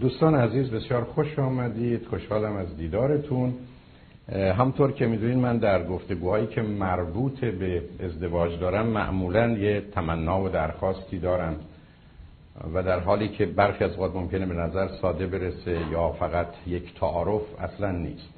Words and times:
دوستان 0.00 0.34
عزیز 0.34 0.70
بسیار 0.70 1.04
خوش 1.04 1.38
آمدید. 1.38 2.06
خوشحالم 2.06 2.56
از 2.56 2.76
دیدارتون. 2.76 3.54
همطور 4.32 4.92
که 4.92 5.06
می‌دونید 5.06 5.38
من 5.38 5.58
در 5.58 5.86
گفتگوهایی 5.86 6.46
که 6.46 6.62
مربوط 6.62 7.44
به 7.44 7.82
ازدواج 8.00 8.60
دارم 8.60 8.86
معمولا 8.86 9.48
یه 9.50 9.80
تمنا 9.94 10.42
و 10.42 10.48
درخواستی 10.48 11.18
دارم 11.18 11.56
و 12.74 12.82
در 12.82 13.00
حالی 13.00 13.28
که 13.28 13.46
برخی 13.46 13.84
از 13.84 13.98
وقت 13.98 14.14
ممکنه 14.14 14.46
به 14.46 14.54
نظر 14.54 14.88
ساده 14.88 15.26
برسه 15.26 15.80
یا 15.92 16.08
فقط 16.12 16.48
یک 16.66 16.94
تعارف 16.94 17.42
اصلا 17.58 17.90
نیست. 17.90 18.28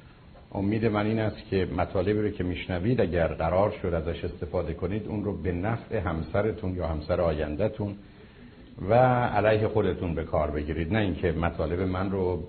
امید 0.51 0.85
من 0.85 1.05
این 1.05 1.19
است 1.19 1.49
که 1.49 1.67
مطالبی 1.77 2.21
رو 2.21 2.29
که 2.29 2.43
میشنوید 2.43 3.01
اگر 3.01 3.27
قرار 3.27 3.73
شد 3.81 3.93
ازش 3.93 4.25
استفاده 4.25 4.73
کنید 4.73 5.07
اون 5.07 5.23
رو 5.23 5.37
به 5.37 5.51
نفع 5.51 5.97
همسرتون 5.97 6.75
یا 6.75 6.87
همسر 6.87 7.21
آیندهتون 7.21 7.95
و 8.81 8.93
علیه 9.25 9.67
خودتون 9.67 10.15
به 10.15 10.23
کار 10.23 10.51
بگیرید. 10.51 10.93
نه 10.93 10.99
اینکه 10.99 11.31
مطالب 11.31 11.81
من 11.81 12.11
رو 12.11 12.43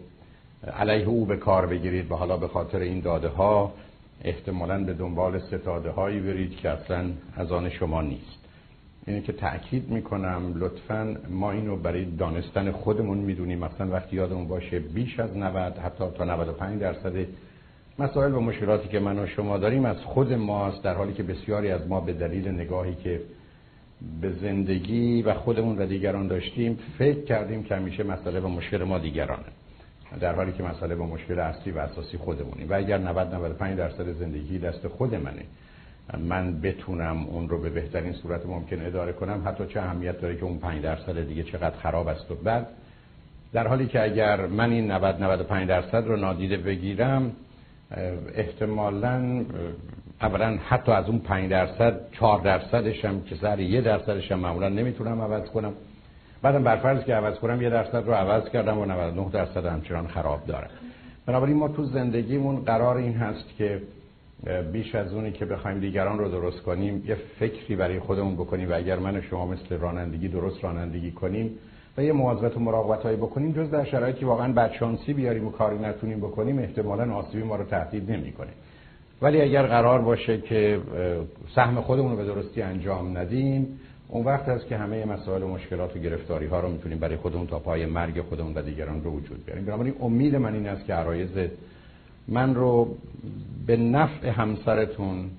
علیه 0.77 1.09
او 1.09 1.27
به 1.27 1.37
کار 1.37 1.67
بگیرید 1.67 2.11
و 2.11 2.15
حالا 2.15 2.37
به 2.37 2.49
خاطر 2.49 2.79
این 2.79 3.01
داده 3.01 3.29
ها 3.29 3.73
احتمالا 4.25 4.85
به 4.85 4.93
دنبال 4.93 5.39
ستاده 5.39 5.91
هایی 5.91 6.21
برید 6.21 6.57
که 6.57 6.71
اصلا 6.71 7.11
از 7.37 7.53
آن 7.53 7.69
شما 7.69 8.03
نیست. 8.03 8.39
اینه 9.07 9.21
که 9.21 9.33
تأکید 9.33 9.91
می‌کنم 9.91 10.53
لطفا 10.57 11.17
ما 11.31 11.51
اینو 11.53 11.77
برای 11.77 12.05
دانستن 12.05 12.73
خودمون 12.73 13.19
می‌دونیم. 13.19 13.59
مثلا 13.59 13.91
وقتی 13.91 14.17
یادمون 14.17 14.49
باشه 14.49 14.79
بیش 14.79 15.21
از 15.21 15.37
90 15.37 15.79
حتی 15.79 16.05
تا 16.19 16.25
95 16.25 16.81
درصد 16.81 17.27
مسائل 17.99 18.35
و 18.35 18.41
مشکلاتی 18.41 18.89
که 18.89 19.01
من 19.01 19.19
و 19.19 19.27
شما 19.27 19.59
داریم 19.59 19.85
از 19.85 19.97
خود 19.97 20.33
ماست 20.33 20.83
در 20.83 20.95
حالی 20.95 21.13
که 21.13 21.23
بسیاری 21.23 21.71
از 21.71 21.89
ما 21.89 22.01
به 22.01 22.13
دلیل 22.13 22.49
نگاهی 22.49 22.95
که 22.95 23.21
به 24.21 24.33
زندگی 24.33 25.23
و 25.23 25.35
خودمون 25.35 25.79
و 25.79 25.87
دیگران 25.87 26.27
داشتیم 26.27 26.79
فکر 26.99 27.25
کردیم 27.25 27.65
که 27.65 27.77
همیشه 27.77 28.03
مسئله 28.03 28.41
و 28.41 28.49
مشکل 28.49 28.85
ما 28.85 28.99
دیگرانه. 28.99 29.45
در 30.21 30.35
حالی 30.35 30.53
که 30.53 30.63
مسئله 30.63 30.95
و 30.95 31.07
مشکل 31.07 31.39
اصلی 31.39 31.73
و 31.73 31.79
اساسی 31.79 32.19
خودمونیم. 32.19 32.71
و 32.71 32.75
اگر 32.75 32.99
90 32.99 33.35
95 33.35 33.79
درصد 33.79 34.13
زندگی 34.13 34.59
دست 34.59 34.89
خود 34.89 35.15
منه 35.15 35.43
من 36.19 36.61
بتونم 36.61 37.27
اون 37.27 37.49
رو 37.49 37.61
به 37.61 37.71
بهترین 37.71 38.13
صورت 38.13 38.47
ممکن 38.47 38.87
اداره 38.87 39.13
کنم 39.13 39.43
حتی 39.47 39.67
چه 39.67 39.81
اهمیت 39.81 40.21
داره 40.21 40.37
که 40.37 40.45
اون 40.45 40.59
5 40.59 40.83
درصد 40.83 41.29
دیگه 41.29 41.43
چقدر 41.43 41.77
خراب 41.77 42.09
است 42.09 42.31
و 42.31 42.35
بعد 42.35 42.67
در 43.53 43.67
حالی 43.67 43.87
که 43.87 44.03
اگر 44.03 44.47
من 44.47 44.71
این 44.71 44.91
90 44.91 45.23
95 45.23 45.69
درصد 45.69 46.07
رو 46.07 46.17
نادیده 46.17 46.57
بگیرم 46.57 47.33
احتمالا 48.35 49.45
اولا 50.23 50.59
حتی 50.69 50.93
از 50.93 51.09
اون 51.09 51.19
5 51.19 51.51
درصد 51.51 52.01
4 52.13 52.41
درصدش 52.41 53.05
هم 53.05 53.23
که 53.23 53.35
سر 53.35 53.61
یه 53.61 53.81
درصدش 53.81 54.33
هم 54.33 54.39
معمولا 54.39 54.69
نمی‌تونم 54.69 55.21
عوض 55.21 55.51
کنم. 55.51 55.73
بعدم 56.43 56.65
برفرض 56.65 57.05
که 57.05 57.15
عوض 57.15 57.39
کنم 57.39 57.63
یه 57.63 57.71
درصد 57.71 58.07
رو 58.07 58.13
عوض 58.13 58.49
کردم 58.49 58.79
و 58.79 58.85
99 58.85 59.31
درصد 59.33 59.67
همچنان 59.67 60.07
خراب 60.07 60.47
داره. 60.47 60.67
بنابراین 61.27 61.57
ما 61.57 61.69
تو 61.69 61.85
زندگیمون 61.85 62.57
قرار 62.57 62.97
این 62.97 63.15
هست 63.15 63.57
که 63.59 63.83
بیش 64.73 64.95
از 64.95 65.13
اونی 65.13 65.33
که 65.33 65.45
بخوایم 65.45 65.81
دیگران 65.81 66.19
رو 66.19 66.29
درست 66.29 66.63
کنیم 66.63 67.05
یه 67.07 67.17
فکری 67.39 67.77
برای 67.77 68.01
خودمون 68.01 68.35
بکنیم 68.35 68.71
و 68.71 68.75
اگر 68.75 68.99
من 68.99 69.17
و 69.17 69.23
شما 69.23 69.47
مثل 69.47 69.79
رانندگی 69.79 70.29
درست 70.29 70.65
رانندگی 70.65 71.11
کنیم 71.11 71.51
و 71.99 72.03
یه 72.03 72.13
مواظبت 72.13 72.57
و 72.57 72.61
مراقبت 72.61 73.03
هایی 73.03 73.17
بکنیم 73.17 73.53
جز 73.53 73.71
در 73.71 73.85
شرایطی 73.85 74.25
واقعا 74.25 74.53
بدشانسی 74.53 75.13
بیاریم 75.13 75.47
و 75.47 75.51
کاری 75.51 75.79
نتونیم 75.79 76.19
بکنیم 76.19 76.59
احتمالا 76.59 77.15
آسیبی 77.15 77.43
ما 77.43 77.57
رو 77.57 77.65
تهدید 77.65 78.11
نمی‌کنه. 78.11 78.51
ولی 79.23 79.41
اگر 79.41 79.67
قرار 79.67 80.01
باشه 80.01 80.41
که 80.41 80.81
سهم 81.55 81.81
خودمون 81.81 82.11
رو 82.11 82.17
به 82.17 82.25
درستی 82.25 82.63
انجام 82.63 83.19
ندیم 83.19 83.81
اون 84.09 84.25
وقت 84.25 84.49
است 84.49 84.67
که 84.67 84.77
همه 84.77 85.05
مسائل 85.05 85.43
و 85.43 85.49
مشکلات 85.49 85.97
و 85.97 85.99
گرفتاری 85.99 86.47
ها 86.47 86.61
رو 86.61 86.69
می‌تونیم 86.69 86.99
برای 86.99 87.17
خودمون 87.17 87.47
تا 87.47 87.59
پای 87.59 87.87
مرگ 87.87 88.23
خودمون 88.23 88.55
و 88.55 88.63
دیگران 88.63 89.05
رو 89.05 89.11
وجود 89.11 89.45
بیاریم. 89.47 89.65
بنابراین 89.65 89.95
امید 90.01 90.37
من 90.37 90.55
این 90.55 90.69
است 90.69 90.85
که 90.85 90.95
عرایز 90.95 91.29
من 92.29 92.55
رو 92.55 92.97
به 93.67 93.77
نفع 93.77 94.29
همسرتون 94.29 95.31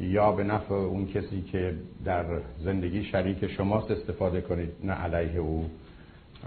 یا 0.00 0.32
به 0.32 0.44
نفع 0.44 0.74
اون 0.74 1.06
کسی 1.06 1.42
که 1.42 1.74
در 2.04 2.24
زندگی 2.64 3.04
شریک 3.04 3.46
شماست 3.46 3.90
استفاده 3.90 4.40
کنید 4.40 4.70
نه 4.84 4.92
علیه 4.92 5.38
او. 5.38 5.70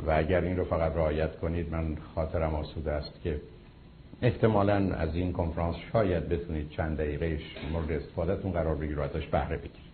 و 0.07 0.12
اگر 0.12 0.41
این 0.41 0.57
رو 0.57 0.63
فقط 0.63 0.96
رعایت 0.96 1.36
کنید 1.36 1.72
من 1.72 1.97
خاطرم 2.16 2.56
آسوده 2.56 2.91
است 2.91 3.22
که 3.24 3.41
احتمالا 4.22 4.96
از 4.96 5.16
این 5.16 5.32
کنفرانس 5.32 5.76
شاید 5.94 6.30
بتونید 6.30 6.70
چند 6.70 6.98
دقیقهش 6.98 7.42
مورد 7.74 7.92
استفادهتون 7.92 8.52
قرار 8.52 8.76
بگیرید 8.76 8.98
و 8.98 9.02
ازش 9.02 9.28
بهره 9.28 9.58
بگیرید. 9.58 9.92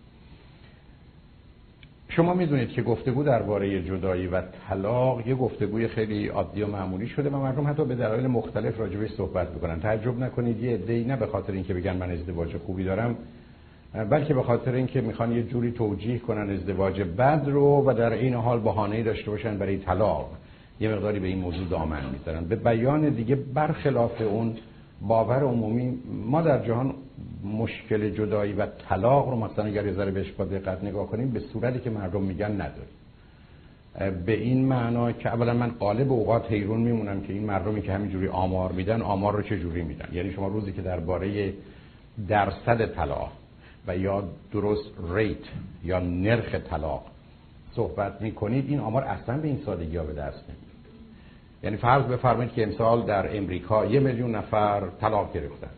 شما 2.08 2.34
می‌دونید 2.34 2.68
که 2.68 2.82
گفتگو 2.82 3.22
درباره 3.22 3.82
جدایی 3.82 4.26
و 4.26 4.42
طلاق 4.68 5.26
یه 5.26 5.34
گفتگوی 5.34 5.88
خیلی 5.88 6.28
عادی 6.28 6.62
و 6.62 6.66
معمولی 6.66 7.06
شده 7.06 7.30
و 7.30 7.36
مردم 7.36 7.66
حتی 7.66 7.84
به 7.84 7.94
دلایل 7.94 8.26
مختلف 8.26 8.80
راجبش 8.80 9.10
صحبت 9.10 9.50
می‌کنن. 9.50 9.80
تعجب 9.80 10.18
نکنید 10.18 10.62
یه 10.62 10.74
عده‌ای 10.74 11.04
نه 11.04 11.16
به 11.16 11.26
خاطر 11.26 11.52
اینکه 11.52 11.74
بگن 11.74 11.96
من 11.96 12.10
ازدواج 12.10 12.56
خوبی 12.56 12.84
دارم 12.84 13.16
بلکه 14.10 14.34
به 14.34 14.42
خاطر 14.42 14.72
اینکه 14.72 15.00
می‌خوان 15.00 15.32
یه 15.32 15.42
جوری 15.42 15.72
توجیه 15.72 16.18
کنن 16.18 16.50
ازدواج 16.50 17.00
بد 17.02 17.42
رو 17.46 17.84
و 17.86 17.94
در 17.94 18.12
این 18.12 18.34
حال 18.34 18.60
بهانه‌ای 18.60 19.02
داشته 19.02 19.30
باشن 19.30 19.58
برای 19.58 19.78
طلاق. 19.78 20.30
یه 20.80 20.88
مقداری 20.88 21.20
به 21.20 21.26
این 21.26 21.38
موضوع 21.38 21.68
دامن 21.68 22.00
می‌ذارن 22.12 22.44
به 22.44 22.56
بیان 22.56 23.08
دیگه 23.08 23.34
برخلاف 23.34 24.20
اون 24.20 24.56
باور 25.00 25.42
عمومی 25.42 25.98
ما 26.24 26.42
در 26.42 26.66
جهان 26.66 26.94
مشکل 27.44 28.10
جدایی 28.10 28.52
و 28.52 28.66
طلاق 28.66 29.28
رو 29.28 29.36
مثلا 29.36 29.64
اگر 29.64 29.86
یه 29.86 29.92
ذره 29.92 30.10
بهش 30.10 30.30
با 30.30 30.44
دقت 30.44 30.84
نگاه 30.84 31.06
کنیم 31.06 31.30
به 31.30 31.40
صورتی 31.40 31.78
که 31.78 31.90
مردم 31.90 32.22
میگن 32.22 32.52
نداریم. 32.52 32.98
به 34.26 34.32
این 34.32 34.64
معنا 34.64 35.12
که 35.12 35.28
اولا 35.28 35.54
من 35.54 35.70
قالب 35.70 36.12
اوقات 36.12 36.52
حیرون 36.52 36.80
میمونم 36.80 37.20
که 37.20 37.32
این 37.32 37.44
مردمی 37.44 37.82
که 37.82 37.92
همینجوری 37.92 38.28
آمار 38.28 38.72
میدن 38.72 39.02
آمار 39.02 39.36
رو 39.36 39.42
چه 39.42 39.58
جوری 39.58 39.82
میدن؟ 39.82 40.08
یعنی 40.12 40.32
شما 40.32 40.48
روزی 40.48 40.72
که 40.72 40.82
درباره 40.82 41.52
درصد 42.28 42.94
طلاق 42.94 43.32
و 43.86 43.96
یا 43.96 44.24
درست 44.52 44.90
ریت 45.14 45.44
یا 45.84 46.00
نرخ 46.00 46.54
طلاق 46.54 47.02
صحبت 47.72 48.22
می‌کنید 48.22 48.68
این 48.68 48.80
آمار 48.80 49.04
اصلا 49.04 49.38
به 49.38 49.48
این 49.48 49.60
سادگی 49.66 49.96
ها 49.96 50.04
به 50.04 50.12
دست 50.12 50.44
نمیاد 50.48 50.67
یعنی 51.62 51.76
فرض 51.76 52.04
بفرمایید 52.04 52.52
که 52.52 52.62
امسال 52.62 53.06
در 53.06 53.36
امریکا 53.36 53.86
یه 53.86 54.00
میلیون 54.00 54.34
نفر 54.34 54.82
طلاق 55.00 55.32
گرفتن. 55.32 55.70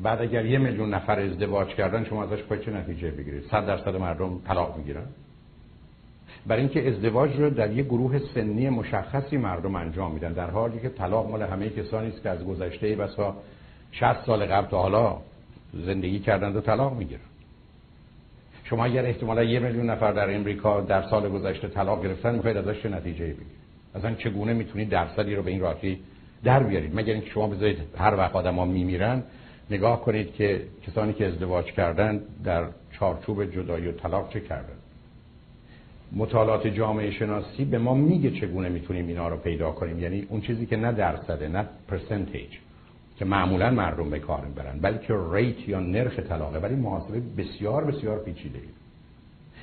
بعد 0.00 0.22
اگر 0.22 0.46
یه 0.46 0.58
میلیون 0.58 0.94
نفر 0.94 1.20
ازدواج 1.20 1.68
کردن 1.68 2.04
شما 2.04 2.24
ازش 2.24 2.42
پای 2.42 2.58
چه 2.64 2.70
نتیجه 2.70 3.10
بگیرید؟ 3.10 3.42
صد 3.50 3.66
درصد 3.66 3.96
مردم 3.96 4.40
طلاق 4.46 4.76
می‌گیرن؟ 4.76 5.06
برای 6.46 6.62
اینکه 6.62 6.88
ازدواج 6.88 7.36
رو 7.36 7.50
در 7.50 7.72
یه 7.72 7.82
گروه 7.82 8.18
سنی 8.18 8.68
مشخصی 8.68 9.36
مردم 9.36 9.74
انجام 9.74 10.12
میدن 10.12 10.32
در 10.32 10.50
حالی 10.50 10.80
که 10.80 10.88
طلاق 10.88 11.30
مال 11.30 11.42
همه 11.42 11.70
کسانی 11.70 12.08
است 12.08 12.22
که 12.22 12.30
از 12.30 12.44
گذشته 12.44 12.96
بسا 12.96 13.36
60 13.92 14.26
سال 14.26 14.46
قبل 14.46 14.66
تا 14.66 14.82
حالا 14.82 15.18
زندگی 15.72 16.18
کردند 16.18 16.56
و 16.56 16.60
طلاق 16.60 16.96
می‌گیرن. 16.96 17.20
شما 18.64 18.84
اگر 18.84 19.04
احتمالا 19.04 19.42
یه 19.42 19.58
میلیون 19.58 19.90
نفر 19.90 20.12
در 20.12 20.34
امریکا 20.34 20.80
در 20.80 21.02
سال 21.02 21.28
گذشته 21.28 21.68
طلاق 21.68 22.02
گرفتن 22.02 22.34
می‌خواید 22.34 22.56
ازش 22.56 22.82
چه 22.82 22.88
نتیجه 22.88 23.24
بگیرید؟ 23.24 23.65
اصلا 23.96 24.14
چگونه 24.14 24.52
می‌تونید 24.52 24.88
درصدی 24.88 25.34
رو 25.34 25.42
به 25.42 25.50
این 25.50 25.60
راحتی 25.60 25.98
در 26.44 26.62
بیارید 26.62 26.90
مگر 26.94 27.12
اینکه 27.12 27.30
شما 27.30 27.46
بذارید 27.46 27.78
هر 27.98 28.16
وقت 28.16 28.36
آدما 28.36 28.64
میمیرن 28.64 29.22
نگاه 29.70 30.00
کنید 30.00 30.34
که 30.34 30.62
کسانی 30.86 31.12
که 31.12 31.26
ازدواج 31.26 31.64
کردن 31.64 32.20
در 32.44 32.64
چارچوب 32.92 33.44
جدایی 33.44 33.88
و 33.88 33.92
طلاق 33.92 34.32
چه 34.32 34.40
کردن؟ 34.40 34.76
مطالعات 36.12 36.66
جامعه 36.66 37.10
شناسی 37.10 37.64
به 37.64 37.78
ما 37.78 37.94
میگه 37.94 38.30
چگونه 38.30 38.68
می‌تونیم 38.68 39.06
اینا 39.08 39.28
رو 39.28 39.36
پیدا 39.36 39.70
کنیم. 39.70 39.98
یعنی 39.98 40.26
اون 40.28 40.40
چیزی 40.40 40.66
که 40.66 40.76
نه 40.76 40.92
درصده 40.92 41.48
نه 41.48 41.66
پرسنتیج 41.88 42.50
که 43.18 43.24
معمولا 43.24 43.70
مردم 43.70 44.10
به 44.10 44.18
کار 44.18 44.44
می‌برن 44.44 44.78
بلکه 44.78 45.14
ریت 45.32 45.68
یا 45.68 45.80
نرخ 45.80 46.18
طلاقه. 46.18 46.58
ولی 46.58 46.74
محاسبه 46.74 47.20
بسیار 47.38 47.84
بسیار 47.84 48.18
پیچیده 48.18 48.58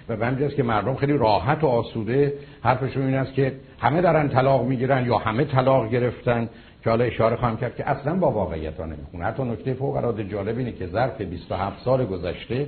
و 0.10 0.16
به 0.16 0.26
همجاست 0.26 0.56
که 0.56 0.64
مردم 0.64 0.96
خیلی 0.96 1.18
راحت 1.18 1.64
و 1.64 1.68
آسوده 1.68 2.34
حرفشون 2.62 3.06
این 3.06 3.16
است 3.16 3.34
که 3.34 3.54
همه 3.80 4.02
دارن 4.02 4.30
طلاق 4.30 4.66
می‌گیرن 4.66 5.06
یا 5.06 5.18
همه 5.18 5.46
طلاق 5.46 5.90
گرفتن 5.90 6.50
که 6.84 6.90
حالا 6.90 7.04
اشاره 7.04 7.36
خواهم 7.36 7.58
کرد 7.58 7.76
که 7.76 7.90
اصلا 7.90 8.16
با 8.16 8.32
واقعیت 8.32 8.80
ها 8.80 8.86
نمی‌خونه. 8.86 9.26
حتی 9.26 9.44
نکته 9.44 9.74
فوق 9.74 9.96
العاده 9.96 10.24
جالب 10.24 10.58
اینه 10.58 10.72
که 10.72 10.88
ظرف 10.88 11.22
27 11.22 11.84
سال 11.86 12.06
گذشته 12.06 12.68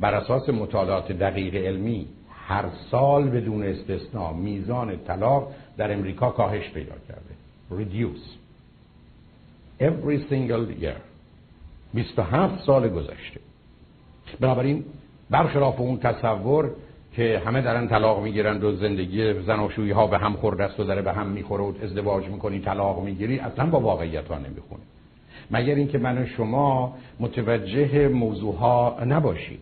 بر 0.00 0.14
اساس 0.14 0.48
مطالعات 0.48 1.12
دقیق 1.12 1.54
علمی 1.54 2.06
هر 2.48 2.64
سال 2.90 3.28
بدون 3.28 3.62
استثنا 3.62 4.32
میزان 4.32 4.96
طلاق 5.06 5.52
در 5.76 5.92
امریکا 5.92 6.30
کاهش 6.30 6.70
پیدا 6.70 6.94
کرده. 7.08 7.36
Reduce. 7.70 8.26
Every 9.80 10.18
single 10.30 10.82
year. 10.82 11.00
27 11.94 12.64
سال 12.64 12.88
گذشته. 12.88 13.40
بنابراین 14.40 14.84
برخلاف 15.30 15.80
اون 15.80 15.98
تصور 15.98 16.70
که 17.12 17.42
همه 17.46 17.60
دارن 17.60 17.88
طلاق 17.88 18.22
می‌گیرند 18.22 18.64
و 18.64 18.76
زندگی 18.76 19.42
زناشویی 19.42 19.90
ها 19.90 20.06
به 20.06 20.18
هم 20.18 20.32
خورده 20.32 20.64
است 20.64 20.80
و 20.80 20.84
داره 20.84 21.02
به 21.02 21.12
هم 21.12 21.26
می‌خوره 21.26 21.64
و 21.64 21.72
ازدواج 21.82 22.28
می‌کنی 22.28 22.60
طلاق 22.60 23.04
می‌گیری 23.04 23.38
اصلا 23.38 23.66
با 23.66 23.80
واقعیت 23.80 24.28
ها 24.28 24.38
نمی‌خونه 24.38 24.82
مگر 25.50 25.74
اینکه 25.74 25.98
من 25.98 26.18
و 26.18 26.26
شما 26.26 26.96
متوجه 27.20 28.08
موضوع 28.08 28.56
ها 28.56 28.96
نباشیم. 29.06 29.58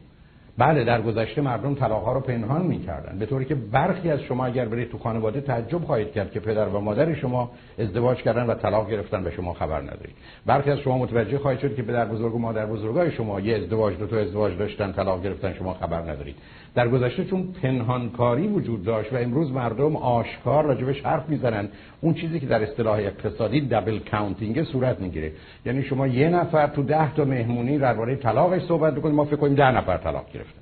بله 0.59 0.85
در 0.85 1.03
گذشته 1.03 1.41
مردم 1.41 1.75
طلاق 1.75 2.05
ها 2.05 2.13
رو 2.13 2.21
پنهان 2.21 2.63
می‌کردن. 2.63 3.19
به 3.19 3.27
طوری 3.27 3.45
که 3.45 3.55
برخی 3.55 4.11
از 4.11 4.21
شما 4.21 4.47
اگر 4.47 4.65
برید 4.65 4.91
تو 4.91 4.99
خانواده 4.99 5.41
تعجب 5.41 5.85
خواهید 5.85 6.13
کرد 6.13 6.33
که 6.33 6.41
پدر 6.41 6.69
و 6.69 6.81
مادر 6.81 7.15
شما 7.15 7.51
ازدواج 7.79 8.19
کردن 8.19 8.47
و 8.47 8.55
طلاق 8.55 8.91
گرفتن 8.91 9.27
و 9.27 9.31
شما 9.31 9.53
خبر 9.53 9.81
ندارید. 9.81 10.17
برخی 10.47 10.71
از 10.71 10.79
شما 10.79 10.99
متوجه 10.99 11.39
خواهید 11.39 11.61
شد 11.61 11.77
که 11.77 11.83
پدر 11.83 12.05
بزرگ 12.05 12.35
و 12.35 12.39
مادر 12.39 12.67
بزرگای 12.67 13.13
شما 13.13 13.41
یه 13.41 13.57
ازدواج 13.57 13.99
دو 13.99 14.07
تا 14.07 14.17
ازدواج 14.17 14.59
داشتن 14.59 14.93
طلاق 14.93 15.23
گرفتن 15.23 15.53
شما 15.53 15.75
خبر 15.75 16.01
ندارید. 16.01 16.37
در 16.75 16.89
گذشته 16.89 17.25
چون 17.25 17.49
پنهانکاری 17.63 18.47
وجود 18.47 18.85
داشت 18.85 19.13
و 19.13 19.17
امروز 19.17 19.53
مردم 19.53 19.97
آشکار 19.97 20.65
راجبش 20.65 21.01
حرف 21.01 21.29
می‌زنن 21.29 21.69
اون 22.01 22.15
چیزی 22.15 22.41
که 22.41 22.47
در 22.47 22.63
اصطلاح 22.63 22.99
اقتصادی 22.99 23.61
دبل 23.61 23.99
کاونتینگ 24.11 24.65
صورت 24.65 25.01
می‌گیره. 25.01 25.33
یعنی 25.67 25.83
شما 25.83 26.07
یه 26.07 26.29
نفر 26.29 26.67
تو 26.67 26.83
ده 26.83 27.15
تا 27.15 27.25
مهمونی 27.25 27.79
درباره 27.79 28.17
طلاقش 28.17 28.63
صحبت 28.63 28.95
بکنید 28.95 29.15
ما 29.15 29.25
فکر 29.25 29.37
کنیم 29.37 29.55
ده 29.55 29.71
نفر 29.71 29.97
طلاق 29.97 30.25
گرفتن 30.35 30.61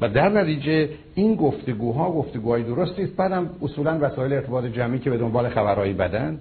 و 0.00 0.08
در 0.08 0.28
نتیجه 0.28 0.88
این 1.14 1.34
گفتگوها 1.34 2.12
گفتگوهای 2.12 2.62
درستی 2.62 3.02
است. 3.02 3.16
بعدم 3.16 3.50
اصولا 3.62 3.98
وسایل 4.00 4.32
ارتباط 4.32 4.64
جمعی 4.64 4.98
که 4.98 5.10
به 5.10 5.18
دنبال 5.18 5.48
خبرهایی 5.48 5.92
بدن 5.92 6.38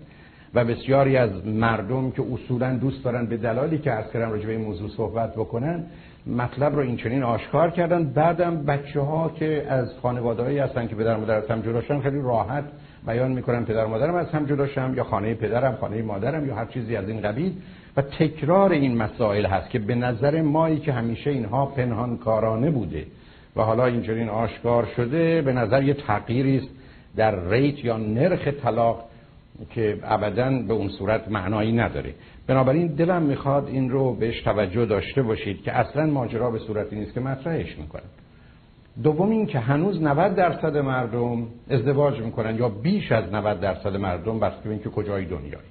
و 0.54 0.66
بسیاری 0.66 1.18
از 1.18 1.48
مردم 1.48 2.12
که 2.12 2.24
اصولا 2.34 2.78
دوست 2.78 3.04
دارن 3.04 3.25
به 3.25 3.38
دلالی 3.38 3.78
که 3.78 3.92
از 3.92 4.12
کردم 4.14 4.31
راجع 4.31 4.46
به 4.46 4.52
این 4.52 4.62
موضوع 4.62 4.90
صحبت 4.90 5.34
بکنن 5.34 5.86
مطلب 6.35 6.75
رو 6.75 6.79
این 6.79 6.97
چنین 6.97 7.24
آشکار 7.24 7.71
کردن. 7.71 8.03
بعدم 8.03 8.65
بچه 8.65 9.01
ها 9.01 9.29
که 9.29 9.65
از 9.69 9.88
خانوادهایی 10.01 10.59
هستن 10.59 10.88
که 10.88 10.95
پدر 10.95 11.18
مادر 11.18 11.35
از 11.35 11.47
هم 11.47 11.62
جداشن 11.62 12.01
خیلی 12.01 12.21
راحت 12.21 12.63
بیان 13.07 13.31
می‌کنن 13.31 13.65
پدر 13.65 13.85
مادرم 13.85 14.15
از 14.15 14.29
هم 14.29 14.45
جداشم 14.45 14.94
یا 14.97 15.03
خانه 15.03 15.33
پدرم 15.33 15.75
خانه 15.75 16.01
مادرم 16.01 16.47
یا 16.47 16.56
هر 16.56 16.65
چیزی 16.65 16.95
از 16.95 17.09
این 17.09 17.21
قبیل. 17.21 17.53
و 17.97 18.01
تکرار 18.01 18.71
این 18.71 18.97
مسائل 18.97 19.45
هست 19.45 19.69
که 19.69 19.79
به 19.79 19.95
نظر 19.95 20.41
مایی 20.41 20.79
که 20.79 20.94
همیشه 20.94 21.29
اینها 21.29 21.65
پنهان 21.65 22.18
کارانه 22.18 22.71
بوده 22.71 23.06
و 23.56 23.62
حالا 23.62 23.85
اینجوری 23.85 24.30
آشکار 24.30 24.88
شده 24.95 25.41
به 25.41 25.53
نظر 25.53 25.83
یه 25.83 25.94
تغییری 25.94 26.57
است 26.57 26.69
در 27.15 27.50
ریت 27.50 27.85
یا 27.85 27.97
نرخ 27.97 28.47
طلاق 28.47 29.03
که 29.69 30.00
ابدا 30.03 30.50
به 30.68 30.73
اون 30.73 30.89
صورت 30.89 31.31
معنایی 31.31 31.71
نداره. 31.71 32.13
بنابراین 32.47 32.88
دلم 32.88 33.21
می‌خواد 33.21 33.67
این 33.67 33.89
رو 33.89 34.13
بهش 34.13 34.41
توجه 34.41 34.85
داشته 34.85 35.21
باشید 35.21 35.63
که 35.63 35.71
اصلا 35.71 36.05
ماجرا 36.05 36.51
به 36.51 36.59
صورتی 36.59 36.95
نیست 36.95 37.13
که 37.13 37.19
مطرحش 37.19 37.77
می‌کنن 37.77 38.03
دوم 39.03 39.29
این 39.29 39.45
که 39.45 39.59
هنوز 39.59 40.01
90 40.01 40.35
درصد 40.35 40.77
مردم 40.77 41.47
ازدواج 41.69 42.21
می‌کنن 42.21 42.55
یا 42.55 42.69
بیش 42.69 43.11
از 43.11 43.33
90 43.33 43.59
درصد 43.59 43.95
مردم 43.95 44.39
بسته 44.39 44.63
به 44.63 44.69
اینکه 44.69 44.89
کجای 44.89 45.25
دنیایی. 45.25 45.67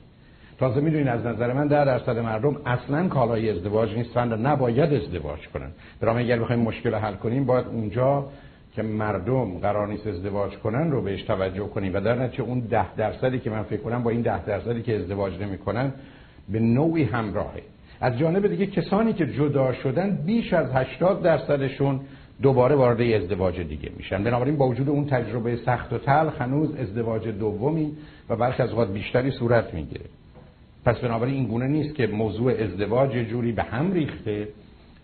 تازه 0.59 0.81
می‌دونین 0.81 1.09
از 1.09 1.27
نظر 1.27 1.53
من 1.53 1.67
10 1.67 1.85
درصد 1.85 2.19
مردم 2.19 2.57
اصلا 2.67 3.09
کالای 3.09 3.51
ازدواج 3.51 3.97
نیستن 3.97 4.33
و 4.33 4.37
نباید 4.37 4.95
ازدواج 4.95 5.49
کنن. 5.55 5.71
برای 6.01 6.25
اگر 6.25 6.39
بخوایم 6.39 6.63
مشکل 6.63 6.95
حل 6.95 7.15
کنیم 7.15 7.45
باید 7.45 7.67
اونجا 7.67 8.27
که 8.75 8.83
مردم 8.83 9.59
قرار 9.59 9.89
نیست 9.89 10.07
ازدواج 10.07 10.57
کنن 10.57 10.91
رو 10.91 11.03
بهش 11.03 11.23
توجه 11.23 11.69
کنیم. 11.69 11.95
و 11.95 12.01
در 12.01 12.15
نتیجه 12.15 12.43
اون 12.43 12.61
ده 12.61 12.95
درصدی 12.95 13.39
که 13.39 13.51
من 13.51 13.63
فکر 13.63 13.81
کنم 13.81 14.03
با 14.03 14.11
این 14.11 14.21
ده 14.21 14.45
درصدی 14.45 14.83
که 14.83 14.97
ازدواج 14.97 15.41
نمی‌کنن 15.41 15.93
به 16.49 16.61
نوعی 16.61 17.05
همراهه. 17.05 17.63
از 18.01 18.19
جانب 18.19 18.47
دیگه 18.47 18.67
کسانی 18.67 19.13
که 19.13 19.27
جدا 19.27 19.73
شدن 19.73 20.19
بیش 20.27 20.53
از 20.53 20.71
80 20.75 21.23
درصدشون 21.23 22.01
دوباره 22.43 22.75
وارد 22.75 23.01
ازدواج 23.01 23.61
دیگه 23.61 23.91
میشن. 23.97 24.25
بنابراین 24.25 24.57
با 24.57 24.69
وجود 24.69 24.89
اون 24.89 25.07
تجربه 25.07 25.57
سخت 25.57 25.93
و 25.93 25.99
تلخ 25.99 26.43
هنوز 26.43 26.75
ازدواج 26.75 27.29
دومی 27.29 27.93
و 28.29 28.37
برخی 28.37 28.63
از 28.63 28.71
اوقات 28.71 28.93
بیشتری 28.93 29.31
صورت 29.31 29.75
می‌گیره. 29.75 30.05
پس 30.85 30.99
بنابراین 30.99 31.35
این 31.35 31.47
گونه 31.47 31.67
نیست 31.67 31.95
که 31.95 32.07
موضوع 32.07 32.53
ازدواج 32.53 33.11
جوری 33.11 33.53
به 33.53 33.63
هم 33.63 33.93
ریخته 33.93 34.49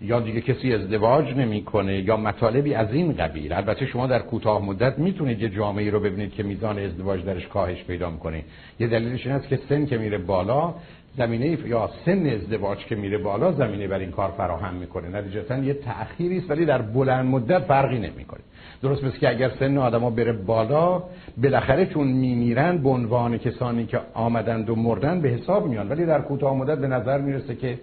یا 0.00 0.20
دیگه 0.20 0.40
کسی 0.40 0.74
ازدواج 0.74 1.36
نمی‌کنه 1.36 2.02
یا 2.02 2.16
مطالبی 2.16 2.74
از 2.74 2.92
این 2.92 3.12
قبیل. 3.12 3.52
البته 3.52 3.86
شما 3.86 4.06
در 4.06 4.18
کوتاه 4.18 4.64
مدت 4.64 4.98
می‌تونید 4.98 5.42
یه 5.42 5.48
جامعه 5.48 5.90
رو 5.90 6.00
ببینید 6.00 6.32
که 6.32 6.42
میزان 6.42 6.78
ازدواج 6.78 7.24
درش 7.24 7.46
کاهش 7.46 7.84
پیدا 7.84 8.10
می‌کنه. 8.10 8.44
یه 8.80 8.86
دلیلش 8.86 9.26
این 9.26 9.34
است 9.34 9.48
که 9.48 9.58
سن 9.68 9.86
که 9.86 9.98
میره 9.98 10.18
بالا 10.18 10.74
زمینه 11.16 11.68
یا 11.68 11.90
سن 12.04 12.26
ازدواج 12.26 12.78
که 12.78 12.96
میره 12.96 13.18
بالا 13.18 13.52
زمینه 13.52 13.88
بر 13.88 13.98
این 13.98 14.10
کار 14.10 14.30
فراهم 14.30 14.74
می‌کنه. 14.74 15.08
نتیجتا 15.08 15.58
یه 15.58 15.74
تأخیری 15.74 16.38
است 16.38 16.50
ولی 16.50 16.64
در 16.64 16.82
بلند 16.82 17.26
مدت 17.26 17.58
فرقی 17.58 17.98
نمی‌کنه. 17.98 18.40
درست 18.82 19.04
مثل 19.04 19.18
که 19.18 19.28
اگر 19.28 19.50
سن 19.60 19.78
آدما 19.78 20.10
بره 20.10 20.32
بالا 20.32 21.02
بالاخره 21.42 21.86
چون 21.86 22.06
میمیرن 22.06 22.78
به 22.78 22.88
عنوان 22.88 23.38
کسانی 23.38 23.86
که 23.86 24.00
آمدند 24.14 24.70
و 24.70 24.74
مردن 24.76 25.20
به 25.20 25.28
حساب 25.28 25.68
میان. 25.68 25.88
ولی 25.88 26.06
در 26.06 26.20
کوتاه 26.20 26.56
مدت 26.56 26.78
به 26.78 26.88
نظر 26.88 27.20
می‌رسه 27.20 27.56
که 27.56 27.78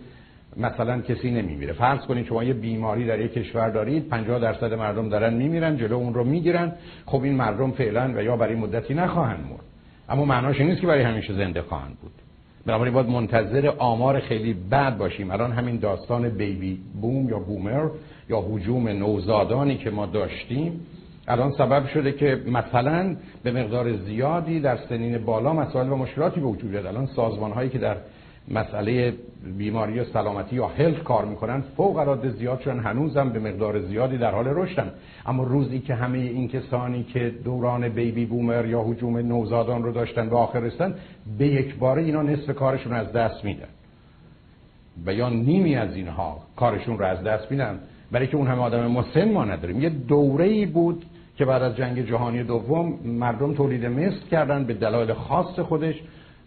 مثلا 0.57 1.01
کسی 1.01 1.31
نمیمیره. 1.31 1.73
فرض 1.73 1.99
کنید 1.99 2.25
شما 2.25 2.43
یه 2.43 2.53
بیماری 2.53 3.05
در 3.05 3.19
یک 3.19 3.33
کشور 3.33 3.69
دارید 3.69 4.09
50 4.09 4.39
درصد 4.39 4.73
مردم 4.73 5.09
دارن 5.09 5.33
میمیرن 5.33 5.77
جلو 5.77 5.95
اون 5.95 6.13
رو 6.13 6.23
می‌گیرن. 6.23 6.73
خب 7.05 7.23
این 7.23 7.35
مردم 7.35 7.71
فعلا 7.71 8.13
و 8.15 8.23
یا 8.23 8.37
برای 8.37 8.55
مدتی 8.55 8.93
نخواهند 8.93 9.39
مرد. 9.39 9.65
اما 10.09 10.25
معناش 10.25 10.61
نیست 10.61 10.81
که 10.81 10.87
برای 10.87 11.03
همیشه 11.03 11.33
زنده 11.33 11.61
خواهند 11.61 11.97
بود. 12.01 12.11
بنابراین 12.65 12.93
باید 12.93 13.07
منتظر 13.07 13.71
آمار 13.77 14.19
خیلی 14.19 14.53
بد 14.53 14.97
باشیم. 14.97 15.31
الان 15.31 15.51
همین 15.51 15.77
داستان 15.77 16.29
بیبی 16.29 16.79
بوم 17.01 17.29
یا 17.29 17.39
بومر 17.39 17.89
یا 18.29 18.41
حجوم 18.41 18.87
نوزادانی 18.87 19.77
که 19.77 19.89
ما 19.89 20.05
داشتیم 20.05 20.79
الان 21.27 21.51
سبب 21.51 21.87
شده 21.87 22.11
که 22.11 22.41
مثلا 22.47 23.15
به 23.43 23.51
مقدار 23.51 23.93
زیادی 23.97 24.59
در 24.59 24.77
سنین 24.89 25.17
بالا 25.17 25.53
مسائل 25.53 25.89
و 25.89 25.95
مشکلاتی 25.95 26.39
به 26.39 26.45
وجود 26.45 26.71
بیاد. 26.71 26.85
الان 26.85 27.05
سازمان 27.05 27.51
هایی 27.51 27.69
که 27.69 27.77
در 27.77 27.97
مسئله 28.47 29.13
بیماری 29.57 29.99
و 29.99 30.03
سلامتی 30.03 30.55
یا 30.55 30.67
هلت 30.67 31.03
کار 31.03 31.25
می‌کنن 31.25 31.63
فوق 31.77 31.97
العاده 31.97 32.29
زیاد 32.29 32.61
شدن 32.61 32.79
هنوزم 32.79 33.29
به 33.29 33.39
مقدار 33.39 33.81
زیادی 33.81 34.17
در 34.17 34.31
حال 34.31 34.47
رشدن. 34.47 34.91
اما 35.25 35.43
روزی 35.43 35.79
که 35.79 35.95
همه 35.95 36.17
این 36.17 36.47
کسانی 36.47 37.03
که 37.03 37.33
دوران 37.43 37.89
بیبی 37.89 38.25
بومر 38.25 38.65
یا 38.65 38.81
حجوم 38.81 39.17
نوزادان 39.17 39.83
رو 39.83 39.91
داشتن 39.91 40.29
به 40.29 40.35
آخر 40.35 40.59
رسن 40.59 40.93
به 41.37 41.47
یک 41.47 41.75
باره 41.75 42.03
اینا 42.03 42.21
نصف 42.21 42.55
کارشون 42.55 42.93
از 42.93 43.11
دست 43.11 43.45
میدن. 43.45 43.67
و 45.05 45.13
یا 45.13 45.29
نیمی 45.29 45.75
از 45.75 45.95
اینها 45.95 46.37
کارشون 46.55 46.97
رو 46.97 47.05
از 47.05 47.23
دست 47.23 47.51
میدن. 47.51 47.79
برای 48.11 48.27
که 48.27 48.37
اون 48.37 48.47
همه 48.47 48.61
آدم 48.61 48.91
مسن 48.91 49.31
ما 49.31 49.45
نداریم. 49.45 49.81
یه 49.81 49.89
دوره 49.89 50.45
ای 50.45 50.65
بود 50.65 51.05
که 51.37 51.45
بعد 51.45 51.61
از 51.61 51.75
جنگ 51.75 52.05
جهانی 52.05 52.43
دوم 52.43 52.99
مردم 53.05 53.53
تولید 53.53 53.85
مثل 53.85 54.27
کردن 54.31 54.63
به 54.63 54.73
دلایل 54.73 55.13
خاص 55.13 55.59
خودش 55.59 55.95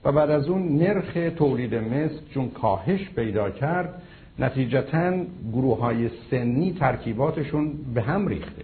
و 0.04 0.12
بعد 0.12 0.30
از 0.30 0.48
اون 0.48 0.76
نرخ 0.76 1.18
تولید 1.36 1.74
مثل 1.74 2.18
چون 2.34 2.48
کاهش 2.48 3.10
پیدا 3.16 3.50
کرد 3.50 4.02
نتیجتا 4.38 5.12
گروه 5.52 5.78
های 5.78 6.10
سنی 6.30 6.76
ترکیباتشون 6.80 7.72
به 7.94 8.02
هم 8.02 8.28
ریخته. 8.28 8.62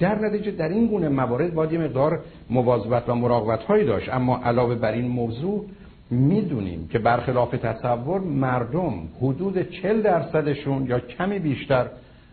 در 0.00 0.18
نتیجه 0.18 0.50
در 0.50 0.68
این 0.68 0.86
گونه 0.86 1.08
موارد 1.08 1.54
باید 1.54 1.72
یه 1.72 1.78
مقدار 1.78 2.20
مواظبت 2.50 3.08
و 3.08 3.14
مراقبت 3.14 3.62
هایی 3.62 3.84
داشت. 3.84 4.08
اما 4.08 4.40
علاوه 4.44 4.74
بر 4.74 4.92
این 4.92 5.08
موضوع 5.08 5.66
می‌دونیم 6.10 6.88
که 6.88 6.98
برخلاف 6.98 7.50
تصور 7.50 8.20
مردم 8.20 9.08
حدود 9.20 9.70
40 9.70 10.02
درصدشون 10.02 10.86
یا 10.86 11.00
کمی 11.00 11.38
بیشتر 11.38 11.86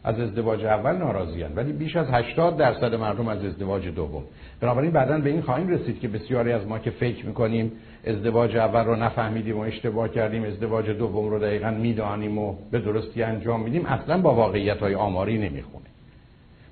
از 0.04 0.20
ازدواج 0.20 0.66
اول 0.66 0.96
ناراضیان 0.96 1.56
ولی 1.56 1.72
بیش 1.72 1.96
از 1.96 2.08
80 2.12 2.58
درصد 2.58 2.96
مردم 2.96 3.27
از 3.27 3.46
ازدواج 3.46 3.88
دوم. 3.88 4.24
بنابراین 4.62 4.92
بعدا 4.92 5.18
به 5.18 5.30
این 5.30 5.42
خواهیم 5.42 5.68
رسید 5.68 6.00
که 6.00 6.08
بسیاری 6.08 6.51
از 6.51 6.68
ما 6.68 6.80
که 6.80 6.92
فکر 6.92 7.25
می‌کنیم 7.25 7.72
ازدواج 8.08 8.58
اول 8.58 8.86
رو 8.86 8.96
نفهمیدیم 8.96 9.58
و 9.58 9.62
اشتباه 9.62 10.10
کردیم 10.10 10.44
ازدواج 10.44 10.90
دوم 10.90 11.30
رو 11.30 11.40
دقیقا 11.40 11.72
می‌دانیم 11.72 12.38
و 12.38 12.56
به 12.72 12.80
درستی 12.80 13.24
انجام 13.24 13.62
میدیم. 13.62 13.86
اصلا 13.86 14.22
با 14.22 14.36
واقعیت 14.36 14.78
های 14.78 14.96
آماری 14.96 15.38
نمی‌خونه. 15.38 15.86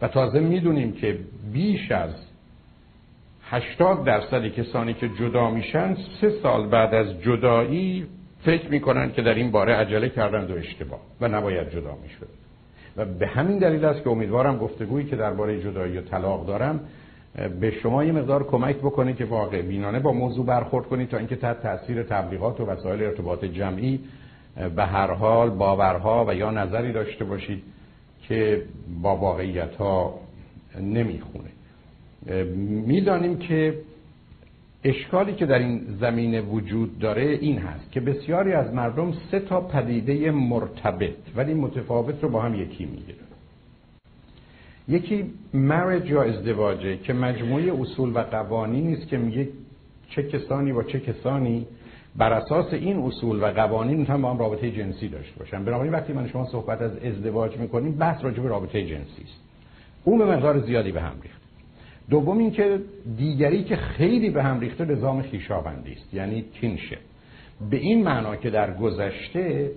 و 0.02 0.08
تازه 0.08 0.40
می‌دونیم 0.40 0.94
که 0.94 1.20
بیش 1.54 1.92
از 1.92 2.12
80 3.50 4.04
درصد 4.04 4.48
کسانی 4.48 4.94
که 4.94 5.10
جدا 5.20 5.50
میشن 5.50 5.98
سه 6.22 6.30
سال 6.44 6.68
بعد 6.68 6.94
از 6.94 7.22
جدایی 7.22 8.08
فکر 8.44 8.70
می‌کنن 8.70 9.12
که 9.12 9.22
در 9.22 9.34
این 9.34 9.52
باره 9.52 9.74
عجله 9.74 10.10
کردند 10.10 10.52
و 10.52 10.56
اشتباه 10.56 11.00
و 11.22 11.28
نباید 11.28 11.70
جدا 11.70 11.98
می‌شد. 12.04 12.28
و 12.98 13.06
به 13.06 13.28
همین 13.28 13.58
دلیل 13.60 13.86
است 13.86 14.04
که 14.04 14.10
امیدوارم 14.10 14.58
گفتگویی 14.58 15.06
که 15.06 15.16
درباره 15.16 15.62
جدایی 15.62 15.98
و 15.98 16.02
طلاق 16.02 16.48
دارم 16.48 16.80
به 17.60 17.72
شما 17.72 18.04
یه 18.04 18.12
مقدار 18.12 18.44
کمک 18.44 18.76
بکنه 18.76 19.14
که 19.14 19.26
واقع 19.26 19.62
بینانه 19.62 20.00
با 20.00 20.14
موضوع 20.14 20.46
برخورد 20.46 20.86
کنید 20.86 21.10
تا 21.10 21.18
اینکه 21.18 21.36
تحت 21.36 21.62
تاثیر 21.62 22.04
تبلیغات 22.04 22.62
و 22.62 22.66
وسایل 22.66 23.04
ارتباط 23.04 23.46
جمعی 23.46 24.00
به 24.76 24.86
هر 24.86 25.12
حال 25.12 25.50
باورها 25.50 26.26
و 26.28 26.36
یا 26.36 26.52
نظری 26.52 26.94
داشته 26.94 27.26
باشید 27.26 27.64
که 28.28 28.62
با 29.02 29.16
واقعیت 29.16 29.76
ها 29.76 30.20
نمی‌خونه. 30.82 31.50
می‌دانیم 32.88 33.38
که 33.38 33.76
اشکالی 34.84 35.34
که 35.34 35.46
در 35.46 35.60
این 35.60 35.82
زمینه 36.00 36.42
وجود 36.42 37.00
داره 37.00 37.24
این 37.24 37.58
هست 37.58 37.92
که 37.92 38.00
بسیاری 38.00 38.54
از 38.54 38.74
مردم 38.74 39.14
سه 39.32 39.40
تا 39.40 39.62
پدیده 39.62 40.32
مرتبط 40.32 41.16
ولی 41.36 41.54
متفاوت 41.54 42.24
رو 42.24 42.30
با 42.30 42.42
هم 42.42 42.56
یکی 42.56 42.86
می‌گیرن. 42.86 43.25
یکی 44.88 45.34
مرج 45.54 46.10
یا 46.10 46.24
ازدواجه 46.24 46.98
که 46.98 47.14
مجموعه 47.14 47.82
اصول 47.82 48.12
و 48.16 48.20
قوانینی 48.20 48.94
است 48.94 49.08
که 49.08 49.18
میگه 49.18 49.48
چه 50.10 50.24
کسانی 50.24 50.74
با 50.74 50.84
چه 50.84 51.00
کسانی. 51.00 51.68
بر 52.18 52.34
اساس 52.34 52.74
این 52.74 52.98
اصول 52.98 53.44
و 53.44 53.46
قوانین 53.46 53.98
می‌تونن 53.98 54.22
با 54.22 54.32
هم 54.32 54.38
رابطه 54.38 54.72
جنسی 54.72 55.08
داشته 55.08 55.40
باشن. 55.40 55.66
بنابراین 55.66 55.94
وقتی 55.94 56.14
من 56.14 56.28
شما 56.28 56.46
صحبت 56.46 56.82
از 56.82 56.98
ازدواج 56.98 57.58
می‌کنیم 57.58 57.92
بحث 57.92 58.24
راجع 58.24 58.44
به 58.44 58.50
رابطه 58.50 58.86
جنسی 58.86 59.22
است. 59.24 59.40
اون 60.04 60.18
به 60.18 60.26
مقدار 60.26 60.60
زیادی 60.60 60.92
به 60.92 61.02
هم 61.02 61.16
ریخت 61.24 61.42
دوم 62.10 62.38
اینکه 62.38 62.80
دیگری 63.18 63.64
که 63.64 63.76
خیلی 63.76 64.30
به 64.30 64.44
هم 64.44 64.60
ریخته 64.60 64.86
نظام 64.86 65.22
خیشاوندی 65.22 65.92
است 65.92 66.14
یعنی 66.14 66.42
کینشه 66.42 66.98
به 67.70 67.78
این 67.78 68.04
معنا 68.04 68.36
که 68.36 68.50
در 68.50 68.74
گذشته 68.74 69.72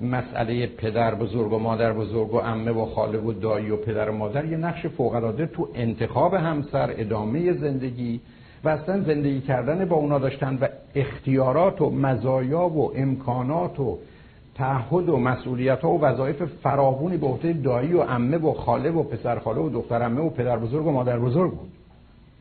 مسئله 0.00 0.66
پدر 0.66 1.14
بزرگ 1.14 1.52
و 1.52 1.58
مادر 1.58 1.92
بزرگ 1.92 2.34
و 2.34 2.38
عمه 2.38 2.70
و 2.70 2.86
خاله 2.86 3.18
و 3.18 3.32
دایی 3.32 3.70
و 3.70 3.76
پدر 3.76 4.10
و 4.10 4.16
مادر 4.16 4.44
یه 4.44 4.56
نقش 4.56 4.86
فوق 4.86 5.46
تو 5.56 5.68
انتخاب 5.74 6.34
همسر 6.34 6.94
ادامه 6.98 7.52
زندگی 7.52 8.20
و 8.64 8.68
اصلا 8.68 9.00
زندگی 9.00 9.40
کردن 9.40 9.84
با 9.84 9.96
اونا 9.96 10.18
داشتن 10.18 10.58
و 10.60 10.68
اختیارات 10.94 11.80
و 11.80 11.90
مزایا 11.90 12.68
و 12.68 12.92
امکانات 12.96 13.80
و 13.80 13.98
تعهد 14.54 15.08
و 15.08 15.16
مسئولیت 15.16 15.80
ها 15.80 15.90
و 15.90 16.00
وظایف 16.00 16.42
فراوونی 16.42 17.16
به 17.16 17.26
عهده 17.26 17.52
دایی 17.52 17.92
و 17.92 18.02
عمه 18.02 18.36
و 18.36 18.52
خاله 18.52 18.90
و 18.90 19.02
پسر 19.02 19.38
خاله 19.38 19.60
و 19.60 19.70
دختر 19.70 20.02
عمه 20.02 20.20
و 20.20 20.30
پدر 20.30 20.56
بزرگ 20.56 20.86
و 20.86 20.92
مادر 20.92 21.18
بزرگ 21.18 21.50
بود. 21.50 21.68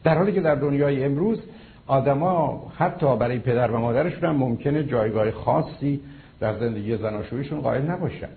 در 0.03 0.17
حالی 0.17 0.31
که 0.31 0.41
در 0.41 0.55
دنیای 0.55 1.03
امروز 1.03 1.39
آدما 1.88 2.63
حتی 2.77 3.17
برای 3.17 3.39
پدر 3.39 3.72
و 3.72 3.77
مادرشون 3.77 4.29
هم 4.29 4.36
ممکنه 4.36 4.83
جایگاه 4.83 5.31
خاصی 5.31 6.01
در 6.40 6.60
زندگی 6.60 6.98
زناشویشون 6.98 7.62
قائل 7.62 7.82
نباشن. 7.82 8.30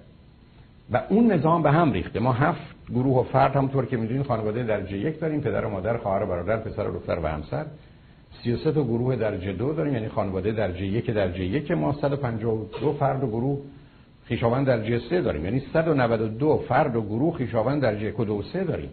و 0.91 1.03
اون 1.09 1.33
نظام 1.33 1.63
به 1.63 1.73
هم 1.73 1.93
ریخته. 1.93 2.21
ما 2.21 2.33
هفت 2.33 2.77
گروه 2.91 3.21
و 3.21 3.23
فرد 3.23 3.57
همونطور 3.57 3.87
که 3.87 3.97
می‌دونید 3.97 4.27
خانواده 4.27 4.63
درجه 4.63 4.99
یک 4.99 5.21
داریم. 5.21 5.41
پدر 5.41 5.65
و 5.65 5.71
مادر 5.71 5.97
خواهر 5.97 6.23
و 6.23 6.27
برادر 6.27 6.57
پسر 6.57 6.89
و 6.89 6.93
دختر 6.93 7.19
و 7.19 7.27
همسر. 7.27 7.67
33 8.43 8.73
تا 8.73 8.85
گروه 8.85 9.17
درجه 9.17 9.53
دو 9.53 9.73
داریم. 9.73 9.95
یعنی 9.95 10.09
خانواده 10.09 10.53
درجه 10.53 10.87
یک 10.87 11.11
درجه 11.11 11.45
یک 11.45 11.71
ما. 11.71 11.93
152 11.93 12.93
فرد 12.93 13.25
و 13.25 13.27
گروه 13.27 13.59
خیشاوند 14.25 14.67
درجه 14.67 14.99
سه 14.99 15.21
داریم. 15.21 15.45
یعنی 15.45 15.63
192 15.73 16.65
فرد 16.69 16.97
و 16.97 17.03
گروه 17.03 17.37
خیشاوند 17.39 17.83
درجه 17.83 18.07
یک 18.07 18.21
و 18.21 18.25
دو 18.25 18.43
سه 18.43 18.65
داریم. 18.65 18.91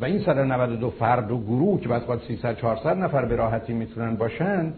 و 0.00 0.04
این 0.04 0.18
192 0.18 0.90
فرد 0.90 1.30
و 1.30 1.38
گروه 1.40 1.80
که 1.80 1.88
بعد 1.88 2.20
300 2.28 2.56
400 2.56 2.96
نفر 2.96 3.24
به 3.24 3.36
راحتی 3.36 3.72
می‌تونن 3.72 4.16
باشن 4.16 4.72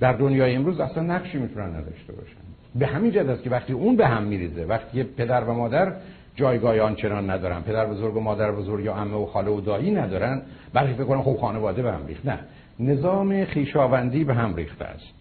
در 0.00 0.12
دنیای 0.12 0.54
امروز 0.54 0.80
اصلا 0.80 1.02
نقشی 1.02 1.38
می‌تونن 1.38 1.76
نداشته 1.76 2.12
باشن. 2.12 2.41
به 2.74 2.86
همین 2.86 3.10
جد 3.10 3.28
است 3.28 3.42
که 3.42 3.50
وقتی 3.50 3.72
اون 3.72 3.96
به 3.96 4.06
هم 4.06 4.22
میریزه 4.22 4.64
وقتی 4.64 5.02
پدر 5.02 5.44
و 5.44 5.54
مادر 5.54 5.92
جایگاه 6.36 6.80
آنچنان 6.80 7.30
ندارن 7.30 7.62
پدر 7.62 7.86
بزرگ 7.86 8.16
و 8.16 8.20
مادر 8.20 8.52
بزرگ 8.52 8.84
یا 8.84 8.94
عمه 8.94 9.16
و 9.16 9.26
خاله 9.26 9.50
و 9.50 9.60
دایی 9.60 9.90
ندارن 9.90 10.42
برخی 10.72 10.92
فکر 10.92 11.22
خب 11.22 11.36
خانواده 11.36 11.82
به 11.82 11.92
هم 11.92 12.06
ریخت 12.06 12.26
نه 12.26 12.38
نظام 12.80 13.44
خیشاوندی 13.44 14.24
به 14.24 14.34
هم 14.34 14.54
ریخته 14.54 14.84
است 14.84 15.14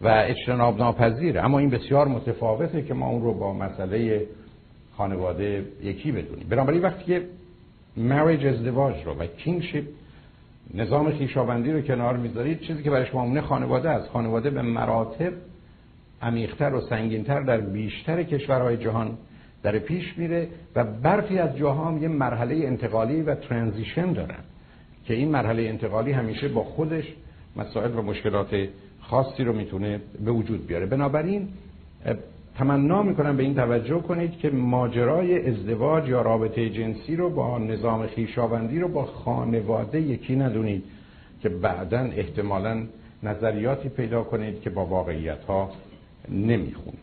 و 0.00 0.08
اجتناب 0.08 0.78
ناپذیره. 0.78 1.44
اما 1.44 1.58
این 1.58 1.70
بسیار 1.70 2.08
متفاوته 2.08 2.82
که 2.82 2.94
ما 2.94 3.08
اون 3.08 3.22
رو 3.22 3.34
با 3.34 3.52
مسئله 3.52 4.26
خانواده 4.96 5.64
یکی 5.82 6.12
بدونیم. 6.12 6.46
بنابراین 6.48 6.82
وقتی 6.82 7.04
که 7.04 7.22
مریج 7.96 8.46
ازدواج 8.46 8.94
رو 9.04 9.14
و 9.14 9.26
کینگشیپ 9.26 9.84
نظام 10.74 11.10
خیشاوندی 11.10 11.72
رو 11.72 11.80
کنار 11.80 12.16
می‌ذارید 12.16 12.60
چیزی 12.60 12.82
که 12.82 12.90
برای 12.90 13.06
شما 13.06 13.40
خانواده 13.40 13.90
است. 13.90 14.08
خانواده 14.08 14.50
به 14.50 14.62
مراتب 14.62 15.32
عمیقتر 16.22 16.74
و 16.74 16.80
سنگینتر 16.80 17.40
در 17.40 17.60
بیشتر 17.60 18.22
کشورهای 18.22 18.76
جهان 18.76 19.18
در 19.62 19.78
پیش 19.78 20.18
میره 20.18 20.48
و 20.76 20.84
برخی 20.84 21.38
از 21.38 21.56
جاها 21.56 21.98
یه 21.98 22.08
مرحله 22.08 22.54
انتقالی 22.54 23.22
و 23.22 23.34
ترانزیشن 23.34 24.12
دارن 24.12 24.40
که 25.04 25.14
این 25.14 25.28
مرحله 25.28 25.62
انتقالی 25.62 26.12
همیشه 26.12 26.48
با 26.48 26.64
خودش 26.64 27.04
مسائل 27.56 27.98
و 27.98 28.02
مشکلات 28.02 28.68
خاصی 29.00 29.44
رو 29.44 29.52
می‌تونه 29.52 30.00
به 30.24 30.30
وجود 30.30 30.66
بیاره. 30.66 30.86
بنابراین 30.86 31.48
تمنا 32.58 33.02
می‌کنم 33.02 33.36
به 33.36 33.42
این 33.42 33.54
توجه 33.54 33.98
کنید 33.98 34.38
که 34.38 34.50
ماجرای 34.50 35.48
ازدواج 35.48 36.08
یا 36.08 36.22
رابطه 36.22 36.70
جنسی 36.70 37.16
رو 37.16 37.30
با 37.30 37.58
نظام 37.58 38.06
خیشاوندی 38.06 38.78
رو 38.78 38.88
با 38.88 39.04
خانواده 39.04 40.00
یکی 40.00 40.36
ندونید 40.36 40.84
که 41.42 41.48
بعدا 41.48 41.98
احتمالا 41.98 42.82
نظریاتی 43.22 43.88
پیدا 43.88 44.22
کنید 44.22 44.60
که 44.60 44.70
با 44.70 44.86
واقعیت 44.86 45.44
ها 45.44 45.70
نمی‌خونه. 46.28 46.96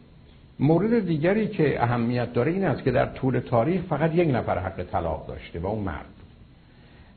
مورد 0.59 1.05
دیگری 1.05 1.47
که 1.47 1.83
اهمیت 1.83 2.33
داره 2.33 2.51
این 2.51 2.63
است 2.63 2.83
که 2.83 2.91
در 2.91 3.05
طول 3.05 3.39
تاریخ 3.39 3.81
فقط 3.89 4.15
یک 4.15 4.35
نفر 4.35 4.59
حق 4.59 4.83
طلاق 4.83 5.27
داشته 5.27 5.59
و 5.59 5.67
اون 5.67 5.83
مرد. 5.83 6.05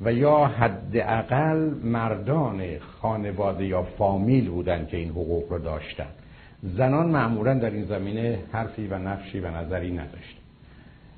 و 0.01 0.13
یا 0.13 0.45
حداقل 0.45 1.71
مردان 1.85 2.63
خانواده 2.79 3.67
یا 3.67 3.83
فامیل 3.83 4.51
بودن 4.51 4.87
که 4.87 4.97
این 4.97 5.09
حقوق 5.09 5.53
رو 5.53 5.59
داشتن. 5.59 6.07
زنان 6.63 7.07
معمولا 7.07 7.55
در 7.55 7.71
این 7.71 7.85
زمینه 7.85 8.39
حرفی 8.53 8.87
و 8.87 8.99
نقشی 8.99 9.41
و 9.41 9.51
نظری 9.51 9.93
نداشتن. 9.93 10.45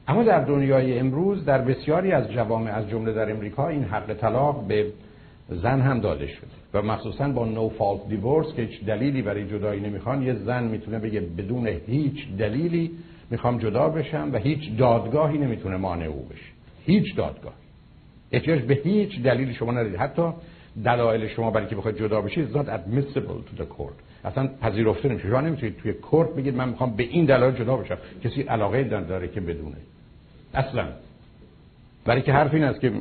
اما 0.09 0.23
در 0.23 0.41
دنیای 0.41 0.99
امروز 0.99 1.45
در 1.45 1.59
بسیاری 1.59 2.13
از 2.13 2.33
جوامع 2.33 2.71
از 2.71 2.89
جمله 2.89 3.13
در 3.13 3.31
امریکا 3.31 3.69
این 3.69 3.85
حق 3.85 4.15
طلاق 4.15 4.67
به 4.67 4.87
زن 5.49 5.81
هم 5.81 6.01
داده 6.01 6.27
شده. 6.27 6.47
و 6.75 6.83
مخصوصا 6.83 7.29
با 7.29 7.45
نو 7.45 7.69
فالت 7.69 8.09
دیورس 8.09 8.55
که 8.55 8.63
هیچ 8.63 8.85
دلیلی 8.85 9.23
برای 9.23 9.49
جدایی 9.49 9.81
نمی‌خوان 9.81 10.23
یه 10.23 10.35
زن 10.35 10.65
می‌تونه 10.65 10.99
بگه 10.99 11.21
بدون 11.21 11.67
هیچ 11.67 12.29
دلیلی 12.39 12.91
می‌خوام 13.31 13.59
جدا 13.59 13.89
بشم 13.89 14.31
و 14.33 14.37
هیچ 14.37 14.77
دادگاهی 14.79 15.39
نمی‌تونه 15.39 15.77
مانع 15.77 16.05
او 16.05 16.27
بشه. 16.31 16.53
هیچ 16.87 17.17
دادگاه 17.17 17.53
احتیاج 18.33 18.61
به 18.63 18.75
هیچ 18.75 19.23
دلیلی 19.23 19.55
شما 19.55 19.73
ندارید. 19.73 19.97
حتی 19.97 20.23
دلایل 20.85 21.29
شما 21.29 21.51
برای 21.51 21.67
که 21.67 21.77
بخواید 21.77 21.99
جدا 21.99 22.21
بشید 22.21 22.53
not 22.53 22.67
admissible 22.67 23.51
to 23.51 23.61
the 23.61 23.65
court. 23.79 24.25
اصلا 24.25 24.49
پذیرفته 24.61 25.09
نمیشه. 25.09 25.29
شما 25.29 25.41
نمی‌تونید 25.41 25.77
توی 25.77 25.93
کورت 25.93 26.31
بگید 26.31 26.55
من 26.55 26.69
می‌خوام 26.69 26.97
به 26.97 27.03
این 27.03 27.25
دلایل 27.25 27.55
جدا 27.55 27.77
بشم. 27.77 27.99
کسی 28.25 28.43
علاقه 28.43 28.85
داره 28.85 29.29
که 29.29 29.41
بدونه. 29.41 29.77
اصلا. 30.55 30.89
برای 32.05 32.23
که 32.23 32.33
حرف 32.33 32.55
این 32.55 32.65
است 32.65 32.81
که 32.81 32.93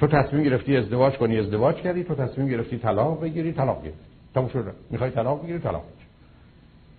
تو 0.00 0.06
تصمیم 0.06 0.42
گرفتی 0.42 0.76
ازدواج 0.76 1.16
کنی 1.16 1.38
ازدواج 1.38 1.76
کردی. 1.76 2.04
تو 2.04 2.14
تصمیم 2.14 2.48
گرفتی 2.48 2.78
طلاق 2.78 3.20
بگیری 3.20 3.52
طلاق 3.52 3.82
گرفتی. 3.82 4.00
تموم 4.34 4.48
شد. 4.48 4.64
می‌خوای 4.90 5.10
طلاق 5.10 5.42
بگیری 5.42 5.58
طلاق 5.58 5.82
بگیری. 5.82 6.00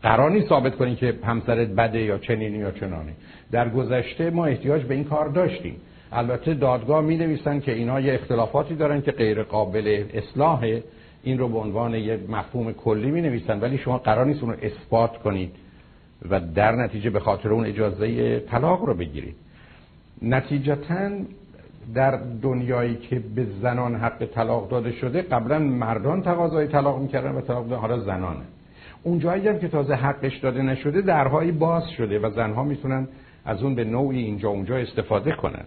قرار 0.04 0.42
ثابت 0.50 0.76
کنی 0.76 0.96
که 0.96 1.16
همسرت 1.24 1.68
بده 1.68 2.02
یا 2.02 2.18
چنینی 2.18 2.58
یا 2.58 2.72
چنانی. 2.72 3.12
در 3.52 3.70
گذشته 3.70 4.30
ما 4.30 4.46
احتیاج 4.46 4.84
به 4.84 4.94
این 4.94 5.04
کار 5.04 5.28
داشتیم. 5.28 5.76
البته 6.12 6.54
دادگاه 6.54 7.02
می 7.02 7.18
نویسن 7.18 7.60
که 7.60 7.72
اینا 7.72 8.00
یه 8.00 8.14
اختلافاتی 8.14 8.76
دارن 8.76 9.02
که 9.02 9.12
غیر 9.12 9.44
قابل 9.44 10.06
اصلاحه. 10.14 10.84
این 11.24 11.38
رو 11.38 11.48
به 11.48 11.58
عنوان 11.58 11.96
یه 11.96 12.20
مفهوم 12.30 12.74
کلی 12.74 13.12
می 13.12 13.22
نویسن 13.22 13.60
ولی 13.60 13.78
شما 13.78 13.98
قرار 13.98 14.26
نیست 14.26 14.44
اون 14.44 14.52
رو 14.54 14.58
اثبات 14.62 15.18
کنید 15.18 15.52
و 16.30 16.40
در 16.40 16.72
نتیجه 16.72 17.10
به 17.10 17.20
خاطر 17.20 17.50
اون 17.50 17.66
اجازه 17.66 18.40
طلاق 18.40 18.84
رو 18.84 18.94
بگیرید. 18.94 19.36
نتیجتا 20.22 21.10
در 21.96 22.20
دنیایی 22.42 22.96
که 22.96 23.20
به 23.36 23.46
زنان 23.62 23.96
حق 23.96 24.26
طلاق 24.26 24.70
داده 24.70 24.92
شده 24.92 25.22
قبلا 25.22 25.60
مردان 25.60 26.22
تقاضای 26.22 26.68
طلاق 26.68 27.02
می‌کردن 27.02 27.32
و 27.32 27.42
طلاق 27.42 27.74
حالا 27.74 28.00
زنانه. 28.00 28.46
اون 29.04 29.22
هم 29.22 29.60
که 29.60 29.68
تازه 29.68 29.94
حقش 29.94 30.38
داده 30.38 30.62
نشده 30.62 31.02
درهایی 31.02 31.52
باز 31.52 31.90
شده 31.90 32.20
و 32.20 32.30
زنها 32.30 32.64
می‌تونن 32.64 33.08
از 33.46 33.64
اون 33.64 33.76
به 33.76 33.84
نوعی 33.84 34.24
اینجا 34.24 34.50
اونجا 34.50 34.78
استفاده 34.78 35.32
کنن. 35.32 35.64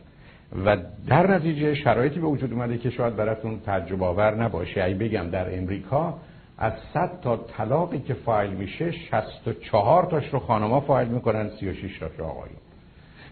و 0.65 0.77
در 1.09 1.35
نتیجه 1.35 1.75
شرایطی 1.75 2.21
به 2.21 2.27
وجود 2.27 2.53
اومده 2.53 2.79
که 2.79 2.91
شاید 2.91 3.17
براتون 3.17 3.61
تعجب 3.61 4.03
آور 4.03 4.35
نباشه. 4.35 4.85
ای 4.85 4.95
بگم 4.95 5.31
در 5.31 5.59
امریکا 5.59 6.15
از 6.59 6.73
100 6.95 7.21
تا 7.23 7.37
طلاقی 7.37 7.99
که 7.99 8.15
فایل 8.15 8.51
میشه 8.51 8.91
64 8.91 10.05
تاش 10.05 10.29
رو 10.33 10.39
خانما 10.39 10.81
فایل 10.81 11.09
می‌کنن 11.09 11.49
36 11.61 11.99
تاش 11.99 12.11
رو 12.19 12.25
آقایون. 12.25 12.57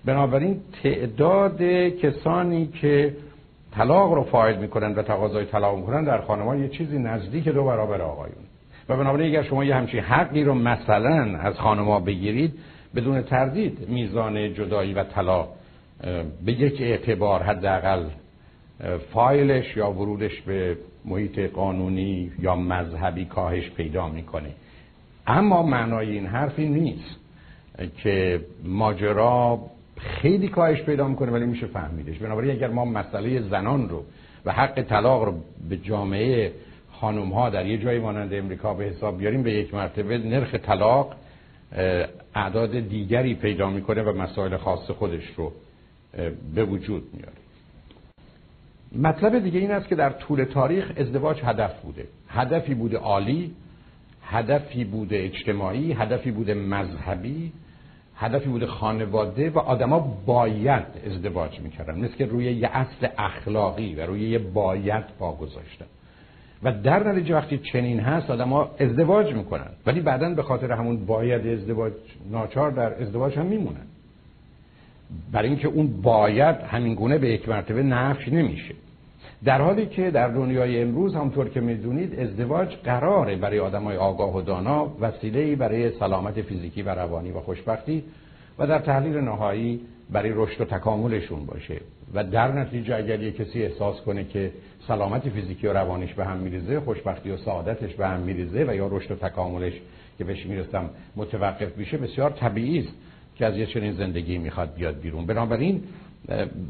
بنابراین 0.04 0.60
تعداد 0.82 1.62
کسانی 2.02 2.66
که 2.66 3.16
طلاق 3.74 4.12
رو 4.12 4.22
فایل 4.22 4.56
می‌کنن 4.56 4.94
و 4.94 5.02
تقاضای 5.02 5.44
طلاق 5.44 5.78
می‌کنن 5.78 6.04
در 6.04 6.20
خانمان 6.20 6.62
یه 6.62 6.68
چیزی 6.68 6.98
نزدیک 6.98 7.48
دو 7.48 7.64
برابر 7.64 8.00
آقایون. 8.00 8.36
و 8.88 8.96
بنابراین 8.96 9.28
اگر 9.28 9.42
شما 9.42 9.64
یه 9.64 9.74
همچین 9.74 10.00
حقی 10.00 10.44
رو 10.44 10.54
مثلا 10.54 11.38
از 11.38 11.54
خانما 11.54 12.00
بگیرید 12.00 12.52
بدون 12.94 13.22
تردید 13.22 13.88
میزان 13.88 14.54
جدایی 14.54 14.94
و 14.94 15.04
طلاق 15.04 15.48
به 16.44 16.52
یک 16.52 16.80
اعتبار 16.80 17.42
حداقل 17.42 18.04
فایلش 19.12 19.76
یا 19.76 19.90
ورودش 19.90 20.40
به 20.40 20.76
محیط 21.04 21.38
قانونی 21.38 22.30
یا 22.38 22.56
مذهبی 22.56 23.24
کاهش 23.24 23.70
پیدا 23.70 24.08
می‌کنه. 24.08 24.50
اما 25.26 25.62
معنای 25.62 26.10
این 26.10 26.26
حرفی 26.26 26.68
نیست 26.68 27.16
که 28.02 28.40
ماجرا 28.64 29.60
خیلی 30.02 30.48
کاهش 30.48 30.82
پیدا 30.82 31.08
می‌کنه 31.08 31.32
ولی 31.32 31.46
میشه 31.46 31.66
فهمیدش. 31.66 32.18
بنابراین 32.18 32.50
اگر 32.50 32.68
ما 32.68 32.84
مسئله 32.84 33.40
زنان 33.40 33.88
رو 33.88 34.04
و 34.44 34.52
حق 34.52 34.82
طلاق 34.82 35.24
رو 35.24 35.34
به 35.68 35.76
جامعه 35.76 36.52
خانم 36.92 37.32
ها 37.32 37.50
در 37.50 37.66
یه 37.66 37.78
جایی 37.78 37.98
مانند 37.98 38.34
امریکا 38.34 38.74
به 38.74 38.84
حساب 38.84 39.18
بیاریم 39.18 39.42
به 39.42 39.52
یک 39.52 39.74
مرتبه 39.74 40.18
نرخ 40.18 40.54
طلاق 40.54 41.14
اعداد 42.34 42.88
دیگری 42.88 43.34
پیدا 43.34 43.70
می‌کنه 43.70 44.02
و 44.02 44.22
مسائل 44.22 44.56
خاص 44.56 44.90
خودش 44.90 45.24
رو 45.36 45.52
به 46.54 46.64
وجود 46.64 47.02
میاره. 47.14 47.32
مطلب 48.96 49.38
دیگه 49.38 49.60
این 49.60 49.70
است 49.70 49.88
که 49.88 49.94
در 49.94 50.10
طول 50.10 50.44
تاریخ 50.44 50.92
ازدواج 50.96 51.40
هدف 51.44 51.80
بوده. 51.80 52.04
هدفی 52.28 52.74
بوده 52.74 52.98
عالی 52.98 53.54
هدفی 54.22 54.84
بوده 54.84 55.16
اجتماعی 55.16 55.92
هدفی 55.92 56.30
بوده 56.30 56.54
مذهبی 56.54 57.52
هدفی 58.16 58.48
بوده 58.48 58.66
خانواده 58.66 59.50
و 59.50 59.58
آدما 59.58 60.18
باید 60.26 60.84
ازدواج 61.06 61.60
می‌کردن. 61.60 61.98
مثل 61.98 62.16
که 62.16 62.26
روی 62.26 62.44
یه 62.44 62.70
اصل 62.72 63.08
اخلاقی 63.18 63.94
و 63.94 64.06
روی 64.06 64.28
یه 64.28 64.38
باید 64.38 65.04
پا 65.18 65.32
گذاشتن. 65.32 65.86
و 66.62 66.72
در 66.72 67.12
نتیجه 67.12 67.34
وقتی 67.34 67.58
چنین 67.58 68.00
هست 68.00 68.30
آدما 68.30 68.70
ازدواج 68.78 69.34
می‌کنن. 69.34 69.70
ولی 69.86 70.00
بعدا 70.00 70.34
به 70.34 70.42
خاطر 70.42 70.72
همون 70.72 71.06
باید 71.06 71.46
ازدواج 71.46 71.92
ناچار 72.30 72.70
در 72.70 73.02
ازدواج 73.02 73.38
هم 73.38 73.46
میمونن. 73.46 73.86
برای 75.32 75.48
اینکه 75.48 75.68
اون 75.68 76.02
باید 76.02 76.56
همین 76.56 76.94
گونه 76.94 77.18
به 77.18 77.28
یک 77.28 77.48
مرتبه 77.48 77.82
نفش 77.82 78.28
نمیشه. 78.28 78.74
در 79.44 79.60
حالی 79.60 79.86
که 79.86 80.10
در 80.10 80.28
دنیای 80.28 80.82
امروز 80.82 81.14
همطور 81.14 81.48
که 81.48 81.60
می‌دونید 81.60 82.20
ازدواج 82.20 82.68
قراره 82.84 83.36
برای 83.36 83.58
های 83.58 83.96
آگاه 83.96 84.36
و 84.36 84.42
دانا 84.42 84.92
وسیله 85.00 85.56
برای 85.56 85.90
سلامت 85.90 86.42
فیزیکی 86.42 86.82
و 86.82 86.88
روانی 86.88 87.30
و 87.30 87.40
خوشبختی 87.40 88.04
و 88.58 88.66
در 88.66 88.78
تحلیل 88.78 89.16
نهایی 89.16 89.80
برای 90.10 90.32
رشد 90.34 90.60
و 90.60 90.64
تکاملشون 90.64 91.46
باشه. 91.46 91.80
و 92.14 92.24
در 92.24 92.52
نتیجه 92.52 92.96
اگر 92.96 93.22
یک 93.22 93.36
کسی 93.36 93.62
احساس 93.62 94.00
کنه 94.00 94.24
که 94.24 94.52
سلامت 94.88 95.28
فیزیکی 95.28 95.66
و 95.66 95.72
روانیش 95.72 96.14
به 96.14 96.24
هم 96.24 96.36
میریزه 96.36 96.80
خوشبختی 96.80 97.30
و 97.30 97.36
سعادتش 97.36 97.94
به 97.94 98.06
هم 98.06 98.20
میریزه 98.20 98.64
و 98.68 98.74
یا 98.74 98.86
رشد 98.86 99.10
و 99.10 99.14
تکاملش 99.14 99.72
که 100.18 100.24
بهش 100.24 100.46
می‌رسم 100.46 100.90
متوقف 101.16 101.76
میشه 101.76 101.96
بسیار 101.96 102.30
طبیعی 102.30 102.78
است 102.78 102.92
که 103.36 103.46
از 103.46 103.56
یه 103.56 103.66
چنین 103.66 103.92
زندگی 103.92 104.38
می‌خواد 104.38 104.74
بیاد 104.74 105.00
بیرون. 105.00 105.26
بنابراین 105.26 105.82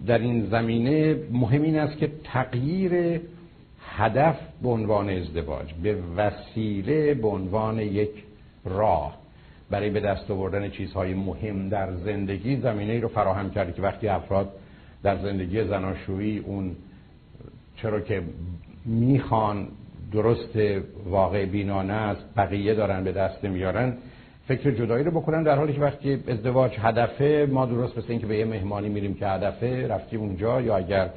در 0.06 0.18
این 0.18 0.46
زمینه 0.46 1.16
مهم 1.32 1.62
این 1.62 1.78
است 1.78 1.98
که 1.98 2.10
تغییر 2.24 3.20
هدف 3.96 4.36
به 4.62 4.68
عنوان 4.68 5.10
ازدواج 5.10 5.74
به 5.82 5.96
وسیله 6.16 7.14
به 7.14 7.28
عنوان 7.28 7.78
یک 7.78 8.10
راه. 8.64 9.22
برای 9.70 9.90
به 9.90 10.00
دست 10.00 10.30
آوردن 10.30 10.70
چیزهای 10.70 11.14
مهم 11.14 11.68
در 11.68 11.92
زندگی 11.96 12.56
زمینه 12.56 12.92
ای 12.92 13.00
رو 13.00 13.08
فراهم 13.08 13.50
کرده 13.50 13.72
که 13.72 13.82
وقتی 13.82 14.08
افراد 14.08 14.52
در 15.02 15.16
زندگی 15.16 15.64
زناشویی 15.64 16.38
اون 16.38 16.76
چرا 17.76 18.00
که 18.00 18.22
می‌خوان 18.84 19.68
درست 20.12 20.58
واقع 21.06 21.44
بینانه 21.44 21.92
است 21.92 22.24
بقیه 22.36 22.74
دارن 22.74 23.04
به 23.04 23.12
دست 23.12 23.44
میارن 23.44 23.96
فکر 24.48 24.70
جدایی 24.70 25.04
رو 25.04 25.10
بکنن 25.10 25.42
در 25.42 25.56
حالی 25.56 25.72
که 25.72 25.80
وقتی 25.80 26.24
ازدواج 26.28 26.72
هدفه 26.78 27.48
ما 27.50 27.66
درست 27.66 27.98
مثل 27.98 28.06
اینکه 28.08 28.26
به 28.26 28.38
یه 28.38 28.44
مهمانی 28.44 28.88
میریم 28.88 29.14
که 29.14 29.26
هدفه 29.26 29.86
رفتیم 29.88 30.20
اونجا 30.20 30.60
یا 30.60 30.76
اگر 30.76 31.10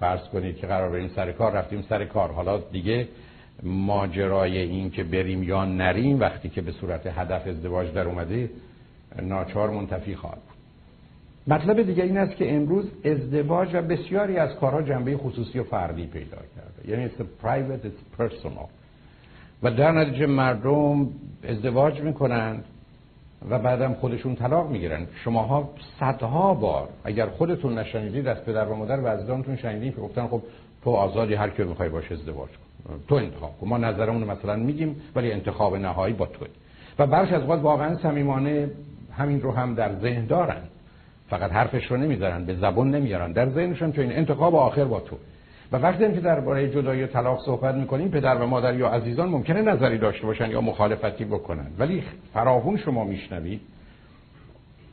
فرض 0.00 0.20
کنید 0.20 0.56
که 0.56 0.66
قرار 0.66 0.90
بریم 0.90 1.10
سر 1.16 1.32
کار 1.32 1.52
رفتیم 1.52 1.84
سر 1.88 2.04
کار. 2.04 2.32
حالا 2.32 2.58
دیگه 2.58 3.08
ماجرای 3.62 4.58
این 4.58 4.90
که 4.90 5.04
بریم 5.04 5.42
یا 5.42 5.64
نریم 5.64 6.20
وقتی 6.20 6.48
که 6.48 6.62
به 6.62 6.72
صورت 6.72 7.06
هدف 7.06 7.46
ازدواج 7.46 7.92
در 7.92 8.08
اومده 8.08 8.50
ناچار 9.22 9.70
منتفی 9.70 10.14
خواهد 10.14 10.38
مطلب 11.46 11.82
دیگه 11.82 12.02
این 12.02 12.18
است 12.18 12.36
که 12.36 12.54
امروز 12.54 12.84
ازدواج 13.04 13.68
و 13.74 13.82
بسیاری 13.82 14.36
از 14.36 14.56
کارها 14.56 14.82
جنبه 14.82 15.16
خصوصی 15.16 15.58
و 15.58 15.64
فردی 15.64 16.06
پیدا 16.06 16.36
کرده. 16.56 16.90
یعنی 16.90 17.08
it's 17.08 17.44
private 17.44 17.86
it's 17.86 18.22
personal. 18.22 18.68
و 19.62 19.70
در 19.70 19.92
نتیجه 19.92 20.26
مردم 20.26 21.08
ازدواج 21.48 22.00
می‌کنند 22.00 22.64
و 23.50 23.58
بعدم 23.58 23.94
خودشون 23.94 24.34
طلاق 24.34 24.70
می‌گیرن. 24.70 25.06
شماها 25.24 25.70
صدها 26.00 26.54
بار 26.54 26.88
اگر 27.04 27.26
خودتون 27.26 27.78
نشنیدید 27.78 28.28
از 28.28 28.44
پدر 28.44 28.64
و 28.64 28.74
مادر 28.74 29.00
و 29.00 29.06
عزیزانتون 29.06 29.56
شنیدین 29.56 29.92
که 29.92 30.00
گفتن 30.00 30.26
خب 30.26 30.42
تو 30.84 30.90
آزادی 30.90 31.34
هر 31.34 31.48
کی 31.48 31.64
می‌خوای 31.64 31.88
باش 31.88 32.12
ازدواج 32.12 32.48
کن. 32.48 32.94
تو 33.08 33.14
انتخاب 33.14 33.58
کن. 33.60 33.68
ما 33.68 33.78
نظرمون 33.78 34.24
مثلا 34.24 34.56
میگیم 34.56 34.96
ولی 35.16 35.32
انتخاب 35.32 35.76
نهایی 35.76 36.14
با 36.14 36.26
توی. 36.26 36.48
و 36.98 37.06
برخی 37.06 37.34
از 37.34 37.48
وقت 37.48 37.60
واقعا 37.62 37.96
صمیمانه 37.96 38.70
همین 39.12 39.40
رو 39.40 39.52
هم 39.52 39.74
در 39.74 39.94
ذهن 39.94 40.26
دارن. 40.26 40.62
فقط 41.30 41.52
حرفش 41.52 41.90
رو 41.90 41.96
نمی‌ذارن 41.96 42.44
به 42.44 42.54
زبون 42.54 42.90
نمیارن. 42.90 43.32
در 43.32 43.48
ذهنشون 43.48 43.92
چون 43.92 44.12
انتخاب 44.12 44.54
آخر 44.54 44.84
با 44.84 45.00
تو 45.00 45.16
و 45.72 45.76
وقتی 45.76 46.12
که 46.12 46.20
درباره 46.20 46.70
جدایی 46.70 47.02
و 47.02 47.06
طلاق 47.06 47.40
صحبت 47.46 47.74
می‌کنیم 47.74 48.08
پدر 48.08 48.34
و 48.34 48.46
مادر 48.46 48.74
یا 48.74 48.88
عزیزان 48.88 49.28
ممکنه 49.28 49.62
نظری 49.62 49.98
داشته 49.98 50.26
باشن 50.26 50.50
یا 50.50 50.60
مخالفتی 50.60 51.24
بکنن. 51.24 51.66
ولی 51.78 52.02
فراهون 52.34 52.76
شما 52.76 53.04
میشنوید 53.04 53.60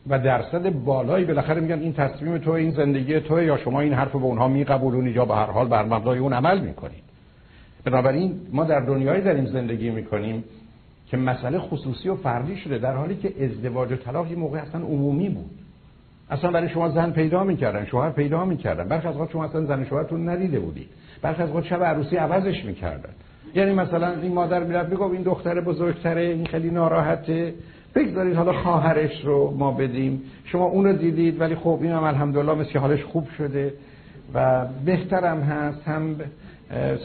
و 0.08 0.20
درصد 0.20 0.70
بالایی 0.70 1.26
بالاخره 1.26 1.62
میگن 1.62 1.80
این 1.80 1.94
تصمیم 1.94 2.38
تو 2.38 2.52
این 2.52 2.72
زندگی 2.72 3.20
تو 3.20 3.42
یا 3.42 3.58
شما 3.58 3.82
این 3.82 3.94
حرف 3.94 4.12
به 4.12 4.24
اونها 4.24 4.48
میقبولونید 4.48 5.16
یا 5.16 5.26
به 5.26 5.36
هر 5.36 5.46
حال 5.46 5.68
بر 5.68 5.84
مبنای 5.84 6.20
اون 6.20 6.34
عمل 6.34 6.62
می‌کنید. 6.62 7.04
بنابراین 7.86 8.42
ما 8.52 8.64
در 8.64 8.80
دنیایی 8.80 9.22
داریم 9.22 9.46
زندگی 9.46 9.90
می‌کنیم 9.90 10.44
که 11.08 11.18
مسئله 11.18 11.60
خصوصی 11.60 12.10
و 12.10 12.16
فردی 12.16 12.58
شده 12.58 12.78
در 12.78 12.96
حالی 12.96 13.16
که 13.16 13.46
ازدواج 13.46 13.92
و 13.92 13.96
طلاق 13.96 14.32
یه 14.32 14.36
موقع 14.36 14.58
اصلا 14.58 14.82
عمومی 14.82 15.30
بود. 15.30 15.52
اصلا 16.32 16.52
برای 16.52 16.70
شما 16.70 16.90
زن 16.90 17.12
پیدا 17.12 17.44
می‌کردن 17.44 17.86
شوهر 17.86 18.10
پیدا 18.10 18.46
می‌کردن. 18.46 18.88
برخی 18.88 19.08
از 19.08 19.16
شما 19.32 19.46
اصلا 19.46 19.66
زن 19.66 19.86
شوهرتون 19.86 20.30
ندیده 20.30 20.60
بودید. 20.60 20.90
برخی 21.22 21.44
از 21.44 21.50
شب 21.64 21.84
عروسی 21.84 22.16
عوضش 22.16 22.66
می‌کردن. 22.66 23.10
یعنی 23.56 23.74
مثلا 23.74 24.12
این 24.22 24.34
مادر 24.34 24.64
می‌رفت 24.64 24.90
می‌گفت 24.90 25.14
این 25.14 25.24
دختر 25.24 25.62
بزرگتره 25.62 26.22
این 26.22 26.46
خیلی 26.46 26.70
ناراحته. 26.70 27.54
بگذارید 27.96 28.36
حالا 28.36 28.54
خواهرش 28.54 29.26
رو 29.26 29.52
ما 29.58 29.72
بدیم. 29.72 30.22
شما 30.46 30.66
اون 30.66 30.86
رو 30.86 30.94
دیدید 30.94 31.42
ولی 31.42 31.56
خب 31.56 31.80
این 31.82 31.92
هم 31.92 32.04
الحمدلله 32.04 32.54
مثل 32.54 32.80
حالش 32.80 33.04
خوب 33.04 33.28
شده 33.38 33.74
و 34.34 34.66
بهترم 34.86 35.40
هست. 35.40 35.88
هم 35.88 36.16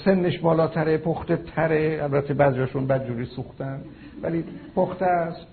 سنش 0.05 0.39
بالاتره 0.39 0.99
پخته 0.99 1.37
تره 1.37 2.01
البته 2.03 2.35
بعضیشون 2.35 2.87
بدجوری 2.87 3.25
سوختن 3.25 3.81
ولی 4.23 4.45
پخته 4.77 5.05
است. 5.05 5.47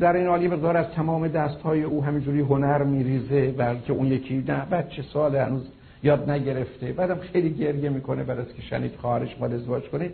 در 0.00 0.16
این 0.16 0.26
حالی 0.26 0.48
مقدار 0.48 0.76
از 0.76 0.86
تمام 0.86 1.28
دست 1.28 1.60
های 1.60 1.82
او 1.82 2.04
همینجوری 2.04 2.40
هنر 2.40 2.82
میریزه 2.82 3.50
بلکه 3.52 3.92
اون 3.92 4.06
یکی 4.06 4.44
نه 4.48 4.64
بچه 4.64 5.02
سال 5.02 5.36
هنوز 5.36 5.68
یاد 6.02 6.30
نگرفته 6.30 6.92
بعدم 6.92 7.18
خیلی 7.18 7.50
گریه 7.50 7.90
می‌کنه 7.90 8.24
بعد 8.24 8.38
از 8.38 8.54
که 8.56 8.62
شنید 8.62 8.96
خواهرش 8.96 9.34
باید 9.34 9.52
ازدواج 9.52 9.82
کنید 9.82 10.10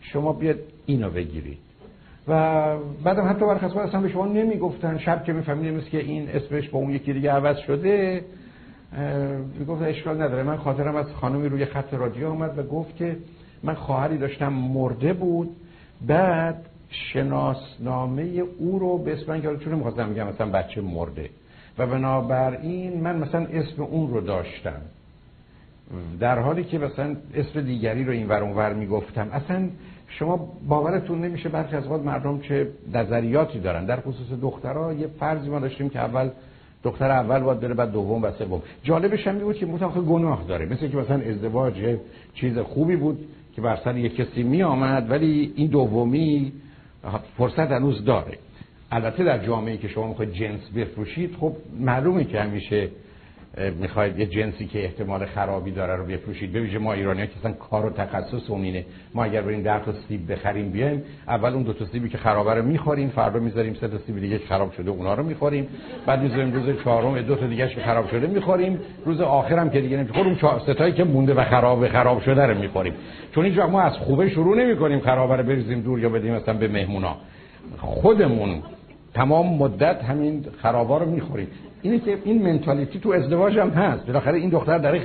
شما 0.00 0.32
بیاد 0.32 0.56
اینو 0.86 1.10
بگیرید. 1.10 1.58
و 2.28 2.32
بعدم 3.04 3.28
حتی 3.28 3.40
برخص 3.40 3.76
اصلا 3.76 4.00
به 4.00 4.08
شما 4.08 4.26
نمی‌گفتن. 4.26 4.98
شب 4.98 5.24
که 5.24 5.32
می‌فهمید 5.32 5.74
مثل 5.74 5.90
که 5.90 5.98
این 5.98 6.28
اسمش 6.28 6.68
با 6.68 6.78
اون 6.78 6.90
یکی 6.90 7.12
دیگه 7.12 7.32
عوض 7.32 7.56
شده 7.58 8.24
می‌گفت 9.58 9.82
اشکال 9.82 10.22
نداره. 10.22 10.42
من 10.42 10.56
خاطرم 10.56 10.96
از 10.96 11.06
خانمی 11.06 11.48
روی 11.48 11.64
خط 11.64 11.94
رادیو 11.94 12.28
آمد 12.28 12.58
و 12.58 12.62
گفت 12.62 12.96
که 12.96 13.16
من 13.62 13.74
خواهری 13.74 14.18
داشتم 14.18 14.52
مرده 14.52 15.12
بود 15.12 15.56
بعد 16.06 16.66
شناسنامه 16.90 18.22
او 18.58 18.78
رو 18.78 18.98
به 18.98 19.12
اسم 19.12 19.32
من 19.32 19.58
چون 19.58 19.74
می‌خواستم 19.74 20.08
میگم 20.08 20.26
مثلا 20.26 20.50
بچه 20.50 20.80
مرده. 20.80 21.30
و 21.78 21.86
بنابراین 21.86 23.00
من 23.00 23.16
مثلا 23.16 23.46
اسم 23.46 23.82
اون 23.82 24.10
رو 24.10 24.20
داشتم. 24.20 24.80
در 26.20 26.38
حالی 26.38 26.64
که 26.64 26.78
مثلا 26.78 27.16
اسم 27.34 27.60
دیگری 27.60 28.04
رو 28.04 28.12
این 28.12 28.28
ور 28.28 28.42
ور 28.42 28.74
می‌گفتم. 28.74 29.28
اصلا 29.32 29.68
شما 30.08 30.52
باورتون 30.68 31.20
نمیشه 31.24 31.48
برخی 31.48 31.76
از 31.76 31.86
وقت 31.86 32.00
مردم 32.00 32.40
چه 32.40 32.68
نظریاتی 32.94 33.60
دارن. 33.60 33.86
در 33.86 34.00
خصوص 34.00 34.40
دخترها 34.42 34.92
یه 34.92 35.06
فرضی 35.06 35.48
ما 35.48 35.58
داشتیم 35.58 35.88
که 35.88 35.98
اول 35.98 36.30
دختر 36.82 37.10
اول 37.10 37.40
باید 37.40 37.60
بره 37.60 37.74
بعد 37.74 37.92
دوم 37.92 38.22
و 38.22 38.30
سوم. 38.30 38.62
جالبش 38.82 39.26
هم 39.26 39.38
بود 39.38 39.56
که 39.56 39.66
متأخر 39.66 40.00
گناه 40.00 40.44
داره. 40.48 40.66
مثل 40.66 40.88
که 40.88 40.96
مثلا 40.96 41.20
ازدواج 41.20 41.96
چیز 42.34 42.58
خوبی 42.58 42.96
بود 42.96 43.28
که 43.56 43.62
بر 43.62 43.78
سر 43.84 43.96
یک 43.96 44.16
کسی 44.16 44.42
می 44.42 44.62
آمد 44.62 45.10
ولی 45.10 45.52
این 45.56 45.66
دومی 45.66 46.52
فرصت 47.38 47.58
هنوز 47.58 48.04
داره. 48.04 48.38
البته 48.92 49.24
در 49.24 49.46
جامعه 49.46 49.76
که 49.76 49.88
شما 49.88 50.08
می‌خواید 50.08 50.32
جنس 50.32 50.60
بفروشید 50.76 51.36
خب 51.40 51.56
معلومه 51.78 52.24
که 52.24 52.40
همیشه 52.40 52.88
می‌خواید 53.80 54.18
یه 54.18 54.26
جنسی 54.26 54.66
که 54.66 54.84
احتمال 54.84 55.26
خرابی 55.26 55.70
داره 55.70 55.96
رو 55.96 56.04
بفروشید. 56.04 56.52
ببینید 56.52 56.80
ما 56.80 56.92
ایرانی 56.92 57.20
ها 57.20 57.26
که 57.26 57.32
اصلا 57.40 57.52
کار 57.52 57.86
و 57.86 57.90
تخصص 57.90 58.50
اونینه 58.50 58.84
ما 59.14 59.24
اگر 59.24 59.42
بریم 59.42 59.62
ده 59.62 59.84
تا 59.84 59.92
سیب 60.08 60.32
بخریم 60.32 60.70
بیایم 60.70 61.02
اول 61.28 61.52
اون 61.52 61.62
دو 61.62 61.72
تا 61.72 61.84
سیبی 61.84 62.08
که 62.08 62.18
خرابه 62.18 62.54
رو 62.54 62.62
می‌خوریم 62.62 63.08
فردا 63.08 63.40
می‌ذاریم 63.40 63.74
سه 63.74 63.88
تا 63.88 63.98
سیب 63.98 64.20
دیگه 64.20 64.38
که 64.38 64.46
خراب 64.46 64.72
شده 64.72 64.90
اونا 64.90 65.14
رو 65.14 65.22
می‌خوریم. 65.22 65.68
بعد 66.06 66.22
می‌ذاریم 66.22 66.52
روز 66.52 66.82
چهارم 66.84 67.20
دو 67.20 67.36
تا 67.36 67.46
دیگه 67.46 67.68
که 67.68 67.80
خراب 67.80 68.10
شده 68.10 68.26
می‌خوریم. 68.26 68.78
روز 69.04 69.20
آخرم 69.20 69.70
که 69.70 69.80
دیگه 69.80 69.96
نمی‌خوریم 69.96 70.34
چهار 70.34 70.60
ستایی 70.60 70.92
که 70.92 71.04
مونده 71.04 71.34
و 71.34 71.44
خراب 71.44 71.88
خراب 71.88 72.22
شده 72.22 72.46
رو 72.46 72.58
می‌خوریم. 72.58 72.94
چون 73.34 73.44
اینجا 73.44 73.66
ما 73.66 73.80
از 73.80 73.92
خوبه 73.92 74.28
شروع 74.28 74.56
نمی‌کنیم 74.56 75.00
خرابه 75.00 75.36
رو 75.36 75.42
بریزیم 75.42 75.80
دور 75.80 76.00
یا 76.00 76.08
بدیم 76.08 76.34
مثلا 76.34 76.54
به 76.54 76.68
مهمونا. 76.68 77.16
خودمون 77.78 78.62
تمام 79.14 79.56
مدت 79.58 80.04
همین 80.04 80.44
خرابا 80.62 80.98
رو 80.98 81.10
می‌خوریم. 81.10 81.48
اینه 81.82 81.98
که 81.98 82.18
این 82.24 82.42
منتالیتی 82.42 82.98
تو 82.98 83.10
ازدواج 83.10 83.58
هم 83.58 83.70
هست. 83.70 84.06
بالاخره 84.06 84.38
این 84.38 84.50
دختر 84.50 84.78
در 84.78 85.00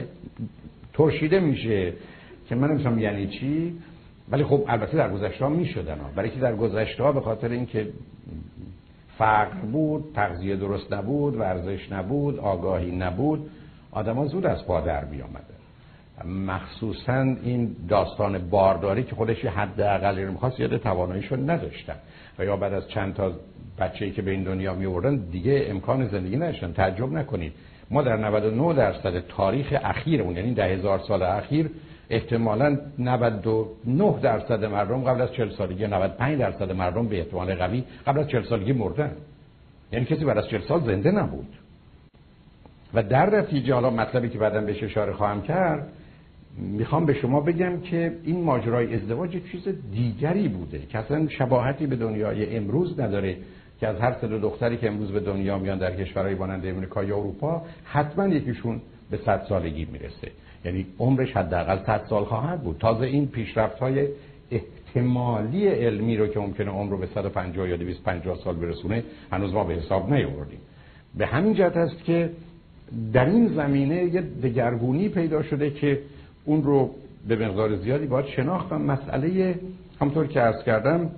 ترشیده 0.93 1.39
میشه 1.39 1.93
که 2.49 2.55
من 2.55 2.71
نمیشم 2.71 2.99
یعنی 2.99 3.27
چی. 3.27 3.75
ولی 4.29 4.43
خب 4.43 4.65
البته 4.67 4.97
در 4.97 5.13
گذشته 5.13 5.45
ها 5.45 5.49
می‌شدن. 5.49 5.97
برای 6.15 6.29
که 6.29 6.39
در 6.39 6.55
گذشته 6.55 7.03
ها 7.03 7.11
به 7.11 7.21
خاطر 7.21 7.49
اینکه 7.49 7.87
فقر 9.17 9.57
بود 9.71 10.03
تغذیه 10.15 10.55
درست 10.55 10.93
نبود 10.93 11.35
ورزش 11.35 11.91
نبود 11.91 12.39
آگاهی 12.39 12.91
نبود 12.91 13.49
آدما 13.91 14.25
زود 14.25 14.45
از 14.45 14.65
پا 14.65 14.81
در 14.81 15.03
مخصوصا 16.25 17.21
این 17.43 17.75
داستان 17.89 18.49
بارداری 18.49 19.03
که 19.03 19.15
خودش 19.15 19.43
یه 19.43 19.49
حد 19.49 19.81
اقلی 19.81 20.25
رو 20.25 20.31
می‌خواست 20.31 20.59
یاد 20.59 20.77
تواناییشو 20.77 21.35
نداشتن. 21.35 21.95
و 22.39 22.45
یا 22.45 22.57
بعد 22.57 22.73
از 22.73 22.89
چند 22.89 23.13
تا 23.13 23.31
بچه‌ای 23.79 24.11
که 24.11 24.21
به 24.21 24.31
این 24.31 24.43
دنیا 24.43 24.73
می 24.73 25.17
دیگه 25.31 25.65
امکان 25.69 26.07
زندگی 26.07 26.35
نداشتن. 26.35 26.73
تعجب 26.73 27.11
نکنید. 27.11 27.53
ما 27.89 28.01
در 28.01 28.17
99 28.17 28.73
درصد 28.73 29.27
تاریخ 29.27 29.73
اخیرمون 29.83 30.35
یعنی 30.35 30.53
ده 30.53 30.65
هزار 30.65 30.99
سال 30.99 31.23
اخیر 31.23 31.69
احتمالا 32.09 32.77
99 32.99 34.19
درصد 34.21 34.65
مردم 34.65 35.03
قبل 35.03 35.21
از 35.21 35.33
40 35.33 35.49
سالگی 35.49 35.87
95 35.87 36.39
درصد 36.39 36.71
مردم 36.71 37.07
به 37.07 37.19
احتمال 37.19 37.55
قوی 37.55 37.83
قبل 38.07 38.19
از 38.19 38.27
40 38.27 38.43
سالگی 38.43 38.73
مردن. 38.73 39.11
یعنی 39.91 40.05
کسی 40.05 40.25
بعد 40.25 40.37
از 40.37 40.47
40 40.47 40.61
سال 40.61 40.81
زنده 40.81 41.11
نبود. 41.11 41.47
و 42.93 43.03
در 43.03 43.39
نتیجه 43.39 43.73
حالا 43.73 43.89
مطلبی 43.89 44.29
که 44.29 44.37
بعدا 44.37 44.61
بهش 44.61 44.83
اشاره 44.83 45.13
خواهم 45.13 45.41
کرد 45.41 45.87
می‌خوام 46.57 47.05
به 47.05 47.13
شما 47.13 47.41
بگم 47.41 47.81
که 47.81 48.15
این 48.23 48.43
ماجرای 48.43 48.95
ازدواج 48.95 49.37
چیز 49.51 49.67
دیگری 49.91 50.47
بوده 50.47 50.79
که 50.89 50.99
اصلا 50.99 51.27
شباهتی 51.27 51.87
به 51.87 51.95
دنیای 51.95 52.57
امروز 52.57 52.99
نداره 52.99 53.37
که 53.79 53.87
از 53.87 53.99
هر 53.99 54.15
سه 54.21 54.27
دختری 54.27 54.77
که 54.77 54.87
امروز 54.87 55.11
به 55.11 55.19
دنیا 55.19 55.57
میان 55.57 55.77
در 55.77 55.95
کشورهای 55.95 56.35
مانند 56.35 56.65
امریکا 56.65 57.03
یا 57.03 57.17
اروپا 57.17 57.61
حتما 57.83 58.27
یکیشون 58.27 58.81
به 59.11 59.17
صد 59.17 59.45
سالگی 59.49 59.87
می‌رسه. 59.91 60.31
یعنی 60.65 60.85
عمرش 60.99 61.31
حداقل 61.31 61.77
100 61.85 62.05
سال 62.09 62.23
خواهد 62.23 62.63
بود. 62.63 62.77
تازه 62.77 63.05
این 63.05 63.27
پیشرفت 63.27 63.79
های 63.79 64.07
احتمالی 64.51 65.67
علمی 65.67 66.17
رو 66.17 66.27
که 66.27 66.39
ممکنه 66.39 66.69
عمر 66.71 66.91
رو 66.91 66.97
به 66.97 67.07
150 67.15 67.69
یا 67.69 67.77
250 67.77 68.37
سال 68.43 68.55
برسونه 68.55 69.03
هنوز 69.31 69.53
ما 69.53 69.63
به 69.63 69.73
حساب 69.73 70.13
نیاوردیم. 70.13 70.59
به 71.17 71.25
همین 71.25 71.53
جهت 71.53 71.77
است 71.77 72.03
که 72.03 72.29
در 73.13 73.25
این 73.25 73.47
زمینه 73.47 74.03
یه 74.03 74.21
دگرگونی 74.21 75.09
پیدا 75.09 75.43
شده 75.43 75.69
که 75.69 75.99
اون 76.45 76.63
رو 76.63 76.89
به 77.27 77.47
مقدار 77.47 77.75
زیادی 77.75 78.07
باید 78.07 78.25
شناخت 78.25 78.73
مسئله 78.73 79.59
همطور 80.01 80.27
که 80.27 80.39
عرض 80.39 80.63
کردم 80.63 81.09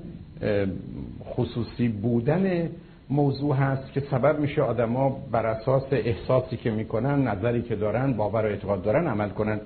خصوصی 1.26 1.88
بودن 1.88 2.70
موضوع 3.10 3.56
هست 3.56 3.94
که 3.94 4.00
سبب 4.00 4.40
میشه 4.40 4.62
آدما 4.62 5.10
بر 5.32 5.46
اساس 5.46 5.84
احساسی 5.92 6.58
که 6.58 6.72
می‌کنن 6.72 7.28
نظری 7.28 7.62
که 7.62 7.76
دارن 7.76 8.14
باور 8.14 8.46
و 8.46 8.50
اعتقاد 8.50 8.82
دارن 8.82 9.08
عمل 9.08 9.30
کنن 9.30 9.60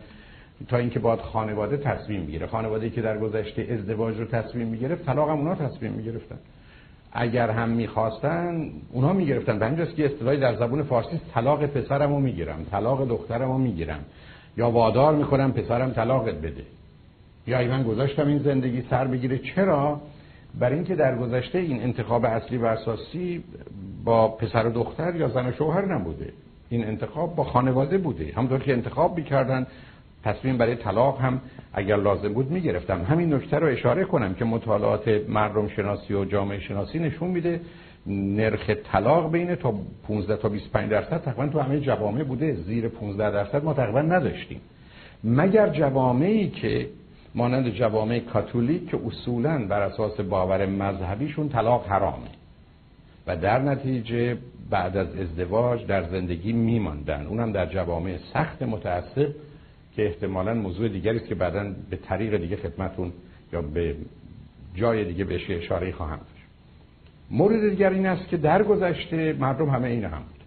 تا 0.67 0.77
اینکه 0.77 0.99
باید 0.99 1.19
خانواده 1.19 1.77
تصمیم 1.77 2.25
بگیره. 2.25 2.47
خانواده 2.47 2.89
که 2.89 3.01
در 3.01 3.17
گذشته 3.17 3.67
ازدواج 3.71 4.19
رو 4.19 4.25
تصمیم 4.25 4.67
می‌گرفت 4.67 5.05
طلاق 5.05 5.29
هم 5.29 5.37
اونا 5.37 5.55
تصمیم 5.55 5.91
می‌گرفتن. 5.91 6.37
اگر 7.13 7.49
هم 7.49 7.69
می‌خواستن 7.69 8.69
اونا 8.91 9.13
می‌گرفتن. 9.13 9.59
به 9.59 9.65
همینجاست 9.65 9.95
که 9.95 10.05
اصطلاحی 10.05 10.37
در 10.37 10.55
زبون 10.55 10.83
فارسی 10.83 11.21
طلاق 11.33 11.65
پسرمو 11.65 12.19
می‌گیرم 12.19 12.65
طلاق 12.71 13.07
دخترمو 13.07 13.57
می‌گیرم. 13.57 13.99
یا 14.57 14.69
وادار 14.69 15.15
می‌کنم 15.15 15.51
پسرم 15.51 15.91
طلاقت 15.91 16.35
بده. 16.35 16.63
یا 17.47 17.67
من 17.67 17.83
گذاشتم 17.83 18.27
این 18.27 18.39
زندگی 18.39 18.83
سر 18.89 19.07
بگیره. 19.07 19.37
چرا؟ 19.37 20.01
برای 20.59 20.75
اینکه 20.75 20.95
در 20.95 21.15
گذشته 21.15 21.59
این 21.59 21.83
انتخاب 21.83 22.25
اصلی 22.25 22.57
و 22.57 22.65
اساسی 22.65 23.43
با 24.03 24.27
پسر 24.27 24.67
و 24.67 24.71
دختر 24.71 25.15
یا 25.15 25.27
زن 25.27 25.45
و 25.45 25.51
شوهر 25.51 25.93
نبوده. 25.95 26.33
این 26.69 26.85
انتخاب 26.85 27.35
با 27.35 27.43
خانواده 27.43 27.97
بوده. 27.97 28.33
همونطور 28.35 28.59
که 28.59 28.73
انتخاب 28.73 29.17
می‌کردن 29.17 29.67
تصمیم 30.23 30.57
برای 30.57 30.75
طلاق 30.75 31.21
هم 31.21 31.41
اگر 31.73 31.95
لازم 31.95 32.33
بود 32.33 32.51
می‌گرفتم. 32.51 33.01
همین 33.03 33.33
نکته 33.33 33.59
رو 33.59 33.67
اشاره 33.67 34.03
کنم 34.03 34.33
که 34.33 34.45
مطالعات 34.45 35.07
مردم 35.29 35.67
شناسی 35.67 36.13
و 36.13 36.25
جامعه 36.25 36.59
شناسی 36.59 36.99
نشون 36.99 37.29
میده 37.29 37.61
نرخ 38.07 38.69
طلاق 38.69 39.31
بین 39.31 39.55
تا 39.55 39.73
15 40.07 40.37
تا 40.37 40.49
25 40.49 40.89
درصد 40.89 41.21
تقریبا 41.21 41.47
تو 41.47 41.59
همه 41.59 41.79
جوامع 41.79 42.23
بوده. 42.23 42.53
زیر 42.53 42.87
15 42.87 43.31
درصد 43.31 43.63
ما 43.63 43.73
تقریبا 43.73 44.01
نداشتیم. 44.01 44.61
مگر 45.23 45.69
جوامعی 45.69 46.49
که 46.49 46.89
مانند 47.35 47.69
جوامع 47.69 48.19
کاتولیک 48.19 48.89
که 48.89 48.99
اصولا 49.07 49.67
بر 49.67 49.81
اساس 49.81 50.19
باور 50.19 50.65
مذهبیشون 50.65 51.49
طلاق 51.49 51.87
حرامه 51.87 52.27
و 53.27 53.37
در 53.37 53.59
نتیجه 53.59 54.37
بعد 54.69 54.97
از 54.97 55.15
ازدواج 55.15 55.85
در 55.85 56.09
زندگی 56.09 56.53
میماندن. 56.53 57.25
اونم 57.25 57.51
در 57.51 57.65
جوامع 57.65 58.17
سخت 58.33 58.61
متعصب 58.61 59.27
که 59.95 60.05
احتمالا 60.05 60.53
موضوع 60.53 60.87
دیگری 60.87 61.17
است 61.17 61.27
که 61.27 61.35
بعدا 61.35 61.71
به 61.89 61.95
طریق 61.95 62.37
دیگه 62.37 62.55
خدمتون 62.55 63.11
یا 63.53 63.61
به 63.61 63.95
جای 64.75 65.05
دیگه 65.05 65.23
بهش 65.23 65.49
اشاره 65.49 65.91
خواهم 65.91 66.19
مورد 67.31 67.69
دیگر 67.69 67.89
این 67.89 68.05
است 68.05 68.27
که 68.27 68.37
در 68.37 68.63
گذشته 68.63 69.33
مردم 69.33 69.69
همه 69.69 69.87
این 69.87 70.03
هم 70.03 70.17
بود. 70.17 70.41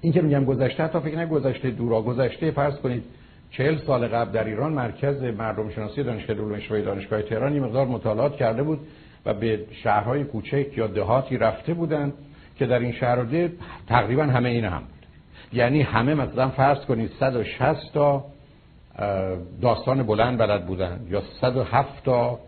این 0.00 0.12
که 0.12 0.22
میگم 0.22 0.44
گذشته 0.44 0.88
تا 0.88 1.00
فکر 1.00 1.26
گذشته 1.26 1.70
دورا. 1.70 2.02
گذشته 2.02 2.50
فرض 2.50 2.76
کنید 2.76 3.02
چهل 3.50 3.78
سال 3.78 4.08
قبل 4.08 4.32
در 4.32 4.44
ایران 4.44 4.72
مرکز 4.72 5.22
مردم 5.22 5.70
شناسی 5.70 6.02
دانشگاه 6.02 6.36
علوم 6.36 6.52
اجتماعی 6.52 6.84
دانشگاه 6.84 7.22
تهران 7.22 7.52
این 7.52 7.62
مقدار 7.62 7.86
مطالعات 7.86 8.36
کرده 8.36 8.62
بود 8.62 8.80
و 9.26 9.34
به 9.34 9.60
شهرهای 9.82 10.24
کوچک 10.24 10.66
یا 10.76 10.86
دهاتی 10.86 11.36
رفته 11.36 11.74
بودند 11.74 12.12
که 12.56 12.66
در 12.66 12.78
این 12.78 12.92
شهر 12.92 13.48
تقریبا 13.88 14.22
همه 14.22 14.48
این 14.48 14.64
هم 14.64 14.78
بود. 14.78 15.06
یعنی 15.52 15.82
همه 15.82 16.14
مثلا 16.14 16.48
فرض 16.48 16.78
کنید 16.78 17.10
160 17.20 17.94
تا 17.94 18.24
داستان 19.62 20.02
بلند 20.02 20.38
بلد 20.38 20.66
بودن 20.66 21.00
یا 21.10 21.22
107 21.40 22.04
تا 22.04 22.38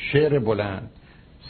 شعر 0.00 0.38
بلند. 0.38 0.90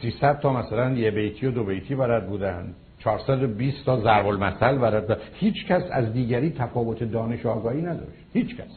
300 0.03 0.41
تا 0.41 0.53
مثلا 0.53 0.91
یه 0.91 1.11
بیتی 1.11 1.47
و 1.47 1.51
دو 1.51 1.65
بیتی 1.65 1.95
بلد 1.95 2.27
بودن. 2.27 2.75
420 2.99 3.87
تا 3.87 4.01
ضرب 4.01 4.27
المثل 4.27 4.79
برد 4.79 5.21
هیچ 5.35 5.67
کس 5.67 5.83
از 5.93 6.13
دیگری 6.13 6.51
تفاوت 6.51 7.05
دانش 7.05 7.47
آگاهی 7.47 7.83
نداشت. 7.83 8.19
هیچ 8.33 8.57
کس. 8.57 8.71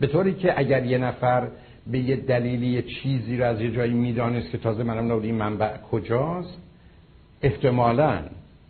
به 0.00 0.06
طوری 0.06 0.34
که 0.34 0.58
اگر 0.58 0.84
یه 0.84 0.98
نفر 0.98 1.48
به 1.86 1.98
یه 1.98 2.16
دلیلی 2.16 2.66
یه 2.66 2.82
چیزی 2.82 3.36
رو 3.36 3.44
از 3.44 3.60
یه 3.60 3.70
جایی 3.70 3.92
می‌دانست 3.92 4.50
که 4.50 4.58
تازه 4.58 4.82
منم 4.82 5.12
نبود 5.12 5.24
این 5.24 5.34
منبع 5.34 5.76
کجاست 5.76 6.58
احتمالا 7.42 8.18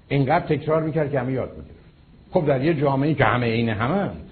اینقدر 0.08 0.46
تکرار 0.56 0.82
می‌کرد 0.82 1.12
که 1.12 1.20
همه 1.20 1.32
یاد 1.32 1.50
می‌گرفت. 1.50 1.76
خب 2.30 2.46
در 2.46 2.64
یه 2.64 2.74
جامعه 2.74 3.14
که 3.14 3.24
همه 3.24 3.46
عین 3.46 3.68
همند 3.68 4.30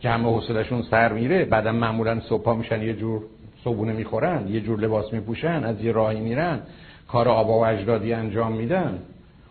که 0.00 0.10
همه 0.10 0.24
حوصلشون 0.24 0.82
سر 0.82 1.12
میره 1.12 1.44
بعدم 1.44 1.76
معمولا 1.76 2.20
صبح 2.20 2.56
میشن 2.56 2.82
یه 2.82 2.94
جور 2.94 3.22
صبونه 3.66 3.92
می‌خورن 3.92 4.48
یه 4.48 4.60
جور 4.60 4.80
لباس 4.80 5.12
میپوشن 5.12 5.64
از 5.64 5.84
یه 5.84 5.92
راهی 5.92 6.20
میرن 6.20 6.60
کار 7.08 7.28
آبا 7.28 7.58
و 7.58 7.66
اجدادی 7.66 8.12
انجام 8.12 8.52
میدن. 8.52 8.98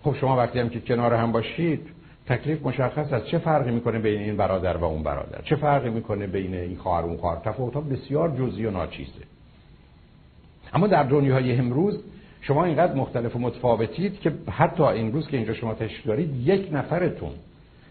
خب 0.04 0.16
شما 0.16 0.38
وقتی 0.38 0.60
هم 0.60 0.70
که 0.70 0.80
کنار 0.80 1.14
هم 1.14 1.32
باشید 1.32 1.82
تکلیف 2.28 2.66
مشخص 2.66 3.14
است. 3.14 3.26
چه 3.26 3.38
فرقی 3.38 3.72
می‌کنه 3.72 4.00
بین 4.00 4.22
این 4.22 4.38
برادر 4.38 4.78
و 4.78 4.84
اون 4.84 5.04
برادر؟ 5.04 5.42
چه 5.42 5.56
فرقی 5.56 5.90
می‌کنه 5.90 6.28
بین 6.28 6.54
این 6.54 6.78
خواهر 6.78 7.04
اون 7.06 7.18
خواهر؟ 7.18 7.40
تفاوت‌ها 7.40 7.82
بسیار 7.82 8.30
جزئی 8.30 8.66
و 8.66 8.72
ناچیزه. 8.72 9.12
اما 10.74 10.88
در 10.88 11.04
دنیای 11.04 11.56
امروز 11.56 12.04
شما 12.42 12.66
اینقدر 12.66 12.94
مختلف 12.94 13.36
و 13.36 13.40
متفاوتید 13.40 14.20
که 14.20 14.34
حتی 14.52 14.84
امروز 14.84 15.28
که 15.28 15.38
اینجا 15.38 15.54
شما 15.54 15.74
تشریف 15.74 16.06
دارید 16.06 16.48
یک 16.48 16.70
نفرتون 16.74 17.32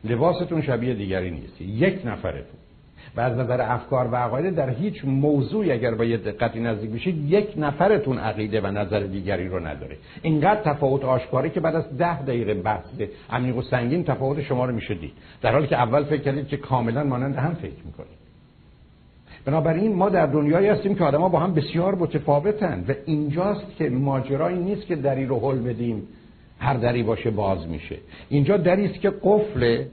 لباستون 0.04 0.62
شبیه 0.62 0.94
دیگری 0.94 1.30
نیست. 1.30 1.60
یک 1.60 2.06
نفرتون. 2.06 2.63
و 3.16 3.20
از 3.20 3.38
نظر 3.38 3.60
افکار 3.60 4.08
و 4.12 4.16
عقاید 4.16 4.54
در 4.54 4.70
هیچ 4.70 5.04
موضوعی 5.04 5.72
اگر 5.72 5.94
با 5.94 6.04
یه 6.04 6.16
دقتی 6.16 6.60
نزدیک 6.60 6.90
بشید 6.90 7.30
یک 7.32 7.48
نفرتون 7.56 8.18
عقیده 8.18 8.60
و 8.60 8.66
نظر 8.66 9.00
دیگری 9.00 9.48
رو 9.48 9.66
نداره. 9.66 9.96
اینقدر 10.22 10.62
تفاوت 10.62 11.04
آشکاره 11.04 11.50
که 11.50 11.60
بعد 11.60 11.74
از 11.74 11.98
ده 11.98 12.22
دقیقه 12.22 12.54
بحث 12.54 12.84
عمیق 13.30 13.56
و 13.56 13.62
سنگین 13.62 14.04
تفاوت 14.04 14.42
شما 14.42 14.64
رو 14.64 14.74
میشه 14.74 14.94
دید. 14.94 15.12
در 15.42 15.52
حالی 15.52 15.66
که 15.66 15.76
اول 15.76 16.04
فکر 16.04 16.22
کردید 16.22 16.48
که 16.48 16.56
کاملا 16.56 17.04
مانند 17.04 17.36
هم 17.36 17.54
فکر 17.54 17.84
می‌کنید. 17.86 18.24
بنابراین 19.44 19.94
ما 19.94 20.08
در 20.08 20.26
دنیایی 20.26 20.68
هستیم 20.68 20.94
که 20.94 21.04
آدما 21.04 21.28
با 21.28 21.40
هم 21.40 21.54
بسیار 21.54 21.94
متفاوتن 21.94 22.84
و 22.88 22.92
اینجاست 23.06 23.76
که 23.78 23.90
ماجرایی 23.90 24.58
نیست 24.58 24.86
که 24.86 24.96
دری 24.96 25.26
رو 25.26 25.40
حل 25.40 25.58
بدیم 25.58 26.08
هر 26.58 26.74
دری 26.74 27.02
باشه 27.02 27.30
باز 27.30 27.68
میشه. 27.68 27.96
اینجا 28.28 28.56
دری 28.56 28.84
است 28.86 29.00
که 29.00 29.12
قفله 29.22 29.86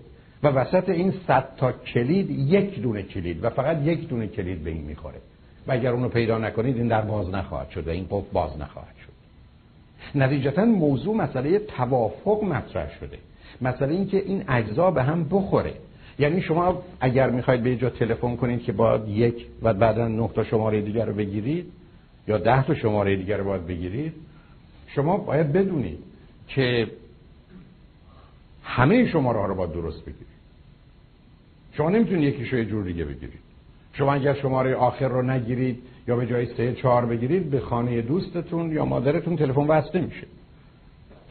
و 0.43 0.47
وسط 0.47 0.89
این 0.89 1.13
صد 1.27 1.45
تا 1.57 1.71
کلید 1.71 2.29
یک 2.29 2.81
دونه 2.81 3.03
کلید 3.03 3.43
و 3.43 3.49
فقط 3.49 3.77
یک 3.83 4.07
دونه 4.07 4.27
کلید 4.27 4.63
به 4.63 4.69
این 4.69 4.83
می‌خوره. 4.83 5.17
و 5.67 5.71
اگر 5.71 5.91
اونو 5.91 6.09
پیدا 6.09 6.37
نکنید 6.37 6.77
این 6.77 6.87
در 6.87 7.01
باز 7.01 7.29
نخواهد 7.29 7.69
شد 7.69 7.87
و 7.87 7.91
این 7.91 8.07
قفل 8.09 8.27
باز 8.33 8.57
نخواهد 8.59 8.95
شد. 9.05 9.11
نتیجتا 10.15 10.65
موضوع 10.65 11.15
مسئله 11.15 11.59
توافق 11.59 12.43
مطرح 12.43 12.99
شده. 12.99 13.17
مسئله 13.61 13.93
این 13.93 14.07
که 14.07 14.17
این 14.17 14.43
اجزا 14.47 14.91
به 14.91 15.03
هم 15.03 15.23
بخوره. 15.23 15.73
یعنی 16.19 16.41
شما 16.41 16.83
اگر 16.99 17.29
می‌خواید 17.29 17.63
به 17.63 17.75
جا 17.75 17.89
تلفن 17.89 18.35
کنید 18.35 18.63
که 18.63 18.71
باید 18.71 19.07
یک 19.07 19.45
و 19.61 19.73
بعدا 19.73 20.07
نه 20.07 20.29
تا 20.35 20.43
شماره 20.43 20.81
دیگر 20.81 21.05
رو 21.05 21.13
بگیرید 21.13 21.71
یا 22.27 22.37
ده 22.37 22.63
تا 22.63 22.75
شماره 22.75 23.15
دیگر 23.15 23.37
رو 23.37 23.43
باید 23.43 23.67
بگیرید 23.67 24.13
شما 24.87 25.17
باید 25.17 25.53
بدونید 25.53 25.99
که 26.47 26.87
همه 28.63 29.07
شماره 29.07 29.39
ها 29.39 29.45
رو 29.45 29.55
باید 29.55 29.71
درست 29.71 30.01
بگیرید. 30.01 30.30
شما 31.73 31.89
نمی‌تونید 31.89 32.33
یکیشو 32.33 32.57
یه 32.57 32.65
جور 32.65 32.83
دیگه 32.83 33.05
بگیرید. 33.05 33.39
شما 33.93 34.13
اگر 34.13 34.33
شماره 34.33 34.75
آخر 34.75 35.07
رو 35.07 35.21
نگیرید 35.21 35.79
یا 36.07 36.15
به 36.15 36.27
جای 36.27 36.45
سه 36.45 36.73
چهار 36.73 37.05
بگیرید 37.05 37.49
به 37.49 37.59
خانه 37.59 38.01
دوستتون 38.01 38.71
یا 38.71 38.85
مادرتون 38.85 39.35
تلفن 39.35 39.67
وصل 39.67 39.99
میشه. 39.99 40.27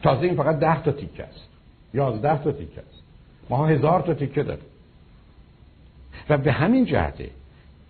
تازه 0.03 0.21
این 0.21 0.35
فقط 0.35 0.59
ده 0.59 0.83
تا 0.83 0.91
تیکه 0.91 1.23
است. 1.23 1.49
یازده 1.93 2.43
تا 2.43 2.51
تیکه 2.51 2.81
است. 2.81 3.03
ما 3.49 3.67
هزار 3.67 4.01
تا 4.01 4.13
تیکه 4.13 4.43
داریم. 4.43 4.63
و 6.29 6.37
به 6.37 6.51
همین 6.51 6.85
جهته 6.85 7.29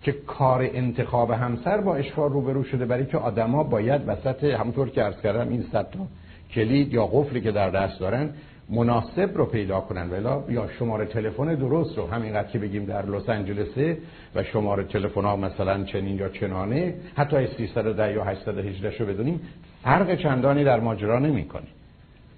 که 0.02 0.12
کار 0.12 0.62
انتخاب 0.62 1.30
همسر 1.30 1.80
با 1.80 1.96
اشکال 1.96 2.30
روبرو 2.30 2.64
شده 2.64 2.86
برای 2.86 3.06
که 3.06 3.18
آدما 3.18 3.62
باید 3.62 4.02
وسط 4.06 4.44
همونطور 4.44 4.88
که 4.88 5.02
عرض 5.02 5.20
کردم 5.20 5.48
این 5.48 5.64
صد 5.72 5.90
تا 5.90 6.06
کلید 6.50 6.94
یا 6.94 7.06
قفلی 7.06 7.40
که 7.40 7.52
در 7.52 7.70
دست 7.70 8.00
دارن 8.00 8.30
مناسب 8.72 9.30
رو 9.34 9.46
پیدا 9.46 9.80
کنن. 9.80 10.10
ولی 10.10 10.54
یا 10.54 10.68
شماره 10.78 11.06
تلفن 11.06 11.54
درست 11.54 11.98
رو 11.98 12.06
همینقدر 12.06 12.48
که 12.48 12.58
بگیم 12.58 12.84
در 12.84 13.06
لس 13.06 13.28
آنجلسه 13.28 13.98
و 14.34 14.42
شماره 14.42 14.84
تلفن 14.84 15.24
ها 15.24 15.36
مثلا 15.36 15.84
چنین 15.84 16.16
یا 16.16 16.28
چنانه 16.28 16.94
حتی 17.16 17.46
310 17.46 18.12
یا 18.12 18.24
818 18.24 18.98
رو 18.98 19.06
بدونیم 19.06 19.40
فرق 19.82 20.22
چندانی 20.22 20.64
در 20.64 20.80
ماجرا 20.80 21.18
نمی‌کنه 21.18 21.66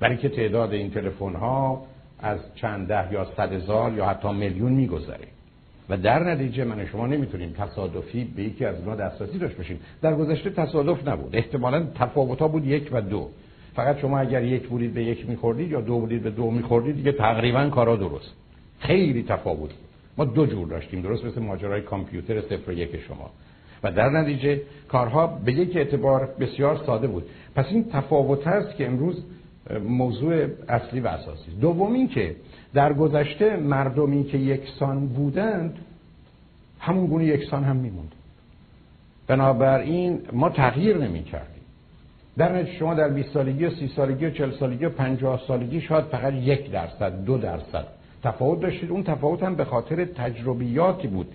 برای 0.01 0.16
که 0.16 0.29
تعداد 0.29 0.73
این 0.73 0.90
تلفن 0.90 1.35
ها 1.35 1.87
از 2.20 2.38
چند 2.55 2.88
ده 2.88 3.12
یا 3.12 3.27
صد 3.37 3.53
هزار 3.53 3.92
یا 3.92 4.07
حتی 4.07 4.33
میلیون 4.33 4.73
میگذره 4.73 5.29
و 5.88 5.97
در 5.97 6.35
نتیجه 6.35 6.64
من 6.64 6.87
شما 6.87 7.07
نمی‌تونیم 7.07 7.55
تصادفی 7.59 8.25
به 8.37 8.42
یکی 8.42 8.64
از 8.64 8.77
اونها 8.79 8.97
دسترسی 8.97 9.38
داشته 9.38 9.57
باشیم. 9.57 9.81
در 10.03 10.14
گذشته 10.14 10.51
تصادف 10.51 11.09
نبود. 11.09 11.37
احتمالا 11.37 11.87
تفاوت 11.94 12.38
ها 12.38 12.49
بود 12.49 12.66
یک 12.66 12.88
و 12.92 13.01
دو. 13.01 13.31
فقط 13.74 13.98
شما 14.00 14.18
اگر 14.18 14.44
یک 14.44 14.68
بودید 14.68 14.94
به 14.94 15.04
یک 15.04 15.28
میخوردید 15.28 15.70
یا 15.70 15.80
دو 15.80 15.98
بودید 15.98 16.22
به 16.22 16.30
دو 16.30 16.50
میخوردید 16.50 16.96
دیگه 16.96 17.12
تقریبا 17.12 17.68
کارا 17.68 17.96
درست. 17.96 18.34
خیلی 18.78 19.22
تفاوت. 19.22 19.58
بود 19.58 19.74
ما 20.18 20.24
دو 20.24 20.46
جور 20.46 20.68
داشتیم 20.68 21.00
درست 21.00 21.24
مثل 21.24 21.40
ماجرای 21.40 21.80
کامپیوتر 21.80 22.40
صفر 22.40 22.70
و 22.70 22.72
یک 22.72 23.00
شما. 23.00 23.30
و 23.82 23.92
در 23.92 24.10
نتیجه 24.10 24.60
کارها 24.88 25.26
به 25.26 25.52
یک 25.52 25.76
اعتبار 25.76 26.28
بسیار 26.40 26.80
ساده 26.87 27.06
بود. 27.06 27.24
پس 27.54 27.66
این 27.70 27.84
تفاوت 27.92 28.46
هست 28.46 28.76
که 28.76 28.87
امروز 28.87 29.24
موضوع 29.88 30.46
اصلی 30.68 31.00
و 31.00 31.06
اساسی. 31.06 31.50
دوم 31.60 32.08
که 32.08 32.37
در 32.74 32.92
گذشته 32.92 33.56
مردمی 33.56 34.24
که 34.24 34.38
یکسان 34.38 35.06
بودند 35.06 35.78
همون 36.80 37.06
گونه 37.06 37.24
یکسان 37.24 37.64
هم 37.64 37.76
میموند. 37.76 38.12
بنابراین 39.26 40.20
ما 40.32 40.50
تغییر 40.50 40.98
نمی 40.98 41.22
کردیم 41.22 41.53
در 42.37 42.53
نتیجه 42.53 42.79
شما 42.79 42.94
در 42.94 43.09
20 43.09 43.33
سالگی 43.33 43.64
و 43.64 43.70
30 43.70 43.88
سالگی 43.97 44.27
و 44.27 44.31
40 44.31 44.51
سالگی 44.51 44.85
و 44.85 44.90
50 44.90 45.40
سالگی 45.49 45.81
شاید 45.81 46.05
فقط 46.05 46.33
یک 46.33 46.70
درصد 46.70 47.25
دو 47.25 47.38
درصد 47.38 47.87
تفاوت 48.23 48.61
داشتید. 48.61 48.90
اون 48.90 49.03
تفاوت 49.03 49.42
هم 49.42 49.55
به 49.55 49.64
خاطر 49.64 50.05
تجربیاتی 50.05 51.09
بود 51.09 51.27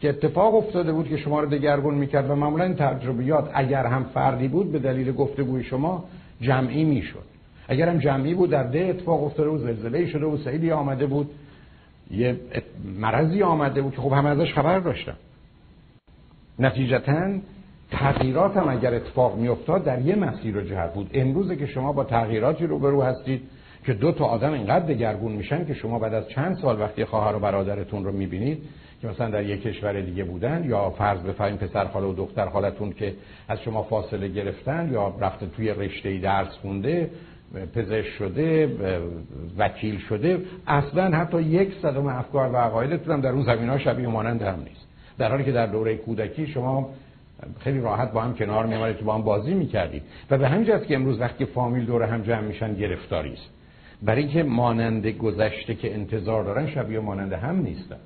که 0.00 0.08
اتفاق 0.08 0.54
افتاده 0.54 0.92
بود 0.92 1.08
که 1.08 1.16
شما 1.16 1.40
رو 1.40 1.48
دگرگون 1.48 1.94
می‌کرد 1.94 2.30
و 2.30 2.34
معمولا 2.34 2.64
این 2.64 2.74
تجربیات 2.74 3.50
اگر 3.54 3.86
هم 3.86 4.04
فردی 4.04 4.48
بود 4.48 4.72
به 4.72 4.78
دلیل 4.78 5.12
گفتگوی 5.12 5.64
شما 5.64 6.04
جمعی 6.40 6.84
می‌شد. 6.84 7.24
اگر 7.68 7.88
هم 7.88 7.98
جمعی 7.98 8.34
بود 8.34 8.50
در 8.50 8.62
ده 8.62 8.80
اتفاق 8.80 9.24
افتاده 9.24 9.50
بود 9.50 9.60
زلزله 9.60 10.06
شده 10.06 10.26
بود 10.26 10.44
سیلی 10.44 10.70
آمده 10.70 11.06
بود 11.06 11.30
یه 12.10 12.36
مرضی 13.00 13.42
آمده 13.42 13.82
بود 13.82 13.94
که 13.94 14.00
خب 14.00 14.12
همه 14.12 14.28
ازش 14.28 14.54
خبر 14.54 14.78
داشتن. 14.78 15.16
نتیجتا 16.58 17.38
تغییرات 17.90 18.56
هم 18.56 18.68
اگر 18.68 18.94
اتفاق 18.94 19.36
میافتاد 19.36 19.84
در 19.84 20.00
یه 20.00 20.16
مسیر 20.16 20.56
و 20.56 20.60
جهت 20.60 20.94
بود. 20.94 21.10
امروزه 21.14 21.56
که 21.56 21.66
شما 21.66 21.92
با 21.92 22.04
تغییراتی 22.04 22.66
روبرو 22.66 23.02
هستید 23.02 23.42
که 23.86 23.92
دو 23.92 24.12
تا 24.12 24.24
آدم 24.24 24.52
اینقدر 24.52 24.86
دگرگون 24.86 25.32
میشن 25.32 25.66
که 25.66 25.74
شما 25.74 25.98
بعد 25.98 26.14
از 26.14 26.28
چند 26.28 26.56
سال 26.56 26.80
وقتی 26.80 27.04
خواهر 27.04 27.36
و 27.36 27.38
برادرتون 27.38 28.04
رو 28.04 28.12
می‌بینید 28.12 28.62
که 29.02 29.08
مثلا 29.08 29.30
در 29.30 29.44
یک 29.44 29.62
کشور 29.62 30.00
دیگه 30.00 30.24
بودن 30.24 30.64
یا 30.64 30.90
فرض 30.90 31.20
بفرمایید 31.20 31.60
پسر 31.60 31.84
خاله 31.84 32.06
و 32.06 32.14
دختر 32.14 32.48
خالتون 32.48 32.92
که 32.92 33.14
از 33.48 33.60
شما 33.60 33.82
فاصله 33.82 34.28
گرفتن 34.28 34.90
یا 34.92 35.14
رفته 35.20 35.46
توی 35.46 35.70
رشته 35.70 36.18
درس 36.18 36.48
خونده 36.62 37.10
پزشک 37.74 38.08
شده 38.08 38.76
وکیل 39.58 39.98
شده 39.98 40.40
اصلا 40.66 41.16
حتی 41.16 41.42
یک 41.42 41.74
صدم 41.82 42.06
افکار 42.06 42.52
و 42.52 42.56
عقایدتون 42.56 43.14
هم 43.14 43.20
در 43.20 43.30
اون 43.30 43.42
زمین 43.42 43.78
شبیه 43.78 44.08
مانند 44.08 44.42
هم 44.42 44.58
نیست. 44.58 44.88
در 45.18 45.30
حالی 45.30 45.44
که 45.44 45.52
در 45.52 45.66
دوره 45.66 45.96
کودکی 45.96 46.46
شما 46.46 46.90
خیلی 47.60 47.80
راحت 47.80 48.12
با 48.12 48.20
هم 48.20 48.34
کنار 48.34 48.66
می 48.66 48.94
تو 48.94 49.04
با 49.04 49.14
هم 49.14 49.22
بازی 49.22 49.54
می‌کردید 49.54 50.02
و 50.30 50.38
به 50.38 50.48
همین 50.48 50.64
که 50.64 50.94
امروز 50.94 51.20
وقتی 51.20 51.44
فامیل 51.44 51.84
دور 51.84 52.02
هم 52.02 52.22
جمع 52.22 52.40
میشن 52.40 52.74
گرفتاری 52.74 53.32
است. 53.32 53.50
برای 54.02 54.22
اینکه 54.22 54.42
مانند 54.42 55.06
گذشته 55.06 55.74
که 55.74 55.94
انتظار 55.94 56.44
دارن 56.44 56.66
شبیه 56.66 57.00
مانند 57.00 57.32
هم 57.32 57.60
نیستن. 57.60 57.96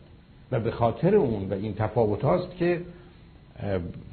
و 0.53 0.61
به 0.61 0.71
خاطر 0.71 1.15
اون 1.15 1.49
و 1.51 1.55
این 1.55 1.75
تفاوت 1.75 2.23
هاست 2.23 2.57
که 2.57 2.81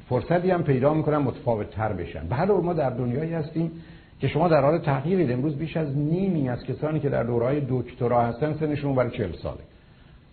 فرصتی 0.08 0.50
هم 0.50 0.62
پیدا 0.62 0.94
می‌کنن 0.94 1.18
متفاوت 1.18 1.70
تر 1.70 1.92
بشن. 1.92 2.26
به 2.28 2.52
ما 2.52 2.72
در 2.72 2.90
دنیایی 2.90 3.32
هستیم 3.32 3.72
که 4.20 4.28
شما 4.28 4.48
در 4.48 4.62
حال 4.62 4.78
تغییرید. 4.78 5.32
امروز 5.32 5.56
بیش 5.56 5.76
از 5.76 5.96
نیمی 5.96 6.48
از 6.48 6.64
کسانی 6.64 7.00
که 7.00 7.08
در 7.08 7.22
دورهای 7.22 7.62
دکترا 7.68 8.22
هستن 8.22 8.54
سنشون 8.60 8.94
برای 8.94 9.10
40 9.10 9.32
ساله. 9.32 9.60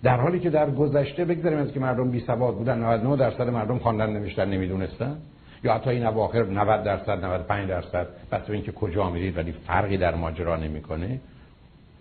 در 0.03 0.19
حالی 0.19 0.39
که 0.39 0.49
در 0.49 0.71
گذشته 0.71 1.25
بگذاریم 1.25 1.59
از 1.59 1.71
که 1.71 1.79
مردم 1.79 2.11
بی 2.11 2.19
سواد 2.19 2.55
بودن 2.55 2.79
99 2.79 3.17
درصد 3.17 3.49
مردم 3.49 3.79
خواندن 3.79 4.09
نوشتن 4.09 4.49
نمی‌دونستن. 4.49 5.17
یا 5.63 5.73
حتی 5.73 5.89
این 5.89 6.05
اواخر 6.05 6.43
90 6.43 6.83
درصد 6.83 7.25
95 7.25 7.69
درصد. 7.69 8.07
بس 8.31 8.49
اینکه 8.49 8.71
کجا 8.71 9.09
میرید 9.09 9.37
ولی 9.37 9.51
فرقی 9.51 9.97
در 9.97 10.15
ماجرا 10.15 10.55
نمی‌کنه. 10.55 11.19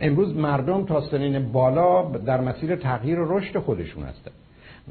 امروز 0.00 0.36
مردم 0.36 0.84
تا 0.84 1.00
سنین 1.00 1.52
بالا 1.52 2.02
در 2.02 2.40
مسیر 2.40 2.76
تغییر 2.76 3.20
و 3.20 3.38
رشد 3.38 3.58
خودشون 3.58 4.02
هستن. 4.02 4.30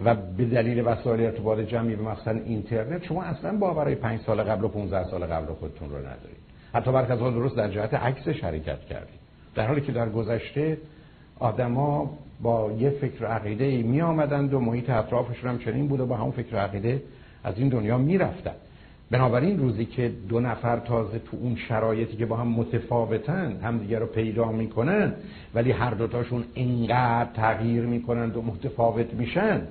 و 0.03 0.15
به 0.15 0.45
دلیل 0.45 0.87
وسایل 0.87 1.21
ارتباط 1.21 1.59
جمعی 1.59 1.95
به 1.95 2.03
مثلا 2.03 2.39
اینترنت 2.45 3.03
شما 3.03 3.23
اصلا 3.23 3.57
باورای 3.57 3.95
5 3.95 4.19
سال 4.19 4.43
قبل 4.43 4.63
و 4.63 4.67
15 4.67 5.09
سال 5.09 5.25
قبل 5.25 5.53
خودتون 5.53 5.89
رو 5.89 5.97
ندارید. 5.97 6.45
حتی 6.73 6.91
برخی 6.91 7.11
از 7.11 7.19
درست 7.19 7.57
در 7.57 7.69
جهت 7.69 7.93
عکس 7.93 8.27
حرکت 8.27 8.79
کردید. 8.79 9.19
در 9.55 9.67
حالی 9.67 9.81
که 9.81 9.91
در 9.91 10.09
گذشته 10.09 10.77
آدما 11.39 12.17
با 12.41 12.71
یه 12.79 12.89
فکر 12.89 13.25
عقیده 13.25 13.65
ای 13.65 13.83
می 13.83 14.01
آمدند 14.01 14.53
و 14.53 14.59
محیط 14.59 14.89
اطرافشون 14.89 15.49
هم 15.49 15.57
چنین 15.57 15.87
بود 15.87 15.99
و 15.99 16.05
با 16.05 16.15
همون 16.17 16.31
فکر 16.31 16.57
عقیده 16.57 17.01
از 17.43 17.53
این 17.57 17.69
دنیا 17.69 17.97
می 17.97 18.17
رفتن. 18.17 18.51
بنابراین 19.11 19.59
روزی 19.59 19.85
که 19.85 20.11
دو 20.29 20.39
نفر 20.39 20.79
تازه 20.79 21.19
تو 21.19 21.37
اون 21.41 21.55
شرایطی 21.55 22.17
که 22.17 22.25
با 22.25 22.35
هم 22.35 22.47
متفاوتن 22.47 23.57
همدیگه 23.63 23.99
رو 23.99 24.05
پیدا 24.05 24.51
می‌کنن 24.51 25.13
ولی 25.53 25.71
هر 25.71 25.91
دوتاشون 25.91 26.43
اینقدر 26.53 27.29
تغییر 27.33 27.83
می‌کنن 27.83 28.31
و 28.31 28.41
متفاوت 28.41 29.13
میشن 29.13 29.61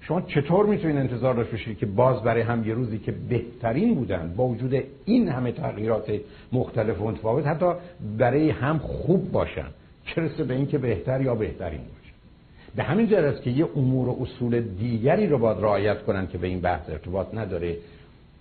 شما 0.00 0.20
چطور 0.20 0.66
می‌تونید 0.66 0.96
انتظار 0.96 1.34
داشته 1.34 1.52
باشید 1.52 1.78
که 1.78 1.86
باز 1.86 2.22
برای 2.22 2.42
هم 2.42 2.68
یه 2.68 2.74
روزی 2.74 2.98
که 2.98 3.12
بهترین 3.12 3.94
بودن 3.94 4.34
با 4.36 4.44
وجود 4.46 4.82
این 5.04 5.28
همه 5.28 5.52
تغییرات 5.52 6.12
مختلف 6.52 7.00
و 7.00 7.08
متفاوت 7.08 7.46
حتی 7.46 7.72
برای 8.18 8.50
هم 8.50 8.78
خوب 8.78 9.32
باشن 9.32 9.66
چه 10.04 10.44
به 10.44 10.54
اینکه 10.54 10.78
بهتر 10.78 11.20
یا 11.20 11.34
بهترین 11.34 11.80
به 12.76 12.82
همین 12.82 13.08
جهت 13.08 13.24
است 13.24 13.42
که 13.42 13.50
یه 13.50 13.68
امور 13.76 14.08
و 14.08 14.16
اصول 14.22 14.60
دیگری 14.60 15.26
رو 15.26 15.38
باید 15.38 15.58
رعایت 15.58 16.02
کنن 16.02 16.26
که 16.26 16.38
به 16.38 16.46
این 16.46 16.60
بحث 16.60 16.90
ارتباط 16.90 17.34
نداره. 17.34 17.76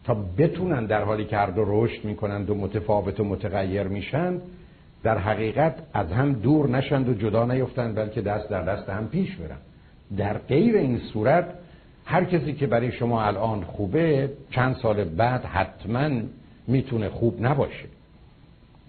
تا 0.04 0.18
بتونن 0.38 0.86
در 0.86 1.04
حالی 1.04 1.26
که 1.26 1.38
هر 1.38 1.50
دو 1.50 1.64
رشد 1.68 2.06
می‌کنند 2.06 2.50
و 2.50 2.56
متفاوت 2.56 3.20
و 3.20 3.24
متغیر 3.24 3.84
میشن 3.84 4.42
در 5.04 5.18
حقیقت 5.18 5.76
از 5.94 6.12
هم 6.12 6.34
دور 6.34 6.70
نشند 6.70 7.10
و 7.10 7.14
جدا 7.14 7.46
نیفتند 7.46 7.96
بلکه 7.96 8.22
دست 8.22 8.50
در 8.50 8.62
دست 8.62 8.90
هم 8.90 9.08
پیش 9.08 9.36
برن. 9.36 9.58
در 10.18 10.38
غیر 10.38 10.76
این 10.76 11.00
صورت 11.14 11.46
هر 12.06 12.24
کسی 12.24 12.54
که 12.54 12.68
برای 12.68 12.92
شما 12.92 13.24
الان 13.24 13.64
خوبه 13.64 14.30
چند 14.52 14.76
سال 14.76 15.04
بعد 15.04 15.46
حتما 15.46 16.10
می‌تونه 16.68 17.10
خوب 17.10 17.46
نباشه. 17.46 17.86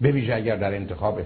به 0.01 0.37
اگر 0.37 0.57
در 0.57 0.75
انتخاب 0.75 1.21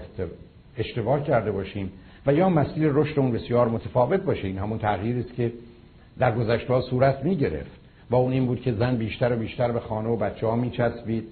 اشتباه 0.77 1.23
کرده 1.23 1.51
باشیم 1.51 1.91
و 2.27 2.33
یا 2.33 2.49
مسیر 2.49 2.91
رشد 2.93 3.19
اون 3.19 3.31
بسیار 3.31 3.67
متفاوت 3.67 4.21
باشه. 4.21 4.47
این 4.47 4.57
همون 4.57 4.79
تغییری 4.79 5.19
است 5.19 5.33
که 5.35 5.51
در 6.19 6.35
گذشته 6.35 6.73
ها 6.73 6.81
صورت 6.81 7.23
می 7.23 7.35
گرفت 7.35 7.71
و 8.09 8.15
اون 8.15 8.31
این 8.31 8.45
بود 8.45 8.61
که 8.61 8.73
زن 8.73 8.95
بیشتر 8.95 9.33
و 9.33 9.35
بیشتر 9.35 9.71
به 9.71 9.79
خانه 9.79 10.09
و 10.09 10.15
بچه 10.15 10.47
ها 10.47 10.55
می 10.55 10.69
چسبید 10.69 11.23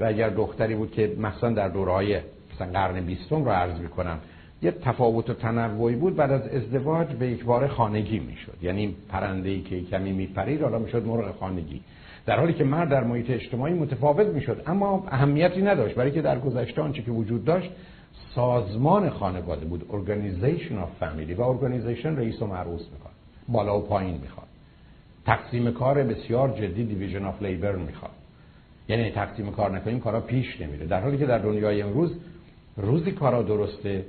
و 0.00 0.04
اگر 0.04 0.28
دختری 0.28 0.74
بود 0.74 0.92
که 0.92 1.12
مثلا 1.18 1.50
در 1.50 1.68
دورهای 1.68 2.20
مثلا 2.54 2.72
قرن 2.72 3.00
بیستم 3.00 3.44
رو 3.44 3.50
عرض 3.50 3.80
می 3.80 3.88
کنم 3.88 4.18
یه 4.62 4.70
تفاوت 4.70 5.30
و 5.30 5.34
تنوعی 5.34 5.96
بود. 5.96 6.16
بعد 6.16 6.30
از 6.30 6.48
ازدواج 6.48 7.08
به 7.08 7.26
یک 7.26 7.44
بار 7.44 7.66
خانگی 7.66 8.18
می‌شد 8.18 8.56
یعنی 8.62 8.94
پرنده 9.08 9.48
ای 9.48 9.60
که 9.60 9.82
کمی 9.82 10.12
میپرید 10.12 10.62
حالا 10.62 10.78
می‌شد 10.78 11.06
مرغ 11.06 11.38
خانگی. 11.40 11.80
در 12.26 12.38
حالی 12.38 12.52
که 12.52 12.64
مرد 12.64 12.88
در 12.88 13.04
محیط 13.04 13.30
اجتماعی 13.30 13.74
متفاوت 13.74 14.26
می‌شد 14.26 14.62
اما 14.66 15.04
اهمیتی 15.08 15.62
نداشت. 15.62 15.94
برای 15.94 16.10
که 16.10 16.22
در 16.22 16.38
گذشته 16.38 16.82
آنچه 16.82 17.02
که 17.02 17.10
وجود 17.10 17.44
داشت 17.44 17.70
سازمان 18.34 19.10
خانواده 19.10 19.66
بود 19.66 19.86
Organization 19.90 20.72
of 20.72 21.04
Family 21.04 21.38
و 21.38 21.58
Organization 21.58 22.06
رئیس 22.06 22.42
و 22.42 22.46
مرعوس 22.46 22.86
می‌خواد. 22.92 23.14
بالا 23.48 23.78
و 23.78 23.82
پایین 23.82 24.18
می‌خواد. 24.20 24.46
تقسیم 25.26 25.70
کار 25.70 26.02
بسیار 26.02 26.48
جدی 26.48 26.84
دیویژن 26.84 27.24
آف 27.24 27.42
لیبر 27.42 27.76
می‌خواد. 27.76 28.10
یعنی 28.88 29.10
تقسیم 29.10 29.50
کار 29.50 29.70
نکنیم 29.70 30.00
کارا 30.00 30.20
پیش 30.20 30.60
نمیره. 30.60 30.86
در 30.86 31.00
حالی 31.00 31.18
که 31.18 31.26
در 31.26 31.38
دنیای 31.38 31.82
امروز 31.82 32.16
روزی 32.76 33.12
کارا 33.12 33.42
درسته 33.42 34.04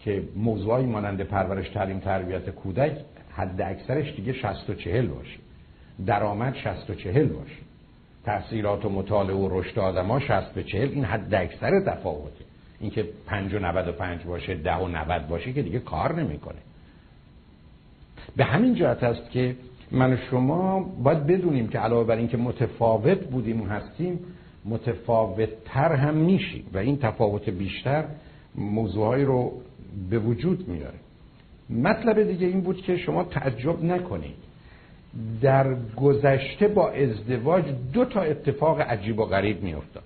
که 0.00 0.22
موضوعی 0.36 0.86
مانند 0.86 1.20
پرورش 1.20 1.68
تعلیم 1.68 1.98
تربیت 1.98 2.50
کودک 2.50 2.98
حد 3.30 3.62
اکثرش 3.62 4.16
دیگه 4.16 4.32
60 4.32 4.70
و 4.70 4.74
40 4.74 5.06
باشه. 5.06 5.38
درآمد 6.06 6.54
60 6.54 6.90
و 6.90 6.94
40 6.94 7.28
باشه. 7.28 7.56
تحصیلات 8.24 8.84
و 8.84 8.88
مطالعه 8.88 9.36
و 9.36 9.60
رشد 9.60 9.78
آدما 9.78 10.20
60 10.20 10.52
به 10.52 10.62
40 10.62 10.88
این 10.88 11.04
حد 11.04 11.34
اکثر 11.34 11.80
تفاوته. 11.80 12.44
اینکه 12.84 13.08
5 13.26 13.54
و 13.54 13.58
95 13.58 14.22
باشه 14.22 14.54
10 14.54 14.74
و 14.74 14.88
90 14.88 15.28
باشه 15.28 15.52
که 15.52 15.62
دیگه 15.62 15.78
کار 15.78 16.20
نمی‌کنه. 16.22 16.58
به 18.36 18.44
همین 18.44 18.74
جهت 18.74 19.02
است 19.02 19.30
که 19.30 19.56
من 19.90 20.12
و 20.12 20.16
شما 20.30 20.80
باید 20.80 21.26
بدونیم 21.26 21.68
که 21.68 21.78
علاوه 21.78 22.06
بر 22.06 22.16
اینکه 22.16 22.36
متفاوت 22.36 23.24
بودیم 23.24 23.62
و 23.62 23.66
هستیم 23.66 24.18
متفاوت 24.64 25.48
تر 25.64 25.92
هم 25.92 26.14
میشیم 26.14 26.66
و 26.72 26.78
این 26.78 26.98
تفاوت 26.98 27.48
بیشتر 27.48 28.04
موضوعهایی 28.54 29.24
رو 29.24 29.52
به 30.10 30.18
وجود 30.18 30.68
میاره 30.68 30.98
مطلب 31.70 32.22
دیگه 32.22 32.46
این 32.46 32.60
بود 32.60 32.82
که 32.82 32.96
شما 32.96 33.24
تعجب 33.24 33.84
نکنید. 33.84 34.44
در 35.42 35.76
گذشته 35.96 36.68
با 36.68 36.90
ازدواج 36.90 37.64
دو 37.92 38.04
تا 38.04 38.20
اتفاق 38.20 38.80
عجیب 38.80 39.18
و 39.18 39.24
غریب 39.24 39.62
میافتاد. 39.62 40.02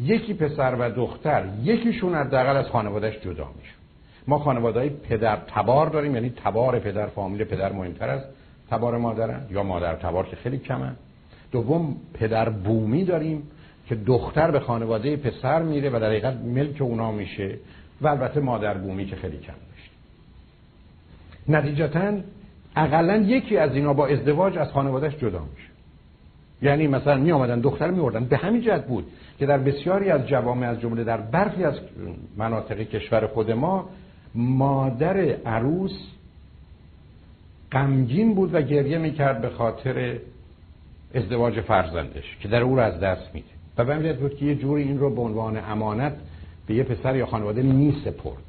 یکی 0.00 0.34
پسر 0.34 0.74
و 0.74 0.90
دختر 0.90 1.44
یکیشون 1.62 2.14
حداقل 2.14 2.56
از 2.56 2.66
خانوادهش 2.66 3.18
جدا 3.18 3.48
میشه 3.58 3.74
ما 4.28 4.38
خانواده 4.38 4.78
های 4.78 4.88
پدر 4.88 5.36
تبار 5.36 5.86
داریم 5.86 6.14
یعنی 6.14 6.32
تبار 6.44 6.78
پدر 6.78 7.06
فامیل 7.06 7.44
پدر 7.44 7.72
مهمتر 7.72 8.08
است 8.08 8.26
تبار 8.70 8.98
مادرن 8.98 9.46
یا 9.50 9.62
مادر 9.62 9.94
تبار 9.94 10.26
که 10.26 10.36
خیلی 10.36 10.58
کمن. 10.58 10.96
دوم 11.52 11.96
پدر 12.14 12.48
بومی 12.48 13.04
داریم 13.04 13.42
که 13.86 13.94
دختر 13.94 14.50
به 14.50 14.60
خانواده 14.60 15.16
پسر 15.16 15.62
میره 15.62 15.90
و 15.90 16.00
در 16.00 16.06
حقیقت 16.06 16.34
ملک 16.34 16.82
اونا 16.82 17.12
میشه 17.12 17.58
و 18.00 18.08
البته 18.08 18.40
مادر 18.40 18.74
بومی 18.74 19.06
که 19.06 19.16
خیلی 19.16 19.38
کم 19.38 19.52
داشت. 19.52 19.90
نتیجتا 21.48 22.12
اقلا 22.76 23.16
یکی 23.16 23.56
از 23.56 23.74
اینا 23.74 23.92
با 23.92 24.06
ازدواج 24.06 24.58
از 24.58 24.70
خانوادهش 24.70 25.16
جدا 25.16 25.44
میشه. 25.54 25.70
یعنی 26.62 26.86
مثلا 26.86 27.16
می 27.16 27.32
آمدن 27.32 27.60
دختر 27.60 27.90
می 27.90 28.10
به 28.20 28.36
همین 28.36 28.62
جهت 28.62 28.86
بود. 28.86 29.06
که 29.40 29.46
در 29.46 29.58
بسیاری 29.58 30.10
از 30.10 30.26
جوامع 30.26 30.68
از 30.68 30.80
جمله 30.80 31.04
در 31.04 31.16
برخی 31.16 31.64
از 31.64 31.74
مناطق 32.36 32.82
کشور 32.82 33.26
خود 33.26 33.50
ما 33.50 33.88
مادر 34.34 35.16
عروس 35.46 35.92
غمگین 37.72 38.34
بود 38.34 38.54
و 38.54 38.62
گریه 38.62 38.98
می‌کرد 38.98 39.40
به 39.42 39.48
خاطر 39.48 40.18
ازدواج 41.14 41.60
فرزندش 41.60 42.36
که 42.40 42.48
در 42.48 42.62
او 42.62 42.76
رو 42.76 42.82
از 42.82 43.00
دست 43.00 43.34
میده. 43.34 43.46
و 43.78 43.84
به 43.84 44.12
بود 44.12 44.36
که 44.36 44.44
یه 44.44 44.54
جوری 44.54 44.82
این 44.82 44.98
رو 44.98 45.14
به 45.14 45.20
عنوان 45.20 45.56
امانت 45.56 46.16
به 46.66 46.74
یه 46.74 46.82
پسر 46.82 47.16
یا 47.16 47.26
خانواده 47.26 47.62
می 47.62 47.96
سپرد 48.04 48.44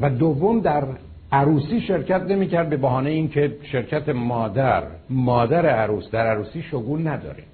و 0.00 0.10
دوم 0.10 0.60
در 0.60 0.84
عروسی 1.32 1.80
شرکت 1.80 2.22
نمی‌کرد 2.22 2.68
به 2.70 2.76
بهانه 2.76 3.10
اینکه 3.10 3.56
شرکت 3.62 4.08
مادر 4.08 4.82
مادر 5.10 5.66
عروس 5.66 6.10
در 6.10 6.26
عروسی 6.26 6.62
شگون 6.62 7.08
نداره. 7.08 7.44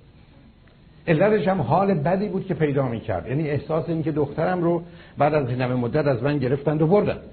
علتش 1.08 1.48
هم 1.48 1.60
حال 1.60 1.94
بدی 1.94 2.28
بود 2.28 2.46
که 2.46 2.54
پیدا 2.54 2.88
می‌کرد. 2.88 3.28
یعنی 3.28 3.50
احساس 3.50 3.88
اینکه 3.88 4.12
دخترم 4.12 4.62
رو 4.62 4.82
بعد 5.18 5.34
از 5.34 5.48
این 5.48 5.64
مدت 5.66 6.06
از 6.06 6.22
من 6.22 6.38
گرفتند 6.38 6.82
و 6.82 6.86
بردند. 6.86 7.32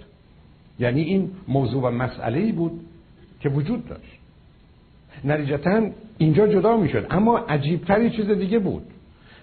یعنی 0.80 1.02
این 1.02 1.32
موضوع 1.48 1.84
و 1.84 1.92
مسئله 1.92 2.52
بود 2.52 2.82
که 3.40 3.50
وجود 3.50 3.88
داشت. 3.88 4.20
نتیجتا 5.26 5.82
اینجا 6.18 6.48
جدا 6.48 6.78
می‌شد. 6.78 7.08
اما 7.10 7.38
عجیبتر 7.38 8.10
چیز 8.10 8.30
دیگه 8.30 8.60
بود. 8.60 8.84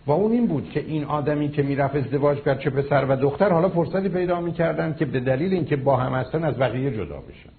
و 0.07 0.11
اون 0.13 0.33
این 0.33 0.47
بود 0.47 0.71
که 0.71 0.81
این 0.81 1.05
آدمی 1.05 1.49
که 1.49 1.63
می‌رفت 1.63 1.97
ازدواج 1.97 2.39
کرد 2.39 2.61
چه 2.61 2.71
پسر 2.71 3.07
و 3.09 3.17
دختر 3.17 3.53
حالا 3.53 3.69
فرصتی 3.69 4.09
پیدا 4.09 4.41
می‌کردن 4.41 4.95
که 4.95 5.05
به 5.05 5.21
دلیل 5.21 5.53
اینکه 5.53 5.77
با 5.77 5.97
هم 5.97 6.13
هستن 6.13 6.45
از 6.45 6.59
بقیه 6.59 6.91
جدا 6.91 7.17
بشن. 7.17 7.51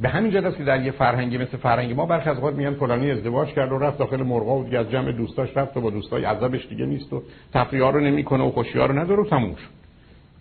به 0.00 0.08
همین 0.08 0.36
است 0.36 0.56
که 0.56 0.64
در 0.64 0.82
یه 0.82 0.90
فرهنگی 0.90 1.38
مثل 1.38 1.56
فرهنگ 1.56 1.92
ما 1.92 2.06
برخی 2.06 2.30
از 2.30 2.36
اوقات 2.36 2.54
میگن 2.54 2.74
فلانی 2.74 3.10
ازدواج 3.10 3.48
کرد 3.48 3.72
و 3.72 3.78
رفت 3.78 3.98
داخل 3.98 4.22
مرغا 4.22 4.58
و 4.58 4.64
دیگه 4.64 4.78
از 4.78 4.90
جمع 4.90 5.12
دوستاش 5.12 5.56
رفت 5.56 5.76
و 5.76 5.80
با 5.80 5.90
دوستای 5.90 6.24
عذابش 6.24 6.66
دیگه 6.68 6.86
نیست 6.86 7.12
و 7.12 7.22
تفریحا 7.54 7.90
رو 7.90 8.00
نمی‌کنه 8.00 8.44
و 8.44 8.50
خوشی 8.50 8.78
رو 8.78 8.98
نداره 8.98 9.22
و 9.22 9.24
تموم 9.24 9.54
شد. 9.54 9.78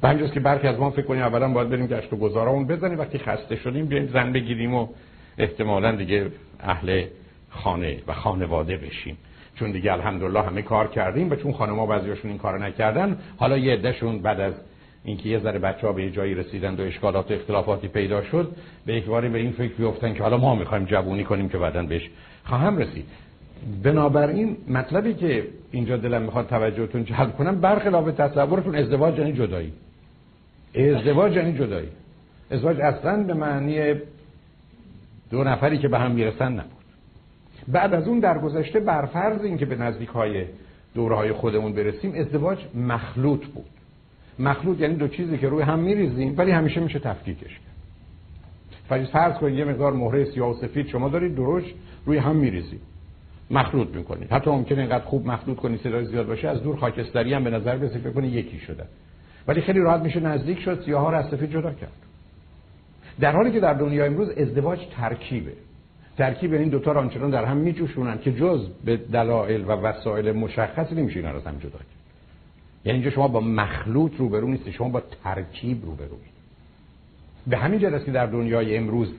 به 0.02 0.08
همین 0.08 0.30
که 0.30 0.39
برخی 0.39 0.67
از 0.67 0.80
ما 0.80 0.89
فکر 0.89 1.06
کنیم 1.06 1.22
اولا 1.22 1.54
باید 1.54 1.70
بریم 1.70 1.88
گشت 1.88 2.13
و 2.13 2.17
گذارمون 2.17 2.67
بزنیم. 2.67 3.00
وقتی 3.00 3.17
خسته 3.17 3.56
شدیم 3.56 3.86
بیایم 3.86 4.08
زن 4.08 4.34
بگیریم 4.34 4.74
و 4.74 4.88
احتمالا 5.38 5.96
دیگه 5.96 6.32
اهل 6.60 7.06
خانه 7.50 7.98
و 8.08 8.13
خانواده 8.13 8.78
بشیم. 8.78 9.17
چون 9.56 9.72
دیگه 9.72 9.93
الحمدلله 9.93 10.41
همه 10.41 10.62
کار 10.62 10.88
کردیم 10.88 11.32
و 11.32 11.36
چون 11.36 11.54
خانم‌ها 11.54 11.86
بعضیاشون 11.86 12.32
این 12.32 12.39
کارو 12.39 12.63
نکردن 12.63 13.17
حالا 13.38 13.58
یه 13.58 13.74
عدهشون 13.74 14.20
بعد 14.20 14.39
از 14.39 14.54
اینکه 15.08 15.30
یه 15.30 15.39
ذره 15.39 15.60
بچه‌ها 15.60 15.93
به 15.93 16.12
جایی 16.12 16.36
رسیدن 16.36 16.76
و 16.76 16.82
اشکالات 16.82 17.32
و 17.32 17.34
اختلافاتی 17.34 17.88
پیدا 17.88 18.24
شد 18.24 18.52
به 18.86 18.96
یکواری 18.96 19.30
به 19.30 19.39
این 19.39 19.52
فکر 19.52 19.74
بیفتن 19.74 20.13
که 20.13 20.24
حالا 20.24 20.38
ما 20.38 20.56
می‌خوایم 20.56 20.86
جوونی 20.86 21.24
کنیم 21.24 21.50
که 21.50 21.58
بعدا 21.58 21.84
بهش 21.84 22.10
خواهم 22.46 22.78
رسید. 22.78 23.06
بنابراین 23.84 24.58
مطلبی 24.70 25.13
که 25.13 25.48
اینجا 25.72 25.98
دلم 25.98 26.22
می‌خواد 26.22 26.48
توجهتون 26.48 27.06
جلب 27.06 27.38
کنم 27.38 27.62
برخلاف 27.62 28.12
تصورتون 28.12 28.76
ازدواج 28.76 29.20
یعنی 29.20 29.34
جدایی. 29.34 29.74
ازدواج 30.76 31.36
یعنی 31.36 31.58
جدایی. 31.58 31.89
ازدواج 32.52 32.80
اصلا 32.80 33.24
به 33.24 33.34
معنی 33.34 33.93
دو 35.32 35.43
نفری 35.43 35.78
که 35.78 35.88
به 35.88 36.00
هم 36.00 36.12
می‌رسن 36.12 36.52
نبود. 36.54 36.72
بعد 37.67 37.93
از 37.93 38.08
اون 38.08 38.20
در 38.20 38.39
گذشته 38.39 38.80
برفرض 38.80 39.41
این 39.41 39.58
که 39.58 39.65
به 39.65 39.76
نزدیک 39.76 40.10
های 40.10 40.46
دوره 40.96 41.34
خودمون 41.34 41.74
برسیم 41.74 42.13
ازدواج 42.15 42.58
مخلوط 42.76 43.46
بود. 43.46 43.77
مخلوط 44.39 44.80
یعنی 44.80 44.95
دو 44.95 45.08
چیزی 45.08 45.38
که 45.38 45.50
روی 45.50 45.63
هم 45.63 45.80
میریزیم 45.80 46.34
ولی 46.38 46.52
همیشه 46.52 46.80
میشه 46.80 47.00
تفکیکش 47.00 47.60
کرد. 47.60 49.06
فرض 49.06 49.38
کنید 49.38 49.58
یه 49.58 49.65
مقدار 49.65 49.93
مهره 49.93 50.26
سیاه 50.26 50.50
و 50.50 50.54
سفید 50.54 50.88
شما 50.88 51.10
دارید 51.10 51.36
دروش 51.36 51.63
روی 52.06 52.17
هم 52.17 52.36
میریزید. 52.36 52.82
مخلوط 53.52 53.88
می‌کنید. 53.95 54.34
حتی 54.34 54.50
ممکنه 54.50 54.80
اینقدر 54.80 55.04
خوب 55.04 55.28
مخلوط 55.28 55.58
کنید 55.58 55.80
صدای 55.80 56.06
زیاد 56.06 56.28
باشه 56.28 56.47
از 56.47 56.63
دور 56.63 56.76
خاکستری 56.76 57.34
هم 57.34 57.43
به 57.43 57.50
نظر 57.50 57.78
برسه 57.78 58.00
فکر 58.00 58.12
کنید 58.12 58.34
یکی 58.34 58.60
شده. 58.60 58.84
ولی 59.47 59.62
خیلی 59.62 59.80
راحت 59.80 60.02
میشه 60.02 60.19
نزدیک 60.19 60.60
شد 60.60 60.82
سیاه 60.86 61.02
ها 61.02 61.10
رو 61.10 61.17
از 61.17 61.26
سفید 61.26 61.52
جدا 61.52 61.73
کرد. 61.73 61.91
در 63.19 63.32
حالی 63.32 63.52
که 63.52 63.60
در 63.60 63.73
دنیای 63.73 64.08
امروز 64.08 64.30
ازدواج 64.30 64.80
ترکیبه. 64.97 65.54
ترکیب 66.17 66.54
این 66.54 66.69
دوتا 66.69 66.91
رو 66.91 67.00
آنچنان 67.00 67.30
در 67.30 67.45
هم 67.45 67.58
میجوشونن 67.58 68.17
که 68.17 68.32
جز 68.32 68.67
به 68.86 68.97
دلایل 68.97 69.62
و 69.62 69.71
وسایل 69.71 70.32
مشخصی 70.32 70.95
نمیشه 70.95 71.19
اینا 71.19 71.32
رو 71.32 71.39
هم 71.39 71.58
جدا 71.58 71.69
کرد. 71.69 71.97
یعنی 72.88 73.00
اینجا 73.00 73.15
شما 73.15 73.28
با 73.28 73.39
مخلوط 73.39 74.12
روبرو 74.17 74.47
نیستی 74.47 74.71
شما 74.71 74.89
با 74.89 75.02
ترکیب 75.23 75.86
روبروید 75.86 76.38
به 77.47 77.58
همین 77.58 77.80
جهت 77.80 78.06
که 78.06 78.12
در 78.12 78.26
دنیای 78.26 78.78
امروز 78.78 79.13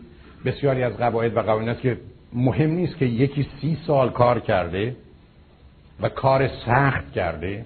بسیاری 0.45 0.83
از 0.83 0.97
قواعد 0.97 1.37
و 1.37 1.43
قوانین 1.43 1.69
است 1.69 1.81
که 1.81 1.99
مهم 2.33 2.71
نیست 2.71 2.99
که 2.99 3.05
یکی 3.05 3.47
سی 3.61 3.79
سال 3.87 4.11
کار 4.11 4.41
کرده 4.41 4.97
و 6.01 6.09
کار 6.09 6.49
سخت 6.67 7.13
کرده 7.13 7.65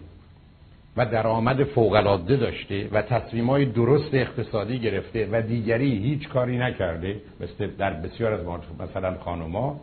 و 0.97 1.07
درآمد 1.07 1.65
فوقالعاده 1.65 2.37
داشته 2.37 2.89
و 2.93 3.03
تصمیمای 3.03 3.65
درست 3.65 4.15
اقتصادی 4.15 4.79
گرفته 4.79 5.29
و 5.33 5.43
دیگری 5.43 5.99
هیچ 5.99 6.29
کاری 6.29 6.59
نکرده 6.59 7.17
مثل 7.41 7.67
در 7.79 7.93
بسیار 7.93 8.33
از 8.33 8.41
مثلا 8.81 9.19
خانوما 9.19 9.81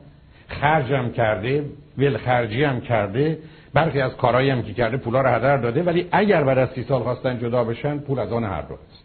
خرج 0.48 0.92
هم 0.94 1.12
کرده 1.12 1.66
ول 1.98 2.18
خرجی 2.18 2.64
هم 2.64 2.82
کرده 2.82 3.38
برخی 3.74 4.02
از 4.02 4.12
کارهایی 4.12 4.50
هم 4.50 4.62
که 4.62 4.74
کرده 4.74 4.98
پولا 4.98 5.22
رو 5.22 5.30
هدر 5.30 5.58
داده 5.58 5.84
ولی 5.84 6.08
اگر 6.12 6.44
بعد 6.44 6.58
از 6.58 6.70
سی 6.76 6.84
سال 6.84 7.04
خواستن 7.04 7.40
جدا 7.40 7.64
بشن 7.64 7.98
پول 7.98 8.20
از 8.20 8.32
آن 8.32 8.44
هر 8.44 8.62
دو 8.62 8.74
است 8.74 9.04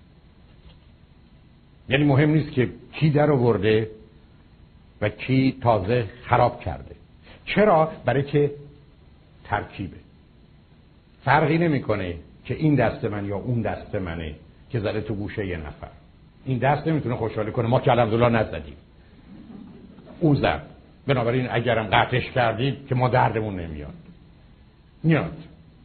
یعنی 1.88 2.04
مهم 2.04 2.30
نیست 2.30 2.52
که 2.52 2.68
کی 2.92 3.10
در 3.10 3.30
آورده 3.30 3.90
و 5.00 5.08
کی 5.08 5.58
تازه 5.62 6.04
خراب 6.22 6.60
کرده. 6.60 6.94
چرا؟ 7.44 7.92
برای 8.04 8.22
که 8.22 8.50
ترکیبه. 9.44 9.96
فرقی 11.24 11.58
نمی‌کنه 11.58 12.14
که 12.44 12.54
این 12.54 12.74
دست 12.74 13.04
من 13.04 13.24
یا 13.24 13.36
اون 13.36 13.62
دست 13.62 13.94
منه 13.94 14.34
که 14.70 14.80
زده 14.80 15.00
تو 15.00 15.14
گوشه 15.14 15.46
یه 15.46 15.56
نفر. 15.56 15.88
این 16.44 16.58
دست 16.58 16.86
نمی‌تونه 16.86 17.16
خوشحالی 17.16 17.52
کنه. 17.52 17.68
ما 17.68 17.80
که 17.80 17.90
الحمدلله 17.90 18.28
نزدیم. 18.28 18.76
او 20.20 20.34
زد. 20.34 20.62
بنابراین 21.06 21.48
اگرم 21.50 21.86
قطعش 21.86 22.30
کردید 22.30 22.86
که 22.86 22.94
ما 22.94 23.08
دردمون 23.08 23.60
نمیاد. 23.60 23.94
میاد. 25.04 25.32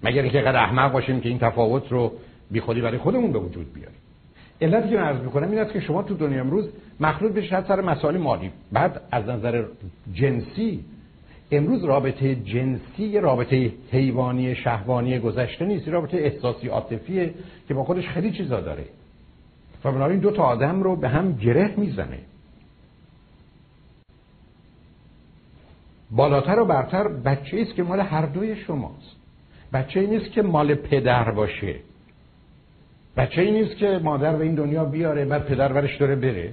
مگر 0.03 0.21
اینکه 0.21 0.39
قدر 0.39 0.57
احمق 0.57 0.91
باشیم 0.91 1.21
که 1.21 1.29
این 1.29 1.39
تفاوت 1.39 1.91
رو 1.91 2.11
بی 2.51 2.59
خودی 2.59 2.81
برای 2.81 2.97
خودمون 2.97 3.31
به 3.31 3.39
وجود 3.39 3.73
بیاریم 3.73 3.95
علتی 4.61 4.89
که 4.89 4.95
من 4.95 5.03
عرض 5.03 5.21
می‌کنم 5.21 5.49
این 5.49 5.59
است 5.59 5.73
که 5.73 5.79
شما 5.79 6.03
تو 6.03 6.13
دنیا 6.13 6.41
امروز 6.41 6.69
مخلوط 6.99 7.31
بشید 7.31 7.65
سر 7.65 7.81
مسائل 7.81 8.17
مالی. 8.17 8.51
بعد 8.71 9.01
از 9.11 9.29
نظر 9.29 9.63
جنسی 10.13 10.83
امروز 11.51 11.83
رابطه 11.83 12.35
جنسی 12.35 13.19
رابطه 13.19 13.71
حیوانی 13.91 14.55
شهوانی 14.55 15.19
گذشته 15.19 15.65
نیست. 15.65 15.87
رابطه 15.87 16.17
احساسی 16.17 16.67
عاطفیه 16.67 17.33
که 17.67 17.73
با 17.73 17.83
خودش 17.83 18.07
خیلی 18.07 18.31
چیزا 18.31 18.61
داره. 18.61 18.85
و 19.83 19.91
بنابراین 19.91 20.19
دو 20.19 20.31
تا 20.31 20.43
آدم 20.43 20.83
رو 20.83 20.95
به 20.95 21.09
هم 21.09 21.33
گره 21.33 21.73
می‌زنه. 21.77 22.19
بالاتر 26.11 26.59
و 26.59 26.65
برتر 26.65 27.07
بچه 27.07 27.61
است 27.61 27.75
که 27.75 27.83
مال 27.83 27.99
هر 27.99 28.25
دوی 28.25 28.55
شماست. 28.55 29.15
بچه 29.73 29.99
ای 29.99 30.07
نیست 30.07 30.31
که 30.31 30.41
مال 30.41 30.75
پدر 30.75 31.31
باشه. 31.31 31.75
بچه 33.17 33.41
ای 33.41 33.51
نیست 33.51 33.77
که 33.77 33.99
مادر 34.03 34.35
به 34.35 34.43
این 34.43 34.55
دنیا 34.55 34.85
بیاره 34.85 35.25
بعد 35.25 35.45
پدر 35.45 35.73
ورش 35.73 35.95
داره 35.95 36.15
بره. 36.15 36.51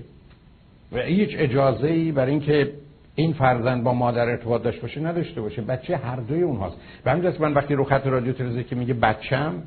و 0.93 0.99
هیچ 0.99 1.31
اجازه 1.33 1.89
ای 1.89 2.13
برای 2.13 2.31
اینکه 2.31 2.73
این 3.15 3.33
فرزند 3.33 3.85
با 3.85 3.95
مادر 3.95 4.29
ارتباط 4.29 4.63
داشته 4.63 4.83
باشه 4.83 5.01
نداشته 5.01 5.41
باشه. 5.41 5.63
بچه 5.63 5.97
هر 5.97 6.17
دوی 6.17 6.43
اونهاست. 6.43 6.77
و 7.07 7.11
همین 7.11 7.33
من 7.41 7.55
وقتی 7.55 7.75
رو 7.75 7.85
خط 7.85 8.07
رادیو 8.07 8.33
تلویزیون 8.33 8.65
که 8.65 8.77
میگه 8.77 8.95
بچم 8.95 9.63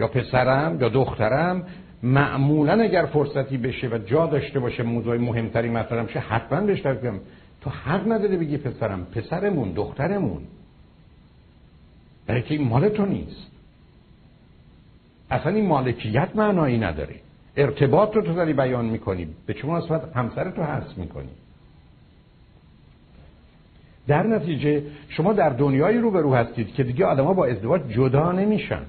یا 0.00 0.08
پسرم 0.08 0.80
یا 0.80 0.88
دخترم 0.88 1.62
معمولا 2.02 2.82
اگر 2.82 3.06
فرصتی 3.06 3.56
بشه 3.56 3.88
و 3.88 3.98
جا 3.98 4.26
داشته 4.26 4.60
باشه 4.60 4.82
موضوع 4.82 5.16
مهمتری 5.16 5.68
مطرح 5.68 6.08
شه 6.08 6.20
حتما 6.20 6.60
بهش 6.60 6.80
تو 7.60 7.70
حق 7.70 8.12
نداره 8.12 8.36
بگی 8.36 8.56
پسرم 8.56 9.04
پسرمون 9.04 9.72
دخترمون. 9.72 10.42
برای 12.26 12.42
که 12.42 12.54
این 12.54 12.68
مال 12.68 12.88
تو 12.88 13.06
نیست. 13.06 13.46
اصلا 15.30 15.52
این 15.52 15.66
مالکیت 15.66 16.28
معنایی 16.34 16.78
نداره. 16.78 17.14
ارتباط 17.56 18.16
رو 18.16 18.22
تو 18.22 18.34
داری 18.34 18.52
بیان 18.52 18.84
می‌کنی. 18.84 19.28
به 19.46 19.54
چه 19.54 19.66
مناسبت 19.66 20.16
همسر 20.16 20.50
تو 20.50 20.62
حس 20.62 20.98
می‌کنی. 20.98 21.28
در 24.06 24.22
نتیجه 24.22 24.82
شما 25.08 25.32
در 25.32 25.50
دنیایی 25.50 25.98
رو 25.98 26.10
به 26.10 26.20
رو 26.20 26.34
هستید 26.34 26.74
که 26.74 26.84
دیگه 26.84 27.06
آدما 27.06 27.34
با 27.34 27.46
ازدواج 27.46 27.82
جدا 27.88 28.32
نمیشن. 28.32 28.82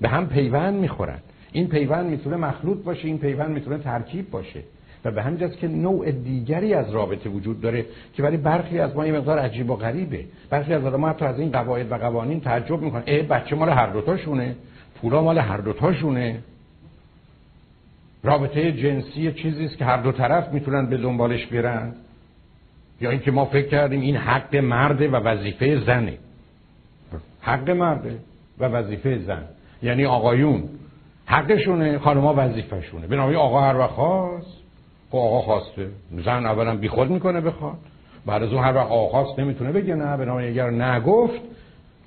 به 0.00 0.08
هم 0.08 0.28
پیوند 0.28 0.74
می‌خورن. 0.74 1.18
این 1.52 1.68
پیوند 1.68 2.06
می‌تونه 2.06 2.36
مخلوط 2.36 2.84
باشه 2.84 3.08
این 3.08 3.18
پیوند 3.18 3.50
می‌تونه 3.50 3.78
ترکیب 3.78 4.30
باشه. 4.30 4.62
و 5.04 5.10
به 5.10 5.22
همین 5.22 5.50
که 5.60 5.68
نوع 5.68 6.10
دیگری 6.10 6.74
از 6.74 6.90
رابطه 6.90 7.30
وجود 7.30 7.60
داره 7.60 7.86
که 8.14 8.22
برای 8.22 8.36
برخی 8.36 8.78
از 8.78 8.96
ما 8.96 9.06
یه 9.06 9.12
مقدار 9.12 9.38
عجیب 9.38 9.70
و 9.70 9.76
غریبه. 9.76 10.24
برخی 10.50 10.74
از 10.74 10.84
آدم 10.84 11.06
حتی 11.06 11.24
از 11.24 11.38
این 11.38 11.52
قواعد 11.52 11.92
و 11.92 11.94
قوانین 11.94 12.40
تعجب 12.40 12.80
می‌کنن. 12.80 13.02
ای 13.06 13.22
بچه 13.22 13.56
مال 13.56 13.68
هر 13.68 13.86
دوتاشونه 13.86 14.56
پولا 15.00 15.22
مال 15.22 15.38
هر 15.38 15.56
دوتاشونه 15.56 16.38
رابطه 18.22 18.72
جنسی 18.72 19.32
چیزی 19.32 19.64
است 19.64 19.78
که 19.78 19.84
هر 19.84 19.96
دو 19.96 20.12
طرف 20.12 20.52
می‌تونن 20.52 20.86
به 20.86 20.96
دنبالش 20.96 21.46
برن. 21.46 21.92
یا 23.00 23.10
اینکه 23.10 23.30
ما 23.30 23.44
فکر 23.44 23.68
کردیم 23.68 24.00
این 24.00 24.16
حق 24.16 24.56
مرده 24.56 25.08
و 25.08 25.16
وظیفه 25.16 25.80
زنه. 25.80 26.18
حق 27.40 27.70
مرده 27.70 28.18
و 28.58 28.64
وظیفه 28.64 29.18
زن. 29.18 29.42
یعنی 29.82 30.04
آقایون 30.04 30.68
حقشونه 31.26 31.98
خانمها 31.98 32.34
وظیفهشونه. 32.36 33.06
بنابراین 33.06 33.38
آقا 33.38 33.60
هر 33.60 33.76
وقت 33.76 33.90
خواست. 33.90 34.63
خب 35.14 35.20
آقا 35.20 35.40
خواسته. 35.40 35.88
زن 36.24 36.46
اولا 36.46 36.76
بیخود 36.76 37.10
می‌کنه 37.10 37.40
بخواد 37.40 37.76
بعد 38.26 38.42
از 38.42 38.52
اون 38.52 38.64
هر 38.64 38.74
وقت 38.74 38.90
آقا 38.90 39.08
خواست 39.08 39.38
نمی‌تونه 39.38 39.72
بگه 39.72 39.94
نه 39.94 40.16
بنابراین 40.16 40.50
اگر 40.50 40.70
نگفت. 40.70 41.40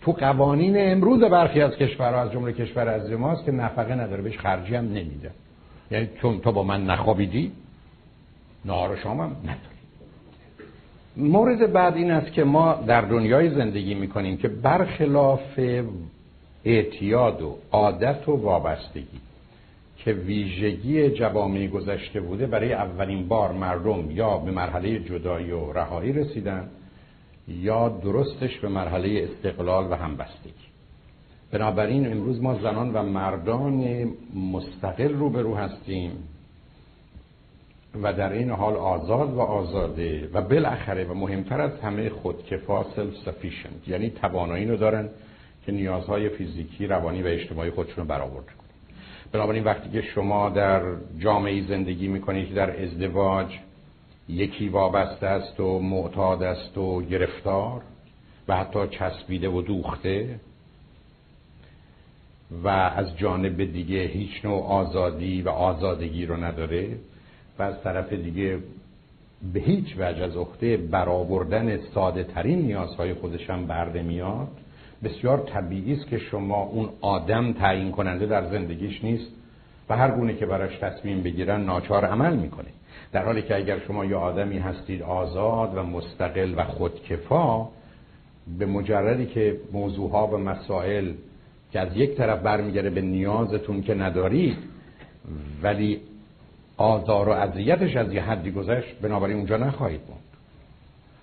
تو 0.01 0.11
قوانین 0.11 0.91
امروز 0.91 1.23
برخی 1.23 1.61
از 1.61 1.71
کشورها 1.71 2.21
از 2.21 2.31
جمله 2.31 2.53
کشور 2.53 2.87
از 2.87 3.11
ماست 3.11 3.45
که 3.45 3.51
نفقه 3.51 3.95
نداره 3.95 4.21
بهش 4.21 4.37
خرجی 4.37 4.75
هم 4.75 4.85
نمیده. 4.85 5.31
یعنی 5.91 6.09
چون 6.21 6.39
تو 6.39 6.51
با 6.51 6.63
من 6.63 6.85
نخوابیدی 6.85 7.51
نهار 8.65 8.97
شام 9.03 9.19
هم 9.19 9.35
نداری. 9.43 9.77
مورد 11.17 11.73
بعد 11.73 11.95
این 11.95 12.11
است 12.11 12.33
که 12.33 12.43
ما 12.43 12.73
در 12.87 13.01
دنیای 13.01 13.49
زندگی 13.49 13.93
می‌کنیم 13.93 14.37
که 14.37 14.47
برخلاف 14.47 15.59
اعتیاد 16.65 17.41
و 17.41 17.57
عادت 17.71 18.29
و 18.29 18.31
وابستگی 18.31 19.19
که 20.07 20.13
ویژگی 20.13 21.09
جوامع 21.09 21.67
گذشته 21.67 22.21
بوده 22.21 22.47
برای 22.47 22.73
اولین 22.73 23.27
بار 23.27 23.51
مردم 23.51 24.11
یا 24.11 24.37
به 24.37 24.51
مرحله 24.51 24.99
جدایی 24.99 25.51
و 25.51 25.73
رهایی 25.73 26.13
رسیدن 26.13 26.69
یا 27.47 27.89
درستش 27.89 28.59
به 28.59 28.67
مرحله 28.67 29.29
استقلال 29.29 29.91
و 29.91 29.95
همبستگی. 29.95 30.67
بنابراین 31.51 32.11
امروز 32.11 32.41
ما 32.41 32.55
زنان 32.55 32.93
و 32.93 33.03
مردان 33.03 34.07
مستقل 34.53 35.13
روبرو 35.13 35.55
هستیم 35.55 36.11
و 38.01 38.13
در 38.13 38.33
این 38.33 38.49
حال 38.49 38.73
آزاد 38.73 39.33
و 39.33 39.39
آزاده 39.41 40.29
و 40.33 40.41
بالاخره 40.41 41.05
و 41.05 41.13
مهمتر 41.13 41.61
از 41.61 41.79
همه 41.79 42.09
خودکفا 42.09 42.83
سلف 42.95 43.13
سفیشنت 43.25 43.87
یعنی 43.87 44.09
توانایی 44.09 44.65
رو 44.65 44.77
دارن 44.77 45.09
که 45.65 45.71
نیازهای 45.71 46.29
فیزیکی، 46.29 46.87
روانی 46.87 47.23
و 47.23 47.27
اجتماعی 47.27 47.71
خودشون 47.71 47.97
رو 47.97 48.05
برآورده 48.05 48.66
بنابراین 49.31 49.63
وقتی 49.63 49.89
که 49.89 50.01
شما 50.01 50.49
در 50.49 50.81
جامعه 51.19 51.67
زندگی 51.67 52.07
می‌کنید 52.07 52.53
در 52.53 52.83
ازدواج 52.83 53.47
یکی 54.29 54.69
وابسته 54.69 55.27
است 55.27 55.59
و 55.59 55.79
معتاد 55.79 56.43
است 56.43 56.77
و 56.77 57.01
گرفتار 57.01 57.81
و 58.47 58.57
حتی 58.57 58.87
چسبیده 58.87 59.49
و 59.49 59.61
دوخته 59.61 60.39
و 62.63 62.67
از 62.67 63.17
جانب 63.17 63.71
دیگه 63.71 64.03
هیچ 64.03 64.45
نوع 64.45 64.63
آزادی 64.63 65.41
و 65.41 65.49
آزادگی 65.49 66.25
رو 66.25 66.43
نداره 66.43 66.97
و 67.59 67.63
از 67.63 67.83
طرف 67.83 68.13
دیگه 68.13 68.59
به 69.53 69.59
هیچ 69.59 69.95
وجه 69.97 70.23
از 70.23 70.35
عهده 70.35 70.77
برآوردن 70.77 71.77
ساده 71.77 72.23
ترین 72.23 72.59
نیازهای 72.61 73.13
خودشم 73.13 73.65
برده 73.65 74.01
میاد 74.01 74.47
بسیار 75.03 75.37
طبیعی 75.37 75.93
است 75.93 76.07
که 76.07 76.17
شما 76.17 76.63
اون 76.63 76.89
آدم 77.01 77.53
تعیین 77.53 77.91
کننده 77.91 78.25
در 78.25 78.49
زندگیش 78.49 79.03
نیست 79.03 79.31
و 79.89 79.97
هر 79.97 80.11
گونه 80.11 80.33
که 80.33 80.45
براش 80.45 80.77
تصمیم 80.77 81.23
بگیرن 81.23 81.61
ناچار 81.61 82.05
عمل 82.05 82.35
می‌کنه. 82.35 82.67
در 83.11 83.25
حالی 83.25 83.41
که 83.41 83.55
اگر 83.55 83.79
شما 83.79 84.05
یه 84.05 84.15
آدمی 84.15 84.59
هستید 84.59 85.01
آزاد 85.01 85.77
و 85.77 85.83
مستقل 85.83 86.53
و 86.57 86.63
خودکفا 86.63 87.67
به 88.59 88.65
مجردی 88.65 89.25
که 89.25 89.57
موضوعها 89.73 90.27
و 90.27 90.37
مسائل 90.37 91.13
که 91.71 91.79
از 91.79 91.97
یک 91.97 92.15
طرف 92.15 92.39
برمیگره 92.39 92.89
به 92.89 93.01
نیازتون 93.01 93.81
که 93.81 93.93
ندارید 93.93 94.57
ولی 95.63 96.01
آزار 96.77 97.29
و 97.29 97.31
اذیتش 97.31 97.95
از 97.95 98.13
یه 98.13 98.21
حدی 98.21 98.51
گذشت 98.51 98.95
بنابراین 99.01 99.37
اونجا 99.37 99.57
نخواهید 99.57 100.01
موند. 100.09 100.21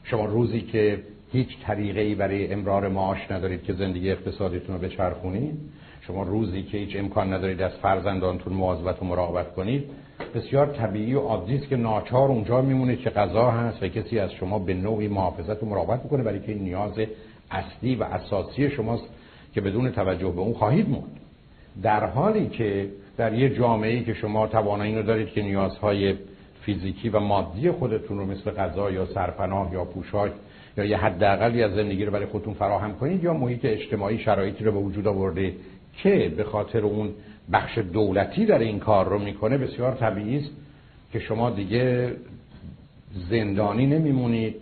شما 0.04 0.24
روزی 0.24 0.60
که 0.60 1.02
هیچ 1.34 1.48
طریقه 1.66 2.00
ای 2.00 2.14
برای 2.14 2.52
امرار 2.52 2.88
معاش 2.88 3.30
ندارید 3.30 3.62
که 3.62 3.72
زندگی 3.72 4.10
اقتصادیتون 4.10 4.74
رو 4.74 4.80
بچرخونید. 4.80 5.54
شما 6.00 6.22
روزی 6.22 6.62
که 6.62 6.78
هیچ 6.78 6.96
امکان 6.96 7.32
ندارید 7.32 7.62
از 7.62 7.72
فرزندانتون 7.72 8.52
مواظبت 8.52 9.02
و 9.02 9.04
مراقبت 9.04 9.54
کنید. 9.54 9.84
بسیار 10.34 10.66
طبیعی 10.66 11.14
و 11.14 11.20
عادی 11.20 11.56
است 11.56 11.68
که 11.68 11.76
ناچار 11.76 12.28
اونجا 12.28 12.62
میمونید 12.62 13.00
که 13.00 13.10
غذا 13.10 13.50
هست 13.50 13.82
و 13.82 13.88
کسی 13.88 14.18
از 14.18 14.32
شما 14.32 14.58
به 14.58 14.74
نوعی 14.74 15.08
محافظت 15.08 15.62
و 15.62 15.66
مراقبت 15.66 16.02
می‌کنه 16.04 16.22
برای 16.22 16.40
که 16.40 16.52
این 16.52 16.62
نیاز 16.62 16.92
اصلی 17.50 17.96
و 17.96 18.02
اساسی 18.02 18.70
شماست 18.70 19.08
که 19.54 19.60
بدون 19.60 19.90
توجه 19.90 20.30
به 20.30 20.40
اون 20.40 20.52
خواهید 20.52 20.88
موند 20.88 21.20
در 21.82 22.06
حالی 22.06 22.48
که 22.48 22.88
در 23.16 23.34
یه 23.34 23.54
جامعه 23.54 24.04
که 24.04 24.14
شما 24.14 24.46
توانایی 24.46 24.94
رو 24.94 25.02
دارید 25.02 25.28
که 25.28 25.42
نیازهای 25.42 26.14
فیزیکی 26.62 27.08
و 27.08 27.20
مادی 27.20 27.70
خودتون 27.70 28.18
رو 28.18 28.26
مثل 28.26 28.50
غذا 28.50 28.90
یا 28.90 29.06
سرپناه 29.06 29.72
یا 29.72 29.84
پوشاک 29.84 30.32
یا 30.76 30.84
یه 30.84 30.96
حداقلی 30.96 31.62
از 31.62 31.74
زندگی 31.74 32.04
رو 32.04 32.12
برای 32.12 32.26
خودتون 32.26 32.54
فراهم 32.54 32.94
کنید 32.94 33.24
یا 33.24 33.34
محیط 33.34 33.64
اجتماعی 33.64 34.18
شرایطی 34.18 34.64
رو 34.64 34.72
به 34.72 34.78
وجود 34.78 35.06
آورده 35.06 35.52
که 36.02 36.32
به 36.36 36.44
خاطر 36.44 36.80
اون 36.80 37.10
بخش 37.52 37.78
دولتی 37.78 38.46
در 38.46 38.58
این 38.58 38.78
کار 38.78 39.08
رو 39.08 39.18
می‌کنه 39.18 39.58
بسیار 39.58 39.94
طبیعی 39.94 40.38
است 40.38 40.50
که 41.12 41.18
شما 41.18 41.50
دیگه 41.50 42.12
زندانی 43.30 43.86
نمیمونید 43.86 44.54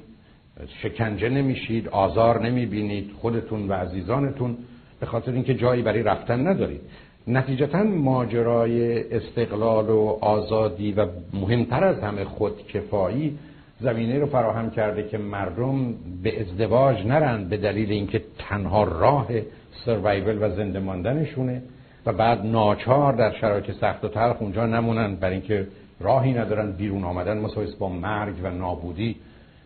شکنجه 0.82 1.28
نمیشید 1.28 1.88
آزار 1.88 2.46
نمی‌بینید 2.46 3.10
خودتون 3.20 3.68
و 3.68 3.72
عزیزانتون 3.72 4.56
به 5.00 5.06
خاطر 5.06 5.32
اینکه 5.32 5.54
جایی 5.54 5.82
برای 5.82 6.02
رفتن 6.02 6.46
ندارید. 6.46 6.80
نتیجتا 7.26 7.82
ماجرای 7.82 9.02
استقلال 9.16 9.90
و 9.90 10.18
آزادی 10.20 10.92
و 10.92 11.06
مهمتر 11.34 11.84
از 11.84 11.98
همه 11.98 12.24
خودکفایی 12.24 13.38
زمینه 13.82 14.18
رو 14.18 14.26
فراهم 14.26 14.70
کرده 14.70 15.08
که 15.08 15.18
مردم 15.18 15.94
به 16.22 16.40
ازدواج 16.40 17.06
نرن 17.06 17.44
به 17.44 17.56
دلیل 17.56 17.90
اینکه 17.92 18.22
تنها 18.38 18.84
راه 18.84 19.28
سروایول 19.84 20.38
و 20.40 20.56
زنده 20.56 20.78
ماندنشونه 20.78 21.62
و 22.06 22.12
بعد 22.12 22.46
ناچار 22.46 23.12
در 23.12 23.32
شرایط 23.32 23.70
سخت 23.70 24.04
و 24.04 24.08
تلخ 24.08 24.42
اونجا 24.42 24.66
نمونن 24.66 25.14
برای 25.14 25.34
اینکه 25.34 25.66
راهی 26.00 26.32
ندارن 26.32 26.72
بیرون 26.72 27.04
آمدن 27.04 27.38
مساویس 27.38 27.74
با 27.74 27.88
مرگ 27.88 28.34
و 28.42 28.50
نابودی. 28.50 29.16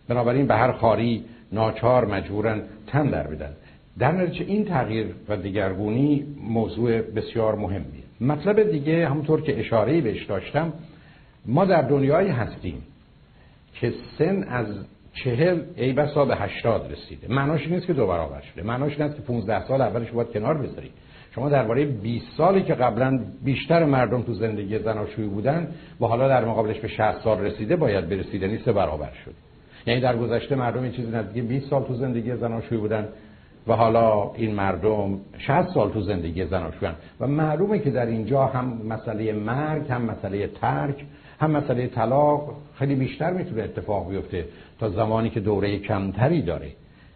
بنابراین 0.07 0.47
به 0.47 0.55
هر 0.55 0.71
خاری 0.71 1.25
ناچار 1.51 2.05
مجبورن 2.05 2.61
تن 2.87 3.07
در 3.07 3.27
بدن. 3.27 3.51
در 3.99 4.11
نتیجه 4.11 4.45
این 4.45 4.65
تغییر 4.65 5.07
و 5.29 5.37
دیگرگونی 5.37 6.25
موضوع 6.49 7.01
بسیار 7.01 7.55
مهمیه. 7.55 8.03
مطلب 8.21 8.71
دیگه 8.71 9.07
همونطور 9.09 9.41
که 9.41 9.59
اشاره 9.59 10.01
بهش 10.01 10.25
داشتم 10.25 10.73
ما 11.45 11.65
در 11.65 11.81
دنیایی 11.81 12.29
هستیم. 12.29 12.81
که 13.81 13.93
سن 14.17 14.43
از 14.43 14.67
چهل 15.13 15.61
ای 15.75 15.93
بسا 15.93 16.25
به 16.25 16.35
هشتاد 16.35 16.91
رسیده. 16.91 17.33
معناش 17.33 17.67
نیست 17.67 17.87
که 17.87 17.93
دو 17.93 18.07
برابر 18.07 18.41
شده. 18.41 18.63
معناش 18.63 18.99
نیست 18.99 19.15
که 19.15 19.21
15 19.21 19.67
سال 19.67 19.81
اولش 19.81 20.11
باید 20.11 20.31
کنار 20.31 20.57
بذارید 20.57 20.91
شما 21.35 21.49
درباره 21.49 21.85
20 21.85 22.25
سالی 22.37 22.63
که 22.63 22.73
قبلا 22.73 23.19
بیشتر 23.43 23.85
مردم 23.85 24.21
تو 24.21 24.33
زندگی 24.33 24.79
زناشویی 24.79 25.27
بودن 25.27 25.67
و 26.01 26.05
حالا 26.05 26.27
در 26.27 26.45
مقابلش 26.45 26.79
به 26.79 26.87
60 26.87 27.23
سال 27.23 27.39
رسیده 27.39 27.75
باید 27.75 28.09
برسیده 28.09 28.47
نیست 28.47 28.69
برابر 28.69 29.11
شد. 29.25 29.33
یعنی 29.87 30.01
در 30.01 30.17
گذشته 30.17 30.55
مردم 30.55 30.83
این 30.83 30.91
چیزی 30.91 31.11
نزدیک 31.11 31.43
20 31.43 31.69
سال 31.69 31.83
تو 31.83 31.93
زندگی 31.93 32.35
زناشویی 32.35 32.81
بودن 32.81 33.07
و 33.67 33.73
حالا 33.73 34.31
این 34.35 34.55
مردم 34.55 35.19
60 35.37 35.73
سال 35.73 35.89
تو 35.89 36.01
زندگی 36.01 36.45
زناشویی 36.45 36.91
و 37.19 37.27
معلومه 37.27 37.79
که 37.79 37.91
در 37.91 38.05
اینجا 38.05 38.45
هم 38.45 38.81
مسئله 38.89 39.33
مرگ 39.33 39.91
هم 39.91 40.01
مسئله 40.01 40.47
ترک 40.47 41.05
هم 41.39 41.51
مسئله 41.51 41.87
طلاق 41.87 42.55
خیلی 42.79 42.95
بیشتر 42.95 43.33
می‌تونه 43.33 43.63
اتفاق 43.63 44.09
بیفته 44.09 44.45
تا 44.79 44.89
زمانی 44.89 45.29
که 45.29 45.39
دوره 45.39 45.79
کمتری 45.79 46.41
داره. 46.41 46.71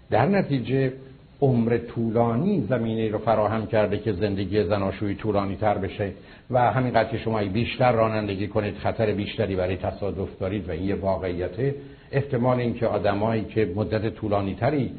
در 0.10 0.26
نتیجه 0.26 0.94
عمر 1.42 1.78
طولانی 1.78 2.66
زمینه 2.70 3.12
رو 3.12 3.18
فراهم 3.18 3.68
کرده 3.68 3.98
که 3.98 4.14
زندگی 4.14 4.64
زناشویی 4.64 5.16
طولانی 5.16 5.56
تر 5.56 5.78
بشه 5.78 6.12
و 6.52 6.72
همینقدر 6.72 7.10
که 7.10 7.18
شما 7.18 7.44
بیشتر 7.44 7.92
رانندگی 7.92 8.48
کنید 8.48 8.78
خطر 8.78 9.12
بیشتری 9.12 9.56
برای 9.56 9.78
تصادف 9.78 10.40
دارید 10.40 10.70
و 10.70 10.72
این 10.72 10.84
یه 10.84 10.96
واقعیته. 10.96 11.76
احتمال 12.12 12.60
اینکه 12.60 12.88
آدمایی 12.88 13.44
که 13.44 13.72
مدت 13.76 14.10
طولانی 14.10 14.56
تری 14.56 14.92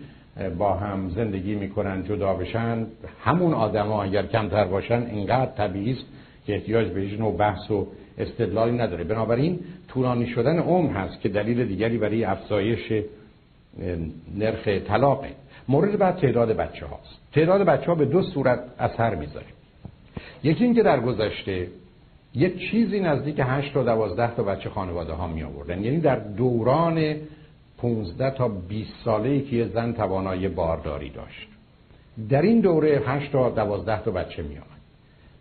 با 0.58 0.74
هم 0.74 1.10
زندگی 1.10 1.54
می‌کنن 1.54 2.04
جدا 2.04 2.34
بشن 2.34 2.86
همون 3.24 3.54
آدما 3.54 4.02
اگر 4.02 4.26
کمتر 4.26 4.64
باشن 4.64 5.02
اینقدر 5.02 5.50
طبیعی 5.50 5.92
است 5.92 6.04
که 6.46 6.54
احتیاج 6.54 6.88
به 6.88 7.00
هیچ 7.00 7.20
نوع 7.20 7.36
بحث 7.36 7.70
و 7.70 7.86
استدلالی 8.22 8.72
نداره. 8.78 9.04
بنابراین 9.04 9.60
طولانی 9.88 10.26
شدن 10.26 10.58
عمر 10.58 10.90
هست 10.90 11.20
که 11.20 11.28
دلیل 11.28 11.64
دیگری 11.64 11.98
برای 11.98 12.24
افزایش 12.24 12.92
نرخ 14.38 14.68
طلاقه. 14.68 15.28
مورد 15.68 15.98
بعد 15.98 16.16
تعداد 16.16 16.48
بچه 16.48 16.86
هاست 16.86 17.18
تعداد 17.32 17.62
بچه 17.62 17.86
ها 17.86 17.94
به 17.94 18.04
دو 18.04 18.22
صورت 18.22 18.60
اثر 18.78 19.14
می‌ذاره. 19.14 19.46
یکی 20.42 20.64
اینکه 20.64 20.82
در 20.82 21.00
گذشته 21.00 21.68
یک 22.34 22.70
چیزی 22.70 23.00
نزدیک 23.00 23.40
8 23.44 23.74
تا 23.74 23.82
12 23.82 24.34
تا 24.34 24.42
بچه 24.42 24.70
خانواده 24.70 25.12
ها 25.12 25.26
می 25.26 25.42
آوردن. 25.42 25.84
یعنی 25.84 26.00
در 26.00 26.16
دوران 26.16 27.16
15 27.78 28.30
تا 28.30 28.48
20 28.48 28.90
ساله 29.04 29.28
ای 29.28 29.40
که 29.40 29.64
زن 29.74 29.92
توانایی 29.92 30.48
بارداری 30.48 31.10
داشت. 31.10 31.48
در 32.28 32.42
این 32.42 32.60
دوره 32.60 33.02
8 33.06 33.32
تا 33.32 33.50
12 33.50 34.02
تا 34.02 34.10
بچه 34.10 34.42
می 34.42 34.54
آمد. 34.54 34.71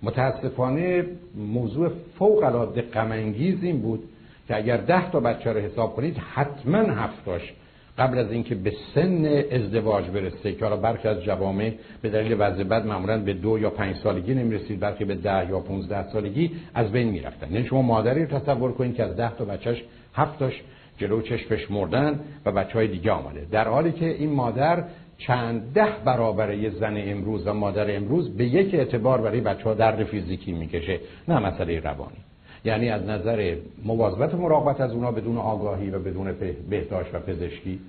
متاسفانه 0.03 1.05
موضوع 1.35 1.91
فوق 2.19 2.43
العاده 2.43 2.81
غم 2.81 3.11
این 3.11 3.81
بود 3.81 4.03
که 4.47 4.55
اگر 4.55 4.77
10 4.77 5.11
تا 5.11 5.19
بچه 5.19 5.53
رو 5.53 5.59
حساب 5.59 5.95
کنید 5.95 6.17
حتما 6.17 6.77
هفتاش 6.77 7.53
قبل 7.97 8.17
از 8.17 8.31
اینکه 8.31 8.55
به 8.55 8.73
سن 8.95 9.25
ازدواج 9.51 10.05
برسه 10.05 10.53
که 10.53 10.65
حالا 10.65 10.77
برخی 10.77 11.07
از 11.07 11.23
جوامع 11.23 11.73
به 12.01 12.09
دلیل 12.09 12.35
وضع 12.39 12.63
بد 12.63 12.85
معمولا 12.85 13.17
به 13.17 13.33
دو 13.33 13.59
یا 13.59 13.69
پنج 13.69 13.95
سالگی 13.95 14.33
نمی‌رسید 14.33 14.79
بلکه 14.79 15.05
به 15.05 15.15
ده 15.15 15.49
یا 15.49 15.59
15 15.59 16.11
سالگی 16.11 16.51
از 16.73 16.91
بین 16.91 17.07
می‌رفتن. 17.09 17.51
یعنی 17.51 17.67
شما 17.67 17.81
مادری 17.81 18.25
رو 18.25 18.39
تصور 18.39 18.71
کنید 18.71 18.95
که 18.95 19.03
از 19.03 19.15
ده 19.15 19.35
تا 19.35 19.45
بچهش 19.45 19.83
هفتاش 20.15 20.61
جلو 20.97 21.21
چشمش 21.21 21.71
مردن 21.71 22.19
و 22.45 22.51
بچه 22.51 22.73
های 22.73 22.87
دیگه 22.87 23.11
آمده. 23.11 23.47
در 23.51 23.67
حالی 23.67 23.91
که 23.91 24.05
این 24.05 24.29
مادر 24.29 24.83
چند 25.27 25.73
ده 25.73 25.89
برابر 26.05 26.53
یه 26.53 26.69
زن 26.69 26.97
امروز 26.97 27.47
و 27.47 27.53
مادر 27.53 27.95
امروز 27.95 28.37
به 28.37 28.45
یک 28.45 28.73
اعتبار 28.73 29.21
برای 29.21 29.41
بچه 29.41 29.63
ها 29.63 29.73
درد 29.73 30.03
فیزیکی 30.03 30.51
می‌کشه 30.51 30.99
نه 31.27 31.39
مسئله 31.39 31.79
روانی. 31.79 32.17
یعنی 32.65 32.89
از 32.89 33.03
نظر 33.03 33.55
مواظبت 33.85 34.35
مراقبت 34.35 34.81
از 34.81 34.91
اونا 34.91 35.11
بدون 35.11 35.37
آگاهی 35.37 35.89
و 35.89 35.99
بدون 35.99 36.35
بهداشت 36.69 37.15
و 37.15 37.19
پزشکی 37.19 37.79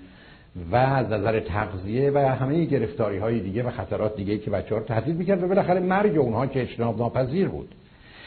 و 0.72 0.76
از 0.76 1.06
نظر 1.06 1.40
تغذیه 1.40 2.10
و 2.14 2.18
همه 2.18 2.64
گرفتاری 2.64 3.18
های 3.18 3.40
دیگه 3.40 3.62
و 3.62 3.70
خطرات 3.70 4.16
دیگه 4.16 4.38
که 4.38 4.50
بچه 4.50 4.74
ها 4.74 4.80
رو 4.80 4.86
تهدید 4.86 5.16
می‌کرد 5.16 5.42
و 5.42 5.48
بالاخره 5.48 5.80
مرگ 5.80 6.18
اونها 6.18 6.46
که 6.46 6.62
اجتناب 6.62 6.98
ناپذیر 6.98 7.48
بود. 7.48 7.74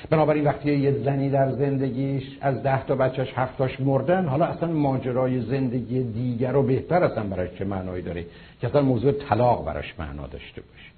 بنابراین 0.09 0.43
وقتی 0.43 0.75
یه 0.75 0.91
زنی 0.91 1.29
در 1.29 1.51
زندگیش 1.51 2.23
از 2.41 2.63
ده 2.63 2.85
تا 2.85 2.95
بچهش 2.95 3.33
هفتاش 3.35 3.79
مردن 3.79 4.25
حالا 4.25 4.45
اصلا 4.45 4.71
ماجرای 4.71 5.41
زندگی 5.41 6.03
دیگر 6.03 6.51
رو 6.51 6.63
بهتر 6.63 7.03
اصلا 7.03 7.23
براش 7.23 7.49
چه 7.59 7.65
معنایی 7.65 8.01
داره 8.01 8.25
که 8.61 8.67
اصلا 8.67 8.81
موضوع 8.81 9.11
طلاق 9.11 9.65
براش 9.65 9.93
معنا 9.99 10.27
داشته 10.27 10.61
باشه. 10.61 10.95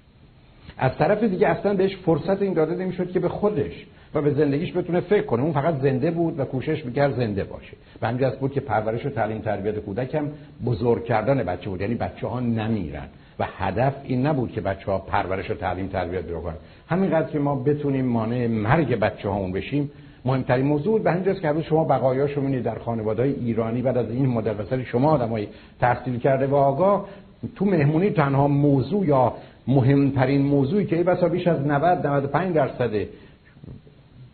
از 0.78 0.98
طرف 0.98 1.22
دیگه 1.24 1.48
اصلا 1.48 1.74
بهش 1.74 1.96
فرصت 1.96 2.42
این 2.42 2.52
داده 2.52 2.74
نمی‌شد 2.74 3.10
که 3.10 3.20
به 3.20 3.28
خودش 3.28 3.86
و 4.14 4.22
به 4.22 4.30
زندگیش 4.30 4.76
بتونه 4.76 5.00
فکر 5.00 5.22
کنه. 5.22 5.42
اون 5.42 5.52
فقط 5.52 5.74
زنده 5.74 6.10
بود 6.10 6.40
و 6.40 6.44
کوشش 6.44 6.84
می‌کرد 6.84 7.16
زنده 7.16 7.44
باشه. 7.44 7.76
و 8.02 8.08
همین 8.08 8.30
بود 8.40 8.52
که 8.52 8.60
پرورش 8.60 9.06
و 9.06 9.10
تعلیم 9.10 9.38
تربیت 9.38 9.78
کودکم 9.78 10.28
بزرگ 10.64 11.04
کردن 11.04 11.42
بچه 11.42 11.70
بود. 11.70 11.80
یعنی 11.80 11.94
بچه 11.94 12.26
ها 12.26 12.40
نمیرن. 12.40 13.08
و 13.38 13.46
هدف 13.58 13.94
این 14.04 14.26
نبود 14.26 14.52
که 14.52 14.60
بچه 14.60 14.92
ها 14.92 14.98
پرورش 14.98 15.50
و 15.50 15.54
تعلیم 15.54 15.86
تربیت 15.86 16.30
رو 16.30 16.40
کنن 16.40 16.54
همینقدر 16.88 17.30
که 17.30 17.38
ما 17.38 17.54
بتونیم 17.54 18.04
مانع 18.04 18.46
مرگ 18.46 18.94
بچه 18.94 19.28
هامون 19.28 19.52
بشیم 19.52 19.90
مهمترین 20.24 20.66
موضوع 20.66 21.02
به 21.02 21.12
همینجاست 21.12 21.40
که 21.40 21.62
شما 21.62 21.84
بقایاشو 21.84 22.40
می‌بینید 22.40 22.64
در 22.64 22.78
خانواده 22.78 23.22
ایرانی. 23.22 23.82
بعد 23.82 23.96
از 23.96 24.10
این 24.10 24.26
مدل 24.26 24.84
شما 24.84 25.10
آدمای 25.10 25.46
تحصیل 25.80 26.18
کرده 26.18 26.46
و 26.46 26.54
آگاه 26.54 27.08
تو 27.56 27.64
مهمونی 27.64 28.10
تنها 28.10 28.48
موضوع 28.48 29.06
یا 29.06 29.32
مهمترین 29.68 30.42
موضوعی 30.42 30.86
که 30.86 30.96
ای 30.96 31.02
بسا 31.02 31.28
بیش 31.28 31.46
از 31.46 31.66
90 31.66 32.06
95 32.06 32.54
درصد 32.54 32.90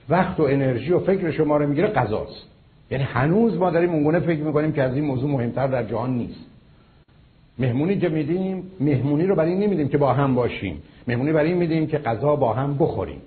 وقت 0.09 0.41
و 0.41 0.43
انرژی 0.43 0.93
و 0.93 0.99
فکر 0.99 1.31
شما 1.31 1.57
رو 1.57 1.67
می‌گیره 1.67 1.89
غذاست. 1.89 2.47
یعنی 2.91 3.05
هنوز 3.05 3.59
ما 3.59 3.71
داریم 3.71 3.91
اونگونه 3.91 4.21
فکر 4.21 4.41
می‌کنیم 4.41 4.73
که 4.73 4.83
از 4.83 4.95
این 4.95 5.05
موضوع 5.05 5.31
مهمتر 5.31 5.67
در 5.67 5.85
جهان 5.85 6.11
نیست. 6.11 6.41
مهمونی 7.59 7.99
که 7.99 8.09
میدیم 8.09 8.63
مهمونی 8.81 9.27
رو 9.27 9.35
برای 9.35 9.55
نمیدیم 9.55 9.89
که 9.89 9.99
با 9.99 10.13
هم 10.13 10.35
باشیم. 10.35 10.83
مهمونی 11.09 11.33
برای 11.33 11.49
این 11.49 11.59
میدیم 11.59 11.87
که 11.87 11.99
غذا 11.99 12.37
با 12.37 12.53
هم 12.53 12.77
بخوریم. 12.79 13.23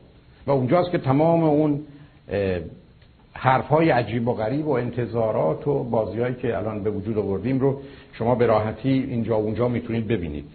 و 0.47 0.51
اونجاست 0.51 0.91
که 0.91 0.97
تمام 0.97 1.43
اون 1.43 1.80
حرف 3.34 3.67
های 3.67 3.89
عجیب 3.89 4.28
و 4.28 4.34
غریب 4.34 4.67
و 4.67 4.71
انتظارات 4.71 5.67
و 5.67 5.84
بازیهایی 5.84 6.36
که 6.36 6.57
الان 6.57 6.84
به 6.84 6.89
وجود 6.89 7.17
آوردیم 7.17 7.59
رو 7.59 7.82
شما 8.13 8.36
به 8.36 8.45
راحتی 8.45 8.89
اینجا 8.89 9.39
و 9.39 9.43
اونجا 9.43 9.67
می‌تونید 9.67 10.07
ببینید. 10.07 10.45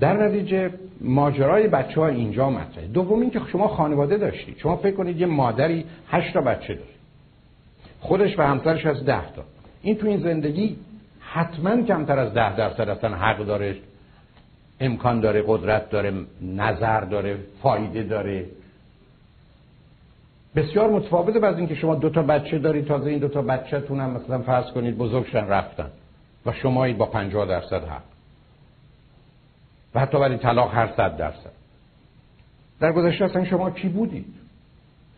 در 0.00 0.28
نتیجه 0.28 0.70
ماجرای 1.00 1.68
بچه 1.68 2.00
ها 2.00 2.08
اینجا 2.08 2.50
مطرحه. 2.50 2.86
دوم 2.86 3.20
اینکه 3.20 3.40
شما 3.52 3.68
خانواده 3.68 4.16
داشتید. 4.16 4.58
شما 4.58 4.76
فکر 4.76 4.94
کنید 4.94 5.20
یه 5.20 5.26
مادری 5.26 5.84
هشت 6.08 6.34
تا 6.34 6.40
بچه 6.40 6.74
داره. 6.74 6.90
خودش 8.00 8.38
و 8.38 8.42
همسرش 8.42 8.86
از 8.86 9.04
ده 9.04 9.32
تا. 9.32 9.42
این 9.82 9.96
تو 9.96 10.06
این 10.06 10.20
زندگی 10.20 10.76
حتما 11.20 11.82
کمتر 11.82 12.18
از 12.18 12.34
ده 12.34 12.56
درصد 12.56 12.88
اصلا 12.88 13.16
حق 13.16 13.46
داره. 13.46 13.76
امکان 14.80 15.20
داره 15.20 15.44
قدرت 15.46 15.90
داره 15.90 16.12
نظر 16.42 17.00
داره 17.00 17.38
فایده 17.62 18.02
داره. 18.02 18.46
بسیار 20.56 20.90
متفاوته 20.90 21.38
بعد 21.38 21.56
اینکه 21.56 21.74
شما 21.74 21.94
دو 21.94 22.10
تا 22.10 22.22
بچه 22.22 22.58
دارید 22.58 22.86
تازه 22.86 23.10
این 23.10 23.18
دو 23.18 23.28
تا 23.28 23.42
بچه‌تون 23.42 24.00
هم 24.00 24.10
مثلا 24.10 24.38
فرض 24.38 24.70
کنید 24.70 24.98
بزرگشن 24.98 25.46
رفتن. 25.46 25.90
و 26.46 26.52
شما 26.52 26.92
با 26.92 27.06
50 27.06 27.46
درصد 27.46 27.84
حق 27.84 28.02
و 29.94 30.00
حتی 30.00 30.18
برای 30.18 30.38
طلاق 30.38 30.74
هر 30.74 30.88
صد 30.96 31.16
درصد. 31.16 31.52
در 32.80 32.92
گذشته 32.92 33.24
اصلا 33.24 33.44
شما 33.44 33.70
کی 33.70 33.88
بودید؟ 33.88 34.34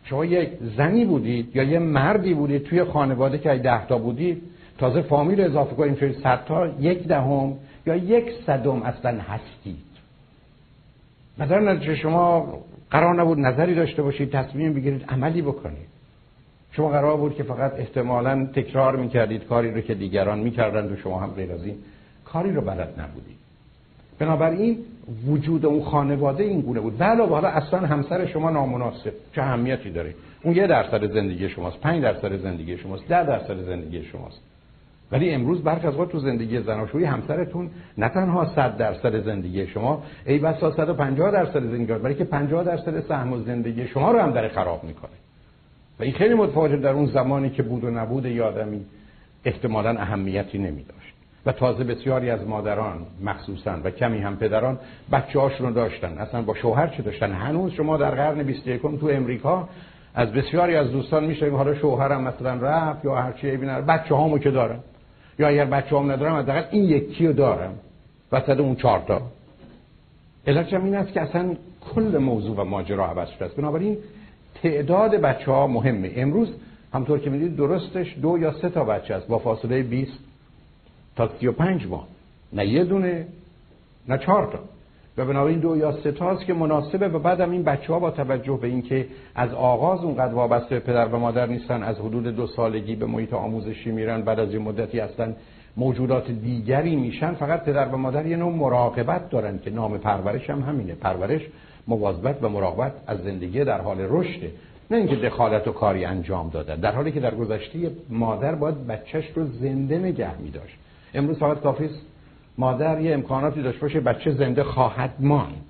شما 0.03 0.25
یک 0.25 0.49
زنی 0.77 1.05
بودید 1.05 1.55
یا 1.55 1.63
یه 1.63 1.79
مردی 1.79 2.33
بودید 2.33 2.63
توی 2.63 2.83
خانواده 2.83 3.37
که 3.37 3.55
ده 3.55 3.87
تا 3.87 3.97
بودید 3.97 4.41
تازه 4.77 5.01
فامیل 5.01 5.41
اضافه 5.41 5.75
کنید 5.75 5.95
توی 5.95 6.13
صد 6.13 6.45
تا 6.45 6.67
یک 6.67 7.07
دهم 7.07 7.53
یا 7.89 7.95
یک 7.95 8.25
صدم 8.45 8.81
اصلا 8.81 9.21
هستید 9.21 9.89
مثلا 11.37 11.73
نتیجه 11.73 11.95
شما 11.95 12.57
قرار 12.91 13.21
نبود 13.21 13.39
نظری 13.39 13.75
داشته 13.75 14.01
باشید 14.01 14.31
تصمیم 14.31 14.73
بگیرید 14.73 15.05
عملی 15.09 15.41
بکنید. 15.41 15.89
شما 16.71 16.89
قرار 16.89 17.17
بود 17.17 17.35
که 17.35 17.43
فقط 17.43 17.73
احتمالا 17.73 18.45
تکرار 18.45 18.95
می‌کردید 18.95 19.43
کاری 19.43 19.71
رو 19.71 19.81
که 19.81 19.93
دیگران 19.93 20.39
می‌کردند 20.39 20.91
و 20.91 20.95
شما 20.95 21.19
هم 21.19 21.29
غیر 21.29 21.51
از 21.51 21.65
این 21.65 21.75
کاری 22.25 22.51
رو 22.53 22.61
بلد 22.61 22.99
نبودید. 22.99 23.37
بنابراین 24.19 24.77
وجود 25.27 25.65
اون 25.65 25.83
خانواده 25.83 26.43
این 26.43 26.61
گونه 26.61 26.79
بود. 26.79 26.97
بله 26.97 27.25
حالا 27.25 27.47
اصلا 27.47 27.79
همسر 27.79 28.25
شما 28.25 28.49
نامناسب. 28.49 29.13
چه 29.35 29.41
اهمیتی 29.41 29.89
داره؟ 29.89 30.15
اون 30.43 30.55
یه 30.55 30.67
درصد 30.67 31.13
زندگی 31.13 31.49
شماست 31.49 31.79
پنج 31.81 32.03
درصد 32.03 32.37
زندگی 32.37 32.77
شماست 32.77 33.07
ده 33.07 33.23
درصد 33.23 33.65
زندگی 33.65 34.03
شماست. 34.03 34.41
ولی 35.11 35.31
امروز 35.31 35.63
برخ 35.63 35.85
از 35.85 35.93
تو 36.09 36.19
زندگی 36.19 36.61
زناشویی 36.61 37.05
همسرتون 37.05 37.69
نه 37.97 38.09
تنها 38.09 38.45
100 38.55 38.77
درصد 38.77 39.23
زندگی 39.25 39.67
شما 39.67 40.03
ای 40.25 40.39
بسا 40.39 40.71
150 40.71 41.31
درصد 41.31 41.63
زندگی 41.63 41.85
برای 41.85 42.15
که 42.15 42.23
50 42.23 42.63
درصد 42.63 42.99
سهم 42.99 43.33
و 43.33 43.39
زندگی 43.39 43.87
شما 43.87 44.11
رو 44.11 44.19
هم 44.19 44.31
داره 44.31 44.47
خراب 44.47 44.83
می‌کنه. 44.83 45.11
و 45.99 46.03
این 46.03 46.13
خیلی 46.13 46.33
متفاوت 46.33 46.81
در 46.81 46.91
اون 46.91 47.05
زمانی 47.05 47.49
که 47.49 47.63
بود 47.63 47.83
و 47.83 47.89
نبود 47.89 48.25
یادمی 48.25 48.85
احتمالا 49.45 49.89
اهمیتی 49.89 50.57
نمی‌داد 50.57 50.99
و 51.45 51.51
تازه 51.51 51.83
بسیاری 51.83 52.29
از 52.29 52.47
مادران 52.47 53.05
مخصوصا 53.23 53.77
و 53.83 53.91
کمی 53.91 54.19
هم 54.19 54.37
پدران 54.37 54.79
بچه 55.11 55.57
رو 55.59 55.71
داشتن. 55.71 56.17
اصلا 56.17 56.41
با 56.41 56.55
شوهر 56.55 56.87
چه 56.87 57.03
داشتن؟ 57.03 57.31
هنوز 57.31 57.71
شما 57.71 57.97
در 57.97 58.11
قرن 58.11 58.43
21 58.43 58.81
تو 58.81 59.07
امریکا 59.11 59.69
از 60.15 60.31
بسیاری 60.31 60.75
از 60.75 60.91
دوستان 60.91 61.25
میشه 61.25 61.51
حالا 61.51 61.75
شوهرم 61.75 62.23
مثلا 62.23 62.53
رفت 62.53 63.05
یا 63.05 63.15
هر 63.15 63.31
چی 63.31 63.51
ببینن 63.51 63.81
بچه 63.81 64.15
هامو 64.15 64.39
که 64.39 64.51
دارم 64.51 64.83
یا 65.39 65.47
اگر 65.47 65.65
بچه 65.65 65.97
هم 65.97 66.11
ندارم 66.11 66.35
حداقل 66.35 66.63
این 66.71 66.83
یکی 66.83 67.27
رو 67.27 67.33
دارم. 67.33 67.73
وسط 68.31 68.59
اون 68.59 68.75
چهار 68.75 68.99
تا. 68.99 69.21
علتش 70.47 70.73
این 70.73 70.95
است 70.95 71.13
که 71.13 71.21
اصلا 71.21 71.55
کل 71.95 72.17
موضوع 72.17 72.57
و 72.57 72.63
ماجرا 72.63 73.05
عوض 73.05 73.29
شده 73.29 73.45
است. 73.45 73.55
بنابراین 73.55 73.97
تعداد 74.63 75.11
بچه 75.15 75.51
ها 75.51 75.67
مهمه. 75.67 76.13
امروز 76.15 76.49
همطور 76.93 77.19
که 77.19 77.29
می‌دید 77.29 77.55
درستش 77.55 78.15
دو 78.21 78.37
یا 78.37 78.51
سه 78.51 78.69
تا 78.69 78.83
بچه 78.83 79.15
است. 79.15 79.27
با 79.27 79.39
فاصله 79.39 79.83
20 79.83 80.11
تا 81.15 81.29
35 81.39 81.87
ماه. 81.87 82.07
نه 82.53 82.67
یه 82.67 82.83
دونه 82.83 83.27
نه 84.07 84.17
چهار 84.17 84.51
تا. 84.51 84.59
و 85.17 85.25
بنابراین 85.25 85.59
دو 85.59 85.77
یا 85.77 85.91
سه 85.91 86.11
تاست 86.11 86.45
که 86.45 86.53
مناسبه 86.53 87.07
و 87.07 87.19
بعدم 87.19 87.51
این 87.51 87.63
بچه 87.63 87.93
ها 87.93 87.99
با 87.99 88.11
توجه 88.11 88.59
به 88.61 88.67
اینکه 88.67 89.07
از 89.35 89.53
آغاز 89.53 90.03
اونقدر 90.03 90.33
وابسته 90.33 90.69
به 90.69 90.79
پدر 90.79 91.07
و 91.07 91.19
مادر 91.19 91.45
نیستن 91.45 91.83
از 91.83 91.99
حدود 91.99 92.23
دو 92.23 92.47
سالگی 92.47 92.95
به 92.95 93.05
محیط 93.05 93.33
آموزشی 93.33 93.91
میرن 93.91 94.21
بعد 94.21 94.39
از 94.39 94.53
یه 94.53 94.59
مدتی 94.59 94.99
اصلا 94.99 95.33
موجودات 95.77 96.31
دیگری 96.31 96.95
میشن 96.95 97.33
فقط 97.33 97.63
پدر 97.63 97.87
و 97.87 97.97
مادر 97.97 98.25
یه 98.25 98.37
نوع 98.37 98.53
مراقبت 98.53 99.29
دارن 99.29 99.59
که 99.59 99.69
نام 99.69 99.97
پرورش 99.97 100.49
هم 100.49 100.61
همینه. 100.61 100.95
پرورش 100.95 101.41
مواظبت 101.87 102.43
و 102.43 102.49
مراقبت 102.49 102.91
از 103.07 103.23
زندگی 103.23 103.63
در 103.63 103.81
حال 103.81 103.97
رشده 103.99 104.51
نه 104.91 104.97
اینکه 104.97 105.15
دخالت 105.15 105.67
و 105.67 105.71
کاری 105.71 106.05
انجام 106.05 106.49
دادن. 106.49 106.75
در 106.75 106.91
حالی 106.91 107.11
که 107.11 107.19
در 107.19 107.35
گذشته 107.35 107.91
مادر 108.09 108.55
باید 108.55 108.87
بچهش 108.87 109.25
رو 109.35 109.45
زنده 109.45 109.97
نگه 109.97 110.41
می 110.41 110.49
داشت 110.49 110.75
امروز 111.13 111.39
فقط 111.39 111.59
کافی 111.59 111.89
مادر 112.59 113.01
یه 113.01 113.13
امکاناتی 113.13 113.61
داشت 113.61 113.79
باشه 113.79 113.99
بچه 113.99 114.31
زنده 114.31 114.63
خواهد 114.63 115.13
ماند. 115.19 115.65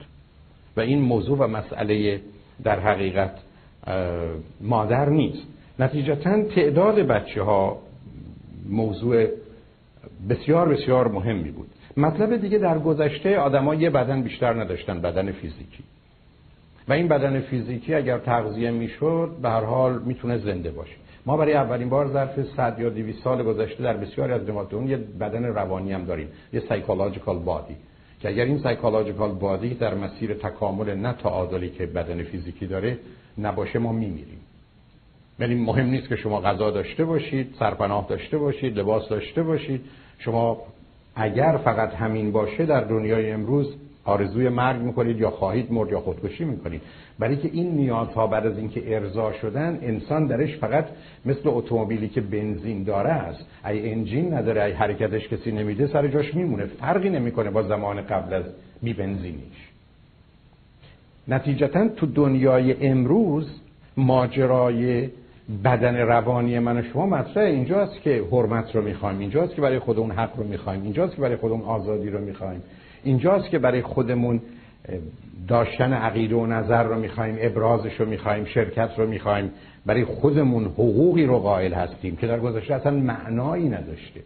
و 0.77 0.81
این 0.81 1.01
موضوع 1.01 1.37
و 1.37 1.47
مسئله 1.47 2.21
در 2.63 2.79
حقیقت 2.79 3.31
مادر 4.61 5.09
نیست. 5.09 5.43
نتیجتا 5.79 6.43
تعداد 6.43 6.95
بچه 6.95 7.43
ها 7.43 7.77
موضوع 8.69 9.27
بسیار 10.29 10.69
بسیار 10.69 11.07
مهمی 11.07 11.51
بود. 11.51 11.67
مطلب 11.97 12.41
دیگه 12.41 12.57
در 12.57 12.79
گذشته 12.79 13.37
آدما 13.37 13.75
یه 13.75 13.89
بدن 13.89 14.21
بیشتر 14.21 14.53
نداشتن 14.53 15.01
بدن 15.01 15.31
فیزیکی. 15.31 15.83
و 16.87 16.93
این 16.93 17.07
بدن 17.07 17.39
فیزیکی 17.39 17.93
اگر 17.93 18.17
تغذیه 18.17 18.71
می‌شد 18.71 19.31
به 19.41 19.49
هر 19.49 19.63
حال 19.63 20.01
می‌تونه 20.05 20.37
زنده 20.37 20.71
باشه. 20.71 20.95
ما 21.29 21.37
برای 21.37 21.53
اولین 21.53 21.89
بار 21.89 22.07
ظرف 22.07 22.41
100 22.55 22.79
یا 22.79 22.89
200 22.89 23.23
سال 23.23 23.43
گذشته 23.43 23.83
در 23.83 23.97
بسیاری 23.97 24.33
از 24.33 24.49
اون 24.49 24.87
یه 24.87 24.97
بدن 24.97 25.43
روانی 25.43 25.93
هم 25.93 26.05
داریم 26.05 26.27
یه 26.53 26.59
psychological 26.59 27.39
body 27.39 27.75
که 28.19 28.29
اگر 28.29 28.45
این 28.45 28.59
psychological 28.59 29.31
body 29.31 29.73
در 29.73 29.93
مسیر 29.93 30.33
تکامل 30.33 30.95
نه 30.95 31.13
تعادلی 31.13 31.69
که 31.69 31.85
بدن 31.85 32.23
فیزیکی 32.23 32.67
داره 32.67 32.97
نباشه 33.37 33.79
ما 33.79 33.91
میمیریم. 33.91 34.39
یعنی 35.39 35.55
مهم 35.55 35.85
نیست 35.85 36.09
که 36.09 36.15
شما 36.15 36.41
غذا 36.41 36.71
داشته 36.71 37.05
باشید 37.05 37.55
سرپناه 37.59 38.05
داشته 38.09 38.37
باشید 38.37 38.79
لباس 38.79 39.09
داشته 39.09 39.43
باشید. 39.43 39.81
شما 40.19 40.61
اگر 41.15 41.59
فقط 41.63 41.93
همین 41.93 42.31
باشه 42.31 42.65
در 42.65 42.81
دنیای 42.81 43.31
امروز 43.31 43.75
آرزوی 44.03 44.49
مرگ 44.49 44.81
می‌کنید 44.81 45.19
یا 45.19 45.29
خواهید 45.29 45.73
مرد 45.73 45.91
یا 45.91 45.99
خودکشی 45.99 46.45
می‌کنید. 46.45 46.81
برای 47.19 47.37
که 47.37 47.49
این 47.53 47.71
نیازها 47.71 48.27
بعد 48.27 48.45
از 48.45 48.57
اینکه 48.57 48.95
ارضا 48.95 49.33
شدن 49.33 49.79
انسان 49.81 50.27
درش 50.27 50.57
فقط 50.57 50.85
مثل 51.25 51.41
اتومبیلی 51.45 52.07
که 52.07 52.21
بنزین 52.21 52.83
داره 52.83 53.09
است. 53.09 53.45
ای 53.65 53.91
انجین 53.91 54.33
نداره 54.33 54.63
ای 54.63 54.71
حرکتش 54.71 55.27
کسی 55.27 55.51
نمیده 55.51 55.87
سر 55.87 56.07
جاش 56.07 56.35
میمونه. 56.35 56.65
فرقی 56.65 57.09
نمی‌کنه 57.09 57.49
با 57.49 57.63
زمان 57.63 58.01
قبل 58.01 58.33
از 58.33 58.43
بی 58.83 58.93
بنزینیش. 58.93 59.69
نتیجتا 61.27 61.87
تو 61.87 62.05
دنیای 62.05 62.87
امروز 62.87 63.59
ماجرای 63.97 65.09
بدن 65.63 65.95
روانی 65.95 66.59
من 66.59 66.77
و 66.77 66.83
شما 66.83 67.05
مطرحه. 67.05 67.49
اینجاست 67.49 68.01
که 68.01 68.23
حرمت 68.31 68.75
رو 68.75 68.81
می‌خوایم 68.81 69.19
اینجاست 69.19 69.55
که 69.55 69.61
برای 69.61 69.79
خودمون 69.79 70.11
حق 70.11 70.37
رو 70.37 70.43
می‌خوایم 70.43 70.83
اینجاست 70.83 71.15
که 71.15 71.21
برای 71.21 71.35
خودمون 71.35 71.61
آزادی 71.61 72.09
رو 72.09 72.19
می‌خوایم. 72.19 72.61
اینجاست 73.03 73.49
که 73.49 73.59
برای 73.59 73.81
خودمون 73.81 74.41
داشتن 75.47 75.93
عقیده 75.93 76.35
و 76.35 76.45
نظر 76.45 76.83
رو 76.83 76.99
می‌خوایم 76.99 77.37
ابرازش 77.39 77.93
رو 77.99 78.05
می‌خوایم 78.05 78.45
شرکت 78.45 78.89
رو 78.97 79.07
می‌خوایم 79.07 79.51
برای 79.85 80.05
خودمون 80.05 80.65
حقوقی 80.65 81.25
رو 81.25 81.39
قائل 81.39 81.73
هستیم 81.73 82.15
که 82.15 82.27
در 82.27 82.39
گذشته 82.39 82.73
اصلا 82.73 82.91
معنایی 82.91 83.69
نداشته. 83.69 84.21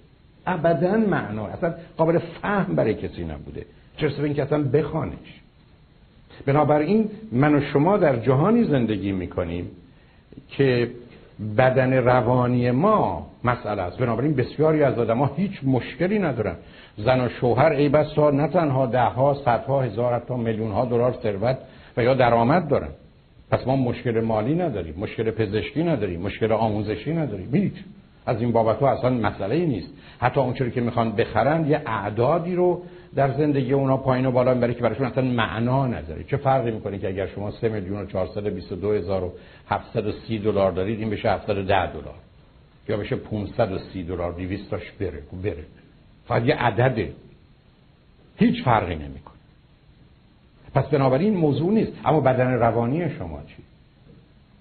ابدا 0.47 0.97
معنا 0.97 1.47
اصلا 1.47 1.74
قابل 1.97 2.19
فهم 2.19 2.76
برای 2.76 2.93
کسی 2.93 3.24
نبوده. 3.24 3.65
چرا 3.97 4.09
به 4.09 4.24
اینکه 4.24 4.43
اصلا 4.43 4.63
بخوانش. 4.63 5.41
بنابراین 6.45 7.09
من 7.32 7.55
و 7.55 7.61
شما 7.61 7.97
در 7.97 8.15
جهانی 8.15 8.63
زندگی 8.63 9.11
می‌کنیم 9.11 9.71
که 10.49 10.91
بدن 11.57 11.93
روانی 11.93 12.71
ما 12.71 13.28
مسئله 13.43 13.82
است. 13.82 13.97
بنابراین 13.97 14.36
بسیاری 14.36 14.84
از 14.84 14.99
آدم 14.99 15.17
ها 15.17 15.32
هیچ 15.36 15.51
مشکلی 15.63 16.19
ندارن. 16.19 16.55
زن 16.97 17.21
و 17.21 17.29
شوهر 17.29 17.71
ای 17.71 17.89
بسا 17.89 18.31
نه 18.31 18.47
تنها 18.47 18.85
ده 18.85 19.03
ها 19.03 19.33
صدها 19.33 19.81
هزار 19.81 20.19
تا 20.19 20.37
میلیون 20.37 20.71
ها 20.71 20.85
دلار 20.85 21.15
ثروت 21.23 21.57
و 21.97 22.03
یا 22.03 22.13
درآمد 22.13 22.67
دارن. 22.67 22.89
پس 23.51 23.67
ما 23.67 23.75
مشکل 23.75 24.21
مالی 24.21 24.55
نداریم 24.55 24.95
مشکل 24.97 25.31
پزشکی 25.31 25.83
نداریم 25.83 26.21
مشکل 26.21 26.51
آموزشی 26.51 27.13
نداریم. 27.13 27.49
هیچ 27.55 27.73
از 28.25 28.41
این 28.41 28.51
بابت 28.51 28.79
ها 28.79 28.91
اصلا 28.91 29.09
مسئله 29.09 29.55
ای 29.55 29.65
نیست. 29.65 29.93
حتی 30.19 30.39
اونچوری 30.39 30.71
که 30.71 30.81
می‌خوان 30.81 31.11
بخرن 31.11 31.67
یه 31.67 31.81
اعدادی 31.85 32.55
رو 32.55 32.81
در 33.15 33.31
زندگی 33.31 33.73
اونا 33.73 33.97
پایین 33.97 34.25
و 34.25 34.31
بالا 34.31 34.53
می‌بره 34.53 34.73
که 34.73 34.81
برایشون 34.81 35.05
اصلا 35.05 35.23
معنا 35.23 35.87
نداره. 35.87 36.23
چه 36.23 36.37
فرقی 36.37 36.71
می‌کنه 36.71 36.97
که 36.97 37.07
اگر 37.07 37.27
شما 37.27 37.51
3 37.51 37.69
میلیون 37.69 38.01
و 38.01 38.05
422 38.05 38.93
هزار 38.93 39.23
و 39.23 39.33
730 39.69 40.39
دلار 40.39 40.71
دارید 40.71 40.99
این 40.99 41.09
بشه 41.09 41.29
710 41.29 41.91
دلار 41.91 42.15
یا 42.89 42.97
بشه 42.97 43.15
530 43.15 44.03
دلار 44.03 44.31
200 44.31 44.69
تاش 44.69 44.91
بره 44.99 45.23
بره. 45.43 45.63
فقط 46.28 46.45
یه 46.45 46.55
عدده 46.55 47.13
هیچ 48.38 48.63
فرقی 48.63 48.95
نمی‌کنه. 48.95 49.34
پس 50.76 50.86
بنابراین 50.86 51.34
موضوع 51.38 51.74
نیست. 51.74 51.91
اما 52.05 52.19
بدن 52.19 52.53
روانی 52.53 53.09
شما 53.09 53.41
چی؟ 53.47 53.63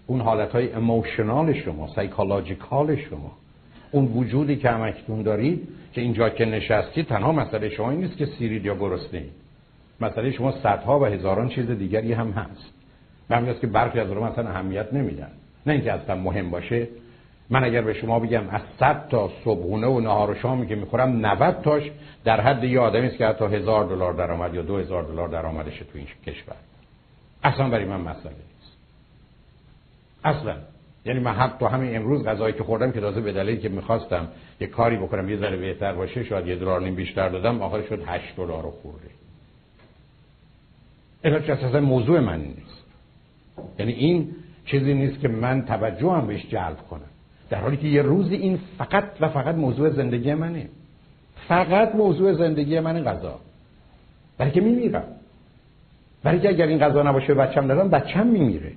اون 0.06 0.20
حالت 0.20 0.52
های 0.52 0.72
اموشنال 0.72 1.52
شما 1.52 1.88
سایکولوژیکال 1.88 2.96
شما. 2.96 3.32
اون 3.90 4.04
وجودی 4.04 4.56
که 4.56 4.70
همکتون 4.70 5.22
دارید 5.22 5.68
که 5.92 6.00
اینجا 6.00 6.28
که 6.28 6.44
نشستید 6.44 7.06
تنها 7.06 7.32
مسئله 7.32 7.68
شما 7.68 7.90
این 7.90 8.00
نیست 8.00 8.16
که 8.16 8.26
سیرید 8.26 8.64
یا 8.64 8.74
گرسنه 8.74 9.20
اید. 9.20 9.32
مسئله 10.00 10.30
شما 10.30 10.52
صدها 10.52 11.00
و 11.00 11.04
هزاران 11.04 11.48
چیز 11.48 11.70
دیگری 11.70 12.12
هم 12.12 12.30
هست. 12.30 12.72
به 13.28 13.36
همین 13.36 13.54
که 13.60 13.66
برخی 13.66 14.00
از 14.00 14.10
رو 14.10 14.24
مثلا 14.24 14.48
اهمیت 14.50 14.92
نمیدن. 14.92 15.30
نه 15.66 15.72
اینکه 15.72 15.92
اصلا 15.92 16.14
مهم 16.14 16.50
باشه 16.50 16.88
من 17.52 17.64
اگر 17.64 17.82
به 17.82 17.94
شما 17.94 18.18
بگم 18.18 18.48
از 18.48 18.60
100 18.80 19.08
تا 19.08 19.30
صبحونه 19.44 19.86
و 19.86 20.00
نهار 20.00 20.30
و 20.30 20.34
شامی 20.34 20.66
که 20.66 20.74
می‌خورم 20.74 21.26
90 21.26 21.62
تاش 21.62 21.90
در 22.24 22.40
حد 22.40 22.64
یه 22.64 22.80
آدمی 22.80 23.06
است 23.06 23.16
که 23.16 23.26
حتی 23.26 23.44
هزار 23.44 23.84
دلار 23.84 24.12
درآمد 24.12 24.54
یا 24.54 24.62
دو 24.62 24.78
هزار 24.78 25.02
دلار 25.02 25.28
درآمدش 25.28 25.78
تو 25.78 25.98
این 25.98 26.06
کشور. 26.26 26.56
اصلا 27.44 27.68
برای 27.68 27.84
من 27.84 28.00
مسئله 28.00 28.32
نیست. 28.32 28.76
اصلا. 30.24 30.56
یعنی 31.04 31.20
من 31.20 31.32
حتی 31.32 31.66
همین 31.66 31.96
امروز 31.96 32.24
غذایی 32.24 32.54
که 32.54 32.64
خوردم 32.64 32.92
که 32.92 33.00
تازه 33.00 33.20
به 33.20 33.32
دلیلی 33.32 33.60
که 33.60 33.68
می‌خواستم 33.68 34.28
یه 34.60 34.66
کاری 34.66 34.96
بکنم 34.96 35.28
یه 35.28 35.36
ذره 35.36 35.56
بهتر 35.56 35.92
باشه 35.92 36.24
شاید 36.24 36.46
یه 36.46 36.56
دلار 36.56 36.80
نیم 36.80 36.94
بیشتر 36.94 37.28
دادم 37.28 37.62
آخر 37.62 37.82
شد 37.82 38.02
8 38.06 38.36
دلار 38.36 38.62
رو 38.62 38.70
خورده 38.70 39.08
اینا 41.24 41.36
اصلا 41.36 41.80
موضوع 41.80 42.20
من 42.20 42.40
نیست. 42.40 42.84
یعنی 43.78 43.92
این 43.92 44.34
چیزی 44.64 44.94
نیست 44.94 45.20
که 45.20 45.28
من 45.28 45.64
توجه 45.64 46.10
هم 46.10 46.26
بهش 46.26 46.46
جلب 46.46 46.78
کنم. 46.90 47.11
در 47.52 47.60
حالی 47.60 47.76
که 47.76 47.86
یه 47.86 48.02
روزی 48.02 48.34
این 48.34 48.58
فقط 48.78 49.04
و 49.20 49.28
فقط 49.28 49.54
موضوع 49.54 49.90
زندگی 49.90 50.34
منه. 50.34 50.68
فقط 51.48 51.94
موضوع 51.94 52.32
زندگی 52.32 52.80
من 52.80 53.04
غذا. 53.04 53.38
برای 54.38 54.50
که 54.50 54.60
میمیرم. 54.60 55.02
برای 56.22 56.40
که 56.40 56.48
اگر 56.48 56.66
این 56.66 56.78
غذا 56.78 57.02
نباشه 57.02 57.34
بچم 57.34 57.64
ندارم 57.64 57.88
بچم 57.88 58.26
میمیره. 58.26 58.72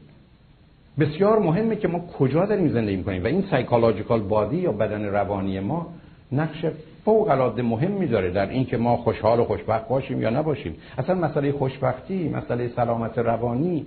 بسیار 0.99 1.39
مهمه 1.39 1.75
که 1.75 1.87
ما 1.87 1.99
کجا 1.99 2.45
داریم 2.45 2.69
زندگی 2.69 2.95
می‌کنیم 2.95 3.23
و 3.23 3.27
این 3.27 3.43
سایکولوژیکال 3.51 4.21
بادی 4.21 4.57
یا 4.57 4.71
بدن 4.71 5.05
روانی 5.05 5.59
ما 5.59 5.93
نقش 6.31 6.65
فوق 7.05 7.29
العاده 7.29 7.61
مهم 7.61 8.05
داره 8.05 8.31
در 8.31 8.49
اینکه 8.49 8.77
ما 8.77 8.97
خوشحال 8.97 9.39
و 9.39 9.43
خوشبخت 9.43 9.87
باشیم 9.87 10.21
یا 10.21 10.29
نباشیم. 10.29 10.75
اصلا 10.97 11.15
مسئله 11.15 11.51
خوشبختی 11.51 12.29
مسئله 12.29 12.67
سلامت 12.75 13.17
روانی 13.17 13.85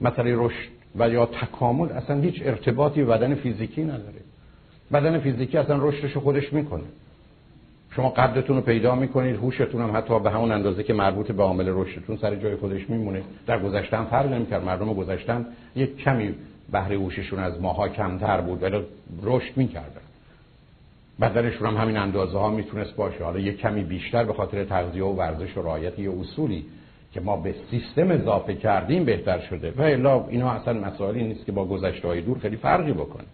مسئله 0.00 0.34
رشد 0.36 0.81
و 0.96 1.08
یا 1.08 1.26
تکامل 1.26 1.92
اصلا 1.92 2.20
هیچ 2.20 2.42
ارتباطی 2.44 3.04
به 3.04 3.12
بدن 3.12 3.34
فیزیکی 3.34 3.82
نداره. 3.82 4.20
بدن 4.92 5.18
فیزیکی 5.18 5.58
اصلا 5.58 5.88
رشدش 5.88 6.16
خودش 6.16 6.52
می‌کنه. 6.52 6.84
شما 7.90 8.08
قدرتون 8.08 8.56
رو 8.56 8.62
پیدا 8.62 8.94
می‌کنید 8.94 9.36
هوشتون 9.36 9.82
هم 9.82 9.96
حتی 9.96 10.20
به 10.20 10.30
همون 10.30 10.52
اندازه 10.52 10.82
که 10.82 10.92
مربوط 10.92 11.32
به 11.32 11.42
عامل 11.42 11.68
رشدتون 11.68 12.16
سر 12.16 12.36
جای 12.36 12.56
خودش 12.56 12.90
میمونه. 12.90 13.22
در 13.46 13.58
گذشته 13.58 13.96
هم 13.96 14.04
فرق 14.04 14.32
نمی‌کرد 14.32 14.64
مردم 14.64 14.94
گذشتن 14.94 15.46
یک 15.76 15.96
کمی 15.96 16.34
بهره 16.72 16.96
هوششون 16.96 17.38
از 17.38 17.60
ماها 17.60 17.88
کمتر 17.88 18.40
بود 18.40 18.62
ولی 18.62 18.80
رشد 19.22 19.56
می‌کردن. 19.56 20.00
بدنشون 21.20 21.68
هم 21.68 21.76
همین 21.76 21.96
اندازه 21.96 22.38
ها 22.38 22.50
می‌تونست 22.50 22.96
باشه. 22.96 23.24
حالا 23.24 23.38
یک 23.38 23.58
کمی 23.58 23.84
بیشتر 23.84 24.24
به 24.24 24.32
خاطر 24.32 24.64
تغذیه 24.64 25.04
و 25.04 25.12
ورزش 25.16 25.56
و 25.56 25.62
رعایت 25.62 25.98
یه 25.98 26.10
اصولی 26.20 26.64
که 27.12 27.20
ما 27.20 27.36
به 27.36 27.54
سیستم 27.70 28.10
اضافه 28.10 28.54
کردیم 28.54 29.04
بهتر 29.04 29.38
شده. 29.38 29.72
و 29.76 29.82
الا 29.82 30.26
اینا 30.28 30.50
اصلا 30.50 30.80
مسائلی 30.80 31.24
نیست 31.24 31.46
که 31.46 31.52
با 31.52 31.64
گذشته 31.64 32.08
های 32.08 32.20
دور 32.20 32.38
خیلی 32.38 32.56
فرقی 32.56 32.92
بکنه. 32.92 33.24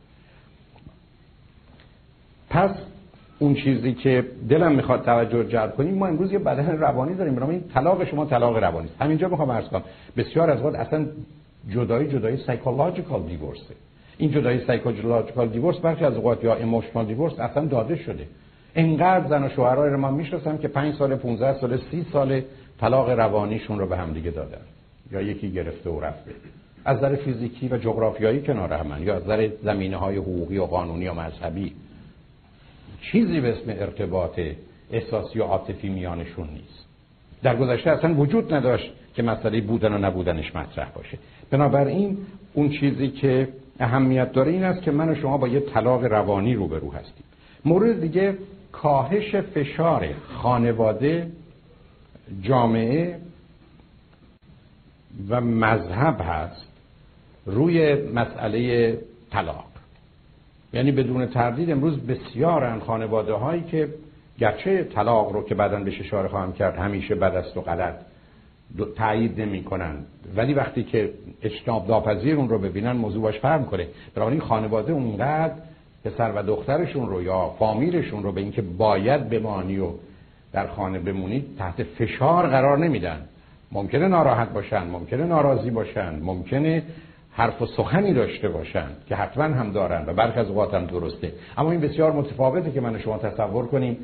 پس 2.50 2.70
اون 3.38 3.54
چیزی 3.54 3.92
که 3.92 4.24
دلم 4.48 4.72
می‌خواد 4.72 5.04
توجه 5.04 5.44
جلب 5.44 5.76
کنیم 5.76 5.94
ما 5.94 6.06
امروز 6.06 6.32
یه 6.32 6.38
بدن 6.38 6.78
روانی 6.78 7.14
داریم 7.14 7.34
برای 7.34 7.50
این 7.50 7.64
طلاق 7.74 8.04
شما 8.04 8.24
طلاق 8.24 8.56
روانی 8.56 8.88
است. 8.88 9.02
همینجا 9.02 9.28
می‌خوام 9.28 9.52
عرض 9.52 9.68
کنم. 9.68 9.82
بسیار 10.16 10.50
از 10.50 10.62
وقت 10.62 10.74
اصلا 10.74 11.06
جدایی 11.70 12.08
جدایی 12.08 12.36
psychological 12.36 13.22
divorce 13.22 13.68
ه 13.68 13.74
این 14.18 14.30
جدایی 14.30 14.60
psychological 14.66 15.48
divorce 15.48 15.78
برخی 15.78 16.04
از 16.04 16.16
اوقات 16.16 16.44
یا 16.44 16.54
emotional 16.54 17.06
divorce 17.06 17.40
اصلا 17.40 17.64
داده 17.64 17.96
شده. 17.96 18.26
انقدر 18.74 19.28
زن 19.28 19.44
و 19.44 19.48
شوهرای 19.48 19.90
رو 19.90 19.98
من 19.98 20.14
می‌شناسم 20.14 20.58
که 20.58 20.68
5 20.68 20.94
سال 20.94 21.16
15 21.16 21.60
سال 21.60 21.78
30 21.90 22.06
سال 22.12 22.42
طلاق 22.80 23.10
روانیشون 23.10 23.78
رو 23.78 23.86
به 23.86 23.96
هم 23.96 24.12
دیگه 24.12 24.30
دادن. 24.30 24.60
یا 25.12 25.22
یکی 25.22 25.50
گرفته 25.50 25.90
و 25.90 26.00
رفته. 26.00 26.30
از 26.84 26.96
نظر 26.96 27.16
فیزیکی 27.16 27.68
و 27.68 27.78
جغرافیایی 27.78 28.42
کنار 28.42 28.72
هم 28.72 29.02
یا 29.02 29.16
از 29.16 29.22
نظر 29.22 29.48
زمینه 29.62 29.96
های 29.96 30.16
حقوقی 30.16 30.58
و 30.58 30.64
قانونی 30.64 31.08
و 31.08 31.14
مذهبی. 31.14 31.72
چیزی 33.00 33.40
به 33.40 33.48
اسم 33.48 33.70
ارتباط 33.70 34.40
احساسی 34.92 35.38
و 35.38 35.42
عاطفی 35.42 35.88
میانشون 35.88 36.48
نیست. 36.48 36.84
در 37.42 37.56
گذشته 37.56 37.90
اصلا 37.90 38.14
وجود 38.14 38.54
نداشت 38.54 38.92
که 39.14 39.22
مسئله 39.22 39.60
بودن 39.60 39.92
و 39.92 39.98
نبودنش 39.98 40.56
مطرح 40.56 40.90
باشه. 40.90 41.18
بنابراین 41.50 42.18
اون 42.54 42.70
چیزی 42.70 43.08
که 43.08 43.48
اهمیت 43.80 44.32
داره 44.32 44.52
این 44.52 44.64
است 44.64 44.82
که 44.82 44.90
من 44.90 45.08
و 45.08 45.14
شما 45.14 45.38
با 45.38 45.48
یه 45.48 45.60
طلاق 45.60 46.04
روانی 46.04 46.54
روبرو 46.54 46.92
هستیم. 46.92 47.24
مورد 47.64 48.00
دیگه 48.00 48.38
کاهش 48.72 49.36
فشار 49.36 50.08
خانواده 50.42 51.30
جامعه 52.42 53.18
و 55.28 55.40
مذهب 55.40 56.20
هست 56.20 56.68
روی 57.46 57.94
مسئله 57.94 58.98
طلاق. 59.30 59.64
یعنی 60.72 60.92
بدون 60.92 61.26
تردید 61.26 61.70
امروز 61.70 61.98
بسیارن 61.98 62.78
خانواده 62.78 63.32
هایی 63.32 63.62
که 63.62 63.88
گرچه 64.38 64.84
طلاق 64.84 65.32
رو 65.32 65.44
که 65.44 65.54
بعدا 65.54 65.80
بهش 65.80 66.00
اشاره 66.00 66.28
خواهم 66.28 66.52
کرد 66.52 66.76
همیشه 66.78 67.14
بد 67.14 67.34
است 67.34 67.56
و 67.56 67.60
غلط 67.60 67.94
تایید 68.96 69.40
نمی 69.40 69.64
کنن 69.64 69.96
ولی 70.36 70.54
وقتی 70.54 70.84
که 70.84 71.12
اجتناب 71.42 71.86
داپذیر 71.86 72.36
اون 72.36 72.48
رو 72.48 72.58
ببینن 72.58 72.92
موضوع 72.92 73.22
باش 73.22 73.38
فرم 73.38 73.64
کنه 73.64 73.86
این 74.16 74.40
خانواده 74.40 74.92
اونقدر 74.92 75.54
پسر 76.04 76.32
و 76.36 76.42
دخترشون 76.42 77.08
رو 77.08 77.22
یا 77.22 77.54
فامیلشون 77.58 78.22
رو 78.22 78.32
به 78.32 78.40
اینکه 78.40 78.62
باید 78.62 79.28
بمانی 79.28 79.78
و 79.78 79.88
در 80.52 80.66
خانه 80.66 80.98
بمونید 80.98 81.56
تحت 81.58 81.82
فشار 81.82 82.46
قرار 82.46 82.78
نمیدن. 82.78 83.20
ممکنه 83.72 84.08
ناراحت 84.08 84.52
باشن 84.52 84.86
ممکنه 84.86 85.24
ناراضی 85.24 85.70
باشن 85.70 86.18
ممکنه 86.22 86.82
حرف 87.32 87.62
و 87.62 87.66
سخنی 87.66 88.14
داشته 88.14 88.48
باشن 88.48 88.86
که 89.08 89.16
حتما 89.16 89.44
هم 89.44 89.72
دارن 89.72 90.04
و 90.06 90.14
برخی 90.14 90.40
از 90.40 90.48
اوقات 90.48 90.74
هم 90.74 90.86
درسته. 90.86 91.32
اما 91.58 91.70
این 91.70 91.80
بسیار 91.80 92.12
متفاوته 92.12 92.70
که 92.70 92.80
من 92.80 92.98
شما 92.98 93.18
تصور 93.18 93.66
کنیم 93.66 93.96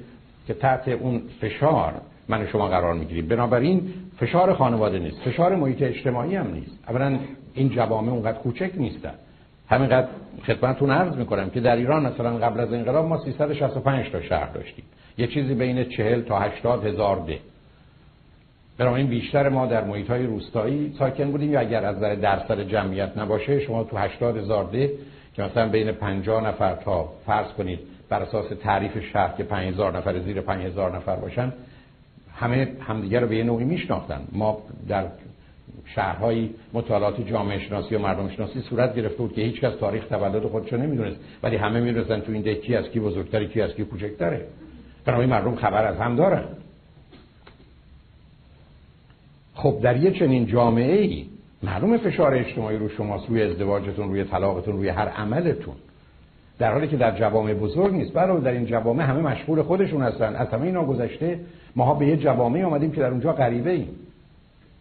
که 0.47 0.55
تحت 0.55 0.89
اون 0.89 1.23
فشار 1.41 1.93
من 2.29 2.47
شما 2.47 2.69
قرار 2.69 2.95
می‌گیریم. 2.95 3.29
بنابراین 3.29 3.95
فشار 4.19 4.55
خانواده 4.55 4.99
نیست 4.99 5.21
فشار 5.21 5.57
محیط 5.57 5.83
اجتماعی 5.83 6.37
هم 6.37 6.53
نیست. 6.53 6.79
اولا 6.89 7.19
این 7.55 7.69
جوامع 7.69 8.13
اونقدر 8.13 8.39
کوچک 8.39 8.71
نیستن. 8.77 9.15
همینقدر 9.69 10.09
خدمتتون 10.47 10.91
عرض 10.91 11.17
می‌کنم 11.17 11.51
که 11.51 11.61
در 11.61 11.77
ایران 11.77 12.07
مثلا 12.07 12.39
قبل 12.39 12.61
از 12.61 12.73
انقلاب 12.73 13.07
ما 13.07 13.19
365 13.19 14.11
تا 14.11 14.23
شهر 14.23 14.47
داشتیم. 14.47 14.85
یه 15.19 15.27
چیزی 15.27 15.55
بین 15.55 15.85
40 15.85 16.23
تا 16.23 16.39
80 16.39 16.87
هزار 16.87 17.17
ده. 17.17 17.39
بنابراین 18.79 19.07
بیشتر 19.07 19.49
ما 19.49 19.67
در 19.67 19.85
محیط 19.85 20.11
های 20.11 20.27
روستایی 20.27 20.95
ساکن 20.99 21.31
بودیم. 21.31 21.53
یا 21.53 21.61
اگر 21.61 21.85
از 21.85 21.97
نظر 21.97 22.15
درصد 22.15 22.61
جمعیت 22.61 23.19
نباشه 23.19 23.61
شما 23.61 23.85
تو 23.85 23.97
80 23.97 24.37
هزار 24.37 24.65
ده 24.65 24.91
که 25.35 25.43
مثلا 25.43 25.69
بین 25.69 25.93
50 25.93 26.47
نفر 26.47 26.75
تا 26.75 27.09
فرض 27.27 27.47
کنید 27.47 27.79
بر 28.09 28.23
اساس 28.23 28.47
تعریف 28.63 28.99
شهر 29.13 29.37
که 29.37 29.45
5000 29.45 29.97
نفر 29.97 30.19
زیر 30.19 30.41
5000 30.41 30.97
نفر 30.97 31.17
باشن 31.17 31.53
همه 32.37 32.69
همدیگه 32.81 33.21
رو 33.21 33.27
به 33.27 33.37
یه 33.37 33.45
نوعی 33.45 33.65
میشناختن. 33.65 34.21
ما 34.33 34.59
در 34.89 35.07
شهرهای 35.87 36.51
مطالعات 36.73 37.27
جامعه 37.27 37.59
شناسی 37.59 37.95
و 37.95 37.99
مردم 37.99 38.29
شناسی 38.29 38.61
صورت 38.61 38.97
گرفته 38.97 39.19
بود 39.19 39.33
که 39.33 39.43
هیچ 39.43 39.61
کس 39.61 39.77
تاریخ 39.81 40.07
تولد 40.07 40.43
خودش 40.43 40.73
رو 40.73 40.79
نمی‌دونست. 40.79 41.17
ولی 41.43 41.57
همه 41.57 41.81
می‌دونستن 41.81 42.21
تو 42.21 42.33
این 42.33 42.43
ده 42.43 42.55
کی 42.55 42.77
از 42.77 42.91
کی 42.91 43.01
بزرگتره 43.01 43.47
کی 43.47 43.61
از 43.61 43.75
کی 43.75 43.85
کوچکتره. 43.85 44.47
بنابراین 45.05 45.31
مردم 45.31 45.55
خبر 45.55 45.85
از 45.85 45.97
هم 45.97 46.17
دارن. 46.17 46.45
خب 49.55 49.81
در 49.83 49.97
یه 49.97 50.11
چنین 50.11 50.47
جامعه 50.47 51.01
ای 51.01 51.27
معلوم 51.63 51.99
فشار 51.99 52.35
اجتماعی 52.35 52.79
رو 52.79 52.89
شماست 52.89 53.29
روی 53.29 53.43
ازدواجتون 53.43 54.09
روی 54.09 54.25
طلاقتون 54.25 54.77
روی 54.77 54.89
هر 54.89 55.09
عملتون. 55.09 55.75
در 56.59 56.73
حالی 56.73 56.89
که 56.89 56.97
در 56.97 57.19
جوامع 57.19 57.55
بزرگ 57.55 57.95
نیست. 57.95 58.13
برای 58.13 58.41
در 58.41 58.51
این 58.51 58.67
جوامع 58.67 59.05
همه 59.05 59.21
مشغول 59.21 59.63
خودشون 59.63 60.03
هستن. 60.03 60.37
از 60.37 60.49
همه 60.49 60.63
اینا 60.63 60.85
گذشته 60.85 61.41
ماها 61.77 61.95
به 61.95 62.07
یه 62.07 62.17
جوامع 62.17 62.65
آمدیم 62.65 62.93
که 62.93 63.01
در 63.01 63.11
اونجا 63.11 63.33
غریبه 63.33 63.71
ایم 63.71 63.89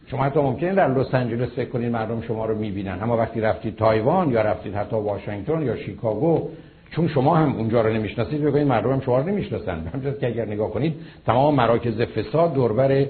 شما 0.08 0.24
حتی 0.24 0.40
ممکنه 0.40 0.74
در 0.74 0.88
لس 0.88 1.14
آنجلس 1.14 1.50
فکر 1.50 1.70
کنید 1.70 1.92
مردم 1.92 2.22
شما 2.22 2.46
رو 2.46 2.58
می‌بینن. 2.58 3.00
اما 3.02 3.18
وقتی 3.18 3.42
رفتید 3.42 3.76
تایوان 3.76 4.32
یا 4.32 4.42
رفتید 4.42 4.76
حتی 4.76 4.96
واشنگتن 4.96 5.62
یا 5.62 5.76
شیکاگو 5.76 6.50
چون 6.96 7.08
شما 7.08 7.36
هم 7.36 7.56
اونجا 7.56 7.82
رو 7.82 7.94
نمی‌شناسید 7.94 8.44
بگید 8.44 8.68
مردم 8.68 8.92
هم 8.92 9.02
شما 9.02 9.20
رو 9.20 9.30
نمی‌شناسن. 9.30 9.80
همونجوری 9.94 10.20
که 10.20 10.28
اگر 10.28 10.46
نگاه 10.46 10.72
کنید 10.72 10.96
تمام 11.26 11.56
مراکز 11.56 12.02
فساد 12.02 12.54
دوربر 12.54 13.06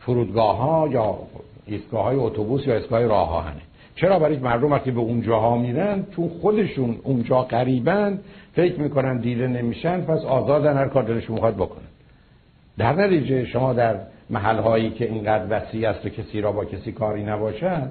فرودگاه 0.00 0.56
ها 0.56 0.88
یا 0.92 1.18
ایستگاه 1.66 2.04
های 2.04 2.16
اتوبوس 2.16 2.66
یا 2.66 2.74
ایستگاه 2.74 3.06
راه 3.06 3.30
آهنه 3.30 3.60
چرا؟ 3.96 4.18
برای 4.18 4.36
مردم 4.36 4.72
وقتی 4.72 4.90
به 4.90 5.00
اونجاها 5.00 5.58
میرن 5.58 6.06
چون 6.16 6.28
خودشون 6.28 6.96
اونجا 7.02 7.42
قریبن 7.42 8.18
فکر 8.54 8.80
می‌کنن 8.80 9.18
دیده 9.18 9.46
نمیشن 9.46 10.00
پس 10.00 10.24
آزادن 10.24 10.76
هر 10.76 10.88
کار 10.88 11.02
دلشون 11.02 11.34
می‌خواد 11.34 11.54
بکنن. 11.54 11.88
در 12.78 12.92
نتیجه 12.92 13.44
شما 13.44 13.72
در 13.72 13.96
محل 14.30 14.58
هایی 14.58 14.90
که 14.90 15.04
اینقدر 15.04 15.44
وسیع 15.50 15.90
است 15.90 16.06
و 16.06 16.08
کسی 16.08 16.40
را 16.40 16.52
با 16.52 16.64
کسی 16.64 16.92
کاری 16.92 17.22
نباشد 17.22 17.90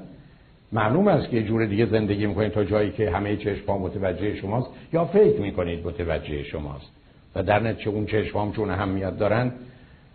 معلوم 0.71 1.07
است 1.07 1.29
که 1.29 1.43
جور 1.43 1.65
دیگه 1.65 1.85
زندگی 1.85 2.25
می‌کنید 2.25 2.51
تا 2.51 2.63
جایی 2.63 2.91
که 2.91 3.11
همه 3.11 3.37
چشم 3.37 3.73
متوجه 3.73 4.35
شماست 4.35 4.67
یا 4.93 5.05
فکر 5.05 5.41
می‌کنید 5.41 5.87
متوجه 5.87 6.43
شماست. 6.43 6.91
و 7.35 7.43
در 7.43 7.59
نتیجه 7.59 7.89
اون 7.89 8.05
چشم 8.05 8.51
چون 8.51 8.69
اهمیت 8.69 9.17
دارن 9.17 9.51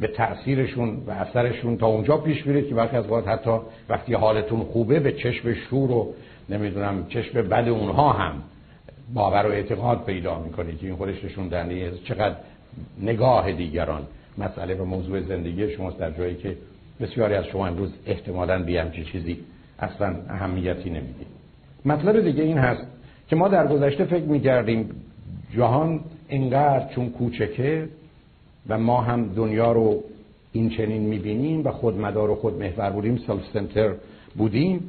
به 0.01 0.07
تاثیرشون 0.07 1.03
و 1.07 1.11
اثرشون 1.11 1.77
تا 1.77 1.87
اونجا 1.87 2.17
پیش 2.17 2.47
میره 2.47 2.63
که 2.63 2.75
وقتی 2.75 2.97
از 2.97 3.11
وقت 3.11 3.29
حتی 3.29 3.59
وقتی 3.89 4.15
حالتون 4.15 4.61
خوبه 4.61 5.01
به 5.01 5.13
چشم 5.13 5.55
شور 5.55 5.91
و 5.91 6.15
نمی‌دونم 6.49 7.07
چشم 7.09 7.43
بد 7.43 7.69
اونها 7.69 8.13
هم 8.13 8.43
باور 9.15 9.47
و 9.47 9.51
اعتقاد 9.51 10.05
پیدا 10.05 10.39
می‌کنید 10.39 10.79
که 10.79 10.87
این 10.87 10.97
خودش 10.97 11.25
نشون 11.25 11.51
چقدر 12.05 12.37
نگاه 13.01 13.53
دیگران. 13.53 14.07
مسئله 14.39 14.75
و 14.75 14.85
موضوع 14.85 15.21
زندگی 15.21 15.71
شماست 15.71 15.99
در 15.99 16.11
جایی 16.11 16.35
که 16.35 16.57
بسیاری 17.01 17.35
از 17.35 17.45
شما 17.45 17.67
امروز 17.67 17.93
احتمالاً 18.07 18.63
بی 18.63 18.77
همچی 18.77 19.05
چیزی 19.05 19.39
اصلا 19.79 20.17
اهمیتی 20.29 20.91
نمی‌دید 20.91 21.27
مطلب 21.85 22.21
دیگه 22.21 22.43
این 22.43 22.59
هست 22.59 22.87
که 23.29 23.37
ما 23.37 23.49
در 23.49 23.67
گذشته 23.67 24.05
فکر 24.05 24.25
می‌کردیم 24.25 24.91
جهان 25.57 26.01
اینقدر 26.29 26.95
چون 26.95 27.11
کوچکه 27.11 27.89
و 28.69 28.79
ما 28.79 29.01
هم 29.01 29.35
دنیا 29.35 29.73
رو 29.73 30.03
این 30.53 30.71
چنین 30.71 31.03
می‌بینیم 31.03 31.65
و 31.65 31.71
خودمدار 31.71 32.31
و 32.31 32.35
خودمحور 32.35 32.91
بودیم 32.91 33.17
سلف 33.27 33.43
سنتر 33.53 33.95
بودیم. 34.37 34.81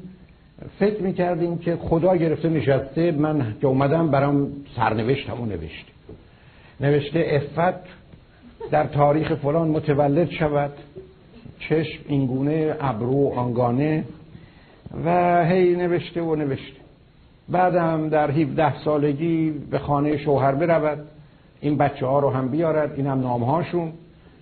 فکر 0.79 1.01
می‌کردیم 1.01 1.57
که 1.57 1.75
خدا 1.75 2.15
گرفته 2.15 2.49
نشسته 2.49 3.11
من 3.11 3.55
که 3.61 3.67
اومدم 3.67 4.11
برام 4.11 4.47
سرنوشتم 4.75 5.41
و 5.41 5.45
نوشته 5.45 5.91
نوشته 6.79 7.25
افت 7.29 7.79
در 8.71 8.87
تاریخ 8.87 9.33
فلان 9.33 9.67
متولد 9.67 10.29
شود. 10.29 10.71
چشم 11.59 11.99
اینگونه 12.07 12.75
ابرو 12.79 13.33
آنگانه. 13.35 14.03
و 15.05 15.45
هی 15.45 15.75
نوشته 15.75 16.21
و 16.21 16.35
نوشته. 16.35 16.83
بعدم 17.49 18.09
در 18.09 18.31
17 18.31 18.83
سالگی 18.83 19.51
به 19.51 19.79
خانه 19.79 20.17
شوهر 20.17 20.51
برود. 20.51 21.07
این 21.61 21.77
بچه 21.77 22.05
ها 22.05 22.19
رو 22.19 22.29
هم 22.29 22.47
بیارد. 22.47 22.93
این 22.95 23.07
هم 23.07 23.21
نام 23.21 23.43
هاشون 23.43 23.91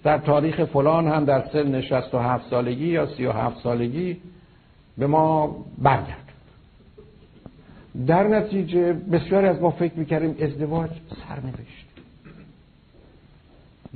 در 0.03 0.17
تاریخ 0.17 0.65
فلان 0.65 1.07
هم 1.07 1.25
در 1.25 1.43
سن 1.53 1.81
67 1.81 2.49
سالگی 2.49 2.87
یا 2.87 3.05
37 3.05 3.63
سالگی 3.63 4.17
به 4.97 5.07
ما 5.07 5.55
برگرد 5.77 6.31
در 8.07 8.27
نتیجه 8.27 8.93
بسیاری 8.93 9.47
از 9.47 9.61
ما 9.61 9.71
فکر 9.71 9.93
می‌کردیم 9.95 10.35
ازدواج 10.41 10.89
سرنوشت. 11.27 11.87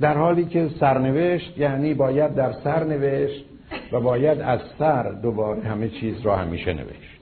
در 0.00 0.14
حالی 0.14 0.44
که 0.44 0.70
سرنوشت 0.80 1.58
یعنی 1.58 1.94
باید 1.94 2.34
در 2.34 2.52
سر 2.52 2.84
نوشت 2.84 3.44
و 3.92 4.00
باید 4.00 4.40
از 4.40 4.60
سر 4.78 5.02
دوباره 5.02 5.62
همه 5.62 5.88
چیز 5.88 6.20
را 6.20 6.36
همیشه 6.36 6.72
نوشت. 6.72 7.16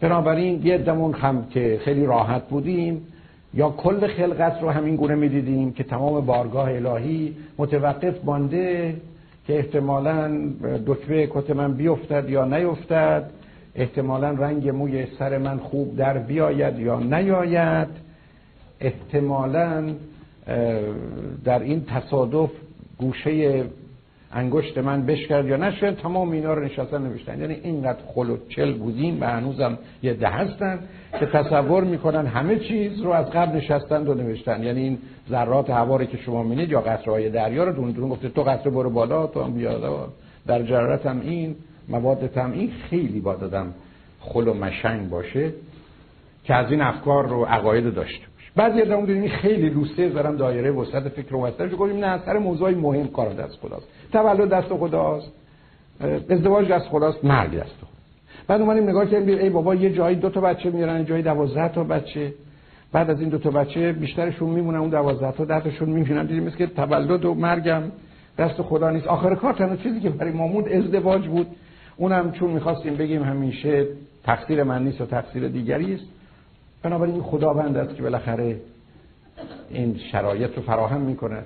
بنابراین 0.00 0.66
یه 0.66 0.78
دمون 0.78 1.14
هم 1.14 1.46
که 1.50 1.80
خیلی 1.84 2.06
راحت 2.06 2.48
بودیم 2.48 3.06
یا 3.54 3.70
کل 3.70 4.06
خلقت 4.06 4.62
رو 4.62 4.70
همین 4.70 4.96
گونه 4.96 5.14
می‌دیدیم 5.14 5.72
که 5.72 5.84
تمام 5.84 6.26
بارگاه 6.26 6.70
الهی 6.72 7.36
متوقف 7.58 8.24
مانده 8.24 8.96
که 9.46 9.56
احتمالا 9.56 10.50
دکمه 10.86 11.26
کت 11.26 11.50
من 11.50 11.74
بیفتد 11.74 12.30
یا 12.30 12.44
نیفتد 12.44 13.30
احتمالا 13.74 14.30
رنگ 14.30 14.68
موی 14.68 15.06
سر 15.18 15.38
من 15.38 15.58
خوب 15.58 15.96
در 15.96 16.18
بیاید 16.18 16.78
یا 16.78 17.00
نیاید 17.00 17.88
احتمالا 18.80 19.94
در 21.44 21.58
این 21.58 21.84
تصادف 21.84 22.50
گوشه 22.98 23.64
انگشت 24.36 24.78
من 24.78 25.06
بشکرد 25.06 25.46
یا 25.46 25.56
نشد 25.56 25.96
تمام 25.96 26.30
اینا 26.30 26.54
رو 26.54 26.64
نشستن 26.64 27.02
نوشتن. 27.02 27.40
یعنی 27.40 27.54
اینقدر 27.54 27.98
خل 28.14 28.30
و 28.30 28.36
چل 28.48 28.72
بودیم 28.72 29.20
و 29.20 29.24
هنوزم 29.24 29.78
یه 30.02 30.14
ده 30.14 30.28
هستن 30.28 30.78
که 31.20 31.26
تصور 31.26 31.84
می‌کنن 31.84 32.26
همه 32.26 32.58
چیز 32.58 33.00
رو 33.00 33.10
از 33.10 33.30
قبل 33.30 33.56
نشستن 33.56 34.06
و 34.06 34.14
نوشتن 34.14 34.62
یعنی 34.62 34.80
این 34.80 34.98
ذرات 35.30 35.70
هواری 35.70 36.06
که 36.06 36.16
شما 36.16 36.42
مینید 36.42 36.70
یا 36.70 36.80
قطره 36.80 37.12
های 37.12 37.30
دریا 37.30 37.64
رو 37.64 37.72
دون 37.72 37.90
دون 37.90 38.08
گفته 38.08 38.28
تو 38.28 38.42
قطره 38.42 38.70
برو 38.70 38.90
بالا 38.90 39.26
تو 39.26 39.42
هم 39.42 39.52
بیاد 39.52 40.08
در 40.46 40.62
جرارت 40.62 41.06
این 41.06 41.56
مواد 41.88 42.36
هم 42.36 42.52
این. 42.52 42.70
خیلی 42.90 43.20
با 43.20 43.34
دادم 43.34 43.74
خل 44.20 44.48
و 44.48 44.54
مشنگ 44.54 45.10
باشه 45.10 45.52
که 46.44 46.54
از 46.54 46.70
این 46.70 46.80
افکار 46.80 47.28
رو 47.28 47.44
عقاید 47.44 47.94
باشه 47.94 48.35
بعضی 48.56 48.82
از 48.82 48.90
اون 48.90 49.28
خیلی 49.28 49.68
لوسه 49.68 50.08
دارم 50.08 50.36
دایره 50.36 50.70
وسط 50.70 51.08
فکر 51.08 51.34
و 51.34 51.46
وسطش 51.46 51.70
گفتیم 51.78 52.04
نه 52.04 52.18
سر 52.26 52.38
موضوعی 52.38 52.74
مهم 52.74 53.08
کار 53.08 53.32
دست 53.32 53.58
خداست. 53.62 53.86
تولد 54.12 54.48
دست 54.48 54.68
خداست. 54.68 55.32
ازدواج 56.30 56.68
دست 56.68 56.88
خداست. 56.88 57.24
مرگ 57.24 57.50
دست 57.50 57.76
خدا 57.80 57.86
بعد 58.48 58.60
اومدیم 58.60 58.88
نگاه 58.88 59.06
کردیم 59.06 59.38
ای 59.38 59.50
بابا 59.50 59.74
یه 59.74 59.92
جایی 59.92 60.16
دو 60.16 60.30
تا 60.30 60.40
بچه 60.40 60.70
میارن 60.70 61.04
جایی 61.04 61.22
دوازده 61.22 61.68
تا 61.68 61.84
بچه. 61.84 62.32
بعد 62.92 63.10
از 63.10 63.20
این 63.20 63.28
دو 63.28 63.38
تا 63.38 63.50
بچه 63.50 63.92
بیشترشون 63.92 64.50
میمونن 64.50 64.78
اون 64.78 64.90
دوازده 64.90 65.32
تا 65.32 65.44
ده 65.44 65.60
تاشون 65.60 65.88
میمونن 65.88 66.26
دیدیم 66.26 66.50
که 66.50 66.66
تولد 66.66 67.24
و 67.24 67.34
مرگم 67.34 67.82
دست 68.38 68.62
خدا 68.62 68.90
نیست. 68.90 69.06
آخر 69.06 69.34
کار 69.34 69.52
تنها 69.52 69.76
چیزی 69.76 70.00
که 70.00 70.10
برای 70.10 70.32
مامون 70.32 70.68
ازدواج 70.68 71.26
بود. 71.26 71.46
اونم 71.96 72.32
چون 72.32 72.50
می‌خواستیم 72.50 72.96
بگیم 72.96 73.22
همیشه 73.22 73.86
تقصیر 74.24 74.62
من 74.62 74.84
نیست 74.84 75.00
و 75.00 75.06
تقصیر 75.06 75.48
دیگری 75.48 75.94
است. 75.94 76.04
بنابراین 76.86 77.14
این 77.14 77.22
خداوند 77.22 77.76
است 77.76 77.96
که 77.96 78.02
بالاخره 78.02 78.60
این 79.70 79.98
شرایط 80.12 80.56
رو 80.56 80.62
فراهم 80.62 81.00
می‌کنه 81.00 81.42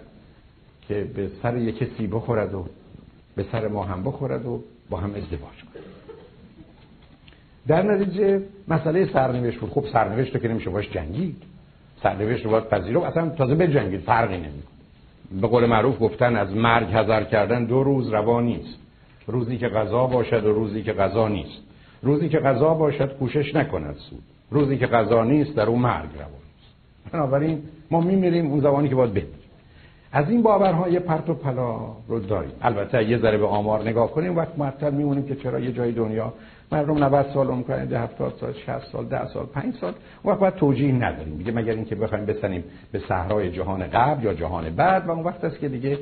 که 0.89 1.05
به 1.15 1.31
سر 1.43 1.57
یک 1.57 1.79
کسی 1.79 2.07
بخورد 2.07 2.55
و 2.55 2.67
به 3.37 3.45
سر 3.53 3.69
ما 3.69 3.85
هم 3.85 4.03
بخورد 4.03 4.47
و 4.47 4.63
با 4.91 4.99
هم 4.99 5.11
ازدواج 5.11 5.31
کنه. 5.41 5.83
در 7.67 7.83
نتیجه 7.83 8.43
مسئله 8.69 9.13
سرنوشت 9.13 9.61
بود. 9.61 9.71
خب 9.71 9.85
سرنوشت 9.93 10.35
رو 10.35 10.41
که 10.41 10.49
نمیشه 10.49 10.71
باش 10.71 10.91
جنگید. 10.91 11.43
سرنوشت 12.03 12.45
رو 12.45 12.51
باید 12.51 12.69
پذیرو 12.69 13.01
اصلا 13.01 13.29
تازه 13.29 13.55
به 13.55 13.69
جنگید 13.69 14.01
فرقی 14.01 14.37
نمی‌کنه. 14.37 15.41
به 15.41 15.47
قول 15.47 15.67
معروف 15.67 16.01
گفتن 16.01 16.37
از 16.37 16.53
مرگ 16.53 16.89
هزار 16.93 17.25
کردن 17.25 17.65
دو 17.65 17.83
روز 17.83 18.09
روا 18.09 18.41
نیست. 18.41 18.79
روزی 19.27 19.59
که 19.59 19.69
غذا 19.69 20.07
باشد 20.07 20.45
و 20.45 20.53
روزی 20.53 20.83
که 20.83 20.93
غذا 20.93 21.29
نیست. 21.29 21.63
روزی 22.03 22.29
که 22.29 22.39
غذا 22.39 22.75
باشد 22.75 23.19
کوشش 23.19 23.55
نکند 23.55 23.97
سود. 23.97 24.23
روزی 24.51 24.79
که 24.79 24.87
غذا 24.87 25.25
نیست 25.25 25.57
در 25.57 25.67
اون 25.67 25.79
مرگ 25.79 26.09
روا 26.15 26.27
نیست 26.27 27.13
بنابراین 27.13 27.63
ما 27.91 28.01
میمیریم 28.01 28.51
اون 28.51 28.61
زمانی 28.61 28.89
که 28.89 28.95
باید 28.95 29.11
بمیریم 29.11 29.41
از 30.13 30.31
این 30.31 30.43
باورها 30.43 30.89
یه 30.89 31.01
پرت 31.01 31.31
و 31.31 31.35
پلا 31.35 31.79
رو 32.09 32.21
داریم. 32.21 32.53
البته 32.63 33.05
یه 33.05 33.19
ذره 33.19 33.39
به 33.39 33.47
آمار 33.47 33.89
نگاه 33.89 34.11
کنیم 34.11 34.37
وقت 34.37 34.59
معطل 34.59 34.95
میمونیم 34.95 35.27
که 35.27 35.37
چرا 35.37 35.61
یه 35.61 35.73
جای 35.73 35.93
دنیا 35.93 36.33
مردم 36.73 37.05
90 37.05 37.27
سال 37.35 37.49
عمر 37.49 37.63
کنن 37.63 37.93
70 37.93 38.35
سال 38.41 38.53
60 38.53 38.93
سال 38.93 39.05
10 39.05 39.27
سال 39.27 39.47
5 39.47 39.75
سال 39.75 39.93
اون 40.23 40.33
وقت 40.33 40.41
باید 40.41 40.55
توجیه 40.55 40.93
نداریم. 40.93 41.37
دیگه 41.37 41.53
مگر 41.53 41.73
اینکه 41.73 41.95
بخوایم 41.95 42.27
بسنیم 42.27 42.65
به 42.93 42.99
صحرای 43.09 43.51
جهان 43.51 43.87
قبل 43.87 44.25
یا 44.25 44.35
جهان 44.35 44.71
بعد؟ 44.71 45.07
و 45.07 45.11
اون 45.11 45.25
وقت 45.25 45.45
است 45.45 45.59
که 45.61 45.69
دیگه 45.69 45.99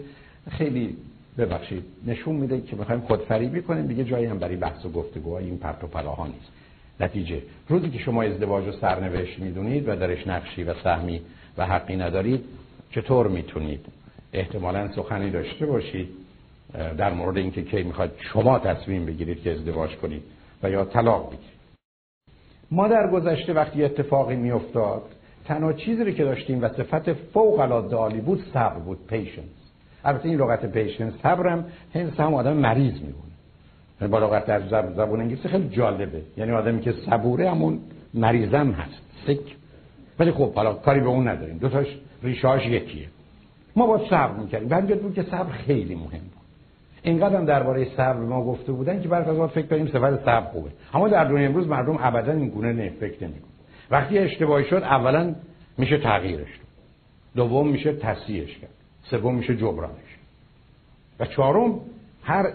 خیلی 0.51 0.97
ببخشید 1.39 1.85
نشون 2.07 2.37
میده 2.37 2.61
که 2.61 2.77
می‌خوایم 2.77 3.01
خودفریبی 3.01 3.63
کنیم. 3.63 3.87
دیگه 3.87 4.05
جایی 4.05 4.27
هم 4.27 4.39
برای 4.39 4.57
بحث 4.57 4.85
و 4.85 4.89
گفتگوهای 4.89 5.45
این 5.45 5.59
پرت 5.59 5.85
و 5.85 5.87
پلاها 5.87 6.27
نیست. 6.27 6.58
نتیجه. 7.01 7.43
روزی 7.69 7.91
که 7.91 7.99
شما 7.99 8.23
ازدواج 8.23 8.69
و 8.69 8.73
سرنوشت 8.73 9.39
می‌دونید 9.39 9.89
و 9.89 9.97
درش 9.97 10.27
نقشی 10.27 10.65
و 10.65 10.75
سهمی 10.75 11.21
و 11.59 11.67
حقی 11.67 11.97
ندارید 11.97 12.45
چطور 12.91 13.29
می‌تونید؟ 13.29 13.87
احتمالا 14.33 14.93
سخنی 14.93 15.31
داشته 15.31 15.67
باشید 15.67 16.09
در 16.99 17.13
مورد 17.13 17.37
اینکه 17.37 17.63
کی 17.63 17.83
می‌خواد 17.83 18.13
شما 18.33 18.59
تصمیم 18.59 19.07
بگیرید 19.07 19.43
که 19.43 19.53
ازدواج 19.53 19.97
کنید 19.97 20.23
و 20.63 20.71
یا 20.71 20.85
طلاق 20.85 21.27
بگیرید. 21.27 21.59
ما 22.71 22.89
در 22.89 23.11
گذشته 23.11 23.53
وقتی 23.53 23.85
اتفاقی 23.85 24.37
میافتاد 24.37 25.03
تنها 25.45 25.73
چیزی 25.73 26.13
که 26.13 26.25
داشتیم 26.25 26.63
و 26.63 26.69
صفت 26.69 27.13
فوق 27.13 27.61
العاده 27.61 27.97
عالی 27.97 28.21
بود 28.21 28.45
صبر 28.55 28.79
بود 28.79 29.07
پیشنس 29.07 29.45
البته 30.05 30.29
این 30.29 30.39
لغت 30.39 30.67
پیشنس 30.67 31.13
صبرم 31.23 31.65
هنس 31.95 32.21
هم 32.21 32.35
آدم 32.35 32.53
مریض 32.53 32.95
یعنی 32.95 33.15
با 34.01 34.19
لغت 34.19 34.47
در 34.47 34.61
زبان 34.69 35.21
انگلیسی 35.21 35.49
خیلی 35.49 35.69
جالبه. 35.69 36.23
یعنی 36.37 36.53
آدمی 36.53 36.81
که 36.81 36.93
صبوره 36.93 37.51
همون 37.51 37.81
مریضم 38.15 38.71
هست. 38.71 39.03
سک 39.27 39.57
ولی 40.19 40.33
خب 40.33 40.55
حالا 40.55 40.75
کاری 40.75 41.01
به 41.01 41.07
اون 41.07 41.29
نداریم. 41.29 41.59
دو 41.59 41.69
تاش 41.69 41.87
ریشاش 42.23 42.67
یکیه. 42.67 43.09
ما 43.77 43.87
با 43.87 43.99
صبر 44.11 44.33
می‌کردیم. 44.33 44.69
بعد 44.69 45.03
بود 45.03 45.15
که 45.15 45.23
صبر 45.23 45.53
خیلی 45.53 45.95
مهم 45.95 46.11
بود. 46.11 46.39
اینقدر 47.03 47.37
هم 47.37 47.45
درباره 47.45 47.85
صبر 47.85 48.21
ما 48.21 48.45
گفته 48.45 48.73
بودن 48.73 49.03
که 49.03 49.09
برخلاف 49.09 49.37
ما 49.37 49.47
فکر 49.47 49.67
کنیم 49.67 49.87
صفت 49.87 50.25
صبر 50.25 50.51
خوبه. 50.53 50.71
اما 50.95 51.09
در 51.09 51.25
دنیا 51.25 51.49
امروز 51.49 51.67
مردم 51.67 51.99
ابدا 52.01 52.33
این 52.33 52.49
گونه 52.49 52.73
نه 52.73 52.91
فکر 53.01 53.25
نمی‌کنن 53.25 53.49
وقتی 53.91 54.19
اشتباهی 54.19 54.65
شد 54.65 54.77
اولا 54.77 55.35
میشه 55.79 55.99
تغییرش 55.99 56.61
دوم 57.37 57.69
میشه 57.69 57.93
تصحیحش 57.93 58.59
کرد. 58.59 58.71
سوم 59.03 59.35
میشه 59.35 59.57
جبرانش 59.57 60.17
و 61.21 61.27
چهارم 61.27 61.81
هر 62.23 62.53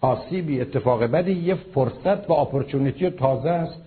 آسیبی 0.00 0.60
اتفاق 0.60 1.04
بدی 1.04 1.32
یه 1.32 1.54
فرصت 1.54 2.30
و 2.30 2.32
اپورتونیتی 2.32 3.10
تازه 3.10 3.50
است 3.50 3.82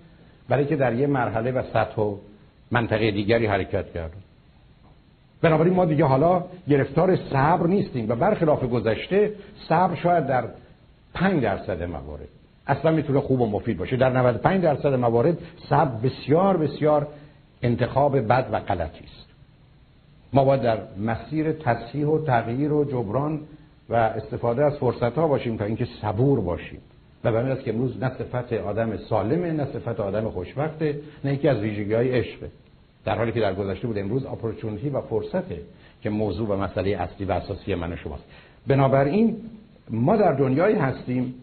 برای 0.49 0.65
که 0.65 0.75
در 0.75 0.93
یه 0.93 1.07
مرحله 1.07 1.51
و 1.51 1.63
سطح 1.73 2.01
و 2.01 2.15
منطقه 2.71 3.11
دیگری 3.11 3.45
حرکت 3.45 3.93
کرد. 3.93 4.11
بنابراین 5.41 5.73
ما 5.73 5.85
دیگه 5.85 6.05
حالا 6.05 6.43
گرفتار 6.69 7.15
صبر 7.15 7.67
نیستیم 7.67 8.09
و 8.09 8.15
برخلاف 8.15 8.63
گذشته 8.63 9.33
صبر 9.69 9.95
شاید 9.95 10.27
در 10.27 10.43
5 11.13 11.43
درصد 11.43 11.83
موارد. 11.83 12.27
اصلا 12.67 12.91
می‌تونه 12.91 13.19
خوب 13.19 13.41
و 13.41 13.45
مفید 13.45 13.77
باشه. 13.77 13.97
در 13.97 14.09
95 14.09 14.63
درصد 14.63 14.93
موارد 14.93 15.37
صبر 15.69 16.09
بسیار 16.09 16.57
بسیار 16.57 17.07
انتخاب 17.61 18.19
بد 18.27 18.49
و 18.51 18.59
غلطی 18.59 19.03
است. 19.03 19.27
ما 20.33 20.45
باید 20.45 20.61
در 20.61 20.77
مسیر 20.97 21.51
تصحیح 21.51 22.07
و 22.07 22.25
تغییر 22.25 22.73
و 22.73 22.85
جبران 22.85 23.39
و 23.91 23.95
استفاده 23.95 24.65
از 24.65 24.77
فرصت 24.77 25.15
ها 25.15 25.27
باشیم 25.27 25.57
تا 25.57 25.65
اینکه 25.65 25.87
صبور 26.01 26.41
باشیم. 26.41 26.79
و 27.23 27.31
به 27.31 27.37
است 27.37 27.63
که 27.63 27.73
امروز 27.73 28.03
نه 28.03 28.11
صفت 28.17 28.53
آدم 28.53 28.97
سالمه 28.97 29.51
نه 29.51 29.65
صفت 29.65 29.99
آدم 29.99 30.29
خوشبخته 30.29 30.99
نه 31.23 31.33
یکی 31.33 31.47
از 31.47 31.59
ویژگی 31.59 31.93
های 31.93 32.11
عشقه. 32.11 32.47
در 33.05 33.17
حالی 33.17 33.31
که 33.31 33.39
در 33.39 33.53
گذشته 33.53 33.87
بود 33.87 33.97
امروز 33.97 34.25
اپورتونتی 34.25 34.89
و 34.89 35.01
فرصته 35.01 35.61
که 36.01 36.09
موضوع 36.09 36.49
و 36.49 36.55
مسئله 36.55 36.89
اصلی 36.89 37.25
و 37.25 37.31
اساسی 37.31 37.75
من 37.75 37.95
شماست. 37.95 38.23
بنابراین 38.67 39.37
ما 39.89 40.17
در 40.17 40.33
دنیایی 40.33 40.75
هستیم 40.75 41.33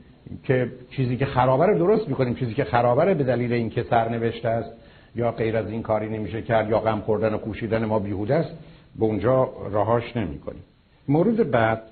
که 0.44 0.72
چیزی 0.90 1.16
که 1.16 1.26
خرابه 1.26 1.66
رو 1.66 1.78
درست 1.78 2.08
می‌کنیم 2.08 2.34
چیزی 2.34 2.54
که 2.54 2.64
خرابه 2.64 3.14
به 3.14 3.24
دلیل 3.24 3.52
اینکه 3.52 3.82
سرنوشته 3.82 4.48
است 4.48 4.70
یا 5.16 5.32
غیر 5.32 5.56
از 5.56 5.70
این 5.70 5.82
کاری 5.82 6.08
نمیشه 6.08 6.42
کرد 6.42 6.70
یا 6.70 6.78
غم 6.78 7.00
خوردن 7.00 7.34
و 7.34 7.38
کوشیدن 7.38 7.84
ما 7.84 7.98
بیهوده 7.98 8.34
است 8.34 8.50
به 8.98 9.04
اونجا 9.04 9.50
راهاش 9.70 10.16
نمی‌کنیم. 10.16 10.62
مورد 11.08 11.50
بعد 11.50 11.82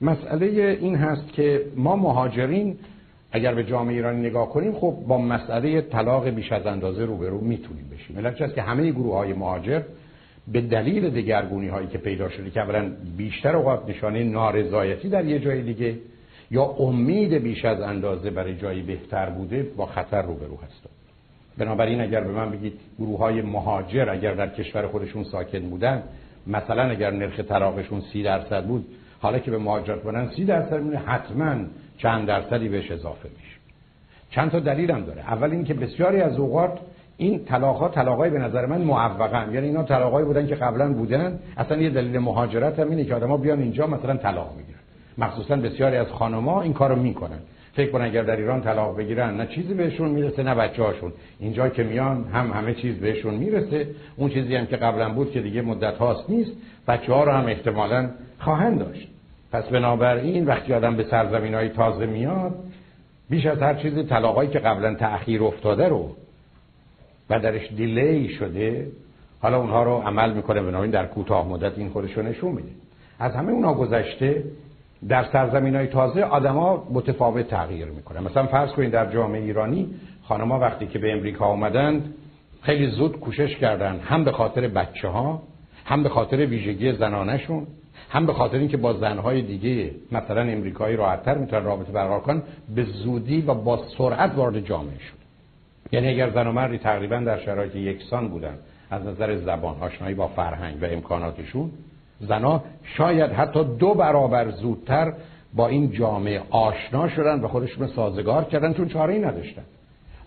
مسئله 0.00 0.78
این 0.80 0.96
هست 0.96 1.32
که 1.32 1.62
ما 1.76 1.96
مهاجرین 1.96 2.76
اگر 3.32 3.54
به 3.54 3.64
جامعه 3.64 3.94
ایرانی 3.94 4.20
نگاه 4.20 4.48
کنیم 4.48 4.72
خب 4.72 4.96
با 5.08 5.18
مسئله 5.18 5.80
طلاق 5.80 6.28
بیش 6.28 6.52
از 6.52 6.66
اندازه 6.66 7.04
روبرو 7.04 7.40
می‌تونیم 7.40 7.90
بشیم. 7.92 8.18
علت 8.18 8.42
است 8.42 8.54
که 8.54 8.62
همه 8.62 8.90
گروه 8.90 9.14
های 9.14 9.32
مهاجر 9.32 9.82
به 10.52 10.60
دلیل 10.60 11.10
دگرگونی 11.10 11.68
هایی 11.68 11.86
که 11.86 11.98
پیدا 11.98 12.28
شده 12.28 12.50
که 12.50 12.60
اولا 12.60 12.92
بیشتر 13.16 13.56
اوقات 13.56 13.88
نشانه 13.88 14.24
نارضایتی 14.24 15.08
در 15.08 15.24
یه 15.24 15.38
جای 15.38 15.62
دیگه 15.62 15.98
یا 16.50 16.62
امید 16.62 17.34
بیش 17.34 17.64
از 17.64 17.80
اندازه 17.80 18.30
برای 18.30 18.56
جایی 18.56 18.82
بهتر 18.82 19.30
بوده 19.30 19.62
با 19.76 19.86
خطر 19.86 20.22
روبرو 20.22 20.56
هستن. 20.56 20.90
بنابراین 21.58 22.00
اگر 22.00 22.20
به 22.20 22.32
من 22.32 22.50
بگید 22.50 22.72
گروه 22.98 23.18
های 23.18 23.42
مهاجر 23.42 24.10
اگر 24.10 24.34
در 24.34 24.48
کشور 24.48 24.86
خودشون 24.86 25.24
ساکن 25.24 25.60
بودن 25.60 26.02
مثلا 26.46 26.82
اگر 26.82 27.10
نرخ 27.10 27.40
طلاقشون 27.40 28.00
سی 28.12 28.22
درصد 28.22 28.66
بود 28.66 28.86
حالا 29.24 29.38
که 29.38 29.50
به 29.50 29.58
مهاجرت 29.58 30.02
بودن 30.02 30.30
سی 30.36 30.44
درصد 30.44 30.80
میونه 30.80 30.98
حتما 30.98 31.54
چند 31.98 32.26
درصدی 32.26 32.68
بهش 32.68 32.90
اضافه 32.90 33.28
میشه. 33.28 33.56
چند 34.30 34.50
تا 34.50 34.60
دلیل 34.60 34.90
هم 34.90 35.00
داره. 35.00 35.20
اول 35.20 35.50
اینکه 35.50 35.74
بسیاری 35.74 36.20
از 36.20 36.38
اوقات 36.38 36.78
این 37.16 37.44
طلاق 37.44 37.76
ها 37.76 37.88
طلاقای 37.88 38.30
به 38.30 38.38
نظر 38.38 38.66
من 38.66 38.80
معوقن 38.80 39.54
یعنی 39.54 39.66
اینا 39.66 39.82
طلاقایی 39.82 40.26
بودن 40.26 40.46
که 40.46 40.54
قبلا 40.54 40.92
بودن. 40.92 41.38
اصلا 41.56 41.76
یه 41.76 41.90
دلیل 41.90 42.18
مهاجرت 42.18 42.78
هم 42.78 42.90
اینه 42.90 43.04
که 43.04 43.14
آدما 43.14 43.36
بیان 43.36 43.60
اینجا 43.60 43.86
مثلا 43.86 44.16
طلاق 44.16 44.52
می‌گیرن 44.56 44.78
مخصوصا 45.18 45.56
بسیاری 45.56 45.96
از 45.96 46.06
خانم‌ها 46.06 46.62
این 46.62 46.72
کارو 46.72 46.96
می‌کنن. 46.96 47.38
فکر 47.72 47.90
کنن 47.90 48.04
اگر 48.04 48.22
در 48.22 48.36
ایران 48.36 48.60
طلاق 48.60 48.96
بگیرن 48.96 49.36
نه 49.36 49.46
چیزی 49.46 49.74
بهشون 49.74 50.10
می‌رسه 50.10 50.42
نه 50.42 50.54
بچه‌هاشون. 50.54 51.12
اینجا 51.40 51.68
که 51.68 51.82
میان 51.82 52.24
هم 52.32 52.50
همه 52.50 52.74
چیز 52.74 52.96
بهشون 52.96 53.34
می‌رسه. 53.34 53.86
اون 54.16 54.30
چیزی 54.30 54.56
هم 54.56 54.66
که 54.66 54.76
قبلا 54.76 55.12
بود 55.12 55.30
که 55.30 55.40
دیگه 55.40 55.62
مدت 55.62 55.96
هاست 55.96 56.30
نیست. 56.30 56.52
بچه‌ها 56.88 57.24
رو 57.24 57.32
هم 57.32 57.46
احتمالاً 57.46 58.10
خواهند 58.38 58.78
داشت. 58.78 59.08
پس 59.54 59.64
بنابراین 59.64 60.46
وقتی 60.46 60.74
آدم 60.74 60.96
به 60.96 61.04
سرزمین 61.04 61.54
های 61.54 61.68
تازه 61.68 62.06
میاد 62.06 62.54
بیش 63.30 63.46
از 63.46 63.62
هر 63.62 63.74
چیزی 63.74 64.02
طلاقایی 64.02 64.50
که 64.50 64.58
قبلا 64.58 64.94
تأخیر 64.94 65.44
افتاده 65.44 65.88
رو 65.88 66.10
و 67.30 67.40
درش 67.40 67.72
دیلی 67.76 68.28
شده 68.28 68.86
حالا 69.42 69.60
اونها 69.60 69.82
رو 69.82 69.92
عمل 69.92 70.32
می‌کنه 70.32 70.62
بنابراین 70.62 70.90
در 70.90 71.06
کوتاه 71.06 71.48
مدت 71.48 71.78
این 71.78 71.88
خودشو 71.88 72.22
نشون 72.22 72.52
میده. 72.52 72.68
از 73.18 73.32
همه 73.32 73.52
اونها 73.52 73.74
گذشته 73.74 74.44
در 75.08 75.24
سرزمین 75.32 75.76
های 75.76 75.86
تازه 75.86 76.22
آدما 76.22 76.88
متفاوت 76.92 77.48
تغییر 77.48 77.86
می‌کنه 77.88 78.20
مثلا 78.20 78.46
فرض 78.46 78.72
کنید 78.72 78.90
در 78.90 79.12
جامعه 79.12 79.42
ایرانی 79.42 79.94
خانما 80.22 80.58
وقتی 80.58 80.86
که 80.86 80.98
به 80.98 81.12
امریکا 81.12 81.44
آمدند 81.44 82.14
خیلی 82.62 82.86
زود 82.86 83.20
کوشش 83.20 83.56
کردن 83.56 83.98
هم 83.98 84.24
به 84.24 84.32
خاطر 84.32 84.68
بچه 84.68 85.08
ها 85.08 85.42
هم 85.84 86.02
به 86.02 86.08
خاطر 86.08 86.36
ویژگی 86.36 86.92
زنانشون 86.92 87.66
هم 88.10 88.26
به 88.26 88.32
خاطر 88.32 88.56
اینکه 88.56 88.76
با 88.76 88.92
زنهای 88.92 89.42
دیگه 89.42 89.90
مثلا 90.12 90.40
امریکایی 90.40 90.96
راحتتر 90.96 91.38
می‌تونن 91.38 91.64
رابطه 91.64 91.92
برقرار 91.92 92.20
کنن 92.20 92.42
به 92.74 92.84
زودی 92.84 93.40
و 93.40 93.54
با 93.54 93.84
سرعت 93.98 94.32
وارد 94.36 94.60
جامعه 94.60 94.98
شد. 94.98 95.24
یعنی 95.92 96.08
اگر 96.08 96.30
زن 96.30 96.46
و 96.46 96.52
مردی 96.52 96.78
تقریبا 96.78 97.16
در 97.16 97.38
شرایط 97.38 97.76
یکسان 97.76 98.28
بودن 98.28 98.54
از 98.90 99.06
نظر 99.06 99.36
زبان 99.36 99.76
آشنایی 99.80 100.14
با 100.14 100.28
فرهنگ 100.28 100.82
و 100.82 100.86
امکاناتشون 100.86 101.70
زنا 102.20 102.62
شاید 102.82 103.30
حتی 103.30 103.64
دو 103.64 103.94
برابر 103.94 104.50
زودتر 104.50 105.12
با 105.54 105.68
این 105.68 105.92
جامعه 105.92 106.42
آشنا 106.50 107.08
شدن 107.08 107.40
و 107.40 107.48
خودشون 107.48 107.86
سازگار 107.86 108.44
کردن 108.44 108.72
چون 108.72 108.88
چاره 108.88 109.14
ای 109.14 109.20
نداشتن. 109.20 109.62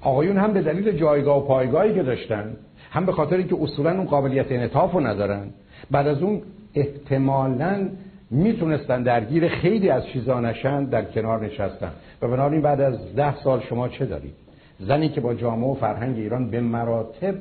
آقایون 0.01 0.37
هم 0.37 0.53
به 0.53 0.61
دلیل 0.61 0.91
جایگاه 0.91 1.37
و 1.37 1.47
پایگاهی 1.47 1.93
که 1.93 2.03
داشتن 2.03 2.55
هم 2.91 3.05
به 3.05 3.11
خاطر 3.11 3.37
اینکه 3.37 3.55
اصولا 3.61 3.91
اون 3.91 4.05
قابلیت 4.05 4.51
انعطاف 4.51 4.91
رو 4.91 4.99
ندارن 4.99 5.49
بعد 5.91 6.07
از 6.07 6.21
اون 6.21 6.41
احتمالا 6.79 7.89
می‌تونستن 8.31 9.03
درگیر 9.03 9.47
خیلی 9.47 9.89
از 9.89 10.07
چیزا 10.07 10.39
نشن 10.39 10.83
در 10.83 11.03
کنار 11.05 11.45
نشستن. 11.45 11.91
و 12.21 12.27
بنابراین 12.27 12.61
بعد 12.61 12.81
از 12.81 13.15
ده 13.15 13.35
سال 13.43 13.61
شما 13.61 13.89
چه 13.89 14.05
دارید؟ 14.05 14.33
زنی 14.79 15.09
که 15.09 15.21
با 15.21 15.33
جامعه 15.33 15.69
و 15.69 15.73
فرهنگ 15.73 16.17
ایران 16.17 16.49
به 16.49 16.61
مراتب 16.61 17.35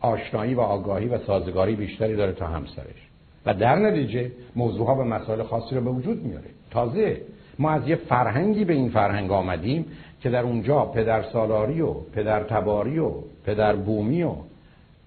آشنایی 0.00 0.54
و 0.54 0.60
آگاهی 0.60 1.08
و 1.08 1.18
سازگاری 1.18 1.76
بیشتری 1.76 2.16
داره 2.16 2.32
تا 2.32 2.46
همسرش. 2.46 3.08
و 3.46 3.54
در 3.54 3.76
نتیجه 3.76 4.30
موضوع 4.56 4.86
ها 4.86 4.94
و 4.94 5.04
مسائل 5.04 5.42
خاصی 5.42 5.74
رو 5.74 5.80
به 5.80 5.90
وجود 5.90 6.24
میاره. 6.24 6.48
تازه 6.70 7.20
ما 7.58 7.70
از 7.70 7.88
یه 7.88 7.96
فرهنگی 7.96 8.64
به 8.64 8.72
این 8.72 8.90
فرهنگ 8.90 9.32
آمدیم 9.32 9.86
که 10.20 10.30
در 10.30 10.42
اونجا 10.42 10.84
پدر 10.84 11.22
سالاری 11.22 11.80
و 11.80 11.92
پدر 11.92 12.42
تباری 12.42 12.98
و 12.98 13.10
پدر 13.46 13.76
بومی 13.76 14.22
و 14.22 14.32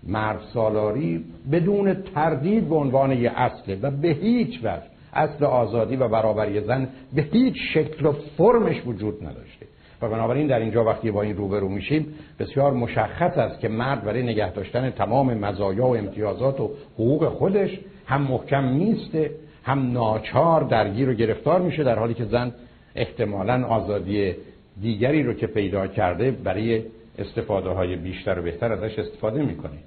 مرد 0.04 0.40
سالاری 0.54 1.26
بدون 1.52 1.94
تردید 1.94 2.70
به 2.70 2.76
عنوان 2.76 3.12
یه 3.12 3.32
اصله 3.36 3.80
و 3.82 3.92
به 3.92 4.08
هیچ 4.08 4.60
وجه 4.60 4.84
اصل 5.14 5.46
آزادی 5.46 5.96
و 5.96 6.08
برابری 6.08 6.62
زن 6.62 6.88
به 7.16 7.22
هیچ 7.22 7.56
شکل 7.74 8.06
و 8.06 8.12
فرمش 8.38 8.82
وجود 8.86 9.24
نداشته. 9.24 9.66
و 10.02 10.10
بنابراین 10.10 10.48
در 10.48 10.60
اینجا 10.60 10.84
وقتی 10.84 11.12
با 11.12 11.22
این 11.22 11.38
روبرو 11.38 11.70
میشیم 11.70 12.14
بسیار 12.40 12.74
مشخص 12.74 13.38
است 13.38 13.60
که 13.60 13.68
مرد 13.68 14.04
برای 14.04 14.24
نگه 14.24 14.52
داشتن 14.52 14.90
تمام 14.90 15.34
مزایا 15.34 15.86
و 15.86 15.98
امتیازات 15.98 16.60
و 16.60 16.70
حقوق 16.94 17.28
خودش 17.30 17.80
هم 18.06 18.22
محکم 18.22 18.66
نیسته 18.66 19.32
هم 19.64 19.92
ناچار 19.92 20.64
درگیر 20.64 21.10
و 21.10 21.14
گرفتار 21.14 21.62
میشه 21.62 21.84
در 21.84 22.00
حالی 22.00 22.14
که 22.14 22.26
زن 22.26 22.52
احتمالا 22.96 23.66
آزادی 23.66 24.36
دیگری 24.82 25.24
رو 25.24 25.34
که 25.34 25.48
پیدا 25.48 25.88
کرده 25.88 26.32
برای 26.32 26.84
استفاده 27.20 27.70
های 27.70 27.96
بیشتر 27.96 28.40
و 28.40 28.42
بهتر 28.42 28.72
ازش 28.72 29.00
استفاده 29.00 29.44
می‌کنه. 29.44 29.78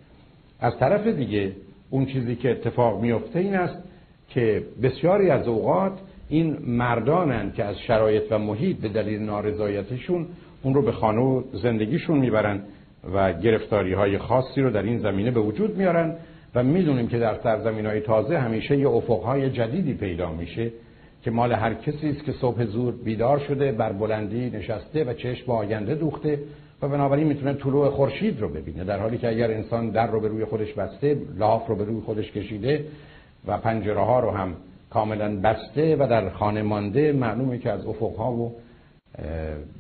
از 0.60 0.78
طرف 0.78 1.06
دیگه 1.06 1.52
اون 1.90 2.06
چیزی 2.06 2.36
که 2.36 2.50
اتفاق 2.50 3.02
میفته 3.02 3.38
این 3.38 3.54
است 3.54 3.78
که 4.28 4.62
بسیاری 4.82 5.30
از 5.30 5.48
اوقات 5.48 5.92
این 6.28 6.58
مردانن 6.66 7.52
که 7.52 7.64
از 7.64 7.78
شرایط 7.78 8.22
و 8.30 8.38
محیط 8.38 8.76
به 8.76 8.88
دلیل 8.88 9.20
نارضایتشون 9.20 10.26
اون 10.62 10.74
رو 10.74 10.82
به 10.82 10.92
خانه 10.92 11.20
و 11.20 11.42
زندگیشون 11.52 12.18
می‌برن 12.18 12.60
و 13.14 13.32
گرفتاری 13.32 13.92
های 13.92 14.18
خاصی 14.18 14.60
رو 14.60 14.70
در 14.70 14.82
این 14.82 14.98
زمینه 14.98 15.30
به 15.30 15.40
وجود 15.40 15.76
میارن 15.76 16.16
و 16.54 16.62
می‌دونیم 16.62 17.08
که 17.08 17.18
در 17.18 17.38
سرزمین 17.42 17.86
های 17.86 18.00
تازه 18.00 18.38
همیشه 18.38 18.78
یه 18.78 18.88
افقهای 18.88 19.50
جدیدی 19.50 19.94
پیدا 19.94 20.32
میشه 20.32 20.70
که 21.22 21.30
مال 21.30 21.52
هر 21.52 21.74
کسی 21.74 22.10
است 22.10 22.24
که 22.24 22.32
صبح 22.32 22.64
زود 22.64 23.04
بیدار 23.04 23.38
شده 23.38 23.72
بر 23.72 23.92
بلندی 23.92 24.50
نشسته 24.50 25.04
و 25.04 25.12
چشم 25.12 25.46
به 25.46 25.52
آینده 25.52 25.94
دوخته 25.94 26.38
و 26.84 26.88
بنابراین 26.88 27.26
می‌تونه 27.26 27.54
طلوع 27.54 27.90
خورشید 27.90 28.40
رو 28.40 28.48
ببینه 28.48 28.84
در 28.84 28.98
حالی 28.98 29.18
که 29.18 29.28
اگر 29.28 29.50
انسان 29.50 29.90
در 29.90 30.10
رو 30.10 30.20
به 30.20 30.28
روی 30.28 30.44
خودش 30.44 30.72
بسته 30.72 31.18
لاف 31.36 31.66
رو 31.66 31.76
به 31.76 31.84
روی 31.84 32.00
خودش 32.00 32.32
کشیده 32.32 32.84
و 33.46 33.58
پنجره 33.58 34.00
ها 34.00 34.20
رو 34.20 34.30
هم 34.30 34.56
کاملا 34.90 35.40
بسته 35.40 35.96
و 35.96 36.06
در 36.10 36.30
خانه 36.30 36.62
مانده 36.62 37.12
معلومه 37.12 37.58
که 37.58 37.70
از 37.70 37.86
افقها 37.86 38.32
و 38.32 38.52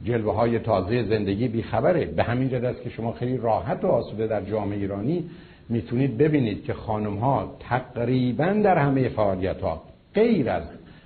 جلوه 0.04 0.34
های 0.34 0.58
تازه 0.58 1.04
زندگی 1.04 1.48
بیخبره. 1.48 2.04
به 2.04 2.22
همین 2.22 2.48
جد 2.48 2.64
است 2.64 2.82
که 2.82 2.90
شما 2.90 3.12
خیلی 3.12 3.36
راحت 3.36 3.84
و 3.84 3.86
آسوده 3.86 4.26
در 4.26 4.40
جامعه 4.40 4.78
ایرانی 4.78 5.24
می‌تونید 5.68 6.18
ببینید 6.18 6.64
که 6.64 6.72
خانم 6.72 7.16
ها 7.16 7.56
تقریبا 7.60 8.46
در 8.46 8.78
همه 8.78 9.08
فعالیت 9.08 9.60
ها 9.60 9.82
غیر 10.14 10.50
از 10.50 10.62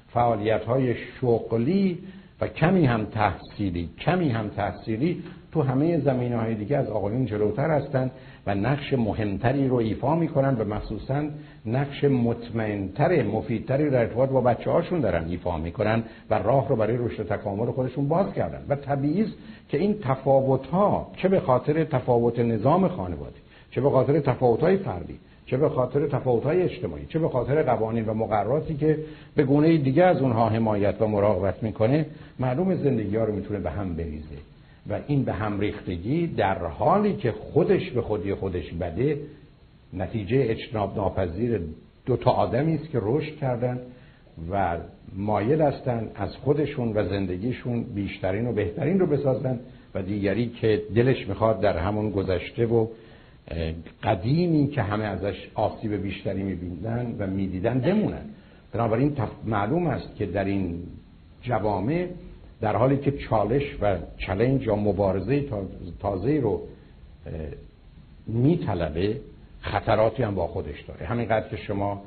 فعالیت 0.09 0.65
های 0.65 0.95
شغلی 0.95 1.99
و 2.41 2.47
کمی 2.49 2.87
هم 2.87 3.05
تحصیلی 3.05 3.89
کمی 4.01 4.29
هم 4.29 4.49
تحصیلی 4.49 5.23
تو 5.59 5.65
همه 5.65 6.01
زمینه 6.01 6.37
های 6.37 6.55
دیگه 6.55 6.77
از 6.77 6.89
آقایون 6.89 7.27
جلوتر 7.27 7.71
هستند 7.71 8.11
و 8.47 8.55
نقش 8.55 8.93
مهمتری 8.93 9.69
رو 9.69 9.77
ایفا 9.77 10.15
می‌کنن 10.15 10.57
و 10.57 10.65
مخصوصا 10.65 11.25
نقش 11.67 12.05
مطمئنتر 12.05 13.23
مفیدتری 13.23 13.91
در 13.91 13.99
ارتباط 13.99 14.29
با 14.31 14.41
بچه 14.41 14.71
هاشون 14.71 15.01
دارن 15.01 15.25
ایفا 15.29 15.57
می‌کنن 15.57 16.03
و 16.31 16.35
راه 16.35 16.69
رو 16.69 16.77
برای 16.77 16.97
رشد 16.97 17.27
تکامل 17.29 17.67
خودشون 17.67 18.09
باز 18.09 18.33
کردن. 18.33 18.59
و 18.69 18.77
طبیعی 18.77 19.27
که 19.69 19.79
این 19.79 19.97
تفاوت 20.03 20.67
ها 20.67 21.11
چه 21.17 21.29
به 21.29 21.41
خاطر 21.41 21.85
تفاوت 21.85 22.39
نظام 22.39 22.89
خانواده 22.89 23.37
چه 23.71 23.81
به 23.81 23.91
خاطر 23.91 24.21
تفاوت 24.21 24.61
های 24.61 24.77
فردی 24.77 25.19
چه 25.47 25.57
به 25.57 25.69
خاطر 25.69 26.07
تفاوت 26.07 26.45
های 26.45 26.63
اجتماعی 26.63 27.07
چه 27.09 27.19
به 27.19 27.29
خاطر 27.29 27.63
قوانین 27.63 28.07
و 28.07 28.15
مقرراتی 28.15 28.77
که 28.77 28.99
به 29.37 29.43
گونه 29.43 29.77
دیگه 29.77 30.05
از 30.05 30.21
اونها 30.21 30.49
حمایت 30.49 31.03
و 31.03 31.07
مراقبت 31.07 31.63
می‌کنه 31.63 32.07
معلوم 32.39 32.75
زندگی 32.75 33.17
ها 33.17 33.25
رو 33.25 33.35
می‌تونه 33.35 33.59
به 33.61 33.71
هم 33.71 33.95
بریزه. 33.95 34.39
و 34.89 35.01
این 35.07 35.25
به 35.25 35.33
هم 35.33 35.61
ریختگی 35.61 36.27
در 36.27 36.67
حالی 36.67 37.17
که 37.17 37.33
خودش 37.33 37.91
به 37.91 38.03
خودی 38.03 38.35
خودش 38.35 38.73
بده 38.73 39.19
نتیجه 39.93 40.47
اجتناب 40.49 40.97
ناپذیر 40.97 41.61
دو 42.07 42.17
تا 42.17 42.31
آدمی 42.31 42.75
است 42.75 42.91
که 42.91 42.99
رشد 43.03 43.37
کردن 43.37 43.81
و 44.51 44.77
مایل 45.17 45.61
هستن 45.61 46.11
از 46.15 46.37
خودشون 46.37 46.93
و 46.97 47.09
زندگیشون 47.09 47.83
بیشترین 47.83 48.47
و 48.47 48.53
بهترین 48.53 49.01
رو 49.01 49.07
بسازن 49.07 49.61
و 49.95 50.03
دیگری 50.03 50.47
که 50.47 50.83
دلش 50.95 51.29
می‌خواد 51.29 51.61
در 51.61 51.79
همون 51.79 52.11
گذشته 52.11 52.67
و 52.67 52.87
قدیمی 54.03 54.67
که 54.67 54.83
همه 54.83 55.05
ازش 55.05 55.49
آسیب 55.55 56.03
بیشتری 56.03 56.43
میبیندن 56.43 57.17
و 57.19 57.27
می‌دیدن 57.27 57.81
بمونن. 57.81 58.25
بنابراین 58.73 59.17
معلوم 59.45 59.87
است 59.87 60.17
که 60.17 60.27
در 60.27 60.45
این 60.45 60.83
جوامع 61.43 62.07
در 62.61 62.77
حالی 62.77 62.97
که 62.97 63.13
چالش 63.13 63.63
و 63.81 63.99
چلنج 64.19 64.67
یا 64.67 64.77
مبارزه 64.77 65.45
تازه 66.01 66.41
رو 66.41 66.63
میطلبه 68.27 69.21
خطراتی 69.61 70.23
هم 70.23 70.35
با 70.35 70.47
خودش 70.47 70.83
داره. 70.83 71.07
همینقدر 71.07 71.49
که 71.49 71.57
شما 71.57 72.03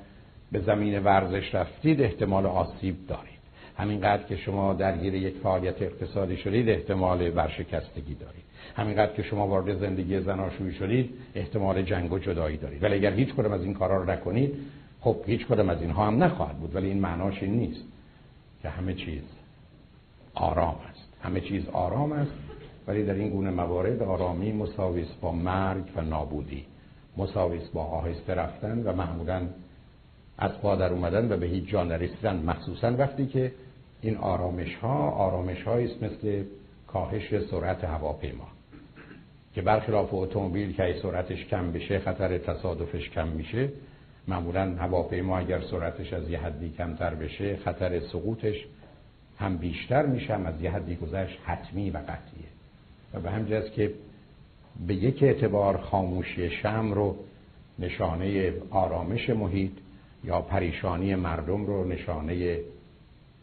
به 0.51 0.59
زمین 0.59 0.99
ورزش 0.99 1.55
رفتید 1.55 2.01
احتمال 2.01 2.45
آسیب 2.45 2.95
دارید. 3.07 3.41
همینقدر 3.77 4.23
که 4.23 4.35
شما 4.35 4.73
درگیر 4.73 5.13
یک 5.13 5.35
فعالیت 5.43 5.81
اقتصادی 5.81 6.37
شدید 6.37 6.69
احتمال 6.69 7.31
ورشکستگی 7.35 8.15
دارید. 8.15 8.43
همینقدر 8.75 9.13
که 9.13 9.23
شما 9.23 9.47
وارد 9.47 9.79
زندگی 9.79 10.19
زناشویی 10.19 10.73
شدید 10.73 11.09
احتمال 11.35 11.81
جنگ 11.81 12.13
و 12.13 12.19
جدایی 12.19 12.57
دارید. 12.57 12.83
ولی 12.83 12.95
اگر 12.95 13.13
هیچ 13.13 13.33
کدوم 13.33 13.51
از 13.51 13.63
این 13.63 13.73
کارا 13.73 14.03
رو 14.03 14.11
نکنید 14.11 14.53
خب 15.01 15.17
هیچ 15.25 15.47
کدوم 15.47 15.69
از 15.69 15.81
اینها 15.81 16.07
هم 16.07 16.23
نخواهد 16.23 16.57
بود. 16.57 16.75
ولی 16.75 16.87
این 16.87 16.99
معناش 16.99 17.43
این 17.43 17.53
نیست 17.53 17.85
که 18.61 18.69
همه 18.69 18.93
چیز 18.93 19.23
آرام 20.33 20.75
است. 20.89 21.13
همه 21.21 21.41
چیز 21.41 21.69
آرام 21.69 22.11
است 22.11 22.31
ولی 22.87 23.05
در 23.05 23.13
این 23.13 23.29
گونه 23.29 23.49
موارد 23.49 24.03
آرامی 24.03 24.51
مساویس 24.51 25.07
با 25.21 25.31
مرگ 25.31 25.83
و 25.95 26.01
نابودی 26.01 26.65
مساویس 27.17 27.69
با 27.73 27.83
آهسته 27.83 28.33
رفتن 28.33 28.83
و 28.83 28.93
معمولا 28.93 29.47
از 30.37 30.51
پا 30.61 30.75
در 30.75 30.93
اومدن 30.93 31.31
و 31.31 31.37
به 31.37 31.45
هیچ 31.45 31.67
جا 31.67 31.83
نرسیدن. 31.83 32.35
مخصوصا 32.35 32.95
وقتی 32.97 33.27
که 33.27 33.51
این 34.01 34.17
آرامش 34.17 34.75
ها 34.75 35.09
آرامش 35.09 35.67
است 35.67 36.03
مثل 36.03 36.43
کاهش 36.87 37.43
سرعت 37.51 37.83
هواپیما 37.83 38.47
که 39.53 39.61
برخلاف 39.61 40.09
اتومبیل 40.13 40.73
که 40.73 40.95
سرعتش 41.01 41.45
کم 41.45 41.71
بشه 41.71 41.99
خطر 41.99 42.37
تصادفش 42.37 43.09
کم 43.09 43.27
میشه. 43.27 43.69
معمولا 44.27 44.75
هواپیما 44.75 45.37
اگر 45.37 45.61
سرعتش 45.61 46.13
از 46.13 46.29
یه 46.29 46.39
حدی 46.39 46.69
کمتر 46.69 47.15
بشه 47.15 47.55
خطر 47.55 47.99
سقوطش 47.99 48.65
هم 49.41 49.57
بیشتر 49.57 50.05
میشه 50.05 50.33
هم 50.33 50.45
از 50.45 50.61
یه 50.61 50.71
حدی 50.71 50.95
گذشت 50.95 51.39
حتمی 51.45 51.89
و 51.89 51.97
قطعیه. 51.97 52.51
و 53.13 53.19
به 53.19 53.31
همجه 53.31 53.55
است 53.55 53.71
که 53.71 53.93
به 54.87 54.95
یک 54.95 55.23
اعتبار 55.23 55.77
خاموشی 55.77 56.49
شم 56.49 56.91
رو 56.91 57.15
نشانه 57.79 58.53
آرامش 58.69 59.29
محیط 59.29 59.71
یا 60.23 60.41
پریشانی 60.41 61.15
مردم 61.15 61.65
رو 61.65 61.87
نشانه 61.87 62.59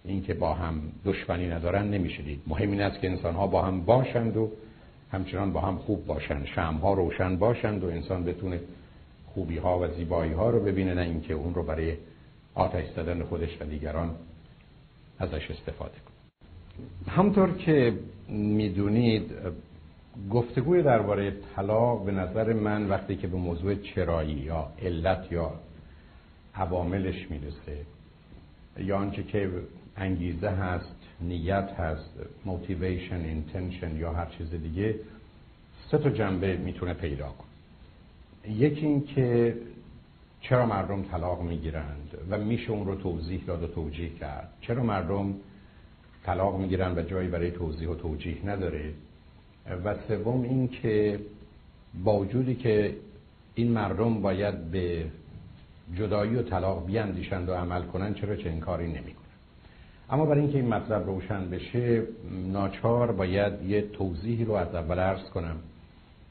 اینکه 0.05 0.35
با 0.35 0.55
هم 0.55 0.83
دشمنی 1.05 1.49
ندارن 1.49 1.91
نمی‌شدید 1.91 2.41
مهم 2.47 2.71
این 2.71 2.81
است 2.81 3.01
که 3.01 3.11
انسان 3.11 3.35
ها 3.35 3.47
با 3.47 3.63
هم 3.63 3.81
باشند 3.81 4.37
و 4.37 4.51
همچنان 5.13 5.53
با 5.53 5.61
هم 5.61 5.77
خوب 5.77 6.07
باشند. 6.07 6.47
شم 6.47 6.75
ها 6.83 6.93
روشن 6.93 7.37
باشند 7.37 7.85
و 7.85 7.87
انسان 7.87 8.25
بتونه 8.25 8.61
خوبی 9.27 9.57
ها 9.57 9.79
و 9.79 9.89
زیبایی 9.89 10.33
ها 10.33 10.51
رو 10.51 10.61
ببینه 10.61 10.95
نه 10.95 11.03
اینکه 11.03 11.35
اون 11.35 11.55
رو 11.55 11.63
برای 11.63 11.95
آتش 12.55 12.85
زدن 12.97 13.23
خودش 13.23 13.61
و 13.61 13.65
دیگران 13.65 14.15
ازش 15.19 15.51
استفاده 15.51 15.95
کنه 15.95 17.15
همطور 17.15 17.53
که 17.53 17.99
می‌دونید 18.29 19.33
گفتگوی 20.31 20.83
درباره 20.83 21.37
طلاق 21.57 22.05
به 22.05 22.13
نظر 22.13 22.53
من 22.53 22.89
وقتی 22.89 23.17
که 23.17 23.27
به 23.27 23.37
موضوع 23.37 23.75
چرایی 23.75 24.33
یا 24.35 24.69
علت 24.83 25.33
یا 25.33 25.53
عواملش 26.55 27.31
می‌رسه 27.31 27.87
یا 28.79 28.97
آنچه 28.99 29.23
که 29.23 29.51
انگیزه 29.97 30.49
هست 30.51 30.97
نیت 31.21 31.71
هست 31.79 32.11
موتیویشن 32.45 33.21
اینتنشن 33.21 33.97
یا 33.97 34.13
هر 34.13 34.27
چیز 34.27 34.51
دیگه 34.51 34.95
سه 35.91 35.99
تا 35.99 36.11
جنبه 36.11 36.57
می‌تونه 36.57 36.95
پیدا 36.95 37.29
کن 37.29 37.45
یکی 38.51 38.87
این 38.87 39.05
که 39.07 39.55
چرا 40.49 40.67
مردم 40.67 41.03
طلاق 41.03 41.43
می‌گیرند 41.43 42.19
و 42.31 42.39
میشه 42.39 42.71
اون 42.71 42.87
رو 42.87 42.95
توضیح 42.95 43.45
داد 43.47 43.63
و 43.63 43.67
توجیه 43.67 44.09
کرد؟ 44.09 44.49
چرا 44.61 44.83
مردم 44.83 45.35
طلاق 46.25 46.61
می‌گیرند 46.61 46.99
و 46.99 47.03
جایی 47.03 47.29
برای 47.29 47.51
توضیح 47.51 47.89
و 47.89 47.95
توجیه 47.95 48.47
نداره؟ 48.47 48.93
و 49.85 49.95
سوم 50.09 50.43
این 50.43 50.69
که 50.69 51.21
با 52.05 52.19
وجودی 52.19 52.55
که 52.55 52.97
این 53.55 53.73
مردم 53.73 54.23
باید 54.23 54.71
به 54.71 55.05
جدایی 55.97 56.35
و 56.35 56.43
طلاق 56.43 56.87
بیاندیشند 56.87 57.49
و 57.49 57.55
عمل 57.55 57.83
کنند 57.83 58.15
چرا 58.15 58.37
چه 58.37 58.53
کاری 58.53 58.87
نمی‌کنن 58.87 59.15
اما 60.11 60.27
برای 60.27 60.41
اینکه 60.41 60.59
این 60.59 60.69
مطلب 60.69 61.07
روشن 61.07 61.51
بشه 61.51 62.03
ناچار 62.53 63.13
باید 63.13 63.63
یه 63.63 63.83
توضیحی 63.83 64.45
رو 64.45 64.53
از 64.53 64.75
اول 64.75 64.99
عرض 64.99 65.31
کنم. 65.31 65.57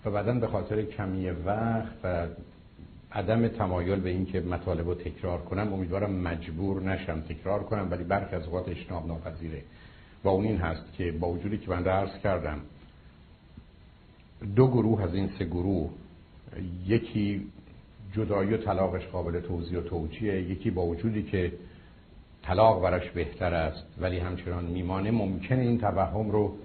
و 0.05 0.11
بعدا 0.11 0.33
به 0.33 0.47
خاطر 0.47 0.81
کمی 0.81 1.29
وقت 1.29 1.93
و 2.03 2.27
عدم 3.11 3.47
تمایل 3.47 3.99
به 3.99 4.09
اینکه 4.09 4.39
مطالب 4.39 4.87
رو 4.87 4.95
تکرار 4.95 5.41
کنم 5.41 5.73
امیدوارم 5.73 6.11
مجبور 6.11 6.81
نشم 6.81 7.21
تکرار 7.21 7.63
کنم 7.63 7.87
ولی 7.91 8.03
برخی 8.03 8.35
از 8.35 8.45
اوقات 8.45 8.69
اشناب 8.69 9.07
ناپذیره. 9.07 9.61
و 10.23 10.27
اون 10.27 10.45
این 10.45 10.57
هست 10.57 10.93
که 10.93 11.11
با 11.11 11.29
وجودی 11.29 11.57
که 11.57 11.69
من 11.69 11.87
عرض 11.87 12.19
کردم 12.23 12.59
دو 14.55 14.67
گروه 14.67 15.03
از 15.03 15.15
این 15.15 15.29
سه 15.39 15.45
گروه 15.45 15.89
یکی 16.87 17.47
جدایی 18.13 18.53
و 18.53 18.57
طلاقش 18.57 19.05
قابل 19.07 19.39
توضیح 19.39 19.79
و 19.79 19.81
توجیه 19.81 20.41
یکی 20.41 20.71
با 20.71 20.85
وجودی 20.85 21.23
که 21.23 21.53
طلاق 22.43 22.81
براش 22.81 23.09
بهتر 23.09 23.53
است 23.53 23.83
ولی 23.99 24.19
همچنان 24.19 24.65
میمانه 24.65 25.11
ممکنه 25.11 25.61
این 25.61 25.77
توهم 25.77 26.31
رو 26.31 26.55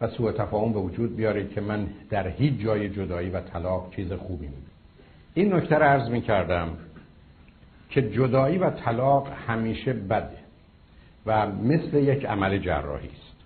و 0.00 0.08
سوء 0.08 0.32
تفاهم 0.32 0.72
به 0.72 0.78
وجود 0.78 1.16
بیاره 1.16 1.48
که 1.48 1.60
من 1.60 1.88
در 2.10 2.28
هیچ 2.28 2.60
جای 2.60 2.88
جدایی 2.88 3.30
و 3.30 3.40
طلاق 3.40 3.94
چیز 3.96 4.12
خوبی 4.12 4.46
می‌بینم. 4.46 4.65
این 5.36 5.54
نکته 5.54 5.76
رو 5.76 5.82
عرض 5.82 6.10
می 6.10 6.20
کردم 6.20 6.68
که 7.90 8.02
جدایی 8.02 8.58
و 8.58 8.70
طلاق 8.70 9.28
همیشه 9.48 9.92
بده 9.92 10.38
و 11.26 11.46
مثل 11.46 11.96
یک 11.96 12.24
عمل 12.24 12.58
جراحی 12.58 13.08
است. 13.08 13.36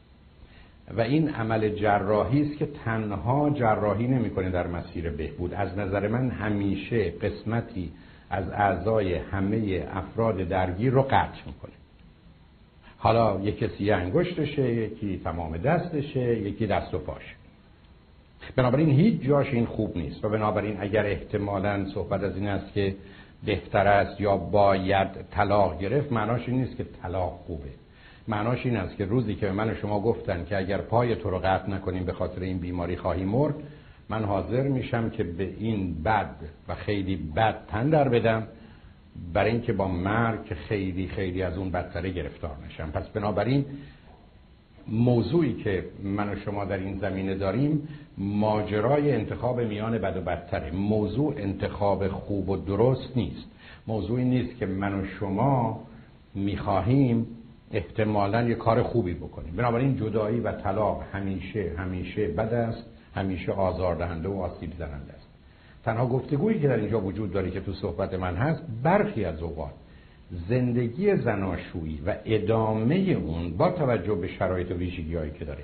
و 0.97 1.01
این 1.01 1.28
عمل 1.28 1.68
جراحی 1.68 2.43
است 2.43 2.59
که 2.59 2.68
تنها 2.84 3.51
جراحی 3.51 4.07
نمی‌کنه 4.07 4.51
در 4.51 4.66
مسیر 4.66 5.11
بهبود. 5.11 5.55
از 5.55 5.78
نظر 5.78 6.09
من 6.09 6.30
همیشه 6.30 7.11
قسمتی 7.11 7.93
از 8.30 8.51
اعضای 8.51 9.14
همه 9.14 9.88
افراد 9.93 10.36
درگیر 10.36 10.93
رو 10.93 11.03
قطع 11.03 11.47
می‌کنه. 11.47 11.72
حالا 12.99 13.41
یک 13.41 13.59
کسی 13.59 13.91
انگشتشه 13.91 14.74
یکی 14.74 15.20
تمام 15.24 15.57
دستشه 15.57 16.38
یکی 16.38 16.66
دست 16.66 16.95
و 16.95 16.99
پاشه. 16.99 17.39
بنابراین 18.57 18.90
هیچ 18.90 19.22
جاش 19.22 19.46
این 19.46 19.66
خوب 19.66 19.96
نیست 19.96 20.24
و 20.24 20.28
بنابراین 20.28 20.76
اگر 20.80 21.07
احتمالا 21.07 21.86
صحبت 21.94 22.22
از 22.22 22.36
این 22.36 22.48
است 22.48 22.72
که 22.72 22.96
بهتر 23.44 23.86
است 23.88 24.20
یا 24.20 24.36
باید 24.36 25.09
طلاق 25.30 25.78
گرفت 25.78 26.12
معناش 26.12 26.48
این 26.48 26.59
نیست 26.59 26.76
که 26.76 26.84
طلاق 27.03 27.32
خوبه. 27.46 27.70
معناش 28.28 28.66
این 28.66 28.76
است 28.76 28.96
که 28.96 29.05
روزی 29.05 29.34
که 29.34 29.46
به 29.46 29.53
من 29.53 29.70
و 29.70 29.74
شما 29.74 30.01
گفتن 30.01 30.44
که 30.44 30.57
اگر 30.59 30.78
پای 30.78 31.16
تو 31.16 31.30
رو 31.30 31.38
قطع 31.38 31.70
نکنیم 31.70 32.05
به 32.05 32.12
خاطر 32.12 32.40
این 32.40 32.59
بیماری 32.59 32.96
خواهی 32.96 33.24
مرد 33.24 33.55
من 34.09 34.24
حاضر 34.24 34.62
میشم 34.62 35.11
که 35.11 35.24
به 35.24 35.55
این 35.59 36.03
بد 36.03 36.34
و 36.68 36.74
خیلی 36.74 37.16
بد 37.16 37.57
تن 37.68 37.90
در 37.90 38.09
بدم 38.09 38.46
برای 39.34 39.51
اینکه 39.51 39.72
با 39.72 39.88
مرگ 39.88 40.55
خیلی 40.68 41.09
خیلی 41.09 41.42
از 41.42 41.59
اون 41.59 41.70
بدتره 41.70 42.11
گرفتار 42.11 42.57
نشم. 42.66 42.90
پس 42.90 43.09
بنابراین 43.09 43.64
موضوعی 44.89 45.55
که 45.55 45.85
من 46.03 46.33
و 46.33 46.37
شما 46.37 46.64
در 46.64 46.78
این 46.78 46.99
زمینه 46.99 47.35
داریم 47.35 47.89
ماجرای 48.18 49.12
انتخاب 49.12 49.61
میان 49.61 49.99
بد 49.99 50.16
و 50.16 50.20
بدتره. 50.20 50.70
موضوع 50.70 51.35
انتخاب 51.37 52.09
خوب 52.09 52.49
و 52.49 52.57
درست 52.57 53.16
نیست. 53.16 53.47
موضوعی 53.87 54.24
نیست 54.24 54.57
که 54.57 54.66
من 54.66 55.01
و 55.01 55.05
شما 55.05 55.81
می‌خواهیم 56.35 57.26
احتمالا 57.72 58.43
یه 58.43 58.55
کار 58.55 58.83
خوبی 58.83 59.14
بکنیم. 59.14 59.57
بنابراین 59.57 59.97
جدایی 59.97 60.41
و 60.41 60.53
طلاق 60.53 61.03
همیشه 61.12 61.72
همیشه 61.78 62.28
بد 62.28 62.55
است 62.55 62.87
همیشه 63.14 63.53
آزاردهنده 63.53 64.28
و 64.28 64.41
آسیب 64.41 64.72
زننده 64.78 65.12
است. 65.12 65.28
تنها 65.85 66.07
گفتگویی 66.07 66.61
که 66.61 66.68
در 66.68 66.76
اینجا 66.76 67.01
وجود 67.01 67.33
داره 67.33 67.51
که 67.51 67.61
تو 67.61 67.72
صحبت 67.72 68.14
من 68.14 68.37
هست 68.37 68.62
برخی 68.83 69.24
از 69.24 69.43
اوقات 69.43 69.72
زندگی 70.49 71.16
زناشویی 71.16 72.01
و 72.07 72.14
ادامه 72.24 72.95
اون 72.95 73.57
با 73.57 73.70
توجه 73.70 74.14
به 74.14 74.28
شرایط 74.28 74.70
و 74.70 74.74
ویژگی 74.74 75.31
که 75.39 75.45
داره 75.45 75.62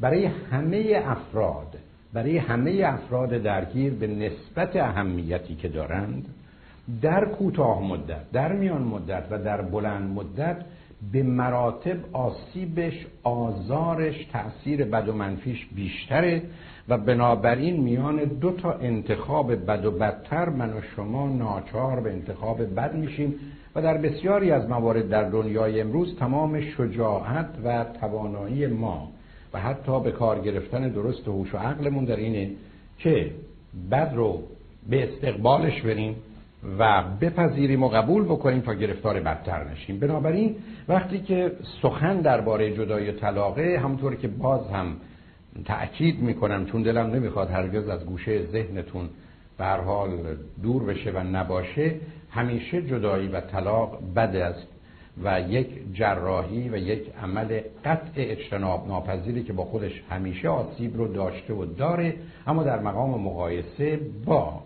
برای 0.00 0.26
همه 0.26 1.02
افراد 1.04 1.78
برای 2.12 2.38
همه 2.38 2.82
افراد 2.84 3.30
درگیر 3.30 3.94
به 3.94 4.06
نسبت 4.06 4.76
اهمیتی 4.76 5.54
که 5.54 5.68
دارند 5.68 6.26
در 7.02 7.24
کوتاه 7.24 7.82
مدت 7.82 8.30
در 8.32 8.52
میان 8.52 8.82
مدت 8.82 9.24
و 9.30 9.38
در 9.38 9.62
بلند 9.62 10.10
مدت 10.10 10.56
به 11.12 11.22
مراتب 11.22 11.96
آسیبش 12.12 13.06
آزارش 13.22 14.26
تأثیر 14.32 14.84
بد 14.84 15.08
و 15.08 15.12
منفیش 15.12 15.66
بیشتره 15.66 16.42
و 16.88 16.98
بنابراین 16.98 17.80
میان 17.80 18.16
دو 18.24 18.50
تا 18.50 18.72
انتخاب 18.72 19.66
بد 19.66 19.84
و 19.84 19.90
بدتر 19.90 20.48
من 20.48 20.72
و 20.72 20.80
شما 20.96 21.28
ناچار 21.28 22.00
به 22.00 22.12
انتخاب 22.12 22.74
بد 22.74 22.94
میشیم 22.94 23.34
و 23.76 23.82
در 23.82 23.98
بسیاری 23.98 24.50
از 24.50 24.68
موارد 24.68 25.08
در 25.08 25.30
دنیای 25.30 25.80
امروز 25.80 26.16
تمام 26.18 26.60
شجاعت 26.60 27.48
و 27.64 27.84
توانایی 28.00 28.66
ما 28.66 29.08
و 29.54 29.60
حتی 29.60 30.00
به 30.00 30.12
کار 30.12 30.40
گرفتن 30.40 30.88
درست 30.88 31.28
هوش 31.28 31.54
و 31.54 31.58
عقلمون 31.58 32.04
در 32.04 32.16
اینه 32.16 32.50
که 32.98 33.30
بد 33.90 34.12
رو 34.14 34.42
به 34.90 35.04
استقبالش 35.04 35.82
بریم 35.82 36.16
و 36.78 37.04
بپذیریم 37.20 37.82
و 37.82 37.88
قبول 37.88 38.24
بکنیم 38.24 38.60
تا 38.60 38.74
گرفتار 38.74 39.20
بدتر 39.20 39.64
نشیم. 39.70 39.98
بنابراین 39.98 40.56
وقتی 40.88 41.18
که 41.18 41.52
سخن 41.82 42.20
درباره 42.20 42.76
جدای 42.76 43.12
طلاقه 43.12 43.80
همونطور 43.82 44.14
که 44.14 44.28
باز 44.28 44.70
هم 44.70 44.96
تأکید 45.64 46.22
می‌کنم 46.22 46.66
چون 46.66 46.82
دلم 46.82 47.06
نمی‌خواد 47.06 47.50
هرگز 47.50 47.88
از 47.88 48.06
گوشه 48.06 48.46
ذهنتون 48.46 49.08
به 49.58 49.64
حال 49.64 50.10
دور 50.62 50.84
بشه 50.84 51.10
و 51.10 51.18
نباشه 51.18 51.94
همیشه 52.36 52.82
جدایی 52.82 53.28
و 53.28 53.40
طلاق 53.40 53.98
بد 54.16 54.36
است 54.36 54.66
و 55.24 55.40
یک 55.40 55.68
جراحی 55.94 56.68
و 56.68 56.76
یک 56.76 57.02
عمل 57.22 57.60
قطع 57.84 58.12
اجتناب 58.16 58.88
ناپذیری 58.88 59.42
که 59.42 59.52
با 59.52 59.64
خودش 59.64 60.02
همیشه 60.10 60.48
آسیب 60.48 60.96
رو 60.96 61.08
داشته 61.08 61.54
و 61.54 61.64
داره 61.64 62.14
اما 62.46 62.62
در 62.62 62.80
مقام 62.80 63.20
مقایسه 63.20 64.00
با 64.24 64.62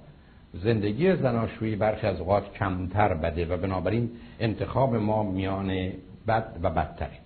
زندگی 0.54 1.16
زناشویی 1.16 1.76
برخی 1.76 2.06
از 2.06 2.20
اوقات 2.20 2.52
کمتر 2.52 3.14
بده 3.14 3.46
و 3.46 3.56
بنابراین 3.56 4.10
انتخاب 4.40 4.94
ما 4.94 5.22
میان 5.22 5.92
بد 6.28 6.44
و 6.62 6.70
بدتره. 6.70 7.18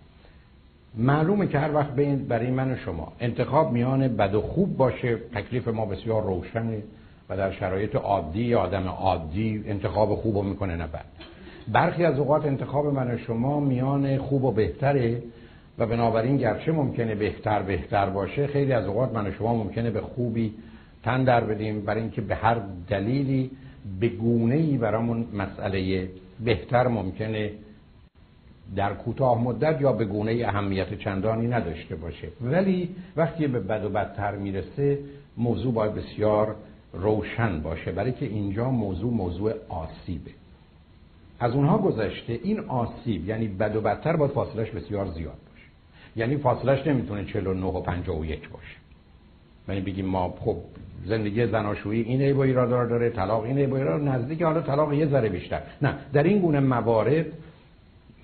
معلومه 0.94 1.46
که 1.46 1.58
هر 1.58 1.74
وقت 1.74 1.90
برای 2.28 2.50
من 2.50 2.72
و 2.72 2.76
شما 2.76 3.12
انتخاب 3.20 3.72
میان 3.72 4.08
بد 4.08 4.34
و 4.34 4.40
خوب 4.40 4.76
باشه 4.76 5.16
تکلیف 5.16 5.68
ما 5.68 5.86
بسیار 5.86 6.22
روشنه. 6.22 6.82
و 7.28 7.36
در 7.36 7.52
شرایط 7.52 7.96
عادی 7.96 8.54
آدم 8.54 8.88
عادی 8.88 9.64
انتخاب 9.66 10.14
خوب 10.14 10.44
می‌کنه 10.44 10.76
نه 10.76 10.86
بد 10.86 11.04
برخی 11.72 12.04
از 12.04 12.18
اوقات 12.18 12.44
انتخاب 12.44 12.86
من 12.86 13.14
و 13.14 13.18
شما 13.18 13.60
میان 13.60 14.18
خوب 14.18 14.44
و 14.44 14.52
بهتره 14.52 15.22
و 15.78 15.86
بنابراین 15.86 16.36
گرچه 16.36 16.72
ممکنه 16.72 17.14
بهتر 17.14 17.62
بهتر 17.62 18.10
باشه 18.10 18.46
خیلی 18.46 18.72
از 18.72 18.86
اوقات 18.86 19.12
من 19.12 19.26
و 19.26 19.32
شما 19.32 19.54
ممکنه 19.54 19.90
به 19.90 20.00
خوبی 20.00 20.54
تن 21.02 21.24
در 21.24 21.44
بدیم. 21.44 21.80
برای 21.80 22.00
اینکه 22.00 22.20
به 22.20 22.34
هر 22.34 22.56
دلیلی 22.88 23.50
به 24.00 24.08
گونه 24.08 24.54
ای 24.54 24.78
برامون 24.78 25.26
مسئله 25.34 26.08
بهتر 26.44 26.88
ممکنه 26.88 27.50
در 28.76 28.94
کوتاه 28.94 29.42
مدت 29.42 29.80
یا 29.80 29.92
به 29.92 30.04
گونه 30.04 30.44
اهمیت 30.46 30.94
چندانی 30.98 31.46
نداشته 31.46 31.96
باشه. 31.96 32.28
ولی 32.40 32.88
وقتی 33.16 33.46
به 33.46 33.60
بد 33.60 33.84
و 33.84 33.88
بدتر 33.88 34.36
می‌رسه 34.36 34.98
موضوع 35.36 35.74
باید 35.74 35.94
بسیار 35.94 36.56
روشن 36.94 37.60
باشه 37.60 37.92
برای 37.92 38.12
که 38.12 38.26
اینجا 38.26 38.70
موضوع 38.70 39.12
موضوع 39.12 39.52
آسیبه. 39.68 40.30
از 41.40 41.52
اونها 41.52 41.78
گذشته 41.78 42.40
این 42.42 42.60
آسیب 42.60 43.28
یعنی 43.28 43.48
بد 43.48 43.76
و 43.76 43.80
بدتر 43.80 44.16
باید 44.16 44.32
فاصلش 44.32 44.70
بسیار 44.70 45.06
زیاد 45.06 45.38
باشه. 45.50 45.66
یعنی 46.16 46.36
فاصلش 46.36 46.86
نمی‌تونه 46.86 47.24
49 47.24 47.66
و 47.66 47.80
51 47.80 48.48
باشه. 48.48 48.76
یعنی 49.68 49.80
بگیم 49.80 50.06
ما 50.06 50.34
خب 50.40 50.56
زندگی 51.06 51.46
زناشویی 51.46 52.02
این 52.02 52.20
ای 52.20 52.32
با 52.32 52.44
ایراد 52.44 52.68
داره 52.68 53.10
طلاق 53.10 53.42
این 53.42 53.58
ای 53.58 53.66
با 53.66 53.76
ایراد 53.76 54.02
نزدیک 54.02 54.42
حالا 54.42 54.60
طلاق 54.60 54.92
یه 54.92 55.06
ذره 55.06 55.28
بیشتر. 55.28 55.62
نه 55.82 55.94
در 56.12 56.22
این 56.22 56.38
گونه 56.38 56.60
موارد 56.60 57.26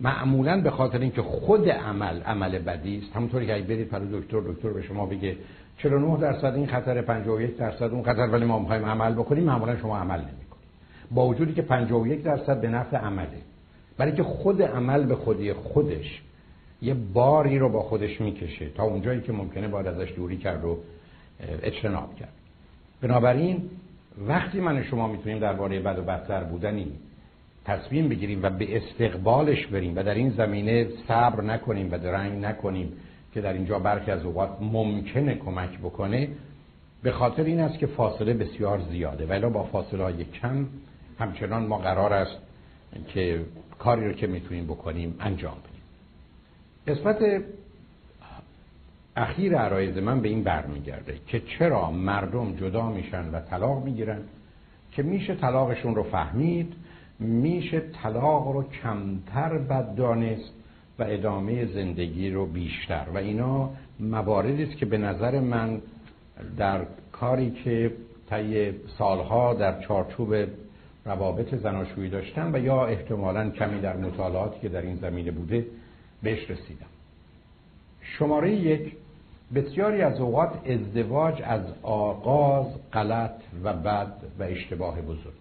معمولا 0.00 0.60
به 0.60 0.70
خاطر 0.70 0.98
اینکه 0.98 1.22
خود 1.22 1.68
عمل 1.68 2.22
عمل 2.22 2.58
بدی 2.58 2.98
است 2.98 3.16
همونطوری 3.16 3.46
که 3.46 3.54
اگه 3.54 3.64
برید 3.64 3.88
پر 3.88 3.98
دکتر 3.98 4.40
دکتر 4.40 4.68
به 4.68 4.82
شما 4.82 5.06
بگه 5.06 5.36
49 5.82 6.16
درصد 6.20 6.54
این 6.54 6.66
خطر 6.66 7.02
51 7.02 7.56
درصد 7.56 7.82
اون 7.82 8.02
خطر 8.02 8.28
ولی 8.28 8.44
ما 8.44 8.58
می‌خوایم 8.58 8.84
عمل 8.84 9.12
بکنیم 9.12 9.44
معمولا 9.44 9.76
شما 9.76 9.98
عمل 9.98 10.18
نمی‌کنید. 10.18 10.40
با 11.10 11.26
وجودی 11.26 11.54
که 11.54 11.62
51 11.62 12.22
درصد 12.22 12.60
به 12.60 12.68
نفع 12.68 12.96
عمله. 12.96 13.28
برای 13.98 14.12
که 14.12 14.22
خود 14.22 14.62
عمل 14.62 15.06
به 15.06 15.14
خودی 15.14 15.52
خودش 15.52 16.22
یه 16.82 16.94
باری 16.94 17.58
رو 17.58 17.68
با 17.68 17.82
خودش 17.82 18.20
می‌کشه 18.20 18.68
تا 18.68 18.82
اونجایی 18.82 19.20
که 19.20 19.32
ممکنه 19.32 19.68
باید 19.68 19.86
ازش 19.86 20.12
دوری 20.16 20.36
کرد 20.36 20.64
و 20.64 20.78
اجتناب 21.62 22.16
کرد. 22.16 22.32
بنابراین 23.02 23.70
وقتی 24.28 24.60
من 24.60 24.82
شما 24.82 25.08
می‌تونیم 25.08 25.38
درباره 25.38 25.80
بد 25.80 25.98
و 25.98 26.02
بدتر 26.02 26.44
بودنی 26.44 26.92
تصمیم 27.64 28.08
بگیریم 28.08 28.42
و 28.42 28.50
به 28.50 28.76
استقبالش 28.76 29.66
بریم 29.66 29.96
و 29.96 30.02
در 30.02 30.14
این 30.14 30.30
زمینه 30.30 30.88
صبر 31.08 31.42
نکنیم 31.42 31.92
و 31.92 31.98
درنگ 31.98 32.44
نکنیم 32.44 32.92
که 33.34 33.40
در 33.40 33.52
اینجا 33.52 33.78
برخی 33.78 34.10
از 34.10 34.24
اوقات 34.24 34.56
ممکنه 34.60 35.34
کمک 35.34 35.78
بکنه 35.78 36.28
به 37.02 37.12
خاطر 37.12 37.44
این 37.44 37.60
است 37.60 37.78
که 37.78 37.86
فاصله 37.86 38.34
بسیار 38.34 38.80
زیاده. 38.90 39.26
ولی 39.26 39.46
با 39.46 39.62
فاصله 39.62 40.02
های 40.02 40.24
کم 40.24 40.66
همچنان 41.18 41.66
ما 41.66 41.78
قرار 41.78 42.12
است 42.12 42.36
که 43.08 43.44
کاری 43.78 44.06
رو 44.06 44.12
که 44.12 44.26
می‌تونیم 44.26 44.64
بکنیم 44.64 45.16
انجام 45.20 45.54
بدیم. 45.54 45.82
قسمت 46.86 47.44
اخیر 49.16 49.56
عرایز 49.56 49.96
من 49.96 50.20
به 50.20 50.28
این 50.28 50.42
برمیگرده 50.42 51.18
که 51.26 51.40
چرا 51.40 51.90
مردم 51.90 52.56
جدا 52.56 52.88
میشن 52.88 53.30
و 53.30 53.40
طلاق 53.40 53.84
می‌گیرن؟ 53.84 54.20
که 54.92 55.02
میشه 55.02 55.34
طلاقشون 55.34 55.94
رو 55.94 56.02
فهمید 56.02 56.74
میشه 57.18 57.80
طلاق 58.02 58.48
رو 58.48 58.62
کمتر 58.62 59.58
بد 59.58 59.94
دانست 59.94 60.52
و 61.00 61.04
ادامه 61.08 61.66
زندگی 61.66 62.30
رو 62.30 62.46
بیشتر. 62.46 63.06
و 63.14 63.18
اینا 63.18 63.70
مواردی 64.00 64.62
است 64.62 64.76
که 64.76 64.86
به 64.86 64.98
نظر 64.98 65.40
من 65.40 65.80
در 66.56 66.80
کاری 67.12 67.50
که 67.50 67.92
طی 68.30 68.72
سالها 68.98 69.54
در 69.54 69.80
چارچوب 69.80 70.34
روابط 71.04 71.54
زناشویی 71.54 72.10
داشتم 72.10 72.52
و 72.52 72.58
یا 72.58 72.86
احتمالا 72.86 73.50
کمی 73.50 73.80
در 73.80 73.96
مطالعاتی 73.96 74.60
که 74.60 74.68
در 74.68 74.82
این 74.82 74.96
زمینه 74.96 75.30
بوده 75.30 75.66
بهش 76.22 76.50
رسیدم. 76.50 76.86
شماره 78.02 78.52
یک 78.52 78.92
بسیاری 79.54 80.02
از 80.02 80.20
اوقات 80.20 80.52
ازدواج 80.66 81.42
از 81.44 81.62
آغاز 81.82 82.66
غلط 82.92 83.40
و 83.64 83.72
بد 83.72 84.12
و 84.38 84.42
اشتباه 84.42 85.00
بزرگ. 85.00 85.39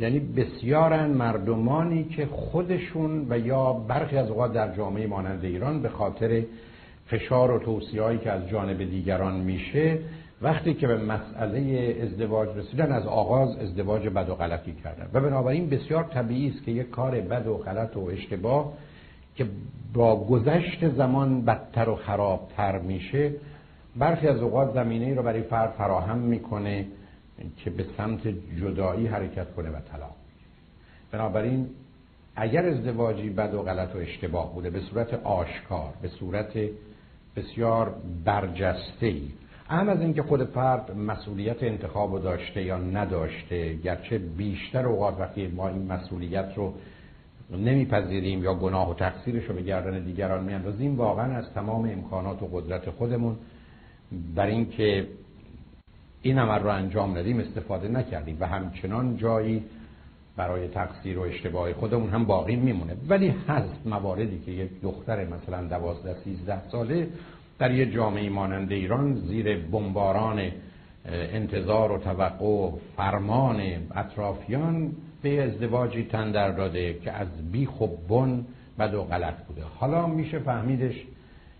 یعنی 0.00 0.18
بسیارن 0.18 1.10
مردمانی 1.10 2.04
که 2.04 2.26
خودشون 2.26 3.26
و 3.30 3.38
یا 3.38 3.72
برخی 3.72 4.16
از 4.16 4.30
اوقات 4.30 4.52
در 4.52 4.76
جامعه 4.76 5.06
مانند 5.06 5.44
ایران 5.44 5.82
به 5.82 5.88
خاطر 5.88 6.42
فشار 7.06 7.50
و 7.50 7.58
توصیه‌ای 7.58 8.18
که 8.18 8.30
از 8.30 8.48
جانب 8.48 8.78
دیگران 8.78 9.40
میشه 9.40 9.98
وقتی 10.42 10.74
که 10.74 10.86
به 10.86 10.96
مسئله 10.96 11.96
ازدواج 12.02 12.48
رسیدن 12.56 12.92
از 12.92 13.06
آغاز 13.06 13.56
ازدواج 13.56 14.08
بد 14.08 14.28
و 14.28 14.34
غلطی 14.34 14.72
کردن. 14.84 15.08
و 15.12 15.20
بنابراین 15.20 15.68
بسیار 15.68 16.04
طبیعی 16.04 16.48
است 16.48 16.64
که 16.64 16.70
یک 16.70 16.90
کار 16.90 17.20
بد 17.20 17.46
و 17.46 17.56
غلط 17.56 17.96
و 17.96 18.00
اشتباه 18.00 18.72
که 19.36 19.46
با 19.94 20.24
گذشت 20.24 20.88
زمان 20.88 21.44
بدتر 21.44 21.88
و 21.88 21.96
خرابتر 21.96 22.78
میشه 22.78 23.32
برخی 23.96 24.28
از 24.28 24.42
اوقات 24.42 24.74
زمینه 24.74 25.06
ای 25.06 25.14
رو 25.14 25.22
برای 25.22 25.42
فرد 25.42 25.70
فراهم 25.70 26.18
می‌کنه. 26.18 26.86
که 27.56 27.70
به 27.70 27.86
سمت 27.96 28.28
جدایی 28.60 29.06
حرکت 29.06 29.54
کنه 29.54 29.70
و 29.70 29.80
طلاق. 29.92 30.14
بنابراین 31.12 31.66
اگر 32.36 32.66
ازدواجی 32.66 33.30
بد 33.30 33.54
و 33.54 33.62
غلط 33.62 33.96
و 33.96 33.98
اشتباه 33.98 34.54
بوده 34.54 34.70
به 34.70 34.80
صورت 34.80 35.14
آشکار 35.14 35.92
به 36.02 36.08
صورت 36.08 36.52
بسیار 37.36 37.94
برجسته 38.24 39.06
ای 39.06 39.28
هم 39.68 39.88
از 39.88 40.00
اینکه 40.00 40.22
خود 40.22 40.44
فرد 40.44 40.96
مسئولیت 40.96 41.62
انتخاب 41.62 42.22
داشته 42.22 42.62
یا 42.62 42.78
نداشته 42.78 43.74
گرچه 43.74 44.18
بیشتر 44.18 44.86
اوقات 44.86 45.20
وقتی 45.20 45.46
ما 45.48 45.68
این 45.68 45.92
مسئولیت 45.92 46.52
رو 46.56 46.74
نمیپذیریم 47.50 48.44
یا 48.44 48.54
گناه 48.54 48.90
و 48.90 48.94
تقصیرش 48.94 49.44
رو 49.44 49.54
به 49.54 49.62
گردن 49.62 50.04
دیگران 50.04 50.44
میاندازیم 50.44 50.96
واقعا 50.96 51.36
از 51.36 51.52
تمام 51.54 51.84
امکانات 51.84 52.42
و 52.42 52.46
قدرت 52.46 52.90
خودمون 52.90 53.36
بر 54.34 54.46
اینکه 54.46 55.06
این 56.22 56.38
عمل 56.38 56.58
رو 56.58 56.68
انجام 56.68 57.18
ندیم 57.18 57.38
استفاده 57.38 57.88
نکردیم. 57.88 58.36
و 58.40 58.46
همچنان 58.46 59.16
جایی 59.16 59.62
برای 60.36 60.68
تقصیر 60.68 61.18
و 61.18 61.22
اشتباه 61.22 61.72
خودمون 61.72 62.10
هم 62.10 62.24
باقی 62.24 62.56
میمونه. 62.56 62.96
ولی 63.08 63.34
هست 63.48 63.86
مواردی 63.86 64.38
که 64.38 64.50
یک 64.50 64.70
دختر 64.82 65.24
مثلا 65.24 65.62
دوازده 65.62 66.16
سیزده 66.24 66.68
ساله 66.68 67.08
در 67.58 67.70
یه 67.70 67.86
جامعه 67.86 68.30
مانند 68.30 68.72
ایران 68.72 69.14
زیر 69.14 69.58
بمباران 69.58 70.50
انتظار 71.04 71.92
و 71.92 71.98
توقع 71.98 72.44
و 72.44 72.72
فرمان 72.96 73.60
اطرافیان 73.96 74.92
به 75.22 75.42
ازدواجی 75.42 76.04
تن 76.04 76.30
در 76.30 76.50
داده 76.50 76.94
که 76.94 77.12
از 77.12 77.52
بیخ 77.52 77.80
و 77.80 77.86
بن 78.08 78.44
بد 78.78 78.94
و 78.94 79.02
غلط 79.02 79.46
بوده. 79.46 79.62
حالا 79.78 80.06
میشه 80.06 80.38
فهمیدش 80.38 80.94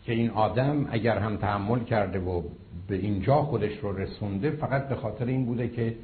که 0.04 0.12
این 0.12 0.30
آدم 0.30 0.86
اگر 0.90 1.18
هم 1.18 1.36
تحمل 1.36 1.84
کرده 1.84 2.18
و 2.18 2.42
به 2.90 2.96
اینجا 2.96 3.42
خودش 3.42 3.78
رو 3.82 3.96
رسونده 3.96 4.50
فقط 4.50 4.88
به 4.88 4.94
خاطر 4.94 5.24
این 5.24 5.46
بوده 5.46 5.68
که 5.68 5.94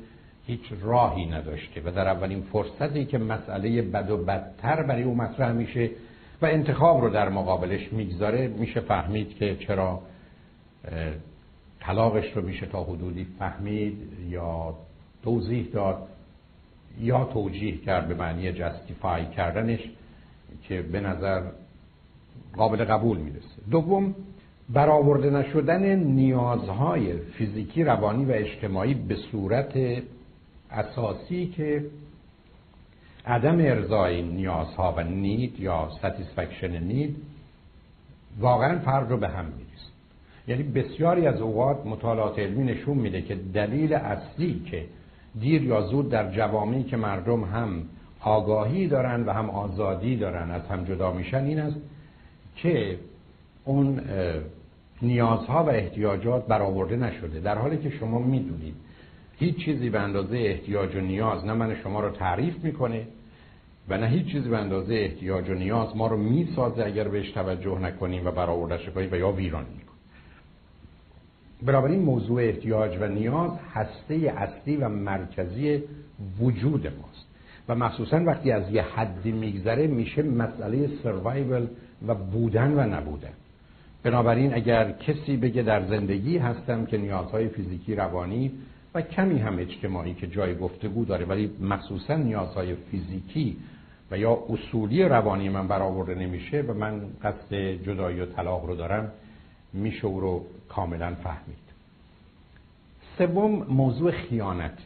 هیچ 0.46 0.60
راهی 0.82 1.26
نداشته 1.26 1.82
و 1.84 1.90
در 1.90 2.08
اولین 2.08 2.42
فرصتی 2.42 3.04
که 3.04 3.18
مسئله 3.18 3.82
بد 3.82 4.10
و 4.10 4.16
بدتر 4.16 4.82
برای 4.82 5.02
او 5.02 5.14
مطرح 5.14 5.52
میشه 5.52 5.90
و 6.42 6.46
انتخاب 6.46 7.00
رو 7.00 7.10
در 7.10 7.28
مقابلش 7.28 7.92
می‌گذاره 7.92 8.48
میشه 8.48 8.80
فهمید 8.80 9.34
که 9.34 9.56
چرا 9.56 10.00
طلاقش 11.80 12.36
رو 12.36 12.42
میشه 12.42 12.66
تا 12.66 12.84
حدودی 12.84 13.26
فهمید 13.38 13.98
یا 14.28 14.74
توضیح 15.22 15.68
داد 15.72 16.08
یا 17.00 17.24
توجیه 17.24 17.76
کرد 17.76 18.08
به 18.08 18.14
معنی 18.14 18.52
جستیفای 18.52 19.26
کردنش 19.26 19.80
که 20.62 20.82
به 20.82 21.00
نظر 21.00 21.42
قابل 22.56 22.84
قبول 22.84 23.18
می‌رسه. 23.18 23.70
دوم 23.70 24.14
برآورده 24.70 25.30
نشدن 25.30 25.96
نیازهای 25.96 27.12
فیزیکی 27.18 27.84
روانی 27.84 28.24
و 28.24 28.32
اجتماعی 28.32 28.94
به 28.94 29.16
صورت 29.16 29.78
اساسی 30.70 31.46
که 31.46 31.84
عدم 33.26 33.58
ارزای 33.58 34.22
نیازها 34.22 34.94
و 34.96 35.02
نید 35.02 35.60
یا 35.60 35.90
ستیسفکشن 35.98 36.82
نید 36.82 37.16
واقعا 38.40 38.78
فرد 38.78 39.10
رو 39.10 39.16
به 39.16 39.28
هم 39.28 39.44
میریست 39.44 39.92
یعنی 40.48 40.62
بسیاری 40.62 41.26
از 41.26 41.40
اوقات 41.40 41.86
مطالعات 41.86 42.38
علمی 42.38 42.64
نشون 42.64 42.96
میده 42.96 43.22
که 43.22 43.34
دلیل 43.34 43.92
اصلی 43.94 44.62
که 44.70 44.84
دیر 45.40 45.62
یا 45.62 45.80
زود 45.80 46.10
در 46.10 46.32
جوامعی 46.32 46.82
که 46.82 46.96
مردم 46.96 47.44
هم 47.44 47.82
آگاهی 48.20 48.88
دارن 48.88 49.24
و 49.24 49.32
هم 49.32 49.50
آزادی 49.50 50.16
دارن 50.16 50.50
از 50.50 50.62
هم 50.62 50.84
جدا 50.84 51.12
میشن 51.12 51.44
این 51.44 51.58
است 51.58 51.76
که 52.56 52.98
اون 53.64 54.00
نیازها 55.02 55.64
و 55.64 55.68
احتیاجات 55.68 56.46
برآورده 56.46 56.96
نشده. 56.96 57.40
در 57.40 57.58
حالی 57.58 57.76
که 57.76 57.90
شما 57.90 58.18
می‌دونید 58.18 58.74
هیچ 59.38 59.56
چیزی 59.64 59.90
به 59.90 60.00
اندازه 60.00 60.36
احتیاج 60.38 60.94
و 60.94 61.00
نیاز 61.00 61.44
نه 61.44 61.52
من 61.52 61.76
شما 61.82 62.00
رو 62.00 62.10
تعریف 62.10 62.64
می‌کنه 62.64 63.06
و 63.88 63.98
نه 63.98 64.06
هیچ 64.06 64.26
چیزی 64.26 64.48
به 64.48 64.58
اندازه 64.58 64.94
احتیاج 64.94 65.50
و 65.50 65.54
نیاز 65.54 65.96
ما 65.96 66.06
رو 66.06 66.16
می‌سازه 66.16 66.84
اگر 66.84 67.08
بهش 67.08 67.30
توجه 67.30 67.78
نکنیم 67.78 68.26
و 68.26 68.30
برآوردهش 68.30 68.88
کنیم 68.88 69.08
و 69.12 69.16
یا 69.16 69.32
ویران 69.32 69.62
می‌کنیم 69.62 69.86
بنابراین 71.62 72.02
موضوع 72.02 72.42
احتیاج 72.42 72.98
و 73.00 73.08
نیاز 73.08 73.50
هسته 73.74 74.14
اصلی 74.14 74.76
و 74.76 74.88
مرکزی 74.88 75.82
وجود 76.40 76.86
ماست. 76.86 77.26
و 77.68 77.74
مخصوصا 77.74 78.24
وقتی 78.24 78.50
از 78.50 78.70
یه 78.70 78.82
حدی 78.82 79.32
میگذره 79.32 79.86
میشه 79.86 80.22
مسئله 80.22 80.90
سروایول 81.02 81.66
و 82.06 82.14
بودن 82.14 82.72
و 82.72 82.96
نبودن. 82.96 83.32
بنابراین 84.06 84.54
اگر 84.54 84.92
کسی 84.92 85.36
بگه 85.36 85.62
در 85.62 85.86
زندگی 85.86 86.38
هستم 86.38 86.86
که 86.86 86.98
نیازهای 86.98 87.48
فیزیکی 87.48 87.94
روانی 87.94 88.52
و 88.94 89.02
کمی 89.02 89.38
هم 89.38 89.58
اجتماعی 89.58 90.14
که 90.14 90.26
جای 90.26 90.58
گفتگو 90.58 91.04
داره 91.04 91.24
ولی 91.24 91.50
مخصوصا 91.60 92.16
نیازهای 92.16 92.74
فیزیکی 92.74 93.56
و 94.10 94.18
یا 94.18 94.38
اصولی 94.48 95.02
روانی 95.02 95.48
من 95.48 95.68
برآورده 95.68 96.14
نمیشه 96.14 96.60
و 96.60 96.74
من 96.74 97.00
قصد 97.22 97.54
جدایی 97.54 98.20
و 98.20 98.26
طلاق 98.26 98.66
رو 98.66 98.76
دارم 98.76 99.12
میشه 99.72 100.06
او 100.06 100.20
رو 100.20 100.44
کاملا 100.68 101.14
فهمید. 101.14 101.66
سوم 103.18 103.66
موضوع 103.68 104.10
خیانت. 104.10 104.78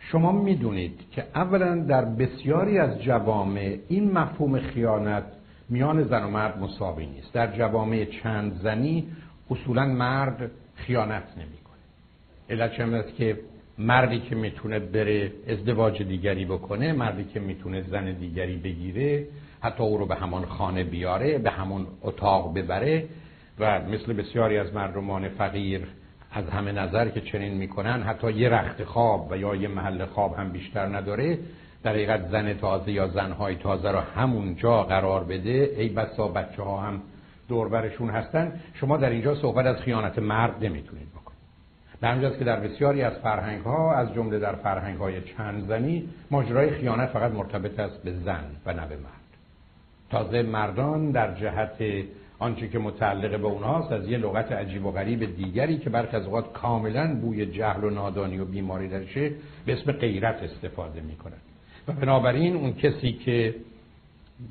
شما 0.00 0.32
می‌دونید 0.32 1.00
که 1.12 1.24
اولا 1.34 1.74
در 1.76 2.04
بسیاری 2.04 2.78
از 2.78 3.02
جوامع 3.02 3.78
این 3.88 4.12
مفهوم 4.12 4.58
خیانت 4.58 5.24
میان 5.68 6.02
زن 6.02 6.24
و 6.24 6.28
مرد 6.28 6.58
مساوی 6.58 7.06
نیست. 7.06 7.32
در 7.32 7.56
جوامع 7.56 8.04
چند 8.04 8.60
زنی 8.62 9.08
اصولا 9.50 9.86
مرد 9.86 10.50
خیانت 10.74 11.24
نمی‌کنه. 11.36 11.78
علت 12.50 12.72
چه 12.72 13.12
که 13.12 13.38
مردی 13.78 14.20
که 14.20 14.34
می‌تونه 14.34 14.78
بره 14.78 15.32
ازدواج 15.48 16.02
دیگری 16.02 16.44
بکنه 16.44 16.92
مردی 16.92 17.24
که 17.24 17.40
می‌تونه 17.40 17.82
زن 17.82 18.12
دیگری 18.12 18.56
بگیره 18.56 19.26
حتی 19.60 19.82
او 19.82 19.98
رو 19.98 20.06
به 20.06 20.14
همان 20.14 20.44
خانه 20.44 20.84
بیاره 20.84 21.38
به 21.38 21.50
همون 21.50 21.86
اتاق 22.02 22.54
ببره 22.54 23.04
و 23.58 23.80
مثل 23.80 24.12
بسیاری 24.12 24.58
از 24.58 24.74
مردمان 24.74 25.28
فقیر 25.28 25.80
از 26.32 26.44
همه 26.50 26.72
نظر 26.72 27.08
که 27.08 27.20
چنین 27.20 27.54
می‌کنن 27.54 28.02
حتی 28.02 28.32
یه 28.32 28.48
رخت 28.48 28.84
خواب 28.84 29.28
و 29.30 29.36
یا 29.36 29.54
یه 29.54 29.68
محل 29.68 30.04
خواب 30.04 30.34
هم 30.34 30.50
بیشتر 30.50 30.86
نداره 30.86 31.38
در 31.82 31.90
حقیقت 31.90 32.28
زن 32.28 32.54
تازه 32.54 32.92
یا 32.92 33.08
زنهای 33.08 33.54
تازه 33.54 33.90
رو 33.90 33.98
همونجا 33.98 34.82
قرار 34.82 35.24
بده. 35.24 35.74
ای 35.76 35.88
بسا 35.88 36.28
بچه 36.28 36.62
ها 36.62 36.80
هم 36.80 37.02
دوربرشون 37.48 38.10
هستن. 38.10 38.60
شما 38.74 38.96
در 38.96 39.10
اینجا 39.10 39.34
صحبت 39.34 39.66
از 39.66 39.76
خیانت 39.76 40.18
مرد 40.18 40.64
نمی‌تونید 40.64 41.08
بکنید. 41.08 41.38
همجاست 42.02 42.38
که 42.38 42.44
در 42.44 42.60
بسیاری 42.60 43.02
از 43.02 43.12
فرهنگ 43.12 43.62
ها 43.62 43.94
از 43.94 44.14
جمله 44.14 44.38
در 44.38 44.54
فرهنگ 44.54 44.98
های 44.98 45.20
چند 45.20 45.68
زنی 45.68 46.08
ماجرای 46.30 46.70
خیانت 46.70 47.08
فقط 47.08 47.32
مرتبط 47.32 47.80
است 47.80 48.02
به 48.02 48.12
زن 48.12 48.44
و 48.66 48.72
نه 48.72 48.86
به 48.86 48.96
مرد. 48.96 49.12
تازه 50.10 50.42
مردان 50.42 51.10
در 51.10 51.34
جهت 51.34 52.04
آنچه 52.38 52.68
که 52.68 52.78
متعلق 52.78 53.40
به 53.40 53.46
اونهاست 53.46 53.92
از 53.92 54.08
یه 54.08 54.18
لغت 54.18 54.52
عجیب 54.52 54.86
و 54.86 54.90
غریب 54.90 55.36
دیگری 55.36 55.78
که 55.78 55.90
برخی 55.90 56.16
از 56.16 56.24
اوقات 56.24 56.52
کاملا 56.52 57.14
بوی 57.14 57.46
جهل 57.46 57.84
و 57.84 57.90
نادانی 57.90 58.38
و 58.38 58.44
بیماری 58.44 58.88
درشه 58.88 59.30
به 59.66 59.72
اسم 59.72 59.92
غیرت 59.92 60.42
استفاده 60.42 61.00
می‌کنن 61.00 61.38
و 61.88 61.92
بنابراین 61.92 62.56
اون 62.56 62.72
کسی 62.72 63.12
که 63.12 63.54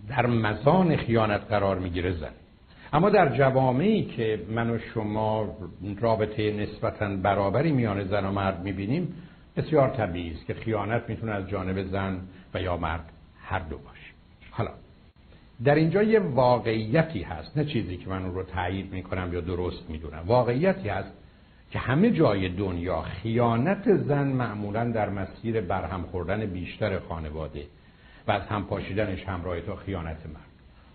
در 0.09 0.25
مزان 0.25 0.95
خیانت 0.95 1.41
قرار 1.49 1.79
می‌گیره 1.79 2.11
زن. 2.11 2.31
اما 2.93 3.09
در 3.09 3.37
جوامعی 3.37 4.03
که 4.03 4.39
من 4.49 4.69
و 4.69 4.77
شما 4.93 5.57
رابطه 5.99 6.51
نسبتا 6.51 7.15
برابری 7.15 7.71
میان 7.71 8.03
زن 8.03 8.25
و 8.25 8.31
مرد 8.31 8.63
می‌بینیم 8.63 9.13
بسیار 9.57 9.89
طبیعی 9.89 10.31
است 10.31 10.45
که 10.45 10.53
خیانت 10.53 11.03
می‌تونه 11.07 11.31
از 11.31 11.49
جانب 11.49 11.83
زن 11.83 12.19
و 12.53 12.61
یا 12.61 12.77
مرد 12.77 13.11
هر 13.43 13.59
دو 13.59 13.77
باشه. 13.77 14.11
حالا 14.51 14.71
در 15.63 15.75
اینجا 15.75 16.03
یه 16.03 16.19
واقعیتی 16.19 17.21
هست. 17.21 17.57
نه 17.57 17.65
چیزی 17.65 17.97
که 17.97 18.09
من 18.09 18.25
اون 18.25 18.35
رو 18.35 18.43
تایید 18.43 18.93
می‌کنم 18.93 19.33
یا 19.33 19.41
درست 19.41 19.89
می‌دونم. 19.89 20.23
واقعیتی 20.25 20.89
هست 20.89 21.11
که 21.71 21.79
همه 21.79 22.11
جای 22.11 22.49
دنیا 22.49 23.01
خیانت 23.01 23.95
زن 23.95 24.27
معمولا 24.27 24.91
در 24.91 25.09
مسیر 25.09 25.61
برهم 25.61 26.01
خوردن 26.01 26.45
بیشتر 26.45 26.99
خانواده 26.99 27.65
و 28.27 28.31
از 28.31 28.41
هم 28.41 28.63
پاشیدنش 28.63 29.23
همراه 29.23 29.61
تا 29.61 29.75
خیانت 29.75 30.25
مرد. 30.25 30.43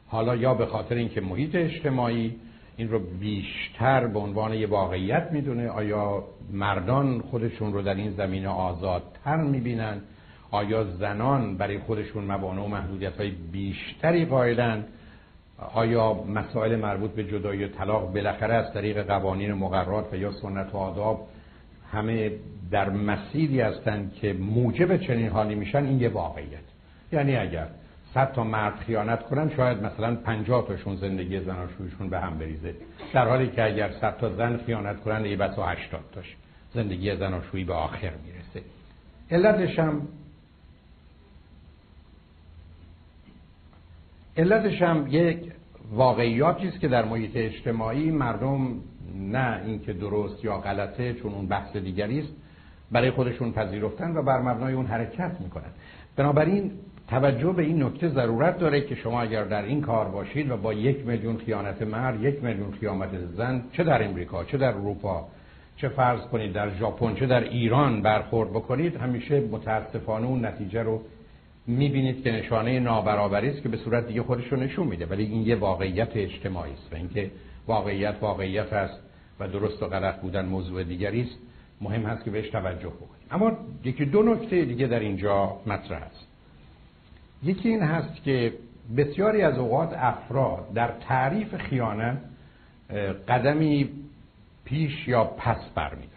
حالا 0.07 0.37
یا 0.37 0.55
به 0.55 0.67
خاطر 0.67 0.95
اینکه 0.95 1.21
محیط 1.21 1.55
اجتماعی 1.55 2.35
این 2.77 2.91
رو 2.91 2.99
بیشتر 2.99 4.07
به 4.07 4.19
عنوان 4.19 4.55
یه 4.55 4.67
واقعیت 4.67 5.29
می‌دونه 5.33 5.69
آیا 5.69 6.25
مردان 6.53 7.21
خودشون 7.21 7.73
رو 7.73 7.83
در 7.83 7.95
این 7.95 8.11
زمینه 8.11 8.49
آزادتر 8.49 9.37
می‌بینن؟ 9.37 10.01
آیا 10.51 10.85
زنان 10.85 11.57
برای 11.57 11.79
خودشون 11.79 12.25
موانع 12.25 12.63
و 12.63 12.69
محدودیت 12.69 13.17
های 13.17 13.31
بیشتری 13.31 14.25
قائلن؟ 14.25 14.85
آیا 15.75 16.15
مسائل 16.15 16.77
مربوط 16.77 17.11
به 17.11 17.25
جدایی 17.25 17.65
و 17.65 17.69
طلاق 17.69 18.13
بالاخره 18.13 18.55
از 18.55 18.75
طریق 18.75 19.07
قوانین 19.07 19.53
مقررات 19.53 20.13
و 20.13 20.17
یا 20.17 20.33
سنت 20.33 20.75
و 20.75 20.77
آداب 20.77 21.29
همه 21.93 22.33
در 22.71 22.91
مسیری 22.91 23.61
هستند 23.61 24.15
که 24.15 24.33
موجب 24.33 24.97
چنین 24.97 25.29
حالی 25.29 25.55
میشن 25.55 25.85
این 25.85 26.01
یه 26.01 26.09
واقعیت. 26.09 26.65
یعنی 27.13 27.37
اگر 27.37 27.67
صد 28.15 28.33
تا 28.33 28.45
مرد 28.45 28.75
خیانت 28.75 29.23
کنن 29.23 29.51
شاید 29.57 29.83
مثلا 29.83 30.15
50 30.15 30.67
تاشون 30.69 30.97
زندگی 30.97 31.41
زناشویشون 31.41 32.11
به 32.11 32.21
هم 32.21 32.39
بریزه. 32.39 32.75
در 33.13 33.29
حالی 33.29 33.49
که 33.49 33.65
اگر 33.65 33.91
صد 34.01 34.17
تا 34.17 34.29
زن 34.29 34.57
خیانت 34.57 35.01
کنن 35.01 35.25
ای 35.25 35.37
بسا 35.37 35.67
80 35.67 36.01
تاش 36.15 36.37
زندگی 36.75 37.17
زناشویی 37.17 37.65
به 37.65 37.75
آخر 37.75 38.13
می‌رسه. 38.27 38.69
علتش 39.31 39.79
هم 39.79 40.03
علتش 44.37 44.83
هم 44.83 45.07
یک 45.11 45.53
واقعیاتی 45.93 46.69
است 46.69 46.81
که 46.81 46.89
در 46.89 47.05
محیط 47.05 47.31
اجتماعی 47.35 48.11
مردم 48.11 48.69
نه 49.17 49.61
اینکه 49.67 49.93
درست 49.93 50.45
یا 50.45 50.59
غلطه 50.59 51.15
چون 51.15 51.33
اون 51.33 51.47
بحث 51.47 51.77
دیگری 51.77 52.21
است 52.21 52.33
برای 52.93 53.11
خودشون 53.11 53.53
پذیرفتن 53.53 54.17
و 54.17 54.23
بر 54.23 54.41
مبنای 54.41 54.75
اون 54.75 54.87
حرکت 54.87 55.37
می‌کنن. 55.41 55.71
بنابراین 56.17 56.73
توجه 57.09 57.53
به 57.53 57.63
این 57.63 57.83
نکته 57.83 58.09
ضرورت 58.09 58.59
داره 58.59 58.81
که 58.81 58.95
شما 58.95 59.23
اگر 59.23 59.45
در 59.45 59.63
این 59.63 59.81
کار 59.81 60.09
باشید 60.09 60.51
و 60.51 60.57
با 60.57 60.73
یک 60.73 61.07
میلیون 61.07 61.37
خیانت 61.37 61.83
مرد 61.83 62.23
یک 62.23 62.45
میلیون 62.45 62.71
خیانت 62.71 63.11
زن 63.37 63.63
چه 63.73 63.85
در 63.85 64.05
امریکا 64.05 64.45
چه 64.45 64.59
در 64.59 64.69
اروپا 64.69 65.29
چه 65.77 65.89
فرض 65.89 66.21
کنید 66.21 66.53
در 66.53 66.75
ژاپن 66.75 67.15
چه 67.15 67.27
در 67.27 67.45
ایران 67.45 68.03
برخورد 68.03 68.51
بکنید 68.51 68.97
همیشه 68.97 69.41
متاسفانه 69.41 70.27
اون 70.27 70.45
نتیجه 70.47 70.83
رو 70.83 71.01
می‌بینید 71.67 72.25
که 72.25 72.33
نشانه 72.33 72.81
نابرابری 72.81 73.49
است 73.49 73.63
که 73.63 73.69
به 73.69 73.77
صورت 73.77 74.07
دیگه 74.07 74.23
خودش 74.23 74.45
رو 74.45 74.57
نشون 74.57 74.87
میده. 74.87 75.07
ولی 75.07 75.25
این 75.25 75.43
یه 75.43 75.57
واقعیت 75.57 76.17
اجتماعی 76.17 76.73
است 76.73 76.93
و 76.93 76.97
اینکه 76.97 77.31
واقعیت 77.67 78.15
واقعیت 78.21 78.73
است 78.73 79.01
و 79.41 79.49
درست 79.49 79.83
و 79.83 79.87
غلط 79.87 80.21
بودن 80.21 80.45
موضوع 80.47 80.85
دیگری 80.85 81.21
است 81.21 81.39
مهم 81.81 82.03
هست 82.03 82.25
که 82.25 82.31
بهش 82.31 82.49
توجه 82.49 82.89
بکنیم. 82.89 83.27
اما 83.31 83.53
یکی 83.85 84.05
دو 84.05 84.23
نکته 84.23 84.65
دیگه 84.65 84.87
در 84.87 85.01
اینجا 85.01 85.57
مطرح 85.67 86.03
است. 86.03 86.27
یکی 87.43 87.69
این 87.69 87.83
هست 87.83 88.23
که 88.23 88.53
بسیاری 88.97 89.43
از 89.43 89.59
اوقات 89.59 89.93
افراد 89.93 90.73
در 90.75 90.91
تعریف 91.09 91.57
خیانت 91.57 92.19
قدمی 93.29 93.91
پیش 94.65 95.09
یا 95.09 95.25
پس 95.25 95.59
برمیدارن 95.75 96.12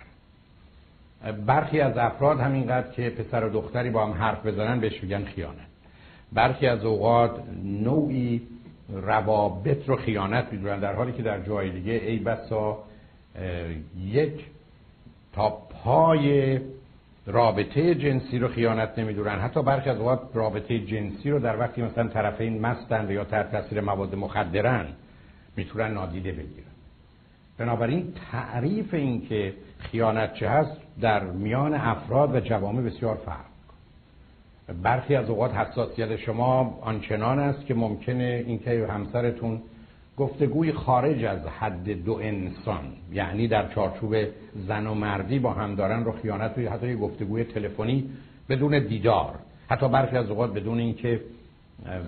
برخی 1.32 1.80
از 1.80 1.98
افراد 1.98 2.40
همینقدر 2.40 2.92
که 2.92 3.10
پسر 3.10 3.44
و 3.44 3.50
دختری 3.50 3.90
با 3.90 4.06
هم 4.06 4.14
حرف 4.14 4.46
بزنن 4.46 4.80
بهش 4.80 5.04
میگن 5.04 5.24
خیانت. 5.24 5.68
برخی 6.34 6.68
از 6.68 6.86
اوقات 6.86 7.44
نوعی 7.64 8.42
روابط 8.90 9.90
رو 9.90 9.96
خیانت 9.96 10.48
می‌دونن 10.52 10.80
در 10.80 10.94
حالی 10.94 11.12
که 11.12 11.24
در 11.24 11.40
جای 11.40 11.70
دیگه 11.70 11.94
ای 11.94 12.20
بسا 12.20 12.78
یک 14.06 14.46
تا 15.34 15.50
پای 15.50 16.60
رابطه 17.28 17.96
جنسی 17.96 18.40
رو 18.40 18.48
خیانت 18.48 19.00
نمی‌دونن. 19.00 19.40
حتی 19.40 19.64
برخی 19.64 19.90
از 19.90 19.98
اوقات 19.98 20.20
رابطه 20.34 20.80
جنسی 20.80 21.30
رو 21.30 21.40
در 21.40 21.60
وقتی 21.60 21.82
مثلا 21.82 22.08
طرفین 22.08 22.62
مستند 22.62 23.12
یا 23.12 23.24
تحت 23.24 23.52
تاثیر 23.52 23.82
مواد 23.82 24.16
مخدرن 24.16 24.86
می‌تونن 25.56 25.92
نادیده 25.94 26.32
بگیرن. 26.32 26.66
بنابراین 27.58 28.14
تعریف 28.32 28.94
این 28.94 29.28
که 29.28 29.54
خیانت 29.92 30.34
چه 30.34 30.50
هست 30.50 30.78
در 31.02 31.24
میان 31.24 31.74
افراد 31.74 32.36
و 32.36 32.40
جوامع 32.40 32.82
بسیار 32.82 33.16
فرق. 33.26 33.46
برخی 34.84 35.16
از 35.16 35.30
اوقات 35.30 35.56
حساسیت 35.56 36.16
شما 36.16 36.80
آنچنان 36.82 37.40
است 37.40 37.66
که 37.66 37.74
ممکنه 37.74 38.44
اینکه 38.48 38.88
همسرتون 38.90 39.62
گفتگوی 40.18 40.72
خارج 40.72 41.24
از 41.24 41.48
حد 41.60 41.90
دو 41.90 42.14
انسان 42.14 42.84
یعنی 43.14 43.48
در 43.48 43.74
چارچوب 43.74 44.16
زن 44.68 44.88
و 44.88 44.94
مردی 44.94 45.40
با 45.40 45.54
هم 45.54 45.76
دارن 45.76 46.04
رو 46.04 46.12
خیانت 46.12 46.58
و 46.58 46.62
حتی 46.62 46.96
گفتگوی 46.96 47.44
تلفنی 47.44 48.10
بدون 48.50 48.80
دیدار. 48.80 49.36
حتی 49.70 49.90
برخی 49.90 50.18
از 50.18 50.30
اوقات 50.30 50.54
بدون 50.54 50.80
اینکه 50.80 51.22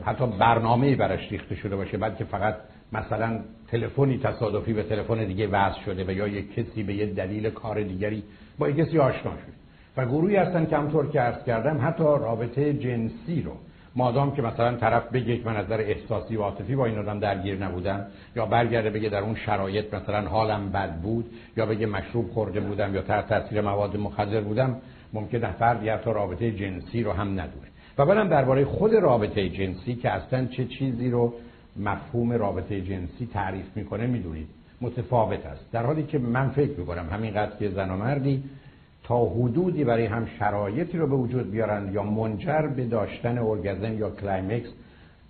حتی 0.05 0.27
برنامه 0.27 0.95
برش 0.95 1.31
ریخته 1.31 1.55
شده 1.55 1.75
باشه 1.75 1.97
بعد 1.97 2.17
که 2.17 2.23
فقط 2.23 2.55
مثلا 2.93 3.39
تلفنی 3.67 4.17
تصادفی 4.17 4.73
به 4.73 4.83
تلفن 4.83 5.25
دیگه 5.25 5.47
وصل 5.47 5.81
شده 5.85 6.03
و 6.03 6.11
یا 6.11 6.27
یک 6.27 6.53
کسی 6.53 6.83
به 6.83 6.93
یه 6.93 7.05
دلیل 7.05 7.49
کار 7.49 7.83
دیگری 7.83 8.23
با 8.59 8.69
یک 8.69 8.75
کسی 8.75 8.99
آشنا 8.99 9.31
شده. 9.31 9.53
و 9.97 10.05
گروهی 10.05 10.35
هستن 10.35 10.65
که 10.65 10.77
همطور 10.77 11.11
که 11.11 11.19
عرض 11.19 11.43
کردم 11.43 11.87
حتی 11.87 12.03
رابطه 12.03 12.73
جنسی 12.73 13.41
رو. 13.41 13.51
مادام 13.95 14.35
که 14.35 14.41
مثلا 14.41 14.75
طرف 14.75 15.11
بگه 15.11 15.41
من 15.45 15.55
از 15.55 15.65
نظر 15.65 15.81
احساسی 15.81 16.35
و 16.35 16.41
عاطفی 16.41 16.75
با 16.75 16.85
این 16.85 16.97
آدم 16.97 17.19
درگیر 17.19 17.65
نبودم 17.65 18.05
یا 18.35 18.45
برگرده 18.45 18.89
بگه 18.89 19.09
در 19.09 19.19
اون 19.19 19.35
شرایط 19.35 19.93
مثلا 19.93 20.29
حالم 20.29 20.71
بد 20.71 21.01
بود 21.01 21.25
یا 21.57 21.65
بگه 21.65 21.85
مشروب 21.85 22.31
خورده 22.31 22.59
بودم 22.59 22.95
یا 22.95 23.01
تحت 23.01 23.27
تاثیر 23.27 23.61
مواد 23.61 23.97
مخدر 23.97 24.41
بودم 24.41 24.75
ممکن 25.13 25.51
فردی 25.51 25.89
حتی 25.89 26.13
رابطه 26.13 26.51
جنسی 26.51 27.03
رو 27.03 27.11
هم 27.11 27.31
ندونه. 27.31 27.67
و 27.97 28.05
بعدم 28.05 28.29
درباره 28.29 28.65
خود 28.65 28.93
رابطه 28.93 29.49
جنسی 29.49 29.95
که 29.95 30.09
اصلا 30.09 30.45
چه 30.45 30.65
چیزی 30.65 31.09
رو 31.09 31.33
مفهوم 31.79 32.33
رابطه 32.33 32.81
جنسی 32.81 33.29
تعریف 33.33 33.65
می‌کنه 33.75 34.07
می‌دونید. 34.07 34.47
متفاوت 34.81 35.45
است. 35.45 35.71
در 35.71 35.85
حالی 35.85 36.03
که 36.03 36.19
من 36.19 36.49
فکر 36.49 36.79
می‌کنم 36.79 37.09
همینقدر 37.11 37.55
که 37.59 37.69
زن 37.69 37.89
و 37.89 37.97
مردی 37.97 38.43
تا 39.03 39.25
حدودی 39.25 39.83
برای 39.83 40.05
هم 40.05 40.25
شرایطی 40.39 40.97
رو 40.97 41.07
به 41.07 41.15
وجود 41.15 41.51
بیارن 41.51 41.93
یا 41.93 42.03
منجر 42.03 42.61
به 42.61 42.85
داشتن 42.85 43.37
ارگزم 43.37 43.97
یا 43.97 44.09
climax 44.09 44.69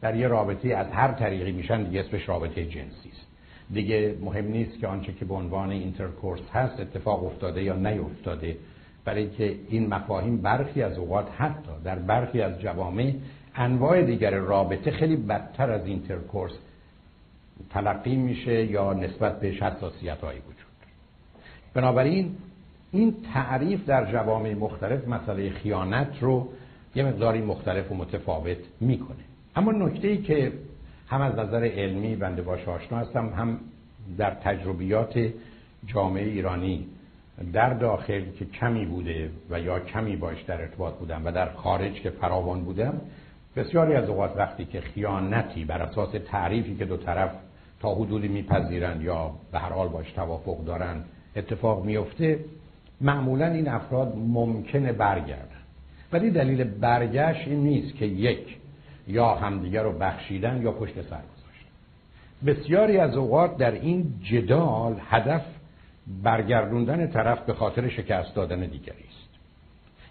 در 0.01 0.15
یه 0.15 0.27
رابطه 0.27 0.75
از 0.75 0.87
هر 0.91 1.11
طریقی 1.11 1.51
میشن 1.51 1.83
دیگه 1.83 1.99
اسمش 1.99 2.29
رابطه 2.29 2.65
جنسی 2.65 3.09
است. 3.09 3.27
دیگه 3.73 4.15
مهم 4.21 4.47
نیست 4.47 4.79
که 4.79 4.87
آنچه 4.87 5.13
که 5.13 5.25
به 5.25 5.33
عنوان 5.33 5.69
intercourse 5.69 6.41
هست 6.53 6.79
اتفاق 6.79 7.25
افتاده 7.25 7.63
یا 7.63 7.75
نیفتاده. 7.75 8.57
برای 9.05 9.29
که 9.29 9.55
این 9.69 9.87
مفاهیم 9.87 10.37
برخی 10.37 10.81
از 10.81 10.97
اوقات 10.97 11.27
حتی 11.37 11.71
در 11.83 11.99
برخی 11.99 12.41
از 12.41 12.61
جوامع 12.61 13.13
انواع 13.57 14.01
دیگر 14.01 14.31
رابطه 14.31 14.91
خیلی 14.91 15.15
بدتر 15.15 15.71
از 15.71 15.85
intercourse 15.85 16.51
تلقی 17.69 18.15
میشه 18.15 18.65
یا 18.65 18.93
نسبت 18.93 19.39
به 19.39 19.47
حساسیت 19.47 20.17
های 20.17 20.37
وجود 20.37 20.57
بنابراین 21.73 22.35
این 22.91 23.15
تعریف 23.33 23.85
در 23.85 24.11
جوامع 24.11 24.53
مختلف 24.53 25.07
مسئله 25.07 25.49
خیانت 25.49 26.17
رو 26.21 26.49
یه 26.95 27.03
مقداری 27.03 27.41
مختلف 27.41 27.91
و 27.91 27.95
متفاوت 27.95 28.57
می‌کنه. 28.81 29.17
اما 29.55 29.71
نکته 29.71 30.07
ای 30.07 30.17
که 30.17 30.53
هم 31.07 31.21
از 31.21 31.35
نظر 31.35 31.63
علمی 31.63 32.15
بنده 32.15 32.41
باش 32.41 32.67
آشنا 32.67 32.97
هستم 32.97 33.29
هم 33.29 33.59
در 34.17 34.31
تجربیات 34.31 35.29
جامعه 35.85 36.23
ایرانی 36.23 36.87
در 37.53 37.73
داخل 37.73 38.21
که 38.39 38.45
کمی 38.45 38.85
بوده 38.85 39.29
و 39.49 39.59
یا 39.59 39.79
کمی 39.79 40.15
باش 40.15 40.41
در 40.41 40.61
ارتباط 40.61 40.93
بودم 40.93 41.25
و 41.25 41.31
در 41.31 41.49
خارج 41.49 41.93
که 41.93 42.09
فراوان 42.09 42.63
بودم 42.63 43.01
بسیاری 43.57 43.93
از 43.93 44.09
اوقات 44.09 44.37
وقتی 44.37 44.65
که 44.65 44.81
خیانتی 44.81 45.65
بر 45.65 45.81
اساس 45.81 46.09
تعریفی 46.31 46.75
که 46.75 46.85
دو 46.85 46.97
طرف 46.97 47.31
تا 47.79 47.95
حدودی 47.95 48.27
میپذیرند 48.27 49.01
یا 49.01 49.31
به 49.51 49.59
هر 49.59 49.69
حال 49.69 49.87
باش 49.87 50.11
توافق 50.11 50.65
دارند 50.65 51.05
اتفاق 51.35 51.85
میفته 51.85 52.39
معمولا 53.01 53.47
این 53.47 53.67
افراد 53.67 54.13
ممکنه 54.17 54.93
برگردن. 54.93 55.57
ولی 56.11 56.31
دلیل 56.31 56.63
برگشت 56.63 57.47
این 57.47 57.63
نیست 57.63 57.95
که 57.95 58.05
یک 58.05 58.57
یا 59.07 59.35
همدیگر 59.35 59.83
رو 59.83 59.91
بخشیدن 59.91 60.61
یا 60.61 60.71
پشت 60.71 60.93
سر 60.93 61.01
گذاشتن. 61.01 61.71
بسیاری 62.45 62.97
از 62.97 63.17
اوقات 63.17 63.57
در 63.57 63.71
این 63.71 64.13
جدال 64.23 64.95
هدف 65.09 65.45
برگردوندن 66.23 67.07
طرف 67.07 67.39
به 67.39 67.53
خاطر 67.53 67.89
شکست 67.89 68.35
دادن 68.35 68.59
دیگری 68.59 69.03
است. 69.09 69.29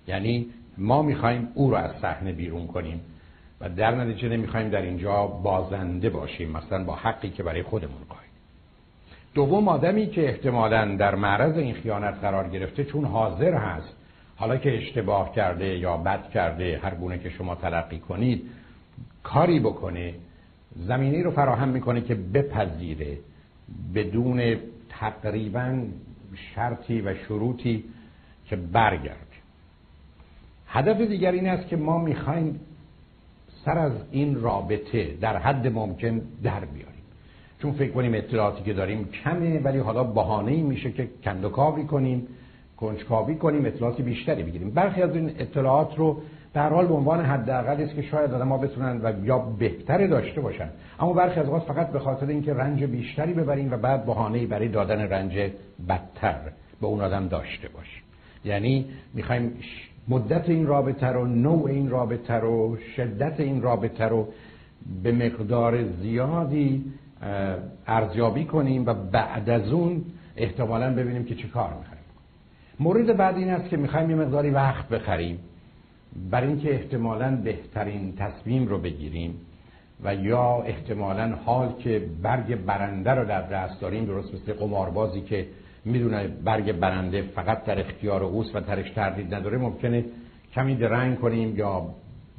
یعنی 0.09 0.47
ما 0.79 1.03
می‌خوایم 1.03 1.49
او 1.55 1.71
رو 1.71 1.77
از 1.77 1.91
صحنه 2.03 2.33
بیرون 2.33 2.67
کنیم. 2.67 3.01
و 3.61 3.69
در 3.69 3.95
نتیجه 3.95 4.29
نمی‌خوایم 4.29 4.69
در 4.69 4.83
اینجا 4.83 5.27
بازنده 5.27 6.11
باشیم 6.11 6.51
مثلا 6.51 6.85
با 6.85 6.95
حقی 6.95 7.31
که 7.31 7.43
برای 7.43 7.63
خودمون 7.63 8.03
قایم 8.09 8.21
دوم 9.35 9.69
آدمی 9.69 10.07
که 10.07 10.29
احتمالا 10.29 10.97
در 10.97 11.15
معرض 11.15 11.57
این 11.57 11.75
خیانت 11.75 12.15
قرار 12.15 12.49
گرفته 12.49 12.85
چون 12.85 13.05
حاضر 13.05 13.55
هست 13.55 13.97
حالا 14.37 14.57
که 14.57 14.79
اشتباه 14.79 15.35
کرده 15.35 15.79
یا 15.79 15.97
بد 15.97 16.31
کرده 16.31 16.81
هر 16.83 16.95
گونه 16.95 17.19
که 17.19 17.31
شما 17.31 17.55
تلقی 17.55 17.99
کنید 17.99 18.43
کاری 19.23 19.61
بکنه 19.61 20.15
زمینی 20.77 21.23
رو 21.23 21.31
فراهم 21.31 21.69
می‌کنه 21.69 22.01
که 22.01 22.15
بپذیره 22.15 23.19
بدون 23.95 24.57
تقریبا 24.89 25.83
شرطی 26.55 27.01
و 27.01 27.15
شروطی 27.15 27.85
که 28.47 28.57
برگرد 28.57 29.27
هدف 30.67 31.01
دیگر 31.01 31.33
این 31.33 31.49
است 31.49 31.69
که 31.69 31.77
ما 31.77 31.99
می‌خوایم 31.99 32.61
سر 33.67 33.79
از 33.79 33.93
این 34.11 34.41
رابطه 34.41 35.15
در 35.21 35.37
حد 35.37 35.67
ممکن 35.67 36.21
در 36.43 36.61
بیاریم. 36.61 37.03
چون 37.63 37.73
فکر 37.73 37.91
کنیم 37.91 38.15
اطلاعاتی 38.15 38.63
که 38.65 38.73
داریم 38.73 39.09
کمه 39.25 39.61
ولی 39.61 39.79
حالا 39.79 40.05
بهانه 40.05 40.53
ای 40.53 40.63
میشه 40.63 40.93
که 40.93 41.09
کندوکاوی 41.25 41.85
کنیم 41.85 42.27
کنجکاوی 42.77 43.35
کنیم 43.35 43.65
اطلاعاتی 43.65 44.03
بیشتری 44.03 44.43
بگیریم. 44.43 44.71
برخی 44.71 45.03
از 45.03 45.17
این 45.17 45.31
اطلاعات 45.39 45.99
رو 45.99 46.23
در 46.55 46.69
حال 46.69 46.87
به 46.87 46.95
عنوان 46.95 47.25
حداقل 47.25 47.83
است 47.83 47.95
که 47.95 48.03
شاید 48.03 48.35
آدم 48.35 48.49
ما 48.49 48.59
بتونن 48.59 49.01
و 49.03 49.25
یا 49.25 49.39
بهتر 49.39 50.07
داشته 50.07 50.41
باشن. 50.41 50.69
اما 51.01 51.13
برخی 51.13 51.41
از 51.41 51.47
اوقات 51.47 51.63
فقط 51.63 51.91
به 51.91 51.99
خاطر 51.99 52.27
اینکه 52.27 52.55
رنج 52.55 52.85
بیشتری 52.85 53.33
ببریم 53.33 53.73
و 53.73 53.77
بعد 53.77 54.07
بهانه‌ای 54.07 54.47
برای 54.47 54.69
دادن 54.69 55.01
رنج 55.01 55.51
بدتر 55.89 56.41
به 56.81 56.87
اون 56.87 57.01
آدم 57.01 57.29
داشته 57.29 57.69
باشیم. 57.69 58.03
یعنی 58.45 58.87
می‌خوایم 59.15 59.53
مدت 60.09 60.49
این 60.49 60.67
رابطه 60.67 61.07
رو 61.07 61.27
نوع 61.27 61.71
این 61.71 61.91
رابطه 61.91 62.35
رو 62.35 62.77
شدت 62.97 63.41
این 63.41 63.63
رابطه 63.63 64.05
رو 64.05 64.29
به 65.03 65.13
مقدار 65.13 65.85
زیادی 65.85 66.85
ارزیابی 67.87 68.45
کنیم 68.45 68.87
و 68.87 68.95
بعد 68.95 69.51
از 69.51 69.73
اون 69.73 70.05
احتمالا 70.37 70.95
ببینیم 70.95 71.25
که 71.25 71.35
چه 71.35 71.49
کار 71.49 71.69
می‌خوایم. 71.79 72.03
مورد 72.81 73.17
بعد 73.17 73.37
این 73.37 73.51
است 73.51 73.69
که 73.69 73.77
می‌خوایم 73.77 74.11
یه 74.11 74.17
مقداری 74.17 74.51
وقت 74.51 74.89
بخریم 74.89 75.39
برای 76.31 76.49
اینکه 76.49 76.75
احتمالا 76.75 77.37
بهترین 77.37 78.17
تصمیم 78.17 78.69
رو 78.69 78.79
بگیریم 78.79 79.35
و 80.05 80.15
یا 80.15 80.63
احتمالا 80.63 81.37
حال 81.45 81.73
که 81.79 82.07
برگ 82.23 82.65
برنده 82.65 83.11
رو 83.11 83.25
در 83.25 83.43
دست 83.43 83.81
داریم 83.81 84.05
درست 84.05 84.35
مثل 84.35 84.53
قماربازی 84.53 85.21
که 85.21 85.47
می‌دونه 85.87 86.29
برگ 86.29 86.73
برنده 86.73 87.23
فقط 87.23 87.65
در 87.65 87.81
اختیار 87.81 88.23
اوست 88.23 88.57
و 88.57 88.61
ترش 88.61 88.91
تردید 88.91 89.35
نداره. 89.35 89.59
ممکنه 89.59 90.05
کمی 90.55 90.75
درنگ 90.75 91.19
کنیم 91.19 91.57
یا 91.57 91.87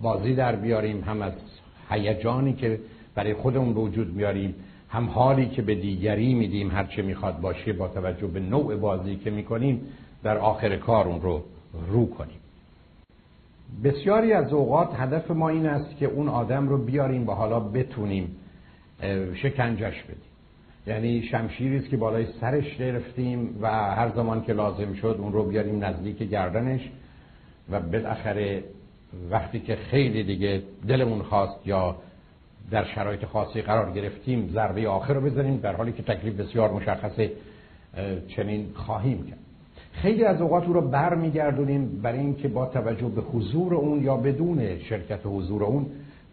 بازی 0.01 0.35
در 0.35 0.55
بیاریم 0.55 1.03
هم 1.03 1.21
از 1.21 1.33
هیجانی 1.89 2.53
که 2.53 2.79
برای 3.15 3.33
خودمون 3.33 3.73
به 3.73 3.79
وجود 3.79 4.15
میاریم 4.15 4.55
هم 4.89 5.05
حالی 5.05 5.45
که 5.45 5.61
به 5.61 5.75
دیگری 5.75 6.33
میدیم. 6.33 6.71
هرچه 6.71 7.01
می‌خواد 7.01 7.41
باشه 7.41 7.73
با 7.73 7.87
توجه 7.87 8.27
به 8.27 8.39
نوع 8.39 8.75
بازی 8.75 9.15
که 9.15 9.29
می‌کنیم 9.29 9.81
در 10.23 10.37
آخر 10.37 10.75
کار 10.75 11.07
اون 11.07 11.21
رو 11.21 11.43
رو 11.89 12.09
کنیم. 12.09 12.39
بسیاری 13.83 14.33
از 14.33 14.53
اوقات 14.53 14.89
هدف 14.95 15.31
ما 15.31 15.49
این 15.49 15.65
است 15.65 15.97
که 15.97 16.05
اون 16.05 16.27
آدم 16.29 16.69
رو 16.69 16.77
بیاریم 16.77 17.29
و 17.29 17.31
حالا 17.31 17.59
بتونیم 17.59 18.35
شکنجش 19.33 20.03
بدیم. 20.03 20.36
یعنی 20.87 21.23
شمشیری 21.23 21.77
است 21.77 21.89
که 21.89 21.97
بالای 21.97 22.25
سرش 22.41 22.77
گرفتیم 22.77 23.57
و 23.61 23.67
هر 23.71 24.11
زمان 24.15 24.43
که 24.43 24.53
لازم 24.53 24.93
شد 24.93 25.17
اون 25.19 25.33
رو 25.33 25.43
بیاریم 25.43 25.85
نزدیک 25.85 26.17
گردنش 26.17 26.81
و 27.69 27.79
بالاخره 27.79 28.63
وقتی 29.31 29.59
که 29.59 29.75
خیلی 29.75 30.23
دیگه 30.23 30.61
دلمون 30.87 31.21
خواست 31.21 31.67
یا 31.67 31.95
در 32.71 32.85
شرایط 32.85 33.25
خاصی 33.25 33.61
قرار 33.61 33.91
گرفتیم 33.91 34.49
ضربه 34.53 34.87
آخر 34.87 35.13
رو 35.13 35.21
بزنیم 35.21 35.57
در 35.57 35.75
حالی 35.75 35.91
که 35.91 36.03
تکلیف 36.03 36.33
بسیار 36.33 36.71
مشخصه 36.71 37.31
چنین 38.27 38.67
خواهیم 38.73 39.27
کرد. 39.27 39.39
خیلی 39.91 40.23
از 40.23 40.41
اوقات 40.41 40.63
او 40.63 40.73
رو 40.73 40.81
بر 40.81 41.15
میگردونیم 41.15 42.01
برای 42.01 42.19
اینکه 42.19 42.47
با 42.47 42.65
توجه 42.65 43.07
به 43.07 43.21
حضور 43.21 43.75
اون 43.75 44.03
یا 44.03 44.17
بدون 44.17 44.79
شرکت 44.79 45.19
حضور 45.23 45.63
اون 45.63 45.85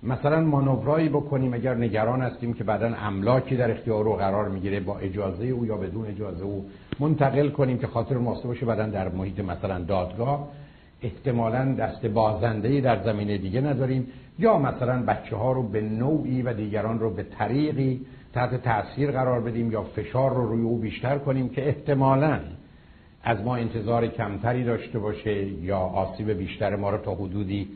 مثلا 0.05 0.41
مانورایی 0.41 1.09
بکنیم 1.09 1.55
اگر 1.55 1.75
نگران 1.75 2.23
هستیم 2.23 2.55
که 2.55 2.65
بعدا 2.65 2.95
املاکی 2.99 3.57
در 3.57 3.71
اختیار 3.71 4.09
او 4.09 4.15
قرار 4.15 4.49
می‌گیره 4.49 4.81
با 4.81 4.99
اجازه 4.99 5.47
او 5.47 5.67
یا 5.67 5.77
بدون 5.77 6.07
اجازه 6.07 6.45
او 6.45 6.67
منتقل 7.01 7.49
کنیم 7.49 7.79
که 7.79 7.87
خاطر 7.87 8.17
ماسته 8.17 8.49
باشه 8.49 8.67
بعدا 8.67 8.87
در 8.87 9.09
محیط 9.09 9.41
مثلا 9.41 9.79
دادگاه. 9.79 10.49
احتمالا 11.03 11.75
دست 11.75 12.07
بازنده 12.07 12.81
در 12.81 13.03
زمینه 13.03 13.39
دیگه 13.39 13.61
نداریم. 13.61 14.07
یا 14.39 14.59
مثلا 14.59 15.03
بچه 15.03 15.37
ها 15.37 15.53
رو 15.53 15.63
به 15.63 15.81
نوعی 15.81 16.43
و 16.43 16.53
دیگران 16.53 16.99
رو 16.99 17.11
به 17.11 17.23
طریقی 17.23 18.01
تحت 18.33 18.63
تاثیر 18.63 19.11
قرار 19.11 19.41
بدیم 19.41 19.73
یا 19.73 19.83
فشار 19.83 20.35
رو 20.35 20.47
روی 20.49 20.63
او 20.63 20.79
بیشتر 20.79 21.19
کنیم 21.19 21.49
که 21.49 21.69
احتمالا 21.69 22.41
از 23.23 23.43
ما 23.43 23.57
انتظار 23.57 24.07
کمتری 24.07 24.65
داشته 24.65 24.99
باشه 24.99 25.47
یا 25.47 25.79
آسیب 25.79 26.31
بیشتر 26.31 26.77
ما 26.77 26.91
رو 26.91 26.99
تا 26.99 27.15
حدودی 27.15 27.69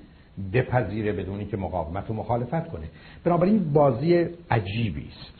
بپذیره 0.52 1.12
بدونی 1.12 1.44
که 1.44 1.56
مقاومت 1.56 2.10
و 2.10 2.14
مخالفت 2.14 2.68
کنه. 2.68 2.86
بنابراین 3.24 3.72
بازی 3.72 4.26
عجیبی 4.50 5.08
است. 5.08 5.34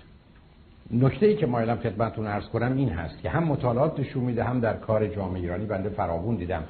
نکته 0.91 1.27
ای 1.27 1.37
که 1.37 1.47
مایلم 1.47 1.77
خدمتتون 1.77 2.27
عرض 2.27 2.49
کنم 2.49 2.77
این 2.77 2.89
هست 2.89 3.23
که 3.23 3.31
هم 3.31 3.45
مطالعات 3.45 4.01
نشون 4.01 4.25
میده 4.25 4.45
هم 4.45 4.61
در 4.61 4.77
کار 4.77 5.07
جامعه 5.07 5.41
ایرانی 5.41 5.66
بنده 5.66 5.89
فراوون 5.89 6.37
دیدم. 6.37 6.65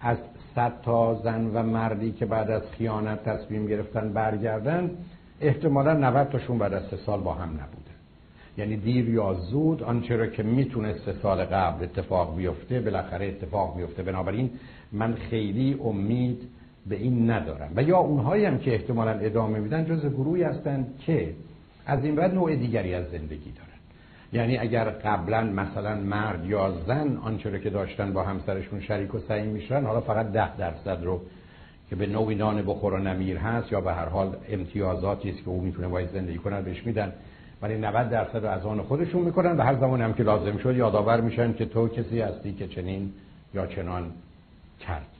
از 0.00 0.18
صد 0.54 0.72
تا 0.82 1.14
زن 1.14 1.46
و 1.46 1.62
مردی 1.62 2.12
که 2.12 2.26
بعد 2.26 2.50
از 2.50 2.62
خیانت 2.78 3.24
تصمیم 3.24 3.66
گرفتن 3.66 4.12
برگردن 4.12 4.90
احتمالا 5.40 5.92
90 5.92 6.28
تاشون 6.28 6.58
بعد 6.58 6.74
از 6.74 6.82
سه 6.90 6.96
سال 6.96 7.20
با 7.20 7.34
هم 7.34 7.48
نبوده. 7.48 7.90
یعنی 8.58 8.76
دیر 8.76 9.08
یا 9.08 9.34
زود 9.34 9.82
آنچه 9.82 10.16
را 10.16 10.26
که 10.26 10.42
می‌تونه 10.42 10.94
سه 10.94 11.12
سال 11.12 11.44
قبل 11.44 11.84
اتفاق 11.84 12.36
بیفته 12.36 12.80
بالاخره 12.80 13.26
اتفاق 13.26 13.76
بیفته 13.76 14.02
بنابراین 14.02 14.50
من 14.92 15.14
خیلی 15.14 15.80
امید 15.84 16.48
به 16.88 16.96
این 16.96 17.30
ندارم 17.30 17.70
و 17.76 17.82
یا 17.82 17.98
اونهایی 17.98 18.44
هم 18.44 18.58
که 18.58 18.74
احتمالا 18.74 19.10
ادامه 19.10 19.58
میدن 19.58 19.84
جز 19.84 20.06
گروهی 20.06 20.42
هستند 20.42 20.98
که 21.06 21.34
از 21.86 22.04
این 22.04 22.14
بعد 22.14 22.34
نوع 22.34 22.56
دیگری 22.56 22.94
از 22.94 23.04
زندگی 23.10 23.52
دارن. 23.52 23.74
یعنی 24.32 24.58
اگر 24.58 24.84
قبلا 24.84 25.42
مثلا 25.42 25.94
مرد 25.94 26.46
یا 26.46 26.74
زن 26.86 27.16
آنچه 27.16 27.60
که 27.60 27.70
داشتن 27.70 28.12
با 28.12 28.22
همسرشون 28.22 28.80
شریک 28.80 29.14
و 29.14 29.18
سعی 29.18 29.46
میشن 29.46 29.84
حالا 29.84 30.00
فقط 30.00 30.32
ده 30.32 30.56
درصد 30.56 31.04
رو 31.04 31.20
که 31.90 31.96
به 31.96 32.06
نوعی 32.06 32.34
نان 32.34 32.62
بخور 32.62 32.94
و 32.94 32.98
نمیر 32.98 33.36
هست 33.36 33.72
یا 33.72 33.80
به 33.80 33.92
هر 33.92 34.08
حال 34.08 34.36
امتیازاتی 34.48 35.30
است 35.30 35.38
که 35.38 35.48
او 35.48 35.60
می‌تونه 35.60 35.88
باید 35.88 36.08
زندگی 36.10 36.38
کنن 36.38 36.62
بهش 36.62 36.86
میدن. 36.86 37.12
ولی 37.62 37.78
90 37.78 38.10
درصد 38.10 38.44
از 38.44 38.66
آن 38.66 38.82
خودشون 38.82 39.22
می‌کنن 39.22 39.56
و 39.56 39.62
هر 39.62 39.74
زمان 39.74 40.00
هم 40.00 40.12
که 40.14 40.22
لازم 40.22 40.58
شد 40.58 40.76
یادآور 40.76 41.20
میشن 41.20 41.52
که 41.52 41.64
تو 41.64 41.88
کسی 41.88 42.20
هستی 42.20 42.52
که 42.52 42.68
چنین 42.68 43.12
یا 43.54 43.66
چنان 43.66 44.10
کرد. 44.80 45.13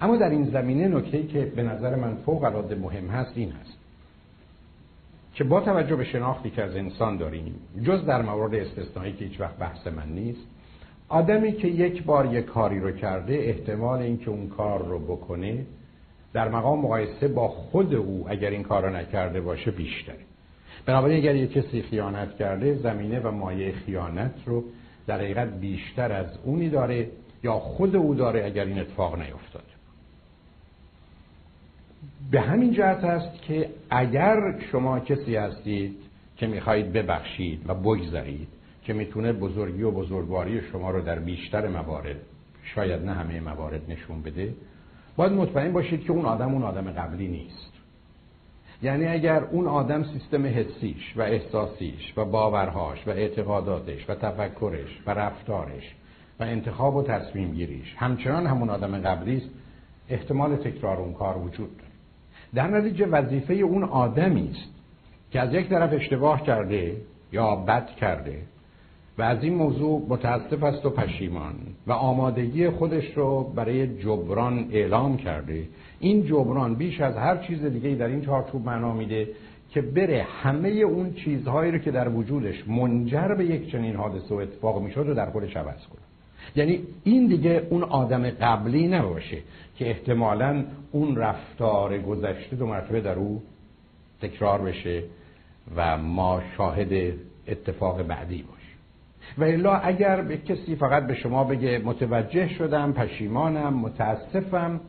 اما 0.00 0.16
در 0.16 0.30
این 0.30 0.44
زمینه 0.44 0.88
نکته‌ای 0.88 1.26
که 1.26 1.52
به 1.56 1.62
نظر 1.62 1.94
من 1.94 2.14
فوق 2.14 2.44
العاده 2.44 2.74
مهم 2.74 3.06
هست 3.06 3.32
این 3.34 3.52
هست 3.52 3.78
که 5.34 5.44
با 5.44 5.60
توجه 5.60 5.96
به 5.96 6.04
شناختی 6.04 6.50
که 6.50 6.62
از 6.62 6.76
انسان 6.76 7.16
داریم 7.16 7.54
جز 7.82 8.04
در 8.04 8.22
مورد 8.22 8.54
استثنایی 8.54 9.12
که 9.12 9.24
هیچ 9.24 9.40
وقت 9.40 9.56
بحث 9.56 9.86
من 9.86 10.08
نیست 10.08 10.46
آدمی 11.08 11.52
که 11.52 11.68
یک 11.68 12.02
بار 12.02 12.34
یک 12.34 12.44
کاری 12.44 12.80
رو 12.80 12.92
کرده 12.92 13.34
احتمال 13.34 13.98
اینکه 13.98 14.30
اون 14.30 14.48
کار 14.48 14.86
رو 14.86 14.98
بکنه 14.98 15.66
در 16.32 16.48
مقام 16.48 16.78
مقایسه 16.78 17.28
با 17.28 17.48
خود 17.48 17.94
او 17.94 18.24
اگر 18.28 18.50
این 18.50 18.62
کار 18.62 18.86
رو 18.86 18.96
نکرده 18.96 19.40
باشه 19.40 19.70
بیشتره. 19.70 20.18
بنابراین 20.86 21.18
اگر 21.18 21.34
یک 21.34 21.52
کسی 21.52 21.82
خیانت 21.82 22.36
کرده 22.36 22.74
زمینه 22.74 23.20
و 23.20 23.30
مایه 23.30 23.72
خیانت 23.72 24.34
رو 24.46 24.64
در 25.06 25.18
حقیقت 25.18 25.60
بیشتر 25.60 26.12
از 26.12 26.26
اونی 26.44 26.68
داره 26.68 27.08
یا 27.42 27.52
خود 27.52 27.96
او 27.96 28.14
داره 28.14 28.44
اگر 28.44 28.64
این 28.64 28.78
اتفاق 28.78 29.18
نیفتاد. 29.18 29.64
به 32.30 32.40
همین 32.40 32.72
جهت 32.72 33.04
است 33.04 33.42
که 33.42 33.70
اگر 33.90 34.58
شما 34.72 35.00
کسی 35.00 35.36
هستید 35.36 35.96
که 36.36 36.46
می‌خواهید 36.46 36.92
ببخشید 36.92 37.62
و 37.66 37.74
بگذارید 37.74 38.48
که 38.84 38.92
می‌تونه 38.92 39.32
بزرگی 39.32 39.82
و 39.82 39.90
بزرگواری 39.90 40.60
شما 40.72 40.90
رو 40.90 41.00
در 41.00 41.18
بیشتر 41.18 41.68
موارد 41.68 42.16
شاید 42.62 43.04
نه 43.04 43.12
همه 43.12 43.40
موارد 43.40 43.90
نشون 43.90 44.22
بده 44.22 44.54
باید 45.16 45.32
مطمئن 45.32 45.72
باشید 45.72 46.04
که 46.04 46.12
اون 46.12 46.24
آدم 46.24 46.52
اون 46.52 46.62
آدم 46.62 46.90
قبلی 46.90 47.28
نیست. 47.28 47.72
یعنی 48.82 49.06
اگر 49.06 49.44
اون 49.44 49.66
آدم 49.66 50.04
سیستم 50.04 50.46
حسیش 50.46 51.16
و 51.16 51.22
احساسیش 51.22 52.12
و 52.16 52.24
باورهاش 52.24 53.06
و 53.06 53.10
اعتقاداتش 53.10 54.10
و 54.10 54.14
تفکرش 54.14 55.00
و 55.06 55.10
رفتارش 55.10 55.94
و 56.40 56.42
انتخاب 56.42 56.96
و 56.96 57.02
تصمیم 57.02 57.52
گیریش 57.52 57.94
همچنان 57.96 58.46
همون 58.46 58.70
آدم 58.70 58.98
قبلی 58.98 59.36
است 59.36 59.50
احتمال 60.08 60.56
تکرار 60.56 60.96
اون 60.96 61.12
کار 61.12 61.38
وجود 61.38 61.76
داره. 61.76 61.85
در 62.54 62.68
نتیجه 62.68 63.06
وظیفه 63.06 63.54
اون 63.54 63.84
آدمی 63.84 64.50
است 64.50 64.70
که 65.30 65.40
از 65.40 65.54
یک 65.54 65.68
طرف 65.68 65.92
اشتباه 65.92 66.42
کرده 66.42 66.96
یا 67.32 67.56
بد 67.56 67.86
کرده 67.86 68.38
و 69.18 69.22
از 69.22 69.42
این 69.42 69.54
موضوع 69.54 70.06
متاسف 70.08 70.62
است 70.62 70.86
و 70.86 70.90
پشیمان 70.90 71.54
و 71.86 71.92
آمادگی 71.92 72.70
خودش 72.70 73.04
رو 73.16 73.52
برای 73.56 73.98
جبران 73.98 74.68
اعلام 74.70 75.16
کرده. 75.16 75.62
این 76.00 76.26
جبران 76.26 76.74
بیش 76.74 77.00
از 77.00 77.16
هر 77.16 77.36
چیز 77.36 77.64
دیگه 77.64 77.94
در 77.94 78.06
این 78.06 78.24
چارچوب 78.24 78.66
معنا 78.66 78.92
میده 78.92 79.28
که 79.70 79.82
بره 79.82 80.26
همه 80.42 80.68
اون 80.68 81.12
چیزهایی 81.14 81.72
رو 81.72 81.78
که 81.78 81.90
در 81.90 82.08
وجودش 82.08 82.68
منجر 82.68 83.34
به 83.34 83.44
یک 83.44 83.70
چنین 83.70 83.96
حادثه 83.96 84.34
و 84.34 84.38
اتفاق 84.38 84.82
می‌شد 84.82 85.00
رو 85.00 85.14
در 85.14 85.30
خودش 85.30 85.56
عوض 85.56 85.86
کنه. 85.86 86.00
یعنی 86.56 86.80
این 87.04 87.26
دیگه 87.26 87.66
اون 87.70 87.82
آدم 87.82 88.30
قبلی 88.30 88.88
نباشه 88.88 89.38
که 89.78 89.90
احتمالا 89.90 90.64
اون 90.96 91.16
رفتار 91.16 91.98
گذشته 91.98 92.56
دو 92.56 92.66
مرتبه 92.66 93.00
در 93.00 93.14
او 93.14 93.42
تکرار 94.22 94.62
بشه 94.62 95.02
و 95.76 95.98
ما 95.98 96.42
شاهد 96.56 97.14
اتفاق 97.48 98.02
بعدی 98.02 98.42
باشیم. 98.42 98.76
و 99.38 99.44
الا 99.44 99.76
اگر 99.76 100.22
به 100.22 100.36
کسی 100.36 100.76
فقط 100.76 101.06
به 101.06 101.14
شما 101.14 101.44
بگه 101.44 101.78
متوجه 101.78 102.48
شدم 102.48 102.92
پشیمانم 102.92 103.74
متاسفم 103.74 104.80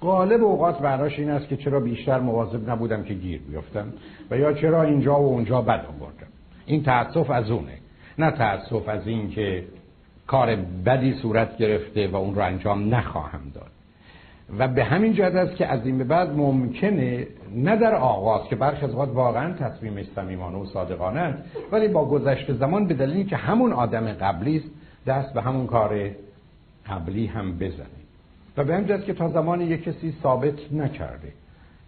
غالب 0.00 0.44
اوقات 0.44 0.78
براش 0.78 1.18
این 1.18 1.30
است 1.30 1.48
که 1.48 1.56
چرا 1.56 1.80
بیشتر 1.80 2.20
مواظب 2.20 2.70
نبودم 2.70 3.02
که 3.02 3.14
گیر 3.14 3.40
بیفتم 3.40 3.92
و 4.30 4.38
یا 4.38 4.52
چرا 4.52 4.82
اینجا 4.82 5.20
و 5.20 5.26
اونجا 5.26 5.62
بد 5.62 5.86
آوردم. 5.86 6.26
این 6.66 6.82
تاسف 6.82 7.30
از 7.30 7.50
اونه 7.50 7.78
نه 8.18 8.30
تاسف 8.30 8.88
از 8.88 9.06
این 9.06 9.30
که 9.30 9.64
کار 10.26 10.56
بدی 10.86 11.12
صورت 11.12 11.56
گرفته 11.56 12.08
و 12.08 12.16
اون 12.16 12.34
رو 12.34 12.42
انجام 12.42 12.94
نخواهم 12.94 13.52
داد. 13.54 13.69
و 14.58 14.68
به 14.68 14.84
همین 14.84 15.12
جهت 15.12 15.34
است 15.34 15.56
که 15.56 15.66
از 15.66 15.86
این 15.86 15.98
به 15.98 16.04
بعد 16.04 16.30
ممکنه 16.36 17.26
نه 17.54 17.76
در 17.76 17.94
آغاز 17.94 18.48
که 18.48 18.56
برخی 18.56 18.84
از 18.84 18.94
واقعا 18.94 19.52
تصمیم 19.52 20.02
صمیمانه 20.14 20.58
و 20.58 20.66
صادقانه 20.66 21.20
است 21.20 21.42
ولی 21.72 21.88
با 21.88 22.04
گذشت 22.04 22.52
زمان 22.52 22.86
به 22.86 22.94
دلیلی 22.94 23.24
که 23.24 23.36
همون 23.36 23.72
آدم 23.72 24.12
قبلی 24.12 24.56
است 24.56 24.66
دست 25.06 25.34
به 25.34 25.42
همون 25.42 25.66
کار 25.66 26.10
قبلی 26.86 27.26
هم 27.26 27.58
بزنه. 27.58 27.86
و 28.56 28.64
به 28.64 28.74
همین 28.74 29.02
که 29.02 29.14
تا 29.14 29.28
زمانی 29.28 29.64
یک 29.64 29.82
کسی 29.82 30.14
ثابت 30.22 30.72
نکرده 30.72 31.32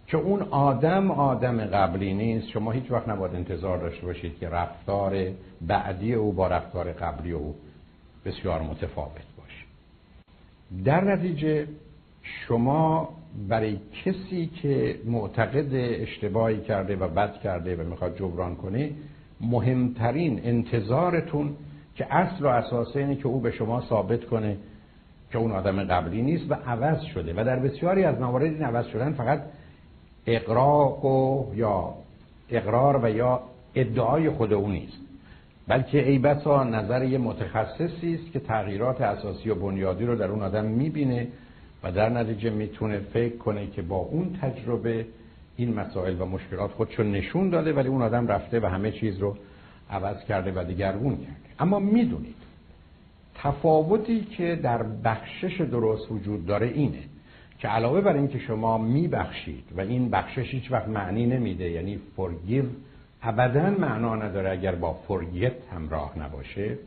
که 0.07 0.17
اون 0.17 0.41
آدم 0.41 1.11
آدم 1.11 1.65
قبلی 1.65 2.13
نیست 2.13 2.47
شما 2.47 2.71
هیچ 2.71 2.91
وقت 2.91 3.09
نباید 3.09 3.35
انتظار 3.35 3.77
داشته 3.77 4.05
باشید 4.05 4.39
که 4.39 4.49
رفتار 4.49 5.27
بعدی 5.61 6.13
او 6.13 6.33
با 6.33 6.47
رفتار 6.47 6.91
قبلی 6.91 7.31
او 7.31 7.55
بسیار 8.25 8.61
متفاوت 8.61 9.11
باشه. 9.37 9.65
در 10.83 11.03
نتیجه 11.03 11.67
شما 12.23 13.09
برای 13.49 13.77
کسی 14.05 14.45
که 14.61 14.99
معتقد 15.05 15.69
اشتباهی 15.73 16.61
کرده 16.61 16.95
و 16.95 17.07
بد 17.07 17.33
کرده 17.43 17.75
و 17.75 17.89
می‌خواد 17.89 18.17
جبران 18.17 18.55
کنه 18.55 18.91
مهمترین 19.41 20.41
انتظارتون 20.43 21.55
که 21.95 22.15
اصل 22.15 22.45
و 22.45 22.47
اساس 22.47 22.95
اینه 22.95 23.15
که 23.15 23.27
او 23.27 23.39
به 23.39 23.51
شما 23.51 23.81
ثابت 23.81 24.25
کنه 24.25 24.57
که 25.31 25.37
اون 25.37 25.51
آدم 25.51 25.83
قبلی 25.83 26.21
نیست 26.21 26.51
و 26.51 26.53
عوض 26.53 27.01
شده. 27.01 27.33
و 27.33 27.43
در 27.43 27.59
بسیاری 27.59 28.03
از 28.03 28.19
موارد 28.19 28.53
این 28.53 28.63
عوض 28.63 28.85
شدن 28.85 29.13
فقط 29.13 29.41
اقراق 30.27 31.05
و 31.05 31.45
یا 31.55 31.93
اقرار 32.49 33.05
و 33.05 33.09
یا 33.09 33.39
ادعای 33.75 34.29
خود 34.29 34.53
او 34.53 34.69
نیست. 34.69 34.97
بلکه 35.67 36.09
ای 36.09 36.19
بسا 36.19 36.63
نظر 36.63 37.03
یه 37.03 37.17
متخصصی 37.17 38.15
است 38.15 38.31
که 38.33 38.39
تغییرات 38.39 39.01
اساسی 39.01 39.49
و 39.49 39.55
بنیادی 39.55 40.05
رو 40.05 40.15
در 40.15 40.31
اون 40.31 40.41
آدم 40.41 40.65
می‌بینه 40.65 41.27
و 41.83 41.91
در 41.91 42.09
نتیجه 42.09 42.49
می‌تونه 42.49 42.99
فکر 42.99 43.37
کنه 43.37 43.67
که 43.67 43.81
با 43.81 43.97
اون 43.97 44.37
تجربه 44.41 45.05
این 45.57 45.73
مسائل 45.73 46.21
و 46.21 46.25
مشکلات 46.25 46.71
خودشو 46.71 47.03
نشون 47.03 47.49
داده 47.49 47.73
ولی 47.73 47.87
اون 47.87 48.01
آدم 48.01 48.27
رفته 48.27 48.59
و 48.59 48.65
همه 48.65 48.91
چیز 48.91 49.19
رو 49.19 49.37
عوض 49.89 50.25
کرده 50.25 50.51
و 50.51 50.63
دیگرگون 50.63 51.15
کرده. 51.15 51.35
اما 51.59 51.79
می‌دونید 51.79 52.35
تفاوتی 53.35 54.21
که 54.21 54.55
در 54.55 54.83
بخشش 54.83 55.61
درست 55.61 56.11
وجود 56.11 56.45
داره 56.45 56.67
اینه 56.67 57.03
که 57.59 57.67
علاوه 57.67 58.01
بر 58.01 58.13
اینکه 58.13 58.39
شما 58.39 58.77
میبخشید 58.77 59.63
و 59.77 59.81
این 59.81 60.09
بخشش 60.09 60.53
هیچ 60.53 60.71
وقت 60.71 60.87
معنی 60.87 61.25
نمیده 61.25 61.69
یعنی 61.69 61.99
forgive 62.17 62.65
ابدا 63.21 63.69
معنا 63.69 64.15
نداره 64.15 64.51
اگر 64.51 64.75
با 64.75 64.99
forget 65.09 65.73
همراه 65.73 66.19
نباشه. 66.19 66.77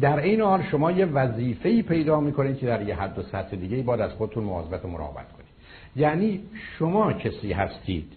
در 0.00 0.18
این 0.18 0.40
حال 0.40 0.62
شما 0.62 0.92
یه 0.92 1.06
وظیفه 1.06 1.82
پیدا 1.82 2.20
می‌کنید 2.20 2.58
که 2.58 2.66
در 2.66 2.88
یه 2.88 2.96
حد 2.96 3.18
و 3.18 3.22
سطح 3.22 3.56
دیگه 3.56 3.82
باید 3.82 4.00
از 4.00 4.12
خودتون 4.12 4.44
مواظبت 4.44 4.84
و 4.84 4.88
مراقبت 4.88 5.32
کنید. 5.32 5.48
یعنی 5.96 6.40
شما 6.78 7.12
کسی 7.12 7.52
هستید 7.52 8.12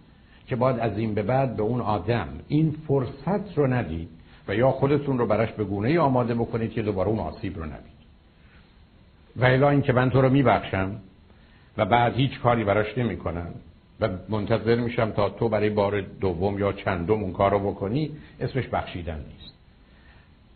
که 0.48 0.56
باید 0.56 0.80
از 0.80 0.98
این 0.98 1.14
به 1.14 1.24
بعد 1.24 1.56
به 1.56 1.64
اون 1.64 1.82
آدم 1.82 2.28
این 2.48 2.76
فرصت 2.88 3.58
رو 3.58 3.68
ندید 3.68 4.10
و 4.48 4.56
یا 4.56 4.72
خودتون 4.72 5.18
رو 5.18 5.26
براش 5.26 5.52
به 5.52 5.64
گونه 5.64 6.00
آماده 6.00 6.36
بکنید 6.36 6.72
که 6.72 6.82
دوباره 6.82 7.10
اون 7.10 7.20
آسیب 7.20 7.58
رو 7.58 7.66
نبید 7.66 8.02
و 9.36 9.46
الا 9.46 9.70
اینکه 9.70 9.94
من 9.94 10.10
تو 10.10 10.22
رو 10.22 10.30
میبخشم 10.30 11.00
و 11.78 11.86
بعد 11.86 12.16
هیچ 12.16 12.40
کاری 12.40 12.64
براش 12.64 12.98
نمی‌کنم 12.98 13.48
و 14.00 14.10
منتظر 14.30 14.76
میشم 14.76 15.12
تا 15.12 15.30
تو 15.30 15.50
برای 15.50 15.70
بار 15.70 16.02
دوم 16.02 16.60
یا 16.60 16.74
چندم 16.74 17.24
اون 17.24 17.34
کار 17.34 17.52
رو 17.52 17.72
بکنی 17.72 18.12
اسمش 18.40 18.68
بخشیدن 18.68 19.18
نیست. 19.18 19.61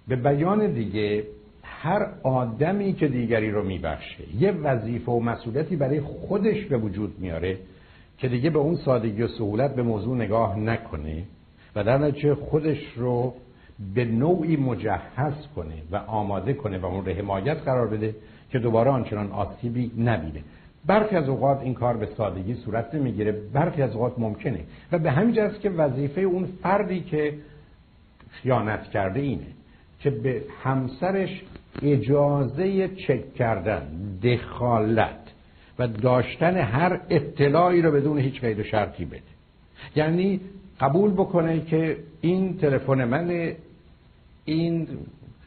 به 0.08 0.16
بیان 0.16 0.74
دیگه 0.74 1.24
هر 1.64 2.08
آدمی 2.24 2.94
که 2.94 3.08
دیگری 3.08 3.52
رو 3.52 3.64
میبخشه 3.64 4.36
یه 4.40 4.52
وظیفه 4.52 5.12
و 5.12 5.20
مسئولیتی 5.20 5.76
برای 5.76 6.02
خودش 6.02 6.66
به 6.66 6.78
وجود 6.78 7.20
میاره 7.20 7.58
که 8.18 8.28
دیگه 8.28 8.50
به 8.50 8.60
اون 8.60 8.76
سادگی 8.76 9.22
و 9.22 9.28
سهولت 9.28 9.76
به 9.76 9.84
موضوع 9.84 10.18
نگاه 10.18 10.60
نکنه 10.60 11.24
و 11.76 11.84
در 11.84 11.98
نتیجه 11.98 12.36
خودش 12.36 12.94
رو 12.96 13.34
به 13.96 14.06
نوعی 14.06 14.58
مجهز 14.58 15.34
کنه 15.56 15.74
و 15.92 15.96
آماده 15.96 16.54
کنه 16.54 16.78
و 16.78 16.86
اون 16.86 17.10
حمایت 17.10 17.58
قرار 17.58 17.88
بده 17.88 18.16
که 18.50 18.60
دوباره 18.60 18.92
آنچنان 18.92 19.32
آسیبی 19.32 19.92
نبینه. 19.98 20.44
برخی 20.86 21.16
از 21.16 21.30
اوقات 21.30 21.62
این 21.62 21.74
کار 21.74 21.98
به 21.98 22.06
سادگی 22.18 22.54
صورت 22.54 22.96
نمی‌گیره 22.96 23.32
برخی 23.54 23.82
از 23.82 23.96
اوقات 23.96 24.20
ممکنه. 24.20 24.60
و 24.92 25.00
به 25.00 25.12
همین 25.12 25.40
است 25.40 25.62
که 25.62 25.70
وظیفه 25.70 26.22
اون 26.22 26.46
فردی 26.46 27.02
که 27.02 27.34
خیانت 28.30 28.84
کرده 28.84 29.20
اینه. 29.20 29.48
که 30.06 30.12
به 30.12 30.42
همسرش 30.64 31.42
اجازه 31.82 32.88
چک 32.88 33.34
کردن 33.34 33.88
دخالت 34.24 35.20
و 35.80 35.88
داشتن 35.88 36.58
هر 36.58 37.00
اطلاعی 37.10 37.82
رو 37.82 37.92
بدون 37.92 38.18
هیچ 38.18 38.42
قید 38.42 38.60
و 38.60 38.64
شرطی 38.64 39.06
بده. 39.06 39.22
یعنی 39.96 40.40
قبول 40.80 41.12
بکنه 41.12 41.62
که 41.62 41.98
این 42.22 42.58
تلفن 42.58 43.04
من 43.04 43.52
این 44.46 44.88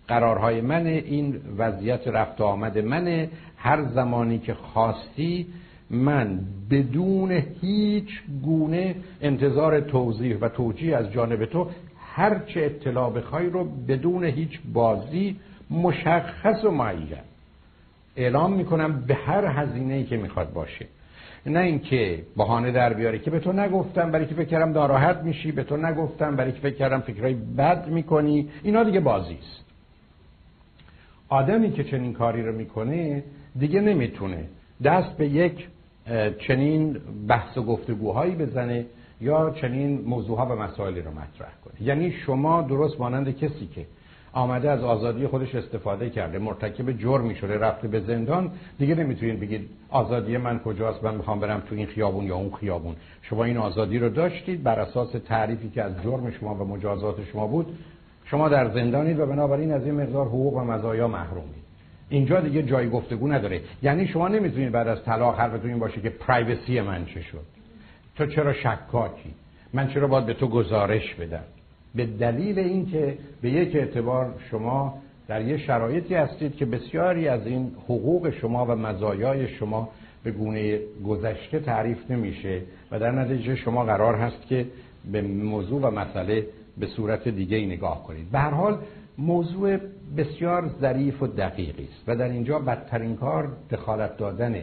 قرارهای 0.08 0.60
من 0.60 0.86
این 0.86 1.40
وضعیت 1.58 2.08
رفت 2.08 2.40
آمد 2.40 2.78
منه 2.78 3.30
هر 3.56 3.84
زمانی 3.84 4.38
که 4.38 4.54
خواستی 4.54 5.46
من 5.90 6.40
بدون 6.70 7.42
هیچ 7.60 8.08
گونه 8.42 8.94
انتظار 9.20 9.80
توضیح 9.80 10.36
و 10.36 10.48
توجیه 10.48 10.96
از 10.96 11.12
جانب 11.12 11.44
تو 11.44 11.66
هر 12.18 12.38
چه 12.38 12.60
اطلاع 12.60 13.10
بخوای 13.12 13.46
رو 13.46 13.64
بدون 13.88 14.24
هیچ 14.24 14.60
بازی 14.72 15.36
مشخص 15.70 16.64
و 16.64 16.70
معین 16.70 17.16
اعلام 18.16 18.52
می‌کنم 18.52 19.04
به 19.06 19.14
هر 19.14 19.44
هزینه 19.44 19.94
ای 19.94 20.04
که 20.04 20.16
می‌خواد 20.16 20.52
باشه. 20.52 20.86
نه 21.46 21.60
اینکه 21.60 22.22
بهانه 22.36 22.70
در 22.70 22.92
بیاره 22.92 23.18
که 23.18 23.30
به 23.30 23.40
تو 23.40 23.52
نگفتم 23.52 24.10
برای 24.10 24.26
که 24.26 24.34
فکر 24.34 24.44
کردم 24.48 24.72
ناراحت 24.72 25.16
میشی 25.16 25.52
به 25.52 25.64
تو 25.64 25.76
نگفتم 25.76 26.36
برای 26.36 26.52
که 26.52 26.60
فکر 26.60 26.74
کردم 26.74 27.00
فکرای 27.00 27.34
بد 27.34 27.88
می‌کنی. 27.88 28.48
اینا 28.62 28.84
دیگه 28.84 29.00
بازی 29.00 29.34
است. 29.34 29.64
آدمی 31.28 31.72
که 31.72 31.84
چنین 31.84 32.12
کاری 32.12 32.42
رو 32.42 32.52
می‌کنه 32.52 33.24
دیگه 33.58 33.80
نمی‌تونه 33.80 34.44
دست 34.84 35.16
به 35.16 35.28
یک 35.28 35.68
چنین 36.38 36.96
بحث 37.28 37.58
و 37.58 37.62
گفتگوهایی 37.62 38.34
بزنه 38.34 38.86
یا 39.20 39.50
چنین 39.50 40.00
موضوعها 40.06 40.46
و 40.46 40.58
مسائلی 40.58 41.00
رو 41.00 41.10
مطرح 41.10 41.52
کنه 41.64 41.82
یعنی 41.82 42.12
شما 42.12 42.62
درست 42.62 43.00
مانند 43.00 43.36
کسی 43.36 43.66
که 43.66 43.86
آمده 44.32 44.70
از 44.70 44.84
آزادی 44.84 45.26
خودش 45.26 45.54
استفاده 45.54 46.10
کرده 46.10 46.38
مرتکب 46.38 46.92
جرمی 46.92 47.34
شده 47.34 47.58
رفته 47.58 47.88
به 47.88 48.00
زندان 48.00 48.50
دیگه 48.78 48.94
نمی‌تونید 48.94 49.40
بگید 49.40 49.68
آزادی 49.90 50.36
من 50.36 50.58
کجاست 50.58 51.04
من 51.04 51.14
می‌خوام 51.14 51.40
برم 51.40 51.62
تو 51.68 51.74
این 51.74 51.86
خیابون 51.86 52.24
یا 52.24 52.36
اون 52.36 52.50
خیابون. 52.60 52.96
شما 53.22 53.44
این 53.44 53.56
آزادی 53.56 53.98
رو 53.98 54.08
داشتید 54.08 54.62
بر 54.62 54.80
اساس 54.80 55.10
تعریفی 55.10 55.70
که 55.70 55.82
از 55.82 55.92
جرم 56.02 56.30
شما 56.30 56.54
و 56.54 56.64
مجازات 56.64 57.24
شما 57.24 57.46
بود. 57.46 57.78
شما 58.24 58.48
در 58.48 58.70
زندانید 58.70 59.18
و 59.18 59.26
بنابراین 59.26 59.72
از 59.72 59.84
این 59.84 59.94
مقدار 59.94 60.26
حقوق 60.26 60.54
و 60.54 60.60
مزایا 60.60 61.08
محرومید. 61.08 61.68
اینجا 62.08 62.40
دیگه 62.40 62.62
جای 62.62 62.90
گفتگو 62.90 63.28
نداره. 63.28 63.60
یعنی 63.82 64.06
شما 64.06 64.28
نمی‌تونید 64.28 64.72
بعد 64.72 64.88
از 64.88 65.04
طلاق 65.04 65.38
حرفتون 65.38 65.70
این 65.70 65.78
باشه 65.78 66.00
که 66.00 66.10
پرایوسی 66.10 66.80
من 66.80 67.04
چه 67.04 67.22
شد. 67.22 67.57
تو 68.18 68.26
چرا 68.26 68.52
شکاکی؟ 68.52 69.34
من 69.72 69.88
چرا 69.88 70.06
باید 70.06 70.26
به 70.26 70.34
تو 70.34 70.48
گزارش 70.48 71.14
بدم؟ 71.14 71.44
به 71.94 72.06
دلیل 72.06 72.58
اینکه 72.58 73.18
به 73.42 73.50
یک 73.50 73.76
اعتبار 73.76 74.34
شما 74.50 74.98
در 75.28 75.42
یه 75.42 75.58
شرایطی 75.58 76.14
هستید 76.14 76.56
که 76.56 76.64
بسیاری 76.64 77.28
از 77.28 77.46
این 77.46 77.72
حقوق 77.84 78.30
شما 78.30 78.66
و 78.66 78.70
مزایای 78.70 79.48
شما 79.48 79.88
به 80.24 80.30
گونه 80.30 80.78
گذشته 81.06 81.60
تعریف 81.60 82.10
نمیشه 82.10 82.62
و 82.90 82.98
در 82.98 83.10
نتیجه 83.10 83.56
شما 83.56 83.84
قرار 83.84 84.14
هست 84.14 84.46
که 84.46 84.66
به 85.12 85.22
موضوع 85.22 85.82
و 85.82 85.90
مسئله 85.90 86.46
به 86.78 86.86
صورت 86.86 87.28
دیگه 87.28 87.56
ای 87.56 87.66
نگاه 87.66 88.04
کنید. 88.04 88.30
به 88.30 88.38
هر 88.38 88.50
حال 88.50 88.78
موضوع 89.18 89.78
بسیار 90.16 90.70
ظریف 90.80 91.22
و 91.22 91.26
دقیقی 91.26 91.88
است 91.92 92.08
و 92.08 92.16
در 92.16 92.28
اینجا 92.28 92.58
بدترین 92.58 93.16
کار 93.16 93.52
دخالت 93.70 94.16
دادن 94.16 94.62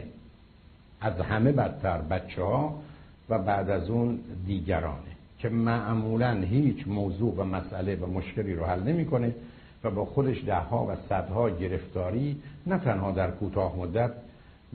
از 1.02 1.22
همه 1.22 1.52
بدتر. 1.52 1.98
بچه 1.98 2.44
ها 2.44 2.82
و 3.30 3.40
بعد 3.40 3.70
از 3.70 3.90
اون 3.90 4.20
دیگرانه. 4.48 5.16
که 5.40 5.50
معمولا 5.50 6.32
هیچ 6.32 6.88
موضوع 6.88 7.36
و 7.36 7.44
مسئله 7.44 7.96
و 7.96 8.06
مشکلی 8.06 8.54
رو 8.56 8.66
حل 8.66 8.84
نمی‌کنه 8.84 9.36
و 9.84 9.92
با 9.92 10.06
خودش 10.06 10.44
دهها 10.46 10.86
و 10.86 10.96
صدها 11.10 11.50
گرفتاری 11.50 12.38
نه 12.68 12.78
تنها 12.78 13.12
در 13.12 13.32
کوتاه 13.32 13.78
مدت 13.78 14.12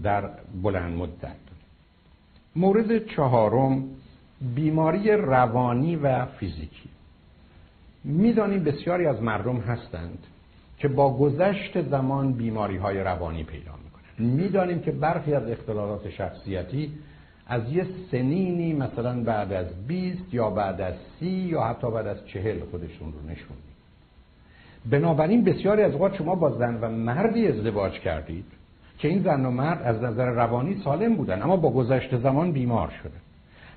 در 0.02 0.30
بلند 0.62 0.98
مدت. 0.98 1.36
مورد 2.56 3.06
چهارم 3.06 3.84
بیماری 4.54 5.12
روانی 5.12 5.96
و 5.96 6.26
فیزیکی. 6.26 6.88
می‌دانیم 8.04 8.64
بسیاری 8.64 9.06
از 9.06 9.22
مردم 9.22 9.56
هستند 9.56 10.18
که 10.78 10.88
با 10.88 11.18
گذشت 11.18 11.88
زمان 11.88 12.32
بیماری 12.32 12.76
های 12.76 13.00
روانی 13.00 13.44
پیدا 13.44 13.72
می‌کنند 13.84 14.34
می‌دانیم 14.36 14.80
که 14.80 14.90
برخی 14.90 15.34
از 15.34 15.50
اختلالات 15.50 16.10
شخصیتی 16.10 16.92
از 17.50 17.72
یه 17.72 17.86
سنینی 18.10 18.72
مثلا 18.72 19.22
بعد 19.22 19.52
از 19.52 19.86
20 19.86 20.34
یا 20.34 20.50
بعد 20.50 20.80
از 20.80 20.94
سی 21.18 21.26
یا 21.26 21.62
حتی 21.62 21.90
بعد 21.90 22.06
از 22.06 22.26
چهل 22.26 22.60
خودشون 22.70 23.12
رو 23.12 23.30
نشون 23.30 23.56
بنابراین 24.90 25.44
بسیاری 25.44 25.82
از 25.82 25.92
اوقات 25.92 26.16
شما 26.16 26.34
با 26.34 26.50
زن 26.50 26.78
و 26.80 26.88
مردی 26.88 27.46
ازدواج 27.46 27.92
کردید 27.92 28.44
که 28.98 29.08
این 29.08 29.22
زن 29.22 29.46
و 29.46 29.50
مرد 29.50 29.82
از 29.82 30.02
نظر 30.02 30.26
روانی 30.26 30.80
سالم 30.84 31.16
بودن 31.16 31.42
اما 31.42 31.56
با 31.56 31.70
گذشت 31.70 32.18
زمان 32.18 32.52
بیمار 32.52 32.92
شده 33.02 33.16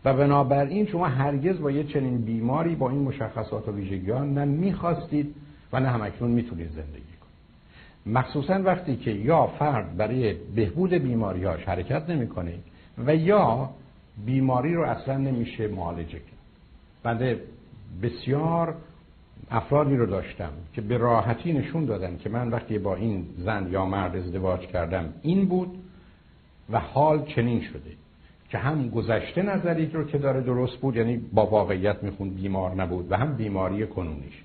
و 0.06 0.14
بنابراین 0.14 0.86
شما 0.86 1.08
هرگز 1.08 1.60
با 1.60 1.72
یه 1.72 1.84
چنین 1.84 2.18
بیماری 2.18 2.76
با 2.76 2.90
این 2.90 3.00
مشخصات 3.00 3.68
و 3.68 3.72
ویژگیان 3.72 4.34
نه 4.34 4.46
می‌خواستید 4.46 5.36
و 5.74 5.80
نه 5.80 5.90
همکنون 5.90 6.32
می‌تونید 6.32 6.70
زندگی 6.70 6.92
کنید. 6.92 8.18
مخصوصا 8.18 8.62
وقتی 8.64 8.96
که 8.96 9.12
یا 9.12 9.48
فرد 9.48 9.98
برای 9.98 10.34
بهبود 10.56 10.94
بیماریاش 10.94 11.64
حرکت 11.64 12.10
نمی‌کنه 12.10 12.54
و 12.98 13.16
یا 13.16 13.70
بیماری 14.26 14.74
رو 14.74 14.84
اصلا 14.84 15.18
نمیشه 15.18 15.68
معالجه 15.68 16.20
کرد. 16.20 16.44
بنده 17.04 17.42
بسیار 18.04 18.76
افرادی 19.52 19.96
رو 19.96 20.06
داشتم 20.06 20.52
که 20.74 20.82
به 20.82 20.98
راحتی 20.98 21.54
نشون 21.54 21.86
دادن 21.86 22.18
که 22.18 22.30
من 22.30 22.50
وقتی 22.50 22.80
با 22.80 22.96
این 22.96 23.26
زن 23.38 23.68
یا 23.72 23.86
مرد 23.86 24.16
ازدواج 24.16 24.60
کردم 24.60 25.14
این 25.22 25.46
بود 25.46 25.78
و 26.70 26.80
حال 26.80 27.26
چنین 27.26 27.62
شده 27.62 27.92
که 28.50 28.58
هم 28.58 28.90
گذشته 28.90 29.42
نظری 29.42 29.86
رو 29.86 30.04
که 30.04 30.18
داره 30.18 30.42
درست 30.42 30.78
بود 30.78 30.96
یعنی 30.96 31.18
با 31.34 31.46
واقعیت 31.46 32.04
می‌خوند 32.04 32.36
بیمار 32.36 32.76
نبود 32.76 33.12
و 33.12 33.16
هم 33.16 33.36
بیماری 33.36 33.88
کنونیش. 33.88 34.44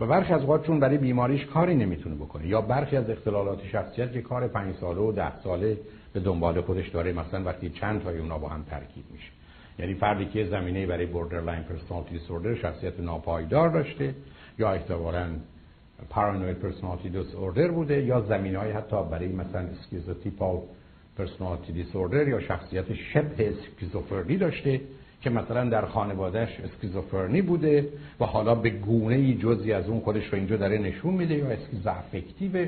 و 0.00 0.06
برخی 0.06 0.32
از 0.32 0.40
اوقات 0.40 0.66
چون 0.66 0.80
برای 0.80 0.98
بیماریش 0.98 1.44
کاری 1.44 1.74
نمی‌تونه 1.74 2.14
بکنه 2.14 2.46
یا 2.46 2.60
برخی 2.60 2.96
از 2.96 3.10
اختلالات 3.10 3.66
شخصیت 3.66 4.12
که 4.12 4.22
کار 4.22 4.48
پنج 4.48 4.74
ساله 4.74 5.00
و 5.00 5.12
ده 5.12 5.40
ساله 5.40 5.78
به 6.16 6.22
دنبال 6.22 6.60
خودش 6.60 6.88
داره 6.88 7.12
مثلا 7.12 7.44
وقتی 7.44 7.70
چند 7.70 8.02
تای 8.02 8.18
اونا 8.18 8.38
با 8.38 8.48
هم 8.48 8.62
ترکیب 8.62 9.04
میشه. 9.12 9.30
یعنی 9.78 9.94
فردی 9.94 10.26
که 10.26 10.44
زمینه 10.44 10.86
برای 10.86 11.06
borderline 11.06 11.62
personality 11.62 12.18
disorder 12.18 12.54
شخصیت 12.54 13.00
ناپایدار 13.00 13.68
داشته 13.68 14.14
یا 14.58 14.72
احتمالاً 14.72 15.26
paranoid 16.10 16.58
personality 16.58 17.08
disorder 17.08 17.70
بوده 17.70 18.02
یا 18.02 18.20
زمینه 18.20 18.58
های 18.58 18.70
حتی 18.70 18.96
برای 19.10 19.28
مثلا 19.28 19.60
schizotypal 19.60 20.60
personality 21.18 21.72
disorder 21.72 22.28
یا 22.28 22.40
شخصیت 22.40 22.94
شبه 22.94 23.50
اسکیزوفرنی 23.50 24.36
داشته 24.36 24.80
که 25.20 25.30
مثلا 25.30 25.68
در 25.68 25.86
خانوادهش 25.86 26.60
اسکیزوفرنی 26.60 27.42
بوده 27.42 27.88
و 28.20 28.24
حالا 28.24 28.54
به 28.54 28.70
گونه 28.70 29.16
ای 29.16 29.34
جزی 29.34 29.72
از 29.72 29.88
اون 29.88 30.00
خودش 30.00 30.26
رو 30.26 30.34
اینجا 30.34 30.56
داره 30.56 30.78
نشون 30.78 31.14
میده 31.14 31.34
یا 31.34 31.46
schizoaffective 31.46 32.66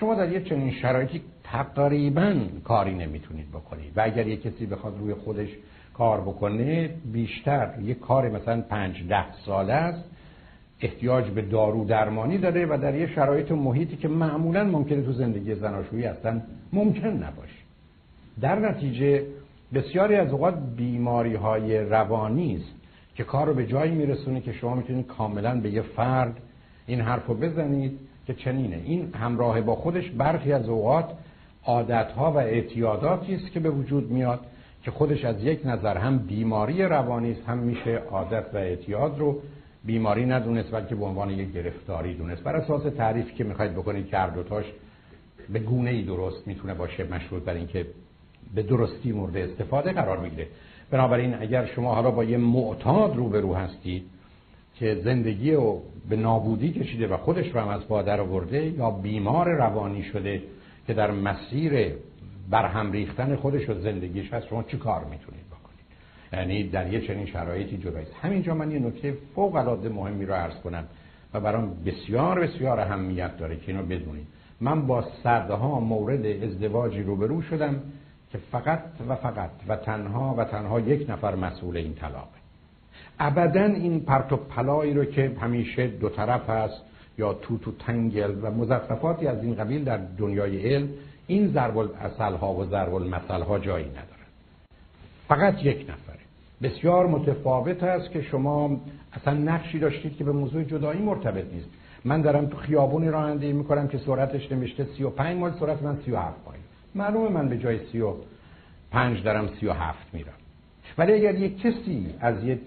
شما 0.00 0.14
در 0.14 0.32
یه 0.32 0.40
چنین 0.40 0.72
شرایطی 0.72 1.22
تقریبا 1.44 2.36
کاری 2.64 2.94
نمی‌تونید 2.94 3.48
بکنید. 3.48 3.92
و 3.96 4.00
اگر 4.04 4.26
یه 4.26 4.36
کسی 4.36 4.66
بخواد 4.66 4.98
روی 4.98 5.14
خودش 5.14 5.48
کار 5.94 6.20
بکنه 6.20 6.90
بیشتر 7.12 7.74
یه 7.82 7.94
کار 7.94 8.28
مثلا 8.28 8.60
پنج 8.60 9.08
ده 9.08 9.24
ساله 9.46 9.72
است 9.72 10.04
احتیاج 10.80 11.30
به 11.30 11.42
دارو 11.42 11.84
درمانی 11.84 12.38
داره 12.38 12.66
و 12.66 12.78
در 12.82 12.94
یه 12.94 13.06
شرایط 13.06 13.52
محیطی 13.52 13.96
که 13.96 14.08
معمولا 14.08 14.64
ممکنه 14.64 15.02
تو 15.02 15.12
زندگی 15.12 15.54
زناشویی 15.54 16.04
اصلا 16.04 16.40
ممکن 16.72 17.08
نباشه. 17.08 17.60
در 18.40 18.58
نتیجه 18.58 19.22
بسیاری 19.74 20.14
از 20.14 20.32
اوقات 20.32 20.54
بیماری 20.76 21.34
های 21.34 21.78
روانی 21.78 22.56
است 22.56 22.74
که 23.14 23.24
کار 23.24 23.46
رو 23.46 23.54
به 23.54 23.66
جایی 23.66 23.92
میرسونه 23.92 24.40
که 24.40 24.52
شما 24.52 24.74
می‌تونید 24.74 25.06
کاملا 25.06 25.60
به 25.60 25.70
یه 25.70 25.82
فرد 25.82 26.36
این 26.86 27.00
حرف 27.00 27.26
رو 27.26 27.34
بزنید 27.34 27.98
که 28.26 28.34
چنینه. 28.34 28.80
این 28.84 29.14
همراه 29.14 29.60
با 29.60 29.74
خودش 29.74 30.10
برخی 30.10 30.52
از 30.52 30.68
اوقات 30.68 31.10
عادتها 31.64 32.32
و 32.32 32.36
اعتیاداتی 32.36 33.34
است 33.34 33.52
که 33.52 33.60
به 33.60 33.70
وجود 33.70 34.10
میاد 34.10 34.40
که 34.82 34.90
خودش 34.90 35.24
از 35.24 35.44
یک 35.44 35.60
نظر 35.64 35.98
هم 35.98 36.18
بیماری 36.18 36.82
روانی 36.82 37.32
است 37.32 37.48
هم 37.48 37.58
میشه 37.58 38.02
عادت 38.10 38.44
و 38.54 38.56
اعتیاد 38.56 39.18
رو. 39.18 39.40
بیماری 39.84 40.26
ندونست 40.26 40.70
بلکه 40.70 40.94
به 40.94 41.04
عنوان 41.04 41.30
یک 41.30 41.52
گرفتاری 41.52 42.14
دونست. 42.14 42.42
بر 42.42 42.56
اساس 42.56 42.82
تعریفی 42.82 43.34
که 43.34 43.44
می‌خواید 43.44 43.72
بکنید 43.72 44.06
که 44.06 44.16
هر 44.16 44.30
دوتاش 44.30 44.64
به 45.52 45.58
گونه 45.58 45.90
ای 45.90 46.02
درست 46.02 46.48
می‌تونه 46.48 46.74
باشه 46.74 47.04
مشروط 47.04 47.42
بر 47.42 47.54
اینکه 47.54 47.86
به 48.54 48.62
درستی 48.62 49.12
مورد 49.12 49.36
استفاده 49.36 49.92
قرار 49.92 50.18
می‌گیره. 50.18 50.46
بنابراین 50.90 51.34
اگر 51.34 51.66
شما 51.66 51.94
حالا 51.94 52.10
با 52.10 52.24
یه 52.24 52.36
معتاد 52.36 53.16
روبرو 53.16 53.54
هستید 53.54 54.04
که 54.78 55.00
زندگی 55.04 55.52
رو 55.52 55.82
به 56.08 56.16
نابودی 56.16 56.72
کشیده 56.72 57.06
و 57.06 57.16
خودش 57.16 57.54
رو 57.54 57.60
هم 57.60 57.68
از 57.68 57.88
پادر 57.88 58.20
آورده 58.20 58.66
یا 58.66 58.90
بیمار 58.90 59.48
روانی 59.48 60.02
شده 60.02 60.42
که 60.86 60.94
در 60.94 61.10
مسیر 61.10 61.94
برهم 62.50 62.92
ریختن 62.92 63.36
خودش 63.36 63.68
و 63.68 63.74
زندگیش 63.74 64.32
هست 64.32 64.46
شما 64.46 64.62
چی 64.62 64.76
کار 64.76 65.04
می‌تونید 65.04 65.46
بکنید؟ 65.46 65.86
یعنی 66.32 66.68
در 66.68 66.92
یه 66.92 67.06
چنین 67.06 67.26
شرایطی 67.26 67.78
جدایید 67.78 68.08
همینجا 68.22 68.54
من 68.54 68.70
یه 68.70 68.78
نکته 68.78 69.14
فوق 69.34 69.54
العاده 69.54 69.88
مهمی 69.88 70.26
رو 70.26 70.34
عرض 70.34 70.54
کنم 70.54 70.84
و 71.34 71.40
برام 71.40 71.74
بسیار 71.86 72.40
بسیار 72.40 72.80
اهمیت 72.80 73.38
داره 73.38 73.56
که 73.56 73.72
اینو 73.72 73.82
بدونید. 73.82 74.26
من 74.60 74.86
با 74.86 75.04
صدها 75.22 75.80
مورد 75.80 76.26
ازدواجی 76.26 77.02
روبرو 77.02 77.42
شدم 77.42 77.82
که 78.32 78.38
فقط 78.52 78.82
و 79.08 79.16
فقط 79.16 79.50
و 79.68 79.76
تنها 79.76 80.34
و 80.38 80.44
تنها 80.44 80.80
یک 80.80 81.10
نفر 81.10 81.34
مسئول 81.34 81.76
این 81.76 81.94
طلاقه. 81.94 82.45
ابدا 83.18 83.64
این 83.64 84.00
پرت 84.00 84.32
و 84.32 84.36
پلایی 84.36 84.94
رو 84.94 85.04
که 85.04 85.36
همیشه 85.40 85.86
دو 85.86 86.08
طرف 86.08 86.50
هست 86.50 86.82
یا 87.18 87.34
تو 87.34 87.58
تو 87.58 87.72
تنگل 87.72 88.34
و 88.42 88.50
مزخرفاتی 88.50 89.26
از 89.26 89.42
این 89.42 89.54
قبیل 89.54 89.84
در 89.84 90.00
دنیای 90.18 90.74
علم 90.74 90.88
این 91.26 91.52
ضرب 91.52 91.78
الاصل 91.78 92.34
ها 92.34 92.54
و 92.54 92.64
ضرب 92.64 92.94
المثل 92.94 93.42
ها 93.42 93.58
جایی 93.58 93.86
نداره 93.86 94.16
فقط 95.28 95.64
یک 95.64 95.80
نفره. 95.80 96.16
بسیار 96.62 97.06
متفاوت 97.06 97.82
است 97.82 98.10
که 98.10 98.22
شما 98.22 98.80
اصلا 99.12 99.34
نقشی 99.34 99.78
داشتید 99.78 100.16
که 100.16 100.24
به 100.24 100.32
موضوع 100.32 100.62
جدایی 100.62 101.00
مرتبط 101.00 101.52
نیست. 101.52 101.68
من 102.04 102.20
دارم 102.20 102.46
تو 102.46 102.56
خیابونی 102.56 103.08
رانندگی 103.08 103.52
می‌کنم 103.52 103.88
که 103.88 103.98
سرعتش 103.98 104.52
نمیشته 104.52 104.84
35 104.84 105.38
مایل 105.38 105.54
سرعت 105.54 105.82
من 105.82 105.96
37 106.04 106.36
مایل. 106.46 106.60
معلومه 106.94 107.28
من 107.28 107.48
به 107.48 107.58
جای 107.58 107.78
35 107.92 109.22
دارم 109.22 109.48
37 109.60 109.98
میرم. 110.12 110.32
ولی 110.98 111.12
اگر 111.12 111.34
یک 111.34 111.60
کسی 111.60 112.14
از 112.20 112.44
یک 112.44 112.60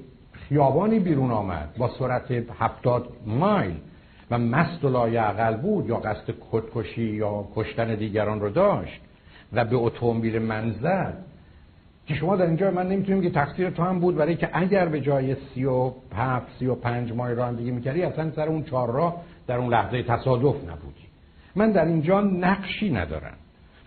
خیابانی 0.49 0.99
بیرون 0.99 1.31
آمد 1.31 1.69
با 1.77 1.89
سرعت 1.99 2.31
70 2.59 3.09
مایل 3.25 3.75
و 4.31 4.37
مست 4.37 4.85
و 4.85 4.89
لایعقل 4.89 5.57
بود 5.57 5.89
یا 5.89 5.95
قصد 5.95 6.33
خودکشی 6.39 7.03
یا 7.03 7.47
کشتن 7.55 7.95
دیگران 7.95 8.39
رو 8.39 8.49
داشت 8.49 9.01
و 9.53 9.65
به 9.65 9.75
اتومبیل 9.75 10.39
من 10.39 10.71
زد. 10.71 11.17
که 12.07 12.15
شما 12.15 12.35
در 12.35 12.45
اینجا 12.45 12.71
من 12.71 12.87
نمی‌تونیم 12.87 13.21
که 13.21 13.29
تقصیر 13.29 13.69
تو 13.69 13.83
هم 13.83 13.99
بود 13.99 14.15
برای 14.15 14.35
که 14.35 14.49
اگر 14.53 14.85
به 14.85 15.01
جای 15.01 15.35
سی 15.35 15.65
و 15.65 15.91
هفت 16.15 16.47
سی 16.59 16.65
و 16.65 16.75
پنج 16.75 17.13
ماه 17.13 17.33
رانندگی 17.33 17.71
می‌کردی 17.71 18.03
اصلا 18.03 18.31
سر 18.31 18.47
اون 18.47 18.63
چهار 18.63 18.91
راه 18.91 19.21
در 19.47 19.57
اون 19.57 19.69
لحظه 19.69 20.03
تصادف 20.03 20.55
نبودی. 20.55 21.07
من 21.55 21.71
در 21.71 21.85
اینجا 21.85 22.21
نقشی 22.21 22.89
ندارم. 22.89 23.37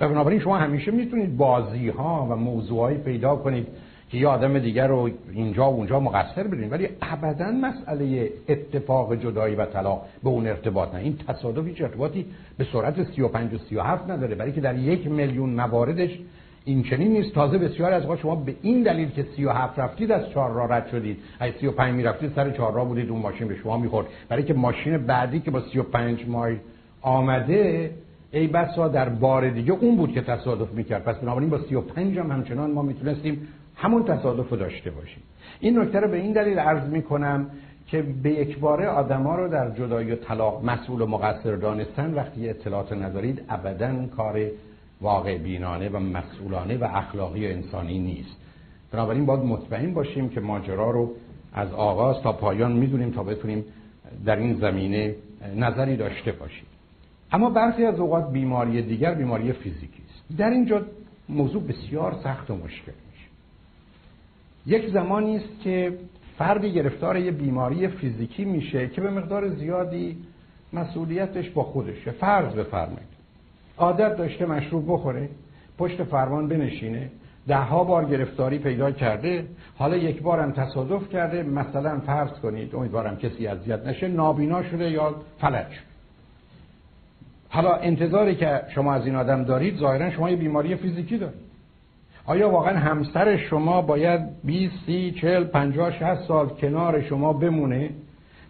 و 0.00 0.08
بنابراین 0.08 0.40
شما 0.40 0.58
همیشه 0.58 0.90
می‌تونید 0.90 1.36
بازی 1.36 1.88
ها 1.88 2.26
و 2.30 2.36
موضوعهایی 2.36 2.98
پیدا 2.98 3.36
کنید 3.36 3.66
که 4.12 4.18
یه 4.18 4.28
آدم 4.28 4.58
دیگر 4.58 4.86
رو 4.86 5.10
اینجا 5.32 5.70
و 5.70 5.74
اونجا 5.74 6.00
مقصر 6.00 6.42
بدین. 6.42 6.70
ولی 6.70 6.88
ابدا 7.02 7.50
مسئله 7.50 8.30
اتفاق 8.48 9.14
جدایی 9.14 9.54
و 9.54 9.66
طلاق 9.66 10.06
به 10.22 10.28
اون 10.28 10.46
ارتباط 10.46 10.94
نه. 10.94 11.00
این 11.00 11.18
تصادف 11.28 11.66
هیچ 11.66 11.80
ارتباطی 11.80 12.26
به 12.58 12.66
سرعت 12.72 13.02
35 13.14 13.54
و 13.54 13.58
37 13.58 14.10
نداره. 14.10 14.34
برای 14.34 14.52
که 14.52 14.60
در 14.60 14.78
یک 14.78 15.06
میلیون 15.06 15.50
مواردش 15.50 16.18
این 16.64 16.82
چنین 16.82 17.12
نیست. 17.12 17.34
تازه 17.34 17.58
بسیار 17.58 17.92
از 17.92 18.02
شما 18.18 18.34
به 18.34 18.54
این 18.62 18.82
دلیل 18.82 19.10
که 19.10 19.26
37 19.36 19.78
رفتید 19.78 20.12
از 20.12 20.30
چهار 20.30 20.50
راه 20.50 20.72
رد 20.72 20.88
شدید. 20.88 21.18
از 21.40 21.52
35 21.60 21.94
می‌رفتید 21.94 22.32
سر 22.36 22.50
چهار 22.50 22.72
راه 22.72 22.88
بودید 22.88 23.10
اون 23.10 23.20
ماشین 23.20 23.48
به 23.48 23.56
شما 23.56 23.78
می‌خورد. 23.78 24.06
برای 24.28 24.42
که 24.42 24.54
ماشین 24.54 24.96
بعدی 24.96 25.40
که 25.40 25.50
با 25.50 25.60
35 25.60 26.28
مایل 26.28 26.58
آمده 27.02 27.90
ای 28.32 28.46
بسا 28.46 28.88
در 28.88 29.08
بار 29.08 29.50
دیگه 29.50 29.72
اون 29.72 29.96
بود 29.96 30.12
که 30.12 30.20
تصادف 30.20 30.72
می‌کرد. 30.72 31.04
پس 31.04 31.16
بنابراین 31.16 31.50
با 31.50 31.58
35 31.58 32.18
هم 32.18 32.30
همچنان 32.30 32.70
ما 32.70 32.82
می‌تونستیم 32.82 33.48
همون 33.82 34.04
تصادف 34.04 34.48
رو 34.48 34.56
داشته 34.56 34.90
باشیم. 34.90 35.22
این 35.60 35.78
نکته 35.78 36.00
رو 36.00 36.08
به 36.08 36.16
این 36.16 36.32
دلیل 36.32 36.58
عرض 36.58 36.88
می‌کنم 36.88 37.50
که 37.86 38.02
به 38.02 38.30
یک 38.30 38.58
باره 38.58 38.88
آدما 38.88 39.36
رو 39.36 39.48
در 39.48 39.70
جدایی 39.70 40.12
و 40.12 40.16
طلاق 40.16 40.64
مسئول 40.64 41.00
و 41.00 41.06
مقصر 41.06 41.56
دانستن 41.56 42.14
وقتی 42.14 42.48
اطلاعات 42.48 42.92
ندارید 42.92 43.42
ابدا 43.48 44.06
کار 44.16 44.40
واقع 45.00 45.38
بینانه 45.38 45.88
و 45.88 45.98
مسئولانه 45.98 46.76
و 46.76 46.84
اخلاقی 46.84 47.46
و 47.46 47.50
انسانی 47.50 47.98
نیست. 47.98 48.36
بنابراین 48.92 49.26
باید 49.26 49.40
مطمئن 49.40 49.94
باشیم 49.94 50.28
که 50.28 50.40
ماجرا 50.40 50.90
رو 50.90 51.10
از 51.52 51.72
آغاز 51.72 52.22
تا 52.22 52.32
پایان 52.32 52.72
می‌دونیم 52.72 53.10
تا 53.10 53.22
بتونیم 53.22 53.64
در 54.24 54.36
این 54.36 54.54
زمینه 54.54 55.14
نظری 55.56 55.96
داشته 55.96 56.32
باشیم. 56.32 56.66
اما 57.32 57.50
برخی 57.50 57.84
از 57.84 58.00
اوقات 58.00 58.32
بیماری 58.32 58.82
دیگر 58.82 59.14
بیماری 59.14 59.52
فیزیکی 59.52 60.02
است. 60.10 60.38
در 60.38 60.50
اینجا 60.50 60.82
موضوع 61.28 61.62
بسیار 61.62 62.16
سخت 62.24 62.50
و 62.50 62.56
مشکل. 62.56 62.92
یک 64.66 64.90
زمانی 64.90 65.36
است 65.36 65.60
که 65.64 65.98
فردی 66.38 66.72
گرفتار 66.72 67.16
یه 67.16 67.30
بیماری 67.30 67.88
فیزیکی 67.88 68.44
میشه 68.44 68.88
که 68.88 69.00
به 69.00 69.10
مقدار 69.10 69.48
زیادی 69.48 70.16
مسئولیتش 70.72 71.50
با 71.50 71.62
خودشه. 71.62 72.10
فرض 72.10 72.54
بفرمایید. 72.54 73.12
عادت 73.78 74.16
داشته 74.16 74.46
مشروب 74.46 74.84
بخوره 74.88 75.28
پشت 75.78 76.02
فرمان 76.02 76.48
بنشینه 76.48 77.10
ده 77.48 77.56
ها 77.56 77.84
بار 77.84 78.04
گرفتاری 78.04 78.58
پیدا 78.58 78.90
کرده 78.90 79.46
حالا 79.78 79.96
یک 79.96 80.22
بارم 80.22 80.52
تصادف 80.52 81.08
کرده 81.08 81.42
مثلا 81.42 82.00
فرض 82.00 82.30
کنید 82.30 82.74
امیدوارم 82.74 83.16
کسی 83.16 83.46
اذیت 83.46 83.86
نشه 83.86 84.08
نابینا 84.08 84.62
شده 84.62 84.90
یا 84.90 85.14
فلج. 85.38 85.66
حالا 87.48 87.74
انتظاری 87.74 88.34
که 88.34 88.62
شما 88.74 88.94
از 88.94 89.06
این 89.06 89.14
آدم 89.14 89.44
دارید 89.44 89.76
ظاهرا 89.76 90.10
شما 90.10 90.30
یه 90.30 90.36
بیماری 90.36 90.76
فیزیکی 90.76 91.18
دارید. 91.18 91.51
آیا 92.26 92.50
واقعا 92.50 92.78
همسر 92.78 93.36
شما 93.36 93.82
باید 93.82 94.20
20 94.44 94.74
30 94.86 95.12
40 95.20 95.44
50 95.44 95.90
60 95.90 96.14
سال 96.28 96.48
کنار 96.48 97.02
شما 97.02 97.32
بمونه؟ 97.32 97.90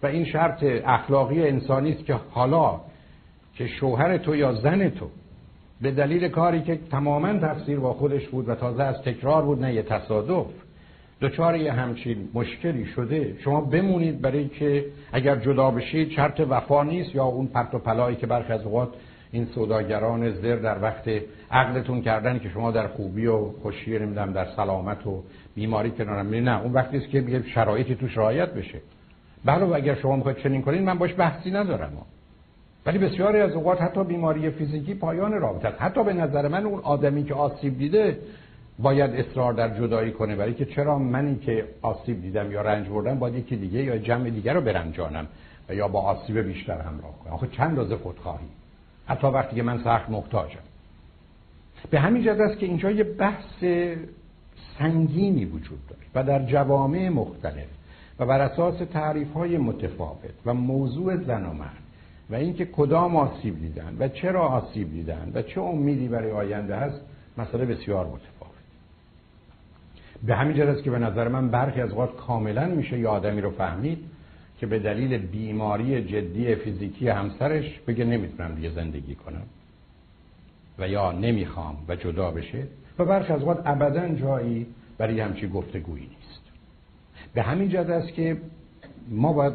و 0.03 0.07
این 0.07 0.25
شرط 0.25 0.65
اخلاقی 0.87 1.49
انسانی 1.49 1.93
است 1.93 2.05
که 2.05 2.15
حالا 2.31 2.81
که 3.55 3.67
شوهر 3.67 4.19
تو 4.19 4.37
یا 4.37 4.53
زن 4.53 4.89
تو 4.89 5.09
به 5.81 5.91
دلیل 5.91 6.29
کاری 6.29 6.63
که 6.63 6.79
تماما 6.91 7.39
تفسیر 7.39 7.79
با 7.79 7.93
خودش 7.93 8.29
بود 8.29 8.49
و 8.49 8.55
تازه 8.55 8.83
از 8.83 9.03
تکرار 9.03 9.43
بود 9.43 9.63
نه 9.63 9.75
یه 9.75 9.83
تصادف 9.83 10.47
دچار 11.21 11.57
یه 11.57 11.73
همچین 11.73 12.29
مشکلی 12.35 12.87
شده 12.87 13.37
شما 13.45 13.61
بمونید 13.61 14.21
برای 14.21 14.49
که 14.49 14.85
اگر 15.13 15.37
جدا 15.37 15.71
بشید 15.71 16.11
شرط 16.11 16.41
وفا 16.49 16.83
نیست 16.83 17.15
یا 17.15 17.25
اون 17.25 17.47
پرت 17.47 17.75
و 17.75 17.79
پلایی 17.79 18.17
که 18.17 18.27
برخی 18.27 18.53
از 18.53 18.63
اوقات 18.63 18.89
این 19.33 19.47
سوداگران 19.47 20.31
زر 20.31 20.57
در 20.57 20.83
وقت 20.83 21.11
عقلتون 21.51 22.03
کردن 22.03 22.39
که 22.39 22.49
شما 22.49 22.71
در 22.71 22.89
خوبی 22.89 23.27
و 23.27 23.51
خوشی 23.63 23.99
نمی‌دونم 23.99 24.33
در 24.33 24.47
سلامت 24.57 25.07
و 25.07 25.23
بیماری 25.55 25.91
کنارم 25.91 26.35
نه 26.35 26.63
اون 26.63 26.73
وقتی 26.73 27.01
که 27.01 27.19
یه 27.19 27.43
شرایطی 27.43 27.95
توش 27.95 28.19
رعایت 28.19 28.55
بشه. 28.55 28.81
بله 29.45 29.65
و 29.65 29.73
اگر 29.75 29.95
شما 29.95 30.17
می‌خواید 30.17 30.39
چنین 30.39 30.63
کنید 30.63 30.83
من 30.83 30.99
باش 30.99 31.15
بحثی 31.19 31.51
ندارم. 31.51 31.93
ولی 32.87 32.99
بسیاری 32.99 33.41
از 33.41 33.53
اوقات 33.53 33.83
حتی 33.83 34.05
بیماری 34.05 34.51
فیزیکی 34.51 34.95
پایان 34.95 35.33
رابطه 35.33 35.69
است. 35.69 35.83
حتی 35.83 36.05
به 36.05 36.13
نظر 36.13 36.49
من 36.49 36.67
اون 36.67 36.81
آدمی 36.81 37.25
که 37.25 37.35
آسیب 37.35 37.79
دیده 37.79 38.19
باید 38.79 39.11
اصرار 39.11 39.53
در 39.53 39.79
جدایی 39.79 40.13
کنه. 40.13 40.37
برای 40.37 40.55
که 40.55 40.65
چرا 40.65 40.99
منی 40.99 41.37
که 41.39 41.65
آسیب 41.83 42.23
دیدم 42.23 42.53
یا 42.53 42.63
رنج 42.63 42.89
بردم 42.89 43.19
باید 43.19 43.35
یکی 43.35 43.57
دیگه 43.57 43.83
یا 43.83 43.99
جمع 43.99 44.31
دیگه 44.31 44.53
رو 44.53 44.61
برنجانم 44.61 45.27
یا 45.71 45.89
با 45.89 46.01
آسیب 46.01 46.39
بیشتر 46.39 46.79
همراه 46.81 47.19
کنم. 47.25 47.33
آخه 47.33 47.47
چند 47.47 47.79
روز 47.79 47.93
خودخواهی. 47.93 48.47
حتی 49.13 49.27
وقتی 49.27 49.57
که 49.57 49.63
من 49.63 49.85
سخت 49.85 50.11
محتاجم. 50.11 50.59
به 51.91 52.01
همین 52.01 52.23
جد 52.23 52.41
است 52.41 52.59
که 52.59 52.67
اینجا 52.67 52.91
یه 52.91 53.05
بحث 53.05 53.65
سنگینی 54.79 55.45
وجود 55.45 55.79
داره 55.89 56.03
و 56.15 56.25
در 56.25 56.47
جوامع 56.47 57.09
مختلف 57.09 57.67
و 58.19 58.27
بر 58.27 58.41
اساس 58.41 58.75
تعریف 58.93 59.33
های 59.33 59.59
متفاوت 59.59 60.35
و 60.47 60.55
موضوع 60.55 61.17
زن 61.17 61.47
و 61.47 61.53
مرد 61.53 61.83
و 62.31 62.35
اینکه 62.35 62.65
کدام 62.65 63.17
آسیب 63.17 63.61
دیدن 63.61 63.97
و 63.99 64.09
چرا 64.09 64.41
آسیب 64.41 64.91
دیدن 64.91 65.33
و 65.35 65.43
چه 65.43 65.61
امیدی 65.61 66.09
برای 66.09 66.31
آینده 66.31 66.77
هست 66.77 67.01
مسئله 67.39 67.65
بسیار 67.65 68.07
متفاوت. 68.07 68.53
به 70.27 70.37
همین 70.37 70.57
جد 70.57 70.83
که 70.83 70.91
به 70.91 70.99
نظر 70.99 71.29
من 71.29 71.49
برخی 71.49 71.81
از 71.81 71.91
اوقات 71.91 72.17
کاملا 72.17 72.67
میشه 72.67 72.99
یه 72.99 73.09
آدمی 73.09 73.41
رو 73.41 73.51
فهمید 73.51 73.99
که 74.63 74.67
به 74.67 74.79
دلیل 74.79 75.19
بیماری 75.19 76.05
جدی 76.05 76.55
فیزیکی 76.55 77.09
همسرش 77.09 77.81
بگه 77.87 78.05
نمی‌تونم 78.05 78.55
دیگه 78.55 78.71
زندگی 78.71 79.15
کنم 79.15 79.43
و 80.79 80.89
یا 80.89 81.13
نمی‌خوام 81.13 81.77
و 81.89 81.97
جدا 81.97 82.31
بشه 82.31 82.67
و 82.99 83.05
برخی 83.05 83.33
از 83.33 83.41
اوقات 83.41 83.63
ابدا 83.65 84.09
جایی 84.09 84.67
برای 84.99 85.21
همچی 85.21 85.49
گفتگویی 85.49 86.05
نیست. 86.05 86.43
به 87.35 87.43
همین 87.43 87.69
جد 87.69 87.91
است 87.91 88.13
که 88.13 88.37
ما 89.09 89.33
باید 89.33 89.53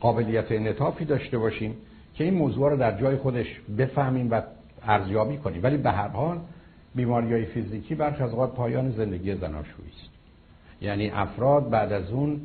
قابلیت 0.00 0.52
انعطافی 0.52 1.04
داشته 1.04 1.38
باشیم 1.38 1.74
که 2.14 2.24
این 2.24 2.34
موضوع 2.34 2.70
رو 2.70 2.76
در 2.76 3.00
جای 3.00 3.16
خودش 3.16 3.46
بفهمیم 3.78 4.30
و 4.30 4.42
ارزیابی 4.82 5.36
کنیم. 5.36 5.62
ولی 5.62 5.76
به 5.76 5.90
هر 5.90 6.08
حال 6.08 6.38
بیماری 6.94 7.32
های 7.32 7.44
فیزیکی 7.44 7.94
برخی 7.94 8.22
از 8.22 8.30
اوقات 8.30 8.54
پایان 8.54 8.90
زندگی 8.90 9.34
زناشویی 9.34 9.88
است. 9.88 10.10
یعنی 10.82 11.10
افراد 11.10 11.70
بعد 11.70 11.92
از 11.92 12.10
اون 12.10 12.40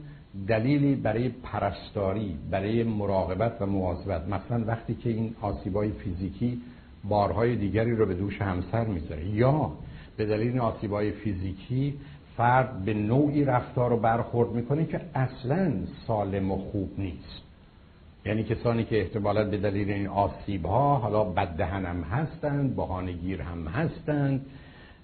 دلیلی 0.47 0.95
برای 0.95 1.29
پرستاری 1.29 2.37
برای 2.51 2.83
مراقبت 2.83 3.61
و 3.61 3.65
مواظبت. 3.65 4.27
مثلا 4.27 4.65
وقتی 4.65 4.95
که 4.95 5.09
این 5.09 5.35
آسیبای 5.41 5.91
فیزیکی 5.91 6.61
بارهای 7.03 7.55
دیگری 7.55 7.95
رو 7.95 8.05
به 8.05 8.13
دوش 8.13 8.41
همسر 8.41 8.85
می‌ذاره. 8.85 9.25
یا 9.25 9.71
به 10.17 10.25
دلیل 10.25 10.59
آسیبای 10.59 11.11
فیزیکی 11.11 11.93
فرد 12.37 12.85
به 12.85 12.93
نوعی 12.93 13.45
رفتار 13.45 13.89
رو 13.89 13.97
برخورد 13.97 14.49
می‌کنه 14.49 14.85
که 14.85 15.01
اصلا 15.15 15.71
سالم 16.07 16.51
و 16.51 16.57
خوب 16.57 16.91
نیست. 16.97 17.41
یعنی 18.25 18.43
کسانی 18.43 18.83
که 18.83 19.01
احتمالا 19.01 19.49
به 19.49 19.57
دلیل 19.57 19.89
این 19.89 20.07
آسیب 20.07 20.65
ها 20.65 20.95
حالا 20.95 21.23
بددهن 21.23 21.85
هم 21.85 22.01
هستند 22.01 22.75
بهانهگیر 22.75 23.41
هم 23.41 23.67
هستند 23.67 24.45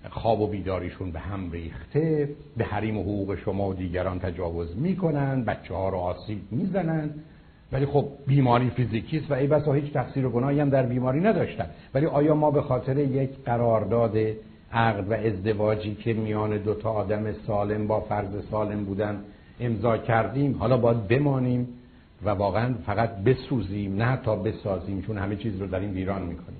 خواب 0.09 0.41
و 0.41 0.47
بیداریشون 0.47 1.11
به 1.11 1.19
هم 1.19 1.51
ریخته. 1.51 2.29
به 2.57 2.65
حریم 2.65 2.97
و 2.97 3.01
حقوق 3.01 3.35
شما 3.35 3.69
و 3.69 3.73
دیگران 3.73 4.19
تجاوز 4.19 4.77
می‌کنن. 4.77 5.43
بچه 5.43 5.73
ها 5.73 5.89
رو 5.89 5.97
آسیب 5.97 6.41
می‌زنن. 6.51 7.09
ولی 7.71 7.85
خب 7.85 8.05
بیماری 8.27 8.69
فیزیکی 8.69 9.17
است 9.17 9.31
و 9.31 9.33
ای 9.33 9.47
بسا 9.47 9.73
هیچ 9.73 9.93
تقصیر 9.93 10.25
و 10.25 10.29
گناهی 10.29 10.59
هم 10.59 10.69
در 10.69 10.83
بیماری 10.83 11.19
نداشتن. 11.19 11.65
ولی 11.93 12.05
آیا 12.05 12.35
ما 12.35 12.51
به 12.51 12.61
خاطر 12.61 12.97
یک 12.97 13.29
قرارداد 13.45 14.17
عقد 14.71 15.11
و 15.11 15.13
ازدواجی 15.13 15.95
که 15.95 16.13
میان 16.13 16.57
دو 16.57 16.73
تا 16.73 16.91
آدم 16.91 17.33
سالم 17.33 17.87
با 17.87 17.99
فرض 17.99 18.45
سالم 18.51 18.85
بودن 18.85 19.19
امضا 19.59 19.97
کردیم 19.97 20.57
حالا 20.59 20.77
باید 20.77 21.07
بمانیم 21.07 21.67
و 22.25 22.29
واقعا 22.29 22.73
فقط 22.85 23.15
بسوزیم 23.15 24.03
نه 24.03 24.17
تا 24.17 24.35
بسازیم 24.35 25.01
چون 25.01 25.17
همه 25.17 25.35
چیز 25.35 25.61
رو 25.61 25.67
در 25.67 25.79
این 25.79 25.91
ویران 25.91 26.21
می‌کنیم. 26.21 26.58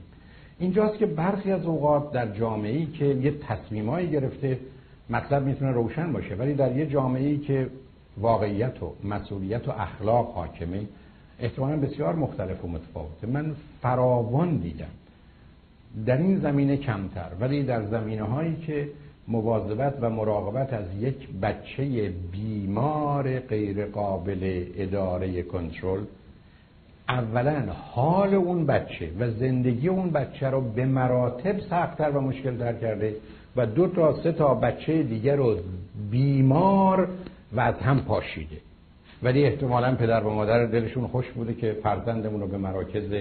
اینجاست 0.59 0.97
که 0.97 1.05
برخی 1.05 1.51
از 1.51 1.65
اوقات 1.65 2.11
در 2.11 2.27
جامعه 2.27 2.77
ای 2.77 2.85
که 2.85 3.05
یه 3.05 3.31
تصمیمایی 3.31 4.09
گرفته 4.09 4.59
مطلب 5.09 5.45
می‌تونه 5.45 5.71
روشن 5.71 6.13
باشه 6.13 6.35
ولی 6.35 6.53
در 6.53 6.77
یه 6.77 6.85
جامعه 6.85 7.27
ای 7.27 7.37
که 7.37 7.69
واقعیت 8.17 8.83
و 8.83 8.93
مسئولیت 9.03 9.67
و 9.67 9.71
اخلاق 9.71 10.33
حاکمه 10.33 10.81
احتمالا 11.39 11.77
بسیار 11.77 12.15
مختلف 12.15 12.65
و 12.65 12.67
متفاوته. 12.67 13.27
من 13.27 13.55
فراوان 13.81 14.57
دیدم. 14.57 14.85
در 16.05 16.17
این 16.17 16.39
زمینه 16.39 16.77
کمتر 16.77 17.29
ولی 17.39 17.63
در 17.63 17.85
زمینه 17.85 18.23
هایی 18.23 18.55
که 18.55 18.89
مواظبت 19.27 19.93
و 20.01 20.09
مراقبت 20.09 20.73
از 20.73 20.85
یک 20.99 21.29
بچه 21.41 22.13
بیمار 22.31 23.39
غیر 23.39 23.85
قابل 23.85 24.65
اداره 24.75 25.43
کنترل 25.43 26.03
اولا 27.09 27.63
حال 27.91 28.33
اون 28.33 28.65
بچه 28.65 29.09
و 29.19 29.31
زندگی 29.31 29.87
اون 29.87 30.09
بچه 30.09 30.49
رو 30.49 30.61
به 30.61 30.85
مراتب 30.85 31.59
سختتر 31.59 32.09
و 32.09 32.21
مشکلتر 32.21 32.73
کرده 32.73 33.15
و 33.55 33.65
دو 33.65 33.87
تا 33.87 34.23
سه 34.23 34.31
تا 34.31 34.53
بچه 34.53 35.03
دیگر 35.03 35.35
رو 35.35 35.57
بیمار 36.11 37.07
و 37.53 37.59
از 37.59 37.75
هم 37.75 37.99
پاشیده. 37.99 38.57
ولی 39.23 39.45
احتمالا 39.45 39.95
پدر 39.95 40.23
و 40.23 40.29
مادر 40.29 40.65
دلشون 40.65 41.07
خوش 41.07 41.31
بوده 41.31 41.53
که 41.53 41.77
فرزندمون 41.83 42.41
رو 42.41 42.47
به 42.47 42.57
مراکز 42.57 43.13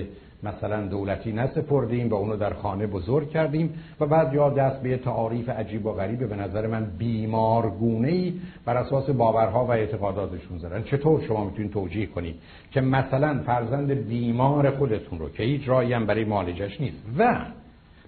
مثلا 0.42 0.86
دولتی 0.86 1.32
نسپردیم 1.32 2.08
و 2.08 2.14
اونو 2.14 2.36
در 2.36 2.54
خانه 2.54 2.86
بزرگ 2.86 3.30
کردیم 3.30 3.74
و 4.00 4.06
بعد 4.06 4.34
یا 4.34 4.50
دست 4.50 4.82
به 4.82 4.96
تعاریف 4.96 5.48
عجیب 5.48 5.86
و 5.86 5.92
غریبه 5.92 6.26
به 6.26 6.36
نظر 6.36 6.66
من 6.66 6.84
بیمارگونه 6.98 8.08
ای 8.08 8.34
بر 8.64 8.76
اساس 8.76 9.10
باورها 9.10 9.64
و 9.64 9.70
اعتقاداتشون 9.70 10.58
زدن. 10.58 10.82
چطور 10.82 11.22
شما 11.22 11.44
می‌تونید 11.44 11.72
توجیه 11.72 12.06
کنید 12.06 12.36
که 12.70 12.80
مثلا 12.80 13.42
فرزند 13.46 13.90
بیمار 14.08 14.70
خودتون 14.70 15.18
رو 15.18 15.30
که 15.30 15.42
هیچ 15.42 15.68
راهی 15.68 15.92
هم 15.92 16.06
برای 16.06 16.24
معالجش 16.24 16.80
نیست 16.80 17.02
و 17.18 17.36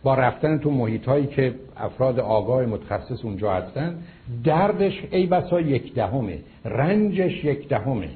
با 0.02 0.14
رفتن 0.14 0.58
تو 0.58 0.70
محیط 0.70 1.06
هایی 1.06 1.26
که 1.26 1.54
افراد 1.76 2.20
آگاه 2.20 2.66
متخصص 2.66 3.24
اونجا 3.24 3.52
هستن 3.52 3.98
دردش 4.44 5.04
ای 5.10 5.26
بسا 5.26 5.60
یک 5.60 5.94
دهمه 5.94 6.38
رنجش 6.64 7.44
یک 7.44 7.68
دهمه. 7.68 8.08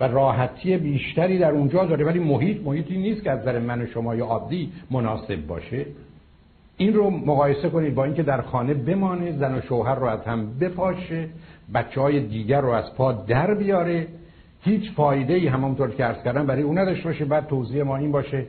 و 0.00 0.04
راحتی 0.04 0.76
بیشتری 0.76 1.38
در 1.38 1.50
اونجا 1.50 1.84
داره. 1.84 2.04
ولی 2.04 2.18
محیط 2.18 2.62
محیطی 2.64 2.96
نیست 2.96 3.22
که 3.22 3.30
از 3.30 3.38
نظر 3.38 3.58
من 3.58 3.82
و 3.82 3.86
شما 3.86 4.14
یا 4.14 4.24
عادی 4.24 4.72
مناسب 4.90 5.46
باشه. 5.46 5.86
این 6.76 6.94
رو 6.94 7.10
مقایسه 7.10 7.68
کنید 7.68 7.94
با 7.94 8.04
اینکه 8.04 8.22
در 8.22 8.42
خانه 8.42 8.74
بمانه 8.74 9.32
زن 9.32 9.58
و 9.58 9.60
شوهر 9.60 9.94
رو 9.94 10.06
از 10.06 10.20
هم 10.20 10.58
بپاشه 10.58 11.28
بچه 11.74 12.00
های 12.00 12.20
دیگر 12.20 12.60
رو 12.60 12.70
از 12.70 12.94
پا 12.94 13.12
در 13.12 13.54
بیاره. 13.54 14.06
هیچ 14.62 14.92
فایده 14.92 15.34
ای 15.34 15.46
همونطور 15.46 15.90
که 15.90 16.04
عرض 16.04 16.22
کردم 16.22 16.46
برای 16.46 16.62
اون 16.62 16.78
نداشته 16.78 17.04
باشه. 17.04 17.24
بعد 17.24 17.46
توضیح 17.46 17.82
ما 17.82 17.96
این 17.96 18.12
باشه 18.12 18.46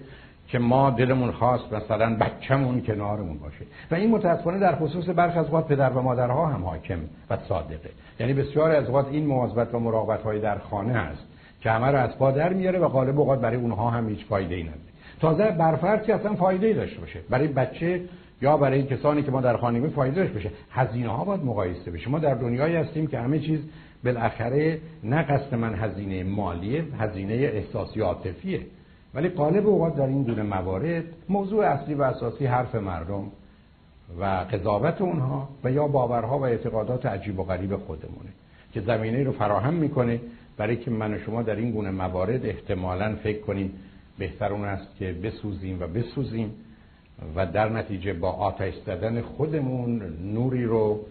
که 0.48 0.60
ما 0.60 0.90
دلمون 0.90 1.32
خواست 1.32 1.74
مثلا 1.74 2.16
بچه‌مون 2.16 2.82
کنارمون 2.82 3.38
باشه. 3.38 3.66
و 3.92 3.96
این 3.96 4.12
متاسفانه 4.12 4.60
در 4.60 4.76
خصوص 4.76 5.10
برخی 5.10 5.40
از 5.40 5.46
اوقات 5.46 5.68
پدر 5.68 5.90
و 5.90 6.02
مادرها 6.02 6.48
هم 6.48 6.64
حاکم 6.64 7.00
و 7.30 7.38
صادقه. 7.50 7.90
یعنی 8.20 8.34
بسیار 8.34 8.72
از 8.72 8.86
اوقات 8.86 9.08
این 9.12 9.26
مواظبت 9.26 9.74
و 9.74 9.80
مراقبت 9.80 10.22
های 10.22 10.40
در 10.40 10.58
خانه 10.58 10.94
هست. 10.94 11.24
که 11.68 11.72
همه 11.72 11.88
رو 11.88 11.98
از 11.98 12.18
پا 12.18 12.32
در 12.32 12.54
میاره 12.54 12.80
و 12.80 12.88
غالب 12.88 13.20
اوقات 13.20 13.42
برای 13.42 13.58
اونها 13.58 13.90
هم 13.90 14.10
هیچ 14.10 14.26
فایده 14.26 14.56
ای 14.56 14.64
نداره. 14.64 14.82
تازه 15.20 15.52
برفرض 15.52 16.06
که 16.06 16.16
اصلا 16.16 16.36
فایده 16.36 16.68
ای 16.68 16.74
داشته 16.74 17.00
باشه. 17.00 17.20
برای 17.30 17.48
بچه 17.48 18.02
یا 18.42 18.58
برای 18.58 18.84
کسانی 18.84 19.24
که 19.24 19.32
ما 19.32 19.42
در 19.42 19.58
خانه 19.58 19.88
فایده 19.88 20.16
داشته 20.16 20.34
باشه. 20.34 20.52
هزینه 20.72 21.10
ها 21.10 21.26
باید 21.26 21.44
مقایسه 21.44 21.92
بشه. 21.92 22.10
ما 22.10 22.20
در 22.20 22.34
دنیایی 22.34 22.76
هستیم 22.76 23.08
که 23.08 23.20
همه 23.20 23.40
چیز 23.40 23.60
بالاخره 24.06 24.80
نه 25.04 25.22
قصد 25.22 25.56
من 25.56 25.76
هزینه 25.76 26.24
مالیه 26.24 26.84
هزینه 27.00 27.34
احساسی 27.34 28.02
عاطفیه. 28.02 28.62
ولی 29.14 29.30
قالب 29.30 29.68
اوقات 29.68 29.96
در 29.96 30.08
این 30.08 30.24
دونه 30.24 30.44
موارد 30.44 31.04
موضوع 31.30 31.66
اصلی 31.66 31.94
و 31.94 32.02
اساسی 32.02 32.46
حرف 32.46 32.76
مردم 32.76 33.24
و 34.20 34.26
قضاوت 34.26 35.02
اونها 35.02 35.50
و 35.64 35.72
یا 35.72 35.88
باورها 35.88 36.40
و 36.40 36.46
اعتقادات 36.46 37.06
عجیب 37.06 37.40
و 37.40 37.44
غریب 37.44 37.76
خودمونه 37.76 38.30
که 38.74 38.82
زمینه 38.82 39.24
رو 39.24 39.32
فراهم 39.32 39.74
می‌کنه 39.74 40.20
برای 40.58 40.78
که 40.78 40.92
من 40.92 41.14
و 41.14 41.20
شما 41.20 41.42
در 41.42 41.56
این 41.56 41.72
گونه 41.72 41.92
موارد 41.92 42.46
احتمالا 42.46 43.16
فکر 43.16 43.40
کنیم 43.40 43.74
بهتر 44.18 44.54
اون 44.54 44.66
است 44.66 44.98
که 45.00 45.14
بسوزیم 45.14 45.82
و 45.82 45.88
بسوزیم 45.88 46.52
و 47.36 47.46
در 47.46 47.70
نتیجه 47.70 48.14
با 48.14 48.32
آتش 48.32 48.74
زدن 48.86 49.22
خودمون 49.22 50.02
نوری 50.34 50.64
رو 50.64 51.06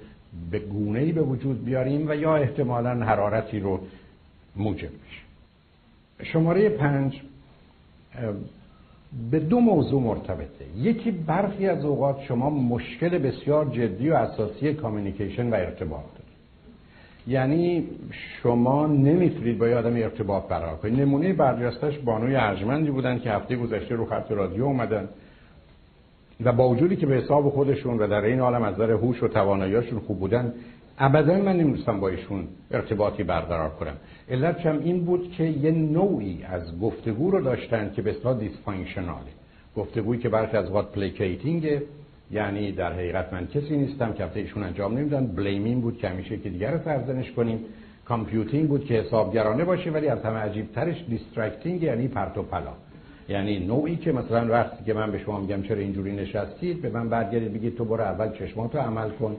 به 0.50 0.58
گونه 0.58 0.98
ای 0.98 1.12
به 1.12 1.22
وجود 1.22 1.64
بیاریم 1.64 2.08
و 2.08 2.14
یا 2.14 2.36
احتمالا 2.36 2.90
حرارتی 2.90 3.60
رو 3.60 3.80
موجب 4.56 4.90
میشه 4.90 5.26
شماره 6.22 6.68
پنج 6.68 7.20
به 9.30 9.38
دو 9.38 9.60
موضوع 9.60 10.02
مرتبطه. 10.02 10.64
یکی 10.76 11.10
برخی 11.10 11.66
از 11.66 11.84
اوقات 11.84 12.22
شما 12.22 12.50
مشکل 12.50 13.18
بسیار 13.18 13.64
جدی 13.64 14.10
و 14.10 14.14
اساسی 14.14 14.74
کامیونیکیشن 14.74 15.50
و 15.50 15.54
ارتباط. 15.54 16.15
یعنی 17.26 17.84
شما 18.42 18.86
نمی‌تونید 18.86 19.58
با 19.58 19.66
آدم 19.66 19.96
ارتباط 19.96 20.48
برقرار 20.48 20.76
کنید. 20.76 21.00
نمونه 21.00 21.32
برجستش 21.32 21.98
بانوی 21.98 22.36
ارجمندی 22.36 22.90
بودن 22.90 23.18
که 23.18 23.30
هفته 23.30 23.56
گذشته 23.56 23.94
رو 23.94 24.06
خط 24.06 24.30
رادیو 24.30 24.64
اومدن 24.64 25.08
و 26.44 26.52
با 26.52 26.68
وجودی 26.68 26.96
که 26.96 27.06
به 27.06 27.14
حساب 27.14 27.48
خودشون 27.48 27.98
و 27.98 28.06
در 28.06 28.24
این 28.24 28.40
عالم 28.40 28.62
از 28.62 28.74
نظر 28.74 28.90
هوش 28.90 29.22
و 29.22 29.28
تواناییشون 29.28 29.98
خوب 29.98 30.18
بودن 30.18 30.54
ابدا 30.98 31.34
من 31.34 31.56
نمی‌تونستم 31.56 32.00
با 32.00 32.08
ایشون 32.08 32.48
ارتباطی 32.70 33.22
برقرار 33.22 33.70
کنم. 33.70 33.96
علت 34.30 34.66
هم 34.66 34.78
این 34.78 35.04
بود 35.04 35.30
که 35.30 35.44
یه 35.44 35.70
نوعی 35.70 36.44
از 36.48 36.80
گفتگو 36.80 37.30
رو 37.30 37.40
داشتن 37.40 37.92
که 37.96 38.02
به 38.02 38.10
اصطلاح 38.10 38.38
dysfunctional 38.38 39.26
ه 39.26 39.32
گفتگویی 39.76 40.20
که 40.20 40.28
برخی 40.28 40.56
از 40.56 40.70
وقت 40.70 40.92
placating 40.92 41.80
یعنی 42.30 42.72
در 42.72 42.92
حقیقت 42.92 43.32
من 43.32 43.46
کسی 43.46 43.76
نیستم 43.76 44.12
که 44.12 44.28
ایشون 44.34 44.62
انجام 44.62 44.98
نمیدن. 44.98 45.26
blaming 45.26 45.80
بود 45.80 45.98
که 45.98 46.08
همیشه 46.08 46.36
که 46.36 46.48
دیگری 46.48 46.70
رو 46.70 46.78
سرزنش 46.84 47.32
کنیم. 47.32 47.58
computing 48.04 48.68
بود 48.68 48.84
که 48.84 48.94
حسابگرانه 48.94 49.64
باشه 49.64 49.90
ولی 49.90 50.08
از 50.08 50.22
همه 50.22 50.36
عجیب 50.36 50.72
ترش 50.72 51.04
distracting 51.08 51.82
یعنی 51.82 52.08
پرت 52.08 52.38
و 52.38 52.42
پلا. 52.42 52.72
یعنی 53.28 53.58
نوعی 53.58 53.96
که 53.96 54.12
مثلا 54.12 54.52
وقتی 54.52 54.84
که 54.84 54.94
من 54.94 55.12
به 55.12 55.18
شما 55.18 55.40
میگم 55.40 55.62
چرا 55.62 55.78
اینجوری 55.78 56.16
نشستید 56.16 56.82
به 56.82 56.90
من 56.90 57.08
برگردید 57.08 57.52
بگید 57.52 57.76
تو 57.76 57.84
برو 57.84 58.02
اول 58.02 58.32
چشماتو 58.32 58.78
عمل 58.78 59.10
کن 59.10 59.36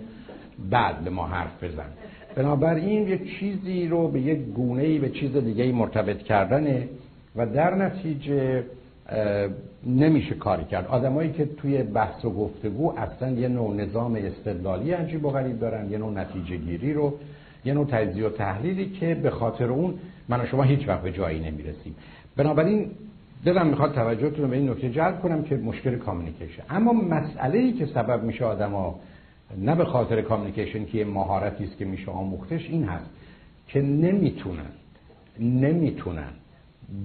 بعد 0.70 1.00
به 1.00 1.10
ما 1.10 1.28
حرف 1.28 1.64
بزن. 1.64 1.90
بنابراین 2.36 3.08
یک 3.08 3.40
چیزی 3.40 3.88
رو 3.88 4.08
به 4.08 4.20
یک 4.20 4.40
گونه 4.40 5.00
به 5.00 5.10
چیز 5.10 5.38
دیگه 5.38 5.72
مرتبط 5.72 6.18
کردنه 6.18 6.88
و 7.36 7.46
در 7.46 7.76
نتیجه 7.76 8.64
نمیشه 9.86 10.36
کاری 10.36 10.64
کرد. 10.64 10.88
آدمایی 10.88 11.32
که 11.32 11.46
توی 11.46 11.84
بحث 11.84 12.26
و 12.26 12.30
گفتگو 12.30 12.94
اصلا 12.98 13.32
یه 13.32 13.48
نوع 13.48 13.76
نظام 13.76 14.16
استدلالی 14.16 14.92
عجیب 14.92 15.26
و 15.26 15.30
غریب 15.30 15.60
دارن 15.60 15.92
یه 15.92 15.98
نوع 15.98 16.14
نتیجه 16.14 16.58
گیری 16.58 16.94
رو 16.94 17.14
یه 17.66 17.74
نوع 17.74 17.86
تجزیه 17.86 18.28
و 18.28 18.30
تحلیلی 18.30 18.90
که 18.90 19.16
به 19.16 19.30
خاطر 19.30 19.66
اون 19.66 19.94
من 20.30 20.42
و 20.42 20.46
شما 20.46 20.64
هیچ 20.64 20.88
وقت 20.88 21.02
به 21.02 21.12
جایی 21.12 21.40
نمی‌رسیم. 21.40 21.96
بنابراین 22.36 22.92
دلم 23.46 23.68
می‌خواد 23.68 23.94
توجهتون 23.94 24.44
رو 24.44 24.48
به 24.48 24.56
این 24.56 24.70
نکته 24.70 24.90
جلب 24.90 25.22
کنم 25.22 25.44
که 25.44 25.56
مشکل 25.56 25.96
communication 25.96 26.64
اما 26.70 26.94
مسئله 26.94 27.60
ای 27.60 27.74
که 27.74 27.86
سبب 27.86 28.24
میشه 28.24 28.46
آدما 28.46 29.00
نه 29.58 29.76
به 29.76 29.86
خاطر 29.86 30.22
communication 30.22 30.86
که 30.86 30.98
یه 30.98 31.06
مهارتی 31.06 31.64
است 31.64 31.78
که 31.78 31.86
میشه 31.86 32.12
آموختش 32.12 32.70
این 32.70 32.84
هست 32.84 33.10
که 33.68 33.82
نمی‌تونن 33.82 34.72
نمی‌تونن 35.40 36.30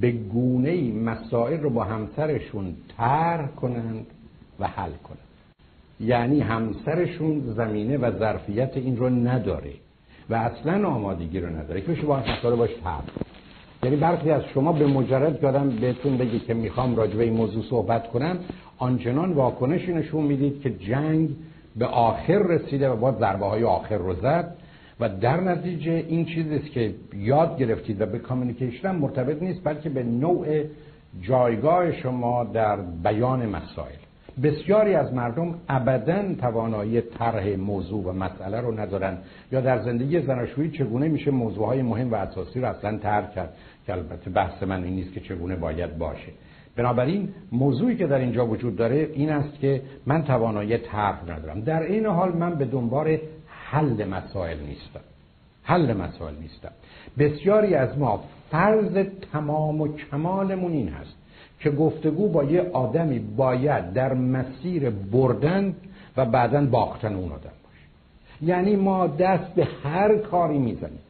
به 0.01 0.11
گونه 0.11 0.93
مسائل 0.93 1.61
رو 1.61 1.71
با 1.71 1.85
همسرشون 1.85 2.75
طرح 2.97 3.47
کنند 3.47 4.07
و 4.61 4.67
حل 4.67 4.93
کنند. 4.93 5.19
یعنی 6.01 6.41
همسرشون 6.41 7.41
زمینه 7.57 7.99
و 7.99 8.19
ظرفیت 8.19 8.77
این 8.77 8.97
رو 8.97 9.11
نداره 9.11 9.73
و 10.31 10.35
اصلا 10.35 10.89
آمادگی 10.89 11.41
رو 11.41 11.49
نداره. 11.49 11.81
که 11.81 11.93
با 11.93 12.17
مسائل 12.17 12.57
باش 12.57 12.71
طرح 12.85 13.03
یعنی 13.83 13.97
برخی 13.97 14.31
از 14.31 14.43
شما 14.55 14.73
به 14.73 14.87
مجرد 14.87 15.41
که 15.41 15.81
بهتون 15.81 16.19
بگی 16.19 16.39
که 16.39 16.55
می‌خوام 16.55 16.97
راجع 16.97 17.17
به 17.17 17.25
این 17.25 17.33
موضوع 17.33 17.65
صحبت 17.71 18.11
کنم 18.11 18.39
آنچنان 18.79 19.33
واکنشی 19.33 19.93
نشون 19.93 20.25
می‌دید 20.25 20.61
که 20.61 20.71
جنگ 20.71 21.29
به 21.77 21.87
آخر 21.87 22.39
رسیده 22.39 22.89
و 22.89 22.97
باید 22.97 23.19
ضربه 23.19 23.47
های 23.47 23.65
آخر 23.65 23.97
رو 23.97 24.15
زد. 24.15 24.57
و 25.03 25.09
در 25.09 25.41
نتیجه 25.41 25.93
این 26.09 26.25
چیزی 26.25 26.55
است 26.55 26.71
که 26.71 26.95
یاد 27.15 27.59
گرفتید 27.59 28.01
و 28.01 28.07
به 28.07 28.19
کامیونیکیشن 28.19 28.91
مرتبط 28.91 29.43
نیست 29.43 29.65
بلکه 29.65 29.89
به 29.89 30.03
نوع 30.03 30.65
جایگاه 31.21 31.93
شما 31.93 32.45
در 32.45 32.77
بیان 32.77 33.47
مسائل. 33.47 33.97
بسیاری 34.43 34.95
از 34.95 35.15
مردم 35.15 35.55
ابدا 35.69 36.35
توانایی 36.35 37.01
طرح 37.01 37.49
موضوع 37.49 38.05
و 38.05 38.13
مسئله 38.13 38.61
رو 38.61 38.81
ندارن 38.81 39.19
یا 39.53 39.61
در 39.61 39.83
زندگی 39.83 40.21
زناشویی 40.21 40.71
چگونه 40.71 41.09
میشه 41.09 41.31
موضوعهای 41.31 41.83
مهم 41.83 42.13
و 42.13 42.15
اساسی 42.15 42.61
رو 42.61 42.67
اصلا 42.67 42.99
ترک 42.99 43.35
کرد؟ 43.35 43.55
که 43.87 43.93
البته 43.93 44.31
بحث 44.31 44.63
من 44.63 44.85
این 44.85 44.95
نیست 44.95 45.13
که 45.13 45.21
چگونه 45.21 45.57
باید 45.57 45.99
باشه. 45.99 46.33
بنابراین 46.77 47.29
موضوعی 47.53 47.97
که 47.97 48.07
در 48.07 48.19
اینجا 48.19 48.47
وجود 48.47 48.77
داره 48.77 49.09
این 49.15 49.31
است 49.31 49.61
که 49.61 49.83
من 50.07 50.25
توانایی 50.25 50.79
طرح 50.79 51.23
ندارم. 51.23 51.61
در 51.61 51.83
این 51.83 52.07
حال 52.07 52.33
من 52.33 52.55
به 52.55 52.65
دنبال 52.65 53.19
حل 53.73 54.09
مسائل 54.09 54.59
نیستم 54.61 55.01
حل 55.63 55.93
مسائل 55.97 56.35
نیستم 56.41 56.71
بسیاری 57.19 57.75
از 57.75 57.99
ما 57.99 58.25
فرض 58.51 59.07
تمام 59.33 59.81
و 59.81 59.97
کمالمون 59.97 60.73
این 60.73 60.89
هست 60.89 61.15
که 61.61 61.71
گفتگو 61.71 62.29
با 62.29 62.45
یه 62.45 62.71
آدمی 62.73 63.19
باید 63.19 63.93
در 63.93 64.15
مسیر 64.15 64.91
بردن 64.91 65.75
و 66.17 66.25
بعدا 66.25 66.67
باختن 66.67 67.15
اون 67.15 67.33
آدم 67.33 67.41
باشه. 67.65 67.87
یعنی 68.43 68.77
ما 68.77 69.07
دست 69.07 69.55
به 69.55 69.69
هر 69.85 70.17
کاری 70.17 70.59
می‌زنیم. 70.59 71.01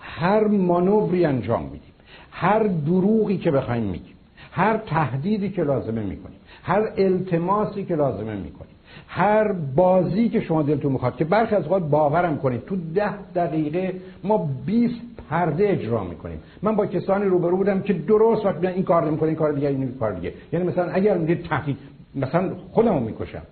هر 0.00 0.44
مانوری 0.44 1.24
انجام 1.24 1.62
میدیم. 1.62 1.92
هر 2.30 2.62
دروغی 2.62 3.38
که 3.38 3.50
بخوایم 3.50 3.82
میگیم. 3.82 4.16
هر 4.52 4.76
تهدیدی 4.76 5.50
که 5.50 5.62
لازمه 5.62 6.02
می‌کنیم. 6.02 6.38
هر 6.62 6.92
التماسی 6.96 7.84
که 7.84 7.96
لازمه 7.96 8.34
می‌کنیم. 8.34 8.71
هر 9.14 9.52
بازی 9.52 10.28
که 10.28 10.40
شما 10.40 10.62
دلتون 10.62 10.92
می‌خواد 10.92 11.16
که 11.16 11.24
برخی 11.24 11.54
از 11.54 11.64
اوقات 11.64 11.82
باورم 11.82 12.38
کنید 12.38 12.64
تو 12.64 12.76
ده 12.94 13.32
دقیقه 13.34 13.94
ما 14.24 14.48
20 14.66 14.94
پرده 15.30 15.68
اجرا 15.68 16.04
می‌کنیم. 16.04 16.40
من 16.62 16.76
با 16.76 16.86
کسانی 16.86 17.24
روبرو 17.24 17.56
بودم 17.56 17.82
که 17.82 17.92
درست 17.92 18.46
وقت 18.46 18.64
این 18.64 18.82
کار 18.82 19.06
نمی‌کنه 19.06 19.28
این 19.28 19.36
کار 19.36 19.52
دیگه 19.52 19.68
این 19.68 19.94
کار 20.00 20.12
دیگه. 20.12 20.32
یعنی 20.52 20.66
مثلا 20.66 20.90
اگر 20.90 21.18
میگید 21.18 21.42
تهدید 21.42 21.76
مثلا 22.14 22.50
خودمو 22.72 23.00
می‌کشم. 23.00 23.42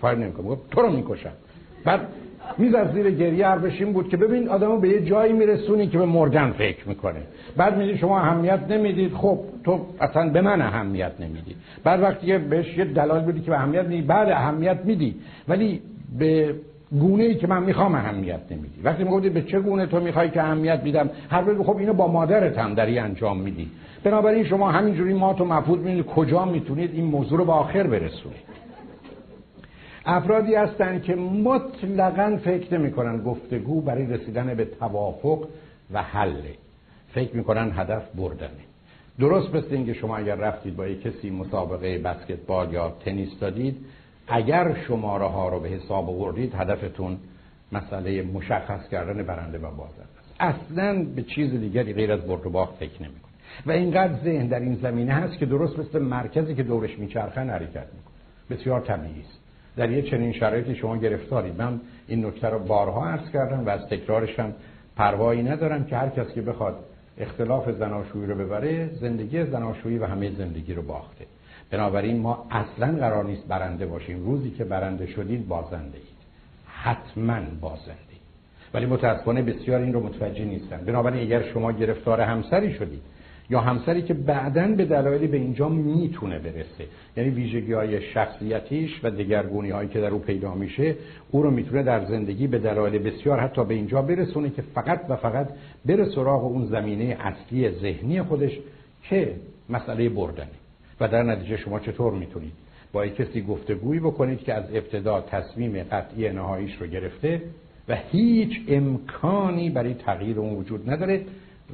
فایر 0.00 0.18
نمی‌کنم. 0.18 0.56
تو 0.70 0.82
رو 0.82 0.90
می‌کشم. 0.90 1.32
بعد 1.84 2.00
میز 2.58 2.74
از 2.74 2.92
زیر 2.92 3.10
گریه 3.10 3.46
حرفش 3.46 3.82
بود 3.82 4.08
که 4.08 4.16
ببین 4.16 4.48
آدمو 4.48 4.78
به 4.78 4.88
یه 4.88 5.04
جایی 5.04 5.32
میرسونی 5.32 5.86
که 5.86 5.98
به 5.98 6.06
مردن 6.06 6.50
فکر 6.50 6.88
می‌کنه. 6.88 7.22
بعد 7.56 7.78
میگی 7.78 7.98
شما 7.98 8.20
اهمیت 8.20 8.60
نمی‌دید. 8.68 9.14
خب 9.14 9.38
تو 9.64 9.86
اصلا 10.00 10.30
به 10.30 10.40
من 10.40 10.62
اهمیت 10.62 11.12
نمیدی. 11.20 11.56
بعد 11.84 12.02
وقتی 12.02 12.26
که 12.26 12.38
بهش 12.38 12.78
یه 12.78 12.84
دلایل 12.84 13.24
بدی 13.24 13.40
که 13.40 13.50
به 13.50 13.56
اهمیت 13.56 13.84
میدی 13.86 14.02
بعد 14.02 14.28
اهمیت 14.28 14.78
میدی. 14.84 15.14
ولی 15.48 15.82
به 16.18 16.54
گونه 17.00 17.24
ای 17.24 17.34
که 17.34 17.46
من 17.46 17.62
می‌خوام 17.62 17.94
اهمیت 17.94 18.40
نمیدی. 18.50 18.80
وقتی 18.84 19.04
می‌گفتی 19.04 19.28
به 19.28 19.42
چه 19.42 19.60
گونه 19.60 19.86
تو 19.86 20.00
می‌خوای 20.00 20.30
که 20.30 20.42
اهمیت 20.42 20.80
میدم؟ 20.84 21.10
هر 21.30 21.48
وقت 21.48 21.66
خب 21.66 21.76
اینو 21.76 21.92
با 21.92 22.08
مادرت 22.08 22.58
هم 22.58 22.74
داری 22.74 22.98
انجام 22.98 23.40
میدی. 23.40 23.70
بنابراین 24.04 24.44
شما 24.44 24.70
همینجوری 24.70 25.14
ما 25.14 25.34
تو 25.34 25.44
مفهوم 25.44 25.78
می‌دید 25.78 26.06
کجا 26.06 26.44
می‌تونید 26.44 26.90
این 26.94 27.04
موضوع 27.04 27.38
رو 27.38 27.44
به 27.44 27.52
آخر 27.52 27.82
برسونید. 27.82 28.52
افرادی 30.06 30.54
هستند 30.54 31.02
که 31.02 31.14
مطلقا 31.14 32.38
فکر 32.44 32.78
نمی 32.78 32.92
کنن 32.92 33.22
گفتگو 33.22 33.80
برای 33.80 34.06
رسیدن 34.06 34.54
به 34.54 34.64
توافق 34.64 35.44
و 35.92 36.02
حل. 36.02 36.42
فکر 37.14 37.36
می‌کنن 37.36 37.72
هدف 37.74 38.02
بردنه. 38.14 38.50
درست 39.20 39.54
مثل 39.54 39.74
اینکه 39.74 39.94
شما 39.94 40.16
اگر 40.16 40.34
رفتید 40.34 40.76
با 40.76 40.86
یک 40.86 41.02
کسی 41.02 41.30
مسابقه 41.30 41.98
بسکتبال 41.98 42.72
یا 42.72 42.96
تنیس 43.04 43.38
دادید 43.40 43.76
اگر 44.28 44.76
شماره 44.88 45.26
ها 45.26 45.48
رو 45.48 45.60
به 45.60 45.68
حساب 45.68 46.08
آوردید 46.08 46.54
هدفتون 46.54 47.18
مسئله 47.72 48.22
مشخص 48.22 48.88
کردن 48.88 49.22
برنده 49.22 49.58
و 49.58 49.70
بازنده 49.70 50.02
است. 50.18 50.34
اصلا 50.40 51.04
به 51.16 51.22
چیز 51.22 51.50
دیگری 51.50 51.92
غیر 51.92 52.12
از 52.12 52.26
برد 52.26 52.46
و 52.46 52.50
باخت 52.50 52.74
فکر 52.74 53.02
نمی‌کنه 53.02 53.32
و 53.66 53.70
اینقدر 53.70 54.22
ذهن 54.24 54.46
در 54.46 54.60
این 54.60 54.74
زمینه 54.74 55.12
هست 55.12 55.38
که 55.38 55.46
درست 55.46 55.78
مثل 55.78 55.98
مرکزی 55.98 56.54
که 56.54 56.62
دورش 56.62 56.98
میچرخن 56.98 57.50
حرکت 57.50 57.66
می‌کنه. 57.66 58.12
بسیار 58.50 58.80
طبیعی 58.80 59.20
است. 59.20 59.38
در 59.76 59.90
یه 59.90 60.02
چنین 60.02 60.32
شرایطی 60.32 60.74
شما 60.74 60.96
گرفتارید. 60.96 61.62
من 61.62 61.80
این 62.08 62.26
نکته 62.26 62.48
رو 62.48 62.58
بارها 62.58 63.06
عرض 63.06 63.30
کردم 63.30 63.66
و 63.66 63.68
از 63.68 63.88
تکرارش 63.88 64.38
هم 64.38 64.52
پروایی 64.96 65.42
ندارم 65.42 65.84
که 65.84 65.96
هر 65.96 66.08
کس 66.08 66.34
که 66.34 66.42
بخواد 66.42 66.84
اختلاف 67.18 67.70
زناشویی 67.70 68.26
رو 68.26 68.34
ببره 68.34 68.90
زندگی 69.00 69.44
زناشویی 69.44 69.98
و 69.98 70.06
همه 70.06 70.30
زندگی 70.30 70.74
رو 70.74 70.82
باخته. 70.82 71.26
بنابراین 71.70 72.18
ما 72.20 72.46
اصلا 72.50 72.98
قرار 72.98 73.24
نیست 73.24 73.48
برنده 73.48 73.86
باشیم. 73.86 74.24
روزی 74.24 74.50
که 74.50 74.64
برنده 74.64 75.06
شدید 75.06 75.48
بازنده 75.48 75.98
اید 75.98 76.22
حتما 76.66 77.40
بازنده 77.60 78.12
ولی 78.74 78.86
متاسفانه 78.86 79.42
بسیار 79.42 79.80
این 79.80 79.92
رو 79.92 80.00
متوجه 80.00 80.44
نیستن. 80.44 80.84
بنابراین 80.84 81.22
اگر 81.22 81.42
شما 81.52 81.72
گرفتار 81.72 82.20
همسری 82.20 82.74
شدید 82.74 83.02
یا 83.52 83.60
همسری 83.60 84.02
که 84.02 84.14
بعدا 84.14 84.66
به 84.66 84.84
دلایلی 84.84 85.26
به 85.26 85.36
اینجا 85.36 85.68
می‌تونه 85.68 86.38
برسه. 86.38 86.86
یعنی 87.16 87.30
ویژگی 87.30 87.72
های 87.72 88.02
شخصیتیش 88.02 89.00
و 89.02 89.10
دگرگونی 89.10 89.70
هایی 89.70 89.88
که 89.88 90.00
در 90.00 90.08
او 90.08 90.18
پیدا 90.18 90.54
میشه 90.54 90.96
او 91.30 91.42
رو 91.42 91.50
می‌تونه 91.50 91.82
در 91.82 92.04
زندگی 92.04 92.46
به 92.46 92.58
دلایل 92.58 92.98
بسیار 92.98 93.40
حتی 93.40 93.64
به 93.64 93.74
اینجا 93.74 94.02
برسونه 94.02 94.50
که 94.50 94.62
فقط 94.62 95.00
و 95.08 95.16
فقط 95.16 95.48
بره 95.86 96.04
سراغ 96.04 96.44
اون 96.44 96.66
زمینه 96.66 97.16
اصلی 97.20 97.70
ذهنی 97.70 98.22
خودش 98.22 98.58
که 99.02 99.34
مسئله 99.68 100.08
بردنه. 100.08 100.46
و 101.00 101.08
در 101.08 101.22
نتیجه 101.22 101.56
شما 101.56 101.80
چطور 101.80 102.12
می‌تونید؟ 102.12 102.52
با 102.92 103.06
یک 103.06 103.16
کسی 103.16 103.42
گفتگویی 103.42 104.00
بکنید 104.00 104.38
که 104.38 104.54
از 104.54 104.64
ابتدا 104.74 105.20
تصمیم 105.20 105.82
قطعی 105.82 106.30
نهاییش 106.30 106.76
رو 106.80 106.86
گرفته 106.86 107.42
و 107.88 107.96
هیچ 108.12 108.60
امکانی 108.68 109.70
برای 109.70 109.94
تغییر 109.94 110.38
اون 110.38 110.54
وجود 110.54 110.90
نداره. 110.90 111.20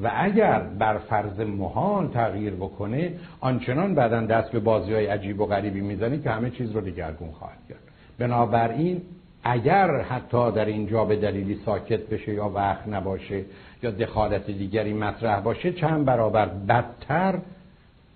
و 0.02 0.10
اگر 0.16 0.60
بر 0.60 0.98
فرض 0.98 1.40
محال 1.40 2.08
تغییر 2.08 2.54
بکنه 2.54 3.12
آنچنان 3.40 3.94
بعدا 3.94 4.20
دست 4.20 4.50
به 4.50 4.60
بازی 4.60 4.94
های 4.94 5.06
عجیب 5.06 5.40
و 5.40 5.46
غریبی 5.46 5.80
می‌زنی 5.80 6.18
که 6.18 6.30
همه 6.30 6.50
چیز 6.50 6.70
رو 6.70 6.80
دیگرگون 6.80 7.30
خواهد 7.30 7.58
کرد. 7.68 7.78
بنابراین 8.18 9.02
اگر 9.44 10.00
حتی 10.00 10.52
در 10.52 10.64
اینجا 10.64 11.04
به 11.04 11.16
دلیلی 11.16 11.60
ساکت 11.66 12.00
بشه 12.00 12.34
یا 12.34 12.48
وقت 12.48 12.88
نباشه 12.88 13.44
یا 13.82 13.90
دخالت 13.90 14.46
دیگری 14.46 14.92
مطرح 14.92 15.40
باشه 15.40 15.72
چند 15.72 16.04
برابر 16.04 16.46
بدتر 16.46 17.38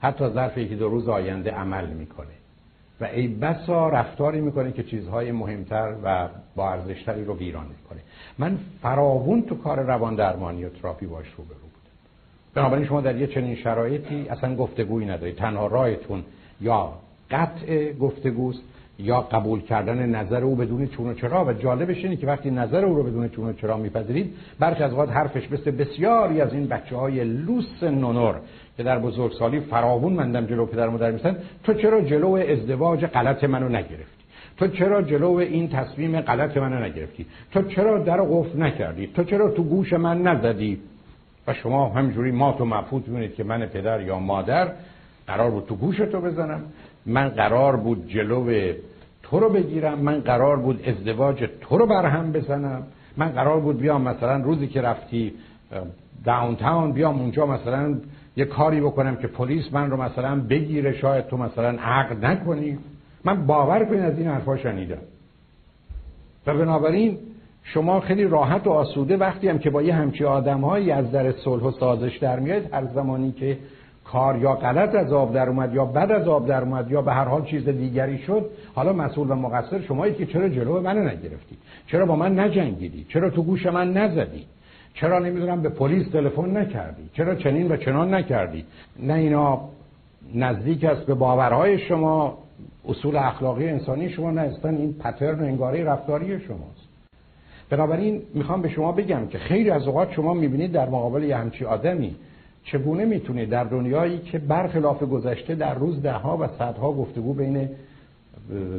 حتی 0.00 0.28
ظرف 0.28 0.59
یکی 0.59 0.76
دو 0.76 0.88
روز 0.88 1.09
آینده 1.09 1.50
عمل 1.50 1.86
می‌کنه. 1.86 2.26
و 3.00 3.04
ای 3.04 3.28
بسا 3.28 3.88
رفتاری 3.88 4.40
می‌کنه 4.40 4.72
که 4.72 4.82
چیزهای 4.82 5.32
مهمتر 5.32 5.94
و 6.04 6.28
با 6.56 6.70
ارزشتری 6.70 7.24
رو 7.24 7.36
ویران 7.36 7.66
می‌کنه. 7.66 8.00
من 8.38 8.59
فراوون 8.82 9.42
تو 9.42 9.54
کار 9.54 9.80
روان 9.80 10.14
درمانی 10.14 10.64
و 10.64 10.68
تراپی 10.68 11.06
باش 11.06 11.26
رو 11.38 11.44
بنابراین 12.54 12.86
شما 12.86 13.00
در 13.00 13.16
یه 13.16 13.26
چنین 13.26 13.54
شرایطی 13.54 14.26
اصلا 14.28 14.56
گفتگویی 14.56 15.06
ندارید. 15.06 15.36
تنها 15.36 15.66
راهتون 15.66 16.22
یا 16.60 16.92
قطع 17.30 17.92
گفتگوست 17.92 18.62
یا 18.98 19.20
قبول 19.20 19.60
کردن 19.60 20.06
نظر 20.06 20.44
او 20.44 20.56
بدون 20.56 20.86
چون 20.86 21.08
و 21.08 21.14
چرا. 21.14 21.44
و 21.44 21.52
جالبش 21.52 22.04
اینه 22.04 22.16
که 22.16 22.26
وقتی 22.26 22.50
نظر 22.50 22.84
او 22.84 22.94
رو 22.94 23.02
بدون 23.02 23.28
چون 23.28 23.48
و 23.48 23.52
چرا 23.52 23.76
میپذیرید 23.76 24.34
برخی 24.58 24.82
از 24.82 24.90
اوقات 24.90 25.10
حرفش 25.10 25.52
مثل 25.52 25.70
بسیاری 25.70 26.40
از 26.40 26.52
این 26.52 26.66
بچه 26.66 26.96
های 26.96 27.24
لوس 27.24 27.82
نونور 27.82 28.40
که 28.76 28.82
در 28.82 28.98
بزرگسالی 28.98 29.60
فراوون 29.60 30.12
مندم 30.12 30.46
جلو 30.46 30.66
پدر 30.66 30.88
مادر 30.88 31.10
میستن 31.10 31.36
تو 31.64 31.74
چرا 31.74 32.00
جلو 32.00 32.30
ازدواج 32.32 33.06
غلط 33.06 33.44
منو 33.44 33.68
نگرفتی؟ 33.68 34.22
تو 34.56 34.68
چرا 34.68 35.02
جلو 35.02 35.32
این 35.32 35.68
تصمیم 35.68 36.20
غلط 36.20 36.56
منو 36.56 36.84
نگرفتی؟ 36.84 37.26
تو 37.52 37.62
چرا 37.62 37.98
در 37.98 38.20
قفل 38.22 38.62
نکردی؟ 38.62 39.06
تو 39.06 39.24
چرا 39.24 39.50
تو 39.50 39.62
گوش 39.62 39.92
من 39.92 40.22
نزدی؟ 40.22 40.78
و 41.47 41.55
شما 41.55 41.89
همجوری 41.89 42.31
ما 42.31 42.52
تو 42.52 42.64
مفهوم 42.64 43.02
می‌بینید 43.06 43.35
که 43.35 43.44
من 43.44 43.66
پدر 43.66 44.01
یا 44.01 44.19
مادر 44.19 44.73
قرار 45.27 45.51
بود 45.51 45.66
تو 45.66 45.74
گوش 45.74 45.97
تو 45.97 46.20
بزنم. 46.20 46.62
من 47.06 47.28
قرار 47.28 47.77
بود 47.77 48.09
جلو 48.09 48.73
تو 49.23 49.40
رو 49.40 49.48
بگیرم. 49.48 49.98
من 49.98 50.20
قرار 50.20 50.56
بود 50.56 50.89
ازدواج 50.89 51.48
تو 51.60 51.78
رو 51.78 51.86
برهم 51.86 52.32
بزنم. 52.32 52.82
من 53.16 53.28
قرار 53.28 53.60
بود 53.60 53.78
بیام 53.78 54.02
مثلا 54.02 54.36
روزی 54.36 54.66
که 54.66 54.81
رفتی 54.81 55.32
داون 56.24 56.56
تاون 56.56 56.93
بیام 56.93 57.20
اونجا 57.20 57.47
مثلا 57.47 57.98
یه 58.36 58.44
کاری 58.44 58.81
بکنم 58.81 59.16
که 59.16 59.27
پلیس 59.27 59.73
من 59.73 59.90
رو 59.90 60.02
مثلا 60.02 60.40
بگیره 60.40 60.93
شاید 60.93 61.27
تو 61.27 61.36
مثلا 61.36 61.78
عقد 61.78 62.24
نکنی. 62.24 62.78
من 63.24 63.47
باور 63.47 63.85
کنید 63.85 64.01
از 64.01 64.19
این 64.19 64.28
حرفا 64.28 64.56
شنیدم. 64.56 64.98
و 66.47 66.55
بنابراین 66.55 67.19
شما 67.64 68.01
خیلی 68.01 68.24
راحت 68.24 68.66
و 68.66 68.70
آسوده 68.70 69.16
وقتی 69.16 69.48
هم 69.48 69.59
که 69.59 69.70
با 69.70 69.82
یه 69.82 69.94
همچی 69.94 70.24
آدمهایی 70.24 70.90
از 70.90 71.10
در 71.10 71.32
صلح 71.32 71.62
و 71.62 71.70
سازش 71.70 72.16
در 72.16 72.40
میاد 72.40 72.74
هر 72.74 72.86
زمانی 72.94 73.32
که 73.32 73.59
کار 74.05 74.39
یا 74.39 74.55
غلط 74.55 74.94
از 74.94 75.12
آب 75.12 75.34
در 75.34 75.48
اومد 75.48 75.74
یا 75.74 75.84
بد 75.84 76.12
از 76.12 76.28
آب 76.28 76.47
در 76.47 76.62
اومد 76.62 76.90
یا 76.90 77.02
به 77.02 77.12
هر 77.12 77.24
حال 77.24 77.44
چیز 77.44 77.68
دیگری 77.68 78.18
شد 78.18 78.51
حالا 78.74 78.93
مسئول 78.93 79.30
و 79.30 79.34
مقصر 79.34 79.80
شمایی 79.80 80.14
که 80.14 80.26
چرا 80.26 80.48
جلو 80.48 80.80
من 80.80 80.98
نگرفتی؟ 80.98 81.56
چرا 81.86 82.06
با 82.06 82.16
من 82.16 82.39
نجنگیدی؟ 82.39 83.06
چرا 83.09 83.30
تو 83.30 83.43
گوش 83.43 83.66
من 83.66 83.93
نزدی؟ 83.93 84.47
چرا 84.94 85.18
نمی‌دونم 85.18 85.62
به 85.62 85.68
پلیس 85.68 86.09
تلفن 86.09 86.56
نکردی؟ 86.56 87.10
چرا 87.12 87.34
چنین 87.34 87.72
و 87.72 87.76
چنان 87.76 88.14
نکردی؟ 88.14 88.64
نه 88.98 89.14
اینا 89.14 89.60
نزدیک 90.34 90.84
است 90.84 91.06
به 91.06 91.14
باورهای 91.14 91.78
شما 91.78 92.39
اصول 92.89 93.16
اخلاقی 93.16 93.68
انسانی 93.68 94.09
شما 94.09 94.30
نه 94.30 94.52
این 94.64 94.93
پترن 94.93 95.40
و 95.40 95.43
انگاره 95.43 95.84
رفتاری 95.84 96.40
شماست. 96.40 96.81
بنابراین 97.72 98.22
می‌خوام 98.34 98.62
به 98.62 98.68
شما 98.68 98.92
بگم 98.92 99.26
که 99.26 99.38
خیلی 99.38 99.70
از 99.70 99.86
اوقات 99.86 100.12
شما 100.12 100.34
می‌بینید 100.34 100.72
در 100.72 100.88
مقابل 100.88 101.22
یه 101.22 101.36
همچی 101.36 101.64
آدمی 101.64 102.16
چگونه 102.64 103.04
می‌تونه 103.04 103.46
در 103.46 103.64
دنیایی 103.64 104.18
که 104.18 104.38
برخلاف 104.38 105.02
گذشته 105.02 105.54
در 105.54 105.74
روز 105.74 106.02
دهها 106.02 106.36
و 106.36 106.46
صدها 106.58 106.92
گفتگو 106.92 107.34
بین 107.34 107.68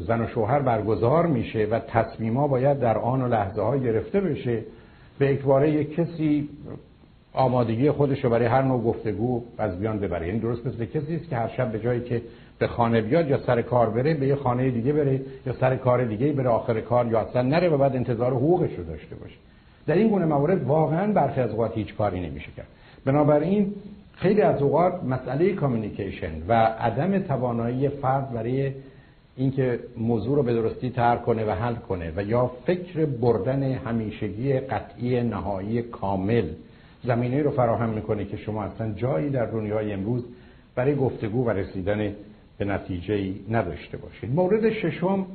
زن 0.07 0.21
و 0.21 0.27
شوهر 0.27 0.59
برگزار 0.59 1.27
میشه 1.27 1.67
و 1.71 1.79
تصمیما 1.79 2.47
باید 2.47 2.79
در 2.79 2.97
آن 2.97 3.21
و 3.21 3.27
لحظه 3.27 3.61
ها 3.61 3.77
گرفته 3.77 4.21
بشه 4.21 4.59
به 5.19 5.31
اکباره 5.31 5.71
یک 5.71 5.95
کسی 5.95 6.49
آمادگی 7.33 7.91
خودش 7.91 8.23
رو 8.23 8.29
برای 8.29 8.45
هر 8.45 8.61
نوع 8.61 8.83
گفتگو 8.83 9.43
از 9.57 9.79
بیان 9.79 9.99
ببره. 9.99 10.27
یعنی 10.27 10.39
درست 10.39 10.67
مثل 10.67 10.85
کسی 10.85 11.15
است 11.15 11.29
که 11.29 11.35
هر 11.35 11.47
شب 11.47 11.71
به 11.71 11.79
جایی 11.79 12.01
که 12.01 12.21
به 12.59 12.67
خانه 12.67 13.01
بیاد 13.01 13.30
یا 13.30 13.38
سر 13.38 13.61
کار 13.61 13.89
بره 13.89 14.13
به 14.13 14.27
یه 14.27 14.35
خانه 14.35 14.69
دیگه 14.69 14.93
بره 14.93 15.21
یا 15.45 15.53
سر 15.53 15.75
کار 15.75 16.05
دیگه 16.05 16.34
بره 16.34 16.49
آخر 16.49 16.81
کار 16.81 17.07
یا 17.07 17.19
اصلا 17.19 17.41
نره 17.41 17.69
و 17.69 17.77
بعد 17.77 17.95
انتظار 17.95 18.34
حقوقش 18.34 18.75
رو 18.77 18.84
داشته 18.84 19.15
باشه. 19.15 19.35
در 19.88 19.95
این 19.95 20.07
گونه 20.07 20.25
موارد 20.25 20.63
واقعا 20.63 21.13
برخی 21.13 21.41
از 21.41 21.51
اوقات 21.51 21.77
هیچ 21.77 21.95
کاری 21.95 22.30
نمیشه 22.30 22.51
کرد. 22.57 22.67
بنابراین 23.05 23.73
خیلی 24.15 24.41
از 24.41 24.61
اوقات 24.61 25.03
مسئله 25.03 25.53
کامیونیکیشن 25.53 26.31
و 26.47 26.53
عدم 26.53 27.19
توانایی 27.19 27.89
فرد 27.89 28.34
برای 28.34 28.71
اینکه 29.38 29.80
موضوع 29.97 30.35
رو 30.35 30.43
به 30.43 30.53
درستی 30.53 30.89
ترک 30.89 31.23
کنه 31.23 31.45
و 31.45 31.49
حل 31.49 31.75
کنه 31.75 32.13
و 32.15 32.23
یا 32.23 32.51
فکر 32.65 33.05
بردن 33.05 33.63
همیشگی 33.63 34.53
قطعی 34.59 35.21
نهایی 35.23 35.81
کامل 35.81 36.45
زمینه 37.03 37.41
رو 37.41 37.51
فراهم 37.51 37.89
می‌کنه 37.89 38.25
که 38.25 38.38
شما 38.38 38.63
اصلا 38.63 38.93
جایی 38.93 39.30
در 39.30 39.45
دنیای 39.45 39.93
امروز 39.93 40.23
برای 40.75 40.95
گفتگو 40.95 41.45
و 41.45 41.49
رسیدن 41.49 42.15
به 42.64 42.73
نتیجه 42.73 43.34
نداشته 43.49 43.98
باشید 43.98 44.35
مورد 44.35 44.69
ششم 44.69 45.26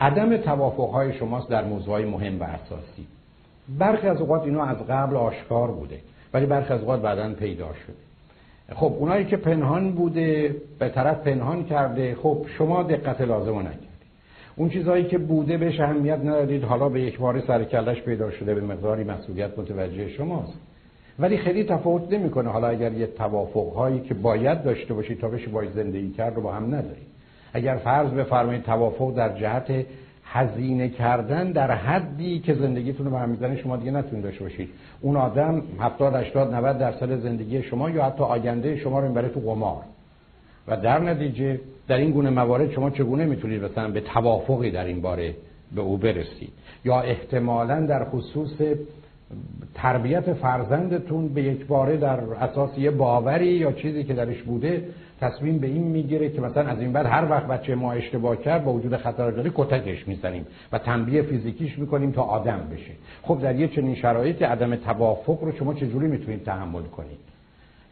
عدم 0.00 0.36
توافقهای 0.36 1.12
شماست 1.12 1.48
در 1.48 1.64
موضوعهای 1.64 2.04
مهم 2.04 2.40
و 2.40 2.44
اساسی. 2.44 3.06
برخی 3.78 4.08
از 4.08 4.20
اوقات 4.20 4.42
اینا 4.42 4.64
از 4.64 4.76
قبل 4.88 5.16
آشکار 5.16 5.70
بوده 5.70 6.00
ولی 6.34 6.46
برخی 6.46 6.72
از 6.72 6.80
اوقات 6.80 7.02
بعدا 7.02 7.34
پیدا 7.34 7.68
شده. 7.74 7.96
خب 8.74 8.92
اونایی 8.98 9.24
که 9.24 9.36
پنهان 9.36 9.92
بوده 9.92 10.56
به 10.78 10.88
طرف 10.88 11.18
پنهان 11.18 11.64
کرده 11.64 12.14
خب 12.14 12.46
شما 12.58 12.82
دقت 12.82 13.20
لازم 13.20 13.50
رو 13.50 13.60
نکردید. 13.60 13.90
اون 14.56 14.68
چیزهایی 14.68 15.04
که 15.04 15.18
بوده 15.18 15.56
بهش 15.56 15.80
اهمیت 15.80 16.18
ندادید 16.18 16.64
حالا 16.64 16.88
به 16.88 17.00
یک 17.00 17.18
بار 17.18 17.40
سر 17.40 17.64
کلش 17.64 18.02
پیدا 18.02 18.30
شده 18.30 18.54
به 18.54 18.60
مقداری 18.60 19.04
مسئولیت 19.04 19.58
متوجه 19.58 20.08
شماست. 20.08 20.58
ولی 21.18 21.36
خیلی 21.36 21.64
تفاوت 21.64 22.12
نمی‌کنه. 22.12 22.50
حالا 22.50 22.68
اگر 22.68 22.92
یه 22.92 23.06
توافق 23.06 23.72
هایی 23.74 24.00
که 24.00 24.14
باید 24.14 24.62
داشته 24.62 24.94
باشید 24.94 25.20
تا 25.20 25.28
بشه 25.28 25.48
باید 25.48 25.70
زندگی 25.72 26.10
کرد 26.10 26.34
رو 26.34 26.42
با 26.42 26.52
هم 26.52 26.66
ندارید 26.66 27.10
اگر 27.52 27.76
فرض 27.76 28.10
بفرمایید 28.10 28.62
توافق 28.62 29.16
در 29.16 29.38
جهت 29.38 29.86
هزینه 30.24 30.88
کردن 30.88 31.52
در 31.52 31.70
حدی 31.70 32.38
که 32.38 32.54
زندگیتون 32.54 33.06
رو 33.06 33.12
برمیزنه 33.12 33.56
شما 33.56 33.76
دیگه 33.76 33.90
نتونید 33.90 34.24
داشته 34.24 34.44
باشید. 34.44 34.68
اون 35.00 35.16
آدم 35.16 35.62
70 35.80 36.14
80 36.14 36.54
90 36.54 36.78
درصد 36.78 37.20
زندگی 37.20 37.62
شما 37.62 37.90
یا 37.90 38.04
حتی 38.04 38.22
آینده 38.22 38.76
شما 38.76 39.00
رو 39.00 39.08
می‌بره 39.08 39.28
تو 39.28 39.40
قمار. 39.40 39.82
و 40.68 40.76
در 40.76 40.98
نتیجه 40.98 41.60
در 41.88 41.96
این 41.96 42.10
گونه 42.10 42.30
موارد 42.30 42.70
شما 42.70 42.90
چگونه 42.90 43.24
می‌تونید 43.24 43.64
مثلا 43.64 43.88
به 43.90 44.00
توافقی 44.00 44.70
در 44.70 44.84
این 44.84 45.00
باره 45.00 45.34
به 45.74 45.80
او 45.80 45.96
برسید؟ 45.96 46.52
یا 46.84 47.00
احتمالا 47.00 47.86
در 47.86 48.04
خصوص 48.04 48.62
تربیت 49.74 50.32
فرزندتون 50.32 51.28
به 51.28 51.42
یک 51.42 51.66
باره 51.66 51.96
در 51.96 52.20
اساس 52.20 52.78
یه 52.78 52.90
باوری 52.90 53.46
یا 53.46 53.72
چیزی 53.72 54.04
که 54.04 54.14
درش 54.14 54.42
بوده 54.42 54.84
تصمیم 55.20 55.58
به 55.58 55.66
این 55.66 55.82
می‌گیره 55.82 56.28
که 56.28 56.40
مثلا 56.40 56.66
از 56.66 56.80
این 56.80 56.92
بعد 56.92 57.06
هر 57.06 57.30
وقت 57.30 57.46
بچه 57.46 57.74
ما 57.74 57.92
اشتباه 57.92 58.36
کرد 58.36 58.64
با 58.64 58.72
وجود 58.72 58.96
خطر 58.96 59.30
جاری 59.30 59.52
کتکش 59.54 60.08
می‌زنیم 60.08 60.46
و 60.72 60.78
تنبیه 60.78 61.22
فیزیکیش 61.22 61.78
می‌کنیم 61.78 62.10
تا 62.12 62.22
آدم 62.22 62.60
بشه. 62.72 62.92
خب 63.22 63.40
در 63.42 63.56
یه 63.56 63.68
چنین 63.68 63.94
شرایطی 63.94 64.44
عدم 64.44 64.76
توافق 64.76 65.44
رو 65.44 65.52
شما 65.52 65.74
چجوری 65.74 66.08
می‌تونید 66.08 66.44
تحمل 66.44 66.82
کنید؟ 66.82 67.18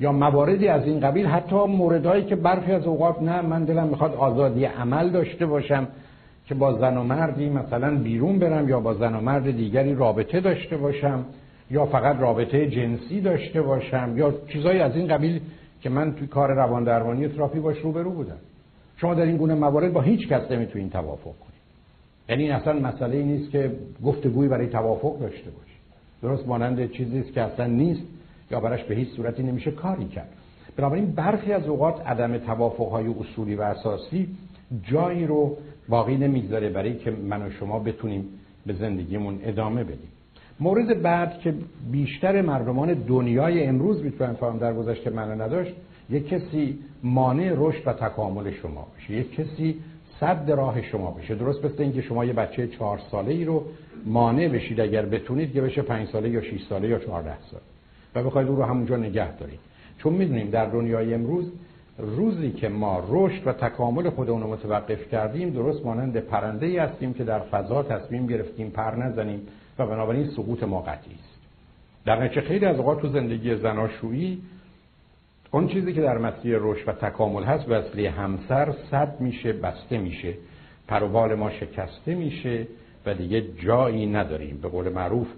یا 0.00 0.12
مواردی 0.12 0.68
از 0.68 0.84
این 0.84 1.00
قبیل 1.00 1.26
حتی 1.26 1.56
موردهایی 1.56 2.24
که 2.24 2.36
برخی 2.36 2.72
از 2.72 2.86
اوقات 2.86 3.22
نه 3.22 3.42
من 3.42 3.64
دلم 3.64 3.86
می‌خواد 3.86 4.14
آزادی 4.14 4.64
عمل 4.64 5.10
داشته 5.10 5.46
باشم. 5.46 5.86
که 6.48 6.54
با 6.54 6.78
زن 6.78 6.96
و 6.96 7.02
مردی 7.02 7.48
مثلا 7.48 7.96
بیرون 7.96 8.38
برم 8.38 8.68
یا 8.68 8.80
با 8.80 8.94
زن 8.94 9.14
و 9.14 9.20
مرد 9.20 9.50
دیگری 9.50 9.94
رابطه 9.94 10.40
داشته 10.40 10.76
باشم 10.76 11.24
یا 11.70 11.86
فقط 11.86 12.20
رابطه 12.20 12.70
جنسی 12.70 13.20
داشته 13.20 13.62
باشم 13.62 14.12
یا 14.16 14.34
چیزایی 14.52 14.80
از 14.80 14.96
این 14.96 15.08
قبیل 15.08 15.40
که 15.80 15.90
من 15.90 16.14
توی 16.14 16.26
کار 16.26 16.54
روان 16.54 16.84
درمانی 16.84 17.28
تراپی 17.28 17.60
باش 17.60 17.78
روبرو 17.78 18.10
بودم. 18.10 18.36
شما 18.96 19.14
در 19.14 19.22
این 19.22 19.36
گونه 19.36 19.54
موارد 19.54 19.92
با 19.92 20.00
هیچ 20.00 20.28
کس 20.28 20.50
نمی‌تونید 20.50 20.92
توافق 20.92 21.24
کنید 21.24 21.58
یعنی 22.28 22.50
اصلا 22.50 22.72
مسئله 22.72 23.16
ای 23.16 23.24
نیست 23.24 23.50
که 23.50 23.72
گفتگویی 24.04 24.48
برای 24.48 24.66
توافق 24.66 25.18
داشته 25.20 25.50
باشید 25.50 25.78
درست 26.22 26.46
مانند 26.46 26.92
چیزی 26.92 27.18
است 27.18 27.32
که 27.32 27.42
اصلا 27.42 27.66
نیست 27.66 28.02
یا 28.50 28.60
براش 28.60 28.84
به 28.84 28.94
هیچ 28.94 29.08
صورتی 29.08 29.42
نمیشه 29.42 29.70
کاری 29.70 30.04
کرد. 30.04 30.28
بنابراین 30.76 31.10
برخی 31.10 31.52
از 31.52 31.66
اوقات 31.66 32.06
عدم 32.06 32.38
توافق 32.38 32.92
اصولی 33.20 33.54
و 33.54 33.62
اساسی 33.62 34.28
جایی 34.82 35.26
رو 35.26 35.56
باقی 35.88 36.16
نمی‌گذاره 36.16 36.68
برای 36.68 36.96
که 36.96 37.10
من 37.10 37.42
و 37.46 37.50
شما 37.50 37.78
بتونیم 37.78 38.24
به 38.66 38.72
زندگیمون 38.72 39.38
ادامه 39.42 39.84
بدیم. 39.84 40.08
مورد 40.60 41.02
بعد 41.02 41.38
که 41.38 41.54
بیشتر 41.92 42.42
مردمان 42.42 42.94
دنیای 42.94 43.64
امروز 43.64 44.02
می‌تونن 44.02 44.32
فهم 44.32 44.58
در 44.58 44.74
گذشته 44.74 45.10
منو 45.10 45.42
نداشت 45.42 45.72
یک 46.10 46.28
کسی 46.28 46.78
مانع 47.02 47.52
رشد 47.56 47.82
و 47.86 47.92
تکامل 47.92 48.50
شما 48.50 48.86
بشه 48.96 49.14
یک 49.14 49.34
کسی 49.34 49.76
صد 50.20 50.50
راه 50.50 50.82
شما 50.82 51.10
بشه 51.10 51.34
درست 51.34 51.64
مثل 51.64 51.82
اینکه 51.82 52.02
شما 52.02 52.24
یه 52.24 52.32
بچه 52.32 52.68
چهار 52.68 53.00
ساله 53.10 53.32
ای 53.32 53.44
رو 53.44 53.64
مانع 54.06 54.48
بشید 54.48 54.80
اگر 54.80 55.06
بتونید 55.06 55.52
که 55.52 55.60
بشه 55.60 55.82
پنج 55.82 56.08
ساله 56.08 56.28
یا 56.28 56.42
6 56.42 56.62
ساله 56.68 56.88
یا 56.88 56.98
14 56.98 57.36
ساله. 57.50 57.62
و 58.14 58.22
بخواید 58.22 58.48
او 58.48 58.56
رو 58.56 58.62
همونجا 58.62 58.96
نگه 58.96 59.36
دارید. 59.36 59.58
چون 59.98 60.12
می‌دونیم 60.12 60.50
در 60.50 60.66
دنیای 60.66 61.14
امروز 61.14 61.52
روزی 61.98 62.50
که 62.50 62.68
ما 62.68 63.04
رشد 63.08 63.46
و 63.46 63.52
تکامل 63.52 64.10
خودمون 64.10 64.42
رو 64.42 64.52
متوقف 64.52 65.08
کردیم 65.08 65.50
درست 65.50 65.86
مانند 65.86 66.16
پرنده 66.16 66.66
ای 66.66 66.78
هستیم 66.78 67.14
که 67.14 67.24
در 67.24 67.40
فضا 67.40 67.82
تصمیم 67.82 68.26
گرفتیم 68.26 68.70
پر 68.70 68.96
نزنیم 68.96 69.40
و 69.78 69.86
بنابراین 69.86 70.26
سقوط 70.26 70.62
ما 70.62 70.80
قطعی 70.80 71.14
است. 71.14 71.38
در 72.04 72.24
نتیجه 72.24 72.40
خیلی 72.40 72.66
از 72.66 72.76
اوقات 72.76 73.00
تو 73.00 73.08
زندگی 73.08 73.56
زناشویی 73.56 74.42
اون 75.50 75.68
چیزی 75.68 75.92
که 75.92 76.00
در 76.00 76.18
مسیر 76.18 76.58
رشد 76.60 76.88
و 76.88 76.92
تکامل 76.92 77.42
هست 77.42 77.68
وصله 77.68 78.10
همسر 78.10 78.74
صد 78.90 79.20
میشه 79.20 79.52
بسته 79.52 79.98
میشه. 79.98 80.34
پروبال 80.88 81.34
ما 81.34 81.50
شکسته 81.50 82.14
میشه 82.14 82.66
و 83.06 83.14
دیگه 83.14 83.40
جایی 83.40 84.06
نداریم. 84.06 84.58
به 84.62 84.68
قول 84.68 84.88
معروف 84.88 85.28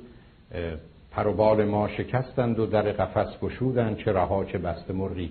پروبال 1.10 1.64
ما 1.64 1.88
شکستند 1.88 2.58
و 2.58 2.66
در 2.66 2.82
قفس 2.82 3.40
گشودند 3.40 3.96
چه 3.96 4.12
رها 4.12 4.44
چه 4.44 4.58
بسته 4.58 4.92
مرغی. 4.92 5.30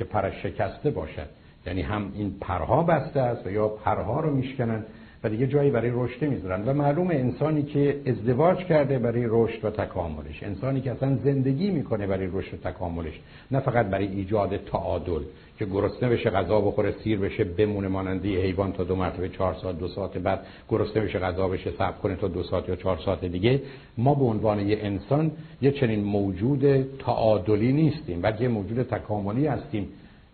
که 0.00 0.04
پرش 0.04 0.42
شکسته 0.42 0.90
باشد. 0.90 1.26
یعنی 1.66 1.82
هم 1.82 2.12
این 2.14 2.34
پرها 2.40 2.82
بسته 2.82 3.20
است 3.20 3.46
و 3.46 3.50
یا 3.50 3.68
پرها 3.68 4.20
رو 4.20 4.34
میشکنن 4.34 4.84
و 5.24 5.28
دیگه 5.28 5.46
جایی 5.46 5.70
برای 5.70 5.90
رشد 5.94 6.24
نمی‌ذارن. 6.24 6.68
و 6.68 6.72
معلوم 6.72 7.10
انسانی 7.10 7.62
که 7.62 8.00
ازدواج 8.06 8.58
کرده 8.58 8.98
برای 8.98 9.26
رشد 9.28 9.64
و 9.64 9.70
تکاملش. 9.70 10.42
انسانی 10.42 10.80
که 10.80 10.90
اصلا 10.90 11.16
زندگی 11.16 11.70
می‌کنه 11.70 12.06
برای 12.06 12.28
رشد 12.32 12.54
و 12.54 12.70
تکاملش. 12.70 13.20
نه 13.50 13.60
فقط 13.60 13.86
برای 13.86 14.06
ایجاد 14.06 14.56
تعادل. 14.56 15.22
که 15.60 15.66
گرسنه 15.66 16.08
بشه 16.08 16.30
غذا 16.30 16.60
بخوره 16.60 16.94
سیر 17.04 17.18
بشه 17.18 17.44
بمونه 17.44 17.88
مانندی 17.88 18.36
حیوان 18.36 18.72
تا 18.72 18.84
دو 18.84 18.96
مرتبه 18.96 19.28
چهار 19.28 19.54
ساعت 19.62 19.78
دو 19.78 19.88
ساعت 19.88 20.18
بعد 20.18 20.46
گرسنه 20.68 21.02
بشه 21.02 21.18
غذا 21.18 21.48
بشه 21.48 21.70
صبر 21.70 21.98
کنه 22.02 22.16
تا 22.16 22.28
دو 22.28 22.42
ساعت 22.42 22.68
یا 22.68 22.76
چهار 22.76 22.98
ساعت 23.04 23.24
دیگه. 23.24 23.62
ما 23.98 24.14
به 24.14 24.24
عنوان 24.24 24.68
یه 24.68 24.78
انسان 24.80 25.30
یه 25.62 25.70
چنین 25.70 26.04
موجود 26.04 26.82
تعادلی 26.98 27.72
نیستیم 27.72 28.20
بلکه 28.20 28.48
موجود 28.48 28.82
تکاملی 28.82 29.46
هستیم 29.46 29.88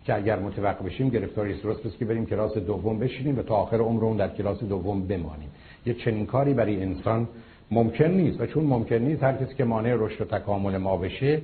که 0.05 0.15
اگر 0.15 0.39
متوقع 0.39 0.85
بشیم 0.85 1.09
گرفتاری 1.09 1.53
درست 1.53 1.83
پس 1.83 1.97
که 1.97 2.05
بریم 2.05 2.25
کلاس 2.25 2.57
دوم 2.57 2.99
بشینیم 2.99 3.39
و 3.39 3.41
تا 3.41 3.55
آخر 3.55 3.77
عمرمون 3.77 4.17
در 4.17 4.29
کلاس 4.29 4.63
دوم 4.63 5.07
بمانیم. 5.07 5.49
یه 5.85 5.93
چنین 5.93 6.25
کاری 6.25 6.53
برای 6.53 6.83
انسان 6.83 7.27
ممکن 7.71 8.05
نیست 8.05 8.41
و 8.41 8.45
چون 8.45 8.63
ممکن 8.63 8.95
نیست 8.95 9.23
هر 9.23 9.33
کسی 9.33 9.55
که 9.55 9.63
مانع 9.63 9.95
رشد 9.95 10.21
و 10.21 10.25
تکامل 10.25 10.77
ما 10.77 10.97
بشه 10.97 11.41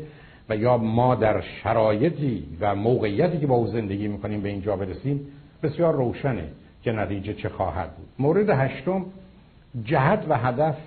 و 0.50 0.56
یا 0.56 0.78
ما 0.78 1.16
در 1.16 1.42
شرایطی 1.42 2.48
و 2.60 2.76
موقعیتی 2.76 3.38
که 3.38 3.48
با 3.48 3.56
او 3.56 3.68
زندگی 3.68 4.08
می‌کنیم 4.08 4.42
به 4.42 4.50
اینجا 4.50 4.76
برسیم 4.76 5.28
بسیار 5.64 5.96
روشنه 5.96 6.48
که 6.84 6.92
نتیجه 6.92 7.34
چه 7.34 7.50
خواهد 7.50 7.96
بود. 7.96 8.08
مورد 8.20 8.50
هشتم 8.50 9.06
جهت 9.84 10.26
و 10.30 10.38
هدف 10.38 10.78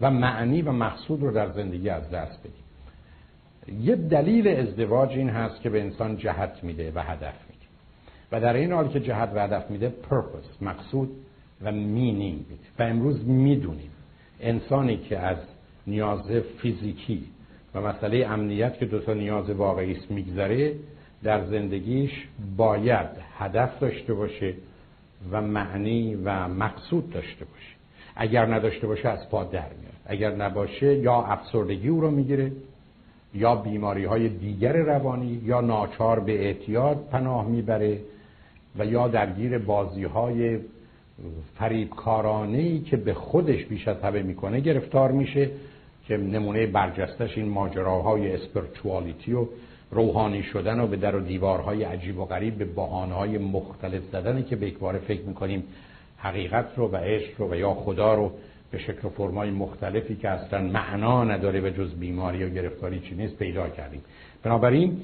و 0.00 0.10
معنی 0.10 0.62
و 0.62 0.72
مقصود 0.72 1.22
رو 1.22 1.32
در 1.32 1.50
زندگی 1.50 1.88
از 1.88 2.10
دست 2.10 2.38
بدیم. 2.40 3.84
یه 3.84 3.96
دلیل 3.96 4.48
ازدواج 4.48 5.10
این 5.10 5.28
هست 5.28 5.60
که 5.60 5.70
به 5.70 5.80
انسان 5.80 6.16
جهت 6.16 6.58
میده 6.62 6.92
و 6.94 6.98
هدف 6.98 7.34
میده. 7.50 7.64
و 8.32 8.40
در 8.40 8.54
این 8.54 8.72
حال 8.72 8.88
که 8.88 9.00
جهت 9.00 9.30
و 9.34 9.40
هدف 9.40 9.70
میده 9.70 9.88
پرپس 9.88 10.62
مقصود 10.62 11.10
و 11.62 11.72
مینینگ 11.72 12.38
میده. 12.38 12.64
و 12.78 12.82
امروز 12.82 13.28
می‌دونیم 13.28 13.90
انسانی 14.40 14.96
که 14.96 15.18
از 15.18 15.38
نیاز 15.86 16.30
فیزیکی 16.58 17.24
و 17.74 17.80
مسئله 17.80 18.26
امنیت 18.26 18.78
که 18.78 18.86
دوتا 18.86 19.14
نیاز 19.14 19.50
واقعی 19.50 19.92
است 19.92 20.10
میگذره 20.10 20.74
در 21.22 21.44
زندگیش 21.44 22.10
باید 22.56 23.08
هدف 23.38 23.80
داشته 23.80 24.14
باشه 24.14 24.54
و 25.30 25.42
معنی 25.42 26.14
و 26.14 26.48
مقصود 26.48 27.10
داشته 27.10 27.44
باشه. 27.44 27.74
اگر 28.16 28.54
نداشته 28.54 28.86
باشه 28.86 29.08
از 29.08 29.30
پا 29.30 29.44
در 29.44 29.60
میاد. 29.60 29.94
اگر 30.06 30.34
نباشه 30.34 30.94
یا 30.94 31.14
افسردگی 31.14 31.88
او 31.88 32.00
رو 32.00 32.10
می‌گیره 32.10 32.52
یا 33.34 33.54
بیماری 33.54 34.04
های 34.04 34.28
دیگر 34.28 34.72
روانی 34.72 35.40
یا 35.44 35.60
ناچار 35.60 36.20
به 36.20 36.44
اعتیاد 36.44 37.08
پناه 37.10 37.46
می‌بره 37.46 38.00
و 38.78 38.86
یا 38.86 39.08
درگیر 39.08 39.58
بازی 39.58 40.04
های 40.04 40.58
فریبکارانه 41.54 42.80
که 42.80 42.96
به 42.96 43.14
خودش 43.14 43.64
بیش 43.64 43.88
از 43.88 44.02
همه 44.02 44.22
می‌کنه 44.22 44.60
گرفتار 44.60 45.12
میشه 45.12 45.50
که 46.08 46.16
نمونه 46.16 46.66
برجستش 46.66 47.38
این 47.38 47.48
ماجراهای 47.48 48.32
اسپرچوالیتی 48.32 49.32
و 49.32 49.46
روحانی 49.90 50.42
شدن 50.42 50.80
و 50.80 50.86
به 50.86 50.96
در 50.96 51.16
و 51.16 51.20
دیوارهای 51.20 51.84
عجیب 51.84 52.18
و 52.18 52.24
غریب 52.24 52.58
به 52.58 52.64
بحانهای 52.64 53.38
مختلف 53.38 54.02
زدنی 54.12 54.42
که 54.42 54.56
به 54.56 54.70
بار 54.70 54.98
فکر 54.98 55.22
می‌کنیم 55.22 55.64
حقیقت 56.16 56.66
رو 56.76 56.88
و 56.88 56.96
عشق 56.96 57.40
رو 57.40 57.52
و 57.52 57.56
یا 57.56 57.74
خدا 57.74 58.14
رو 58.14 58.32
به 58.70 58.78
شکل 58.78 59.08
و 59.08 59.10
فرمای 59.10 59.50
مختلفی 59.50 60.16
که 60.16 60.28
اصلا 60.28 60.62
معنا 60.62 61.24
نداره 61.24 61.60
به 61.60 61.72
جز 61.72 61.94
بیماری 61.94 62.44
و 62.44 62.48
گرفتاری 62.48 63.00
چی 63.00 63.14
نیست 63.14 63.36
پیدا 63.36 63.68
کردیم. 63.68 64.02
بنابراین 64.42 64.96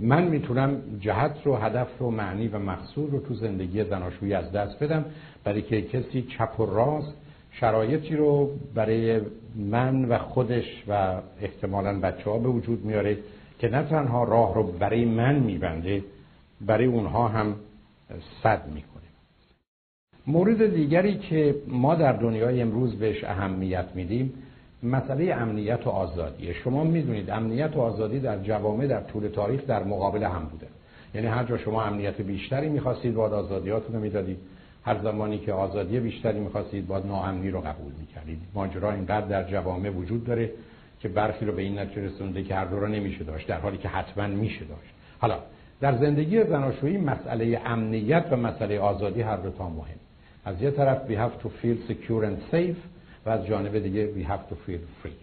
من 0.00 0.22
می‌تونم 0.22 0.82
جهت 1.00 1.36
رو 1.44 1.56
هدف 1.56 1.88
رو 1.98 2.10
معنی 2.10 2.48
و 2.48 2.58
مقصود 2.58 3.12
رو 3.12 3.20
تو 3.20 3.34
زندگی 3.34 3.84
زناشویی 3.84 4.34
از 4.34 4.52
دست 4.52 4.82
بدم 4.82 5.04
برای 5.44 5.62
که 5.62 5.82
کسی 5.82 6.22
چپ 6.22 6.60
و 6.60 6.66
راست 6.66 7.14
شرایطی 7.52 8.16
رو 8.16 8.50
برای 8.74 9.20
من 9.58 10.04
و 10.04 10.18
خودش 10.18 10.84
و 10.88 11.20
احتمالا 11.40 12.00
بچه 12.00 12.30
ها 12.30 12.38
به 12.38 12.48
وجود 12.48 12.84
میاره 12.84 13.18
که 13.58 13.68
نه 13.68 13.82
تنها 13.82 14.24
راه 14.24 14.54
رو 14.54 14.62
برای 14.62 15.04
من 15.04 15.34
میبنده 15.34 16.04
برای 16.60 16.86
اونها 16.86 17.28
هم 17.28 17.54
صد 18.42 18.66
می‌کنه. 18.66 19.02
مورد 20.26 20.74
دیگری 20.74 21.18
که 21.18 21.54
ما 21.68 21.94
در 21.94 22.12
دنیای 22.12 22.62
امروز 22.62 22.98
بهش 22.98 23.24
اهمیت 23.24 23.86
میدیم 23.94 24.32
مسئله 24.82 25.34
امنیت 25.34 25.86
و 25.86 25.90
آزادی. 25.90 26.54
شما 26.54 26.84
می‌دونید 26.84 27.30
امنیت 27.30 27.76
و 27.76 27.80
آزادی 27.80 28.20
در 28.20 28.38
جوامع 28.38 28.86
در 28.86 29.00
طول 29.00 29.28
تاریخ 29.28 29.66
در 29.66 29.84
مقابل 29.84 30.22
هم 30.22 30.44
بوده. 30.44 30.66
یعنی 31.14 31.26
هر 31.26 31.44
جا 31.44 31.58
شما 31.58 31.82
امنیت 31.82 32.20
بیشتری 32.20 32.68
می‌خواستید 32.68 33.14
باید 33.14 33.32
آزادیاتون 33.32 33.94
رو 33.94 34.00
می‌دادید. 34.00 34.38
هر 34.88 34.98
زمانی 35.02 35.38
که 35.38 35.52
آزادی 35.52 36.00
بیشتری 36.00 36.40
می‌خواستید 36.40 36.86
باید 36.86 37.06
ناامنی 37.06 37.50
رو 37.50 37.60
قبول 37.60 37.92
می‌کردید. 38.00 38.38
ماجرا 38.54 38.92
اینقدر 38.92 39.26
در 39.26 39.50
جوامع 39.50 39.90
وجود 39.90 40.24
داره 40.24 40.50
که 41.00 41.08
برخی 41.08 41.44
رو 41.44 41.52
به 41.52 41.62
این 41.62 41.78
نتیجه 41.78 42.02
رسونده 42.02 42.42
که 42.42 42.54
هر 42.54 42.64
دو 42.64 42.80
رو 42.80 42.88
نمیشه 42.88 43.24
داشت 43.24 43.46
در 43.46 43.60
حالی 43.60 43.78
که 43.78 43.88
حتما 43.88 44.26
میشه 44.26 44.64
داشت. 44.64 44.92
حالا 45.18 45.38
در 45.80 45.96
زندگی 45.96 46.44
زناشویی 46.44 46.96
مسئله 46.96 47.60
امنیت 47.64 48.24
و 48.30 48.36
مسئله 48.36 48.78
آزادی 48.80 49.22
هر 49.22 49.36
دو 49.36 49.50
تا 49.50 49.68
مهم. 49.68 49.98
از 50.44 50.62
یه 50.62 50.70
طرف 50.70 50.98
we 51.08 51.12
have 51.12 51.44
to 51.44 51.48
feel 51.48 51.90
secure 51.90 52.24
and 52.24 52.54
safe 52.54 52.80
و 53.26 53.30
از 53.30 53.46
جانب 53.46 53.78
دیگه 53.78 54.08
we 54.14 54.26
have 54.26 54.52
to 54.52 54.70
feel 54.70 55.06
free. 55.06 55.18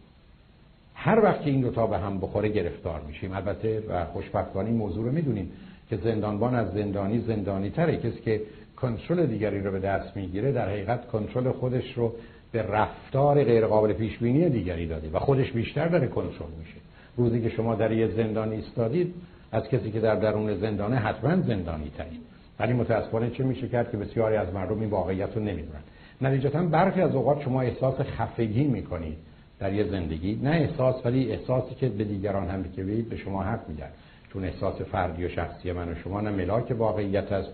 هر 0.95 1.19
وقت 1.23 1.41
که 1.41 1.49
این 1.49 1.61
دوتا 1.61 1.87
به 1.87 1.97
هم 1.97 2.19
بخوره 2.19 2.49
گرفتار 2.49 3.01
میشیم. 3.07 3.33
البته 3.33 3.83
و 3.89 4.05
خوشبختانه 4.05 4.69
موضوع 4.69 5.05
رو 5.05 5.11
می‌دونیم 5.11 5.51
که 5.89 5.97
زندانبان 5.97 6.55
از 6.55 6.73
زندانی 6.73 7.19
زندانی 7.19 7.69
تره 7.69 7.97
کسی 7.97 8.21
که 8.25 8.41
کنترل 8.75 9.25
دیگری 9.25 9.61
رو 9.61 9.71
به 9.71 9.79
دست 9.79 10.17
می‌گیره 10.17 10.51
در 10.51 10.69
حقیقت 10.69 11.07
کنترل 11.07 11.51
خودش 11.51 11.93
رو 11.93 12.13
به 12.51 12.61
رفتار 12.61 13.43
غیرقابل 13.43 13.93
پیش 13.93 14.17
بینی 14.17 14.49
دیگری 14.49 14.87
داده 14.87 15.09
و 15.13 15.19
خودش 15.19 15.51
بیشتر 15.51 15.87
داره 15.87 16.07
کنترل 16.07 16.51
میشه. 16.59 16.77
روزی 17.17 17.41
که 17.41 17.49
شما 17.49 17.75
در 17.75 17.91
یه 17.91 18.07
زندان 18.07 18.51
ایستادید 18.51 19.13
از 19.51 19.63
کسی 19.63 19.91
که 19.91 19.99
در 19.99 20.15
درون 20.15 20.55
زندانه 20.55 20.95
حتما 20.95 21.41
زندانی 21.41 21.91
ترید 21.97 22.21
ولی 22.59 22.73
متاسفانه 22.73 23.29
چه 23.29 23.43
میشه 23.43 23.67
کرد 23.67 23.91
که 23.91 23.97
بسیاری 23.97 24.35
از 24.35 24.53
مردم 24.53 24.79
این 24.79 24.89
واقعیت 24.89 25.35
رو 25.35 25.41
نمی‌دونن. 25.41 25.81
نتیجتا 26.21 26.63
برخی 26.63 27.01
از 27.01 27.15
اوقات 27.15 27.41
شما 27.41 27.61
احساس 27.61 27.99
خفگی 27.99 28.63
می‌کنید 28.63 29.17
در 29.59 29.73
یه 29.73 29.83
زندگی. 29.83 30.39
نه 30.43 30.49
احساس 30.49 31.05
ولی 31.05 31.31
احساسی 31.31 31.75
که 31.75 31.89
به 31.89 32.03
دیگران 32.03 32.47
هم 32.47 32.63
که 32.63 32.83
به 32.83 33.17
شما 33.17 33.43
حق 33.43 33.69
میدن. 33.69 33.89
چون 34.33 34.43
احساس 34.43 34.81
فردی 34.81 35.25
و 35.25 35.29
شخصی 35.29 35.71
من 35.71 35.89
و 35.89 35.95
شما 35.95 36.21
نه 36.21 36.29
ملاک 36.29 36.75
واقعیت 36.77 37.31
است. 37.31 37.49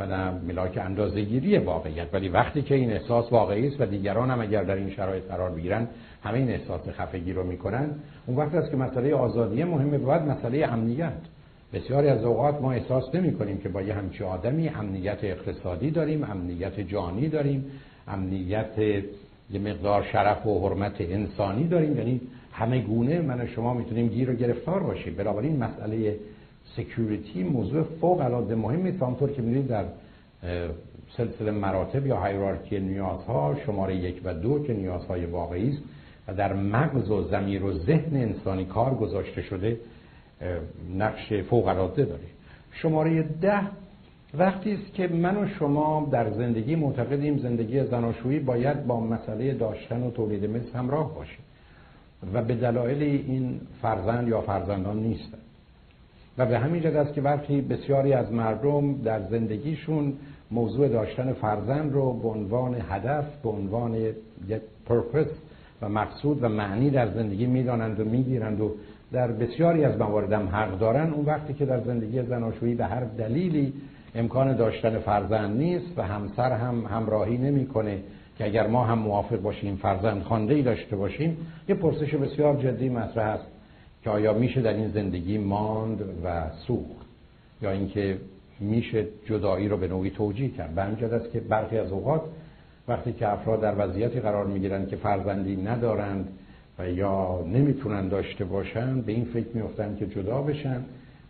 و 0.00 0.06
نه 0.06 0.30
ملاک 0.30 0.78
اندازه‌گیری 0.82 1.58
واقعیت. 1.58 2.06
ولی 2.12 2.28
وقتی 2.28 2.62
که 2.62 2.74
این 2.74 2.92
احساس 2.92 3.32
واقعی 3.32 3.68
است 3.68 3.80
و 3.80 3.86
دیگران 3.86 4.30
هم 4.30 4.40
اگر 4.40 4.62
در 4.62 4.74
این 4.74 4.90
شرایط 4.90 5.24
قرار 5.24 5.50
بگیرن 5.50 5.88
همه 6.22 6.38
این 6.38 6.50
احساس 6.50 6.88
خفگی 6.88 7.32
رو 7.32 7.44
می‌کنن. 7.44 7.90
اون 8.26 8.36
وقت 8.36 8.54
است 8.54 8.70
که 8.70 8.76
مسئله 8.76 9.14
آزادی 9.14 9.64
مهمه 9.64 9.98
باید 9.98 10.22
مسئله 10.22 10.72
امنیت. 10.72 11.12
بسیاری 11.72 12.08
از 12.08 12.24
اوقات 12.24 12.60
ما 12.60 12.72
احساس 12.72 13.14
نمی 13.14 13.32
کنیم 13.32 13.58
که 13.58 13.68
با 13.68 13.82
یه 13.82 13.94
همچی 13.94 14.24
آدمی 14.24 14.68
امنیت 14.68 15.18
اقتصادی 15.22 15.90
داریم 15.90 16.24
امنیت 16.24 16.80
جانی 16.80 17.28
داریم 17.28 17.64
امنیت 18.08 18.78
یه 19.50 19.60
مقدار 19.60 20.02
شرف 20.02 20.46
و 20.46 20.68
حرمت 20.68 21.00
انسانی 21.00 21.68
داریم. 21.68 21.96
یعنی 21.96 22.20
همه 22.52 22.80
گونه 22.80 23.20
من 23.20 23.40
و 23.40 23.46
شما 23.46 23.74
می‌تونیم 23.74 24.08
گیر 24.08 24.30
و 24.30 24.34
گرفتار 24.34 24.82
باشیم. 24.82 25.14
بنابراین 25.14 25.56
مسئله 25.56 26.16
سکیوریتی 26.76 27.42
موضوع 27.42 27.82
فوق 27.82 28.20
العاده 28.20 28.54
مهمی 28.54 28.90
است. 28.90 29.02
همونطور 29.02 29.32
که 29.32 29.42
می‌دونید 29.42 29.66
در 29.66 29.84
سلسله 31.16 31.50
مراتب 31.50 32.06
یا 32.06 32.16
هایرارکی 32.16 32.80
نیازها 32.80 33.56
شماره 33.66 33.96
یک 33.96 34.20
و 34.24 34.34
دو 34.34 34.62
که 34.62 34.74
نیازهای 34.74 35.24
واقعی 35.24 35.68
است 35.68 35.82
و 36.28 36.34
در 36.34 36.52
مغز 36.52 37.10
و 37.10 37.22
زمیر 37.22 37.64
و 37.64 37.72
ذهن 37.72 38.16
انسانی 38.16 38.64
کار 38.64 38.94
گذاشته 38.94 39.42
شده 39.42 39.80
نقش 40.96 41.32
فوق 41.32 41.66
العاده 41.66 42.04
داره. 42.04 42.24
شماره 42.72 43.22
ده 43.22 43.60
وقتی 44.34 44.72
است 44.72 44.94
که 44.94 45.08
من 45.08 45.36
و 45.36 45.48
شما 45.48 46.08
در 46.10 46.30
زندگی 46.30 46.76
معتقدیم 46.76 47.38
زندگی 47.38 47.84
زناشویی 47.84 48.38
باید 48.38 48.86
با 48.86 49.00
مسئله 49.00 49.54
داشتن 49.54 50.02
و 50.02 50.10
تولید 50.10 50.44
مثل 50.44 50.78
همراه 50.78 51.14
باشه 51.14 51.38
و 52.34 52.42
به 52.42 52.54
دلایل 52.54 53.02
این 53.02 53.60
فرزند 53.82 54.28
یا 54.28 54.40
فرزندان 54.40 54.98
نیستن. 54.98 55.38
و 56.38 56.46
به 56.46 56.58
همین 56.58 56.82
جد 56.82 56.96
است 56.96 57.14
که 57.14 57.20
برخی 57.20 57.60
بسیاری 57.60 58.12
از 58.12 58.32
مردم 58.32 59.02
در 59.02 59.20
زندگیشون 59.22 60.12
موضوع 60.50 60.88
داشتن 60.88 61.32
فرزند 61.32 61.92
رو 61.92 62.12
به 62.12 62.28
عنوان 62.28 62.76
هدف 62.88 63.24
به 63.42 63.48
عنوان 63.48 63.94
یک 63.94 64.14
پرپس 64.86 65.26
و 65.82 65.88
مقصود 65.88 66.44
و 66.44 66.48
معنی 66.48 66.90
در 66.90 67.08
زندگی 67.08 67.46
می‌دانند 67.46 68.00
و 68.00 68.04
می‌گیرند 68.04 68.60
و 68.60 68.74
در 69.12 69.32
بسیاری 69.32 69.84
از 69.84 69.98
موارد 69.98 70.32
هم 70.32 70.48
حق 70.48 70.78
دارن. 70.78 71.12
اون 71.12 71.24
وقتی 71.24 71.54
که 71.54 71.66
در 71.66 71.80
زندگی 71.80 72.22
زناشویی 72.22 72.74
به 72.74 72.84
هر 72.84 73.04
دلیلی 73.04 73.72
امکان 74.14 74.56
داشتن 74.56 74.98
فرزند 74.98 75.56
نیست 75.56 75.98
و 75.98 76.02
همسر 76.02 76.52
هم 76.52 76.86
همراهی 76.90 77.38
نمی‌کنه 77.38 77.98
که 78.38 78.44
اگر 78.44 78.66
ما 78.66 78.84
هم 78.84 78.98
موافق 78.98 79.40
باشیم 79.40 79.76
فرزند 79.76 80.22
خانده 80.22 80.54
ای 80.54 80.62
داشته 80.62 80.96
باشیم 80.96 81.36
یه 81.68 81.74
پرسش 81.74 82.14
بسیار 82.14 82.56
جدی 82.56 82.88
مطرح 82.88 83.28
است. 83.28 83.55
که 84.06 84.10
آیا 84.10 84.32
میشه 84.32 84.62
در 84.62 84.74
این 84.74 84.88
زندگی 84.88 85.38
ماند 85.38 86.00
و 86.24 86.50
سوخت؟ 86.66 87.06
یا 87.62 87.70
اینکه 87.70 88.18
میشه 88.60 89.06
جدایی 89.24 89.68
رو 89.68 89.76
به 89.76 89.88
نوعی 89.88 90.10
توجیه 90.10 90.48
کرد؟ 90.48 90.74
به 90.74 90.82
همین 90.82 91.04
است 91.04 91.32
که 91.32 91.40
برخی 91.40 91.78
از 91.78 91.92
اوقات 91.92 92.22
وقتی 92.88 93.12
که 93.12 93.28
افراد 93.28 93.60
در 93.60 93.74
وضعیتی 93.78 94.20
قرار 94.20 94.46
می‌گیرند 94.46 94.88
که 94.88 94.96
فرزندی 94.96 95.56
ندارند 95.56 96.28
و 96.78 96.90
یا 96.90 97.44
نمی‌تونن 97.46 98.08
داشته 98.08 98.44
باشن 98.44 99.00
به 99.00 99.12
این 99.12 99.24
فکر 99.24 99.46
میفتن 99.54 99.96
که 99.96 100.06
جدا 100.06 100.42
بشن 100.42 100.84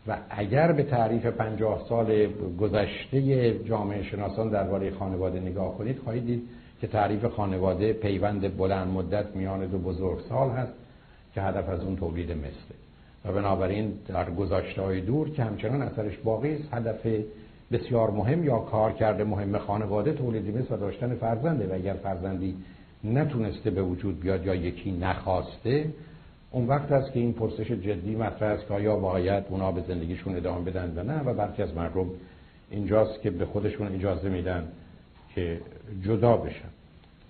و 0.08 0.16
اگر 0.30 0.72
به 0.72 0.82
تعریف 0.82 1.26
پنجاه 1.26 1.84
سال 1.88 2.26
گذشته 2.60 3.52
جامعه 3.64 4.02
شناسان 4.02 4.50
درباره 4.50 4.90
خانواده 4.90 5.40
نگاه 5.40 5.78
کنید 5.78 5.98
خواهید 5.98 6.26
دید 6.26 6.42
که 6.80 6.86
تعریف 6.86 7.24
خانواده 7.24 7.92
پیوند 7.92 8.56
بلند 8.56 8.88
مدت 8.88 9.36
میان 9.36 9.66
دو 9.66 9.78
بزرگ 9.78 10.18
سال 10.28 10.50
هست. 10.50 10.85
که 11.36 11.42
هدف 11.42 11.68
از 11.68 11.80
اون 11.80 11.96
تولید 11.96 12.32
مثله 12.32 12.76
و 13.24 13.32
بنابراین 13.32 13.92
در 14.08 14.30
گذاشته 14.30 14.82
های 14.82 15.00
دور 15.00 15.30
که 15.30 15.44
همچنان 15.44 15.82
اثرش 15.82 16.18
باقی 16.18 16.54
است 16.54 16.74
هدف 16.74 17.06
بسیار 17.72 18.10
مهم 18.10 18.44
یا 18.44 18.58
کار 18.58 18.92
کرده 18.92 19.24
مهم 19.24 19.58
خانواده 19.58 20.12
تولید 20.12 20.56
مثل 20.56 20.74
و 20.74 20.76
داشتن 20.76 21.14
فرزنده. 21.14 21.66
و 21.66 21.74
اگر 21.74 21.94
فرزندی 21.94 22.56
نتونسته 23.04 23.70
به 23.70 23.82
وجود 23.82 24.20
بیاد 24.20 24.46
یا 24.46 24.54
یکی 24.54 24.92
نخواسته 24.92 25.90
اون 26.50 26.66
وقت 26.66 26.92
است 26.92 27.12
که 27.12 27.20
این 27.20 27.32
پرسش 27.32 27.70
جدی 27.70 28.14
مطرح 28.14 28.50
است 28.50 28.68
که 28.68 28.74
آیا 28.74 28.96
باید 28.96 29.44
اونا 29.48 29.72
به 29.72 29.82
زندگیشون 29.88 30.36
ادامه 30.36 30.70
بدن 30.70 30.92
و 30.96 31.02
نه. 31.02 31.20
و 31.20 31.34
برخی 31.34 31.62
از 31.62 31.74
مردم 31.74 32.06
اینجاست 32.70 33.22
که 33.22 33.30
به 33.30 33.46
خودشون 33.46 33.94
اجازه 33.94 34.28
میدن 34.28 34.68
که 35.34 35.60
جدا 36.04 36.36
بشن. 36.36 36.68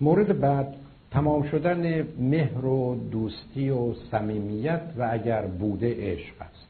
مورد 0.01 0.39
بعد 0.39 0.75
تمام 1.11 1.43
شدن 1.43 2.07
مهر 2.19 2.65
و 2.65 2.95
دوستی 3.11 3.69
و 3.69 3.93
صمیمیت 3.93 4.81
و 4.97 5.09
اگر 5.11 5.41
بوده 5.41 5.95
عشق 6.11 6.41
است. 6.41 6.67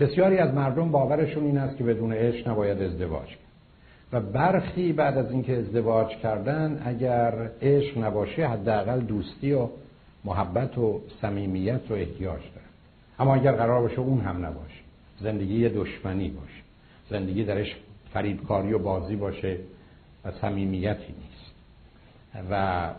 بسیاری 0.00 0.38
از 0.38 0.54
مردم 0.54 0.90
باورشون 0.90 1.44
این 1.44 1.58
است 1.58 1.76
که 1.76 1.84
بدون 1.84 2.12
عشق 2.12 2.48
نباید 2.48 2.82
ازدواج 2.82 3.28
کرد. 3.28 3.38
و 4.12 4.20
برخی 4.20 4.92
بعد 4.92 5.18
از 5.18 5.30
اینکه 5.30 5.58
ازدواج 5.58 6.08
کردن 6.08 6.82
اگر 6.84 7.50
عشق 7.62 7.98
نباشه 7.98 8.46
حداقل 8.46 9.00
دوستی 9.00 9.52
و 9.52 9.68
محبت 10.24 10.78
و 10.78 11.00
صمیمیت 11.20 11.80
رو 11.88 11.96
احتیاج 11.96 12.40
دارن. 12.40 12.66
اما 13.18 13.34
اگر 13.34 13.52
قرار 13.52 13.82
باشه 13.82 14.00
اون 14.00 14.20
هم 14.20 14.46
نباشه 14.46 14.80
زندگی 15.20 15.68
دشمنی 15.68 16.28
باشه 16.28 16.62
زندگی 17.10 17.44
درش 17.44 17.76
فریبکاری 18.12 18.72
و 18.72 18.78
بازی 18.78 19.16
باشه 19.16 19.58
و 20.24 20.30
صمیمیتی 20.30 21.12
نیست. 21.12 21.54
و 22.50 22.90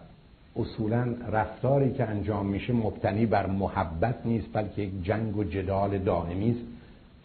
اصولا 0.58 1.16
رفتاری 1.32 1.94
که 1.94 2.04
انجام 2.04 2.46
میشه 2.46 2.74
مبتنی 2.74 3.26
بر 3.26 3.46
محبت 3.46 4.16
نیست 4.26 4.48
بلکه 4.54 4.82
یک 4.82 5.04
جنگ 5.04 5.38
و 5.38 5.44
جدال 5.44 5.98
دائمی 5.98 6.50
است 6.50 6.60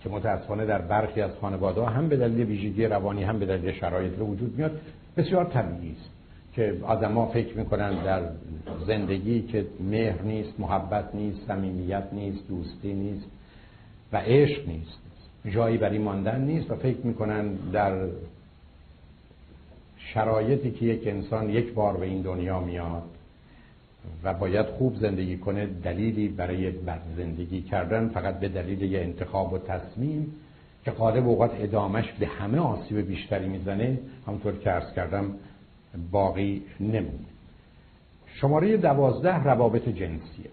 که 0.03 0.09
متاسفانه 0.09 0.67
در 0.67 0.83
برخی 0.83 1.21
از 1.21 1.31
خانواده 1.41 1.85
هم 1.85 2.09
به 2.09 2.17
دلیل 2.17 2.47
ویژگی 2.47 2.87
روانی 2.87 3.25
هم 3.25 3.39
به 3.39 3.47
دلیل 3.47 3.73
شرایط 3.73 4.13
به 4.13 4.25
وجود 4.25 4.57
میاد 4.57 4.81
بسیار 5.17 5.45
طبیعی 5.45 5.93
است 5.93 6.11
که 6.53 6.79
آدما 6.83 7.27
فکر 7.27 7.59
می‌کنن 7.59 8.05
در 8.05 8.23
زندگی 8.87 9.43
که 9.43 9.67
مهر 9.81 10.23
نیست 10.23 10.61
محبت 10.61 11.15
نیست 11.15 11.47
صمیمیت 11.47 12.05
نیست 12.13 12.49
دوستی 12.49 12.93
نیست 12.93 13.27
و 14.13 14.17
عشق 14.17 14.69
نیست 14.69 14.99
جایی 15.51 15.79
برای 15.79 15.99
ماندن 15.99 16.41
نیست 16.41 16.71
و 16.71 16.75
فکر 16.75 17.07
می‌کنن 17.07 17.53
در 17.55 18.07
شرایطی 19.99 20.71
که 20.71 20.87
یک 20.87 21.07
انسان 21.07 21.51
یک 21.51 21.73
بار 21.73 21.97
به 21.97 22.07
این 22.07 22.23
دنیا 22.23 22.61
میاد 22.61 23.03
و 24.24 24.35
باید 24.35 24.66
خوب 24.66 24.97
زندگی 24.97 25.37
کنه 25.37 25.66
دلیلی 25.66 26.29
برای 26.29 26.70
بد 26.70 27.01
زندگی 27.16 27.62
کردن 27.62 28.09
فقط 28.09 28.41
به 28.41 28.49
دلیل 28.49 28.83
یه 28.83 29.01
انتخاب 29.01 29.53
و 29.53 29.59
تصمیم 29.59 30.35
که 30.85 30.91
قالب 30.91 31.29
اوقات 31.29 31.51
ادامش 31.55 32.12
به 32.12 32.27
همه 32.27 32.59
آسیب 32.59 32.99
بیشتری 32.99 33.49
می‌زنه 33.49 33.99
همونطور 34.27 34.59
که 34.59 34.73
ارز 34.73 34.93
کردم 34.93 35.35
باقی 36.11 36.62
نمونه. 36.81 37.33
شماره 38.27 38.77
دوازده 38.77 39.45
روابط 39.45 39.89
جنسیه. 39.89 40.51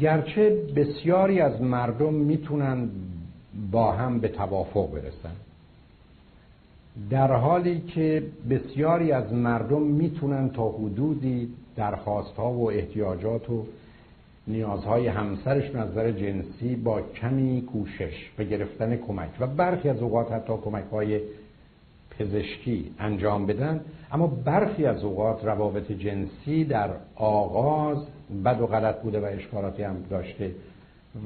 گرچه 0.00 0.50
بسیاری 0.76 1.40
از 1.40 1.62
مردم 1.62 2.14
می‌تونن 2.14 2.88
با 3.70 3.92
هم 3.92 4.20
به 4.20 4.28
توافق 4.28 4.92
برسن 4.92 5.36
در 7.10 7.32
حالی 7.32 7.80
که 7.80 8.22
بسیاری 8.50 9.12
از 9.12 9.32
مردم 9.32 9.82
می‌تونن 9.82 10.48
تا 10.48 10.68
حدودی 10.68 11.48
درخواست 11.76 12.36
ها 12.36 12.52
و 12.52 12.70
احتیاجات 12.70 13.50
و 13.50 13.66
نیازهای 14.46 15.06
همسرش 15.06 15.74
نظر 15.74 16.10
جنسی 16.10 16.76
با 16.76 17.00
کمی 17.00 17.62
کوشش 17.72 18.30
به 18.36 18.44
گرفتن 18.44 18.96
کمک 18.96 19.30
و 19.40 19.46
برخی 19.46 19.88
از 19.88 20.02
اوقات 20.02 20.32
حتی 20.32 20.52
کمک 20.64 20.84
های 20.92 21.20
پزشکی 22.18 22.90
انجام 22.98 23.46
بدن. 23.46 23.80
اما 24.12 24.26
برخی 24.26 24.86
از 24.86 25.04
اوقات 25.04 25.44
روابط 25.44 25.92
جنسی 25.92 26.64
در 26.64 26.90
آغاز 27.16 27.98
بد 28.44 28.60
و 28.60 28.66
غلط 28.66 29.02
بوده 29.02 29.20
و 29.20 29.24
اشکالاتی 29.24 29.82
هم 29.82 29.96
داشته 30.10 30.50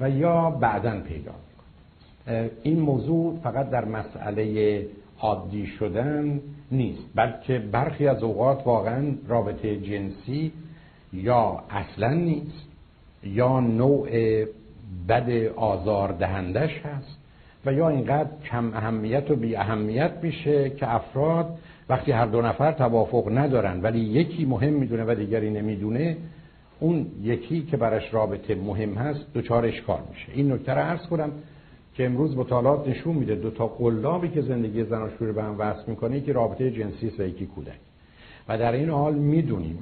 و 0.01 0.11
یا 0.11 0.51
بعدا 0.51 1.01
پیدا 1.01 1.33
می‌کنه. 1.33 2.51
این 2.63 2.81
موضوع 2.81 3.39
فقط 3.43 3.71
در 3.71 3.85
مسئله 3.85 4.87
عادی 5.21 5.67
شدن 5.67 6.41
نیست. 6.71 7.03
بلکه 7.15 7.59
برخی 7.59 8.07
از 8.07 8.23
اوقات 8.23 8.67
واقعا 8.67 9.15
رابطه 9.29 9.77
جنسی 9.77 10.53
یا 11.13 11.63
اصلا 11.71 12.15
نیست 12.15 12.69
یا 13.25 13.61
نوع 13.61 14.09
بد 15.09 15.31
آزار 15.57 16.13
دهندش 16.13 16.79
هست 16.79 17.19
و 17.67 17.73
یا 17.73 17.89
اینقدر 17.89 18.31
کم 18.51 18.75
اهمیت 18.75 19.31
و 19.31 19.37
بی 19.37 19.57
اهمیت 19.57 20.13
میشه 20.23 20.71
که 20.71 20.95
افراد 20.95 21.59
وقتی 21.89 22.13
هر 22.13 22.27
دو 22.27 22.43
نفر 22.43 22.73
توافق 22.73 23.29
ندارن 23.39 23.81
ولی 23.83 24.01
یکی 24.01 24.45
مهم 24.45 24.73
می‌دونه 24.73 25.05
و 25.05 25.15
دیگری 25.15 25.51
نمی‌دونه 25.51 26.17
اون 26.81 27.07
یکی 27.23 27.63
که 27.63 27.77
برش 27.77 28.15
رابطه 28.15 28.55
مهم 28.55 28.95
هست 28.95 29.21
دوچار 29.35 29.67
اشکال 29.67 30.01
میشه. 30.11 30.33
این 30.35 30.53
نکته 30.53 30.73
رو 30.73 30.81
عرض 30.81 31.07
کنم. 31.07 31.33
که 31.95 32.07
امروز 32.07 32.37
مطالعات 32.37 32.89
نشون 32.89 33.17
میده 33.17 33.35
دو 33.35 33.51
تا 33.51 33.67
قلابی 33.67 34.29
که 34.29 34.43
زندگی 34.43 34.85
زناشویی 34.85 35.29
رو 35.29 35.33
به 35.33 35.43
هم 35.43 35.57
وصل 35.59 35.83
می‌کنه 35.87 36.21
که 36.21 36.33
رابطه 36.33 36.71
جنسی 36.71 37.13
و 37.19 37.23
یکی 37.23 37.47
کودک. 37.47 37.79
و 38.49 38.59
در 38.59 38.73
این 38.73 38.91
حال 38.91 39.15
می‌دونیم 39.15 39.79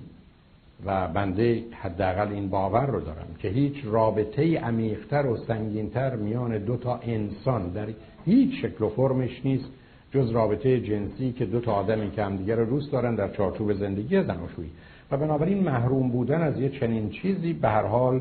و 0.87 1.09
بنده 1.09 1.65
حداقل 1.73 2.29
این 2.29 2.49
باور 2.49 2.87
رو 2.87 3.01
دارم 3.01 3.27
که 3.39 3.49
هیچ 3.49 3.75
رابطه 3.85 4.59
عمیقتر 4.59 5.27
و 5.27 5.37
سنگینتر 5.37 6.17
میان 6.17 6.59
دو 6.59 6.77
تا 6.77 7.01
انسان 7.03 7.69
در 7.69 7.87
هیچ 8.25 8.63
شکل 8.63 8.85
و 8.85 8.89
فرمش 8.89 9.41
نیست 9.45 9.69
جز 10.15 10.31
رابطه 10.31 10.81
جنسی 10.81 11.33
که 11.33 11.45
دو 11.45 11.61
تا 11.61 11.73
آدمی 11.73 12.11
که 12.11 12.25
همدیگه 12.25 12.55
رو 12.55 12.65
دوست 12.65 12.93
دارن 12.93 13.15
در 13.15 13.29
چارچوب 13.29 13.73
زندگی 13.73 14.23
زناشویی 14.23 14.71
و 15.11 15.17
بنابراین 15.17 15.59
محروم 15.59 16.09
بودن 16.09 16.43
از 16.43 16.61
یه 16.61 16.69
چنین 16.69 17.11
چیزی 17.11 17.53
به 17.53 17.69
هر 17.69 17.83
حال 17.83 18.21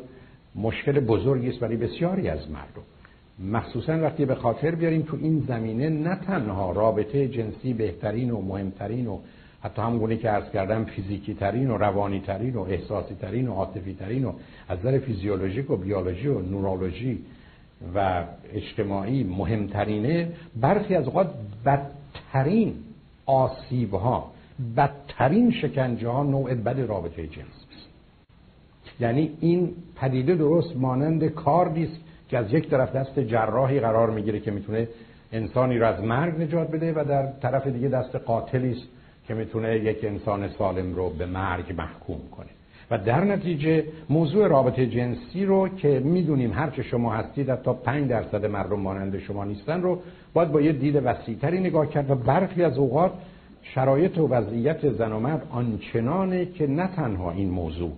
مشکل 0.55 0.99
بزرگی 0.99 1.49
است 1.49 1.59
برای 1.59 1.77
بسیاری 1.77 2.29
از 2.29 2.51
مردم. 2.51 2.81
مخصوصا 3.39 4.01
وقتی 4.01 4.25
به 4.25 4.35
خاطر 4.35 4.75
بیاریم 4.75 5.01
تو 5.01 5.17
این 5.21 5.43
زمینه 5.47 5.89
نه 5.89 6.15
تنها 6.15 6.71
رابطه 6.71 7.27
جنسی 7.27 7.73
بهترین 7.73 8.31
و 8.31 8.41
مهمترین 8.41 9.07
و 9.07 9.19
حتی 9.61 9.81
همونگونه 9.81 10.17
که 10.17 10.29
عرض 10.29 10.51
کردم 10.51 10.83
فیزیکی 10.83 11.33
ترین 11.33 11.71
و 11.71 11.77
روانی 11.77 12.19
ترین 12.19 12.55
و 12.55 12.61
احساسی 12.61 13.15
ترین 13.15 13.47
و 13.47 13.53
عاطفی 13.53 13.93
ترین 13.93 14.25
و 14.25 14.33
از 14.69 14.79
نظر 14.79 14.99
فیزیولوژیک 14.99 15.71
و 15.71 15.75
بیولوژی 15.75 16.27
و 16.27 16.41
نورولوژی 16.41 17.19
و 17.95 18.23
اجتماعی 18.53 19.23
مهمترینه 19.23 20.31
برخی 20.61 20.95
از 20.95 21.05
اوقات 21.05 21.29
بدترین 21.65 22.73
آسیب 23.25 23.93
ها 23.93 24.31
بدترین 24.77 25.51
شکنجه 25.51 26.07
ها 26.07 26.23
نوع 26.23 26.53
بد 26.53 26.79
رابطه 26.79 27.27
جنس 27.27 27.65
یعنی 28.99 29.37
این 29.39 29.69
پدیده 29.95 30.35
درست 30.35 30.75
مانند 30.75 31.25
کار 31.25 31.71
نیست 31.71 32.06
که 32.29 32.37
از 32.37 32.53
یک 32.53 32.69
طرف 32.69 32.95
دست 32.95 33.19
جراحی 33.19 33.79
قرار 33.79 34.09
می‌گیره 34.09 34.39
که 34.39 34.51
می‌تونه 34.51 34.87
انسانی 35.31 35.77
را 35.77 35.87
از 35.87 36.03
مرگ 36.03 36.41
نجات 36.41 36.71
بده 36.71 36.93
و 36.93 37.03
در 37.03 37.27
طرف 37.41 37.67
دیگه 37.67 37.87
دست 37.87 38.15
قاتلی 38.15 38.71
است 38.71 38.87
که 39.27 39.33
می‌تونه 39.33 39.75
یک 39.75 40.03
انسان 40.03 40.47
سالم 40.47 40.95
رو 40.95 41.09
به 41.09 41.25
مرگ 41.25 41.73
محکوم 41.77 42.19
کنه. 42.37 42.47
و 42.91 42.97
در 42.97 43.23
نتیجه 43.23 43.83
موضوع 44.09 44.47
رابطه 44.47 44.87
جنسی 44.87 45.45
رو 45.45 45.69
که 45.69 45.99
می‌دونیم 45.99 46.53
هرچه 46.53 46.83
شما 46.83 47.13
هستید 47.13 47.55
تا 47.55 47.73
5 47.73 48.09
درصد 48.09 48.45
مردم 48.45 48.79
مانند 48.79 49.19
شما 49.19 49.45
نیستن 49.45 49.81
رو 49.81 50.01
باید 50.33 50.51
با 50.51 50.61
یه 50.61 50.71
دید 50.71 50.95
وسیعتری 51.05 51.59
نگاه 51.59 51.89
کرد 51.89 52.11
و 52.11 52.15
برخی 52.15 52.63
از 52.63 52.77
اوقات 52.77 53.11
شرایط 53.61 54.17
و 54.17 54.27
وضعیت 54.27 54.89
زن 54.89 55.11
و 55.11 55.19
مرد 55.19 55.47
آنچنانه 55.51 56.45
که 56.45 56.67
نه 56.67 56.89
تنها 56.95 57.31
این 57.31 57.49
موضوع 57.49 57.91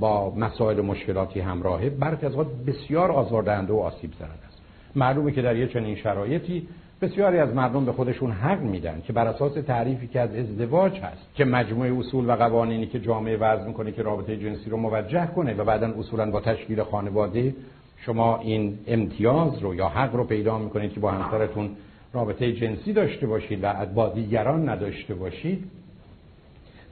با 0.00 0.34
مسائل 0.36 0.78
و 0.78 0.82
مشکلاتی 0.82 1.40
همراهه 1.40 1.90
برخی 1.90 2.26
از 2.26 2.32
بسیار 2.66 3.12
آزاردهنده 3.12 3.72
و 3.72 3.76
آسیب 3.76 4.10
زننده 4.18 4.46
است. 4.46 4.60
معلومه 4.96 5.32
که 5.32 5.42
در 5.42 5.56
یه 5.56 5.66
چنین 5.66 5.96
شرایطی 5.96 6.68
بسیاری 7.02 7.38
از 7.38 7.54
مردم 7.54 7.84
به 7.84 7.92
خودشون 7.92 8.30
حق 8.30 8.60
میدن 8.60 9.02
که 9.06 9.12
بر 9.12 9.26
اساس 9.26 9.52
تعریفی 9.52 10.06
که 10.06 10.20
از 10.20 10.34
ازدواج 10.34 10.98
هست 10.98 11.34
که 11.34 11.44
مجموعه 11.44 11.98
اصول 11.98 12.30
و 12.30 12.36
قوانینی 12.36 12.86
که 12.86 13.00
جامعه 13.00 13.36
وضع 13.36 13.66
می‌کنه 13.66 13.92
که 13.92 14.02
رابطه 14.02 14.36
جنسی 14.36 14.70
رو 14.70 14.76
موجه 14.76 15.26
کنه 15.26 15.54
و 15.54 15.64
بعدا 15.64 15.94
اصولا 15.98 16.30
با 16.30 16.40
تشکیل 16.40 16.82
خانواده 16.82 17.54
شما 17.96 18.38
این 18.38 18.78
امتیاز 18.86 19.58
رو 19.58 19.74
یا 19.74 19.88
حق 19.88 20.14
رو 20.14 20.24
پیدا 20.24 20.58
می‌کنید 20.58 20.92
که 20.92 21.00
با 21.00 21.10
همسرتون 21.10 21.70
رابطه 22.12 22.52
جنسی 22.52 22.92
داشته 22.92 23.26
باشید 23.26 23.58
و 23.62 23.86
با 23.86 24.08
دیگران 24.08 24.68
نداشته 24.68 25.14
باشید. 25.14 25.64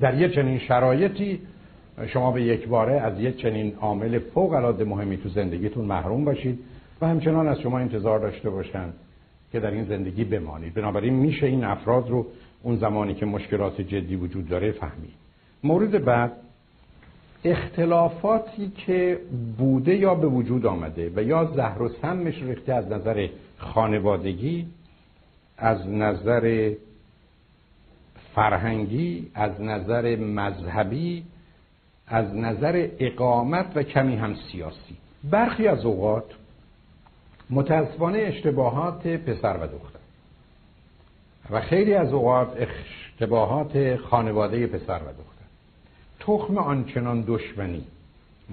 در 0.00 0.20
یه 0.20 0.28
چنین 0.28 0.58
شرایطی 0.58 1.40
شما 2.06 2.32
به 2.32 2.42
یک 2.42 2.68
باره 2.68 3.00
از 3.00 3.20
یک 3.20 3.36
چنین 3.36 3.74
عامل 3.80 4.18
فوق 4.18 4.52
العاده 4.52 4.84
مهمی 4.84 5.16
تو 5.16 5.28
زندگیتون 5.28 5.84
محروم 5.84 6.24
باشید 6.24 6.58
و 7.00 7.06
همچنان 7.06 7.48
از 7.48 7.60
شما 7.60 7.78
انتظار 7.78 8.18
داشته 8.18 8.50
باشند 8.50 8.94
که 9.52 9.60
در 9.60 9.70
این 9.70 9.84
زندگی 9.84 10.24
بمانید. 10.24 10.74
بنابراین 10.74 11.14
میشه 11.14 11.46
این 11.46 11.64
افراد 11.64 12.10
رو 12.10 12.26
اون 12.62 12.76
زمانی 12.76 13.14
که 13.14 13.26
مشکلات 13.26 13.80
جدی 13.80 14.16
وجود 14.16 14.48
داره 14.48 14.72
فهمید. 14.72 15.14
مورد 15.64 16.04
بعد 16.04 16.32
اختلافاتی 17.44 18.72
که 18.86 19.18
بوده 19.58 19.96
یا 19.96 20.14
به 20.14 20.26
وجود 20.26 20.66
آمده 20.66 21.12
و 21.16 21.22
یا 21.22 21.44
زهر 21.44 21.82
و 21.82 21.88
سمش 21.88 22.42
ریخته 22.42 22.72
از 22.74 22.92
نظر 22.92 23.28
خانوادگی 23.58 24.66
از 25.58 25.88
نظر 25.88 26.72
فرهنگی 28.34 29.30
از 29.34 29.60
نظر 29.60 30.16
مذهبی 30.16 31.24
از 32.08 32.34
نظر 32.36 32.88
اقامت 32.98 33.66
و 33.74 33.82
کمی 33.82 34.16
هم 34.16 34.34
سیاسی. 34.52 34.96
برخی 35.24 35.68
از 35.68 35.84
اوقات 35.84 36.24
متاسفانه 37.50 38.18
اشتباهات 38.18 39.06
پسر 39.06 39.56
و 39.56 39.66
دختر 39.66 39.98
و 41.50 41.60
خیلی 41.60 41.94
از 41.94 42.12
اوقات 42.12 42.56
اشتباهات 42.56 43.96
خانواده 43.96 44.66
پسر 44.66 44.98
و 44.98 45.12
دختر. 45.12 45.38
تخم 46.20 46.58
آنچنان 46.58 47.24
دشمنی 47.26 47.84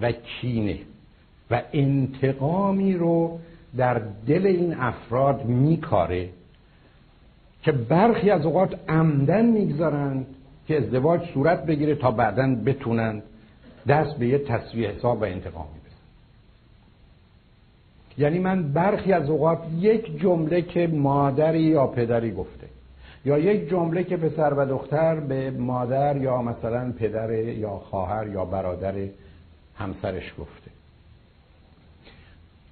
و 0.02 0.12
کینه 0.12 0.80
و 1.52 1.62
انتقامی 1.74 2.94
رو 2.94 3.40
در 3.78 4.02
دل 4.28 4.48
این 4.48 4.74
افراد 4.74 5.46
میکاره 5.46 6.30
که 7.64 7.72
برخی 7.72 8.30
از 8.30 8.46
اوقات 8.46 8.90
عمدن 8.90 9.46
می‌گذارند 9.46 10.26
که 10.68 10.78
ازدواج 10.78 11.22
صورت 11.34 11.66
بگیره 11.66 11.96
تا 11.96 12.12
بعدا 12.12 12.56
بتونند 12.66 13.24
دست 13.88 14.18
به 14.18 14.28
یه 14.28 14.38
تصویه 14.38 14.90
حساب 14.90 15.22
و 15.22 15.24
انتقام 15.24 15.68
یعنی 18.18 18.40
من 18.40 18.74
برخی 18.74 19.14
از 19.14 19.30
اوقات 19.30 19.60
یک 19.80 20.20
جمله 20.20 20.62
که 20.62 20.88
مادری 20.88 21.62
یا 21.62 21.88
پدری 21.88 22.32
گفته 22.32 22.68
یا 23.26 23.38
یک 23.38 23.70
جمله 23.70 24.04
که 24.04 24.18
پسر 24.18 24.54
و 24.54 24.66
دختر 24.66 25.20
به 25.20 25.52
مادر 25.52 26.18
یا 26.18 26.42
مثلا 26.42 26.92
پدر 27.00 27.32
یا 27.34 27.70
خواهر 27.70 28.28
یا 28.28 28.46
برادر 28.46 28.94
همسرش 29.76 30.34
گفته. 30.40 30.72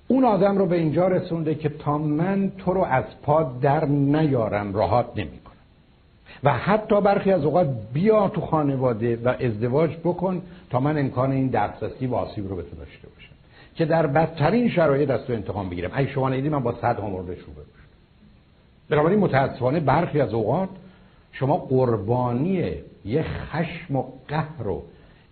اون 0.08 0.24
آدم 0.24 0.58
رو 0.58 0.66
به 0.66 0.76
اینجا 0.76 1.08
رسونده 1.08 1.56
که 1.56 1.70
تا 1.70 1.98
من 1.98 2.52
تو 2.58 2.74
رو 2.74 2.82
از 2.84 3.04
پا 3.24 3.44
در 3.44 3.86
نیارم 3.86 4.74
راحت 4.74 5.06
نمی 5.16 5.40
و 6.44 6.54
حتی 6.54 7.02
برخی 7.02 7.32
از 7.32 7.46
اوقات 7.46 7.68
بیا 7.94 8.30
تو 8.30 8.42
خانواده 8.42 9.20
و 9.24 9.30
ازدواج 9.40 9.92
بکن 9.98 10.42
تا 10.70 10.80
من 10.80 10.98
امکان 10.98 11.32
این 11.32 11.48
دسترسی 11.48 12.08
و 12.08 12.16
آسیب 12.16 12.50
رو 12.50 12.56
به 12.56 12.62
داشته 12.62 13.08
باشم. 13.08 13.34
که 13.76 13.86
در 13.86 14.08
بدترین 14.08 14.70
شرایط 14.70 15.10
از 15.10 15.26
تو 15.26 15.34
انتقام 15.34 15.70
بگیرم. 15.70 15.92
اگه 15.94 16.12
شما 16.12 16.30
نیدی 16.30 16.50
من 16.50 16.64
با 16.64 16.76
صد 16.82 17.00
ها 17.00 17.10
مورد 17.10 17.36
شو 17.36 17.52
بگوشم 17.52 17.84
بنابراین 18.90 19.20
متاسفانه 19.20 19.80
برخی 19.80 20.22
از 20.22 20.34
اوقات 20.34 20.70
شما 21.32 21.58
قربانی 21.58 22.72
یه 23.06 23.24
خشم 23.24 23.96
و 23.96 24.04
قهر 24.28 24.68
و 24.68 24.84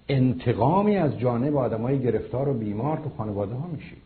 انتقامی 0.10 0.98
از 0.98 1.20
جانب 1.20 1.56
های 1.56 2.00
گرفتار 2.00 2.50
و 2.50 2.54
بیمار 2.54 2.98
تو 2.98 3.10
خانواده 3.18 3.56
ها 3.56 3.68
میشید 3.68 4.01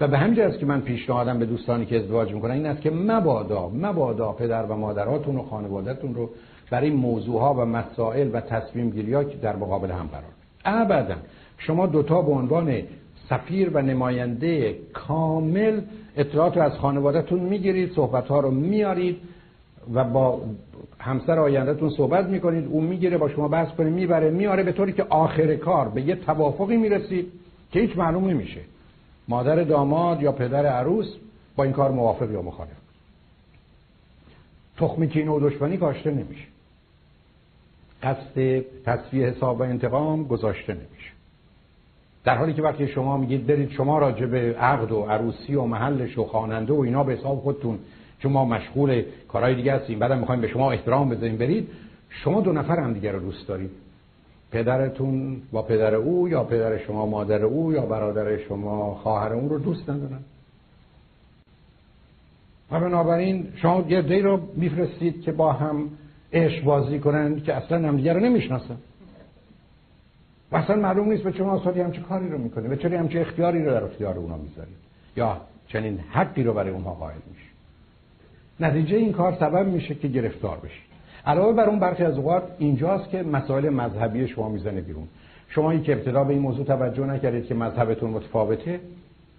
و 0.00 0.08
به 0.08 0.18
همین 0.18 0.40
است 0.40 0.58
که 0.58 0.66
من 0.66 0.80
پیشنهادم 0.80 1.38
به 1.38 1.46
دوستانی 1.46 1.86
که 1.86 1.96
ازدواج 1.96 2.32
می‌کنن 2.32 2.50
این 2.50 2.66
است 2.66 2.80
که 2.80 2.90
مبادا 2.90 3.68
مبادا 3.68 4.32
پدر 4.32 4.62
و 4.62 4.76
مادراتون 4.76 5.36
و 5.36 5.42
خانوادهتون 5.42 6.14
رو 6.14 6.30
برای 6.70 6.90
موضوع 6.90 7.40
ها 7.40 7.54
و 7.54 7.64
مسائل 7.64 8.30
و 8.32 8.40
تصمیم 8.40 8.90
گیری 8.90 9.14
ها 9.14 9.24
که 9.24 9.36
در 9.36 9.56
مقابل 9.56 9.90
هم 9.90 10.06
قرار 10.06 10.32
ابدا 10.64 11.14
شما 11.58 11.86
دوتا 11.86 12.22
به 12.22 12.32
عنوان 12.32 12.82
سفیر 13.30 13.70
و 13.74 13.82
نماینده 13.82 14.78
کامل 14.92 15.80
اطلاعات 16.16 16.56
رو 16.56 16.62
از 16.62 16.72
خانوادهتون 16.72 17.40
می‌گیرید 17.40 17.92
صحبت 17.92 18.28
ها 18.28 18.40
رو 18.40 18.50
میارید 18.50 19.16
و 19.94 20.04
با 20.04 20.40
همسر 20.98 21.38
آیندهتون 21.38 21.90
صحبت 21.90 22.26
می‌کنید. 22.26 22.66
اون 22.66 22.84
می‌گیره 22.84 23.18
با 23.18 23.28
شما 23.28 23.48
بحث 23.48 23.68
کنه 23.74 23.90
می‌بره 23.90 24.30
میاره 24.30 24.62
به 24.62 24.72
طوری 24.72 24.92
که 24.92 25.06
آخر 25.08 25.56
کار 25.56 25.88
به 25.88 26.02
یه 26.02 26.14
توافقی 26.14 26.76
می‌رسید 26.76 27.32
که 27.72 27.80
هیچ 27.80 27.96
معلوم 27.96 28.28
نمیشه. 28.28 28.60
مادر 29.28 29.64
داماد 29.64 30.22
یا 30.22 30.32
پدر 30.32 30.66
عروس 30.66 31.06
با 31.56 31.64
این 31.64 31.72
کار 31.72 31.90
موافق 31.90 32.30
یا 32.30 32.42
مخالف. 32.42 32.70
تخمی 34.76 35.08
کینه 35.08 35.30
و 35.30 35.50
دشمنی 35.50 35.76
کاشته 35.76 36.10
نمیشه. 36.10 36.44
قصد 38.02 38.64
تصفیه 38.84 39.26
حساب 39.26 39.60
و 39.60 39.62
انتقام 39.62 40.24
گذاشته 40.24 40.72
نمیشه. 40.74 41.12
در 42.24 42.36
حالی 42.36 42.54
که 42.54 42.62
وقتی 42.62 42.88
شما 42.88 43.16
میگید 43.16 43.46
برید 43.46 43.70
شما 43.70 43.98
راجع 43.98 44.26
به 44.26 44.56
عقد 44.58 44.92
و 44.92 45.02
عروسی 45.02 45.54
و 45.54 45.64
محلش 45.64 46.18
و 46.18 46.24
خواننده 46.24 46.72
و 46.72 46.80
اینا 46.80 47.04
به 47.04 47.12
حساب 47.12 47.38
خودتون 47.38 47.78
شما 48.22 48.44
مشغول 48.44 49.02
کارهای 49.28 49.54
دیگه 49.54 49.72
هستین 49.72 49.98
بعدم 49.98 50.18
می‌خوایم 50.18 50.40
به 50.40 50.48
شما 50.48 50.72
احترام 50.72 51.08
بذاریم 51.08 51.36
برید. 51.36 51.68
شما 52.10 52.40
دو 52.40 52.52
نفر 52.52 52.80
هم 52.80 52.92
دیگه 52.92 53.12
رو 53.12 53.20
دوست 53.20 53.48
دارید. 53.48 53.70
پدرتون 54.50 55.42
با 55.52 55.62
پدر 55.62 55.94
او 55.94 56.28
یا 56.28 56.44
پدر 56.44 56.78
شما 56.78 57.06
مادر 57.06 57.44
او 57.44 57.72
یا 57.72 57.86
برادر 57.86 58.38
شما 58.38 58.94
خواهر 58.94 59.32
اون 59.32 59.48
رو 59.48 59.58
دوست 59.58 59.90
ندارن. 59.90 60.20
و 62.70 62.80
بنابراین 62.80 63.48
شما 63.56 63.84
یه 63.88 64.22
رو 64.22 64.40
میفرستید 64.56 65.22
که 65.22 65.32
با 65.32 65.52
هم 65.52 65.90
عشق 66.32 66.64
بازی 66.64 66.98
کنن 66.98 67.40
که 67.40 67.54
اصلا 67.54 67.88
همدیگه 67.88 68.12
رو 68.12 68.20
نمی‌شناسن. 68.20 68.76
و 70.52 70.56
اصلا 70.56 70.76
معلوم 70.76 71.08
نیست 71.08 71.22
به 71.22 71.32
چه 71.32 71.44
مناسبتی 71.44 71.80
همچه 71.80 72.00
کاری 72.00 72.28
رو 72.28 72.38
می‌کنه 72.38 72.68
به 72.68 72.76
چه 72.76 72.98
همچه 72.98 73.20
اختیاری 73.20 73.64
رو 73.64 73.70
در 73.70 73.84
اختیار 73.84 74.18
اونا 74.18 74.36
می‌ذارید 74.36 74.76
یا 75.16 75.40
چنین 75.68 75.98
حقی 75.98 76.42
رو 76.42 76.52
برای 76.52 76.70
اونها 76.70 76.94
قائل 76.94 77.18
میشه. 77.30 77.48
نتیجه 78.60 78.96
این 78.96 79.12
کار 79.12 79.36
سبب 79.40 79.66
میشه 79.66 79.94
که 79.94 80.08
گرفتار 80.08 80.58
بشید 80.58 80.87
علاوه 81.26 81.52
بر 81.52 81.68
اون 81.68 81.78
برخی 81.78 82.04
از 82.04 82.18
اوقات 82.18 82.42
اینجاست 82.58 83.08
که 83.10 83.22
مسائل 83.22 83.68
مذهبی 83.68 84.28
شما 84.28 84.48
می‌زنه 84.48 84.80
بیرون. 84.80 85.08
شما 85.48 85.76
که 85.76 85.92
ابتدا 85.92 86.24
به 86.24 86.32
این 86.32 86.42
موضوع 86.42 86.64
توجه 86.64 87.06
نکردید 87.06 87.46
که 87.46 87.54
مذهبتون 87.54 88.10
متفاوته. 88.10 88.80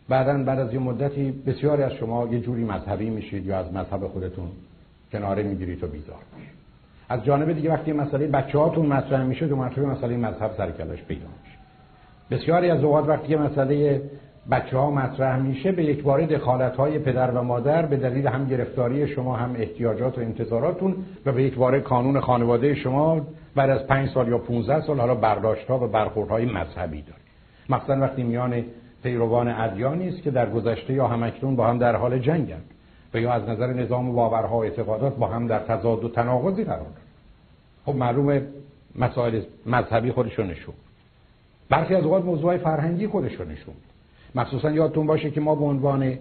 بعدا 0.10 0.43
بعد 0.43 0.60
از 0.60 0.73
یه 0.73 0.80
مدتی 0.80 1.31
بسیاری 1.31 1.84
از 1.84 1.91
شما 1.91 2.27
یه 2.27 2.39
جوری 2.39 2.64
مذهبی 2.64 3.10
میشید 3.10 3.45
یا 3.45 3.57
از 3.57 3.73
مذهب 3.73 4.07
خودتون 4.07 4.47
کناره 5.11 5.43
می‌گیرید 5.43 5.84
و 5.84 5.88
بیزار 5.88 6.18
میشید. 6.38 6.53
از 7.10 7.23
جانب 7.23 7.53
دیگه 7.53 7.69
وقتی 7.69 7.93
مسئله 7.93 8.27
بچه 8.27 8.60
هاتون 8.60 8.85
مطرح 8.85 9.23
میشه 9.23 9.47
دو 9.47 9.56
مرتبه 9.56 9.85
مسئله 9.85 10.18
مذهب 10.18 10.51
سر 10.57 10.72
کلاش 10.72 11.03
پیدا 11.03 11.26
میشه. 11.43 11.57
بسیاری 12.31 12.69
از 12.69 12.84
اوقات 12.84 13.07
وقتی 13.07 13.35
مسئله 13.35 14.01
بچه 14.51 14.77
ها 14.77 14.91
مطرح 14.91 15.39
میشه 15.39 15.71
به 15.71 15.84
یک 15.84 16.03
بار 16.03 16.26
دخالت 16.26 16.76
های 16.76 16.99
پدر 16.99 17.31
و 17.31 17.41
مادر 17.41 17.85
به 17.85 17.97
دلیل 17.97 18.27
هم 18.27 18.47
گرفتاری 18.47 19.07
شما 19.07 19.35
هم 19.35 19.55
احتیاجات 19.57 20.17
و 20.17 20.21
انتظاراتون 20.21 20.95
و 21.26 21.31
به 21.31 21.43
یک 21.43 21.55
بار 21.55 21.80
کانون 21.80 22.19
خانواده 22.19 22.76
شما 22.76 23.21
بعد 23.55 23.69
از 23.69 23.88
پنج 23.88 24.09
سال 24.09 24.27
یا 24.27 24.38
15 24.38 24.81
سال 24.81 24.99
حالا 24.99 25.15
برداشت 25.15 25.67
ها 25.67 25.84
و 25.84 25.88
برخورد 25.88 26.30
های 26.30 26.45
مذهبی 26.45 27.01
داره 27.01 27.19
مثلا 27.69 28.01
وقتی 28.01 28.23
میان 28.23 28.65
پیروان 29.03 29.47
ادیانی 29.47 30.09
است 30.09 30.21
که 30.21 30.31
در 30.31 30.49
گذشته 30.49 30.93
یا 30.93 31.07
همکنون 31.07 31.55
با 31.55 31.67
هم 31.67 31.77
در 31.77 31.95
حال 31.95 32.19
جنگند 32.19 32.65
و 33.13 33.19
یا 33.19 33.31
از 33.31 33.49
نظر 33.49 33.73
نظام 33.73 34.15
باورها 34.15 34.57
و 34.57 34.63
اعتقادات 34.63 35.15
با 35.15 35.27
هم 35.27 35.47
در 35.47 35.59
تضاد 35.59 36.03
و 36.03 36.09
تناقضی 36.09 36.63
قرار 36.63 36.80
دارند. 36.80 36.97
خب 37.85 37.95
معلومه 37.95 38.41
مسائل 38.95 39.41
مذهبی 39.65 40.11
خودشون 40.11 40.47
نشون. 40.47 40.73
برخی 41.69 41.95
از 41.95 42.03
اوقات 42.03 42.26
موضوع 42.26 42.57
فرهنگی 42.57 43.07
خودشون 43.07 43.47
نشون 43.47 43.73
مخصوصا 44.35 44.72
یادتون 44.72 45.07
باشه 45.07 45.31
که 45.31 45.41
ما 45.41 45.56
به 45.56 45.65
عنوان 45.65 46.18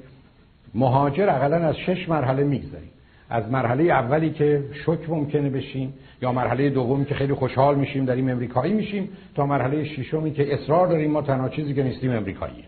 مهاجر 0.75 1.31
اقلا 1.31 1.57
از 1.57 1.77
شش 1.77 2.09
مرحله 2.09 2.45
می‌گذاریم 2.45 2.91
از 3.31 3.51
مرحله 3.51 3.85
اولی 3.85 4.31
که 4.31 4.65
شک 4.73 5.11
ممکنه 5.11 5.51
بشیم 5.51 5.95
یا 6.23 6.33
مرحله 6.33 6.71
دومی 6.71 7.05
که 7.05 7.15
خیلی 7.15 7.35
خوشحال 7.35 7.79
میشیم 7.79 8.09
این 8.09 8.31
امریکایی 8.31 8.73
میشیم 8.73 9.09
تا 9.35 9.47
مرحله 9.47 9.85
ششمی 9.85 10.33
که 10.33 10.55
اصرار 10.55 10.87
داریم 10.87 11.11
ما 11.11 11.23
تنها 11.23 11.49
چیزی 11.49 11.75
که 11.75 11.83
نیستیم 11.83 12.11
امریکایی 12.11 12.65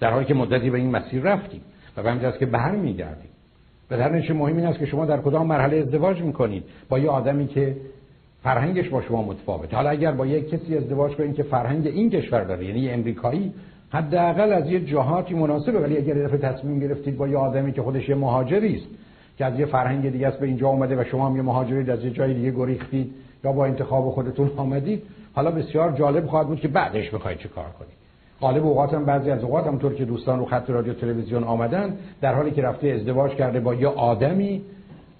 در 0.00 0.10
حالی 0.10 0.24
که 0.24 0.34
مدتی 0.34 0.70
به 0.70 0.78
این 0.78 0.90
مسیر 0.90 1.22
رفتیم 1.22 1.60
و 1.96 2.02
به 2.02 2.10
همین 2.10 2.32
که 2.38 2.46
برمیگردیم. 2.46 3.30
به 3.88 3.96
در 3.96 4.32
مهم 4.32 4.56
این 4.56 4.66
است 4.66 4.78
که 4.78 4.86
شما 4.86 5.06
در 5.06 5.20
کدام 5.20 5.46
مرحله 5.46 5.76
ازدواج 5.76 6.20
می‌کنید. 6.20 6.64
با 6.88 6.98
یه 6.98 7.08
آدمی 7.08 7.46
که 7.46 7.76
فرهنگش 8.42 8.88
با 8.88 9.02
شما 9.02 9.22
متفاوته. 9.22 9.76
حالا 9.76 9.90
اگر 9.90 10.12
با 10.12 10.26
یک 10.26 10.50
کسی 10.50 10.76
ازدواج 10.76 11.12
کنید 11.12 11.34
که 11.34 11.42
فرهنگ 11.42 11.86
این 11.86 12.10
کشور 12.10 12.44
داره 12.44 12.64
یعنی 12.64 12.90
امریکایی 12.90 13.52
حداقل 13.96 14.52
از 14.52 14.70
یه 14.70 14.80
جهاتی 14.80 15.34
مناسبه. 15.34 15.78
ولی 15.78 15.96
اگر 15.96 16.14
دفعه 16.14 16.38
تصمیم 16.38 16.78
گرفتید 16.78 17.16
با 17.16 17.28
یه 17.28 17.36
آدمی 17.36 17.72
که 17.72 17.82
خودش 17.82 18.08
یه 18.08 18.14
مهاجری 18.14 18.76
است 18.76 18.86
که 19.38 19.44
از 19.44 19.58
یه 19.58 19.66
فرهنگ 19.66 20.12
دیگه 20.12 20.26
است 20.26 20.38
به 20.38 20.46
اینجا 20.46 20.68
اومده 20.68 21.00
و 21.00 21.04
شما 21.04 21.28
هم 21.28 21.36
یه 21.36 21.42
مهاجرید 21.42 21.90
از 21.90 22.04
یه 22.04 22.10
جای 22.10 22.34
دیگه 22.34 22.50
گریختید 22.50 23.14
یا 23.44 23.52
با 23.52 23.66
انتخاب 23.66 24.10
خودتون 24.10 24.50
آمدید 24.56 25.02
حالا 25.34 25.50
بسیار 25.50 25.92
جالب 25.92 26.26
خواهد 26.26 26.46
بود 26.46 26.60
که 26.60 26.68
بعدش 26.68 27.10
بخواید 27.10 27.38
چه 27.38 27.48
کار 27.48 27.64
کنید. 27.78 27.96
غالب 28.40 28.66
اوقات 28.66 28.94
هم 28.94 29.04
بعضی 29.04 29.30
از 29.30 29.44
اوقات 29.44 29.66
همونطور 29.66 29.94
که 29.94 30.04
دوستان 30.04 30.38
رو 30.38 30.44
خط 30.44 30.70
رادیو 30.70 30.94
تلویزیون 30.94 31.44
آمدن 31.44 31.96
در 32.20 32.34
حالی 32.34 32.50
که 32.50 32.62
رفته 32.62 32.88
ازدواج 32.88 33.32
کرده 33.32 33.60
با 33.60 33.74
یه 33.74 33.88
آدمی 33.88 34.62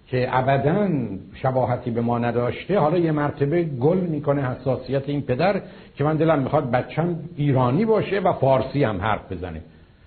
که 0.07 0.29
ابدا 0.31 0.89
شباهتی 1.35 1.91
به 1.91 2.01
ما 2.01 2.19
نداشته 2.19 2.79
حالا 2.79 2.99
یه 2.99 3.13
مرتبه 3.13 3.63
گل 3.65 3.99
می‌کنه 3.99 4.51
حساسیت 4.51 5.09
این 5.09 5.23
پدر 5.23 5.61
که 5.97 6.05
من 6.05 6.17
دلم 6.17 6.39
می‌خواد 6.39 6.71
بچم 6.71 7.17
ایرانی 7.37 7.85
باشه 7.85 8.21
و 8.21 8.33
فارسی 8.33 8.85
هم 8.85 9.01
حرف 9.01 9.33
بزنه. 9.33 9.61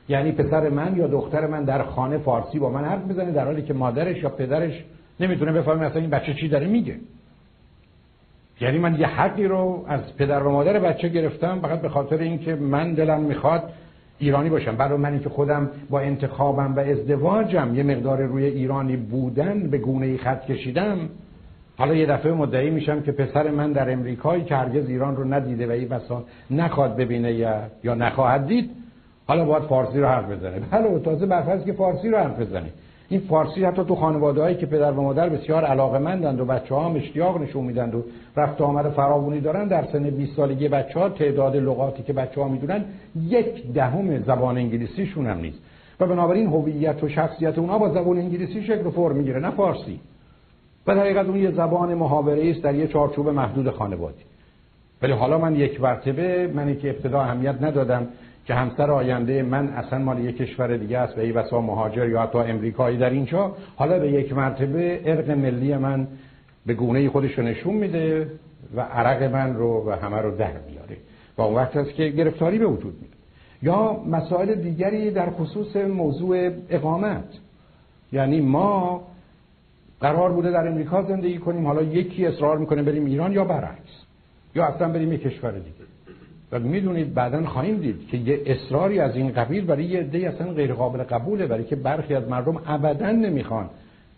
یعنی 0.09 0.31
پسر 0.31 0.69
من 0.69 0.97
یا 0.97 1.07
دختر 1.07 1.47
من 1.47 1.63
در 1.63 1.83
خانه 1.83 2.17
فارسی 2.17 2.59
با 2.59 2.69
من 2.69 2.85
حرف 2.85 3.01
بزنه 3.01 3.31
در 3.31 3.45
حالی 3.45 3.61
که 3.61 3.73
مادرش 3.73 4.23
یا 4.23 4.29
پدرش 4.29 4.83
نمی‌تونه 5.19 5.51
بفهمه 5.51 5.85
اصلا 5.85 6.01
این 6.01 6.09
بچه 6.09 6.33
چی 6.33 6.47
داره 6.47 6.67
میگه. 6.67 6.95
یعنی 8.61 8.77
من 8.77 8.99
یه 8.99 9.07
حقی 9.07 9.43
رو 9.43 9.85
از 9.87 10.17
پدر 10.17 10.43
و 10.43 10.51
مادر 10.51 10.79
بچه 10.79 11.09
گرفتم 11.09 11.59
فقط 11.61 11.81
به 11.81 11.89
خاطر 11.89 12.17
اینکه 12.17 12.55
من 12.55 12.93
دلم 12.93 13.21
می‌خواد 13.21 13.73
ایرانی 14.19 14.49
باشم. 14.49 14.75
برای 14.75 14.97
منی 14.97 15.19
که 15.19 15.29
خودم 15.29 15.69
با 15.89 15.99
انتخابم 15.99 16.75
و 16.75 16.79
ازدواجم 16.79 17.75
یه 17.75 17.83
مقدار 17.83 18.21
روی 18.21 18.45
ایرانی 18.45 18.97
بودن 18.97 19.69
به 19.69 19.77
گونه 19.77 20.05
ای 20.05 20.17
خط 20.17 20.45
کشیدم 20.45 20.97
حالا 21.77 21.95
یه 21.95 22.05
دفعه 22.05 22.33
مدعی 22.33 22.69
میشم 22.69 23.01
که 23.01 23.11
پسر 23.11 23.51
من 23.51 23.71
در 23.71 23.91
امریکایی 23.91 24.43
که 24.43 24.55
هرگز 24.55 24.89
ایران 24.89 25.15
رو 25.15 25.33
ندیده 25.33 25.67
و 25.67 25.71
این 25.71 25.87
بسا 25.87 26.23
نخواد 26.51 26.95
ببینه 26.95 27.33
یا 27.83 27.95
نخواهد 27.95 28.47
دید 28.47 28.69
حالا 29.27 29.45
باید 29.45 29.63
فارسی 29.63 29.99
رو 29.99 30.07
حرف 30.07 30.31
بزنه. 30.31 30.59
بله 30.71 30.99
تازه 30.99 31.25
برفرض 31.25 31.65
که 31.65 31.73
فارسی 31.73 32.09
رو 32.09 32.17
حرف 32.17 32.39
بزنه. 32.39 32.69
این 33.09 33.19
فارسی 33.19 33.63
حتی 33.63 33.83
تو 33.83 33.95
خانواده 33.95 34.41
هایی 34.41 34.55
که 34.55 34.65
پدر 34.65 34.91
و 34.91 35.01
مادر 35.01 35.29
بسیار 35.29 35.63
علاقه 35.63 35.99
مندند 35.99 36.39
و 36.39 36.45
بچه 36.45 36.75
ها 36.75 36.85
هم 36.85 36.95
اشتیاق 36.95 37.41
نشون 37.41 37.63
میدند 37.63 37.95
و 37.95 38.03
رفت 38.35 38.61
آمد 38.61 38.89
فراوونی 38.89 39.39
دارن 39.39 39.67
در 39.67 39.85
سن 39.91 40.09
20 40.09 40.35
سالگی 40.35 40.67
بچه 40.67 40.99
ها 40.99 41.09
تعداد 41.09 41.55
لغاتی 41.55 42.03
که 42.03 42.13
بچه 42.13 42.41
ها 42.41 42.47
می‌دونن 42.47 42.85
یک 43.27 43.73
دهم 43.73 44.23
زبان 44.23 44.57
انگلیسیشون 44.57 45.27
هم 45.27 45.37
نیست. 45.37 45.57
و 45.99 46.07
بنابراین 46.07 46.47
هویت 46.47 47.03
و 47.03 47.09
شخصیت 47.09 47.57
اونها 47.57 47.77
با 47.77 47.89
زبان 47.89 48.17
انگلیسی 48.17 48.63
شکل 48.63 48.85
و 48.85 48.91
فرم 48.91 49.15
می‌گیره 49.15 49.39
نه 49.39 49.51
فارسی. 49.51 49.99
و 50.87 50.95
در 50.95 51.01
حقیقت 51.01 51.25
اون 51.25 51.37
یه 51.37 51.51
زبان 51.51 51.93
محاوره 51.93 52.49
است 52.49 52.63
در 52.63 52.75
یه 52.75 52.87
چارچوب 52.87 53.29
محدود 53.29 53.69
خانوادی 53.69 54.23
ولی 55.01 55.11
حالا 55.11 55.37
من 55.37 55.55
یک 55.55 55.81
مرتبه 55.81 56.51
منی 56.53 56.75
که 56.75 56.89
ابتدا 56.89 57.21
اهمیت 57.21 57.55
ندادم 57.61 58.07
که 58.49 58.55
همسر 58.55 58.91
آینده 58.91 59.43
من 59.43 59.67
اصلا 59.67 59.99
مال 59.99 60.19
یک 60.19 60.37
کشور 60.37 60.77
دیگه 60.77 60.97
است 60.97 61.17
و 61.17 61.21
ای 61.21 61.31
بسا 61.31 61.61
مهاجر 61.61 62.09
یا 62.09 62.21
حتی 62.21 62.37
امریکایی 62.37 62.97
در 62.97 63.09
اینجا 63.09 63.55
حالا 63.75 63.99
به 63.99 64.11
یک 64.11 64.33
مرتبه 64.33 65.01
ارق 65.05 65.31
ملی 65.31 65.77
من 65.77 66.07
به 66.65 66.73
گونه 66.73 67.09
خودش 67.09 67.37
رو 67.37 67.43
نشون 67.43 67.73
میده 67.73 68.31
و 68.75 68.81
عرق 68.81 69.23
من 69.23 69.55
رو 69.55 69.89
و 69.89 69.91
همه 69.91 70.17
رو 70.17 70.37
در 70.37 70.51
میاره 70.69 70.97
و 71.37 71.41
اون 71.41 71.55
وقت 71.55 71.77
است 71.77 71.93
که 71.93 72.07
گرفتاری 72.07 72.57
به 72.57 72.65
وجود 72.65 72.93
میاد. 73.01 73.13
یا 73.61 74.03
مسائل 74.03 74.55
دیگری 74.55 75.11
در 75.11 75.29
خصوص 75.29 75.75
موضوع 75.75 76.51
اقامت. 76.69 77.29
یعنی 78.11 78.41
ما 78.41 79.03
قرار 80.01 80.31
بوده 80.31 80.51
در 80.51 80.67
امریکا 80.67 81.03
زندگی 81.03 81.37
کنیم 81.37 81.67
حالا 81.67 81.81
یکی 81.81 82.25
اصرار 82.25 82.57
می‌کنه 82.57 82.83
بریم 82.83 83.05
ایران 83.05 83.31
یا 83.31 83.43
برعکس. 83.43 84.03
یا 84.55 84.65
اصلا 84.65 84.89
بریم 84.89 85.13
یک 85.13 85.21
کشور 85.21 85.51
دیگه. 85.51 85.88
و 86.51 86.59
می‌دونید 86.59 87.13
بعدا 87.13 87.45
خواهیم 87.45 87.77
دید 87.77 88.07
که 88.07 88.17
یه 88.17 88.41
اصراری 88.45 88.99
از 88.99 89.15
این 89.15 89.31
قبیل 89.31 89.65
برای 89.65 89.85
یه 89.85 89.99
عده 89.99 90.17
اصلا 90.17 90.53
غیر 90.53 90.73
قابل 90.73 91.03
قبوله 91.03 91.47
برای 91.47 91.63
که 91.63 91.75
برخی 91.75 92.15
از 92.15 92.27
مردم 92.29 92.61
ابدا 92.67 93.11
نمی‌خوان 93.11 93.69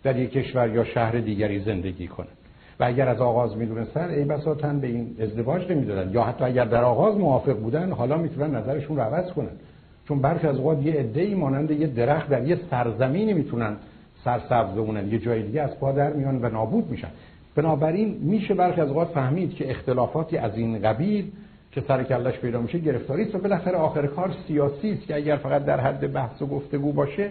در 0.03 0.19
یک 0.19 0.31
کشور 0.31 0.69
یا 0.69 0.83
شهر 0.83 1.11
دیگری 1.11 1.59
زندگی 1.59 2.07
کنند. 2.07 2.37
و 2.79 2.83
اگر 2.83 3.09
از 3.09 3.21
آغاز 3.21 3.57
می‌دونستن 3.57 4.09
ای 4.09 4.23
بسا 4.23 4.55
تن 4.55 4.79
به 4.79 4.87
این 4.87 5.15
ازدواج 5.21 5.71
نمی‌دادن. 5.71 6.11
یا 6.13 6.23
حتی 6.23 6.43
اگر 6.43 6.65
در 6.65 6.83
آغاز 6.83 7.17
موافق 7.17 7.57
بودن 7.59 7.91
حالا 7.91 8.17
می‌تونن 8.17 8.55
نظرشون 8.55 8.97
رو 8.97 9.03
عوض 9.03 9.31
کنن. 9.31 9.51
چون 10.07 10.19
برخی 10.19 10.47
از 10.47 10.57
اوقات 10.57 10.85
یه 10.85 10.93
عده 10.93 11.35
مانند 11.35 11.71
یه 11.71 11.87
درخت 11.87 12.29
در 12.29 12.47
یه 12.47 12.59
سرزمینی 12.71 13.33
می‌تونن 13.33 13.75
سرسبز 14.23 14.75
بمونن. 14.75 15.07
یه 15.07 15.19
جای 15.19 15.43
دیگه 15.43 15.61
از 15.61 15.79
پا 15.79 15.91
در 15.91 16.13
میان 16.13 16.39
و 16.41 16.49
نابود 16.49 16.89
میشن. 16.89 17.07
بنابراین 17.55 18.17
میشه 18.21 18.53
برخی 18.53 18.81
از 18.81 18.87
اوقات 18.87 19.07
فهمید 19.07 19.53
که 19.53 19.71
اختلافاتی 19.71 20.37
از 20.37 20.57
این 20.57 20.81
قبیل 20.81 21.31
که 21.71 21.81
سر 21.81 22.03
کلش 22.03 22.37
پیدا 22.37 22.61
میشه 22.61 22.79
گرفتاری 22.79 23.23
است. 23.23 23.35
و 23.35 23.37
بالاخره 23.37 23.77
آخر 23.77 24.07
کار 24.07 24.33
سیاسی 24.47 24.91
است 24.91 25.07
که 25.07 25.15
اگر 25.15 25.35
فقط 25.35 25.65
در 25.65 25.79
حد 25.79 26.13
بحث 26.13 26.41
و 26.41 26.45
گفتگو 26.45 26.93
باشه 26.93 27.29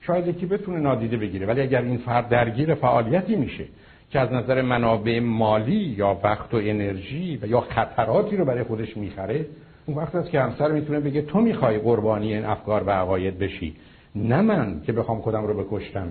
شاید 0.00 0.26
یکی 0.26 0.46
بتونه 0.46 0.80
نادیده 0.80 1.16
بگیره. 1.16 1.46
ولی 1.46 1.60
اگر 1.60 1.82
این 1.82 1.98
فرد 1.98 2.28
درگیر 2.28 2.74
فعالیتی 2.74 3.36
میشه 3.36 3.64
که 4.10 4.20
از 4.20 4.32
نظر 4.32 4.62
منابع 4.62 5.20
مالی 5.20 5.94
یا 5.96 6.20
وقت 6.24 6.54
و 6.54 6.56
انرژی 6.56 7.38
و 7.42 7.46
یا 7.46 7.60
خطراتی 7.60 8.36
رو 8.36 8.44
برای 8.44 8.62
خودش 8.62 8.96
می‌خره 8.96 9.46
اون 9.86 9.96
وقت 9.96 10.14
است 10.14 10.30
که 10.30 10.40
همسر 10.40 10.72
می‌تونه 10.72 11.00
بگه 11.00 11.22
تو 11.22 11.40
می‌خوای 11.40 11.78
قربانی 11.78 12.34
این 12.34 12.44
افکار 12.44 12.82
و 12.82 12.90
عقاید 12.90 13.38
بشی 13.38 13.76
نه 14.14 14.40
من 14.40 14.80
که 14.86 14.92
بخوام 14.92 15.20
خودم 15.20 15.46
رو 15.46 15.54
به 15.54 15.64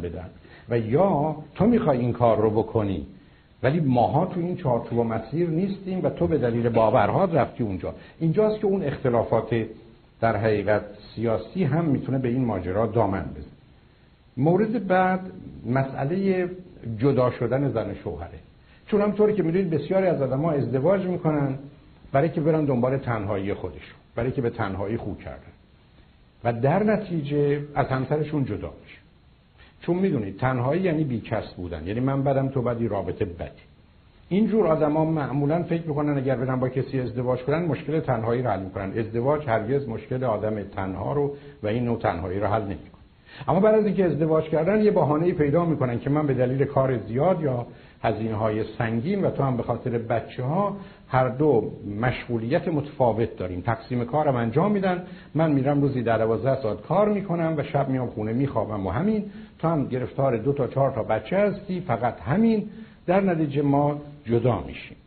بدم. 0.03 0.29
و 0.69 0.79
یا 0.79 1.35
تو 1.55 1.65
می‌خوای 1.65 1.99
این 1.99 2.13
کار 2.13 2.41
رو 2.41 2.49
بکنی. 2.49 3.07
ولی 3.63 3.79
ماها 3.79 4.25
تو 4.25 4.39
این 4.39 4.57
چارچوب 4.57 4.97
و 4.97 5.03
مسیر 5.03 5.49
نیستیم 5.49 5.99
و 6.03 6.09
تو 6.09 6.27
به 6.27 6.37
دلیل 6.37 6.69
باورها 6.69 7.25
رفتی 7.25 7.63
اونجا. 7.63 7.93
اینجاست 8.19 8.59
که 8.59 8.65
اون 8.65 8.83
اختلافات 8.83 9.65
در 10.21 10.35
حقیقت 10.35 10.81
سیاسی 11.15 11.63
هم 11.63 11.85
می‌تونه 11.85 12.17
به 12.17 12.27
این 12.27 12.45
ماجرا 12.45 12.85
دامن 12.85 13.21
بزنه. 13.21 13.43
مورد 14.37 14.87
بعد 14.87 15.19
مسئله 15.65 16.49
جدا 16.97 17.31
شدن 17.31 17.71
زن 17.71 17.93
شوهره. 17.93 18.39
چون 18.87 19.01
همطوری 19.01 19.33
که 19.33 19.43
می‌دونید 19.43 19.69
بسیاری 19.69 20.07
از 20.07 20.21
آدم 20.21 20.41
ها 20.41 20.51
ازدواج 20.51 21.05
می‌کنن 21.05 21.59
برای 22.11 22.29
که 22.29 22.41
برن 22.41 22.65
دنبال 22.65 22.97
تنهایی 22.97 23.53
خودشون 23.53 23.97
برای 24.15 24.31
که 24.31 24.41
به 24.41 24.49
تنهایی 24.49 24.97
خو 24.97 25.15
کردن. 25.15 25.51
و 26.43 26.53
در 26.53 26.83
نتیجه 26.83 27.61
از 27.75 27.87
همسرشون 27.87 28.45
جدا 28.45 28.73
میشه. 28.83 28.90
چون 29.81 29.95
می‌دونید 29.95 30.37
تنهایی 30.37 30.81
یعنی 30.81 31.03
بیکس 31.03 31.53
بودن 31.53 31.87
یعنی 31.87 31.99
من 31.99 32.23
بدم 32.23 32.47
تو 32.47 32.61
بدی 32.61 32.87
رابطه 32.87 33.25
بدی. 33.25 33.61
اینجور 34.29 34.67
آدما 34.67 35.05
معمولا 35.05 35.63
فکر 35.63 35.87
می‌کنن 35.87 36.17
اگر 36.17 36.35
برن 36.35 36.59
با 36.59 36.69
کسی 36.69 36.99
ازدواج 36.99 37.39
کنن 37.39 37.65
مشکل 37.65 37.99
تنهایی 37.99 38.41
رو 38.41 38.49
حل 38.49 38.63
می‌کنن. 38.63 38.99
ازدواج 38.99 39.43
هرگز 39.47 39.87
مشکل 39.87 40.23
آدم 40.23 40.63
تنها 40.63 41.13
رو 41.13 41.35
و 41.63 41.67
این 41.67 41.85
نوع 41.85 41.99
تنهایی 41.99 42.39
رو 42.39 42.47
حل 42.47 42.61
نمی‌کنه. 42.61 43.01
اما 43.47 43.59
بعد 43.59 43.75
از 43.75 43.85
اینکه 43.85 44.05
ازدواج 44.05 44.43
کردن 44.43 44.81
یه 44.81 44.91
بهانه 44.91 45.31
پیدا 45.31 45.65
می‌کنن 45.65 45.99
که 45.99 46.09
من 46.09 46.27
به 46.27 46.33
دلیل 46.33 46.65
کار 46.65 46.97
زیاد 46.97 47.41
یا 47.41 47.67
هزینه 48.03 48.35
های 48.35 48.63
سنگین 48.77 49.21
و 49.21 49.31
تو 49.31 49.43
هم 49.43 49.57
به 49.57 49.63
خاطر 49.63 49.97
بچه 49.97 50.43
ها 50.43 50.77
هر 51.07 51.29
دو 51.29 51.71
مشغولیت 52.01 52.67
متفاوت 52.67 53.35
داریم. 53.37 53.61
تقسیم 53.61 54.05
کارم 54.05 54.35
انجام 54.35 54.71
میدن. 54.71 55.03
من 55.35 55.51
میرم 55.51 55.81
روزی 55.81 56.03
در 56.03 56.17
12 56.17 56.61
ساعت 56.61 56.81
کار 56.81 57.09
می‌کنم 57.09 57.53
و 57.57 57.63
شب 57.63 57.89
میام 57.89 58.07
خونه 58.07 58.33
میخوابم 58.33 58.87
و 58.87 58.89
همین. 58.89 59.25
تو 59.61 59.67
هم 59.67 59.87
گرفتار 59.87 60.37
دو 60.37 60.53
تا 60.53 60.67
چهار 60.67 60.91
تا 60.91 61.03
بچه 61.03 61.37
هستی 61.37 61.79
فقط 61.79 62.19
همین 62.19 62.69
در 63.07 63.21
نتیجه 63.21 63.61
ما 63.61 64.01
جدا 64.25 64.63
میشیم. 64.67 64.97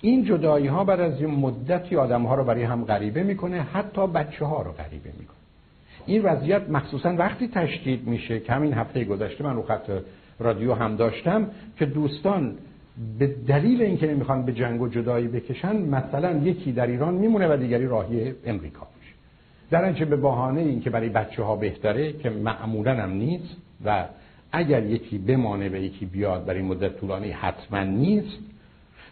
این 0.00 0.24
جدایی 0.24 0.66
ها 0.66 0.84
بعد 0.84 1.00
از 1.00 1.20
یه 1.20 1.26
مدتی 1.26 1.96
آدم 1.96 2.22
ها 2.22 2.34
رو 2.34 2.44
برای 2.44 2.62
هم 2.62 2.84
غریبه 2.84 3.22
می‌کنه 3.22 3.62
حتی 3.62 4.06
بچه 4.06 4.44
ها 4.44 4.62
رو 4.62 4.72
غریبه 4.72 5.10
می‌کنه. 5.18 5.36
این 6.06 6.22
وضعیت 6.22 6.70
مخصوصا 6.70 7.14
وقتی 7.14 7.48
تشدید 7.48 8.06
میشه 8.06 8.40
که 8.40 8.52
همین 8.52 8.72
هفته 8.74 9.04
گذشته 9.04 9.44
من 9.44 9.56
رو 9.56 9.62
خط 9.62 9.90
رادیو 10.38 10.74
هم 10.74 10.96
داشتم 10.96 11.50
که 11.78 11.86
دوستان 11.86 12.54
به 13.18 13.26
دلیل 13.26 13.82
اینکه 13.82 14.06
نمی‌خوان 14.06 14.42
به 14.42 14.52
جنگ 14.52 14.82
و 14.82 14.88
جدایی 14.88 15.28
بکشن 15.28 15.76
مثلا 15.76 16.32
یکی 16.32 16.72
در 16.72 16.86
ایران 16.86 17.14
میمونه 17.14 17.54
و 17.54 17.56
دیگری 17.56 17.86
راهی 17.86 18.34
امریکا 18.44 18.86
میشه. 19.00 19.14
در 19.70 20.04
به 20.04 20.16
بهانه 20.16 20.60
اینکه 20.60 20.90
برای 20.90 21.08
بچه 21.08 21.42
ها 21.42 21.56
بهتره 21.56 22.12
که 22.12 22.30
معمولا 22.30 22.94
هم 23.02 23.10
نیست 23.10 23.56
و 23.84 24.04
اگر 24.52 24.84
یکی 24.84 25.18
بمانه 25.18 25.68
و 25.68 25.74
یکی 25.74 26.06
بیاد 26.06 26.44
برای 26.44 26.62
مدت 26.62 26.96
طولانی 26.96 27.30
حتما 27.30 27.82
نیست. 27.82 28.38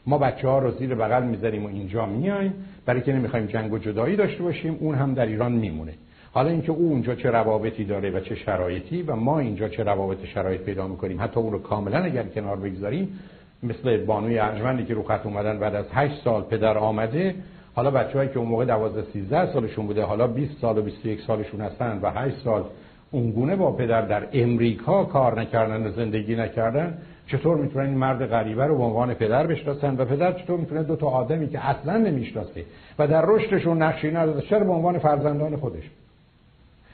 ما 0.07 0.19
بچه 0.19 0.49
ها 0.49 0.59
رو 0.59 0.71
زیر 0.71 0.95
بغل 0.95 1.23
می‌ذاریم 1.23 1.65
و 1.65 1.69
اینجا 1.69 2.07
میایم. 2.07 2.55
برای 2.87 3.01
که 3.01 3.13
نمی‌خوایم 3.13 3.47
جنگ 3.47 3.73
و 3.73 3.79
جدایی 3.79 4.17
داشته 4.17 4.43
باشیم 4.43 4.77
اون 4.81 4.95
هم 4.95 5.15
در 5.15 5.27
ایران 5.27 5.53
میمونه. 5.53 5.95
حالا 6.33 6.51
اینکه 6.51 6.73
او 6.73 6.89
اونجا 6.91 7.15
چه 7.15 7.31
روابطی 7.31 7.85
داره 7.85 8.11
و 8.11 8.21
چه 8.21 8.35
شرایطی 8.35 9.03
و 9.03 9.17
ما 9.17 9.39
اینجا 9.39 9.69
چه 9.69 9.83
روابط 9.83 10.25
شرایط 10.25 10.61
پیدا 10.61 10.89
می‌کنیم 10.89 11.21
حتی 11.21 11.41
اون 11.41 11.53
رو 11.53 11.59
کاملا 11.59 11.99
اگر 11.99 12.23
کنار 12.23 12.57
بگذاریم 12.57 13.21
مثل 13.63 14.05
بانوی 14.05 14.39
ارجمندی 14.39 14.85
که 14.85 14.95
رو 14.95 15.03
خط 15.03 15.27
اومدن 15.27 15.59
بعد 15.59 15.75
از 15.75 15.87
8 15.93 16.25
سال 16.25 16.43
پدر 16.43 16.79
آمده. 16.79 17.35
حالا 17.75 17.91
بچه‌هایی 17.91 18.29
که 18.29 18.39
اون 18.39 18.49
موقع 18.49 18.65
12 18.65 19.03
13 19.13 19.53
سالشون 19.53 19.87
بوده 19.87 20.03
حالا 20.03 20.27
20 20.27 20.61
سال 20.61 20.79
و 20.79 20.83
21 20.83 21.21
سالشون 21.21 21.61
هستن 21.61 21.99
و 22.03 22.11
8 22.11 22.37
سال 22.45 22.65
اونگونه 23.11 23.57
با 23.57 23.73
پدر 23.73 24.03
در 24.03 24.29
امریکا 24.33 25.05
کار 25.05 25.41
نکردن 25.41 25.87
و 25.87 25.91
زندگی 25.91 26.37
نکردن 26.37 26.99
چطور 27.27 27.57
می‌تونن 27.57 27.87
این 27.87 27.99
مرد 27.99 28.27
غریبه 28.27 28.67
رو 28.67 28.79
به 28.79 28.85
عنوان 28.85 29.15
پدر 29.15 29.47
بشناسن؟ 29.47 29.97
و 29.97 30.05
پدر 30.05 30.33
چطور 30.33 30.61
می‌تونه 30.61 30.83
دو 30.83 30.97
تا 30.97 31.07
آدمی 31.07 31.49
که 31.49 31.69
اصلا 31.69 31.97
نمی‌شناسه 31.97 32.65
و 32.99 33.07
در 33.07 33.25
رشدشون 33.27 33.83
نقشی 33.83 34.11
نداره 34.11 34.41
چرا 34.41 34.65
به 34.65 34.73
عنوان 34.73 34.99
فرزندان 34.99 35.57
خودش؟ 35.57 35.91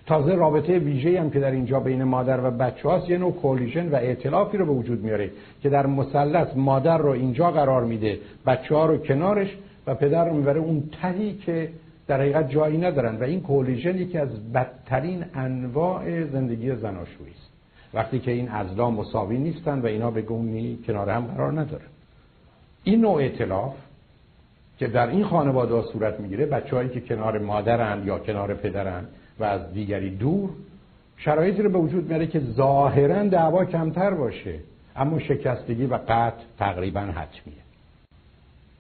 تازه 0.07 0.35
رابطه 0.35 0.79
ویژه 0.79 1.21
هم 1.21 1.31
که 1.31 1.41
در 1.41 1.51
اینجا 1.51 1.81
بین 1.81 2.05
مادر 2.05 2.47
و 2.47 2.51
بچه 2.51 2.89
هاست 2.89 3.11
یه 3.11 3.19
نوع 3.19 3.33
کولیژن 3.33 3.89
و 3.89 3.95
اعتلافی 3.95 4.57
رو 4.57 4.67
به 4.67 4.73
وجود 4.73 5.05
میاره 5.05 5.31
که 5.63 5.69
در 5.69 5.87
مثلث 5.87 6.49
مادر 6.57 6.99
رو 6.99 7.11
اینجا 7.11 7.51
قرار 7.51 7.85
میده 7.85 8.19
بچه 8.47 8.75
ها 8.75 8.87
رو 8.87 8.99
کنارش 8.99 9.57
و 9.87 9.95
پدر 9.95 10.25
رو 10.29 10.37
می‌بره 10.37 10.61
اون 10.61 10.83
تهی 11.03 11.35
که 11.35 11.69
در 12.11 12.21
حقیقت 12.21 12.51
جایی 12.51 12.79
ندارن 12.79 13.17
و 13.17 13.23
این 13.23 13.41
کولیژن 13.41 13.99
یکی 13.99 14.19
از 14.19 14.53
بدترین 14.53 15.25
انواع 15.35 16.25
زندگی 16.25 16.75
زناشویی 16.75 17.31
است. 17.31 17.51
وقتی 17.95 18.19
که 18.19 18.31
این 18.31 18.49
ازلا 18.49 18.91
مساوی 18.91 19.39
نیستن 19.39 19.81
و 19.81 19.87
اینا 19.87 20.11
به 20.11 20.23
گونی 20.23 20.79
کنار 20.87 21.11
هم 21.11 21.27
قرار 21.27 21.61
ندارن. 21.61 21.87
این 22.85 23.01
نوع 23.01 23.15
اعتلاف 23.15 23.75
که 24.79 24.87
در 24.87 25.07
این 25.07 25.25
خانواده 25.25 25.83
صورت 25.83 26.21
می‌گیره 26.21 26.47
بچههایی 26.47 26.89
که 26.89 27.01
کنار 27.01 27.39
مادرن 27.39 28.07
یا 28.07 28.19
کنار 28.19 28.55
پدرن 28.55 29.05
و 29.39 29.45
از 29.45 29.73
دیگری 29.73 30.17
دور 30.17 30.51
شرایطی 31.17 31.63
رو 31.63 31.71
به 31.71 31.79
وجود 31.79 32.09
میاره 32.09 32.27
که 32.27 32.41
ظاهرا 32.41 33.23
دعوا 33.23 33.65
کمتر 33.65 34.11
باشه 34.11 34.55
اما 34.97 35.19
شکستگی 35.19 35.87
و 35.87 35.95
قطع 36.09 36.43
تقریبا 36.59 37.01
حتمیه. 37.01 37.61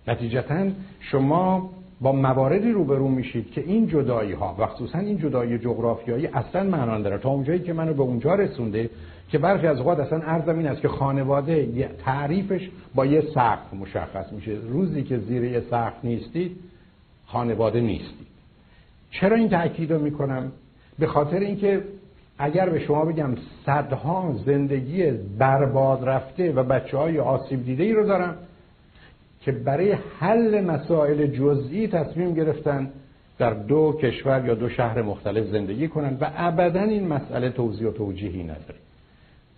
نتیجتا 0.09 0.66
شما 1.01 1.70
با 2.01 2.12
مواردی 2.12 2.72
روبرو 2.72 3.09
میشید 3.09 3.51
که 3.51 3.60
این 3.60 3.86
جدایی 3.86 4.32
ها 4.32 4.56
و 4.59 4.66
خصوصا 4.66 4.98
این 4.98 5.18
جدایی 5.18 5.59
جغرافیایی 5.59 6.27
اصلا 6.27 6.62
معنا 6.62 7.01
داره 7.01 7.18
تا 7.18 7.28
اونجایی 7.31 7.60
که 7.60 7.72
منو 7.72 7.94
به 7.94 8.02
اونجا 8.02 8.35
رسونده 8.35 8.90
که 9.28 9.39
برخی 9.39 9.66
از 9.66 9.78
اوقات 9.78 9.98
اصلا 9.98 10.18
عرضم 10.18 10.59
این 10.59 10.66
است 10.66 10.81
که 10.81 10.89
خانواده 10.89 11.89
تعریفش 12.05 12.70
با 12.94 13.06
یه 13.06 13.20
سقف 13.35 13.74
مشخص 13.74 14.32
میشه. 14.32 14.59
روزی 14.68 15.02
که 15.02 15.18
زیر 15.18 15.44
یه 15.44 15.60
سقف 15.70 16.05
نیستید 16.05 16.56
خانواده 17.27 17.81
نیستید. 17.81 18.27
چرا 19.10 19.36
این 19.36 19.48
تاکید 19.48 19.93
می‌کنم؟ 19.93 20.52
به 20.98 21.06
خاطر 21.06 21.39
اینکه 21.39 21.82
اگر 22.39 22.68
به 22.68 22.78
شما 22.78 23.05
بگم 23.05 23.31
صدها 23.66 24.35
زندگی 24.47 25.10
برباد 25.39 26.09
رفته 26.09 26.52
و 26.52 26.62
بچه 26.62 26.97
های 26.97 27.18
آسیب 27.18 27.64
دیده 27.64 27.85
ای 27.85 27.93
رو 27.93 28.06
دارم 28.06 28.36
که 29.41 29.53
برای 29.53 29.93
حل 30.19 30.65
مسائل 30.65 31.27
جزئی 31.27 31.89
تصمیم 31.89 32.35
گرفتن 32.35 32.91
در 33.39 33.55
دو 33.55 33.99
کشور 34.03 34.47
یا 34.47 34.55
دو 34.55 34.69
شهر 34.69 35.03
مختلف 35.03 35.47
زندگی 35.47 35.89
کنند 35.89 36.23
و 36.23 36.27
ابدا 36.37 36.83
این 36.83 37.09
مسئله 37.09 37.51
توضیح 37.51 37.89
و 37.89 37.93
توجیهی 37.93 38.43
نداره. 38.43 38.75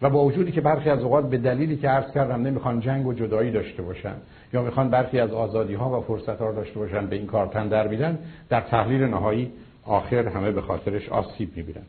و 0.03 0.11
با 0.11 0.25
وجودی 0.25 0.53
که 0.53 0.61
برخی 0.61 0.91
از 0.91 1.01
اوقات 1.01 1.31
به 1.31 1.39
دلیلی 1.39 1.77
که 1.77 1.89
عرض 1.89 2.13
کردم 2.13 2.43
نمی‌خوان 2.43 2.81
جنگ 2.81 3.07
و 3.07 3.13
جدایی 3.13 3.51
داشته 3.51 3.83
باشن 3.83 4.15
یا 4.53 4.63
می‌خوان 4.63 4.91
برخی 4.91 5.21
از 5.21 5.31
آزادی 5.31 5.75
ها 5.75 5.99
و 5.99 6.03
فرصت 6.03 6.39
ها 6.39 6.53
داشته 6.53 6.79
باشن 6.79 7.07
به 7.07 7.17
این 7.17 7.27
کار 7.27 7.47
تن 7.47 7.69
در 7.69 7.89
میدن 7.89 8.19
در 8.49 8.61
تحلیل 8.61 9.05
نهایی 9.05 9.53
آخر 9.85 10.29
همه 10.29 10.53
به 10.53 10.61
خاطرش 10.61 11.09
آسیب 11.09 11.57
می‌بینن. 11.57 11.83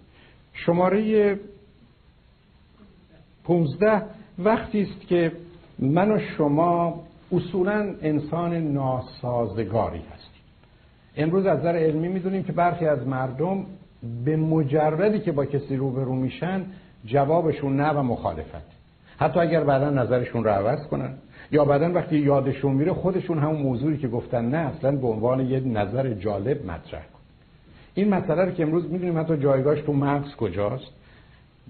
شماره 0.53 1.39
15 3.43 4.01
وقتی 4.39 4.81
است 4.81 5.07
که 5.07 5.31
من 5.79 6.11
و 6.11 6.19
شما 6.37 7.03
اصولا 7.33 7.95
انسان 8.01 8.53
ناسازگاری 8.53 10.01
هستیم. 10.13 10.41
امروز 11.17 11.45
از 11.45 11.59
نظر 11.59 11.75
علمی 11.75 12.07
می‌دونیم 12.07 12.43
که 12.43 12.51
برخی 12.51 12.85
از 12.85 13.07
مردم 13.07 13.65
به 14.25 14.35
مجردی 14.35 15.19
که 15.19 15.31
با 15.31 15.45
کسی 15.45 15.75
روبرو 15.75 16.15
میشن 16.15 16.65
جوابشون 17.05 17.75
نه 17.75 17.89
و 17.89 18.03
مخالفت. 18.03 18.73
حتی 19.17 19.39
اگر 19.39 19.63
بعدا 19.63 19.89
نظرشون 19.89 20.43
رو 20.43 20.49
عوض 20.49 20.87
کنن 20.87 21.13
یا 21.51 21.65
بعدا 21.65 21.93
وقتی 21.93 22.17
یادشون 22.17 22.71
میره 22.71 22.93
خودشون 22.93 23.39
همون 23.39 23.61
موضوعی 23.61 23.97
که 23.97 24.07
گفتن 24.07 24.45
نه 24.45 24.57
اصلا 24.57 24.91
به 24.91 25.07
عنوان 25.07 25.39
یه 25.39 25.59
نظر 25.59 26.13
جالب 26.13 26.65
مطرح 26.65 27.01
کن. 27.01 27.19
این 27.93 28.09
مسئله 28.09 28.45
رو 28.45 28.51
که 28.51 28.63
امروز 28.63 28.91
می‌دونیم 28.91 29.19
حتی 29.19 29.37
جایگاهش 29.37 29.81
تو 29.81 29.93
مغز 29.93 30.35
کجاست 30.35 30.91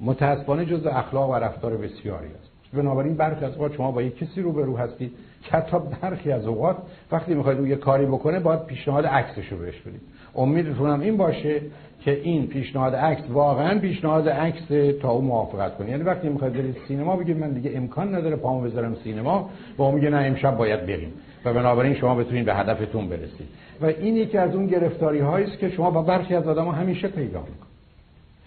متاسفانه 0.01 0.65
جز 0.65 0.85
اخلاق 0.85 1.29
و 1.29 1.35
رفتار 1.35 1.77
بسیاری 1.77 2.27
است 2.27 2.53
بنابراین 2.73 3.15
برخی 3.15 3.45
از 3.45 3.53
شما 3.77 3.91
با 3.91 4.01
یک 4.01 4.17
کسی 4.17 4.41
روبرو 4.41 4.77
هستید 4.77 5.11
که 5.43 5.51
حتی 5.51 5.77
برخی 6.01 6.31
از 6.31 6.45
اوقات 6.45 6.77
وقتی 7.11 7.33
می‌خواید 7.33 7.59
او 7.59 7.67
یه 7.67 7.75
کاری 7.75 8.05
بکنه 8.05 8.39
باید 8.39 8.65
پیشنهاد 8.65 9.05
عکسش 9.05 9.47
رو 9.51 9.57
بهش 9.57 9.79
بدید. 9.79 10.01
امیدتونم 10.35 10.99
این 10.99 11.17
باشه 11.17 11.61
که 12.01 12.11
این 12.11 12.47
پیشنهاد 12.47 12.95
عکس 12.95 13.23
واقعا 13.29 13.79
پیشنهاد 13.79 14.29
عکس 14.29 14.67
تا 15.01 15.11
او 15.11 15.21
موافقت 15.21 15.77
کنه. 15.77 15.89
یعنی 15.89 16.03
وقتی 16.03 16.29
می‌خواید 16.29 16.53
برید 16.53 16.77
سینما 16.87 17.15
بگید 17.15 17.37
من 17.37 17.51
دیگه 17.51 17.71
امکان 17.75 18.15
نداره 18.15 18.35
پامو 18.35 18.61
بذارم 18.61 18.95
سینما 19.03 19.49
و 19.79 19.91
میگه 19.91 20.09
نه 20.09 20.17
امشب 20.17 20.57
باید 20.57 20.85
بریم. 20.85 21.13
و 21.45 21.53
بنابراین 21.53 21.95
شما 21.95 22.15
بتونید 22.15 22.45
به 22.45 22.53
هدفتون 22.53 23.09
برسید. 23.09 23.47
و 23.81 23.85
این 23.85 24.17
یکی 24.17 24.37
از 24.37 24.55
اون 24.55 24.67
گرفتاری 24.67 25.21
است 25.21 25.59
که 25.59 25.69
شما 25.69 25.91
با 25.91 26.01
برخی 26.01 26.35
از 26.35 26.47
آدما 26.47 26.71
همیشه 26.71 27.07
پیدا 27.07 27.39
می‌کنید. 27.39 27.72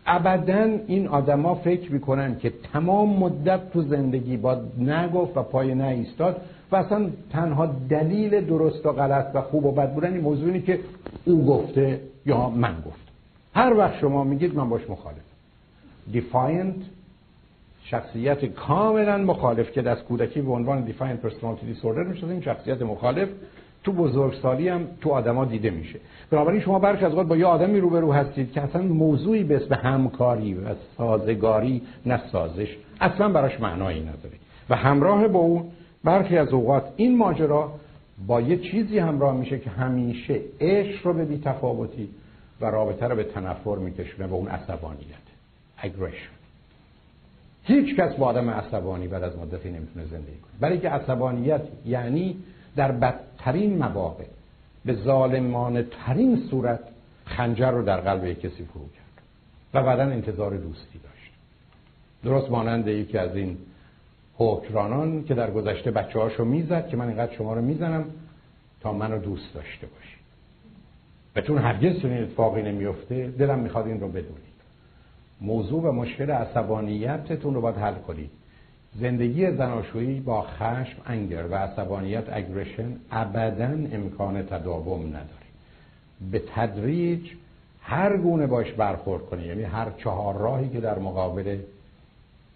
ابدا 0.07 0.79
این 0.87 1.09
آدما 1.09 1.55
فکر 1.55 1.93
می‌کنن 1.93 2.39
که 2.39 2.53
تمام 2.73 3.19
مدت 3.19 3.71
تو 3.71 3.83
زندگی 3.83 4.37
با 4.37 4.61
نگفت 4.79 5.37
و 5.37 5.43
پای 5.43 5.75
نه 5.75 5.85
ایستاد 5.85 6.41
و 6.73 6.77
اصلا 6.77 7.11
تنها 7.31 7.67
دلیل 7.67 8.47
درست 8.47 8.87
و 8.87 8.93
غلط 8.93 9.27
و 9.35 9.41
خوب 9.41 9.65
و 9.65 9.73
بد 9.73 9.95
بودن 9.95 10.13
این 10.13 10.23
موضوعی 10.23 10.63
که 10.63 10.81
او 11.25 11.47
گفته 11.47 12.01
یا 12.27 12.49
من 12.49 12.75
گفت 12.87 13.07
هر 13.55 13.75
وقت 13.75 13.99
شما 13.99 14.25
میگید 14.25 14.55
من 14.55 14.69
باش 14.69 14.91
مخالف 14.91 15.17
defiant 16.13 16.77
شخصیت 17.85 18.45
کاملا 18.45 19.19
مخالف 19.19 19.71
که 19.71 19.91
از 19.91 19.99
کودکی 19.99 20.41
به 20.41 20.53
عنوان 20.53 20.85
defiant 20.85 21.21
personality 21.21 21.67
disorder 21.67 22.03
میشه 22.03 22.27
این 22.27 22.43
شخصیت 22.43 22.83
مخالف 22.83 23.29
تو 23.87 23.93
بزرگسالی 23.93 24.69
هم 24.69 24.87
تو 25.01 25.11
آدما 25.11 25.45
دیده 25.45 25.71
میشه. 25.71 25.99
بنابراین 26.31 26.61
شما 26.61 26.79
برخی 26.79 27.05
از 27.05 27.15
با 27.15 27.37
یه 27.37 27.47
آدمی 27.47 27.81
روبرو 27.81 28.13
هستید 28.13 28.53
که 28.53 28.61
اصلا 28.61 28.83
موضوعی 28.83 29.45
به 29.45 29.57
اسم 29.57 29.75
همکاری 29.75 30.55
و 30.55 30.75
سازگاری 30.97 31.83
نه 32.07 32.21
سازش 32.33 32.77
اصلا 33.01 33.29
براش 33.29 33.61
معنایی 33.61 34.01
نداره. 34.01 34.35
و 34.71 34.77
همراه 34.77 35.29
با 35.29 35.39
اون 35.39 35.65
برخی 36.05 36.39
از 36.39 36.49
اوقات 36.49 36.85
این 36.97 37.19
ماجرا 37.19 37.73
با 38.27 38.41
یه 38.41 38.57
چیزی 38.57 38.99
همراه 38.99 39.37
میشه 39.37 39.59
که 39.59 39.71
همیشه 39.71 40.41
عشق 40.61 41.07
رو 41.07 41.13
به 41.13 41.25
بی 41.25 41.39
تفاوتی 41.45 42.09
و 42.61 42.67
رابطه 42.67 43.07
رو 43.07 43.17
به 43.17 43.25
تنفر 43.25 43.77
میکشونه 43.77 44.29
به 44.29 44.35
اون 44.35 44.49
عصبانیت. 44.49 45.27
اگریشن 45.79 46.31
هیچ 47.65 47.97
کس 47.97 48.15
با 48.15 48.27
آدم 48.27 48.51
عصبانی 48.51 49.09
بعد 49.09 49.23
از 49.23 49.39
مدتی 49.39 49.69
نمی‌تونه 49.69 50.07
زندگی 50.07 50.37
کنه. 50.37 50.53
برای 50.61 50.79
که 50.79 50.89
عصبانیت 50.89 51.63
یعنی 51.87 52.37
در 52.77 52.93
بدترین 53.47 53.79
مواقع 53.79 54.25
به 54.85 54.95
ظالمانه 54.95 55.83
ترین 55.83 56.43
صورت 56.51 56.81
خنجر 57.25 57.71
رو 57.71 57.83
در 57.83 58.01
قلب 58.01 58.33
کسی 58.33 58.65
فرو 58.65 58.83
کرد 58.83 59.23
و 59.75 59.83
بعدا 59.83 60.03
انتظار 60.03 60.57
دوستی 60.57 60.99
داشت. 60.99 61.33
درست 62.25 62.51
مانند 62.51 62.89
یکی 62.89 63.19
از 63.19 63.37
این 63.37 63.59
حکرانان 64.37 65.25
که 65.25 65.35
در 65.35 65.51
گذشته 65.51 65.91
بچه 65.91 66.19
هاشو 66.19 66.45
می‌زد 66.45 66.89
که 66.89 66.97
من 66.97 67.09
اینقدر 67.09 67.35
شما 67.35 67.55
رو 67.55 67.63
می‌زنم 67.63 68.05
تا 68.81 68.93
منو 68.93 69.19
دوست 69.19 69.55
داشته 69.55 69.87
باشی 69.87 70.17
و 71.37 71.41
چون 71.41 71.59
هرگز 71.59 72.03
چنین 72.03 72.23
اتفاقی 72.23 72.63
نمیفته 72.63 73.29
دلم 73.39 73.59
می‌خواد 73.59 73.87
این 73.87 74.01
رو 74.01 74.09
بدونید. 74.09 74.57
موضوع 75.41 75.83
و 75.83 75.93
مشکل 75.93 76.31
عصبانیتتون 76.31 77.55
رو 77.55 77.61
باید 77.61 77.77
حل 77.77 77.95
کنید. 77.95 78.31
زندگی 78.95 79.51
زناشویی 79.51 80.21
با 80.21 80.43
خشم 80.43 80.97
انگر 81.07 81.47
و 81.47 81.55
عصبانیت 81.55 82.25
اگریشن 82.33 82.97
ابدا 83.11 83.67
امکان 83.67 84.43
تداوم 84.43 85.07
نداره. 85.07 85.47
به 86.31 86.43
تدریج 86.55 87.31
هر 87.83 88.17
گونه 88.17 88.47
باش 88.47 88.73
برخورد 88.73 89.27
کنی 89.27 89.47
یعنی 89.47 89.63
هر 89.63 89.91
چهار 89.91 90.37
راهی 90.39 90.69
که 90.69 90.81
در 90.81 90.99
مقابل 90.99 91.59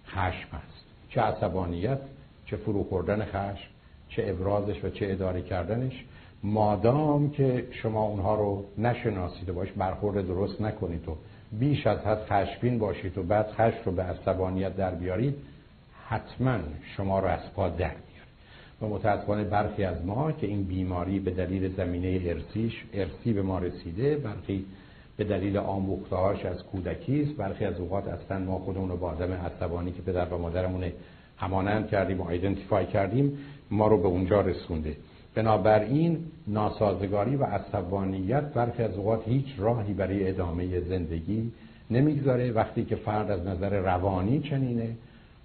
خشم 0.07 0.48
هست. 0.52 0.85
چه 1.09 1.20
عصبانیت 1.20 1.98
چه 2.47 2.57
فرو 2.57 2.85
خوردن 2.85 3.24
خشم 3.24 3.69
چه 4.09 4.24
ابرازش 4.28 4.85
و 4.85 4.90
چه 4.90 5.07
اداره 5.11 5.43
کردنش. 5.43 6.05
مادام 6.43 7.31
که 7.31 7.66
شما 7.70 8.02
اونها 8.02 8.35
رو 8.35 8.65
نشناسید 8.78 9.48
و 9.48 9.55
باش 9.55 9.73
برخورد 9.73 10.27
درست 10.27 10.61
نکنید 10.61 11.09
و 11.09 11.16
بیش 11.52 11.86
از 11.86 11.98
حد 11.98 12.19
خشمگین 12.27 12.78
باشید 12.78 13.19
و 13.19 13.23
بعد 13.23 13.51
خشم 13.51 13.81
رو 13.85 13.93
به 13.93 14.02
عصبانیت 14.02 14.77
در 14.77 14.94
بیارید 14.94 15.36
حتما 16.11 16.59
شما 16.97 17.20
رو 17.20 17.27
از 17.27 17.53
پا 17.55 17.69
در 17.69 17.77
میاره. 17.77 18.01
و 18.82 18.87
متاسفانه 18.87 19.45
برخی 19.45 19.85
از 19.85 20.05
ما 20.05 20.32
که 20.32 20.47
این 20.47 20.65
بیماری 20.65 21.20
به 21.20 21.31
دلیل 21.31 21.77
زمینه 21.77 22.20
ارسیش 22.24 22.85
ارسی 22.93 23.32
به 23.32 23.43
ما 23.43 23.59
رسیده 23.59 24.16
برخی 24.16 24.65
به 25.16 25.24
دلیل 25.24 25.57
آموختهاش 25.57 26.45
از 26.45 26.65
کودکی 26.65 27.23
است 27.23 27.32
برخی 27.32 27.65
از 27.65 27.81
اوقات 27.81 28.09
اصلا 28.09 28.39
ما 28.39 28.59
خودمون 28.59 28.89
رو 28.89 28.97
با 28.97 29.09
آدم 29.09 29.32
عصبانی 29.32 29.93
که 29.93 30.03
پدر 30.03 30.35
و 30.35 30.39
مادرمون 30.39 30.85
همانند 31.37 31.89
کردیم 31.89 32.20
و 32.20 32.28
ایدنتیفای 32.28 32.87
کردیم 32.87 33.39
ما 33.70 33.87
رو 33.87 33.99
به 33.99 34.09
اونجا 34.09 34.41
رسونده. 34.41 34.97
بنابراین 35.35 36.19
ناسازگاری 36.47 37.37
و 37.37 37.45
عصبانیت 37.45 38.43
برخی 38.43 38.82
از 38.82 38.97
اوقات 38.97 39.28
هیچ 39.28 39.47
راهی 39.59 39.93
برای 39.93 40.28
ادامه 40.28 40.81
زندگی 40.81 41.53
نمی‌گذاره. 41.91 42.53
وقتی 42.53 42.85
که 42.85 42.97
فرد 42.97 43.31
از 43.31 43.47
نظر 43.47 43.78
روانی 43.78 44.41
چنینه 44.41 44.97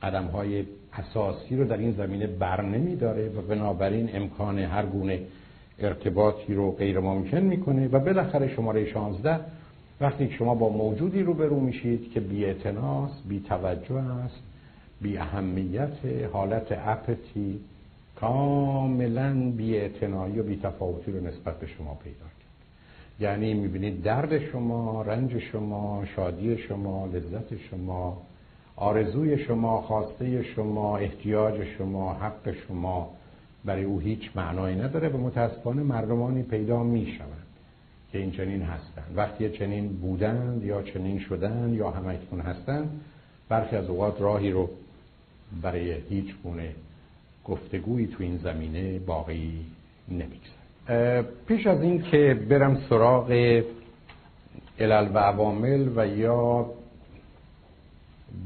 قدم 0.06 0.24
های 0.24 0.66
اساسی 0.94 1.56
رو 1.56 1.66
در 1.66 1.78
این 1.78 1.92
زمینه 1.92 2.28
بر 2.28 2.62
نمی 2.62 2.96
داره 2.96 3.30
و 3.30 3.42
بنابراین 3.42 4.10
امکان 4.14 4.60
هر 4.60 4.86
گونه 4.86 5.20
ارتباطی 5.80 6.54
رو 6.54 6.72
غیر 6.72 7.00
ممکن 7.00 7.38
می‌کنه 7.38 7.88
و 7.88 8.00
بالاخره 8.00 8.56
شماره 8.56 8.86
16 8.86 9.40
وقتی 10.02 10.32
شما 10.32 10.56
با 10.56 10.70
موجودی 10.70 11.24
روبرو 11.24 11.60
میشید 11.60 12.12
که 12.12 12.20
بی 12.20 12.46
بی 13.30 13.40
توجه 13.40 13.96
است 13.96 14.40
بی 15.02 15.18
اهمیت 15.18 15.98
حالت 16.34 16.68
اپتی 16.72 17.60
کاملا 18.16 19.52
بی 19.58 19.90
و 20.40 20.44
بی 20.44 20.60
تفاوتی 20.64 21.12
رو 21.12 21.28
نسبت 21.28 21.60
به 21.60 21.68
شما 21.68 21.98
پیدا 22.04 22.18
کرد. 22.18 22.46
یعنی 23.20 23.54
می‌بینید 23.54 24.04
درد 24.04 24.40
شما 24.40 25.02
رنج 25.02 25.40
شما 25.40 26.04
شادی 26.16 26.58
شما 26.58 27.06
لذت 27.06 27.58
شما 27.70 28.22
آرزوی 28.76 29.38
شما 29.38 29.82
خواسته 29.82 30.44
شما 30.44 30.98
احتیاج 30.98 31.64
شما 31.78 32.14
حق 32.14 32.54
شما 32.68 33.12
برای 33.66 33.84
او 33.84 34.00
هیچ 34.00 34.32
معنایی 34.36 34.76
نداره 34.76 35.10
و 35.10 35.18
متاسفانه 35.18 35.84
مردمانی 35.84 36.44
پیدا 36.44 36.84
می‌شوند 36.84 37.46
که 38.12 38.18
این 38.18 38.32
چنین 38.32 38.62
هستند. 38.62 39.14
وقتی 39.16 39.50
چنین 39.50 39.88
بودند 39.88 40.64
یا 40.64 40.82
چنین 40.82 41.20
شدند 41.20 41.74
یا 41.74 41.90
همکنون 41.90 42.42
هستند 42.42 43.02
برخی 43.50 43.76
از 43.76 43.90
اوقات 43.90 44.22
راهی 44.22 44.52
رو 44.52 44.70
برای 45.62 45.94
هیچ 46.10 46.36
گونه 46.44 46.76
گفتگویی 47.46 48.08
تو 48.08 48.24
این 48.24 48.38
زمینه 48.38 49.00
باقی 49.00 49.66
نمی‌گذاره 50.10 51.26
پیش 51.48 51.68
از 51.68 51.82
این 51.82 52.02
که 52.02 52.40
برم 52.50 52.78
سراغ 52.90 53.32
علل 54.80 55.10
و 55.14 55.18
عوامل 55.18 55.90
و 55.96 56.08
یا 56.08 56.66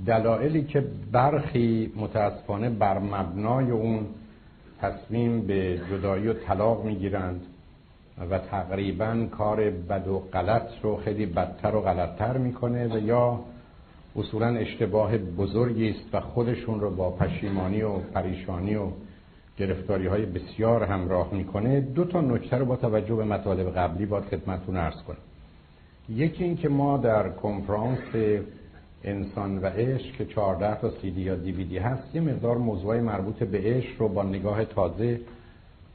دلایلی 0.06 0.64
که 0.64 0.84
برخی 1.12 1.94
متاسفانه 1.96 2.70
بر 2.70 3.00
مبنای 3.00 3.72
اون 3.72 4.06
تصمیم 4.82 5.42
به 5.42 5.82
جدایی 5.92 6.28
و 6.28 6.34
طلاق 6.34 6.86
می‌گیرند 6.86 7.42
و 8.30 8.40
تقریبا 8.40 9.28
کار 9.32 9.70
بد 9.70 10.08
و 10.08 10.20
غلط 10.20 10.70
رو 10.82 10.96
خیلی 10.96 11.26
بدتر 11.26 11.76
و 11.76 11.82
غلطتر 11.82 12.38
می‌کنه 12.38 12.96
و 12.96 13.00
یا 13.00 13.40
اصولا 14.16 14.48
اشتباه 14.48 15.18
بزرگی 15.18 15.90
است 15.90 16.10
و 16.14 16.20
خودشون 16.20 16.80
رو 16.80 16.96
با 16.96 17.12
پشیمانی 17.12 17.82
و 17.82 17.98
پریشانی 17.98 18.76
و 18.76 18.88
گرفتاری 19.58 20.08
های 20.08 20.26
بسیار 20.26 20.84
همراه 20.84 21.34
می‌کنه. 21.34 21.82
دو 21.82 22.06
تا 22.06 22.22
نکته 22.22 22.58
رو 22.58 22.66
با 22.66 22.76
توجه 22.76 23.16
به 23.16 23.24
مطالب 23.24 23.70
قبلی 23.70 24.06
باید 24.06 24.24
خدمتتون 24.24 24.78
عرض 24.78 25.04
کنم. 25.04 25.18
یکی 26.10 26.44
این 26.44 26.58
که 26.58 26.70
ما 26.70 26.98
در 26.98 27.30
کنفرانس 27.30 28.00
انسان 29.04 29.58
و 29.58 29.66
عشق 29.66 30.16
که 30.16 30.26
14 30.26 30.82
تا 30.82 30.92
سی 31.02 31.12
دی 31.12 31.22
یا 31.22 31.36
دی 31.36 31.78
هست 31.78 32.16
یه 32.16 32.22
مقدار 32.22 32.58
موضوعی 32.58 33.00
مربوط 33.00 33.44
به 33.44 33.58
عشق 33.58 34.02
رو 34.02 34.08
با 34.08 34.24
نگاه 34.24 34.66
تازه 34.66 35.20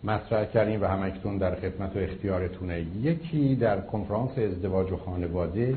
مطرح 0.04 0.44
کردیم 0.44 0.82
و 0.82 0.84
همکنون 0.84 1.38
در 1.38 1.54
خدمت 1.54 1.96
و 1.96 1.98
اختیارتونه 1.98 2.86
یکی 3.02 3.56
در 3.56 3.80
کنفرانس 3.80 4.38
ازدواج 4.38 4.92
و 4.92 4.96
خانواده 4.96 5.76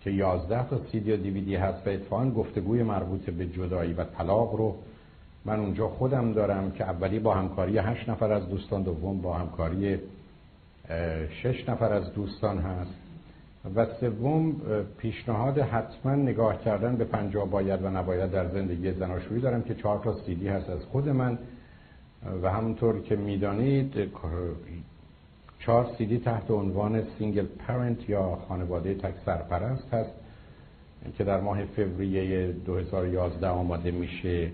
که 0.00 0.10
11 0.10 0.68
تا 0.68 0.80
سی 0.92 1.00
دی 1.00 1.10
یا 1.10 1.16
دی 1.16 1.56
هست 1.56 1.86
و 1.86 1.90
اتفاقا 1.90 2.30
گفتگوی 2.30 2.82
مربوط 2.82 3.30
به 3.30 3.46
جدایی 3.46 3.92
و 3.92 4.04
طلاق 4.04 4.54
رو 4.54 4.76
من 5.44 5.60
اونجا 5.60 5.88
خودم 5.88 6.32
دارم 6.32 6.70
که 6.70 6.84
اولی 6.84 7.18
با 7.18 7.34
همکاری 7.34 7.78
هشت 7.78 8.08
نفر 8.08 8.32
از 8.32 8.48
دوستان 8.48 8.82
دوم 8.82 9.20
با 9.20 9.34
همکاری 9.34 9.98
شش 11.42 11.68
نفر 11.68 11.92
از 11.92 12.12
دوستان 12.14 12.58
هست. 12.58 13.07
و 13.74 13.86
سوم 14.00 14.56
پیشنهاد 14.98 15.58
حتما 15.58 16.14
نگاه 16.14 16.64
کردن 16.64 16.96
به 16.96 17.04
پنجاه 17.04 17.50
باید 17.50 17.82
و 17.82 17.90
نباید 17.90 18.30
در 18.30 18.48
زندگی 18.48 18.92
زناشویی 18.92 19.40
دارم 19.40 19.62
که 19.62 19.74
چهار 19.74 19.98
تا 19.98 20.14
سیدی 20.26 20.48
هست 20.48 20.70
از 20.70 20.84
خود 20.84 21.08
من. 21.08 21.38
و 22.42 22.50
همونطور 22.50 23.00
که 23.00 23.16
می‌دانید 23.16 23.94
چهار 25.58 25.86
سیدی 25.98 26.18
تحت 26.18 26.50
عنوان 26.50 27.02
single 27.18 27.46
parent 27.46 28.08
یا 28.08 28.38
خانواده 28.48 28.94
تک 28.94 29.14
سرپرست 29.26 29.94
هست 29.94 30.10
که 31.18 31.24
در 31.24 31.40
ماه 31.40 31.64
فوریه 31.64 32.52
2011 32.52 33.48
آماده 33.48 33.90
میشه. 33.90 34.50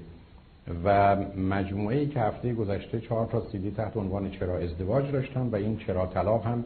و 0.84 1.16
مجموعه 1.36 1.96
ای 1.96 2.06
که 2.06 2.20
هفته 2.20 2.54
گذشته 2.54 3.00
چهار 3.00 3.26
تا 3.26 3.42
سیدی 3.52 3.70
تحت 3.70 3.96
عنوان 3.96 4.30
چرا 4.30 4.58
ازدواج 4.58 5.12
داشتم 5.12 5.52
و 5.52 5.56
این 5.56 5.76
چرا 5.76 6.06
طلاق 6.06 6.46
هم 6.46 6.64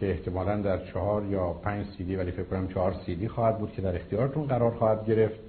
که 0.00 0.10
احتمالا 0.10 0.56
در 0.56 0.86
چهار 0.86 1.24
یا 1.24 1.52
پنج 1.52 1.86
سیدی 1.98 2.16
ولی 2.16 2.30
فکر 2.30 2.44
کنم 2.44 2.68
چهار 2.68 2.94
سیدی 3.06 3.28
خواهد 3.28 3.58
بود 3.58 3.72
که 3.72 3.82
در 3.82 3.96
اختیارتون 3.96 4.46
قرار 4.46 4.70
خواهد 4.70 5.06
گرفت. 5.06 5.40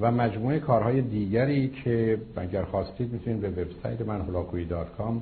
و 0.00 0.10
مجموعه 0.10 0.58
کارهای 0.58 1.00
دیگری 1.00 1.68
که 1.68 2.20
اگر 2.36 2.64
خواستید 2.64 3.12
می‌تونید 3.12 3.40
به 3.40 3.48
وبسایت 3.48 4.00
من 4.00 4.20
هلاکویی.com 4.20 5.14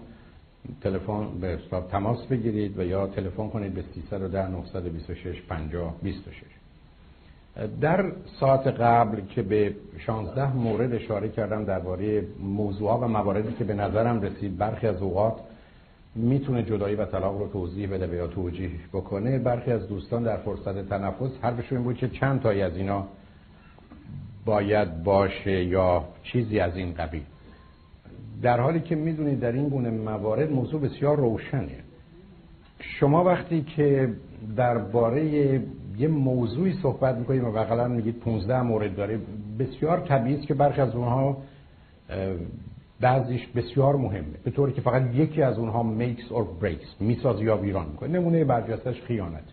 تلفن 0.81 1.29
به 1.41 1.59
تماس 1.91 2.27
بگیرید 2.27 2.79
و 2.79 2.85
یا 2.85 3.07
تلفن 3.07 3.49
کنید 3.49 3.75
به 3.75 3.85
310 3.95 4.49
926 4.49 5.43
50 5.49 5.95
26 6.03 6.43
در 7.81 8.13
ساعت 8.41 8.67
قبل 8.67 9.21
که 9.21 9.43
به 9.43 9.75
16 9.99 10.57
مورد 10.57 10.95
اشاره 10.95 11.29
کردم 11.29 11.65
درباره 11.65 12.25
موضوعات 12.41 13.03
و 13.03 13.09
مواردی 13.09 13.53
که 13.53 13.65
به 13.65 13.75
نظرم 13.75 14.21
رسید 14.21 14.59
برخی 14.59 14.87
از 14.87 15.03
اوقات 15.03 15.35
می‌تونه 16.17 16.63
جدایی 16.63 16.97
و 16.97 17.05
طلاق 17.05 17.39
رو 17.39 17.49
توضیح 17.49 17.91
بده 17.91 18.17
یا 18.17 18.27
توجیه 18.27 18.71
بکنه. 18.93 19.39
برخی 19.39 19.73
از 19.73 19.89
دوستان 19.89 20.23
در 20.23 20.37
فرصت 20.37 20.89
تنفس 20.89 21.31
حرفشون 21.43 21.79
این 21.79 21.85
بود 21.85 21.97
که 21.97 22.09
چند 22.09 22.41
تایی 22.41 22.63
از 22.63 22.77
اینا 22.77 23.07
باید 24.45 25.03
باشه 25.03 25.65
یا 25.65 26.05
چیزی 26.23 26.61
از 26.61 26.77
این 26.77 26.95
قبیل. 26.95 27.23
در 28.43 28.61
حالی 28.61 28.81
که 28.81 28.95
می‌دونید 28.95 29.41
در 29.41 29.53
این 29.53 29.69
گونه 29.69 29.91
موارد 29.91 30.53
موضوع 30.53 30.81
بسیار 30.81 31.17
روشنه. 31.17 31.79
شما 32.81 33.25
وقتی 33.25 33.63
که 33.63 34.13
درباره 34.57 35.25
یه 35.99 36.09
موضوعی 36.09 36.73
صحبت 36.83 37.17
می‌کنید 37.17 37.43
و 37.43 37.53
بغلا 37.53 37.89
میگید 37.89 38.21
15 38.21 38.63
مورد 38.63 38.97
داره 38.97 39.21
بسیار 39.59 40.01
طبیعی 40.01 40.37
است 40.37 40.47
که 40.47 40.55
برخی 40.55 40.81
از 40.81 40.95
اونها 40.95 41.37
بعضیش 43.01 43.47
بسیار 43.47 43.97
مهمه. 43.97 44.37
به 44.45 44.51
طوری 44.51 44.73
که 44.73 44.81
فقط 44.81 45.15
یکی 45.15 45.43
از 45.43 45.59
اونها 45.59 45.87
makes 45.99 46.33
or 46.33 46.65
breaks 46.65 47.01
میساز 47.01 47.41
یا 47.41 47.57
ویران 47.57 47.87
می‌کنه. 47.87 48.09
نمونه 48.09 48.45
برجستش 48.45 49.03
خیانت. 49.03 49.45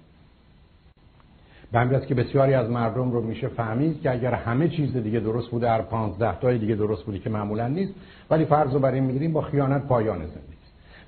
به 1.72 1.80
همین 1.80 2.00
که 2.00 2.16
بسیاری 2.16 2.54
از 2.54 2.70
مردم 2.70 3.12
رو 3.12 3.22
میشه 3.22 3.48
فهمید 3.48 4.02
که 4.02 4.12
اگر 4.12 4.34
همه 4.34 4.70
چیز 4.70 4.98
دیگه 4.98 5.20
درست 5.20 5.50
بوده 5.50 5.70
هر 5.70 5.82
15 5.82 6.40
تای 6.40 6.58
دیگه 6.58 6.76
درست 6.76 7.04
بودی 7.04 7.20
که 7.20 7.30
معمولا 7.30 7.68
نیست 7.68 7.94
ولی 8.30 8.46
فرض 8.46 8.74
رو 8.74 8.80
برای 8.80 9.00
می‌گیریم 9.00 9.34
با 9.34 9.42
خیانت 9.42 9.88
پایان 9.88 10.18
زندگی 10.18 10.54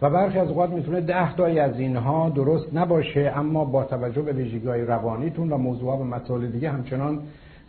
و 0.01 0.09
برخی 0.09 0.39
از 0.39 0.47
اوقات 0.47 0.69
می‌تونه 0.69 1.01
ده 1.01 1.35
تایی 1.35 1.59
از 1.59 1.79
اینها 1.79 2.29
درست 2.29 2.73
نباشه 2.73 3.33
اما 3.35 3.65
با 3.65 3.83
توجه 3.83 4.21
به 4.21 4.33
ویژگی 4.33 4.67
روانیتون 4.67 5.51
و 5.51 5.57
موضوعات 5.57 5.99
و 5.99 6.03
مسائل 6.03 6.47
دیگه 6.47 6.69
همچنان 6.69 7.21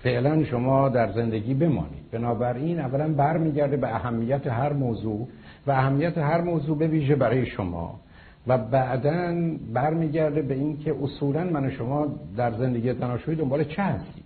فعلا 0.06 0.44
شما 0.44 0.88
در 0.88 1.12
زندگی 1.12 1.54
بمانید. 1.54 2.10
بنابراین 2.12 2.80
اولا 2.80 3.08
برمیگرده 3.08 3.76
به 3.76 3.94
اهمیت 3.94 4.46
هر 4.46 4.72
موضوع 4.72 5.28
و 5.66 5.70
اهمیت 5.70 6.18
هر 6.18 6.40
موضوع 6.40 6.78
به 6.78 6.86
ویژه 6.86 7.16
برای 7.16 7.46
شما 7.46 8.00
و 8.46 8.58
بعدا 8.58 9.34
برمیگرده 9.72 10.42
به 10.42 10.54
اینکه 10.54 10.94
اصولا 11.02 11.44
من 11.44 11.66
و 11.66 11.70
شما 11.70 12.06
در 12.36 12.52
زندگی 12.52 12.92
زناشویی 12.92 13.36
دنبال 13.36 13.64
چه 13.64 13.82
هستیم. 13.82 14.24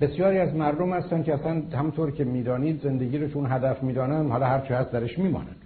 بسیاری 0.00 0.38
از 0.38 0.54
مردم 0.54 0.92
هستن 0.92 1.22
که 1.22 1.34
اصلا 1.34 1.62
همطور 1.72 2.10
که 2.10 2.24
می‌دانید 2.24 2.80
زندگی 2.82 3.18
رو 3.18 3.28
چون 3.28 3.46
هدف 3.52 3.82
می‌دانن 3.82 4.30
حالا 4.30 4.46
هر 4.46 4.60
چه 4.60 4.76
هست 4.76 4.92
درش 4.92 5.18
میمانن. 5.18 5.56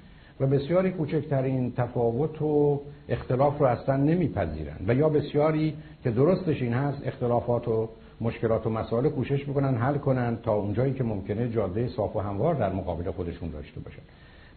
و 0.40 0.46
بسیاری 0.46 0.90
کوچکترین 0.90 1.72
تفاوت 1.72 2.42
و 2.42 2.80
اختلاف 3.08 3.58
رو 3.58 3.66
اصلا 3.66 3.96
نمیپذیرن. 3.96 4.76
و 4.86 4.94
یا 4.94 5.08
بسیاری 5.08 5.74
که 6.04 6.10
درستش 6.10 6.62
این 6.62 6.72
هست 6.72 7.06
اختلافات 7.06 7.68
و 7.68 7.88
مشکلات 8.20 8.66
و 8.66 8.70
مسائل 8.70 9.08
کوشش 9.08 9.48
می‌کنن 9.48 9.74
حل 9.74 9.98
کنن 9.98 10.38
تا 10.42 10.54
اونجایی 10.54 10.92
که 10.92 11.04
ممکنه 11.04 11.48
جاده 11.48 11.88
صاف 11.88 12.16
و 12.16 12.20
هموار 12.20 12.54
در 12.54 12.72
مقابل 12.72 13.10
خودشون 13.10 13.50
داشته 13.50 13.80
باشن. 13.80 14.02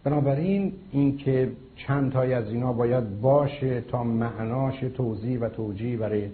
بنابراین 0.04 0.72
اینکه 0.92 1.50
چند 1.76 2.12
تای 2.12 2.34
از 2.34 2.48
اینا 2.48 2.72
باید 2.72 3.20
باشه 3.20 3.80
تا 3.80 4.04
معناش 4.04 4.80
توضیح 4.80 5.40
و 5.40 5.48
توجیه 5.48 5.96
برای 5.96 6.28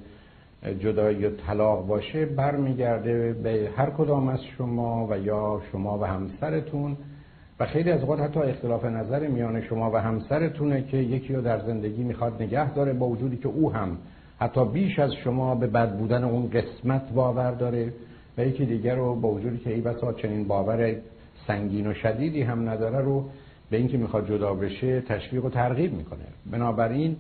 جدایی 0.81 1.27
و 1.27 1.31
طلاق 1.31 1.87
باشه 1.87 2.27
برمیگرده 2.27 3.33
به 3.33 3.71
هر 3.77 3.91
کدام 3.91 4.29
از 4.29 4.45
شما 4.45 5.07
و 5.11 5.19
یا 5.19 5.61
شما 5.73 5.99
و 5.99 6.05
همسرتون. 6.05 6.97
و 7.61 7.67
خیلی 7.67 7.91
از 7.91 8.01
اوقات 8.01 8.21
حتی 8.21 8.41
اختلاف 8.41 8.85
نظر 8.85 9.27
میان 9.27 9.63
شما 9.63 9.91
و 9.91 9.97
همسرتونه 9.97 10.83
که 10.83 10.97
یکی 10.97 11.35
رو 11.35 11.43
در 11.43 11.61
زندگی 11.61 12.03
می‌خواد 12.03 12.43
نگه 12.43 12.75
داره 12.75 12.93
با 12.93 13.07
وجودی 13.07 13.37
که 13.37 13.49
او 13.49 13.73
هم 13.73 13.99
حتی 14.39 14.65
بیش 14.65 14.99
از 14.99 15.15
شما 15.15 15.55
به 15.55 15.67
بد 15.67 15.99
بودن 15.99 16.25
اون 16.25 16.51
قسمت 16.51 17.13
باور 17.13 17.51
داره 17.51 17.93
و 18.39 18.47
یکی 18.47 18.67
دیگر 18.67 18.95
رو 18.95 19.15
با 19.15 19.29
وجودی 19.29 19.59
که 19.59 19.75
ای 19.75 19.81
بسا 19.81 20.13
چنین 20.13 20.49
باور 20.49 20.95
سنگین 21.47 21.87
و 21.87 21.95
شدیدی 21.95 22.43
هم 22.43 22.69
نداره 22.69 22.99
رو 22.99 23.25
به 23.71 23.77
اینکه 23.77 23.99
می‌خواد 23.99 24.29
جدا 24.29 24.55
بشه 24.55 25.01
تشویق 25.01 25.45
و 25.45 25.51
ترغیب 25.51 25.93
می‌کنه. 25.93 26.25
بنابراین 26.51 27.17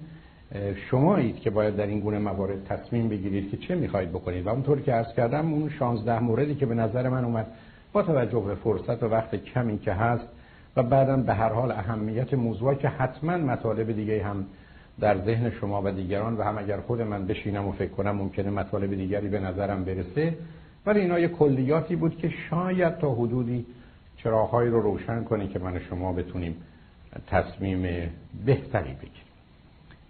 شمایید 0.91 1.41
که 1.41 1.51
باید 1.51 1.77
در 1.77 1.87
این 1.87 2.01
گونه 2.01 2.19
موارد 2.19 2.65
تصمیم 2.65 3.09
بگیرید 3.09 3.51
که 3.51 3.57
چه 3.57 3.75
می‌خواهید 3.75 4.11
بکنید. 4.11 4.47
و 4.47 4.49
اونطور 4.49 4.81
که 4.81 4.93
عرض 4.93 5.15
کردم 5.15 5.53
اون 5.53 5.69
16 5.69 6.19
موردی 6.19 6.55
که 6.55 6.67
به 6.67 6.75
نظر 6.75 7.09
من 7.09 7.25
اومد 7.25 7.47
با 7.93 8.03
توجه 8.03 8.41
به 8.41 8.55
فرصت 8.55 9.03
و 9.03 9.09
وقت 9.09 9.35
کمی 9.37 9.79
که 9.79 9.93
هست 9.93 10.29
و 10.77 10.83
بعدم 10.83 11.23
به 11.23 11.35
هر 11.35 11.49
حال 11.49 11.71
اهمیت 11.71 12.35
موضوعی 12.35 12.77
که 12.77 12.89
حتما 12.89 13.37
مطالب 13.37 13.93
دیگه 13.93 14.25
هم 14.25 14.47
در 15.01 15.19
ذهن 15.19 15.51
شما 15.51 15.83
و 15.85 15.91
دیگران 15.91 16.37
و 16.37 16.43
هم 16.43 16.59
اگر 16.59 16.81
خود 16.81 17.03
من 17.03 17.27
بشینم 17.27 17.69
و 17.69 17.73
فکر 17.73 17.91
کنم 17.91 18.11
ممکنه 18.11 18.51
مطالب 18.51 18.95
دیگری 18.95 19.29
به 19.29 19.41
نظرم 19.41 19.85
برسه. 19.85 20.35
ولی 20.87 21.01
اینا 21.01 21.19
یه 21.19 21.29
کلیاتی 21.29 21.97
بود 21.97 22.19
که 22.19 22.33
شاید 22.51 22.99
تا 22.99 23.15
حدودی 23.15 23.67
چراغهایی 24.17 24.71
رو 24.71 24.81
روشن 24.81 25.25
کنه 25.25 25.49
که 25.49 25.59
من 25.59 25.81
شما 25.81 26.13
بتونیم 26.13 26.57
تصمیم 27.27 28.11
بهتری 28.47 28.93
بگیریم. 28.93 29.25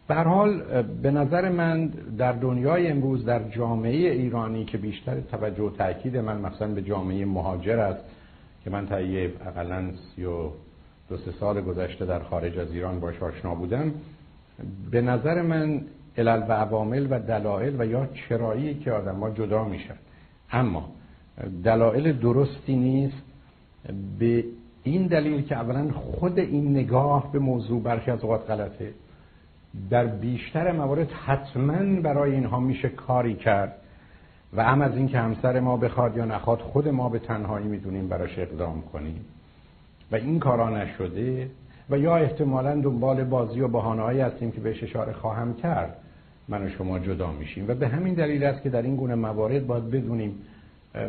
به 0.09 0.15
حال 0.15 0.83
به 0.83 1.11
نظر 1.11 1.49
من 1.49 1.87
در 2.19 2.33
دنیای 2.33 2.89
امروز 2.89 3.25
در 3.25 3.49
جامعه 3.49 4.13
ایرانی 4.13 4.65
که 4.65 4.79
بیشتر 4.79 5.21
توجه 5.21 5.63
و 5.63 5.71
تاکید 5.71 6.17
من 6.17 6.41
مثلا 6.41 6.69
به 6.69 6.83
جامعه 6.83 7.25
مهاجر 7.25 7.79
است 7.79 8.05
که 8.65 8.71
من 8.71 8.87
تا 8.87 9.01
یه 9.01 9.33
اقلا 9.47 9.91
سی 9.93 10.25
و 10.25 10.51
دو 11.09 11.17
سه 11.17 11.33
سال 11.41 11.61
گذشته 11.61 12.07
در 12.07 12.23
خارج 12.23 12.59
از 12.59 12.73
ایران 12.73 13.01
باش 13.01 13.23
آشنا 13.23 13.55
بودم 13.55 13.93
به 14.91 15.01
نظر 15.01 15.43
من 15.43 15.81
علل 16.19 16.43
و 16.49 16.53
عوامل 16.53 17.07
و 17.11 17.21
دلایل 17.21 17.81
و 17.81 17.87
یا 17.87 18.07
چرایی 18.07 18.75
که 18.75 18.93
آدم 18.93 19.21
ها 19.21 19.31
جدا 19.31 19.65
میشن. 19.65 19.95
اما 20.53 20.89
دلایل 21.65 22.13
درستی 22.13 22.77
نیست 22.77 23.23
به 24.19 24.45
این 24.83 25.07
دلیل 25.07 25.43
که 25.43 25.57
اولا 25.57 25.93
خود 25.93 26.39
این 26.39 26.71
نگاه 26.71 27.33
به 27.33 27.39
موضوع 27.39 27.83
برخی 27.83 28.11
از 28.11 28.21
اوقات 28.25 28.51
غلطه. 28.51 28.91
در 29.91 30.07
بیشتر 30.07 30.73
موارد 30.73 31.11
حتما 31.11 32.01
برای 32.01 32.35
اینها 32.35 32.61
میشه 32.61 32.89
کاری 32.89 33.35
کرد 33.35 33.77
و 34.53 34.65
هم 34.65 34.83
از 34.83 34.97
اینکه 34.97 35.19
همسر 35.19 35.61
ما 35.61 35.77
بخواد 35.77 36.17
یا 36.17 36.25
نخواد 36.25 36.59
خود 36.59 36.89
ما 36.89 37.09
به 37.09 37.19
تنهایی 37.19 37.67
می‌دونیم 37.67 38.09
براش 38.09 38.39
اقدام 38.39 38.83
کنیم. 38.83 39.25
و 40.13 40.17
این 40.17 40.39
کارا 40.39 40.71
نشده. 40.71 41.51
و 41.91 41.99
یا 41.99 42.17
احتمالا 42.17 42.81
دنبال 42.81 43.25
بازی 43.25 43.61
و 43.61 43.69
بهانه‌ای 43.69 44.21
هستیم 44.21 44.51
که 44.51 44.61
بهش 44.61 44.83
اشاره 44.83 45.13
خواهم 45.13 45.55
کرد. 45.55 45.97
من 46.49 46.67
و 46.67 46.69
شما 46.69 46.99
جدا 46.99 47.33
میشیم. 47.33 47.65
و 47.69 47.75
به 47.75 47.89
همین 47.89 48.15
دلیل 48.15 48.45
است 48.45 48.63
که 48.63 48.71
در 48.71 48.83
این 48.83 48.97
گونه 48.97 49.15
موارد 49.15 49.67
باید 49.67 49.91
بدونیم 49.91 50.39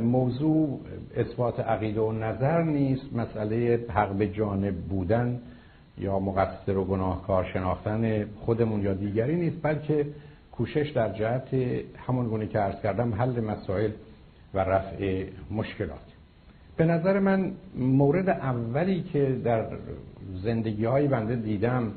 موضوع 0.01 0.79
اثبات 1.17 1.59
عقیده 1.59 2.01
و 2.01 2.11
نظر 2.11 2.63
نیست 2.63 3.13
مسئله 3.13 3.85
حق 3.89 4.09
به 4.09 4.27
جانب 4.27 4.75
بودن 4.75 5.39
یا 5.97 6.19
مقصر 6.19 6.77
و 6.77 6.85
گناهکار 6.85 7.43
شناختن 7.43 8.25
خودمون 8.25 8.81
یا 8.81 8.93
دیگری 8.93 9.35
نیست 9.35 9.57
بلکه 9.61 10.07
کوشش 10.51 10.91
در 10.95 11.13
جهت 11.13 11.53
همون 12.07 12.27
گونه 12.27 12.47
که 12.47 12.59
عرض 12.59 12.81
کردم 12.81 13.13
حل 13.13 13.39
مسائل 13.39 13.91
و 14.53 14.59
رفع 14.59 15.25
مشکلات. 15.51 16.04
به 16.77 16.85
نظر 16.85 17.19
من 17.19 17.51
مورد 17.75 18.29
اولی 18.29 19.01
که 19.01 19.41
در 19.43 19.65
زندگی 20.43 20.85
های 20.85 21.07
بنده 21.07 21.35
دیدم 21.35 21.91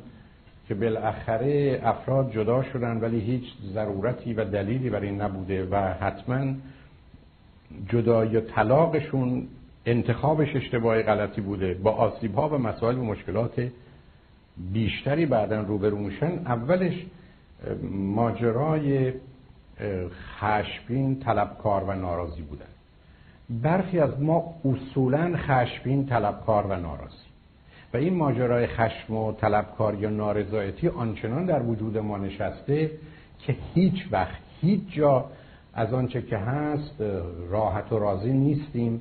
که 0.68 0.74
بالاخره 0.74 1.81
افراد 1.84 2.32
جدا 2.32 2.62
شدن 2.62 3.00
ولی 3.00 3.20
هیچ 3.20 3.44
ضرورتی 3.74 4.34
و 4.34 4.44
دلیلی 4.44 4.90
برای 4.90 5.10
نبوده 5.10 5.68
و 5.70 5.76
حتما 5.76 6.55
جدایی 7.89 8.36
و 8.36 8.40
طلاقشون 8.40 9.48
انتخابش 9.86 10.57
اشتباهی 10.57 11.02
غلطی 11.02 11.40
بوده 11.40 11.74
با 11.74 11.90
آسیب 11.90 12.34
ها 12.34 12.48
و 12.48 12.58
مسائل 12.58 12.98
و 12.98 13.05
مشکلات 13.05 13.68
بیشتری 14.73 15.26
بعدا 15.26 15.60
روبرو 15.60 15.98
میشن. 15.98 16.32
اولش 16.47 17.07
ماجرای 17.92 19.12
خشبین 20.40 21.20
طلبکار 21.20 21.84
و 21.84 21.92
ناراضی 21.92 22.42
بودن. 22.42 22.77
برخی 23.50 23.98
از 23.98 24.20
ما 24.20 24.54
اصولا 24.64 25.36
خشبین 25.36 26.06
طلبکار 26.06 26.66
و 26.66 26.76
ناراضی. 26.76 27.28
و 27.94 27.96
این 27.96 28.14
ماجرای 28.14 28.66
خشم 28.66 29.14
و 29.14 29.32
طلبکار 29.32 29.94
یا 29.94 30.10
نارضایتی 30.10 30.88
آنچنان 30.88 31.46
در 31.46 31.62
وجود 31.62 31.98
ما 31.98 32.18
نشسته 32.18 32.90
که 33.38 33.56
هیچ 33.74 34.08
وقت 34.10 34.38
هیچ 34.60 34.80
جا 34.88 35.24
از 35.74 35.92
آنچه 35.94 36.22
که 36.22 36.38
هست 36.38 36.94
راحت 37.50 37.92
و 37.92 37.98
راضی 37.98 38.32
نیستیم. 38.32 39.00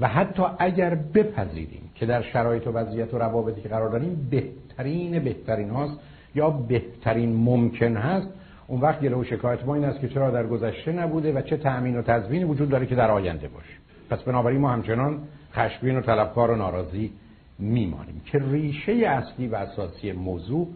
و 0.00 0.08
حتی 0.08 0.42
اگر 0.58 0.94
بپذیریم 0.94 1.90
که 1.94 2.06
در 2.06 2.22
شرایط 2.22 2.66
و 2.66 2.70
وضعیت 2.70 3.14
و 3.14 3.18
روابطی 3.18 3.60
که 3.60 3.68
قرار 3.68 3.88
داریم 3.88 4.28
بهترین 4.30 5.18
بهترین 5.18 5.70
هاست 5.70 5.98
یا 6.34 6.50
بهترین 6.50 7.36
ممکن 7.36 7.96
هست 7.96 8.28
اون 8.66 8.80
وقت 8.80 9.00
گله 9.00 9.16
و 9.16 9.24
شکایت 9.24 9.64
ما 9.64 9.74
این 9.74 9.84
است 9.84 10.00
که 10.00 10.08
چرا 10.08 10.30
در 10.30 10.46
گذشته 10.46 10.92
نبوده 10.92 11.32
و 11.32 11.40
چه 11.40 11.56
تأمین 11.56 11.96
و 11.96 12.02
تضمینی 12.02 12.44
وجود 12.44 12.68
داره 12.68 12.86
که 12.86 12.94
در 12.94 13.10
آینده 13.10 13.48
باشه. 13.48 13.73
پس 14.10 14.22
بنابراین 14.22 14.60
ما 14.60 14.70
همچنان 14.70 15.22
خشمگین 15.52 15.96
و 15.96 16.00
طلبکار 16.00 16.50
و 16.50 16.56
ناراضی 16.56 17.12
میمانیم 17.58 18.22
که 18.26 18.38
ریشه 18.38 18.92
اصلی 18.92 19.46
و 19.46 19.54
اساسی 19.54 20.12
موضوع 20.12 20.68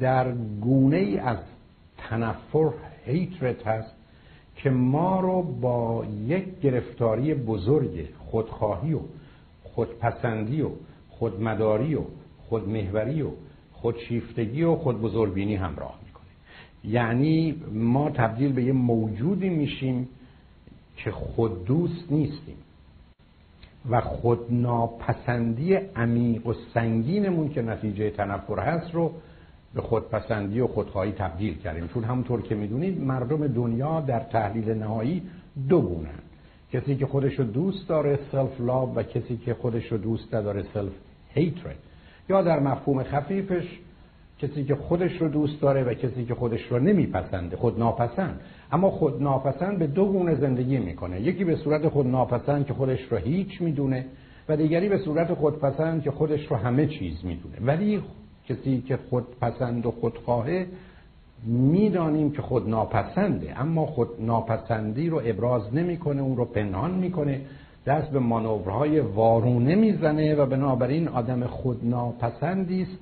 در 0.00 0.32
گونه 0.60 0.96
ای 0.96 1.18
از 1.18 1.38
تنفر 1.98 2.70
هیترت 3.04 3.66
هست 3.66 3.94
که 4.56 4.70
ما 4.70 5.20
رو 5.20 5.42
با 5.42 6.06
یک 6.26 6.60
گرفتاری 6.60 7.34
بزرگ 7.34 8.08
خودخواهی 8.18 8.94
و 8.94 9.00
خودپسندی 9.62 10.62
و 10.62 10.68
خودمداری 11.10 11.94
و 11.94 12.02
خودمهوری 12.48 13.22
و 13.22 13.28
خودشیفتگی 13.72 14.62
و 14.62 14.76
خودبزرگبینی 14.76 15.56
همراه 15.56 15.98
می‌کنه. 16.06 16.24
یعنی 16.84 17.62
ما 17.72 18.10
تبدیل 18.10 18.52
به 18.52 18.64
یه 18.64 18.72
موجودی 18.72 19.48
میشیم 19.48 20.08
که 21.04 21.10
خود 21.10 21.64
دوست 21.64 22.12
نیستیم 22.12 22.56
و 23.90 24.00
خودناپسندی 24.00 25.74
عمیق 25.74 26.46
و 26.46 26.54
سنگینمون 26.74 27.48
که 27.48 27.62
نتیجه 27.62 28.10
تنفر 28.10 28.60
هست 28.60 28.94
رو 28.94 29.12
به 29.74 29.80
خودپسندی 29.80 30.60
و 30.60 30.66
خودخواهی 30.66 31.12
تبدیل 31.12 31.58
کردیم. 31.58 31.88
چون 31.88 32.04
همونطور 32.04 32.42
که 32.42 32.54
می‌دونید 32.54 33.00
مردم 33.00 33.46
دنیا 33.46 34.00
در 34.00 34.20
تحلیل 34.20 34.70
نهایی 34.70 35.22
دو 35.68 35.80
گونن 35.80 36.18
کسی 36.72 36.96
که 36.96 37.06
خودش 37.06 37.38
رو 37.38 37.44
دوست 37.44 37.88
داره 37.88 38.18
self 38.32 38.60
love 38.60 38.96
و 38.96 39.02
کسی 39.02 39.36
که 39.36 39.54
خودش 39.54 39.92
رو 39.92 39.98
دوست 39.98 40.34
نداره 40.34 40.64
self 40.74 40.92
hatred 41.34 41.76
یا 42.28 42.42
در 42.42 42.60
مفهوم 42.60 43.02
خفیفش 43.02 43.78
کسی 44.42 44.64
که 44.64 44.74
خودش 44.74 45.16
رو 45.20 45.28
دوست 45.28 45.60
داره 45.60 45.84
و 45.84 45.94
کسی 45.94 46.24
که 46.24 46.34
خودش 46.34 46.62
رو 46.70 46.78
نمیپسنده 46.78 47.56
خود 47.56 47.78
ناپسند 47.78 48.40
اما 48.72 48.90
خود 48.90 49.22
ناپسند 49.22 49.78
به 49.78 49.86
دو 49.86 50.04
گونه 50.04 50.34
زندگی 50.34 50.78
می‌کنه. 50.78 51.20
یکی 51.20 51.44
به 51.44 51.56
صورت 51.56 51.88
خود 51.88 52.06
ناپسند 52.06 52.66
که 52.66 52.74
خودش 52.74 53.00
رو 53.10 53.16
هیچ 53.16 53.60
می‌دونه 53.60 54.04
و 54.48 54.56
دیگری 54.56 54.88
به 54.88 54.98
صورت 54.98 55.34
خودپسند 55.34 56.02
که 56.02 56.10
خودش 56.10 56.46
رو 56.46 56.56
همه 56.56 56.86
چیز 56.86 57.24
می‌دونه. 57.24 57.56
ولی 57.66 58.02
کسی 58.48 58.80
که 58.80 58.98
خودپسند 59.10 59.86
و 59.86 59.90
خودخواهه 59.90 60.66
می‌دانیم 61.46 62.32
که 62.32 62.42
خود 62.42 62.68
ناپسنده 62.68 63.60
اما 63.60 63.86
خود 63.86 64.08
ناپسندی 64.20 65.08
رو 65.08 65.20
ابراز 65.24 65.74
نمی‌کنه 65.74 66.22
اون 66.22 66.36
رو 66.36 66.44
پنهان 66.44 66.90
می‌کنه. 66.90 67.40
دست 67.86 68.10
به 68.10 68.18
مانورهای 68.18 69.00
وارونه 69.00 69.74
می‌زنه 69.74 70.34
و 70.34 70.46
بنابراین 70.46 71.08
آدم 71.08 71.46
خود 71.46 71.80
ناپسندی 71.82 72.82
است 72.82 72.98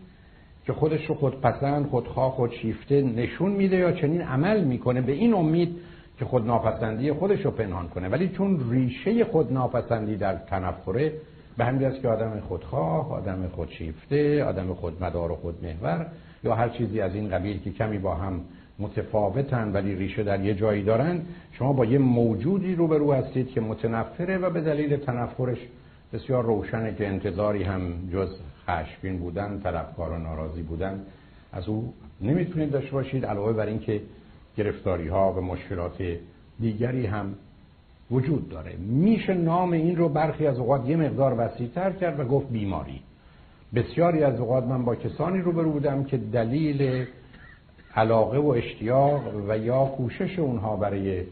که 0.71 0.77
خودش 0.77 1.07
رو 1.07 1.15
خودپسند 1.15 1.87
خودخواه 1.87 2.33
خودشیفته 2.33 3.03
نشون 3.03 3.53
میده 3.53 3.77
یا 3.77 3.93
چنین 3.93 4.23
عمل 4.23 4.65
می‌کنه 4.65 5.01
به 5.01 5.13
این 5.13 5.35
امید 5.35 5.77
که 6.19 6.25
خود 6.25 6.47
ناپسندی 6.47 7.13
خودش 7.13 7.45
رو 7.45 7.51
پنهان 7.51 7.89
کنه. 7.89 8.09
ولی 8.09 8.29
چون 8.29 8.71
ریشه 8.71 9.25
خود 9.25 9.53
ناپسندی 9.53 10.17
در 10.17 10.35
تنفره 10.35 11.13
به 11.57 11.65
همین 11.65 11.85
است 11.85 12.03
که 12.03 12.09
آدم 12.09 12.41
خودخواه 12.41 13.13
آدم 13.13 13.49
خودشیفته 13.53 14.45
آدم 14.45 14.75
خودمدار 14.75 15.33
و 15.33 15.37
خودمحور 15.37 16.07
یا 16.45 16.55
هر 16.55 16.69
چیزی 16.69 17.01
از 17.01 17.15
این 17.15 17.29
قبیل 17.29 17.61
که 17.61 17.71
کمی 17.71 17.99
با 17.99 18.15
هم 18.15 18.41
متفاوتن 18.79 19.73
ولی 19.73 19.95
ریشه 19.95 20.23
در 20.23 20.45
یه 20.45 20.55
جایی 20.55 20.83
دارن 20.83 21.21
شما 21.53 21.73
با 21.73 21.85
یه 21.85 21.99
موجودی 21.99 22.75
روبرو 22.75 23.13
هستید 23.13 23.51
که 23.51 23.61
متنفره 23.61 24.39
و 24.39 24.51
به 24.51 24.61
دلیل 24.61 24.97
تنفرش 24.97 25.59
بسیار 26.13 26.45
روشنه 26.45 26.95
که 26.95 27.09
انتظاری 27.09 27.63
هم 27.63 27.81
جز 28.13 28.29
خشمگین 28.71 29.19
بودن 29.19 29.61
طلبکار 29.65 30.11
و 30.11 30.19
ناراضی 30.19 30.63
بودن 30.63 31.01
از 31.53 31.69
او 31.69 31.95
نمی‌تونید 32.21 32.71
داشته 32.71 32.93
باشید 32.93 33.27
علاوه 33.27 33.53
بر 33.53 33.67
اینکه 33.67 34.01
گرفتاری 34.57 35.09
ها 35.09 35.33
و 35.33 35.41
مشکلات 35.41 36.03
دیگری 36.61 37.07
هم 37.07 37.35
وجود 38.11 38.49
داره. 38.49 38.77
میشه 38.77 39.35
نام 39.35 39.73
این 39.73 39.97
رو 39.97 40.09
برخی 40.09 40.47
از 40.47 40.59
اوقات 40.59 40.89
یه 40.89 40.97
مقدار 40.97 41.35
وسیعتر 41.39 41.91
کرد 41.93 42.21
و 42.21 42.25
گفت 42.25 42.49
بیماری. 42.49 43.01
بسیاری 43.75 44.23
از 44.23 44.41
اوقات 44.41 44.65
من 44.65 44.85
با 44.85 44.95
کسانی 44.95 45.39
روبرو 45.39 45.73
بودم 45.73 46.05
که 46.05 46.17
دلیل 46.17 47.07
علاقه 47.95 48.39
و 48.39 48.49
اشتیاق 48.49 49.23
و 49.49 49.59
یا 49.59 49.85
کوشش 49.85 50.39
اونها 50.39 50.77
برای 50.77 51.23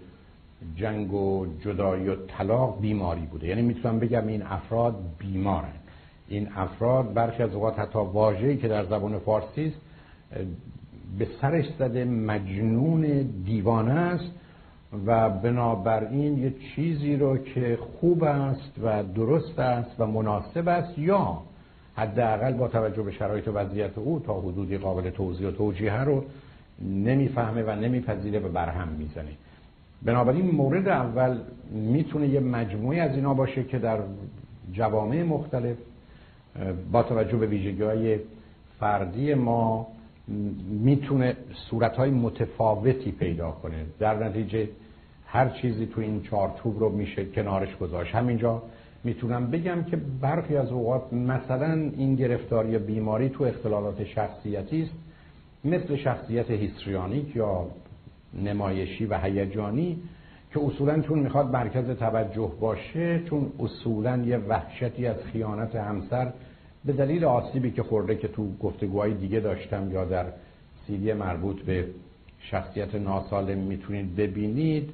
جنگ 0.76 1.14
و 1.14 1.46
جدایی 1.60 2.08
و 2.08 2.16
طلاق 2.26 2.80
بیماری 2.80 3.20
بوده. 3.20 3.46
یعنی 3.46 3.62
می‌تونم 3.62 3.98
بگم 3.98 4.26
این 4.26 4.42
افراد 4.42 4.94
بیمارن. 5.18 5.72
این 6.28 6.48
افراد 6.56 7.14
برخی 7.14 7.42
از 7.42 7.54
اوقات 7.54 7.78
حتی 7.78 7.98
واژه‌ای 7.98 8.56
که 8.56 8.68
در 8.68 8.84
زبان 8.84 9.18
فارسی 9.18 9.64
است 9.66 9.76
به 11.18 11.26
سرش 11.40 11.64
زده 11.78 12.04
مجنون 12.04 13.02
دیوانه 13.44 13.92
است 13.92 14.30
و 15.06 15.30
بنابراین 15.30 16.38
یه 16.38 16.54
چیزی 16.74 17.16
رو 17.16 17.38
که 17.38 17.78
خوب 18.00 18.24
است 18.24 18.72
و 18.82 19.02
درست 19.02 19.58
است 19.58 19.90
و 19.98 20.06
مناسب 20.06 20.68
است 20.68 20.98
یا 20.98 21.42
حداقل 21.96 22.52
با 22.52 22.68
توجه 22.68 23.02
به 23.02 23.12
شرایط 23.12 23.48
و 23.48 23.52
وضعیت 23.52 23.98
او 23.98 24.22
تا 24.26 24.40
حدودی 24.40 24.78
قابل 24.78 25.10
توضیح 25.10 25.48
و 25.48 25.50
توجیه 25.50 26.00
رو 26.00 26.24
نمی‌فهمه 26.82 27.62
و 27.62 27.70
نمیپذیره 27.70 28.40
و 28.40 28.48
برهم 28.48 28.88
می‌زنه. 28.88 29.30
بنابراین 30.02 30.50
مورد 30.50 30.88
اول 30.88 31.38
می‌تونه 31.70 32.28
یه 32.28 32.40
مجموعه 32.40 33.00
از 33.00 33.14
اینا 33.14 33.34
باشه 33.34 33.64
که 33.64 33.78
در 33.78 33.98
جوامع 34.72 35.22
مختلف 35.22 35.76
با 36.92 37.02
توجه 37.02 37.36
به 37.36 37.46
ویژگی 37.46 37.82
های 37.82 38.18
فردی 38.80 39.34
ما 39.34 39.86
می‌تونه 40.84 41.36
صورتهای 41.70 42.10
متفاوتی 42.10 43.12
پیدا 43.12 43.50
کنه. 43.50 43.86
در 43.98 44.24
نتیجه 44.24 44.68
هر 45.26 45.48
چیزی 45.48 45.86
تو 45.86 46.00
این 46.00 46.22
چارچوب 46.22 46.78
رو 46.78 46.88
میشه 46.88 47.24
کنارش 47.24 47.76
گذاشت. 47.76 48.14
همینجا 48.14 48.62
می‌تونم 49.04 49.50
بگم 49.50 49.82
که 49.82 49.96
برخی 50.20 50.56
از 50.56 50.72
اوقات 50.72 51.12
مثلا 51.12 51.90
این 51.96 52.14
گرفتاری 52.14 52.78
بیماری 52.78 53.28
تو 53.28 53.44
اختلالات 53.44 54.04
شخصیتی 54.04 54.82
است 54.82 54.92
مثل 55.64 55.96
شخصیت 55.96 56.50
هیستریانیک 56.50 57.36
یا 57.36 57.66
نمایشی 58.34 59.06
و 59.06 59.18
هیجانی 59.18 59.98
که 60.54 60.60
اصولا 60.60 61.00
چون 61.00 61.18
می‌خواد 61.18 61.50
مرکز 61.52 61.90
توجه 61.90 62.52
باشه 62.60 63.22
چون 63.24 63.52
اصولا 63.60 64.16
یه 64.16 64.38
وحشتی 64.38 65.06
از 65.06 65.16
خیانت 65.32 65.76
همسر 65.76 66.32
به 66.88 66.94
دلیل 66.94 67.24
آسیبی 67.24 67.70
که 67.70 67.82
خورده 67.82 68.16
که 68.16 68.28
تو 68.28 68.56
گفتگوهای 68.60 69.14
دیگه 69.14 69.40
داشتم 69.40 69.90
یا 69.92 70.04
در 70.04 70.26
سیدی 70.86 71.12
مربوط 71.12 71.60
به 71.60 71.86
شخصیت 72.40 72.94
ناسالم 72.94 73.58
می‌تونید 73.58 74.16
ببینید 74.16 74.90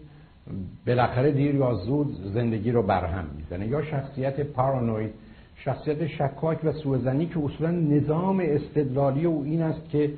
بالاخره 0.87 1.33
دیر 1.33 1.55
یا 1.55 1.75
زود 1.75 2.17
زندگی 2.35 2.71
رو 2.71 2.83
برهم 2.83 3.25
می‌زنه. 3.37 3.67
یا 3.67 3.83
شخصیت 3.83 4.41
پارانوید 4.41 5.11
شخصیت 5.57 6.07
شکاک 6.07 6.65
و 6.65 6.73
سوزنی 6.73 7.27
که 7.27 7.41
اصولا 7.45 7.71
نظام 7.71 8.41
استدلالی 8.45 9.25
او 9.25 9.43
این 9.45 9.63
است 9.63 9.89
که 9.91 10.11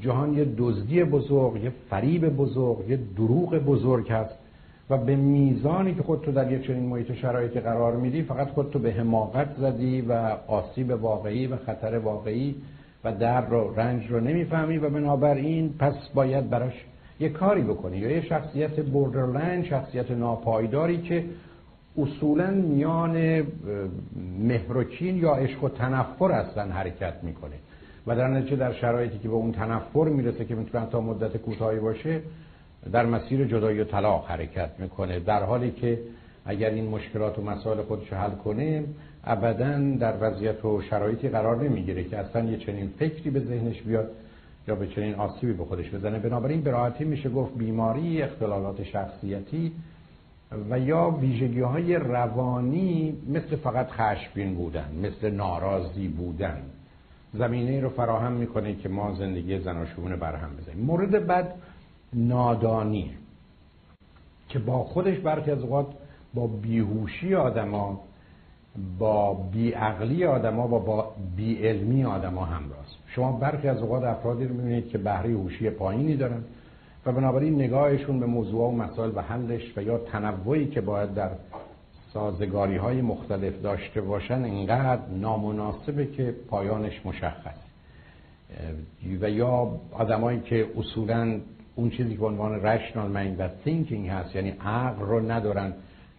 جهان 0.00 0.34
یه 0.34 0.46
دزدی 0.58 1.04
بزرگ 1.04 1.64
یه 1.64 1.72
فریب 1.90 2.28
بزرگ 2.28 2.88
یه 2.88 2.98
دروغ 3.16 3.54
بزرگ 3.54 4.10
هست. 4.10 4.38
و 4.90 4.98
به 4.98 5.16
میزانی 5.16 5.94
که 5.94 6.02
خودتو 6.02 6.32
در 6.32 6.52
یه 6.52 6.58
چنین 6.58 6.86
محیط 6.86 7.12
شرایطی 7.12 7.60
قرار 7.60 7.96
میدی 7.96 8.22
فقط 8.22 8.48
خودتو 8.48 8.78
به 8.78 8.92
حماقت 8.92 9.48
زدی 9.58 10.00
و 10.00 10.12
آسیب 10.46 10.90
واقعی 10.90 11.46
و 11.46 11.56
خطر 11.56 11.98
واقعی 11.98 12.54
و 13.04 13.12
درد 13.12 13.50
رو 13.50 13.74
رنج 13.76 14.10
رو 14.10 14.20
نمی‌فهمی 14.20 14.78
و 14.78 14.90
بنابراین 14.90 15.74
پس 15.78 15.94
باید 16.14 16.50
براش 16.50 16.84
یه 17.20 17.28
کاری 17.28 17.62
بکنی 17.62 17.96
یا 17.96 18.10
یه 18.10 18.20
شخصیت 18.20 18.80
بوردرلند 18.80 19.64
شخصیت 19.64 20.10
ناپایداری 20.10 21.02
که 21.02 21.24
اصولا 21.98 22.50
میان 22.50 23.42
مهرچین 24.38 25.16
یا 25.16 25.34
عشق 25.34 25.64
و 25.64 25.68
تنفر 25.68 26.32
اصلا 26.32 26.64
حرکت 26.64 27.14
می‌کنه. 27.22 27.54
و 28.06 28.16
در 28.16 28.28
نتیجه 28.28 28.56
در 28.56 28.72
شرایطی 28.72 29.18
که 29.18 29.28
به 29.28 29.34
اون 29.34 29.52
تنفر 29.52 30.04
می‌رسه 30.04 30.44
که 30.44 30.54
می‌تونه 30.54 30.86
تا 30.86 31.00
مدت 31.00 31.36
کوتاهی 31.36 31.78
باشه 31.78 32.20
در 32.92 33.06
مسیر 33.06 33.44
جدایی 33.44 33.80
و 33.80 33.84
طلاق 33.84 34.26
حرکت 34.26 34.70
می‌کنه. 34.78 35.20
در 35.20 35.42
حالی 35.42 35.70
که 35.70 35.98
اگر 36.46 36.70
این 36.70 36.88
مشکلات 36.88 37.38
و 37.38 37.42
مسائل 37.42 37.82
خودش 37.82 38.12
حل 38.12 38.30
کنه 38.30 38.84
ابدا 39.24 39.78
در 40.00 40.14
وضعیت 40.20 40.64
و 40.64 40.82
شرایطی 40.82 41.28
قرار 41.28 41.64
نمی‌گیره 41.64 42.04
که 42.04 42.18
اصلا 42.18 42.50
یه 42.50 42.58
چنین 42.58 42.90
فکری 42.98 43.30
به 43.30 43.40
ذهنش 43.40 43.82
بیاد 43.82 44.10
یا 44.68 44.74
به 44.74 44.86
چنین 44.86 45.14
آسیبی 45.14 45.52
به 45.52 45.64
خودش 45.64 45.90
بزنه. 45.90 46.18
بنابراین 46.18 46.60
به 46.60 46.70
راحتی 46.70 47.04
میشه 47.04 47.28
گفت 47.28 47.54
بیماری 47.58 48.22
اختلالات 48.22 48.82
شخصیتی 48.82 49.72
و 50.70 50.78
یا 50.78 51.10
ویژگی 51.10 51.60
های 51.60 51.96
روانی 51.96 53.16
مثل 53.28 53.56
فقط 53.56 53.90
خشمگین 53.90 54.54
بودن 54.54 54.88
مثل 55.02 55.30
ناراضی 55.30 56.08
بودن. 56.08 56.62
زمینه 57.34 57.80
رو 57.80 57.88
فراهم 57.88 58.32
می‌کنه 58.32 58.74
که 58.74 58.88
ما 58.88 59.14
زندگی 59.14 59.58
زناشویونه 59.58 60.16
برهم 60.16 60.50
بزنیم. 60.56 60.84
مورد 60.84 61.26
بعد 61.26 61.54
نادانی 62.14 63.10
که 64.48 64.58
با 64.58 64.84
خودش 64.84 65.18
برخی 65.18 65.50
از 65.50 65.60
اوقات 65.60 65.86
با 66.34 66.46
بیهوشی 66.46 67.34
آدما 67.34 68.00
با 68.98 69.34
بیعقلی 69.34 70.24
آدما 70.24 70.66
و 70.66 70.80
با 70.80 71.12
بیعلمی 71.36 72.04
آدما 72.04 72.44
همراست. 72.44 72.96
شما 73.06 73.32
برخی 73.32 73.68
از 73.68 73.78
اوقات 73.78 74.04
افرادی 74.04 74.44
رو 74.44 74.54
می‌بینید 74.54 74.88
که 74.88 74.98
بهره 74.98 75.30
هوشی 75.30 75.70
پایینی 75.70 76.16
دارن 76.16 76.44
و 77.06 77.12
بنابراین 77.12 77.54
نگاهشون 77.54 78.20
به 78.20 78.26
موضوع 78.26 78.68
و 78.68 78.70
مسائل 78.70 79.10
و 79.14 79.20
حلش 79.20 79.72
و 79.76 79.82
یا 79.82 79.98
تنوعی 79.98 80.66
که 80.66 80.80
باید 80.80 81.14
در 81.14 81.30
سازگاری 82.12 82.76
های 82.76 83.02
مختلف 83.02 83.62
داشته 83.62 84.00
باشن 84.00 84.44
اینقدر 84.44 85.08
نامناسبه 85.08 86.06
که 86.06 86.34
پایانش 86.48 87.06
مشخص 87.06 87.58
و 89.20 89.30
یا 89.30 89.80
آدمایی 89.92 90.40
که 90.40 90.68
اصولا 90.76 91.40
اون 91.76 91.90
چیزی 91.90 92.16
که 92.16 92.22
عنوان 92.22 92.62
رشنال 92.62 93.10
مایند 93.10 93.40
و 93.40 93.48
thinking 93.64 94.08
هست 94.08 94.36
یعنی 94.36 94.50
عقل 94.50 95.02
رو 95.06 95.30
ندارن 95.30 95.72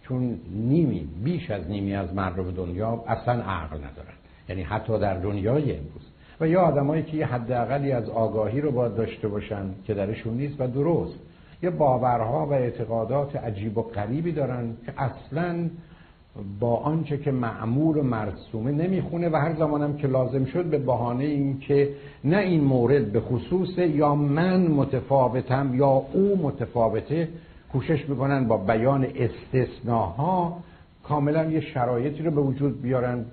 چون 0.08 0.40
نیمی 0.52 1.10
بیش 1.24 1.52
از 1.52 1.70
نیمی 1.70 1.96
از 1.96 2.14
مردم 2.14 2.52
دنیا 2.52 3.04
اصلا 3.08 3.34
عقل 3.34 3.78
ندارن. 3.78 4.14
یعنی 4.50 4.64
حتی 4.64 5.00
در 5.00 5.14
دنیای 5.14 5.72
امروز. 5.72 6.12
و 6.40 6.48
یا 6.48 6.62
آدمایی 6.62 7.04
که 7.04 7.18
یه 7.18 7.26
حداقلی 7.26 7.92
از 7.92 8.10
آگاهی 8.10 8.62
رو 8.62 8.72
باید 8.72 8.96
داشته 8.96 9.28
باشن 9.28 9.66
که 9.86 9.94
درشون 9.94 10.34
نیست 10.34 10.62
و 10.62 10.68
درست. 10.68 11.20
یه 11.64 11.70
باورها 11.70 12.46
و 12.46 12.54
اعتقادات 12.54 13.36
عجیب 13.36 13.78
و 13.78 13.82
غریبی 13.82 14.32
دارن 14.32 14.78
که 14.86 14.94
اصلا 14.98 15.70
با 16.60 16.76
آنچه 16.76 17.18
که 17.18 17.32
معمول 17.32 17.98
و 17.98 18.04
مرسومه 18.04 18.72
نمی‌خونه 18.72 19.30
و 19.30 19.36
هر 19.36 19.56
زمانم 19.56 19.98
که 19.98 20.08
لازم 20.08 20.46
شد 20.46 20.66
به 20.66 20.78
بهانه 20.78 21.24
این 21.24 21.60
که 21.60 21.90
نه 22.24 22.38
این 22.38 22.64
مورد 22.64 23.12
به 23.12 23.20
خصوص 23.20 23.78
یا 23.78 24.16
من 24.16 24.68
متفاوتم 24.68 25.76
یا 25.76 25.88
او 25.88 26.40
متفاوته 26.44 27.28
کوشش 27.72 28.10
می‌کنن 28.10 28.48
با 28.48 28.58
بیان 28.58 29.08
استثناها 29.16 30.58
کاملا 31.04 31.46
یه 31.46 31.60
شرایطی 31.60 32.24
رو 32.24 32.32
به 32.32 32.42
وجود 32.42 32.82
بیارن 32.82 33.26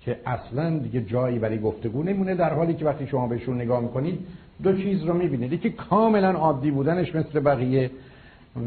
که 0.00 0.16
اصلا 0.26 0.78
دیگه 0.78 1.00
جایی 1.00 1.38
برای 1.38 1.58
گفتگو 1.60 2.02
نمونه 2.02 2.34
در 2.34 2.54
حالی 2.54 2.74
که 2.74 2.84
وقتی 2.84 3.06
شما 3.06 3.26
بهشون 3.26 3.60
نگاه 3.60 3.80
می‌کنید 3.80 4.18
دو 4.62 4.76
چیز 4.76 5.04
رو 5.04 5.14
می‌بینید. 5.14 5.52
یکی 5.52 5.70
کاملا 5.70 6.30
عادی 6.30 6.70
بودنش 6.70 7.14
مثل 7.14 7.40
بقیه 7.40 7.90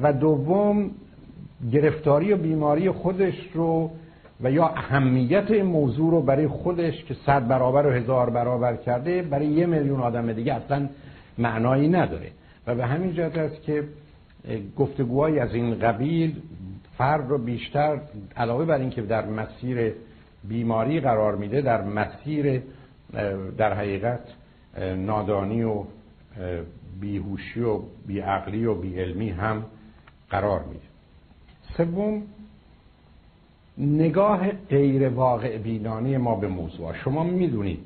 و 0.02 0.14
دوم 0.14 0.92
گرفتاری 1.72 2.34
و 2.34 2.38
بیماری 2.38 2.92
خودش 2.92 3.50
رو 3.54 3.92
و 4.44 4.52
یا 4.52 4.68
اهمیت 4.68 5.52
این 5.52 5.66
موضوع 5.66 6.12
رو 6.12 6.22
برای 6.22 6.48
خودش 6.48 7.04
که 7.04 7.14
صد 7.26 7.48
برابر 7.48 7.88
و 7.88 7.92
هزار 7.92 8.30
برابر 8.30 8.76
کرده 8.76 9.22
برای 9.22 9.48
یه 9.48 9.66
میلیون 9.66 10.00
آدم 10.00 10.34
دیگه 10.34 10.54
اصلا 10.54 10.90
معنایی 11.38 11.88
نداره. 11.88 12.32
و 12.68 12.76
به 12.76 12.86
همین 12.86 13.14
جهت 13.14 13.38
است 13.38 13.62
که 13.62 13.84
گفتگوهایی 14.78 15.40
از 15.40 15.54
این 15.54 15.80
قبیل 15.80 16.42
فرد 16.98 17.30
رو 17.30 17.38
بیشتر 17.38 18.02
علاوه 18.38 18.66
بر 18.66 18.78
اینکه 18.80 19.02
در 19.02 19.26
مسیر 19.26 19.94
بیماری 20.48 21.00
قرار 21.00 21.36
میده 21.36 21.62
در 21.62 21.84
مسیر 21.84 22.62
در 23.58 23.74
حقیقت 23.74 24.20
نادانی 24.98 25.64
و 25.64 25.84
بیهوشی 27.02 27.62
و 27.62 27.80
بیعقلی 28.08 28.66
و 28.66 28.76
بیعلمی 28.76 29.30
هم 29.30 29.66
قرار 30.30 30.64
میده. 30.64 30.91
سوم 31.78 32.22
نگاه 33.78 34.52
غیر 34.52 35.10
واقع 35.10 35.58
بینانه 35.58 36.18
ما 36.18 36.36
به 36.36 36.48
موضوع. 36.48 36.94
شما 36.94 37.24
می‌دونید 37.24 37.80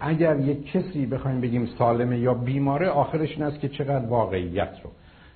اگر 0.00 0.40
یک 0.40 0.72
کسی 0.72 1.06
بخوایم 1.06 1.40
بگیم 1.40 1.68
سالمه 1.78 2.18
یا 2.18 2.34
بیماره 2.34 2.88
آخرش 2.88 3.30
این 3.30 3.42
است 3.42 3.60
که 3.60 3.68
چقدر 3.68 4.06
واقعیت 4.06 4.70
رو 4.84 4.90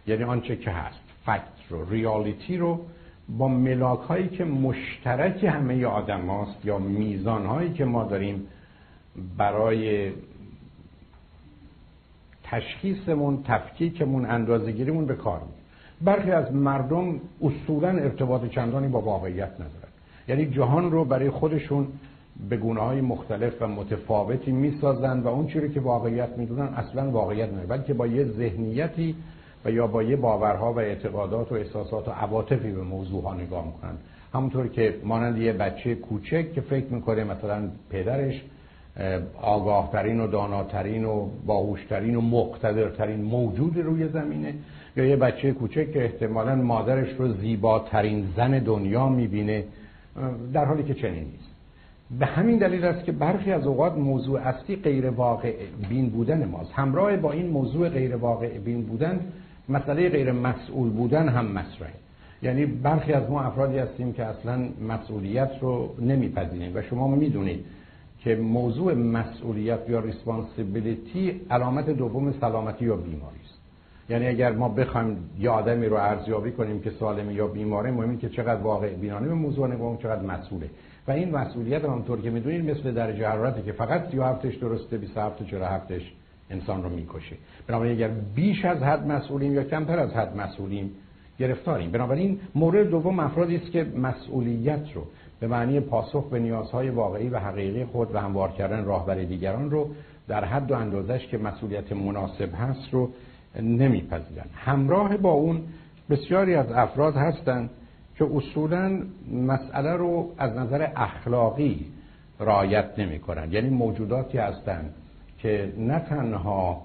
یعنی 0.06 0.24
آنچه 0.24 0.56
که 0.56 0.70
هست 0.70 1.00
فکت 1.26 1.70
رو 1.70 1.90
ریالیتی 1.90 2.56
رو 2.56 2.80
با 3.28 3.48
ملاک 3.48 4.00
هایی 4.00 4.28
که 4.28 4.44
مشترک 4.44 5.44
همه 5.44 5.86
آدم 5.86 6.20
هاست 6.20 6.64
یا 6.64 6.78
میزان 6.78 7.46
هایی 7.46 7.72
که 7.72 7.84
ما 7.84 8.04
داریم 8.04 8.46
برای 9.38 10.12
تشخیصمون 12.44 13.42
تفکیکمون 13.42 14.24
اندازگیریمون 14.26 15.06
به 15.06 15.14
کار 15.14 15.40
برخی 16.04 16.30
از 16.30 16.54
مردم 16.54 17.20
اصولا 17.42 17.88
ارتباط 17.88 18.46
چندانی 18.46 18.88
با 18.88 19.00
واقعیت 19.00 19.52
ندارن. 19.54 19.92
یعنی 20.28 20.46
جهان 20.46 20.90
رو 20.90 21.04
برای 21.04 21.30
خودشون 21.30 21.86
به 22.48 22.56
گونه 22.56 22.80
های 22.80 23.00
مختلف 23.00 23.62
و 23.62 23.66
متفاوتی 23.68 24.52
می‌سازن 24.52 25.20
و 25.20 25.28
اون 25.28 25.46
چیزی 25.46 25.68
که 25.68 25.80
واقعیت 25.80 26.38
می‌دونن 26.38 26.68
اصلا 26.74 27.10
واقعیت 27.10 27.52
نه 27.52 27.66
بلکه 27.66 27.94
با 27.94 28.06
یه 28.06 28.24
ذهنیتی 28.24 29.14
و 29.64 29.70
یا 29.70 29.86
با 29.86 30.02
یه 30.02 30.16
باورها 30.16 30.72
و 30.72 30.78
اعتقادات 30.78 31.52
و 31.52 31.54
احساسات 31.54 32.08
و 32.08 32.10
عواطفی 32.10 32.70
به 32.70 32.82
موضوع 32.82 33.22
ها 33.22 33.34
نگاه 33.34 33.66
می‌کنن. 33.66 33.94
همونطور 34.34 34.68
که 34.68 34.94
مانند 35.04 35.38
یه 35.38 35.52
بچه 35.52 35.94
کوچک 35.94 36.52
که 36.52 36.60
فکر 36.60 36.86
می‌کنه 36.86 37.24
مثلا 37.24 37.68
پدرش 37.90 38.42
آگاهترین 39.42 40.20
و 40.20 40.26
داناترین 40.26 41.04
و 41.04 41.28
باهوشترین 41.46 42.16
و 42.16 42.20
مقتدرترین 42.20 43.22
موجود 43.22 43.78
روی 43.78 44.08
زمینه 44.08 44.54
یا 44.96 45.04
یه 45.04 45.16
بچه 45.16 45.52
کوچک 45.52 45.92
که 45.92 46.04
احتمالا 46.04 46.54
مادرش 46.54 47.08
رو 47.18 47.32
زیباترین 47.32 48.28
زن 48.36 48.58
دنیا 48.58 49.08
می‌بینه 49.08 49.64
در 50.52 50.64
حالی 50.64 50.82
که 50.82 50.94
چنین 50.94 51.24
نیست. 51.24 51.52
به 52.18 52.26
همین 52.26 52.58
دلیل 52.58 52.84
است 52.84 53.04
که 53.04 53.12
برخی 53.12 53.52
از 53.52 53.66
اوقات 53.66 53.96
موضوع 53.96 54.40
اصلی 54.40 54.76
غیر 54.76 55.10
واقع 55.10 55.52
بین 55.88 56.10
بودن 56.10 56.44
ماست. 56.44 56.72
همراه 56.72 57.16
با 57.16 57.32
این 57.32 57.46
موضوع 57.46 57.88
غیر 57.88 58.16
واقع 58.16 58.58
بین 58.58 58.82
بودن 58.82 59.20
مسئله 59.68 60.08
غیر 60.08 60.32
مسئول 60.32 60.90
بودن 60.90 61.28
هم 61.28 61.46
مطرحه. 61.46 61.92
یعنی 62.42 62.66
برخی 62.66 63.12
از 63.12 63.30
ما 63.30 63.42
افرادی 63.42 63.78
هستیم 63.78 64.12
که 64.12 64.24
اصلا 64.24 64.68
مسئولیت 64.88 65.50
رو 65.60 65.94
نمیپذیریم 66.00 66.72
و 66.74 66.82
شما 66.82 67.08
می‌دونید 67.08 67.64
که 68.18 68.36
موضوع 68.36 68.94
مسئولیت 68.94 69.80
یا 69.88 70.00
ریسپانسیبیلیتی 70.00 71.40
علامت 71.50 71.90
دوم 71.90 72.34
سلامتی 72.40 72.84
یا 72.84 72.96
بیماری. 72.96 73.41
یعنی 74.12 74.26
اگر 74.26 74.52
ما 74.52 74.68
بخوایم 74.68 75.30
یه 75.38 75.50
آدمی 75.50 75.86
رو 75.86 75.96
ارزیابی 75.96 76.52
کنیم 76.52 76.80
که 76.80 76.90
سالمه 77.00 77.34
یا 77.34 77.46
بیماره 77.46 77.90
مهمه 77.90 78.16
که 78.16 78.28
چقدر 78.28 78.60
واقع 78.60 78.94
بینانه 78.94 79.28
به 79.28 79.34
موضوع 79.34 79.68
نگاه 79.68 79.98
چقدر 79.98 80.22
مسئوله. 80.22 80.70
و 81.08 81.10
این 81.10 81.30
مسئولیت 81.30 81.84
همونطور 81.84 82.20
که 82.20 82.30
می‌دونید 82.30 82.70
مثل 82.70 82.92
درجه 82.92 83.28
حرارتی 83.28 83.62
که 83.62 83.72
فقط 83.72 84.10
37 84.10 84.60
درسته 84.60 84.98
27 84.98 85.46
47 85.46 85.92
انسان 86.50 86.82
رو 86.82 86.88
می‌کشه. 86.88 87.36
بنابراین 87.66 87.96
اگر 87.96 88.08
بیش 88.34 88.64
از 88.64 88.78
حد 88.78 89.06
مسئولیم 89.06 89.54
یا 89.54 89.64
کمتر 89.64 89.98
از 89.98 90.10
حد 90.10 90.36
مسئولیم 90.36 90.90
گرفتاریم. 91.38 91.90
بنابراین 91.90 92.40
مورد 92.54 92.90
دوم 92.90 93.18
افرادی 93.18 93.56
است 93.56 93.70
که 93.70 93.86
مسئولیت 93.96 94.92
رو 94.94 95.02
به 95.40 95.46
معنی 95.46 95.80
پاسخ 95.80 96.30
به 96.30 96.38
نیازهای 96.38 96.88
واقعی 96.88 97.28
و 97.28 97.38
حقیقی 97.38 97.84
خود 97.84 98.14
و 98.14 98.18
هموار 98.18 98.50
کردن 98.52 98.84
راهبر 98.84 99.14
دیگران 99.14 99.70
رو 99.70 99.90
در 100.28 100.44
حد 100.44 100.70
و 100.70 100.74
اندازش 100.74 101.26
که 101.26 101.38
مسئولیت 101.38 101.92
مناسب 101.92 102.54
هست 102.54 102.88
رو 102.94 103.10
نمیپذیرن 103.60 104.46
همراه 104.54 105.16
با 105.16 105.30
اون 105.30 105.60
بسیاری 106.10 106.54
از 106.54 106.72
افراد 106.72 107.16
هستند 107.16 107.70
که 108.18 108.24
اصولا 108.34 109.02
مسئله 109.32 109.92
رو 109.92 110.30
از 110.38 110.56
نظر 110.56 110.88
اخلاقی 110.96 111.86
رعایت 112.40 112.98
نمی 112.98 113.18
کنن. 113.18 113.52
یعنی 113.52 113.68
موجوداتی 113.68 114.38
هستند 114.38 114.94
که 115.38 115.72
نه 115.78 115.98
تنها 115.98 116.82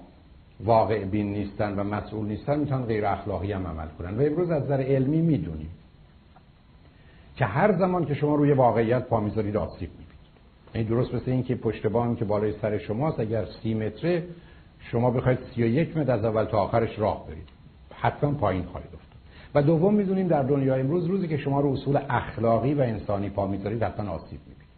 واقع 0.60 1.04
بین 1.04 1.32
نیستن 1.32 1.78
و 1.78 1.84
مسئول 1.84 2.26
نیستن 2.26 2.58
می‌تونن 2.58 2.82
غیر 2.82 3.06
اخلاقی 3.06 3.52
هم 3.52 3.66
عمل 3.66 3.86
کنن. 3.98 4.18
و 4.18 4.22
امروز 4.22 4.50
از 4.50 4.62
نظر 4.62 4.80
علمی 4.80 5.20
می‌دونیم 5.20 5.70
که 7.36 7.44
هر 7.44 7.72
زمان 7.72 8.04
که 8.04 8.14
شما 8.14 8.34
روی 8.34 8.52
واقعیت 8.52 9.02
پا 9.02 9.20
می‌ذارید 9.20 9.56
آسیب 9.56 9.90
می‌بینید. 9.90 10.08
این 10.74 10.84
یعنی 10.84 10.96
درست 10.96 11.14
مثل 11.14 11.30
این 11.30 11.42
که 11.42 11.54
پشت 11.54 11.86
بام 11.86 12.16
که 12.16 12.24
بالای 12.24 12.52
سر 12.62 12.78
شماست 12.78 13.20
اگر 13.20 13.44
سی 13.62 13.74
متره 13.74 14.24
شما 14.90 15.10
بخواید 15.10 15.38
سی 15.54 15.62
و 15.62 15.66
یک 15.66 15.96
متر 15.96 16.12
از 16.12 16.24
اول 16.24 16.44
تا 16.44 16.58
آخرش 16.58 16.98
راه 16.98 17.26
برید. 17.26 17.48
حتما 17.94 18.30
پایین 18.30 18.62
خواهید 18.62 18.90
افتاد. 18.94 19.18
و 19.54 19.62
دوم 19.62 19.94
می‌دونیم 19.94 20.28
در 20.28 20.42
دنیای 20.42 20.80
امروز 20.80 21.06
روزی 21.06 21.28
که 21.28 21.36
شما 21.36 21.60
رو 21.60 21.72
اصول 21.72 21.98
اخلاقی 22.10 22.74
و 22.74 22.80
انسانی 22.80 23.30
پا 23.30 23.46
می‌ذارید 23.46 23.82
حتما 23.82 24.10
آسیب 24.10 24.40
می‌بینید. 24.46 24.68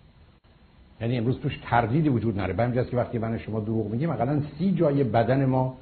یعنی 1.00 1.18
امروز 1.18 1.40
توش 1.40 1.58
تردیدی 1.64 2.08
وجود 2.08 2.38
نره 2.38 2.52
به 2.52 2.84
که 2.84 2.96
وقتی 2.96 3.18
من 3.18 3.38
شما 3.38 3.60
دروغ 3.60 3.86
میگیم 3.86 4.10
مثلا 4.10 4.42
سی 4.58 4.72
جای 4.72 5.04
بدن 5.04 5.44
ما 5.44 5.76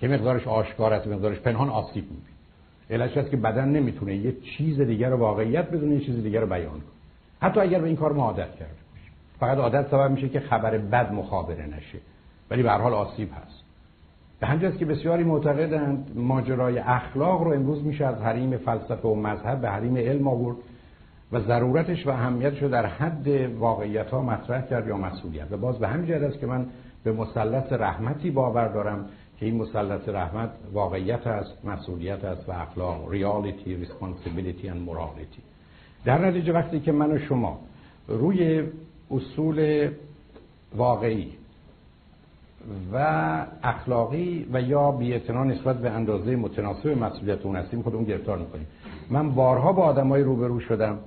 که 0.00 0.08
مقدارش 0.08 0.46
آشکار 0.46 0.92
است 0.92 1.06
مقدارش 1.06 1.38
پنهان 1.38 1.68
آسیب 1.68 2.04
می‌بینه. 2.04 2.26
علتش 2.90 3.16
است 3.16 3.30
که 3.30 3.36
بدن 3.36 3.68
نمی‌تونه 3.68 4.16
یه 4.16 4.32
چیز 4.32 4.80
دیگر 4.80 5.10
رو 5.10 5.16
واقعیت 5.16 5.70
بدونه 5.70 5.94
یه 5.94 6.00
چیز 6.00 6.22
دیگر 6.22 6.40
رو 6.40 6.46
بیان 6.46 6.70
کنه. 6.70 6.82
حتی 7.40 7.60
اگر 7.60 7.78
به 7.80 7.86
این 7.86 7.96
کار 7.96 8.12
ما 8.12 8.24
عادت 8.24 8.56
کرده 8.56 8.74
فقط 9.40 9.58
عادت 9.58 9.90
سبب 9.90 10.10
میشه 10.10 10.28
که 10.28 10.40
خبر 10.40 10.78
بد 10.78 11.12
مخابره 11.12 11.66
نشه. 11.66 11.98
ولی 12.50 12.62
به 12.62 12.70
هر 12.70 12.78
حال 12.78 12.94
آسیب 12.94 13.30
هست. 13.32 13.59
به 14.40 14.46
همین 14.46 14.76
که 14.76 14.84
بسیاری 14.84 15.24
معتقدند 15.24 16.10
ماجرای 16.14 16.78
اخلاق 16.78 17.42
رو 17.42 17.52
امروز 17.52 17.84
میشه 17.84 18.06
از 18.06 18.16
حریم 18.16 18.56
فلسفه 18.56 19.08
و 19.08 19.14
مذهب 19.14 19.60
به 19.60 19.70
حریم 19.70 19.96
علم 19.96 20.28
آورد 20.28 20.56
و 21.32 21.40
ضرورتش 21.40 22.06
و 22.06 22.10
اهمیتش 22.10 22.62
رو 22.62 22.68
در 22.68 22.86
حد 22.86 23.28
واقعیت 23.58 24.10
ها 24.10 24.22
مطرح 24.22 24.66
کرد 24.66 24.88
یا 24.88 24.96
مسئولیت. 24.96 25.52
و 25.52 25.56
باز 25.56 25.78
به 25.78 25.88
همین 25.88 26.06
جهت 26.06 26.22
است 26.22 26.40
که 26.40 26.46
من 26.46 26.66
به 27.04 27.12
مثلث 27.12 27.72
رحمتی 27.72 28.30
باور 28.30 28.68
دارم 28.68 29.06
که 29.40 29.46
این 29.46 29.56
مثلث 29.56 30.08
رحمت 30.08 30.50
واقعیت 30.72 31.26
است 31.26 31.64
مسئولیت 31.64 32.24
است 32.24 32.48
و 32.48 32.52
اخلاق 32.52 33.10
ریالیتی 33.10 33.74
ریسپانسیبیلیتی 33.76 34.70
و 34.70 34.74
مورالیتی 34.74 35.42
در 36.04 36.26
نتیجه 36.26 36.52
وقتی 36.52 36.80
که 36.80 36.92
من 36.92 37.12
و 37.12 37.18
شما 37.18 37.58
روی 38.08 38.62
اصول 39.10 39.88
واقعی 40.76 41.32
و 42.92 42.96
اخلاقی 43.62 44.46
و 44.52 44.60
یا 44.60 44.90
بی‌اعتنا 44.90 45.44
نسبت 45.44 45.76
به 45.78 45.90
اندازه 45.90 46.36
متناسب 46.36 46.88
مسئولیت 46.88 47.46
اون 47.46 47.56
هستیم. 47.56 47.82
خودمون 47.82 48.04
گرفتار 48.04 48.38
می‌کنیم. 48.38 48.66
من 49.10 49.30
بارها 49.30 49.72
با 49.72 49.82
آدمای 49.82 50.22
روبرو 50.22 50.60
شدم 50.60 50.98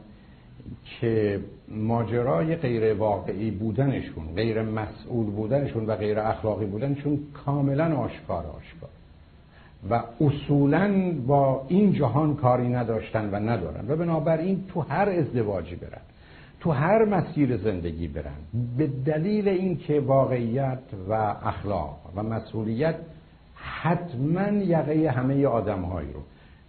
که 1.00 1.40
ماجرای 1.68 2.56
غیر 2.56 2.94
واقعی 2.94 3.52
بودنشون 3.52 4.24
غیر 4.36 4.62
مسئول 4.62 5.26
بودنشون 5.26 5.86
و 5.86 5.96
غیر 5.96 6.20
اخلاقی 6.20 6.66
بودنشون 6.66 7.20
کاملا 7.46 7.98
آشکار 7.98 8.46
آشکار. 8.46 8.90
و 9.90 10.04
اصولا 10.22 11.14
با 11.28 11.66
این 11.68 11.94
جهان 11.94 12.36
کاری 12.36 12.70
نداشتن 12.70 13.30
و 13.30 13.36
ندارن. 13.36 13.92
و 13.92 13.96
بنابراین 13.96 14.64
تو 14.74 14.82
هر 14.82 15.10
ازدواجی 15.10 15.76
برن. 15.76 16.02
تو 16.64 16.72
هر 16.72 17.06
مسیر 17.06 17.58
زندگی 17.58 18.08
برن. 18.08 18.38
به 18.78 18.88
دلیل 19.06 19.48
اینکه 19.48 20.00
واقعیت 20.00 20.80
و 21.10 21.14
اخلاق 21.44 21.98
و 22.16 22.24
مسئولیت 22.24 22.96
حتما 23.56 24.48
یقه 24.48 25.12
همه 25.12 25.46
آدمهایی 25.48 26.14
رو 26.14 26.20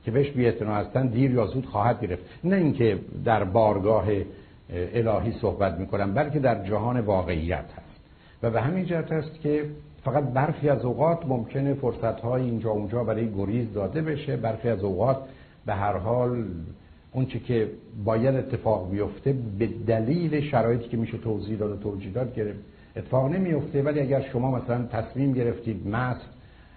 که 0.05 0.11
بهش 0.11 0.31
بی‌اعتنا 0.31 0.75
هستن 0.75 1.07
دیر 1.07 1.31
یا 1.31 1.47
زود 1.47 1.67
خواهد 1.67 2.01
گرفت. 2.01 2.23
نه 2.45 2.57
اینکه 2.57 2.99
در 3.25 3.45
بارگاه 3.45 4.05
الهی 4.71 5.33
صحبت 5.33 5.79
می‌کنم 5.79 6.15
بلکه 6.15 6.39
در 6.39 6.65
جهان 6.65 7.01
واقعیت 7.01 7.65
هست. 7.77 8.01
و 8.43 8.51
به 8.51 8.61
همین 8.61 8.85
جهت 8.85 9.13
است 9.13 9.41
که 9.41 9.65
فقط 10.05 10.25
برخی 10.25 10.69
از 10.69 10.85
اوقات 10.85 11.27
ممکنه 11.27 11.75
فرصت 11.75 12.21
های 12.21 12.43
اینجا 12.43 12.71
اونجا 12.71 13.05
برای 13.05 13.35
گریز 13.35 13.73
داده 13.73 14.03
بشه. 14.03 14.37
برخی 14.37 14.69
از 14.69 14.85
اوقات 14.85 15.19
به 15.67 15.75
هر 15.75 15.97
حال 15.97 16.45
اون 17.15 17.27
که 17.27 17.71
باید 18.05 18.35
اتفاق 18.35 18.91
بیفته 18.91 19.35
به 19.59 19.69
دلیل 19.87 20.41
شرایطی 20.41 20.89
که 20.89 20.97
میشه 20.97 21.19
توضیح 21.19 21.59
داد 21.59 21.71
و 21.71 21.77
توجیهات 21.77 22.35
گرفت. 22.35 22.59
اتفاق 22.97 23.31
نمیفته 23.31 23.83
ولی 23.83 24.01
اگر 24.01 24.21
شما 24.21 24.51
مثلا 24.51 24.87
تصمیم 24.93 25.33
گرفتید 25.33 25.89
مست 25.89 26.29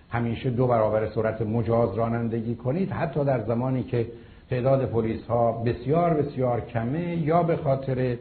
همیشه 0.10 0.50
دو 0.50 0.68
برابر 0.68 1.10
سرعت 1.10 1.42
مجاز 1.42 1.96
رانندگی 1.96 2.56
کنید 2.56 2.92
حتی 2.92 3.26
در 3.26 3.44
زمانی 3.44 3.84
که 3.84 4.08
تعداد 4.50 4.86
پلیس 4.86 5.26
ها 5.26 5.52
بسیار 5.52 6.14
بسیار 6.14 6.62
کمه 6.62 7.18
یا 7.18 7.44
به 7.44 7.56
خاطر 7.56 8.18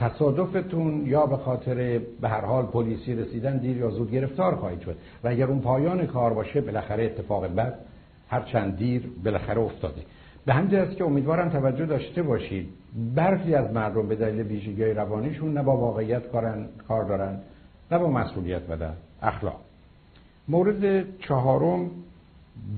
تصادفتون 0.00 1.06
یا 1.06 1.26
به 1.26 1.36
خاطر 1.36 2.00
به 2.20 2.28
هر 2.28 2.40
حال 2.40 2.66
پلیسی 2.66 3.14
رسیدن 3.14 3.56
دیر 3.56 3.76
یا 3.76 3.90
زود 3.90 4.10
گرفتار 4.10 4.54
خواهید 4.54 4.80
شد. 4.80 4.96
و 5.24 5.28
اگر 5.28 5.46
اون 5.46 5.60
پایان 5.60 6.06
کار 6.06 6.32
باشه 6.32 6.60
بالاخره 6.60 7.04
اتفاق 7.04 7.46
بد 7.46 7.78
هر 8.28 8.40
چند 8.40 8.76
دیر 8.76 9.02
بالاخره 9.24 9.60
افتاده. 9.60 10.02
به 10.46 10.54
همین 10.54 10.74
است 10.74 10.96
که 10.96 11.04
امیدوارم 11.04 11.48
توجه 11.48 11.86
داشته 11.86 12.22
باشید 12.22 12.68
برخی 13.14 13.54
از 13.54 13.72
مردم 13.72 14.08
به 14.08 14.16
دلیل 14.16 14.46
ویژگی 14.46 14.84
روانیشون 14.84 15.52
نه 15.52 15.62
با 15.62 15.76
واقعیت 15.76 16.28
کارن، 16.32 16.68
کار 16.88 17.04
دارن 17.04 17.38
نه 17.92 17.98
با 17.98 18.10
مسئولیت 18.10 18.62
و 18.70 18.88
اخلاق. 19.22 19.60
مورد 20.48 21.04
چهارم 21.18 21.90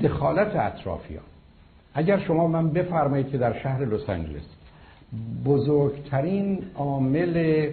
دخالت 0.00 0.56
اطرافیان. 0.56 1.22
اگر 1.94 2.18
شما 2.18 2.46
من 2.46 2.70
بفرمایید 2.70 3.28
که 3.28 3.38
در 3.38 3.62
شهر 3.62 3.84
لس 3.84 4.08
آنجلس 4.08 4.42
بزرگترین 5.44 6.62
عامل 6.74 7.68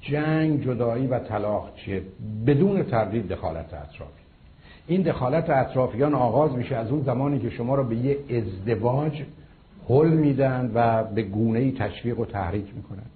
جنگ 0.00 0.64
جدایی 0.64 1.06
و 1.06 1.18
طلاق 1.18 1.76
چیه؟ 1.76 2.02
بدون 2.46 2.82
تردید 2.82 3.28
دخالت 3.28 3.74
اطرافی. 3.74 4.23
این 4.86 5.02
دخالت 5.02 5.50
اطرافیان 5.50 6.14
آغاز 6.14 6.52
میشه 6.52 6.76
از 6.76 6.90
اون 6.90 7.02
زمانی 7.02 7.38
که 7.38 7.50
شما 7.50 7.74
رو 7.74 7.84
به 7.84 7.96
یه 7.96 8.18
ازدواج 8.30 9.22
حل 9.88 10.08
میدن 10.08 10.70
و 10.74 11.04
به 11.04 11.22
گونه 11.22 11.58
ای 11.58 11.72
تشویق 11.72 12.20
و 12.20 12.24
تحریک 12.24 12.66
می‌کنن. 12.76 13.06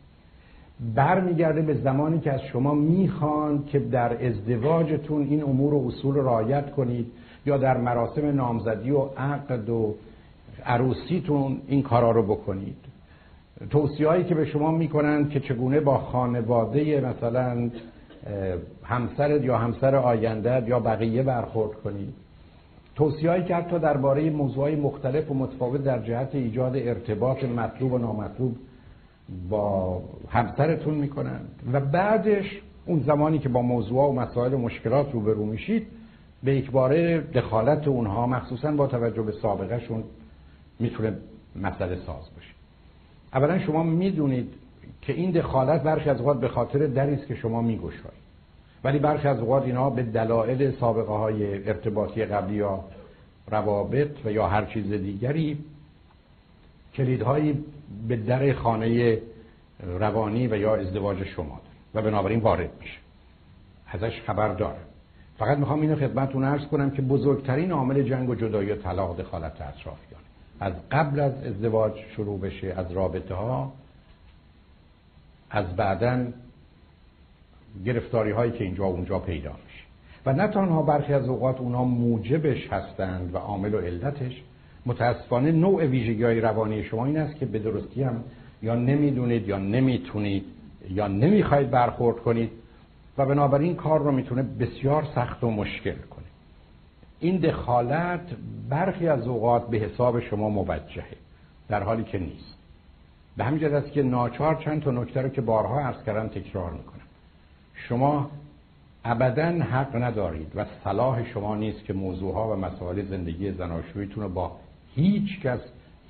برمیگرده 0.95 1.63
به 1.63 1.75
زمانی 1.75 2.21
که 2.21 2.33
از 2.33 2.41
شما 2.43 2.75
می‌خوان 2.75 3.65
که 3.65 3.79
در 3.79 4.27
ازدواجتون 4.27 5.23
این 5.23 5.43
امور 5.43 5.75
و 5.75 5.87
اصول 5.87 6.17
رعایت 6.17 6.71
کنید 6.71 7.07
یا 7.47 7.59
در 7.59 7.77
مراسم 7.77 8.27
نامزدی 8.27 8.91
و 8.91 9.01
عقد 9.17 9.69
و 9.69 9.95
عروسیتون 10.67 11.61
این 11.67 11.83
کارا 11.83 12.11
رو 12.11 12.23
بکنید. 12.23 12.77
توصیه 13.71 14.09
هایی 14.09 14.25
که 14.25 14.35
به 14.35 14.45
شما 14.45 14.71
می‌کنن 14.71 15.29
که 15.29 15.41
چگونه 15.41 15.81
با 15.81 15.99
خانواده 15.99 17.01
مثلا 17.01 17.71
همسرت 18.85 19.45
یا 19.45 19.59
همسر 19.59 19.95
آیندهت 19.97 20.69
یا 20.69 20.81
بقیه 20.81 21.23
برخورد 21.23 21.77
توصیه 22.95 23.31
هایی 23.31 23.45
که 23.45 23.55
حتی 23.55 23.79
درباره 23.79 24.31
موضوعهای 24.31 24.77
مختلف 24.77 25.31
و 25.31 25.35
متفاوت 25.35 25.85
در 25.85 25.99
جهت 25.99 26.35
ایجاد 26.35 26.77
ارتباط 26.77 27.45
مطلوب 27.45 27.93
و 27.93 27.99
نامطلوب 27.99 28.57
با 29.49 30.03
همسرتون 30.29 30.95
می‌کنن 30.95 31.41
و 31.73 31.81
بعدش 31.81 32.61
اون 32.87 33.01
زمانی 33.07 33.39
که 33.39 33.49
با 33.49 33.63
موضوع 33.63 34.09
و 34.09 34.13
مسائل 34.13 34.55
و 34.55 34.59
مشکلات 34.59 35.13
روبرو 35.13 35.47
میشید 35.47 35.87
به 36.43 36.55
یکباره 36.55 37.21
دخالت 37.21 37.89
اونها 37.89 38.27
مخصوصا 38.27 38.73
با 38.73 38.87
توجه 38.87 39.23
به 39.23 39.33
سابقهشون 39.33 40.05
می‌تونه 40.81 41.17
مسئله 41.57 41.97
ساز 41.97 42.35
باشه. 42.37 42.55
اولا 43.35 43.59
شما 43.59 43.83
می‌دونید 43.83 44.55
که 45.09 45.15
این 45.15 45.31
دخالت 45.31 45.83
برخی 45.83 46.11
از 46.11 46.21
اوقات 46.21 46.41
به 46.41 46.49
خاطر 46.49 46.87
دری 46.87 47.15
است 47.15 47.27
که 47.27 47.35
شما 47.35 47.63
میگشایید 47.63 48.29
ولی 48.85 48.99
برخی 48.99 49.29
از 49.29 49.39
اوقات 49.39 49.63
اینا 49.63 49.91
به 49.91 50.03
دلایل 50.03 50.71
سابقه 50.71 51.13
های 51.13 51.69
ارتباطی 51.69 52.25
قبلی 52.25 52.55
یا 52.55 52.85
روابط 53.51 54.11
و 54.25 54.33
یا 54.33 54.49
هر 54.49 54.65
چیز 54.65 54.93
دیگری 54.93 55.59
کلیدهایی 56.95 57.65
به 58.09 58.17
در 58.17 58.53
خانه 58.53 59.19
روانی 59.99 60.47
و 60.47 60.57
یا 60.57 60.77
ازدواج 60.77 61.25
شما 61.25 61.61
و 61.95 62.03
بنابراین 62.03 62.41
وارد 62.41 62.71
میشه. 62.81 62.99
ازش 63.87 64.21
خبر 64.27 64.55
داره. 64.55 64.79
فقط 65.39 65.59
می‌خوام 65.59 65.81
اینو 65.81 65.97
خدمتتون 65.97 66.45
عرض 66.45 66.67
کنم 66.67 66.91
که 66.91 67.03
بزرگترین 67.03 67.73
عامل 67.73 68.03
جنگ 68.03 68.29
و 68.29 68.35
جدایی 68.35 68.73
و 68.73 68.77
طلاق 68.77 69.21
دخالت 69.21 69.53
اطرافیان 69.53 70.21
از 70.61 70.73
قبل 70.91 71.21
از 71.21 71.45
ازدواج 71.45 71.93
شروع 72.17 72.41
بشه 72.41 72.75
از 72.77 72.93
رابطه 72.93 73.35
ها 73.35 73.73
از 75.51 75.77
بعدا 75.77 76.27
گرفتاری 77.85 78.31
هایی 78.31 78.53
که 78.53 78.65
اینجا 78.65 78.85
و 78.85 78.93
اونجا 78.93 79.19
پیدا 79.19 79.51
میشه. 79.51 79.85
و 80.27 80.33
نه 80.33 80.49
تنها 80.49 80.83
برخی 80.83 81.13
از 81.13 81.29
اوقات 81.29 81.61
اونها 81.61 81.85
موجبش 81.85 82.69
هستند 82.73 83.35
و 83.35 83.39
عامل 83.39 83.75
و 83.75 83.79
علتش 83.79 84.43
متاسفانه 84.87 85.53
نوع 85.53 85.85
ویژگی 85.85 86.25
های 86.25 86.41
روانی 86.41 86.85
شما 86.85 87.07
این 87.07 87.19
است 87.19 87.37
که 87.37 87.47
به 87.47 87.59
درستی 87.59 88.03
هم 88.03 88.25
یا 88.63 88.75
نمی‌دونید 88.75 89.49
یا 89.49 89.59
نمی‌تونید 89.59 90.45
یا 90.91 91.09
نمی‌خواید 91.09 91.71
برخورد 91.71 92.17
کنید 92.17 92.51
و 93.19 93.27
بنابراین 93.27 93.75
کار 93.75 94.01
رو 94.03 94.13
می‌تونه 94.13 94.43
بسیار 94.43 95.07
سخت 95.15 95.45
و 95.45 95.51
مشکل 95.51 95.97
کنه. 96.11 96.25
این 97.21 97.37
دخالت 97.37 98.21
برخی 98.69 99.09
از 99.09 99.27
اوقات 99.27 99.71
به 99.71 99.79
حساب 99.79 100.21
شما 100.21 100.49
موجهه 100.49 101.17
در 101.69 101.83
حالی 101.83 102.05
که 102.05 102.19
نیست. 102.19 102.58
به 103.39 103.45
همین 103.45 103.61
جهت 103.61 103.73
است 103.73 103.93
که 103.93 104.03
ناچار 104.03 104.55
چند 104.55 104.83
تا 104.83 104.91
نکته 104.91 105.23
رو 105.23 105.29
که 105.29 105.41
بارها 105.41 105.81
عرض 105.81 106.05
کردم 106.07 106.29
تکرار 106.29 106.71
می‌کنم. 106.71 107.01
شما 107.75 108.31
ابدا 109.05 109.45
حق 109.45 109.97
ندارید 109.97 110.53
و 110.55 110.65
صلاح 110.85 111.25
شما 111.25 111.57
نیست 111.57 111.85
که 111.85 111.93
موضوعها 111.93 112.53
و 112.53 112.57
مسائل 112.57 113.03
زندگی 113.03 113.53
زناشویتون 113.53 114.23
رو 114.23 114.29
با 114.29 114.57
هیچ 114.95 115.41
کس 115.41 115.61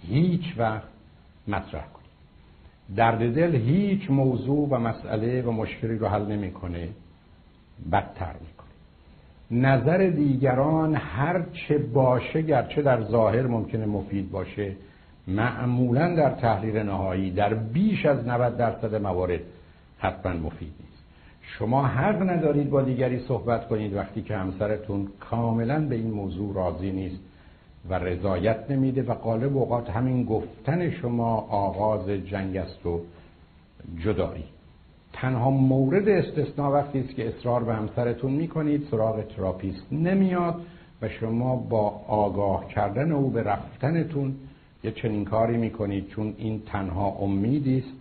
هیچ 0.02 0.55
وقت 0.58 0.89
مطرح 1.48 1.86
کنید. 1.86 2.08
درد 2.97 3.34
دل 3.34 3.55
هیچ 3.55 4.10
موضوع 4.10 4.68
و 4.68 4.78
مسئله 4.78 5.42
و 5.42 5.50
مشکلی 5.50 5.98
رو 5.98 6.08
حل 6.08 6.26
نمی‌کنه 6.26 6.89
بدتر 7.92 8.32
می‌کنه. 8.32 8.68
نظر 9.50 9.98
دیگران 9.98 10.94
هر 10.94 11.42
چه 11.52 11.78
باشه 11.78 12.42
گرچه 12.42 12.82
در 12.82 13.02
ظاهر 13.02 13.47
ممکنه 13.47 13.86
مفید 13.86 14.31
باشه 14.31 14.76
معمولا 15.28 16.15
در 16.15 16.31
تحلیل 16.31 16.76
نهایی 16.76 17.31
در 17.31 17.55
بیش 17.55 18.07
از 18.07 18.28
90 18.28 18.57
درصد 18.57 18.94
موارد 18.94 19.40
حتما 19.98 20.32
مفید 20.32 20.73
نیست. 20.81 21.05
شما 21.40 21.86
حق 21.86 22.31
ندارید 22.31 22.70
با 22.70 22.82
دیگری 22.82 23.18
صحبت 23.18 23.68
کنید. 23.68 23.94
وقتی 23.94 24.23
که 24.23 24.36
همسرتون 24.36 25.08
کاملا 25.20 25.81
به 25.81 25.94
این 25.94 26.10
موضوع 26.10 26.55
راضی 26.55 26.92
نیست 26.92 27.20
و 27.90 27.94
رضایت 27.94 28.70
نمیده 28.70 29.02
و 29.02 29.12
قالب 29.12 29.57
اوقات 29.57 29.90
همین 29.90 30.24
گفتن 30.24 30.90
شما 30.90 31.36
آغاز 31.36 32.08
جنگ 32.08 32.57
است 32.57 32.86
و 32.86 33.00
جدایی. 34.05 34.44
تنها 35.12 35.50
مورد 35.50 36.08
استثناء 36.08 36.73
وقتی 36.73 37.00
است 37.00 37.15
که 37.15 37.28
اصرار 37.28 37.65
به 37.65 37.74
همسرتون 37.74 38.32
می‌کنید 38.32 38.86
سراغ 38.90 39.23
تراپیست 39.36 39.92
نمیاد 39.92 40.55
و 41.02 41.08
شما 41.08 41.57
با 41.57 41.89
آگاه 42.08 42.68
کردن 42.68 43.12
او 43.12 43.31
به 43.31 43.42
رفتنتون 43.42 44.34
یه 44.84 44.90
چنین 44.90 45.24
کاری 45.24 45.57
می‌کنید 45.57 46.08
چون 46.08 46.34
این 46.39 46.62
تنها 46.66 47.08
امیدی 47.08 47.78
است 47.78 47.92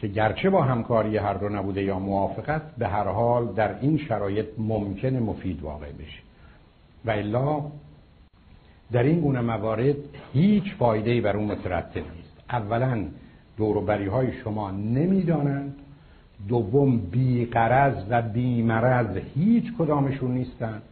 که 0.00 0.08
گرچه 0.08 0.50
با 0.50 0.62
همکاری 0.62 1.16
هر 1.16 1.34
دو 1.34 1.48
نبوده 1.48 1.82
یا 1.82 1.98
موافقت 1.98 2.62
به 2.78 2.88
هر 2.88 3.08
حال 3.08 3.52
در 3.52 3.80
این 3.80 3.98
شرایط 3.98 4.46
ممکن 4.58 5.16
مفید 5.16 5.62
واقع 5.62 5.92
بشه. 5.92 6.20
و 7.04 7.10
الا 7.10 7.62
در 8.92 9.02
این 9.02 9.20
گونه 9.20 9.40
موارد 9.40 9.96
هیچ 10.32 10.74
فایده 10.78 11.10
ای 11.10 11.20
بر 11.20 11.36
اون 11.36 11.50
مترتب 11.50 11.96
نیست. 12.16 12.40
اولا 12.50 13.04
دوروبری 13.56 14.06
های 14.06 14.32
شما 14.32 14.70
نمی‌دانند. 14.70 15.74
دوم 16.48 16.98
بیقرض 16.98 18.04
و 18.10 18.22
بیمرض 18.22 19.16
هیچ 19.34 19.64
کدامشون 19.78 20.30
نیستن. 20.30 20.82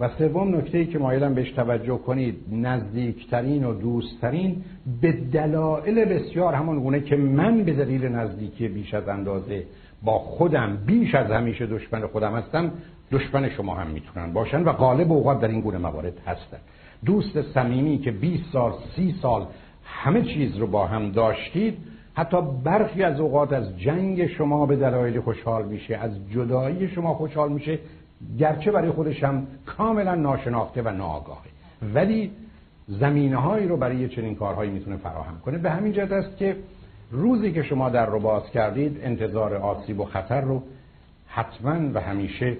و 0.00 0.08
سوم 0.18 0.56
نکته 0.56 0.78
ای 0.78 0.86
که 0.86 0.98
مایلم 0.98 1.34
بهش 1.34 1.50
توجه 1.50 1.98
کنید 1.98 2.36
نزدیکترین 2.52 3.64
و 3.64 3.74
دوستترین 3.74 4.64
به 5.00 5.12
دلایل 5.12 6.04
بسیار 6.04 6.54
همان 6.54 6.80
گونه 6.80 7.00
که 7.00 7.16
من 7.16 7.62
به 7.62 7.72
دلیل 7.72 8.04
نزدیکی 8.04 8.68
بیش 8.68 8.94
از 8.94 9.08
اندازه 9.08 9.64
با 10.02 10.18
خودم 10.18 10.76
بیش 10.86 11.14
از 11.14 11.30
همیشه 11.30 11.66
دشمن 11.66 12.06
خودم 12.06 12.34
هستم 12.34 12.72
دشمن 13.12 13.48
شما 13.48 13.74
هم 13.74 13.86
می‌تونن 13.86 14.32
باشن 14.32 14.62
و 14.62 14.72
غالب 14.72 15.12
اوقات 15.12 15.40
در 15.40 15.48
این 15.48 15.60
گونه 15.60 15.78
موارد 15.78 16.18
هستن. 16.26 16.58
دوست 17.04 17.42
صمیمی 17.42 17.98
که 17.98 18.10
20 18.10 18.44
سال 18.52 18.72
30 18.96 19.14
سال 19.22 19.46
همه 19.84 20.22
چیز 20.22 20.56
رو 20.56 20.66
با 20.66 20.86
هم 20.86 21.10
داشتید 21.10 21.78
حتی 22.14 22.36
برخی 22.64 23.02
از 23.02 23.20
اوقات 23.20 23.52
از 23.52 23.78
جنگ 23.78 24.26
شما 24.26 24.66
به 24.66 24.76
دلایل 24.76 25.20
خوشحال 25.20 25.68
میشه 25.68 25.96
از 25.96 26.30
جدایی 26.30 26.88
شما 26.88 27.14
خوشحال 27.14 27.52
میشه 27.52 27.78
گرچه 28.38 28.70
برای 28.70 28.90
خودش 28.90 29.24
هم 29.24 29.46
کاملا 29.66 30.14
ناشناخته 30.14 30.82
و 30.82 30.88
ناآگاهه. 30.88 31.48
ولی 31.94 32.30
زمینه 32.88 33.36
هایی 33.36 33.68
رو 33.68 33.76
برای 33.76 34.08
چنین 34.08 34.34
کارهایی 34.34 34.70
می‌تونه 34.70 34.96
فراهم 34.96 35.40
کنه. 35.44 35.58
به 35.58 35.70
همین 35.70 35.92
جهت 35.92 36.12
است 36.12 36.36
که 36.36 36.56
روزی 37.10 37.52
که 37.52 37.62
شما 37.62 37.90
در 37.90 38.06
رو 38.06 38.20
باز 38.20 38.50
کردید 38.50 39.00
انتظار 39.02 39.54
آسیب 39.54 40.00
و 40.00 40.04
خطر 40.04 40.40
رو 40.40 40.62
حتما 41.26 41.90
و 41.94 42.00
همیشه 42.00 42.56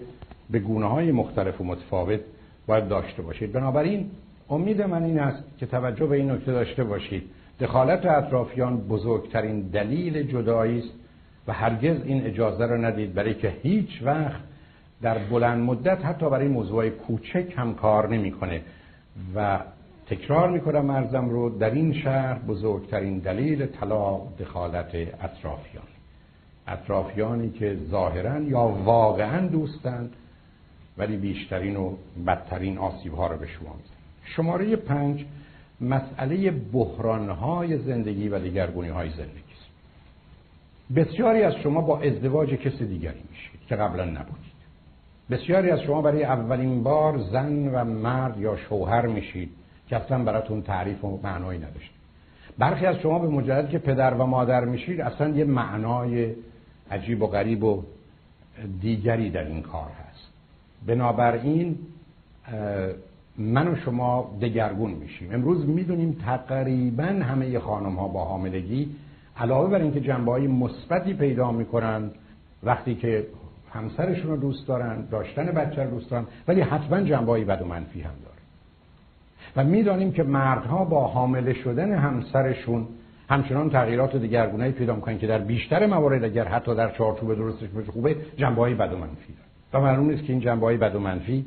به 0.50 0.58
گونه 0.58 0.86
های 0.86 1.12
مختلف 1.12 1.60
و 1.60 1.64
متفاوت 1.64 2.20
باید 2.66 2.88
داشته 2.88 3.22
باشید. 3.22 3.52
بنابراین 3.52 4.10
امید 4.50 4.82
من 4.82 5.02
این 5.02 5.18
است 5.18 5.42
که 5.58 5.66
توجه 5.66 6.06
به 6.06 6.16
این 6.16 6.30
نکته 6.30 6.52
داشته 6.52 6.84
باشید. 6.84 7.22
دخالت 7.60 8.06
اطرافیان 8.06 8.76
بزرگترین 8.76 9.60
دلیل 9.60 10.22
جدایی 10.22 10.78
است 10.78 10.90
و 11.48 11.52
هرگز 11.52 11.96
این 12.04 12.26
اجازه 12.26 12.66
را 12.66 12.76
ندید 12.76 13.14
برای 13.14 13.34
که 13.34 13.52
هیچ 13.62 14.02
وقت 14.02 14.40
در 15.02 15.18
بلند 15.18 15.64
مدت 15.64 16.04
حتی 16.04 16.30
برای 16.30 16.48
موضوع 16.48 16.88
کوچک 16.88 17.54
هم 17.56 17.74
کار 17.74 18.08
نمی‌کنه. 18.08 18.62
و 19.34 19.60
تکرار 20.06 20.50
می‌کنم 20.50 20.84
مرزم 20.84 21.28
رو 21.28 21.58
در 21.58 21.70
این 21.70 21.92
شهر 21.92 22.38
بزرگترین 22.38 23.18
دلیل 23.18 23.66
طلاق 23.66 24.28
دخالت 24.38 24.94
اطرافیان. 24.94 25.84
اطرافیانی 26.66 27.50
که 27.50 27.76
ظاهرا 27.90 28.40
یا 28.40 28.60
واقعا 28.60 29.46
دوستند 29.46 30.12
ولی 30.98 31.16
بیشترین 31.16 31.76
و 31.76 31.96
بدترین 32.26 32.78
آسیب 32.78 33.14
ها 33.14 33.26
رو 33.26 33.38
به 33.38 33.46
شما 33.46 33.74
میزن 33.76 33.96
شماره 34.24 34.76
پنج 34.76 35.24
مسئله 35.80 36.50
بحران 36.50 37.78
زندگی 37.78 38.28
و 38.28 38.38
دیگرگونی 38.38 38.88
های 38.88 39.10
زندگی 39.10 39.52
است. 39.52 39.70
بسیاری 40.96 41.42
از 41.42 41.54
شما 41.54 41.80
با 41.80 42.00
ازدواج 42.00 42.48
کسی 42.48 42.86
دیگری 42.86 43.22
میشید 43.30 43.60
که 43.68 43.76
قبلا 43.76 44.04
نبودید. 44.04 44.55
بسیاری 45.30 45.70
از 45.70 45.80
شما 45.80 46.02
برای 46.02 46.24
اولین 46.24 46.82
بار 46.82 47.18
زن 47.18 47.68
و 47.68 47.84
مرد 47.84 48.40
یا 48.40 48.56
شوهر 48.56 49.06
میشید 49.06 49.50
که 49.88 49.96
اصلا 49.96 50.24
براتون 50.24 50.62
تعریف 50.62 51.04
و 51.04 51.20
معنایی 51.22 51.58
نداشت. 51.58 51.90
برخی 52.58 52.86
از 52.86 52.96
شما 52.96 53.18
به 53.18 53.28
مجرد 53.28 53.68
که 53.68 53.78
پدر 53.78 54.14
و 54.14 54.26
مادر 54.26 54.64
میشید 54.64 55.00
اصلا 55.00 55.28
یه 55.28 55.44
معنای 55.44 56.34
عجیب 56.90 57.22
و 57.22 57.26
غریب 57.26 57.64
و 57.64 57.82
دیگری 58.80 59.30
در 59.30 59.44
این 59.44 59.62
کار 59.62 59.90
هست. 59.90 60.32
بنابراین 60.86 61.78
من 63.38 63.68
و 63.68 63.76
شما 63.76 64.30
دگرگون 64.42 64.90
میشیم. 64.90 65.32
امروز 65.32 65.68
می‌دونیم 65.68 66.16
تقریبا 66.26 67.04
همه 67.04 67.58
خانم 67.58 67.94
ها 67.96 68.08
با 68.08 68.24
حاملگی 68.24 68.90
علاوه 69.36 69.70
بر 69.70 69.80
اینکه 69.80 70.00
جنبه 70.00 70.32
های 70.32 70.46
مثبتی 70.46 71.14
پیدا 71.14 71.52
می‌کنن 71.52 72.10
وقتی 72.62 72.94
که 72.94 73.26
همسرشون 73.76 74.30
رو 74.30 74.36
دوست 74.36 74.68
دارن 74.68 75.06
داشتن 75.10 75.46
بچه 75.46 75.82
رو 75.82 75.90
دوست 75.90 76.10
دارن 76.10 76.24
ولی 76.48 76.60
حتما 76.60 77.00
جنبه 77.00 77.32
های 77.32 77.44
بد 77.44 77.62
و 77.62 77.64
منفی 77.64 78.00
هم 78.00 78.14
دارن 78.24 78.36
و 79.56 79.64
می‌دانیم 79.64 80.12
که 80.12 80.22
مردها 80.22 80.84
با 80.84 81.06
حامله 81.06 81.52
شدن 81.52 81.92
همسرشون 81.92 82.88
همچنان 83.30 83.70
تغییرات 83.70 84.16
دیگرگونه‌ای 84.16 84.72
پیدا 84.72 84.94
می‌کنن 84.94 85.18
که 85.18 85.26
در 85.26 85.38
بیشتر 85.38 85.86
موارد 85.86 86.24
اگر 86.24 86.48
حتی 86.48 86.74
در 86.74 86.90
چارچوب 86.90 87.34
درستش 87.34 87.68
باشه 87.68 87.92
خوبه 87.92 88.16
جنبه 88.36 88.60
های 88.60 88.74
بد 88.74 88.92
و 88.92 88.96
منفی 88.96 89.34
دارن 89.72 89.84
و 89.84 89.88
معلوم 89.88 90.10
نیست 90.10 90.24
که 90.24 90.32
این 90.32 90.40
جنبه 90.40 90.66
های 90.66 90.76
بد 90.76 90.94
و 90.94 91.00
منفی 91.00 91.46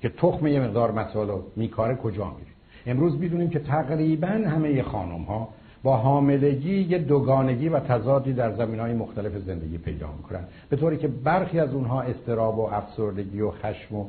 که 0.00 0.08
تخم 0.08 0.46
یه 0.46 0.60
مقدار 0.60 0.92
مسائل 0.92 1.38
میکاره 1.56 1.96
کجا 1.96 2.24
میره. 2.24 2.50
امروز 2.86 3.18
می‌دونیم 3.18 3.50
که 3.50 3.58
تقریبا 3.58 4.28
همه 4.28 4.82
خانم 4.82 5.22
ها 5.22 5.48
با 5.84 5.96
حاملگی 5.96 6.80
یه 6.80 6.98
دوگانگی 6.98 7.68
و 7.68 7.80
تضادی 7.80 8.32
در 8.32 8.52
زمین 8.52 8.80
های 8.80 8.94
مختلف 8.94 9.32
زندگی 9.46 9.78
پیدا 9.78 10.12
می‌کنن. 10.16 10.44
به 10.70 10.76
طوری 10.76 10.96
که 10.96 11.08
برخی 11.08 11.60
از 11.60 11.74
اونها 11.74 12.02
استراب 12.02 12.58
و 12.58 12.62
افسردگی 12.62 13.40
و 13.40 13.50
خشم 13.50 13.96
و 13.96 14.06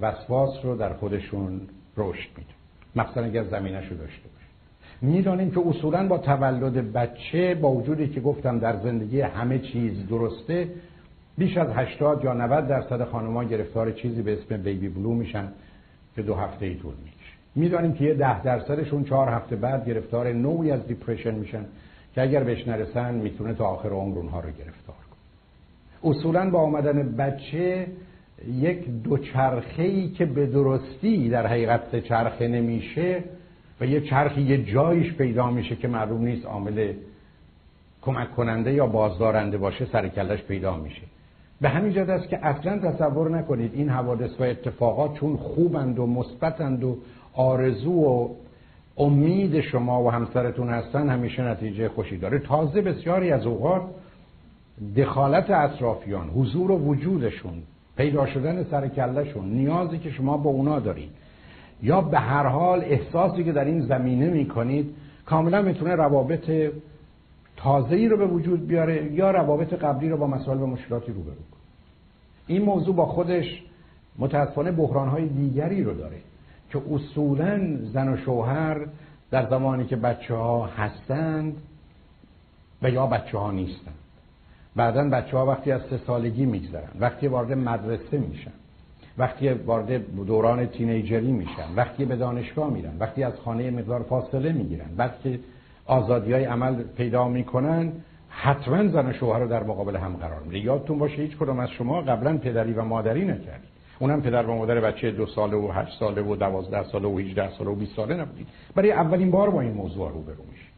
وسواس 0.00 0.64
رو 0.64 0.76
در 0.76 0.92
خودشون 0.92 1.60
رشد 1.96 2.28
میده. 2.36 2.50
مثلا 2.96 3.24
اگر 3.24 3.44
زمینش 3.44 3.88
رو 3.88 3.96
داشته 3.96 4.28
باشه. 4.28 4.46
می‌دانیم 5.02 5.50
که 5.50 5.60
اصولا 5.66 6.08
با 6.08 6.18
تولد 6.18 6.92
بچه 6.92 7.54
با 7.54 7.70
وجودی 7.70 8.08
که 8.08 8.20
گفتم 8.20 8.58
در 8.58 8.76
زندگی 8.76 9.20
همه 9.20 9.58
چیز 9.58 10.06
درسته 10.06 10.68
بیش 11.38 11.56
از 11.56 11.68
80 11.68 12.24
یا 12.24 12.32
90 12.32 12.68
درصد 12.68 13.04
خانم‌ها 13.04 13.44
گرفتار 13.44 13.92
چیزی 13.92 14.22
به 14.22 14.32
اسم 14.32 14.56
بیبی 14.56 14.88
بلو 14.88 15.14
میشن 15.14 15.48
که 16.16 16.22
دو 16.22 16.34
هفته 16.34 16.66
ای 16.66 16.74
طول 16.74 16.94
می‌کشه. 17.04 17.17
می‌دانیم 17.58 17.92
که 17.92 18.04
یه 18.04 18.14
ده 18.14 18.42
درصدشون 18.42 19.04
چهار 19.04 19.28
هفته 19.28 19.56
بعد 19.56 19.88
گرفتار 19.88 20.32
نوعی 20.32 20.70
از 20.70 20.86
دیپرشن 20.86 21.34
میشن 21.34 21.64
که 22.14 22.22
اگر 22.22 22.44
بهش 22.44 22.68
نرسن 22.68 23.14
می‌تونه 23.14 23.54
تا 23.54 23.64
آخر 23.64 23.88
عمر 23.88 24.18
اونها 24.18 24.40
رو 24.40 24.50
گرفتار 24.50 24.96
کنه. 24.96 26.10
اصولا 26.10 26.50
با 26.50 26.60
آمدن 26.60 27.16
بچه 27.16 27.86
یک 28.52 28.88
دوچرخه 29.04 29.82
ای 29.82 30.08
که 30.08 30.26
به 30.26 30.46
درستی 30.46 31.28
در 31.28 31.46
حقیقت 31.46 31.96
چرخه 31.96 32.48
نمیشه 32.48 33.24
و 33.80 33.86
یه 33.86 34.00
چرخی 34.00 34.42
یه 34.42 34.64
جایش 34.64 35.12
پیدا 35.12 35.50
میشه 35.50 35.76
که 35.76 35.88
معلوم 35.88 36.24
نیست 36.24 36.46
عامل 36.46 36.92
کمک 38.02 38.34
کننده 38.34 38.72
یا 38.72 38.86
بازدارنده 38.86 39.58
باشه 39.58 39.84
سرکلش 39.84 40.42
پیدا 40.42 40.76
میشه. 40.76 41.02
به 41.60 41.68
همین 41.68 41.92
جد 41.92 42.10
است 42.10 42.28
که 42.28 42.46
اصلا 42.46 42.78
تصور 42.78 43.30
نکنید 43.30 43.74
این 43.74 43.88
حوادث 43.88 44.40
و 44.40 44.42
اتفاقات 44.42 45.14
چون 45.14 45.36
خوبند 45.36 45.98
و 45.98 46.06
مثبتند 46.06 46.84
و 46.84 46.96
آرزو 47.38 47.92
و 47.92 48.28
امید 48.96 49.60
شما 49.60 50.04
و 50.04 50.10
همسرتون 50.10 50.68
هستن 50.68 51.08
همیشه 51.08 51.42
نتیجه 51.42 51.88
خوشی 51.88 52.18
داره. 52.18 52.38
تازه 52.38 52.82
بسیاری 52.82 53.30
از 53.30 53.46
اوقات 53.46 53.82
دخالت 54.96 55.50
اطرافیان 55.50 56.28
حضور 56.28 56.70
و 56.70 56.78
وجودشون 56.78 57.52
پیدا 57.96 58.26
شدن 58.26 58.64
سرکلشون 58.64 59.44
نیازی 59.44 59.98
که 59.98 60.10
شما 60.10 60.36
با 60.36 60.50
اونا 60.50 60.80
دارید 60.80 61.10
یا 61.82 62.00
به 62.00 62.18
هر 62.18 62.46
حال 62.46 62.80
احساسی 62.80 63.44
که 63.44 63.52
در 63.52 63.64
این 63.64 63.80
زمینه 63.80 64.30
می‌کنید 64.30 64.94
کاملا 65.26 65.62
می‌تونه 65.62 65.94
روابط 65.94 66.50
تازه‌ای 67.56 68.08
رو 68.08 68.16
به 68.16 68.26
وجود 68.26 68.66
بیاره 68.66 69.12
یا 69.12 69.30
روابط 69.30 69.74
قبلی 69.74 70.08
رو 70.08 70.16
با 70.16 70.26
مسائل 70.26 70.60
و 70.60 70.66
مشکلاتی 70.66 71.12
روبرو 71.12 71.34
کنه. 71.34 71.60
این 72.46 72.62
موضوع 72.62 72.94
با 72.94 73.06
خودش 73.06 73.62
متاسفانه 74.18 74.72
بحرانهای 74.72 75.26
دیگری 75.26 75.84
رو 75.84 75.94
داره. 75.94 76.16
که 76.70 76.82
اصولا 76.90 77.76
زن 77.92 78.08
و 78.08 78.16
شوهر 78.16 78.86
در 79.30 79.50
زمانی 79.50 79.84
که 79.84 79.96
بچه 79.96 80.34
ها 80.34 80.66
هستند 80.66 81.56
و 82.82 82.90
یا 82.90 83.06
بچه 83.06 83.38
ها 83.38 83.50
نیستند. 83.50 83.94
بعدا 84.76 85.08
بچه 85.08 85.36
ها 85.36 85.46
وقتی 85.46 85.72
از 85.72 85.80
سه 85.90 86.00
سالگی 86.06 86.46
میگذرن 86.46 86.88
وقتی 87.00 87.26
وارد 87.26 87.52
مدرسه 87.52 88.18
میشن 88.18 88.52
وقتی 89.18 89.48
وارد 89.48 90.16
دوران 90.26 90.66
تینیجری 90.66 91.32
میشن 91.32 91.74
وقتی 91.76 92.04
به 92.04 92.16
دانشگاه 92.16 92.70
میرن 92.70 92.96
وقتی 92.98 93.22
از 93.22 93.32
خانه 93.44 93.70
مقدار 93.70 94.02
فاصله 94.02 94.52
می‌گیرن 94.52 94.86
وقتی 94.96 95.40
آزادی 95.86 96.32
های 96.32 96.44
عمل 96.44 96.82
پیدا 96.82 97.28
می‌کنن 97.28 97.92
حتما 98.28 98.88
زن 98.88 99.06
و 99.06 99.12
شوهر 99.12 99.38
رو 99.38 99.48
در 99.48 99.62
مقابل 99.62 99.96
هم 99.96 100.16
قرار 100.16 100.40
میده. 100.40 100.58
یادتون 100.58 100.98
باشه 100.98 101.22
هیچ 101.22 101.36
کدوم 101.36 101.58
از 101.58 101.70
شما 101.70 102.00
قبلا 102.00 102.36
پدری 102.36 102.72
و 102.72 102.84
مادری 102.84 103.24
نکردید 103.24 103.77
اونم 103.98 104.22
پدر 104.22 104.46
و 104.46 104.54
مادر 104.54 104.80
بچه 104.80 105.10
دو 105.10 105.26
ساله 105.26 105.56
و 105.56 105.70
هشت 105.72 105.98
ساله 105.98 106.22
و 106.22 106.36
دوازده 106.36 106.84
ساله 106.84 107.08
و 107.08 107.18
هیچده 107.18 107.50
ساله 107.58 107.70
و 107.70 107.74
20 107.74 107.96
ساله 107.96 108.14
نبودید 108.14 108.46
برای 108.74 108.92
اولین 108.92 109.30
بار 109.30 109.50
با 109.50 109.60
این 109.60 109.72
موضوع 109.72 110.12
روبرو 110.12 110.44
میشید 110.50 110.68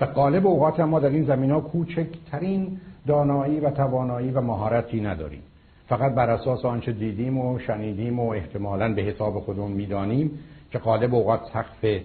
و 0.00 0.04
قالب 0.04 0.46
اوقات 0.46 0.80
ما 0.80 1.00
در 1.00 1.08
این 1.08 1.24
زمین 1.24 1.50
ها 1.50 1.60
کوچکترین 1.60 2.80
دانایی 3.06 3.60
و 3.60 3.70
توانایی 3.70 4.30
و 4.30 4.40
مهارتی 4.40 5.00
نداریم. 5.00 5.42
فقط 5.88 6.14
بر 6.14 6.30
اساس 6.30 6.64
آنچه 6.64 6.92
دیدیم 6.92 7.38
و 7.38 7.58
شنیدیم 7.58 8.20
و 8.20 8.28
احتمالا 8.28 8.94
به 8.94 9.02
حساب 9.02 9.40
خودمون 9.40 9.72
می‌دانیم 9.72 10.38
که 10.70 10.78
قالب 10.78 11.14
اوقات 11.14 11.40
سقف 11.52 12.00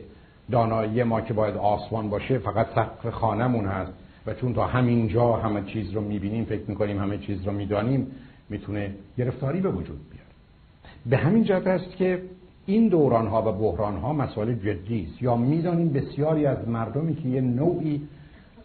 دانایی 0.52 1.04
ما 1.04 1.22
که 1.22 1.34
باید 1.34 1.58
آسمان 1.58 2.10
باشه 2.10 2.38
فقط 2.38 2.68
سقف 2.76 3.10
خانمون 3.10 3.66
هست. 3.66 3.94
و 4.26 4.34
چون 4.34 4.54
تا 4.54 4.66
همینجا 4.66 5.34
همه 5.34 5.62
چیز 5.62 5.92
رو 5.92 6.02
می‌بینیم 6.02 6.46
فکر 6.46 6.64
می‌کنیم 6.68 7.00
همه 7.00 7.18
چیز 7.18 7.46
رو 7.46 7.52
می‌دانیم 7.52 8.08
می‌تونه 8.50 8.96
گرفتاری 9.18 9.62
به 9.62 9.70
وجود 9.70 10.00
به 11.06 11.18
همین 11.18 11.44
جهت 11.44 11.68
است 11.68 11.96
که 11.96 12.22
این 12.66 12.88
دوران 12.88 13.28
ها 13.28 13.42
و 13.42 13.52
بحران 13.52 13.98
ها 13.98 14.14
مسائل 14.14 14.54
جدی 14.54 15.08
است. 15.10 15.22
یا 15.22 15.36
می‌دانیم 15.36 15.90
بسیاری 15.90 16.46
از 16.46 16.68
مردمی 16.68 17.16
که 17.16 17.30
یه 17.30 17.42
نوعی 17.42 18.02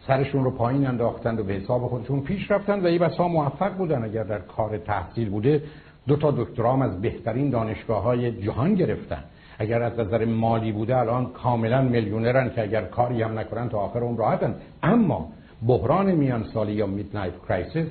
سرشون 0.06 0.44
رو 0.44 0.50
پایین 0.50 0.86
انداختند 0.86 1.40
و 1.40 1.44
به 1.44 1.52
حساب 1.52 1.86
خودشون 1.86 2.20
پیش 2.20 2.50
رفتند 2.50 2.84
و 2.84 2.86
ای 2.86 2.98
بسا 2.98 3.28
موفق 3.28 3.76
بودن. 3.76 4.04
اگر 4.04 4.22
در 4.22 4.38
کار 4.38 4.78
تحصیل 4.78 5.30
بوده 5.30 5.62
دو 6.06 6.16
تا 6.16 6.30
دکترام 6.30 6.82
از 6.82 7.00
بهترین 7.00 7.50
دانشگاه 7.50 8.02
های 8.02 8.42
جهان 8.42 8.74
گرفتن. 8.74 9.24
اگر 9.58 9.82
از 9.82 9.98
نظر 9.98 10.24
مالی 10.24 10.72
بوده 10.72 10.96
الان 10.96 11.26
کاملا 11.26 11.82
میلیونرن 11.82 12.50
که 12.50 12.62
اگر 12.62 12.82
کاری 12.82 13.22
هم 13.22 13.38
نکنن 13.38 13.68
تا 13.68 13.78
آخر 13.78 14.04
عمر 14.04 14.16
راحتن. 14.16 14.54
اما 14.82 15.28
بحران 15.66 16.12
میان 16.12 16.44
سالی 16.44 16.72
یا 16.72 16.86
midlife 16.86 17.32
crisis 17.48 17.86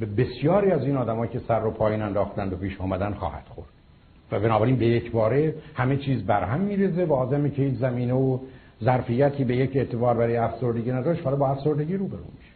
به 0.00 0.06
بسیاری 0.06 0.70
از 0.70 0.82
این 0.84 0.96
آدمایی 0.96 1.30
که 1.32 1.38
سر 1.38 1.60
رو 1.60 1.70
پایین 1.70 2.02
انداختند 2.02 2.52
و 2.52 2.56
پیش 2.56 2.80
آمدن 2.80 3.14
خواهد 3.14 3.44
خورد. 3.48 3.75
و 4.32 4.40
بنابراین 4.40 4.76
به 4.76 4.86
یک 4.86 5.10
باره 5.10 5.54
همه 5.74 5.96
چیز 5.96 6.22
برهم 6.22 6.60
میریزه 6.60 7.04
و 7.04 7.12
آدمی 7.12 7.50
که 7.50 7.62
هیچ 7.62 7.74
زمینه 7.74 8.14
و 8.14 8.38
ظرفیتی 8.84 9.44
به 9.44 9.56
یک 9.56 9.76
اعتبار 9.76 10.14
برای 10.14 10.36
افسردگی 10.36 10.92
نداشت 10.92 11.24
حالا 11.24 11.36
با 11.36 11.48
افسردگی 11.48 11.96
روبرو 11.96 12.18
میشه. 12.18 12.52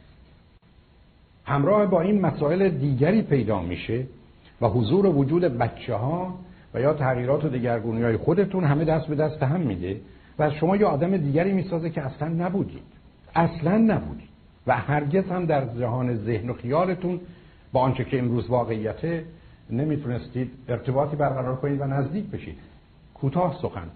همراه 1.44 1.86
با 1.86 2.00
این 2.00 2.20
مسائل 2.20 2.68
دیگری 2.68 3.22
پیدا 3.22 3.60
میشه 3.60 4.06
و 4.60 4.66
حضور 4.66 5.06
و 5.06 5.12
وجود 5.12 5.42
بچه 5.42 5.94
ها 5.94 6.34
و 6.74 6.80
یا 6.80 6.94
تغییرات 6.94 7.44
و 7.44 7.48
دگرگونی 7.48 8.02
های 8.02 8.16
خودتون 8.16 8.64
همه 8.64 8.84
دست 8.84 9.06
به 9.06 9.14
دست 9.14 9.42
هم 9.42 9.60
میده 9.60 10.00
و 10.38 10.50
شما 10.50 10.76
یه 10.76 10.86
آدم 10.86 11.16
دیگری 11.16 11.52
می‌سازه 11.52 11.90
که 11.90 12.02
اصلا 12.02 12.28
نبودید. 12.28 12.82
اصلا 13.34 13.78
نبودید. 13.78 14.30
و 14.66 14.76
هرگز 14.76 15.24
هم 15.24 15.46
در 15.46 15.64
جهان 15.78 16.16
ذهن 16.16 16.50
و 16.50 16.52
خیالتون 16.52 17.20
با 17.72 17.80
آنچه 17.80 18.04
که 18.04 18.18
امروز 18.18 18.50
واقعیته 18.50 19.24
نمی‌تونستید 19.72 20.50
ارتباطی 20.68 21.16
برقرار 21.16 21.56
کنید 21.56 21.80
و 21.80 21.84
نزدیک 21.84 22.24
بشید. 22.24 22.56
کوتاه 23.14 23.58
سخن. 23.62 23.88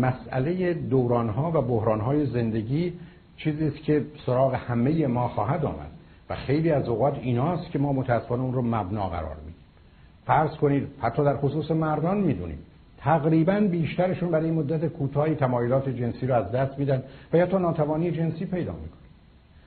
مسئله 0.00 0.74
دوران 0.74 1.28
ها 1.28 1.50
و 1.54 1.62
بحران 1.62 2.00
های 2.00 2.26
زندگی 2.26 2.92
چیزی 3.36 3.66
است 3.66 3.76
که 3.76 4.04
سراغ 4.26 4.54
همه 4.54 5.06
ما 5.06 5.28
خواهد 5.28 5.64
آمد 5.64 5.90
و 6.30 6.34
خیلی 6.34 6.70
از 6.70 6.88
اوقات 6.88 7.18
ایناست 7.18 7.70
که 7.70 7.78
ما 7.78 7.92
متاسفانه 7.92 8.42
اون 8.42 8.52
رو 8.52 8.62
مبنا 8.62 9.08
قرار 9.08 9.36
میدیم. 9.36 9.54
فرض 10.26 10.50
کنید 10.50 10.88
حتی 11.00 11.24
در 11.24 11.36
خصوص 11.36 11.70
مردان 11.70 12.20
می‌دونیم 12.20 12.58
تقریبا 12.98 13.60
بیشترشون 13.60 14.30
برای 14.30 14.50
مدت 14.50 14.86
کوتاهی 14.86 15.34
تمایلات 15.34 15.88
جنسی 15.88 16.26
رو 16.26 16.34
از 16.34 16.52
دست 16.52 16.78
میدن 16.78 17.02
و 17.32 17.36
یا 17.36 17.46
تا 17.46 17.58
ناتوانی 17.58 18.10
جنسی 18.10 18.46
پیدا 18.46 18.72
می‌کنن. 18.72 19.00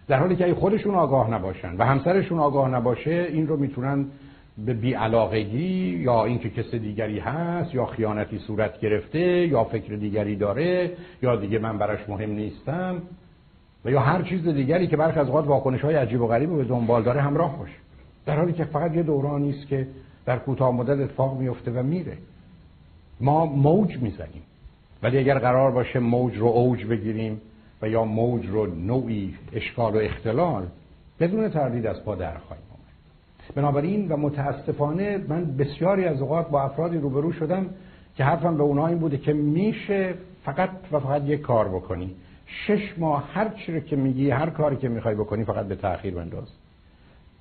در 0.07 0.19
حالی 0.19 0.35
که 0.35 0.53
خودشون 0.53 0.95
آگاه 0.95 1.31
نباشن 1.31 1.77
و 1.77 1.85
همسرشون 1.85 2.39
آگاه 2.39 2.69
نباشه 2.69 3.27
این 3.29 3.47
رو 3.47 3.57
می‌تونن 3.57 4.05
به 4.65 4.73
بیعلاقگی 4.73 5.99
یا 6.03 6.25
اینکه 6.25 6.49
کس 6.49 6.75
دیگری 6.75 7.19
هست 7.19 7.75
یا 7.75 7.85
خیانتی 7.85 8.39
صورت 8.39 8.79
گرفته 8.79 9.47
یا 9.47 9.63
فکر 9.63 9.95
دیگری 9.95 10.35
داره 10.35 10.91
یا 11.21 11.35
دیگه 11.35 11.59
من 11.59 11.77
براش 11.77 12.09
مهم 12.09 12.31
نیستم 12.31 13.01
و 13.85 13.91
یا 13.91 13.99
هر 13.99 14.21
چیز 14.21 14.47
دیگری 14.47 14.87
که 14.87 14.97
برخی 14.97 15.19
از 15.19 15.27
اوقات 15.27 15.47
واکنش 15.47 15.81
های 15.81 15.95
عجیب 15.95 16.21
و 16.21 16.27
غریب 16.27 16.55
به 16.55 16.63
دنبال 16.63 17.03
داره 17.03 17.21
همراه 17.21 17.57
باشه 17.57 17.73
در 18.25 18.37
حالی 18.37 18.53
که 18.53 18.63
فقط 18.63 18.95
یه 18.95 19.03
دورانی 19.03 19.49
است 19.49 19.67
که 19.67 19.87
در 20.25 20.39
کوتاه 20.39 20.71
مدت 20.71 20.99
اتفاق 20.99 21.39
میفته 21.39 21.71
و 21.71 21.83
میره. 21.83 22.17
ما 23.21 23.45
موج 23.45 23.97
می‌زنیم. 23.97 24.41
ولی 25.03 25.17
اگر 25.17 25.39
قرار 25.39 25.71
باشه 25.71 25.99
موج 25.99 26.37
رو 26.37 26.47
اوج 26.47 26.85
بگیریم 26.85 27.41
و 27.81 27.89
یا 27.89 28.03
موج 28.03 28.47
رو 28.47 28.75
نوعی 28.75 29.35
اشکال 29.53 29.95
و 29.95 29.97
اختلال 29.97 30.67
بدون 31.19 31.49
تردید 31.49 31.87
از 31.87 32.03
پا 32.03 32.15
در 32.15 32.37
خواهیم 32.37 32.65
آمد 32.68 32.68
بنابراین 33.55 34.07
و 34.11 34.17
متاسفانه 34.17 35.17
من 35.27 35.45
بسیاری 35.57 36.05
از 36.05 36.21
اوقات 36.21 36.49
با 36.49 36.61
افرادی 36.61 36.97
روبرو 36.97 37.31
شدم 37.31 37.65
که 38.15 38.23
حرفم 38.23 38.57
به 38.57 38.63
اونها 38.63 38.87
این 38.87 38.97
بوده 38.97 39.17
که 39.17 39.33
میشه 39.33 40.13
فقط 40.45 40.69
و 40.91 40.99
فقط 40.99 41.23
یک 41.25 41.41
کار 41.41 41.67
بکنی. 41.67 42.15
شش 42.45 42.93
ماه 42.97 43.29
هر 43.33 43.49
چی 43.49 43.73
رو 43.73 43.79
که 43.79 43.95
میگی 43.95 44.29
هر 44.29 44.49
کاری 44.49 44.75
که 44.75 44.89
می‌خوای 44.89 45.15
بکنی 45.15 45.43
فقط 45.43 45.65
به 45.65 45.75
تاخیر 45.75 46.13
بنداز. 46.13 46.47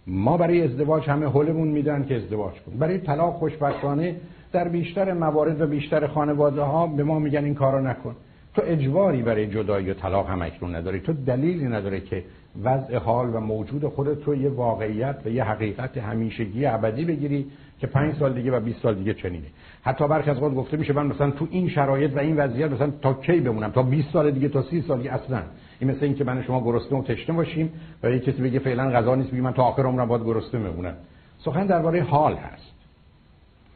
ما 0.06 0.36
برای 0.36 0.62
ازدواج 0.62 1.10
همه 1.10 1.26
حلمون 1.26 1.68
میدن 1.68 2.04
که 2.04 2.16
ازدواج 2.16 2.54
کن 2.54 2.78
برای 2.78 2.98
طلاق 2.98 3.34
خوشبختانه 3.34 4.16
در 4.52 4.68
بیشتر 4.68 5.12
موارد 5.12 5.60
و 5.60 5.66
بیشتر 5.66 6.06
خانواده 6.06 6.62
ها 6.62 6.86
به 6.86 7.04
ما 7.04 7.18
میگن 7.18 7.44
این 7.44 7.54
کارو 7.54 7.80
نکن. 7.80 8.16
تو 8.54 8.62
اجباری 8.64 9.22
برای 9.22 9.46
جدایی 9.46 9.90
و 9.90 9.94
طلاق 9.94 10.28
هم 10.28 10.42
اکنون 10.42 10.74
نداری. 10.74 11.00
تو 11.00 11.12
دلیلی 11.12 11.64
نداره 11.64 12.00
که 12.00 12.24
وضع 12.62 12.96
حال 12.96 13.34
و 13.34 13.40
موجود 13.40 13.84
خودت 13.84 14.24
رو 14.24 14.34
یه 14.34 14.50
واقعیت 14.50 15.16
و 15.24 15.28
یه 15.28 15.44
حقیقت 15.44 15.98
همیشگی 15.98 16.66
ابدی 16.66 17.04
بگیری 17.04 17.46
که 17.80 17.86
پنج 17.86 18.14
سال 18.18 18.34
دیگه 18.34 18.52
و 18.52 18.60
20 18.60 18.82
سال 18.82 18.94
دیگه 18.94 19.14
چنینه. 19.14 19.46
حتی 19.82 20.08
برخی 20.08 20.30
از 20.30 20.40
گفته 20.40 20.76
میشه 20.76 20.92
من 20.92 21.06
مثلا 21.06 21.30
تو 21.30 21.48
این 21.50 21.68
شرایط 21.68 22.16
و 22.16 22.18
این 22.18 22.36
وضعیت 22.36 22.70
مثلا 22.70 22.90
تا 23.02 23.14
کی 23.14 23.40
بمونم؟ 23.40 23.70
تا 23.70 23.82
20 23.82 24.12
سال 24.12 24.30
دیگه 24.30 24.48
تا 24.48 24.62
30 24.62 24.82
سال 24.82 24.98
دیگه؟ 24.98 25.12
اصلا. 25.12 25.42
این 25.80 25.90
مثل 25.90 26.04
اینکه 26.04 26.24
من 26.24 26.42
شما 26.42 26.60
گرسنه 26.60 26.98
و 26.98 27.02
تشنه 27.02 27.36
باشیم 27.36 27.72
و 28.02 28.10
یه 28.10 28.18
کسی 28.18 28.42
بگه 28.42 28.58
فعلا 28.58 28.90
غذا 28.90 29.14
نیست 29.14 29.30
بگه 29.30 29.42
من 29.42 29.52
تا 29.52 29.62
آخر 29.62 29.82
عمرم 29.82 30.08
باید 30.08 30.24
گرسنه 30.24 30.70
بمونم. 30.70 30.94
سخن 31.38 31.66
درباره 31.66 32.02
حال 32.02 32.34
هست. 32.36 32.72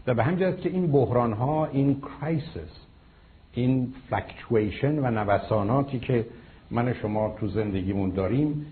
و 0.06 0.14
به 0.14 0.24
همین 0.24 0.56
که 0.56 0.68
این 0.68 0.92
بحران 0.92 1.32
ها 1.32 1.66
این 1.66 2.00
crisis 2.00 2.86
این 3.52 3.94
fluctuation 4.10 4.98
و 4.98 5.10
نوساناتی 5.10 5.98
که 5.98 6.26
من 6.72 6.92
شما 6.92 7.34
تو 7.40 7.48
زندگیمون 7.48 8.10
داریم 8.10 8.66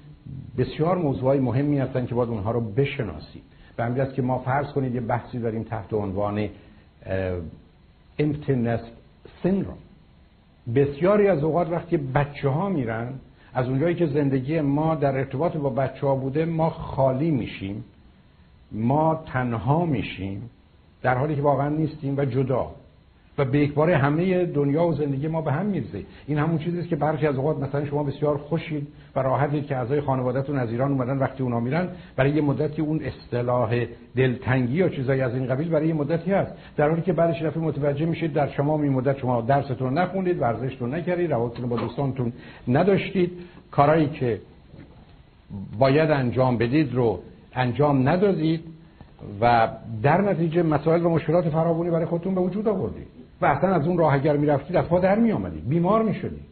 بسیار 0.59 0.99
موضوعای 0.99 1.41
مهمی 1.41 1.79
هستن 1.79 2.07
که 2.07 2.15
باید 2.15 2.29
اونها 2.29 2.51
رو 2.51 2.61
بشناسیم. 2.61 3.43
به 3.77 3.85
همین 3.85 4.13
که 4.13 4.23
ما 4.23 4.39
فرض 4.39 4.73
کنید 4.73 4.95
یه 4.95 5.01
بحثی 5.01 5.39
داریم 5.39 5.63
تحت 5.63 5.93
عنوان 5.93 6.49
empty 8.19 8.55
nest 8.55 8.83
syndrome. 9.45 9.91
بسیاری 10.75 11.29
از 11.29 11.45
اوقات 11.45 11.71
وقتی 11.71 11.97
بچه 11.97 12.49
ها 12.49 12.69
میرن 12.69 13.13
از 13.55 13.69
اونجایی 13.69 13.95
که 13.95 14.07
زندگی 14.07 14.61
ما 14.61 14.95
در 14.95 15.17
ارتباط 15.17 15.57
با 15.57 15.71
بچه 15.71 16.07
ها 16.07 16.15
بوده 16.15 16.45
ما 16.45 16.71
خالی 16.71 17.31
میشیم 17.31 17.85
ما 18.73 19.25
تنها 19.27 19.87
میشیم 19.87 20.51
در 21.03 21.19
حالی 21.19 21.37
که 21.37 21.43
واقعا 21.43 21.69
نیستیم 21.69 22.15
و 22.17 22.25
جدا. 22.25 22.71
و 23.41 23.45
به 23.45 23.59
یک 23.59 23.79
همه 23.79 24.47
دنیا 24.47 24.87
و 24.87 24.93
زندگی 24.93 25.29
ما 25.29 25.41
به 25.43 25.53
هم 25.53 25.67
میرزه 25.67 26.03
این 26.27 26.39
همون 26.39 26.59
چیزی 26.59 26.79
است 26.79 26.89
که 26.89 26.97
برخی 26.97 27.27
از 27.27 27.37
اوقات 27.37 27.59
مثلا 27.59 27.85
شما 27.85 28.03
بسیار 28.03 28.37
خوشید 28.37 28.89
و 29.17 29.21
راحتید 29.21 29.67
که 29.67 29.77
اعضای 29.77 30.01
خانوادهتون 30.01 30.59
از 30.59 30.71
ایران 30.71 30.93
اومدن 30.93 31.19
وقتی 31.19 31.43
اونا 31.43 31.61
میرن 31.61 31.89
برای 32.17 32.31
یه 32.31 32.43
مدتی 32.43 32.83
اون 32.83 33.01
اصطلاح 33.03 33.87
دلتنگی 34.17 34.75
یا 34.75 34.89
چیزایی 34.89 35.21
از 35.21 35.35
این 35.35 35.47
قبیل 35.47 35.69
برای 35.69 35.89
یه 35.89 35.95
مدتی 35.95 36.33
هست. 36.33 36.53
در 36.77 36.89
حالی 36.89 37.03
که 37.03 37.13
بعدش 37.13 37.43
دفعه 37.43 37.63
متوجه 37.63 38.07
میشید 38.07 38.33
در 38.33 38.49
شما 38.49 38.77
می 38.77 38.89
مدت 38.89 39.19
شما 39.19 39.41
درستون 39.41 39.79
رو 39.79 39.91
نخوندید 39.91 40.41
ورزشتون 40.41 40.95
نکردید 40.95 41.33
روابطتون 41.33 41.69
با 41.69 41.77
دوستانتون 41.77 42.33
نداشتید. 42.69 43.33
کارایی 43.71 44.09
که 44.09 44.41
باید 45.79 46.11
انجام 46.11 46.59
بدید 46.59 46.95
رو 46.95 47.21
انجام 47.55 48.09
ندادید 48.09 48.61
و 49.41 49.69
در 50.03 50.21
نتیجه 50.21 50.63
مسائل 50.63 51.07
و 51.07 51.09
مشکلات 51.09 51.49
فراوانی 51.49 51.91
برای 51.91 52.07
خودتون 52.07 52.35
به 52.35 52.41
وجود 52.41 52.69
آوردید. 52.69 53.20
و 53.41 53.47
اصلا 53.47 53.75
از 53.75 53.87
اون 53.87 53.99
راه 53.99 54.15
اگر 54.15 54.37
می‌رفتید 54.37 54.77
از 54.77 54.85
پا 54.85 55.01
در 55.01 55.19
می 55.19 55.33
آمدید 55.33 55.69
بیمار 55.69 56.03
می 56.03 56.15
شدید 56.15 56.45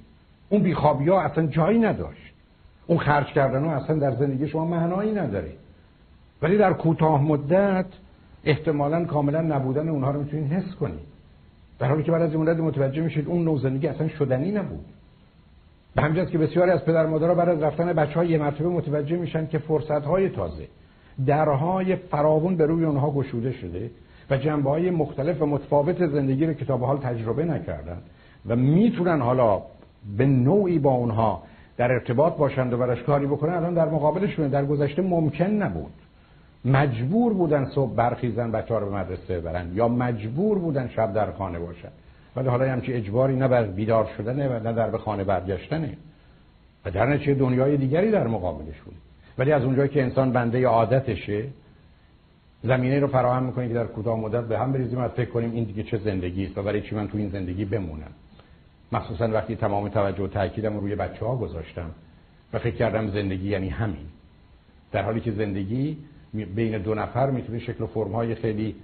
اون 0.49 0.63
بیخوابی 0.63 1.09
ها 1.09 1.21
اصلا 1.21 1.47
جایی 1.47 1.79
نداشت. 1.79 2.33
اون 2.87 2.99
خرج 2.99 3.27
کردن 3.27 3.65
ها 3.65 3.75
اصلا 3.75 3.97
در 3.97 4.15
زندگی 4.15 4.49
شما 4.49 4.65
معنایی 4.65 5.13
نداره. 5.13 5.53
ولی 6.43 6.59
در 6.59 6.73
کوتاه 6.73 7.23
مدت 7.23 7.87
احتمالا 8.45 9.05
کاملا 9.05 9.41
نبودن 9.41 9.89
اونها 9.89 10.11
رو 10.11 10.23
می‌تونید 10.23 10.53
حس 10.53 10.75
کنید 10.75 11.09
در 11.79 11.89
حالی 11.89 12.03
که 12.03 12.13
بعد 12.13 12.23
از 12.23 12.33
این 12.33 12.43
مدت 12.43 12.61
متوجه 12.61 13.03
میشید 13.03 13.29
اون 13.29 13.45
نوع 13.45 13.59
زندگی 13.59 13.87
اصلا 13.87 14.09
شدنی 14.09 14.51
نبود. 14.51 14.85
به 15.95 16.03
همین 16.03 16.27
که 16.27 16.39
بسیاری 16.39 16.71
از 16.71 16.85
پدر 16.85 17.07
مادرها 17.07 17.35
بعد 17.35 17.49
از 17.49 17.63
رفتن 17.63 17.93
بچه 17.93 18.15
های 18.15 18.29
یه 18.29 18.39
مرتبه 18.39 18.69
متوجه 18.69 19.17
میشن 19.17 19.47
که 19.47 19.59
فرصت 19.59 20.05
های 20.05 20.29
تازه 20.29 20.69
درهای 21.27 21.97
فراوون 21.97 22.57
به 22.57 22.67
روی 22.67 22.85
اونها 22.85 23.11
گشوده 23.11 23.53
شده. 23.53 23.91
و 24.31 24.37
جنبه 24.37 24.71
های 24.71 24.91
مختلف 24.91 25.43
و 25.43 25.47
متفاوت 25.47 26.07
زندگی 26.07 26.47
رو 26.47 26.53
کتاب 26.53 26.85
حال 26.85 26.99
تجربه 26.99 27.45
نکردن 27.45 27.99
و 28.47 28.57
می‌تونن 28.57 29.21
حالا 29.21 29.63
به 30.17 30.27
نوعی 30.27 30.79
با 30.79 30.91
اونها 30.91 31.43
در 31.77 31.93
ارتباط 31.93 32.37
باشند 32.37 32.73
و 32.73 32.79
براش 32.79 33.03
کاری 33.03 33.27
بکنن 33.27 33.55
الان 33.55 33.75
در 33.75 33.89
مقابلشون 33.89 34.49
در 34.49 34.65
گذشته 34.65 35.03
ممکن 35.03 35.45
نبود. 35.45 35.93
مجبور 36.65 37.33
بودن 37.33 37.65
صبح 37.65 37.95
برخیزن 37.95 38.51
بچه 38.51 38.75
ها 38.75 38.81
به 38.81 38.91
مدرسه 38.91 39.41
برن 39.41 39.71
یا 39.75 39.89
مجبور 39.89 40.59
بودن 40.59 40.89
شب 40.89 41.13
در 41.13 41.33
خانه 41.33 41.59
باشن. 41.59 41.89
ولی 42.37 42.49
حالا 42.49 42.73
همچی 42.73 42.93
اجباری 42.93 43.37
نه 43.37 43.49
بر 43.49 43.65
بیدار 43.65 44.09
شدنه 44.17 44.49
و 44.49 44.63
نه 44.63 44.73
در 44.73 44.91
به 44.91 44.99
خانه 44.99 45.25
برگشتنه. 45.25 45.97
و 46.85 46.91
در 46.91 47.07
نتیجه 47.07 47.35
دنیای 47.35 47.77
دیگری 47.77 48.11
در 48.11 48.27
مقابلشون 48.27 48.95
ولی 49.39 49.53
از 49.53 49.65
اونجایی 49.65 49.89
که 49.89 50.03
انسان 50.03 50.33
بنده 50.33 50.67
عادتشه 50.67 51.45
زمینه 52.63 53.01
رو 53.01 53.07
فراهم 53.07 53.43
می‌کنه 53.43 53.69
که 53.69 53.75
در 53.75 53.87
کوتاه 53.87 54.21
مدت 54.21 54.45
به 54.45 54.59
هم 54.59 54.73
بریزیم 54.73 54.99
و 54.99 55.09
فکر 55.09 55.31
کنیم 55.31 55.53
این 55.53 55.65
دیگه 55.65 55.83
چه 55.83 55.99
زندگی 55.99 56.47
است 56.47 56.59
و 56.59 56.63
برای 56.63 56.81
چی 56.81 56.95
من 56.95 57.09
تو 57.09 57.19
این 57.19 57.29
زندگی 57.29 57.65
بمونم. 57.65 58.11
مخصوصا 58.93 59.29
وقتی 59.29 59.57
تمام 59.57 59.89
توجه 59.89 60.23
و 60.23 60.29
تاکیدم 60.29 60.75
رو 60.75 60.81
روی 60.81 60.95
بچه 60.95 61.27
ها 61.27 61.37
گذاشتم 61.37 61.91
و 62.53 62.59
فکر 62.59 62.75
کردم 62.75 63.11
زندگی 63.11 63.49
یعنی 63.49 63.69
همین. 63.69 64.07
در 64.93 65.03
حالی 65.03 65.21
که 65.21 65.33
زندگی 65.33 65.97
بین 66.55 66.79
دو 66.79 66.95
نفر 66.95 67.31
می‌تونه 67.31 67.59
شکل 67.59 67.85
و 67.85 67.87
فرم 67.87 68.13
های 68.13 68.35
خیلی 68.35 68.75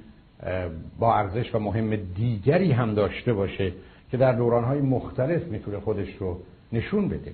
با 0.99 1.15
ارزش 1.15 1.55
و 1.55 1.59
مهم 1.59 1.97
دیگری 1.97 2.73
هم 2.73 2.95
داشته 2.95 3.33
باشه 3.33 3.73
که 4.11 4.17
در 4.17 4.33
دوران 4.33 4.65
های 4.65 4.81
مختلف 4.81 5.47
می‌تونه 5.47 5.81
خودش 5.81 6.09
رو 6.19 6.41
نشون 6.73 7.09
بده. 7.09 7.33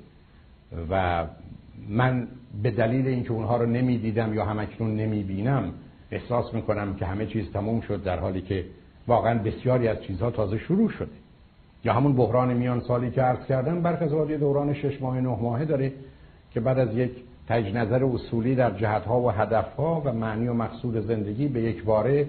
و 0.90 1.26
من 1.88 2.28
به 2.62 2.70
دلیل 2.70 3.06
اینکه 3.06 3.32
اونها 3.32 3.56
رو 3.56 3.66
نمی‌دیدم 3.66 4.34
یا 4.34 4.44
همکنون 4.44 4.96
نمی‌بینم 4.96 5.72
احساس 6.10 6.54
می‌کنم 6.54 6.94
که 6.94 7.06
همه 7.06 7.26
چیز 7.26 7.52
تموم 7.52 7.80
شد 7.80 8.02
در 8.02 8.18
حالی 8.18 8.40
که 8.40 8.64
واقعا 9.06 9.38
بسیاری 9.38 9.88
از 9.88 10.02
چیزها 10.02 10.30
تازه 10.30 10.58
شروع 10.58 10.90
شده. 10.90 11.10
یا 11.84 11.92
همون 11.92 12.12
بحران 12.12 12.54
میان 12.54 12.80
سالی 12.80 13.10
که 13.10 13.22
عرض 13.22 13.46
کردم 13.46 13.82
برخ 13.82 14.02
از 14.02 14.10
دوران 14.10 14.74
شش 14.74 15.02
ماه 15.02 15.20
نه 15.20 15.28
ماهه 15.28 15.64
داره 15.64 15.92
که 16.50 16.60
بعد 16.60 16.78
از 16.78 16.96
یک 16.96 17.10
تج 17.48 17.74
نظر 17.74 18.04
اصولی 18.04 18.54
در 18.54 18.70
جهتها 18.70 19.20
و 19.20 19.30
هدفها 19.30 20.02
و 20.04 20.12
معنی 20.12 20.48
و 20.48 20.54
مقصود 20.54 21.06
زندگی 21.06 21.48
به 21.48 21.60
یک 21.60 21.84
باره 21.84 22.28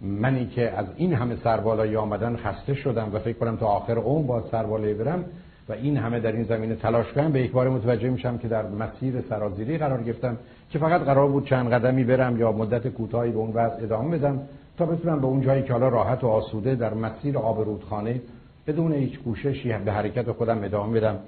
منی 0.00 0.46
که 0.46 0.70
از 0.70 0.86
این 0.96 1.14
همه 1.14 1.36
سربالایی 1.36 1.96
آمدن 1.96 2.36
خسته 2.36 2.74
شدم 2.74 3.10
و 3.12 3.18
فکر 3.18 3.38
کنم 3.38 3.56
تا 3.56 3.66
آخر 3.66 3.98
عمر 3.98 4.26
با 4.26 4.44
سربالایی 4.50 4.94
برم 4.94 5.24
و 5.68 5.72
این 5.72 5.96
همه 5.96 6.20
در 6.20 6.32
این 6.32 6.44
زمینه 6.44 6.74
تلاش 6.74 7.12
کنم 7.12 7.32
به 7.32 7.42
یک 7.42 7.52
بار 7.52 7.68
متوجه 7.68 8.10
میشم 8.10 8.38
که 8.38 8.48
در 8.48 8.66
مسیر 8.66 9.20
سرازیری 9.28 9.78
قرار 9.78 10.02
گرفتم 10.02 10.36
که 10.70 10.78
فقط 10.78 11.00
قرار 11.00 11.28
بود 11.28 11.46
چند 11.46 11.72
قدمی 11.72 12.04
برم 12.04 12.40
یا 12.40 12.52
مدت 12.52 12.88
کوتاهی 12.88 13.30
به 13.30 13.38
اون 13.38 13.50
وضع 13.50 13.82
ادامه 13.82 14.18
بدم 14.18 14.40
تا 14.78 14.86
بتونم 14.86 15.20
به 15.20 15.26
اون 15.26 15.40
جایی 15.40 15.62
که 15.62 15.72
حالا 15.72 15.88
راحت 15.88 16.24
و 16.24 16.26
آسوده 16.26 16.74
در 16.74 16.94
مسیر 16.94 17.38
آب 17.38 17.60
رودخانه 17.60 18.20
بدون 18.66 18.92
هیچ 18.92 19.18
کوششی 19.18 19.72
به 19.72 19.92
حرکت 19.92 20.32
خودم 20.32 20.64
ادامه 20.64 21.00
بدم 21.00 21.18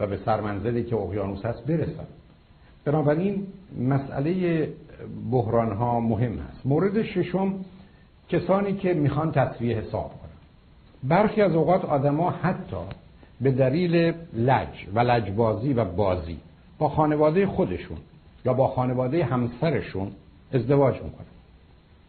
و 0.00 0.06
به 0.06 0.18
سرمنزلی 0.24 0.84
که 0.84 0.96
اقیانوس 0.96 1.44
هست 1.44 1.66
برسم. 1.66 2.06
بنابراین 2.84 3.46
مسئله 3.80 4.68
بحران 5.30 5.72
ها 5.72 6.00
مهم 6.00 6.38
هست. 6.38 6.66
مورد 6.66 7.02
ششم 7.02 7.54
کسانی 8.28 8.72
که 8.72 8.94
می‌خوان 8.94 9.32
تصویه 9.32 9.76
حساب 9.76 10.08
کنن. 10.08 10.30
برخی 11.04 11.42
از 11.42 11.54
اوقات 11.54 11.84
آدما 11.84 12.30
حتی 12.30 12.76
به 13.40 13.50
دلیل 13.50 14.14
لج 14.34 14.86
و 14.94 15.00
لجبازی 15.00 15.72
و 15.72 15.84
بازی 15.84 16.38
با 16.78 16.88
خانواده 16.88 17.46
خودشون 17.46 17.98
یا 18.44 18.54
با 18.54 18.68
خانواده 18.68 19.24
همسرشون 19.24 20.12
ازدواج 20.52 20.94
می‌کنن. 20.94 21.26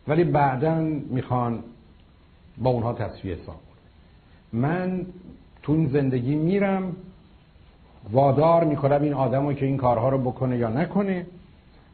ولی 0.08 0.24
بعدا 0.24 0.76
می‌خوان 1.10 1.64
با 2.58 2.70
اونها 2.70 2.94
تصفیه 2.94 3.36
حساب 3.36 3.60
من 4.54 5.06
تو 5.64 5.74
این 5.74 5.88
زندگی 5.88 6.36
میرم 6.36 6.96
وادار 8.12 8.64
می‌کنم 8.64 9.02
این 9.02 9.14
آدم 9.14 9.48
رو 9.48 9.54
که 9.54 9.66
این 9.66 9.78
کارها 9.78 10.10
رو 10.10 10.18
بکنه 10.18 10.58
یا 10.58 10.70
نکنه 10.70 11.26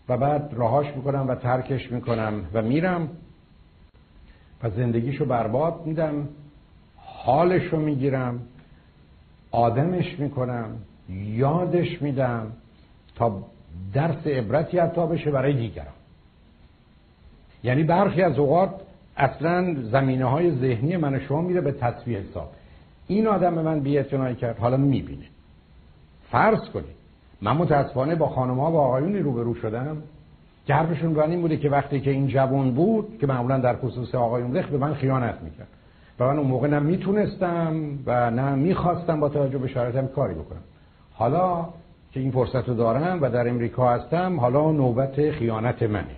و 0.10 0.18
بعد 0.18 0.54
راهاش 0.54 0.88
می‌کنم 0.96 1.28
و 1.28 1.36
ترکش 1.36 1.92
می‌کنم 1.92 2.46
و 2.54 2.62
میرم. 2.62 3.10
و 4.64 4.70
زندگیشو 4.70 5.26
برباد 5.26 5.86
میدم 5.86 6.28
حالش 6.98 7.64
رو 7.64 7.80
می‌گیرم. 7.80 8.40
آدمش 9.54 10.20
می‌کنم 10.20 10.70
یادش 11.10 12.02
میدم 12.02 12.52
تا 13.16 13.44
درس 13.94 14.28
عبرتی 14.28 14.80
حتی 14.80 15.08
بشه 15.08 15.32
برای 15.32 15.54
دیگران. 15.54 15.94
یعنی 17.64 17.84
برخی 17.84 18.22
از 18.22 18.40
اوقات 18.40 18.70
اصلا 19.18 19.76
زمینه 19.92 20.26
های 20.26 20.52
ذهنی 20.52 20.98
من 20.98 21.20
شما 21.20 21.42
میره 21.42 21.62
به 21.62 21.72
تصویه 21.72 22.20
حساب. 22.20 22.52
این 23.08 23.28
آدم 23.28 23.56
به 23.56 23.62
من 23.62 23.80
بی 23.80 24.04
کرد 24.36 24.58
حالا 24.60 24.78
می‌بینه. 24.78 25.26
فرض 26.32 26.70
کنید 26.70 26.96
من 27.42 27.52
متاسفانه 27.52 28.16
با 28.16 28.28
خانم 28.28 28.60
ها 28.60 28.72
و 28.72 28.78
آقایونی 28.78 29.20
روبرو 29.20 29.56
شدم 29.56 29.98
که 30.68 30.74
حرفشون 30.74 31.20
این 31.20 31.42
بوده 31.42 31.58
که 31.58 31.70
وقتی 31.70 32.00
که 32.00 32.12
این 32.12 32.28
جوان 32.28 32.72
بود 32.72 33.18
که 33.22 33.28
معمولا 33.28 33.58
در 33.58 33.76
خصوص 33.76 34.16
آقایون 34.16 34.58
رخ 34.58 34.68
به 34.68 34.78
من 34.78 34.94
خیانت 34.94 35.42
می‌کرد. 35.42 35.68
و 36.20 36.28
من 36.28 36.38
اون 36.38 36.48
موقع 36.48 36.68
نه 36.68 36.80
می‌تونستم 36.80 37.76
و 38.06 38.32
نه 38.32 38.56
می‌خواستم 38.56 39.20
با 39.20 39.30
توجه 39.30 39.58
به 39.58 39.68
شرایطم 39.68 40.08
کاری 40.08 40.34
بکنم. 40.34 40.62
حالا 41.14 41.66
که 42.12 42.20
این 42.20 42.32
فرصت 42.32 42.70
رو 42.70 42.74
دارم 42.74 43.22
و 43.22 43.30
در 43.30 43.50
امریکا 43.50 43.90
هستم 43.90 44.40
حالا 44.40 44.72
نوبت 44.72 45.32
خیانت 45.32 45.84
منه. 45.84 46.16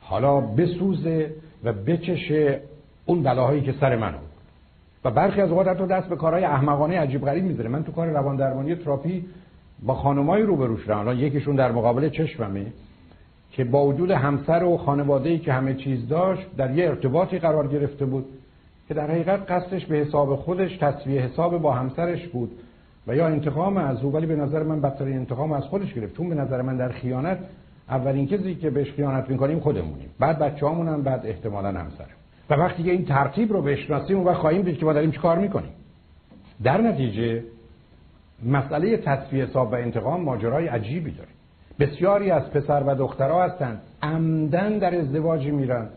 حالا 0.00 0.40
بسوزه 0.40 1.30
و 1.64 1.72
بچشه 1.72 2.60
اون 3.06 3.22
بلاهایی 3.22 3.60
که 3.60 3.74
سر 3.80 3.96
من 3.96 4.14
و 5.04 5.10
برخی 5.10 5.40
از 5.40 5.50
اوقات 5.50 5.68
حتی 5.68 5.86
دست 5.86 6.08
به 6.08 6.16
کارهای 6.16 6.44
احمقانه 6.44 7.00
عجیب 7.00 7.24
غریب 7.24 7.44
می‌ذاره. 7.44 7.68
من 7.68 7.84
تو 7.84 7.92
کار 7.92 8.08
روان 8.08 8.36
درمانی 8.36 8.74
تراپی 8.74 9.24
با 9.82 9.94
خانمایی 9.94 10.44
روبرو 10.44 10.78
شدم 10.78 10.98
الان 10.98 11.18
یکیشون 11.18 11.56
در 11.56 11.72
مقابل 11.72 12.08
چشممه 12.08 12.66
که 13.50 13.64
با 13.64 13.86
وجود 13.86 14.10
همسر 14.10 14.64
و 14.64 14.76
خانواده‌ای 14.76 15.38
که 15.38 15.52
همه 15.52 15.74
چیز 15.74 16.08
داشت 16.08 16.56
در 16.56 16.74
یه 16.74 16.88
ارتباطی 16.88 17.38
قرار 17.38 17.68
گرفته 17.68 18.04
بود. 18.04 18.24
که 18.88 18.94
در 18.94 19.10
حقیقت 19.10 19.50
قصدش 19.50 19.86
به 19.86 19.96
حساب 19.96 20.36
خودش 20.36 20.76
تصویه 20.76 21.20
حساب 21.20 21.58
با 21.58 21.72
همسرش 21.72 22.26
بود. 22.26 22.50
و 23.06 23.16
یا 23.16 23.26
انتقام 23.26 23.76
از 23.76 24.04
او 24.04 24.12
ولی 24.12 24.26
به 24.26 24.36
نظر 24.36 24.62
من 24.62 24.80
بدترین 24.80 25.16
انتقام 25.16 25.52
از 25.52 25.62
خودش 25.62 25.94
گرفت. 25.94 26.16
چون 26.16 26.28
به 26.28 26.34
نظر 26.34 26.62
من 26.62 26.76
در 26.76 26.88
خیانت 26.88 27.38
اولین 27.88 28.26
کسی 28.26 28.54
که 28.54 28.70
بهش 28.70 28.92
خیانت 28.92 29.30
می‌کنیم 29.30 29.60
خودمونیم. 29.60 30.10
بعد 30.18 30.38
بچه‌هامون 30.38 30.88
هم 30.88 31.02
بعد 31.02 31.26
احتمالا 31.26 31.68
همسر 31.68 32.06
و 32.50 32.54
وقتی 32.54 32.82
که 32.82 32.90
این 32.90 33.04
ترتیب 33.04 33.52
رو 33.52 33.62
بشناسیم 33.62 34.26
و 34.26 34.34
خواهیم 34.34 34.62
دید 34.62 34.78
که 34.78 34.84
ما 34.84 34.92
داریم 34.92 35.10
چیکار 35.10 35.38
می‌کنیم. 35.38 35.72
در 36.62 36.80
نتیجه 36.80 37.42
مسئله 38.46 38.96
تصفیه 38.96 39.44
حساب 39.44 39.72
و 39.72 39.74
انتقام 39.74 40.20
ماجرای 40.20 40.66
عجیبی 40.66 41.10
داره. 41.10 41.28
بسیاری 41.78 42.30
از 42.30 42.50
پسر 42.50 42.82
و 42.86 42.94
دخترها 42.94 43.44
هستند 43.44 43.80
عمدن 44.02 44.78
در 44.78 44.98
ازدواجی 44.98 45.50
میرن. 45.50 45.88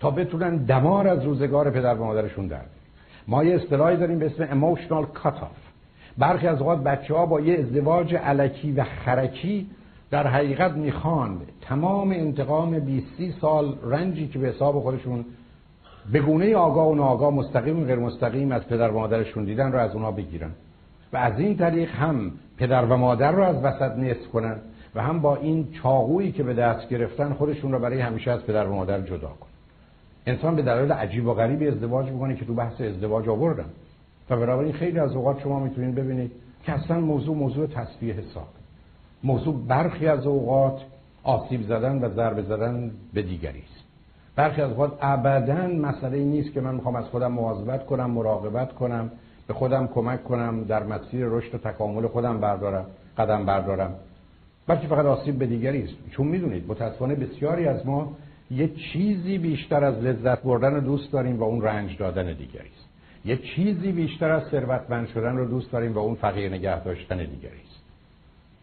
تا 0.00 0.10
بتونن 0.10 0.56
دمار 0.56 1.08
از 1.08 1.24
روزگار 1.24 1.70
پدر 1.70 1.94
و 1.94 2.04
مادرشون 2.04 2.46
در 2.46 2.60
ما 3.28 3.44
یه 3.44 3.54
اصطلاحی 3.54 3.96
داریم 3.96 4.18
به 4.18 4.26
اسم 4.26 4.46
emotional 4.46 5.04
cut-off. 5.22 5.70
برخی 6.18 6.46
از 6.46 6.58
اوقات 6.60 6.82
بچه 6.82 7.14
ها 7.14 7.26
با 7.26 7.40
یه 7.40 7.58
ازدواج 7.58 8.14
علکی 8.14 8.72
و 8.72 8.84
خرکی 8.84 9.66
در 10.10 10.26
حقیقت 10.26 10.72
می‌خوان 10.72 11.40
تمام 11.60 12.10
انتقام 12.10 12.78
20 12.78 13.06
سال 13.40 13.74
رنجی 13.82 14.28
که 14.28 14.38
به 14.38 14.48
حساب 14.48 14.80
خودشون 14.80 15.24
به 16.12 16.20
گونه 16.20 16.56
آگاه 16.56 16.88
و 16.88 16.94
ناآگاه 16.94 17.34
مستقیم 17.34 17.82
و 17.82 17.84
غیر 17.84 17.98
مستقیم 17.98 18.52
از 18.52 18.68
پدر 18.68 18.90
و 18.90 18.98
مادرشون 18.98 19.44
دیدن 19.44 19.72
رو 19.72 19.78
از 19.78 19.94
اونها 19.94 20.10
بگیرن. 20.10 20.50
و 21.12 21.16
از 21.16 21.38
این 21.38 21.56
طریق 21.56 21.90
هم 21.90 22.32
پدر 22.58 22.84
و 22.84 22.96
مادر 22.96 23.32
رو 23.32 23.42
از 23.42 23.64
وسط 23.64 23.96
نصف 23.96 24.28
کنن 24.32 24.56
و 24.94 25.02
هم 25.02 25.20
با 25.20 25.36
این 25.36 25.68
چاقویی 25.82 26.32
که 26.32 26.42
به 26.42 26.54
دست 26.54 26.88
گرفتن 26.88 27.32
خودشون 27.32 27.72
رو 27.72 27.78
برای 27.78 28.00
همیشه 28.00 28.30
از 28.30 28.46
پدر 28.46 28.66
و 28.66 28.74
مادر 28.74 29.00
جدا 29.00 29.28
کن 29.28 29.49
انسان 30.26 30.56
به 30.56 30.62
دلایل 30.62 30.92
عجیب 30.92 31.26
و 31.26 31.34
غریبی 31.34 31.68
ازدواج 31.68 32.08
می‌کنه 32.08 32.36
که 32.36 32.44
تو 32.44 32.54
بحث 32.54 32.80
ازدواج 32.80 33.28
آوردن 33.28 33.64
و 34.30 34.36
بنابراین 34.36 34.72
خیلی 34.72 34.98
از 34.98 35.12
اوقات 35.12 35.40
شما 35.40 35.60
می‌تونید 35.60 35.94
ببینید 35.94 36.32
که 36.64 36.72
اصلا 36.72 37.00
موضوع 37.00 37.36
موضوع 37.36 37.66
تصفیه 37.66 38.14
حساب. 38.14 38.48
موضوع 39.24 39.66
برخی 39.68 40.06
از 40.06 40.26
اوقات 40.26 40.80
آسیب 41.22 41.62
زدن 41.62 42.04
و 42.04 42.14
ضربه 42.14 42.42
زدن 42.42 42.90
به 43.14 43.22
دیگری 43.22 43.62
است. 43.72 43.84
برخی 44.36 44.62
از 44.62 44.70
اوقات 44.70 44.92
ابدا 45.00 45.66
مسئله 45.66 46.24
نیست 46.24 46.52
که 46.52 46.60
من 46.60 46.74
می‌خوام 46.74 46.96
از 46.96 47.04
خودم 47.04 47.32
مواظبت 47.32 47.86
کنم 47.86 48.10
مراقبت 48.10 48.72
کنم 48.72 49.10
به 49.46 49.54
خودم 49.54 49.86
کمک 49.86 50.24
کنم 50.24 50.64
در 50.64 50.82
مسیر 50.82 51.26
رشد 51.26 51.54
و 51.54 51.58
تکامل 51.58 52.06
خودم 52.06 52.40
بردارم 52.40 52.86
قدم 53.18 53.46
بردارم. 53.46 53.94
بلکه 54.66 54.86
فقط 54.86 55.04
آسیب 55.06 55.38
به 55.38 55.46
دیگری 55.46 55.82
است. 55.84 55.94
چون 56.10 56.26
می‌دونید 56.26 56.64
متاسفانه 56.68 57.14
بسیاری 57.14 57.66
از 57.66 57.86
ما 57.86 58.12
یه 58.50 58.68
چیزی 58.68 59.38
بیشتر 59.38 59.84
از 59.84 60.04
لذت 60.04 60.42
بردن 60.42 60.80
دوست 60.80 61.12
داریم 61.12 61.40
و 61.40 61.42
اون 61.42 61.62
رنج 61.62 61.96
دادن 61.96 62.32
دیگری 62.32 62.68
است. 62.76 62.88
یه 63.24 63.36
چیزی 63.36 63.92
بیشتر 63.92 64.30
از 64.30 64.42
ثروتمند 64.50 65.08
شدن 65.08 65.36
رو 65.36 65.48
دوست 65.48 65.72
داریم 65.72 65.92
و 65.92 65.98
اون 65.98 66.14
فقیر 66.14 66.52
نگه 66.52 66.84
داشتن 66.84 67.16
دیگری 67.16 67.60
است. 67.66 67.80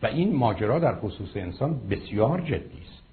و 0.04 0.08
این 0.08 0.36
ماجرا 0.36 0.80
در 0.80 0.96
خصوص 0.96 1.30
انسان 1.36 1.80
بسیار 1.90 2.42
جدی 2.42 2.56
است. 2.56 3.04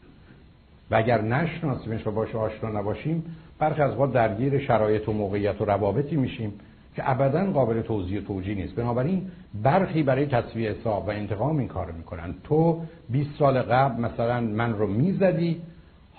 و 0.91 0.95
اگر 0.95 1.23
نشناسیمش 1.23 2.07
و 2.07 2.11
باش 2.11 2.35
آشنا 2.35 2.71
نباشیم 2.71 3.25
برخی 3.59 3.83
از 3.83 3.97
ما 3.97 4.07
درگیر 4.07 4.59
شرایط 4.59 5.09
و 5.09 5.13
موقعیت 5.13 5.61
و 5.61 5.65
روابطی 5.65 6.17
میشیم 6.17 6.53
که 6.97 7.11
ابدا 7.11 7.53
قابل 7.53 7.83
توضیح 7.83 8.21
و 8.21 8.23
توجیه 8.23 8.55
نیست. 8.55 8.75
بنابراین 8.75 9.31
برخی 9.63 10.03
برای 10.03 10.27
تصویه 10.27 10.71
حساب 10.71 11.09
و 11.09 11.11
انتقام 11.11 11.59
این 11.59 11.69
کار 11.69 11.93
می‌کنن. 11.93 12.35
تو 12.45 12.83
20 13.11 13.31
سال 13.39 13.63
قبل 13.63 14.03
مثلا 14.03 14.41
من 14.41 14.73
رو 14.73 14.87
می‌زدی 14.87 15.63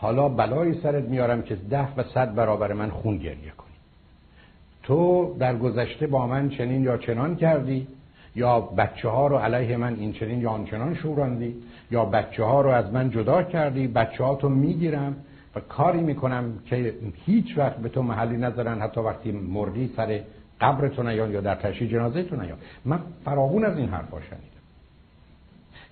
حالا 0.06 0.30
بلای 0.30 0.82
سرت 0.82 1.04
میارم 1.04 1.42
که 1.42 1.56
ده 1.56 1.96
و 1.98 2.04
صد 2.04 2.36
برابر 2.36 2.74
من 2.74 2.90
خون 2.90 3.18
گریه 3.18 3.52
کنی. 3.58 3.76
تو 4.84 5.36
در 5.40 5.56
گذشته 5.56 6.08
با 6.08 6.28
من 6.28 6.50
چنین 6.50 6.84
یا 6.84 6.98
چنان 6.98 7.36
کردی 7.36 7.88
یا 8.36 8.60
بچه 8.62 9.10
ها 9.10 9.28
رو 9.28 9.38
علیه 9.38 9.78
من 9.78 9.96
این 9.96 10.14
چنین 10.14 10.42
یا 10.42 10.50
آنچنان 10.50 10.96
شوراندی 10.96 11.56
یا 11.92 12.06
بچه 12.06 12.44
ها 12.44 12.62
رو 12.62 12.70
از 12.70 12.94
من 12.94 13.10
جدا 13.10 13.44
کردی 13.44 13.88
بچه 13.88 14.24
ها 14.24 14.36
تو 14.36 14.50
می‌گیرم 14.50 15.16
و 15.56 15.60
کاری 15.60 16.02
می‌کنم 16.02 16.54
که 16.66 16.94
هیچ 17.26 17.58
وقت 17.58 17.78
به 17.78 17.90
تو 17.90 18.02
محلی 18.02 18.38
نذارن 18.38 18.82
حتی 18.82 19.02
وقتی 19.02 19.32
مردی 19.32 19.94
سر 19.96 20.20
قبر 20.62 20.88
تو 20.88 21.04
نیان 21.04 21.32
یا 21.32 21.42
در 21.42 21.56
تشییع 21.56 21.92
جنازه 21.92 22.24
تو 22.24 22.36
نیان. 22.36 22.58
من 22.86 23.00
فراغون 23.26 23.66
از 23.66 23.78
این 23.78 23.90
حرفا 23.90 24.22
شنیدم. 24.22 24.46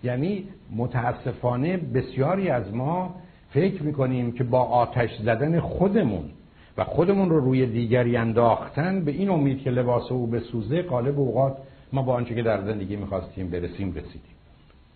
یعنی 0.03 0.47
متاسفانه 0.75 1.77
بسیاری 1.77 2.49
از 2.49 2.73
ما 2.73 3.15
فکر 3.53 3.83
می‌کنیم 3.83 4.31
که 4.31 4.43
با 4.43 4.59
آتش 4.63 5.09
زدن 5.21 5.59
خودمون 5.59 6.29
و 6.77 6.83
خودمون 6.83 7.29
رو 7.29 7.39
روی 7.39 7.65
دیگری 7.65 8.17
انداختن 8.17 9.05
به 9.05 9.11
این 9.11 9.29
امید 9.29 9.61
که 9.61 9.69
لباس 9.69 10.11
او 10.11 10.27
به 10.27 10.39
سوزه 10.39 10.81
قالب 10.81 11.19
اوقات 11.19 11.57
ما 11.93 12.01
با 12.01 12.13
آنچه 12.13 12.35
که 12.35 12.43
در 12.43 12.61
زندگی 12.61 12.95
می‌خواستیم 12.95 13.49
برسیم 13.49 13.89
رسیدیم. 13.89 14.35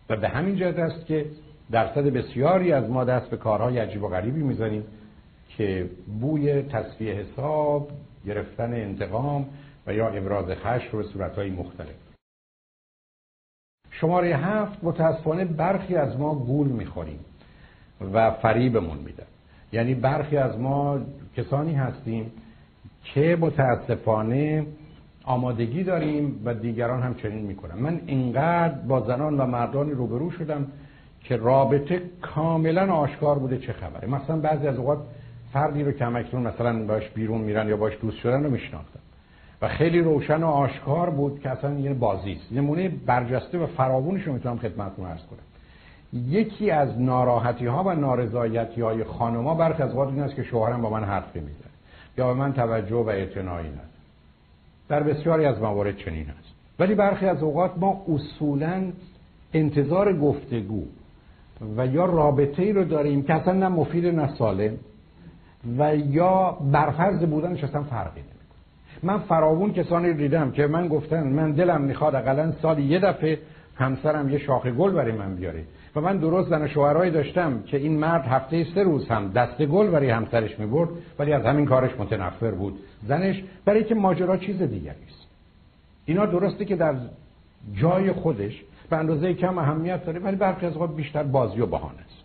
و 0.10 0.18
به 0.18 0.28
همین 0.28 0.56
جهت 0.56 0.80
است 0.80 1.06
که 1.06 1.26
درصد 1.72 2.04
بسیاری 2.04 2.72
از 2.72 2.90
ما 2.90 3.04
دست 3.04 3.30
به 3.30 3.38
کارهای 3.38 3.80
عجیب 3.80 4.04
و 4.04 4.08
غریبی 4.08 4.44
می‌زنیم 4.44 4.84
که 5.50 5.90
بوی 6.22 6.62
تصفیه 6.62 7.14
حساب 7.14 7.90
گرفتن 8.26 8.74
انتقام 8.74 9.46
و 9.88 9.94
یا 9.94 10.10
ابراز 10.10 10.46
خشم 10.46 10.90
رو 10.92 10.98
به 10.98 11.04
صورتهای 11.04 11.50
مختلف. 11.50 11.96
شماره 13.92 14.28
هفت 14.28 14.84
متاسفانه 14.84 15.46
برخی 15.46 15.96
از 15.96 16.20
ما 16.20 16.36
گول 16.36 16.68
می‌خوریم. 16.68 17.20
و 18.14 18.32
فریبمون 18.32 18.98
میدن 18.98 19.26
یعنی 19.72 19.96
برخی 19.96 20.38
از 20.38 20.60
ما 20.60 21.00
کسانی 21.38 21.74
هستیم 21.74 22.32
که 23.04 23.38
متاسفانه 23.40 24.66
آمادگی 25.24 25.84
داریم 25.84 26.42
و 26.46 26.54
دیگران 26.54 27.02
هم 27.02 27.16
چنین 27.16 27.46
می‌کنن. 27.46 27.76
من 27.76 28.00
اینقدر 28.06 28.76
با 28.88 29.02
زنان 29.02 29.38
و 29.38 29.46
مردانی 29.46 29.92
روبرو 29.92 30.32
شدم 30.32 30.68
که 31.24 31.38
رابطه 31.38 32.02
کاملا 32.22 32.94
آشکار 32.94 33.40
بوده 33.40 33.58
چه 33.58 33.74
خبره. 33.74 34.08
مثلا 34.08 34.38
بعضی 34.38 34.68
از 34.68 34.78
اوقات 34.78 35.00
فردی 35.54 35.84
رو 35.84 35.92
که 35.92 36.06
همکنون 36.06 36.48
مثلا 36.48 36.86
باش 36.86 37.10
بیرون 37.10 37.42
میرن 37.42 37.68
یا 37.68 37.78
باش 37.78 37.94
دوست 38.02 38.18
شدن 38.18 38.44
رو 38.44 38.50
میشناختن 38.50 39.00
و 39.62 39.68
خیلی 39.68 40.02
روشن 40.02 40.44
و 40.44 40.48
آشکار 40.48 41.10
بود 41.10 41.40
که 41.40 41.50
اصلا 41.50 41.74
یه 41.80 41.94
بازی 41.94 42.32
است. 42.32 42.52
نمونه 42.52 42.90
برجسته 43.06 43.58
و 43.58 43.66
فراوونش 43.66 44.24
رو 44.24 44.34
می‌تونم 44.34 44.58
خدمتتون 44.58 45.06
عرض 45.06 45.22
کنم. 45.26 45.40
یکی 46.14 46.72
از 46.72 47.02
ناراحتی 47.02 47.66
ها 47.66 47.84
و 47.84 47.94
نارضایتی 47.94 48.82
های 48.82 49.04
خانما 49.04 49.56
برخی 49.56 49.84
از 49.84 49.92
اوقات 49.92 50.10
این 50.10 50.20
است 50.20 50.36
که 50.36 50.44
شوهرم 50.44 50.82
با 50.82 50.90
من 50.90 51.04
حرف 51.04 51.36
می‌زنه 51.36 51.52
یا 52.18 52.28
به 52.28 52.34
من 52.34 52.54
توجه 52.54 52.96
و 52.96 53.10
اعتنایی 53.10 53.68
نداره. 53.68 53.88
در 54.90 55.04
بسیاری 55.04 55.46
از 55.46 55.62
موارد 55.62 55.98
چنین 55.98 56.30
است. 56.30 56.54
ولی 56.80 56.96
برخی 56.96 57.26
از 57.26 57.44
اوقات 57.44 57.72
ما 57.78 58.02
اصولا 58.14 58.84
انتظار 59.54 60.18
گفتگو 60.18 60.84
و 61.78 61.88
یا 61.88 62.06
رابطه 62.06 62.64
ای 62.64 62.74
رو 62.74 62.84
داریم 62.84 63.24
که 63.24 63.34
اصلا 63.34 63.54
نه 63.54 63.68
مفید 63.68 64.06
نه 64.06 64.36
سالم 64.36 64.74
و 65.78 65.96
یا 65.96 66.58
برفرض 66.72 67.20
بودنش 67.20 67.64
اصلا 67.64 67.84
فرقی 67.84 68.20
نمی‌کنه. 68.20 68.38
من 69.04 69.18
فراوون 69.18 69.74
کسانی 69.74 70.14
دیدم 70.14 70.52
که 70.52 70.68
من 70.68 70.88
گفتن 70.88 71.28
من 71.28 71.52
دلم 71.52 71.82
می‌خواد 71.82 72.16
اقلا 72.16 72.52
سالی 72.62 72.84
یه 72.84 73.00
دفعه 73.00 73.40
همسرم 73.76 74.30
یه 74.30 74.38
شاخه 74.38 74.72
گل 74.72 74.92
برای 74.92 75.12
من 75.12 75.36
بیاره. 75.36 75.64
و 75.98 76.02
من 76.02 76.18
درست 76.18 76.50
زن 76.50 76.68
شوهرایی 76.68 77.12
داشتم 77.12 77.62
که 77.62 77.78
این 77.78 78.00
مرد 78.00 78.26
هفته 78.26 78.64
سه 78.76 78.84
روز 78.84 79.08
هم 79.08 79.28
دست 79.28 79.62
گل 79.66 79.88
برای 79.88 80.10
همسرش 80.10 80.60
می‌برد 80.60 80.90
ولی 81.20 81.34
از 81.34 81.46
همین 81.46 81.66
کارش 81.66 81.92
متنفر 82.00 82.52
بود. 82.52 82.80
زنش 83.08 83.44
برای 83.66 83.84
که 83.84 83.96
ماجرا 83.96 84.38
چیز 84.38 84.62
دیگری 84.62 85.04
است. 85.08 85.28
اینا 86.06 86.26
درسته 86.26 86.66
که 86.66 86.76
در 86.76 86.96
جای 87.74 88.12
خودش 88.12 88.64
به 88.90 88.98
اندازه 88.98 89.34
کم 89.34 89.58
اهمیت 89.58 90.06
داره 90.06 90.20
ولی 90.20 90.36
برخی 90.36 90.66
از 90.66 90.78
بیشتر 90.78 91.24
بازی 91.24 91.62
و 91.62 91.66
بهانه 91.66 92.00
است. 92.00 92.24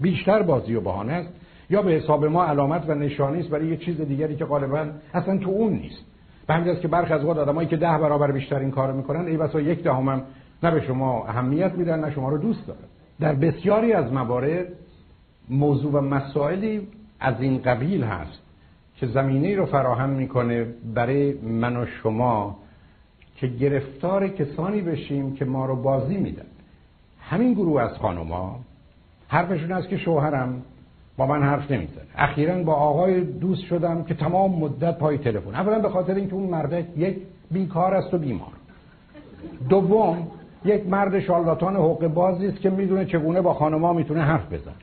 بیشتر 0.00 0.42
بازی 0.42 0.74
و 0.74 0.80
بهانه 0.80 1.12
است. 1.12 1.28
یا 1.70 1.82
به 1.82 1.90
حساب 1.90 2.24
ما 2.24 2.44
علامت 2.44 2.84
و 2.88 2.94
نشانی 2.94 3.40
است 3.40 3.48
برای 3.48 3.66
یه 3.66 3.76
چیز 3.76 4.00
دیگری 4.00 4.36
که 4.36 4.44
غالبا 4.44 4.86
اصلا 5.14 5.38
تو 5.38 5.50
اون 5.50 5.72
نیست. 5.72 6.04
به 6.46 6.54
همین 6.54 6.80
که 6.80 6.88
برخی 6.88 7.12
از 7.12 7.24
وقت 7.24 7.38
آدمایی 7.38 7.68
که 7.68 7.76
ده 7.76 7.98
برابر 7.98 8.32
بیشتر 8.32 8.58
این 8.58 8.70
کارو 8.70 8.96
می‌کنن 8.96 9.26
ای 9.26 9.36
بسا 9.36 9.60
یک 9.60 9.82
دهم 9.82 10.08
هم 10.08 10.22
نه 10.62 10.70
به 10.70 10.80
شما 10.80 11.24
اهمیت 11.26 11.72
میدن 11.72 12.00
نه 12.00 12.10
شما 12.10 12.28
رو 12.28 12.38
دوست 12.38 12.66
دارن. 12.66 12.80
در 13.20 13.34
بسیاری 13.34 13.92
از 13.92 14.12
موارد 14.12 14.66
موضوع 15.48 15.92
و 15.92 16.00
مسائلی 16.00 16.88
از 17.20 17.40
این 17.40 17.62
قبیل 17.62 18.04
هست 18.04 18.42
که 18.96 19.06
زمینه 19.06 19.56
رو 19.56 19.66
فراهم 19.66 20.08
می‌کنه 20.08 20.66
برای 20.94 21.32
من 21.32 21.76
و 21.76 21.86
شما 21.86 22.56
که 23.36 23.46
گرفتار 23.46 24.28
کسانی 24.28 24.80
بشیم 24.80 25.34
که 25.34 25.44
ما 25.44 25.66
رو 25.66 25.76
بازی 25.76 26.16
میدن. 26.16 26.46
همین 27.20 27.52
گروه 27.52 27.82
از 27.82 27.98
خانوما 27.98 28.60
حرفشون 29.28 29.72
است 29.72 29.88
که 29.88 29.96
شوهرم 29.96 30.62
با 31.16 31.26
من 31.26 31.42
حرف 31.42 31.70
نمی‌زنه. 31.70 32.04
اخیرا 32.16 32.62
با 32.62 32.74
آقای 32.74 33.20
دوست 33.20 33.62
شدم 33.62 34.04
که 34.04 34.14
تمام 34.14 34.58
مدت 34.58 34.98
پای 34.98 35.18
تلفن. 35.18 35.54
اولا 35.54 35.78
به 35.78 35.88
خاطر 35.88 36.14
اینکه 36.14 36.34
اون 36.34 36.50
مرده 36.50 36.88
یک 36.96 37.16
بیکار 37.50 37.94
است 37.94 38.14
و 38.14 38.18
بیمار. 38.18 38.52
دوم 39.68 40.28
یک 40.64 40.86
مرد 40.86 41.20
شالاتان 41.20 41.76
حقوق 41.76 42.06
بازی 42.06 42.46
است 42.46 42.60
که 42.60 42.70
می‌دونه 42.70 43.04
چگونه 43.04 43.40
با 43.40 43.54
خانما 43.54 43.92
می‌تونه 43.92 44.22
حرف 44.22 44.52
بزن 44.52 44.74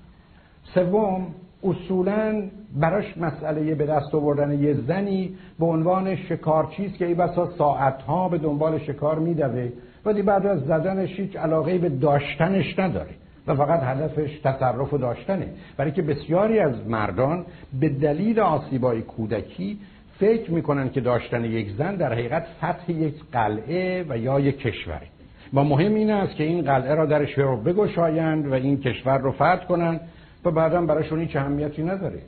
سوم 0.73 1.27
اصولا 1.63 2.43
براش 2.75 3.17
مسئله 3.17 3.75
به 3.75 3.85
دست 3.85 4.15
آوردن 4.15 4.63
یه 4.63 4.73
زنی 4.73 5.35
به 5.59 5.65
عنوان 5.65 6.15
شکارچی 6.15 6.89
که 6.89 7.05
ای 7.05 7.13
بسا 7.13 7.49
ساعتها 7.57 8.29
به 8.29 8.37
دنبال 8.37 8.79
شکار 8.79 9.19
میدوه 9.19 9.69
ولی 10.05 10.21
بعد 10.21 10.45
از 10.45 10.59
زدنش 10.59 11.19
هیچ 11.19 11.35
علاقه 11.35 11.77
به 11.77 11.89
داشتنش 11.89 12.79
نداره 12.79 13.09
و 13.47 13.55
فقط 13.55 13.79
هدفش 13.83 14.39
تصرف 14.39 14.93
و 14.93 14.97
داشتنه. 14.97 15.47
برای 15.77 15.91
که 15.91 16.01
بسیاری 16.01 16.59
از 16.59 16.87
مردان 16.87 17.45
به 17.79 17.89
دلیل 17.89 18.39
آسیبای 18.39 19.01
کودکی 19.01 19.79
فکر 20.19 20.51
می‌کنن 20.51 20.89
که 20.89 21.01
داشتن 21.01 21.45
یک 21.45 21.71
زن 21.77 21.95
در 21.95 22.13
حقیقت 22.13 22.45
فتح 22.57 22.91
یک 22.91 23.15
قلعه 23.31 24.05
و 24.09 24.17
یا 24.17 24.39
یک 24.39 24.57
کشوره 24.57 25.16
و 25.53 25.63
مهم 25.63 25.93
این 25.93 26.11
است 26.11 26.35
که 26.35 26.43
این 26.43 26.61
قلعه 26.61 26.95
را 26.95 27.05
درش 27.05 27.37
رو 27.37 27.57
بگشایند 27.57 28.47
و 28.47 28.53
این 28.53 28.79
کشور 28.79 29.17
رو 29.17 29.31
فتح 29.31 29.65
کنند 29.65 30.01
و 30.45 30.51
بعدا 30.51 30.81
براشون 30.81 31.19
هیچ 31.19 31.35
اهمیتی 31.35 31.83
نداره. 31.83 32.19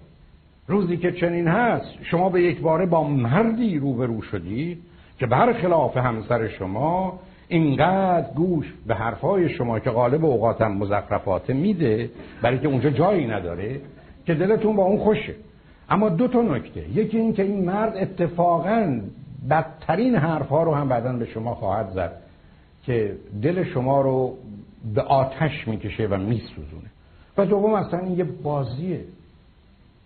روزی 0.68 0.98
که 0.98 1.12
چنین 1.12 1.48
هست 1.48 1.98
شما 2.04 2.30
به 2.30 2.44
یک 2.44 2.62
باره 2.62 2.86
با 2.86 3.04
مردی 3.04 3.80
روبرو 3.80 4.22
شدید 4.22 4.82
که 5.20 5.26
برخلاف 5.26 5.98
همسر 5.98 6.48
شما 6.48 7.20
اینقدر 7.48 8.34
گوش 8.36 8.74
به 8.88 8.96
حرفای 8.96 9.50
شما 9.50 9.80
که 9.80 9.90
غالب 9.90 10.26
اوقاتم 10.26 10.72
مزخرفات 10.72 11.50
میده 11.50 12.10
برای 12.42 12.60
که 12.60 12.68
اونجا 12.68 12.90
جایی 12.90 13.28
نداره 13.28 13.82
که 14.26 14.34
دلتون 14.34 14.76
با 14.76 14.84
اون 14.84 14.98
خوشه. 14.98 15.36
اما 15.90 16.10
دو 16.10 16.28
تا 16.28 16.42
نکته. 16.42 16.90
یکی 16.90 17.18
این 17.18 17.34
که 17.34 17.44
این 17.44 17.66
مرد 17.66 17.98
اتفاقا 17.98 19.02
بدترین 19.50 20.16
حرفها 20.16 20.64
رو 20.64 20.74
هم 20.74 20.90
بعدا 20.90 21.14
به 21.14 21.26
شما 21.26 21.56
خواهد 21.56 21.90
زد. 21.90 22.12
که 22.84 23.16
دل 23.42 23.64
شما 23.64 24.02
رو 24.02 24.38
به 24.96 25.02
آتش 25.02 25.68
می‌کشه 25.68 26.08
و 26.08 26.18
میسوزونه. 26.18 26.90
و 27.38 27.46
دوم 27.46 27.74
اصلا 27.74 28.00
این 28.00 28.18
یه 28.18 28.24
بازیه. 28.24 29.02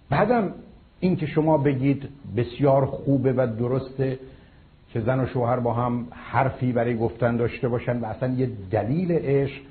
بعدم 0.10 0.54
این 1.00 1.16
که 1.16 1.26
شما 1.26 1.58
بگید 1.58 2.10
بسیار 2.38 2.86
خوبه 2.86 3.34
و 3.34 3.48
درسته 3.60 4.20
که 4.94 5.02
زن 5.02 5.20
و 5.20 5.28
شوهر 5.28 5.60
با 5.60 5.74
هم 5.74 6.08
حرفی 6.12 6.72
برای 6.72 6.98
گفتن 6.98 7.38
داشته 7.38 7.68
باشن 7.68 8.00
و 8.00 8.06
اصلا 8.06 8.34
یه 8.34 8.50
دلیل 8.72 9.12
عشق 9.12 9.62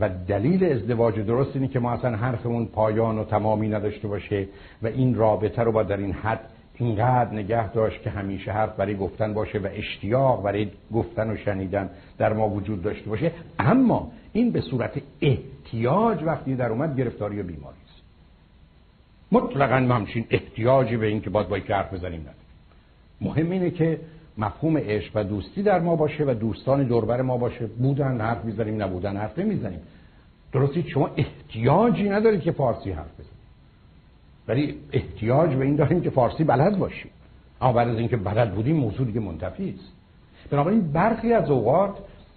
و 0.00 0.08
دلیل 0.28 0.64
ازدواج 0.64 1.14
درست 1.14 1.50
اینه 1.56 1.68
که 1.68 1.78
ما 1.78 1.92
اصلا 1.92 2.16
حرفمون 2.16 2.66
پایان 2.66 3.18
و 3.18 3.24
تمامی 3.24 3.68
نداشته 3.68 4.08
باشه 4.08 4.48
و 4.82 4.86
این 4.86 5.14
رابطه 5.14 5.62
رو 5.62 5.72
با 5.72 5.82
در 5.82 5.96
این 5.96 6.12
حد 6.12 6.40
اینقدر 6.78 7.32
نگه 7.32 7.72
داشت 7.72 8.02
که 8.02 8.10
همیشه 8.10 8.52
حرف 8.52 8.76
برای 8.76 8.96
گفتن 8.96 9.34
باشه 9.34 9.58
و 9.58 9.68
اشتیاق 9.72 10.42
برای 10.42 10.70
گفتن 10.92 11.30
و 11.30 11.36
شنیدن 11.36 11.90
در 12.18 12.32
ما 12.32 12.48
وجود 12.48 12.82
داشته 12.82 13.10
باشه. 13.10 13.32
اما 13.58 14.12
این 14.32 14.50
به 14.50 14.60
صورت 14.60 15.02
احتیاج 15.20 16.22
وقتی 16.22 16.54
در 16.54 16.68
اومد 16.68 16.96
گرفتاری 16.96 17.40
و 17.40 17.42
بیماری 17.42 17.76
است. 17.84 18.02
مطلقا 19.32 19.94
همچین 19.94 20.26
احتیاجی 20.30 20.96
به 20.96 21.06
این 21.06 21.20
که 21.20 21.30
باید 21.30 21.48
با 21.48 21.56
حرف 21.56 21.94
بزنیم 21.94 22.20
نداریم. 22.20 22.36
مهم 23.20 23.50
اینه 23.50 23.70
که 23.70 24.00
مفهوم 24.38 24.76
عشق 24.76 25.10
و 25.14 25.24
دوستی 25.24 25.62
در 25.62 25.80
ما 25.80 25.96
باشه 25.96 26.24
و 26.24 26.34
دوستان 26.34 26.84
دوربر 26.84 27.22
ما 27.22 27.36
باشه. 27.36 27.66
بودن 27.66 28.20
حرف 28.20 28.44
می‌زنیم 28.44 28.82
نبودن 28.82 29.16
حرف 29.16 29.38
نمی‌زنیم. 29.38 29.80
درستی؟ 30.52 30.82
شما 30.82 31.10
احتیاجی 31.16 32.08
ندارید 32.08 32.40
که 32.40 32.52
فارسی 32.52 32.90
حرف 32.90 33.14
بزنید. 33.14 33.35
ولی 34.48 34.74
احتیاج 34.92 35.54
به 35.54 35.64
این 35.64 35.76
داریم 35.76 36.00
که 36.00 36.10
فارسی 36.10 36.44
بلد 36.44 36.78
باشیم. 36.78 37.10
اما 37.60 37.72
بعد 37.72 37.88
از 37.88 37.98
اینکه 37.98 38.16
بلد 38.16 38.54
بودیم 38.54 38.76
موضوع 38.76 39.06
دیگه 39.06 39.20
منتفی 39.20 39.74
است. 39.78 39.92
بنابراین 40.50 40.92
برخی 40.92 41.32
از 41.32 41.50
اوقات 41.50 41.94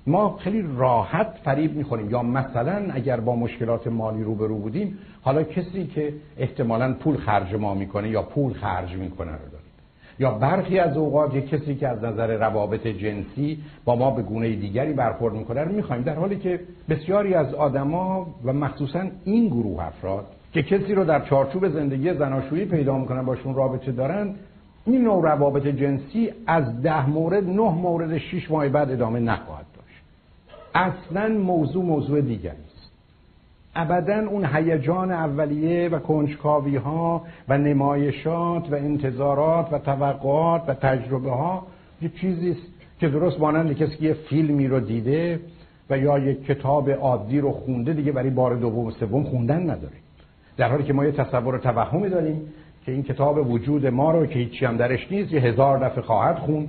ما 0.07 0.37
خیلی 0.37 0.65
راحت 0.77 1.27
فریب 1.43 1.75
می‌خوریم. 1.75 2.09
یا 2.09 2.23
مثلا 2.23 2.87
اگر 2.91 3.19
با 3.19 3.35
مشکلات 3.35 3.87
مالی 3.87 4.23
روبرو 4.23 4.57
بودیم 4.57 4.97
حالا 5.21 5.43
کسی 5.43 5.87
که 5.87 6.13
احتمالا 6.37 6.93
پول 6.93 7.17
خرج 7.17 7.55
ما 7.55 7.73
می‌کنه 7.73 8.09
یا 8.09 8.23
پول 8.23 8.53
خرج 8.53 8.95
می‌کنه 8.95 9.31
رو 9.31 9.37
داریم. 9.37 9.69
یا 10.19 10.31
برخی 10.31 10.79
از 10.79 10.97
اوقات 10.97 11.35
یک 11.35 11.49
کسی 11.49 11.75
که 11.75 11.87
از 11.87 12.03
نظر 12.03 12.37
روابط 12.37 12.87
جنسی 12.87 13.57
با 13.85 13.95
ما 13.95 14.11
به 14.11 14.21
گونه 14.21 14.55
دیگری 14.55 14.93
برخورد 14.93 15.33
می‌کنه 15.33 15.61
رو 15.61 15.71
می‌خوایم. 15.71 16.01
در 16.01 16.15
حالی 16.15 16.37
که 16.37 16.59
بسیاری 16.89 17.33
از 17.33 17.53
آدما 17.53 18.27
و 18.43 18.53
مخصوصا 18.53 19.03
این 19.25 19.47
گروه 19.47 19.85
افراد 19.85 20.25
که 20.53 20.63
کسی 20.63 20.93
رو 20.95 21.05
در 21.05 21.25
چارچوب 21.25 21.69
زندگی 21.69 22.13
زناشویی 22.13 22.65
پیدا 22.65 22.97
می‌کنن 22.97 23.25
باشون 23.25 23.55
رابطه 23.55 23.91
دارن 23.91 24.35
این 24.85 25.03
نوع 25.03 25.23
روابط 25.23 25.67
جنسی 25.67 26.29
از 26.47 26.81
ده 26.81 27.09
مورد 27.09 27.49
نه 27.49 27.71
مورد 27.71 28.17
شیش 28.17 28.51
ماه 28.51 28.69
بعد 28.69 28.91
ادامه 28.91 29.19
نخواهد 29.19 29.65
داشت. 29.75 30.03
اصلا 30.75 31.27
موضوع 31.27 31.85
موضوع 31.85 32.21
دیگری 32.21 32.49
است 32.49 32.91
ابدا 33.75 34.27
اون 34.27 34.45
هیجان 34.45 35.11
اولیه 35.11 35.89
و 35.89 35.99
کنجکاوی 35.99 36.75
ها 36.75 37.23
و 37.47 37.57
نمایشات 37.57 38.71
و 38.71 38.75
انتظارات 38.75 39.73
و 39.73 39.79
توقعات 39.79 40.63
و 40.67 40.73
تجربه 40.73 41.31
ها 41.31 41.67
یه 42.01 42.09
چیزی 42.09 42.51
است 42.51 42.61
که 42.99 43.09
درست 43.09 43.39
مانند 43.39 43.73
کسی 43.73 43.95
که 43.95 44.05
یه 44.05 44.13
فیلمی 44.13 44.67
رو 44.67 44.79
دیده 44.79 45.39
و 45.89 45.97
یا 45.97 46.19
یک 46.19 46.45
کتاب 46.45 46.89
عادی 46.89 47.39
رو 47.39 47.51
خونده 47.51 47.93
دیگه 47.93 48.11
برای 48.11 48.29
بار 48.29 48.55
دوم 48.55 48.85
و 48.85 48.91
سوم 48.91 49.23
خوندن 49.23 49.61
نداره. 49.61 49.93
در 50.59 50.69
حالی 50.69 50.83
که 50.83 50.93
ما 50.93 51.05
یه 51.05 51.11
تصور 51.11 51.55
و 51.55 51.57
توهمی 51.57 52.09
داریم 52.09 52.53
که 52.85 52.91
این 52.91 53.03
کتاب 53.03 53.51
وجود 53.51 53.87
ما 53.87 54.11
رو 54.11 54.25
که 54.25 54.39
هیچی 54.39 54.65
هم 54.65 54.77
درش 54.77 55.11
نیست 55.11 55.33
یه 55.33 55.41
هزار 55.41 55.89
دفعه 55.89 56.01
خواهد 56.01 56.35
خون 56.35 56.67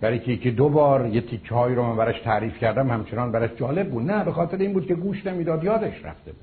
برای 0.00 0.18
که 0.18 0.36
که 0.36 0.50
دو 0.50 0.68
بار 0.68 1.06
یه 1.06 1.20
تیکه 1.20 1.54
هایی 1.54 1.74
رو 1.74 1.82
من 1.82 1.96
برش 1.96 2.20
تعریف 2.20 2.58
کردم 2.58 2.90
همچنان 2.90 3.32
برش 3.32 3.50
جالب 3.56 3.90
بود. 3.90 4.10
نه 4.10 4.24
به 4.24 4.32
خاطر 4.32 4.56
این 4.56 4.72
بود 4.72 4.86
که 4.86 4.94
گوش 4.94 5.26
نمی‌داد 5.26 5.64
یادش 5.64 6.04
رفته 6.04 6.32
بود. 6.32 6.42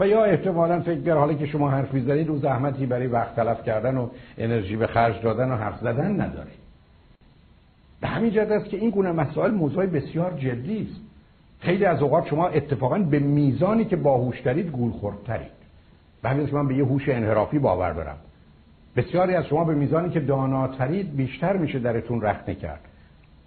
و 0.00 0.06
یا 0.06 0.24
احتمالا 0.24 0.80
فکر 0.80 1.00
بیار 1.00 1.18
حالا 1.18 1.34
که 1.34 1.46
شما 1.46 1.70
حرف 1.70 1.94
می‌زنید 1.94 2.28
رو 2.28 2.38
زحمتی 2.38 2.86
برای 2.86 3.06
وقت 3.06 3.36
تلف 3.36 3.64
کردن 3.64 3.96
و 3.96 4.08
انرژی 4.38 4.76
به 4.76 4.86
خرج 4.86 5.22
دادن 5.22 5.50
و 5.50 5.56
حرف 5.56 5.80
زدن 5.80 6.20
نداره. 6.20 6.50
به 8.00 8.06
همین 8.06 8.30
جهت 8.30 8.50
است 8.50 8.68
که 8.68 8.76
این 8.76 8.90
گونه 8.90 9.12
مسائل 9.12 9.50
موضوع 9.50 9.86
بسیار 9.86 10.32
جدی 10.32 10.88
است. 10.90 11.00
خیلی 11.60 11.84
از 11.84 12.02
اوقات 12.02 12.26
شما 12.26 12.48
اتفاقا 12.48 12.98
به 12.98 13.18
میزانی 13.18 13.84
که 13.84 13.96
باهوش 13.96 14.40
دارید 14.40 14.70
گول 14.70 14.90
خوردترید 14.90 15.55
همین 16.26 16.48
من 16.52 16.68
به 16.68 16.74
یه 16.74 16.84
هوش 16.84 17.08
انحرافی 17.08 17.58
باور 17.58 17.92
دارم. 17.92 18.16
بسیاری 18.96 19.34
از 19.34 19.46
شما 19.46 19.64
به 19.64 19.74
میزانی 19.74 20.10
که 20.10 20.20
داناترید 20.20 21.16
بیشتر 21.16 21.56
میشه 21.56 21.78
درتون 21.78 22.22
رخنه 22.22 22.54
کرد 22.54 22.80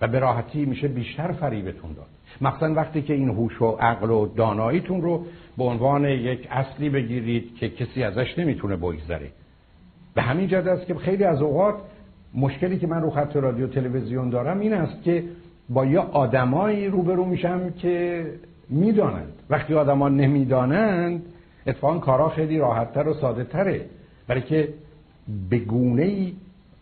و 0.02 0.08
به 0.08 0.20
راحتی 0.20 0.66
میشه 0.66 0.88
بیشتر 0.88 1.32
فریبتون 1.32 1.94
داد. 1.94 2.08
مثلا 2.42 2.74
وقتی 2.74 3.02
که 3.02 3.14
این 3.14 3.30
هوش 3.30 3.62
و 3.62 3.66
عقل 3.66 4.10
و 4.10 4.28
داناییتون 4.28 5.02
رو 5.02 5.26
به 5.58 5.64
عنوان 5.64 6.06
یک 6.06 6.48
اصلی 6.52 6.90
بگیرید 6.90 7.56
که 7.56 7.70
کسی 7.70 8.04
ازش 8.04 8.40
نمی‌تونه 8.40 8.76
بگذره. 8.76 9.30
به 10.14 10.22
همین 10.22 10.48
جد 10.48 10.68
است 10.68 10.86
که 10.86 10.96
خیلی 10.96 11.24
از 11.24 11.42
اوقات 11.42 11.76
مشکلی 12.36 12.78
که 12.78 12.88
من 12.88 13.02
رو 13.02 13.10
خط 13.10 13.36
رادیو 13.36 13.68
تلویزیون 13.68 14.30
دارم 14.30 14.60
این 14.60 14.74
است 14.74 15.04
که 15.04 15.24
با 15.70 15.86
یه 15.86 16.00
آدمایی 16.00 16.88
روبرو 16.88 17.26
میشم 17.26 17.70
که 17.70 18.26
می‌دانند. 18.70 19.34
وقتی 19.50 19.74
آدما 19.74 20.10
نمی‌دانند 20.10 21.22
اتفاقا 21.70 21.98
کارا 21.98 22.30
خیلی 22.30 22.58
راحتتر 22.58 23.08
و 23.08 23.14
ساده 23.14 23.44
تره 23.44 23.86
برای 24.28 24.42
که 24.42 24.68
به 25.50 25.58
گونه 25.58 26.04
ای 26.04 26.34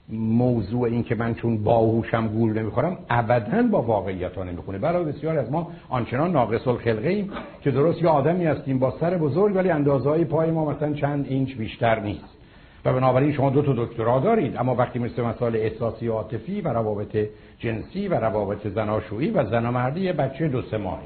موضوع 0.10 0.84
این 0.84 1.04
که 1.04 1.16
من 1.16 1.36
چون 1.36 1.64
باهوشم 1.64 2.28
گول 2.28 2.60
نمی‌خورم 2.60 2.98
ابدا 3.10 3.64
با 3.64 3.82
واقعیت 3.82 4.36
ها 4.36 4.44
نمی‌خونه. 4.44 4.78
برای 4.78 5.06
بسیار 5.06 5.38
از 5.38 5.52
ما 5.52 5.72
آنچنان 5.90 6.32
ناقص 6.32 6.68
الخلقه 6.68 7.10
ایم 7.10 7.32
که 7.62 7.72
درست 7.72 8.02
یه 8.02 8.10
آدمی 8.10 8.46
هستیم 8.46 8.80
با 8.80 8.94
سر 9.00 9.18
بزرگ 9.18 9.56
ولی 9.56 9.70
اندازه 9.70 10.10
های 10.10 10.26
پای 10.26 10.52
ما 10.52 10.72
مثلا 10.72 10.94
چند 10.94 11.26
اینچ 11.30 11.56
بیشتر 11.56 12.00
نیست. 12.00 12.38
و 12.86 12.94
بنابراین 12.94 13.34
شما 13.34 13.50
دو 13.50 13.62
تا 13.62 13.74
دکترا 13.86 14.20
دارید. 14.20 14.58
اما 14.58 14.76
وقتی 14.76 15.00
مثل 15.00 15.22
مسائل 15.22 15.56
احساسی 15.56 16.08
و 16.08 16.14
عاطفی 16.14 16.62
و 16.62 16.68
روابط 16.68 17.18
جنسی 17.60 18.08
و 18.08 18.14
روابط 18.14 18.68
زناشویی 18.68 19.30
و 19.30 19.46
زن 19.46 19.66
و 19.66 19.72
مردی 19.72 20.00
یه 20.00 20.14
بچه 20.14 20.48
دو 20.48 20.62
سه 20.62 20.78
ماهه. 20.78 21.02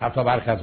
حتی 0.00 0.24
برخی 0.24 0.50
از 0.50 0.62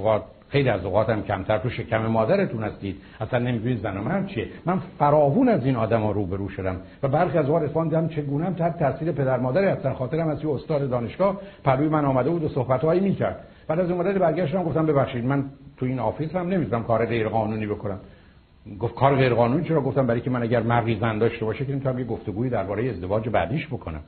خیلی 0.53 0.69
از 0.69 0.85
اوقات 0.85 1.09
هم 1.09 1.23
کمتر. 1.23 1.57
تو 1.57 1.69
شکم 1.69 2.05
مادرتون 2.05 2.63
هستید. 2.63 2.95
اصلا 3.21 3.39
نمی‌دونید 3.39 3.81
زن 3.81 3.97
مرد 3.97 4.27
چیه. 4.27 4.47
من 4.65 4.79
فراوون 4.99 5.49
از 5.49 5.65
این 5.65 5.75
آدم 5.75 6.01
ها 6.01 6.11
روبرو 6.11 6.49
شدم. 6.49 6.77
و 7.03 7.07
برخی 7.07 7.37
از 7.37 7.45
اوقات 7.45 7.63
اسفان 7.63 7.87
دیدم 7.87 8.07
چگونه 8.07 8.45
هم 8.45 8.53
تحت 8.53 8.79
تاثیر 8.79 9.11
پدر 9.11 9.39
مادری 9.39 9.67
هستن. 9.67 9.93
خاطرم 9.93 10.27
از 10.27 10.43
یه 10.43 10.51
استاد 10.51 10.89
دانشگاه 10.89 11.41
پروی 11.63 11.87
من 11.87 12.05
آمده 12.05 12.29
بود 12.29 12.43
و 12.43 12.49
صحبت 12.49 12.81
هایی 12.81 13.01
می‌کرد. 13.01 13.39
بعد 13.67 13.79
از 13.79 13.91
اون 13.91 13.99
مدت 13.99 14.17
برگشتم 14.17 14.63
گفتم 14.63 14.85
ببخشید 14.85 15.25
من 15.25 15.43
تو 15.77 15.85
این 15.85 15.99
آفیس 15.99 16.35
هم 16.35 16.47
نمی‌تونم 16.47 16.83
کار 16.83 17.05
غیر 17.05 17.27
قانونی 17.27 17.67
بکنم. 17.67 17.99
گفت 18.79 18.95
کار 18.95 19.15
غیر 19.15 19.33
قانونی 19.33 19.63
چرا؟ 19.63 19.81
گفتم 19.81 20.07
برای 20.07 20.21
که 20.21 20.29
من 20.29 20.43
اگر 20.43 20.61
مردی 20.61 20.95
زن 20.99 21.17
داشته 21.17 21.45
باشه 21.45 21.65
که 21.65 21.73
می‌تونم 21.73 21.99
یه 21.99 22.05
گفتگویی 22.05 22.49
درباره 22.49 22.89
ازدواج 22.89 23.29
بعدیش 23.29 23.67
بکنم. 23.67 24.01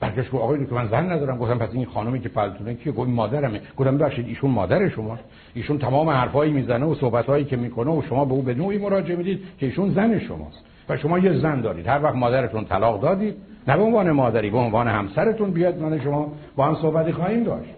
برگشت 0.00 0.30
گفت 0.30 0.42
آقای 0.42 0.66
که 0.66 0.74
من 0.74 0.88
زن 0.88 1.12
ندارم. 1.12 1.38
گفتم 1.38 1.58
پس 1.58 1.68
این 1.72 1.86
خانمی 1.86 2.20
که 2.20 2.28
پلتونه 2.28 2.74
کیه؟ 2.74 2.92
گفت 2.92 3.10
مادرمه. 3.10 3.60
گفتم 3.76 3.98
ببخشید 3.98 4.28
ایشون 4.28 4.50
مادر 4.50 4.88
شما. 4.88 5.18
ایشون 5.54 5.78
تمام 5.78 6.10
حرفایی 6.10 6.52
می‌زنه 6.52 6.86
و 6.86 6.94
صحبتایی 6.94 7.44
که 7.44 7.56
می‌کنه 7.56 7.90
و 7.90 8.02
شما 8.02 8.24
به 8.24 8.32
او 8.32 8.42
به 8.42 8.54
نوعی 8.54 8.78
مراجعه 8.78 9.16
می‌دید 9.16 9.40
که 9.58 9.66
ایشون 9.66 9.90
زن 9.90 10.18
شماست. 10.18 10.64
و 10.88 10.96
شما 10.96 11.18
یه 11.18 11.32
زن 11.32 11.60
دارید. 11.60 11.86
هر 11.86 12.02
وقت 12.02 12.14
مادرتون 12.14 12.64
طلاق 12.64 13.00
دادید 13.00 13.34
نه 13.68 13.76
به 13.76 13.82
عنوان 13.82 14.10
مادری 14.10 14.50
به 14.50 14.58
عنوان 14.58 14.88
همسرتون 14.88 15.50
بیاد 15.50 15.78
من 15.78 16.00
شما 16.00 16.32
با 16.56 16.64
هم 16.66 16.74
صحبتی 16.74 17.12
خواهیم 17.12 17.44
داشت. 17.44 17.70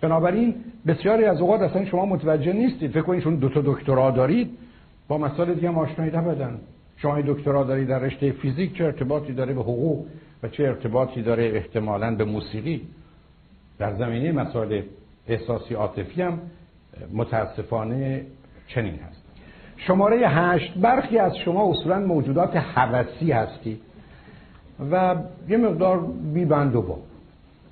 بنابراین 0.00 0.54
بسیاری 0.86 1.24
از 1.24 1.40
اوقات 1.40 1.60
اصلا 1.60 1.84
شما 1.84 2.06
متوجه 2.06 2.52
نیستید. 2.52 2.90
فکر 2.90 3.02
کنید 3.02 3.22
چون 3.22 3.34
دو 3.34 3.48
تا 3.48 3.60
دکترا 3.64 4.10
دارید. 4.10 4.50
با 5.08 5.18
مسائل 5.18 5.54
دیگه 5.54 5.68
هم 5.68 5.78
آشنایی 5.78 6.16
نبودن 6.16 6.58
شما 6.96 7.20
دکترا 7.20 7.64
دارید 7.64 7.88
در 7.88 7.98
رشته 7.98 8.32
فیزیک 8.32 8.78
چه 8.78 8.84
ارتباطی 8.84 9.32
داره 9.32 9.54
به 9.54 9.60
حقوق 9.60 10.06
و 10.42 10.48
چه 10.48 10.64
ارتباطی 10.64 11.22
داره 11.22 11.44
احتمالا 11.44 12.14
به 12.14 12.24
موسیقی؟ 12.24 12.82
در 13.78 13.94
زمینه 13.94 14.32
مسائل 14.32 14.82
احساسی 15.28 15.74
عاطفی 15.74 16.22
هم 16.22 16.40
متاسفانه 17.12 18.26
چنین 18.68 18.94
هست. 18.94 19.22
شماره 19.76 20.28
هشت 20.28 20.74
برخی 20.78 21.18
از 21.18 21.36
شما 21.36 21.70
اصولا 21.70 21.98
موجودات 21.98 22.56
حوثی 22.56 23.32
هستی 23.32 23.80
و 24.90 25.16
یه 25.48 25.56
مقدار 25.56 26.06
بیبند 26.34 26.76
و 26.76 26.82
با. 26.82 26.98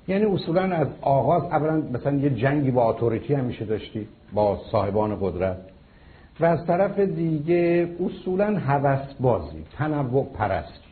یعنی 0.07 0.25
اصولا 0.25 0.61
از 0.61 0.87
آغاز 1.01 1.43
اولا 1.43 1.83
مثلا 1.93 2.17
یه 2.17 2.29
جنگی 2.29 2.71
با 2.71 2.89
اتوریتی 2.89 3.33
همیشه 3.33 3.65
داشتی 3.65 4.07
با 4.33 4.59
صاحبان 4.71 5.17
قدرت. 5.21 5.57
و 6.39 6.45
از 6.45 6.65
طرف 6.65 6.99
دیگه 6.99 7.89
اصولا 8.05 8.59
حوث 8.59 9.13
بازی 9.19 9.63
تنوع 9.77 10.27
پرست 10.33 10.85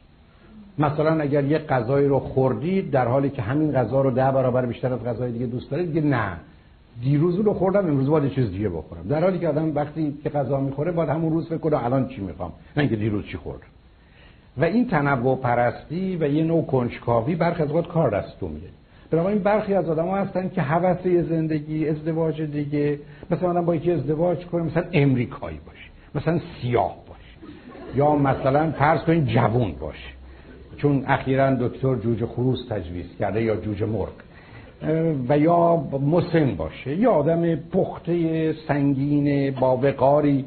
مثلا 0.80 1.22
اگر 1.22 1.44
یه 1.44 1.58
غذایی 1.58 2.08
رو 2.08 2.20
خوردید 2.20 2.92
در 2.92 3.08
حالی 3.08 3.30
که 3.30 3.42
همین 3.42 3.72
غذا 3.72 4.02
رو 4.02 4.12
ده 4.12 4.32
برابر 4.32 4.66
بیشتر 4.66 4.94
از 4.94 5.04
غذای 5.04 5.32
دیگه 5.32 5.46
دوست 5.46 5.72
دارید 5.72 5.88
دیگه 5.88 6.02
نه. 6.02 6.38
دیروز 7.02 7.36
رو 7.36 7.54
خوردم 7.54 7.88
امروز 7.88 8.10
باید 8.10 8.32
چیز 8.32 8.52
دیگه 8.52 8.70
بخورم. 8.70 9.08
در 9.08 9.22
حالی 9.24 9.40
که 9.40 9.50
آدم 9.50 9.76
وقتی 9.76 10.18
که 10.24 10.30
غذا 10.30 10.60
می‌خوره 10.60 10.92
باید 10.92 11.10
همون 11.10 11.34
روز 11.34 11.48
فکر 11.48 11.58
کنه 11.58 11.86
الان 11.86 12.08
چی 12.08 12.22
می‌خوام 12.22 12.54
نه 12.78 12.82
اینکه 12.82 12.96
دیروز 12.96 13.26
چی 13.26 13.38
خورد. 13.38 13.62
و 14.58 14.64
این 14.64 14.88
تنوع 14.88 15.38
پرستی 15.38 16.18
و 16.18 16.28
یه 16.28 16.44
نوع 16.44 16.66
کنجکاوی 16.66 17.36
برخی 17.36 17.64
از 17.64 17.70
کار 17.70 18.20
دستو 18.20 18.48
میده. 18.48 18.68
بنابراین 19.14 19.40
برخی 19.40 19.74
از 19.74 19.90
آدم 19.90 20.06
ها 20.06 20.18
هستن 20.18 20.50
که 20.50 20.62
حوث 20.62 21.08
زندگی 21.30 21.90
ازدواج 21.90 22.42
دیگه 22.42 23.00
مثلا 23.32 23.50
آدم 23.50 23.66
با 23.66 23.76
یکی 23.76 23.92
ازدواج 23.92 24.46
کنه 24.46 24.64
مثلا 24.64 24.84
امریکایی 24.94 25.60
باشه 25.66 25.90
مثلا 26.16 26.40
سیاه 26.62 26.96
باشه 27.08 27.98
یا 27.98 28.16
مثلا 28.16 28.72
فرض 28.72 29.02
کنید 29.02 29.26
جوون 29.26 29.72
باشه. 29.80 30.10
چون 30.78 31.04
اخیرا 31.08 31.54
دکتر 31.54 31.96
جوجه 31.96 32.26
خروس 32.26 32.68
تجویز 32.70 33.06
کرده 33.20 33.44
یا 33.44 33.56
جوجه 33.56 33.86
مرغ. 33.86 34.10
و 35.30 35.38
یا 35.38 35.76
مسن 36.02 36.56
باشه 36.56 36.96
یا 36.96 37.12
آدم 37.12 37.56
پخته 37.56 38.54
سنگین 38.68 39.52
با 39.52 39.78
وقاری 39.78 40.46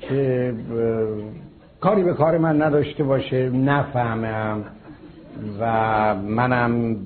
که 0.00 0.54
کاری 1.80 2.02
به 2.02 2.14
کار 2.14 2.38
من 2.38 2.62
نداشته 2.62 3.04
باشه 3.04 3.50
نفهمم 3.50 4.64
و 5.60 6.14
منم 6.14 6.96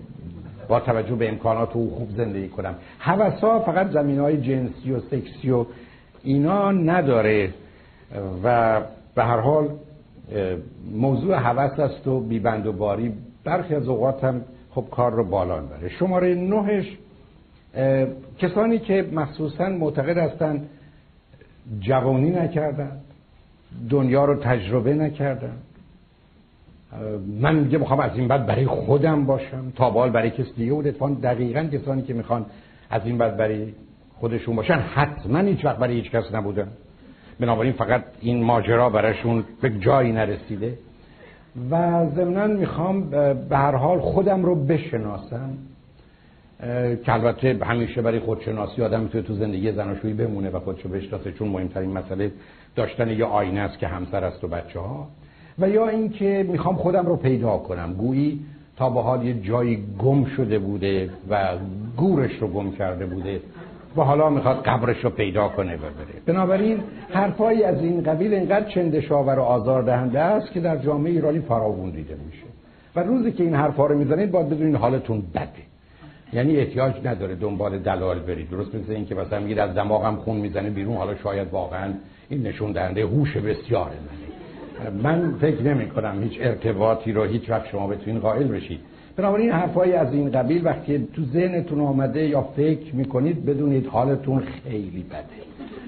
با 0.68 0.81
توجه 0.81 1.15
به 1.15 1.28
امکانات 1.28 1.76
او 1.76 1.91
خوب 1.91 2.09
زندگی 2.17 2.49
کنم. 2.49 2.75
حوثا 2.99 3.60
فقط 3.60 3.91
زمین 3.91 4.18
های 4.18 4.36
جنسی 4.36 4.93
و 4.93 5.01
سکسی 5.01 5.51
و 5.51 5.67
اینا 6.23 6.73
نداره 6.73 7.51
و 8.44 8.81
به 9.15 9.25
هر 9.25 9.41
حال 9.41 9.68
موضوع 10.93 11.36
حوث 11.36 11.78
است 11.78 12.07
و 12.07 12.20
بیبند 12.20 12.67
و 12.67 12.73
باری. 12.73 13.12
برخی 13.44 13.75
از 13.75 13.89
اوقات 13.89 14.25
هم 14.25 14.41
خب 14.70 14.84
کار 14.91 15.12
رو 15.12 15.25
بالا 15.25 15.60
بره 15.60 15.89
شماره 15.89 16.34
نهش 16.34 16.99
کسانی 18.39 18.78
که 18.78 19.09
مخصوصا 19.12 19.68
معتقد 19.68 20.18
هستند 20.18 20.68
جوانی 21.81 22.31
نکردن 22.31 23.01
دنیا 23.91 24.25
رو 24.25 24.34
تجربه 24.34 24.94
نکردن 24.94 25.57
من 27.40 27.55
میگه 27.55 27.78
می‌خوام 27.78 28.00
از 28.00 28.10
این 28.16 28.28
بعد 28.28 28.47
برای 28.47 28.66
خودم 28.66 29.24
باشم. 29.24 29.73
تا 29.76 29.90
بال 29.90 30.10
برای 30.10 30.31
کسی 30.31 30.52
دیگه 30.56 30.73
بود. 30.73 30.86
اتفاقا 30.86 31.14
دقیقا 31.14 31.62
کسانی 31.62 32.02
که 32.02 32.14
می‌خوان 32.14 32.47
از 32.90 33.02
این 33.05 33.18
بعد 33.18 33.36
برای 33.36 33.66
خودشون 34.14 34.56
باشن 34.56 34.74
حتما 34.74 35.39
هیچ 35.39 35.64
وقت 35.64 35.76
برای 35.76 35.94
هیچ 35.94 36.10
کس 36.10 36.34
نبودن. 36.34 36.68
بنابراین 37.40 37.73
فقط 37.73 38.05
این 38.20 38.42
ماجرا 38.42 38.90
براشون 38.90 39.44
به 39.60 39.70
جایی 39.70 40.12
نرسیده. 40.12 40.78
و 41.70 42.06
ضمنا 42.16 42.47
می‌خوام 42.47 43.10
به 43.48 43.56
هر 43.56 43.74
حال 43.74 44.00
خودم 44.00 44.44
رو 44.44 44.55
بشناسم. 44.55 45.50
که 47.05 47.12
البته 47.12 47.58
همیشه 47.62 48.02
برای 48.02 48.20
خودشناسی 48.20 48.82
آدم 48.82 49.00
می‌تونه 49.00 49.24
تو 49.24 49.34
زندگی 49.34 49.73
زناشویی 49.73 50.14
بمونه 50.14 50.50
و 50.50 50.60
خودشو 50.60 50.89
بشناسه. 50.89 51.32
چون 51.32 51.48
مهمترین 51.48 51.90
مسئله 51.90 52.32
داشتن 52.76 53.08
یه 53.08 53.24
آینه 53.24 53.60
است 53.60 53.78
که 53.78 53.86
همسر 53.86 54.24
است 54.24 54.44
و 54.44 54.48
بچه 54.48 54.81
ها 54.81 55.08
و 55.58 55.68
یا 55.68 55.89
اینکه 55.89 56.47
می‌خوام 56.49 56.76
خودم 56.76 57.07
رو 57.07 57.16
پیدا 57.16 57.58
کنم. 57.58 57.92
گویی 57.92 58.41
تا 58.76 58.91
به 58.91 59.00
حال 59.00 59.26
یه 59.26 59.34
جایی 59.34 59.84
گم 59.99 60.24
شده 60.24 60.58
بوده 60.58 61.10
و 61.31 61.49
گورش 61.97 62.33
رو 62.41 62.49
گم 62.49 62.73
کرده 62.73 63.07
بوده 63.07 63.41
و 63.97 64.02
حالا 64.02 64.31
می‌خواد 64.31 64.62
قبرش 64.62 65.05
رو 65.05 65.10
پیدا 65.10 65.49
کنه 65.49 65.74
و 65.74 65.78
بره. 65.78 66.23
بنابراین 66.26 66.81
حرفایی 67.10 67.62
از 67.62 67.81
این 67.81 68.02
قبیل 68.02 68.34
اینقدر 68.34 68.70
چندشاور 68.70 69.39
و 69.39 69.42
آزار 69.42 69.83
دهنده 69.83 70.20
است 70.20 70.52
که 70.52 70.60
در 70.60 70.76
جامعه 70.76 71.12
ایرانی 71.12 71.41
فراوون 71.41 71.91
دیده 71.91 72.16
میشه. 72.26 72.44
و 72.97 73.00
روزی 73.00 73.33
که 73.33 73.42
این 73.42 73.55
حرفا 73.55 73.86
رو 73.86 73.99
می‌زنید 73.99 74.31
باید 74.31 74.49
بدونید 74.49 74.76
حالتون 74.76 75.23
بده. 75.34 75.49
یعنی 76.33 76.57
احتیاج 76.57 76.94
نداره 77.05 77.34
دنبال 77.34 77.78
دلال 77.78 78.18
برید. 78.18 78.50
درست 78.50 78.74
مثل 78.74 78.92
اینکه 78.92 79.15
مثلا 79.15 79.41
میگید 79.41 79.58
از 79.58 79.74
دماغم 79.74 80.16
خون 80.16 80.36
می‌زنه 80.36 80.70
بیرون 80.70 80.97
حالا 80.97 81.15
شاید 81.15 81.49
واقعا 81.52 81.92
این 82.28 82.42
نشون 82.42 82.73
دهنده 82.73 83.02
هوش 83.07 83.36
بسیاره 83.36 83.91
منه. 83.91 84.23
من 85.02 85.34
فکر 85.40 85.62
نمی 85.62 85.86
کنم 85.86 86.22
هیچ 86.22 86.38
ارتباطی 86.40 87.12
رو 87.12 87.24
هیچ 87.24 87.50
وقت 87.50 87.66
شما 87.66 87.86
بتونین 87.86 88.20
قائل 88.20 88.46
بشید. 88.46 88.80
بنابراین 89.16 89.50
حرفایی 89.50 89.92
از 89.92 90.12
این 90.12 90.30
قبیل 90.30 90.66
وقتی 90.66 91.08
تو 91.12 91.22
ذهنتون 91.24 91.80
آمده 91.80 92.28
یا 92.28 92.42
فکر 92.42 92.94
می‌کنید 92.94 93.44
بدونید 93.44 93.86
حالتون 93.86 94.40
خیلی 94.40 95.02
بده. 95.02 95.44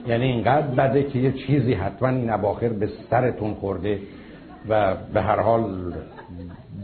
یعنی 0.09 0.25
اینقدر 0.25 0.67
بده 0.67 1.03
که 1.03 1.19
یه 1.19 1.33
چیزی 1.33 1.75
حتما 1.75 2.09
این 2.09 2.31
اواخر 2.31 2.69
به 2.69 2.89
سرتون 3.11 3.55
خورده 3.55 3.99
و 4.69 4.95
به 5.15 5.23
هر 5.23 5.41
حال 5.41 5.93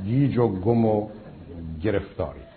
گیج 0.04 0.38
و 0.38 0.48
گم 0.48 0.84
و 0.84 1.08
گرفتارید 1.82 2.52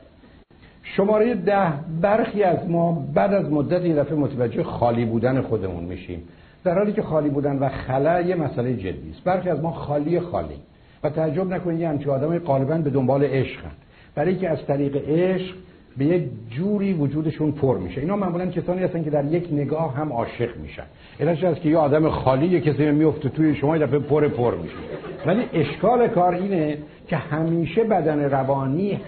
شماره 0.84 1.36
ده 1.36 1.74
برخی 2.02 2.44
از 2.44 2.70
ما 2.70 3.06
بعد 3.14 3.34
از 3.34 3.52
مدت 3.52 3.86
یه 3.86 3.96
دفعه 3.96 4.16
متوجه 4.16 4.64
خالی 4.64 5.06
بودن 5.06 5.42
خودمون 5.42 5.84
میشیم. 5.84 6.24
در 6.66 6.78
حالی 6.78 6.94
که 6.94 7.02
خالی 7.02 7.30
بودن 7.30 7.60
و 7.60 7.70
خلا 7.70 8.22
یه 8.22 8.36
مسئله 8.36 8.74
جدی 8.74 9.12
است. 9.12 9.24
برخی 9.24 9.50
از 9.50 9.62
ما 9.62 9.72
خالی 9.72 10.20
خالی. 10.20 10.56
و 11.04 11.10
تعجب 11.10 11.54
نکنید 11.54 11.80
یه 11.80 11.90
همچین 11.90 12.10
آدم 12.10 12.40
غالبا 12.40 12.78
به 12.78 12.90
دنبال 12.90 13.24
عشق 13.24 13.60
برای 14.16 14.36
که 14.36 14.50
از 14.50 14.66
طریق 14.66 15.10
عشق 15.10 15.56
به 15.98 16.06
یک 16.06 16.24
جوری 16.50 16.94
وجودشون 16.94 17.52
پر 17.52 17.78
میشه. 17.78 18.02
اینا 18.02 18.16
معمولا 18.16 18.46
کسانی 18.46 18.84
هستن 18.84 19.04
که 19.04 19.10
در 19.10 19.26
یک 19.26 19.48
نگاه 19.52 19.96
هم 19.96 20.14
عاشق 20.14 20.58
میشن. 20.58 20.84
علتش 21.20 21.44
اینه 21.44 21.56
که 21.56 21.70
یه 21.70 21.78
آدم 21.78 22.10
خالی 22.10 22.48
یه 22.48 22.62
کسی 22.62 22.92
میفته 22.92 23.30
توی 23.30 23.56
شما 23.56 23.78
یه 23.78 23.86
دفعه 23.86 24.00
پر 24.00 24.28
پر 24.28 24.56
میشه. 24.56 24.76
ولی 25.26 25.44
اشکال 25.54 26.08
کار 26.08 26.34
اینه 26.34 26.78
که 27.08 27.18
همیشه 27.18 27.84
بدن 27.84 28.20
روانی 28.20 29.00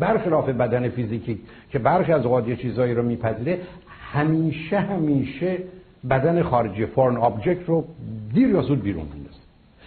برخلاف 0.00 0.48
بدن 0.48 0.88
فیزیکی 0.88 1.40
که 1.70 1.78
برخی 1.78 2.12
از 2.12 2.26
اوقات 2.26 2.52
چیزایی 2.52 2.94
رو 2.94 3.02
میپذیره 3.02 3.58
همیشه 4.12 4.78
همیشه 4.78 5.58
بدن 6.10 6.42
خارجی 6.42 6.86
foreign 6.86 7.16
object 7.16 7.68
رو 7.68 7.84
دیر 8.34 8.48
یا 8.48 8.62
زود 8.62 8.82
بیرون 8.82 9.06
میندازه. 9.14 9.38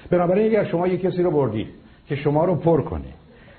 بنابراین 0.10 0.46
اگر 0.46 0.66
شما 0.66 0.88
یه 0.88 0.98
کسی 0.98 1.24
رو 1.24 1.32
بردید 1.32 1.68
که 2.08 2.16
شما 2.16 2.46
رو 2.46 2.56
پر 2.56 2.82
کنه 2.82 3.14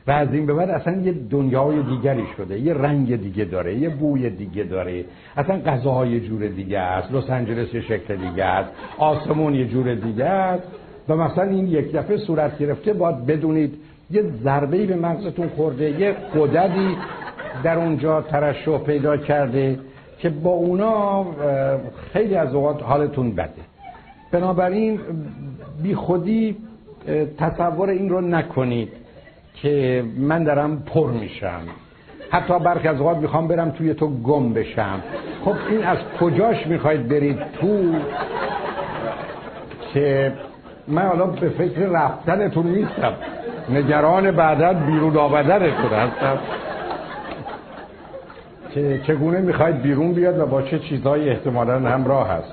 و 0.06 0.10
از 0.10 0.32
این 0.32 0.46
به 0.46 0.54
بعد 0.54 0.70
اصلا 0.70 1.00
یه 1.00 1.12
دنیای 1.30 1.82
دیگری 1.82 2.24
شده 2.36 2.58
یه 2.58 2.74
رنگ 2.74 3.16
دیگه 3.16 3.44
داره 3.44 3.74
یه 3.74 3.88
بوی 3.88 4.30
دیگه 4.30 4.64
داره 4.64 5.04
اصلا 5.36 5.58
غذاهای 5.58 6.20
جور 6.20 6.46
دیگه 6.48 6.78
است 6.78 7.12
لس 7.12 7.30
آنجلس 7.30 7.74
یه 7.74 7.80
شکل 7.80 8.16
دیگه 8.16 8.44
است 8.44 8.70
آسمون 8.98 9.54
یه 9.54 9.64
جور 9.64 9.94
دیگه 9.94 10.24
است 10.24 10.68
و 11.08 11.16
مثلا 11.16 11.44
این 11.44 11.66
یک 11.66 11.92
دفعه 11.92 12.16
صورت 12.16 12.58
گرفته 12.58 12.92
باید 12.92 13.26
بدونید 13.26 13.74
یه 14.10 14.22
ضربه‌ای 14.22 14.86
به 14.86 14.96
مغزتون 14.96 15.48
خورده 15.48 16.00
یه 16.00 16.12
قددی 16.12 16.96
در 17.62 17.78
اونجا 17.78 18.22
ترشح 18.22 18.78
پیدا 18.78 19.16
کرده 19.16 19.78
که 20.18 20.28
با 20.28 20.50
اونا 20.50 21.26
خیلی 22.12 22.34
از 22.34 22.54
اوقات 22.54 22.82
حالتون 22.82 23.32
بده. 23.32 23.50
بنابراین 24.32 25.00
بی 25.82 25.94
خودی 25.94 26.56
تصور 27.38 27.88
این 27.88 28.08
رو 28.08 28.20
نکنید 28.20 28.92
که 29.54 30.04
من 30.18 30.44
دارم 30.44 30.82
پر 30.82 31.10
میشم. 31.10 31.60
حتی 32.30 32.58
برخی 32.58 32.88
از 32.88 33.00
اوقات 33.00 33.16
می‌خوام 33.16 33.48
برم 33.48 33.70
توی 33.70 33.94
تو 33.94 34.08
گم 34.08 34.52
بشم. 34.52 35.02
خب 35.44 35.54
این 35.70 35.84
از 35.84 35.98
کجاش 36.20 36.66
می‌خواید 36.66 37.08
برید 37.08 37.38
تو؟ 37.60 37.94
که 39.94 40.32
من 40.88 41.02
حالا 41.02 41.26
به 41.26 41.48
فکر 41.48 41.80
رفتنتون 41.80 42.66
نیستم. 42.66 43.12
نگران 43.70 44.30
بعدت 44.30 44.76
بیرون 44.86 45.16
آمدنتون 45.16 45.92
هستم. 45.92 46.38
که 48.78 49.00
چگونه 49.06 49.40
می‌خواید 49.40 49.82
بیرون 49.82 50.12
بیاد 50.12 50.38
و 50.38 50.46
با 50.46 50.62
چه 50.62 50.78
چیزهایی 50.78 51.28
احتمالا 51.28 51.78
همراه 51.78 52.28
هست؟ 52.28 52.52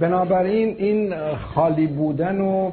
بنابراین 0.00 0.74
این 0.78 1.14
خالی 1.54 1.86
بودن 1.86 2.40
و 2.40 2.70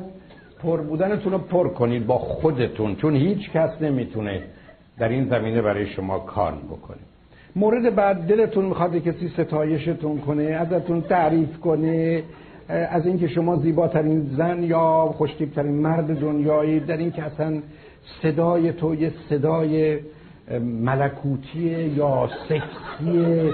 پر 0.63 0.81
بودنتون 0.81 1.31
رو 1.31 1.37
پر 1.37 1.67
کنید 1.67 2.07
با 2.07 2.17
خودتون 2.17 2.95
چون 2.95 3.15
هیچ 3.15 3.51
کس 3.51 3.81
نمی‌تونه 3.81 4.41
در 4.99 5.09
این 5.09 5.29
زمینه 5.29 5.61
برای 5.61 5.87
شما 5.87 6.19
کار 6.19 6.53
بکنه. 6.71 6.97
مورد 7.55 7.95
بعد 7.95 8.27
دلتون 8.27 8.65
می‌خواد 8.65 8.95
کسی 8.95 9.29
ستایشتون 9.29 10.17
کنه 10.17 10.43
ازتون 10.43 11.01
تعریف 11.01 11.59
کنه 11.59 12.23
از 12.69 13.05
اینکه 13.05 13.27
شما 13.27 13.55
زیباترین 13.55 14.29
زن 14.37 14.63
یا 14.63 15.13
خوشتیبترین 15.17 15.73
مرد 15.73 16.19
دنیایی 16.19 16.79
در 16.79 16.97
اینکه 16.97 17.23
اصلا 17.23 17.59
صدای 18.21 18.73
تو 18.73 18.95
یه 18.95 19.11
صدای 19.29 19.99
ملکوتی 20.59 21.93
یا 21.95 22.29
سکسی 22.49 23.51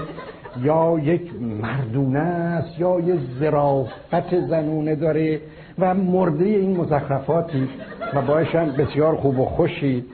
یا 0.62 0.98
یک 1.02 1.30
مردونه 1.62 2.18
است 2.18 2.80
یا 2.80 3.00
یه 3.00 3.14
ظرافت 3.40 4.40
زنونه 4.48 4.94
داره 4.94 5.40
و 5.78 5.94
مرده 5.94 6.44
این 6.44 6.76
مزخرفاتی 6.76 7.68
و 8.14 8.22
باش 8.22 8.54
هم 8.54 8.72
بسیار 8.72 9.16
خوب 9.16 9.38
و 9.38 9.44
خوشی. 9.44 10.04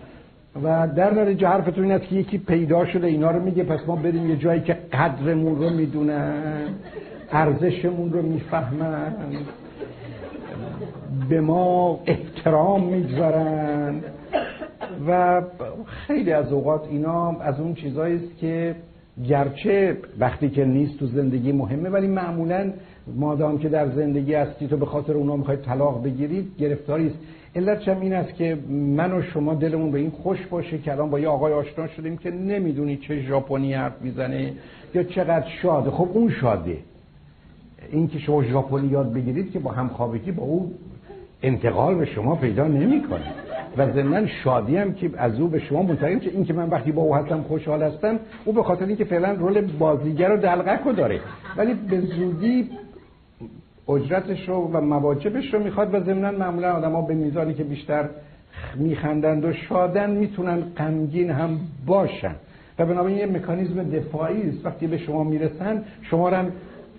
و 0.63 0.89
در 0.97 1.15
نتیجه 1.15 1.49
حرفتون 1.49 1.85
این 1.85 1.93
است 1.93 2.05
که 2.05 2.15
یکی 2.15 2.39
پیدا 2.39 2.87
شده 2.87 3.07
اینا 3.07 3.31
رو 3.31 3.43
میگه 3.43 3.65
پس 3.65 3.81
ما 3.87 3.97
بریم 3.97 4.31
یه 4.31 4.37
جایی 4.37 4.61
که 4.61 4.73
قدرمون 4.93 5.57
رو 5.57 5.71
می‌دونن 5.71 6.65
ارزشمون 7.33 8.13
رو 8.13 8.23
می‌فهمن 8.23 9.13
به 11.29 11.41
ما 11.41 12.01
احترام 12.07 12.85
می‌گذارن. 12.85 14.01
و 15.09 15.43
خیلی 15.87 16.33
از 16.33 16.53
اوقات 16.53 16.87
اینا 16.91 17.41
از 17.41 17.61
اون 17.61 17.75
چیزایی 17.75 18.17
است 18.17 18.39
که 18.39 18.75
گرچه 19.29 19.97
وقتی 20.19 20.51
که 20.51 20.65
نیست 20.65 20.99
تو 20.99 21.07
زندگی 21.07 21.53
مهمه 21.53 21.89
ولی 21.89 22.07
معمولا 22.07 22.73
مادام 23.17 23.59
که 23.59 23.69
در 23.69 23.89
زندگی 23.89 24.35
هستی 24.35 24.69
تو 24.69 24.77
به 24.77 24.87
خاطر 24.87 25.13
اونا 25.13 25.37
می‌خواید 25.37 25.61
طلاق 25.61 26.05
بگیرید 26.05 26.53
گرفتاری 26.59 27.07
است. 27.07 27.17
علتش 27.57 27.89
هم 27.89 28.01
این 28.01 28.13
است 28.13 28.35
که 28.35 28.59
من 28.71 29.13
و 29.13 29.23
شما 29.23 29.55
دلمون 29.55 29.91
به 29.91 29.99
این 29.99 30.11
خوش 30.11 30.47
باشه 30.47 30.79
که 30.79 30.93
الان 30.93 31.11
با 31.11 31.21
یه 31.21 31.29
آقای 31.29 31.53
آشنا 31.53 31.87
شدیم 31.87 32.17
که 32.17 32.31
نمی‌دونی 32.31 32.97
چه 32.97 33.21
ژاپنی 33.21 33.75
حرف 33.75 34.03
می‌زنه 34.03 34.53
یا 34.95 35.03
چقدر 35.03 35.49
شاده. 35.63 35.91
خب 35.91 36.09
اون 36.13 36.31
شاده. 36.31 36.79
این 37.91 38.09
که 38.09 38.19
شما 38.19 38.43
ژاپنی 38.45 38.89
یاد 38.89 39.13
بگیرید 39.13 39.53
که 39.53 39.59
با 39.59 39.71
همخوابگی 39.71 40.33
با 40.33 40.43
او 40.43 40.75
انتقال 41.43 41.95
به 41.95 42.05
شما 42.05 42.37
پیدا 42.37 42.67
نمی‌کنه. 42.67 43.33
و 43.79 43.93
ضمن 43.93 44.27
شادی 44.27 44.77
هم 44.77 44.95
که 44.95 45.11
از 45.17 45.41
او 45.41 45.49
به 45.49 45.59
شما 45.59 45.83
منتقل 45.83 46.19
که 46.19 46.31
این 46.31 46.45
که 46.45 46.53
من 46.53 46.69
وقتی 46.69 46.93
با 46.93 47.03
او 47.03 47.15
هستم 47.15 47.43
خوشحال 47.43 47.83
هستم 47.83 48.19
او 48.45 48.53
به 48.53 48.63
خاطر 48.63 48.87
اینکه 48.87 49.05
فعلا 49.05 49.33
رول 49.33 49.61
بازیگر 49.61 50.31
و 50.31 50.37
دلقک 50.37 50.81
رو 50.85 50.93
داره. 50.93 51.21
ولی 51.57 51.75
به 51.75 52.01
زودی 52.01 52.71
اجرتش 53.89 54.49
رو 54.49 54.71
و 54.73 54.81
مواجبش 54.81 55.55
رو 55.55 55.63
می‌خواد 55.63 55.95
و 55.95 56.01
ضمن 56.01 56.35
معمولا 56.35 56.73
آدم 56.73 57.07
به 57.07 57.15
میزانی 57.15 57.55
که 57.55 57.65
بیشتر 57.65 58.09
میخندند 58.77 59.45
و 59.45 59.53
شادن 59.53 60.11
می‌تونن 60.11 60.61
غمگین 60.61 61.31
هم 61.31 61.61
باشن. 61.87 62.35
و 62.79 62.87
بنابراین 62.87 63.19
یه 63.19 63.27
مکانیزم 63.27 63.83
دفاعی 63.83 64.49
است. 64.49 64.67
وقتی 64.67 64.87
به 64.87 64.99
شما 64.99 65.25
می‌رسن 65.25 65.83
شما 66.03 66.29
رو 66.29 66.45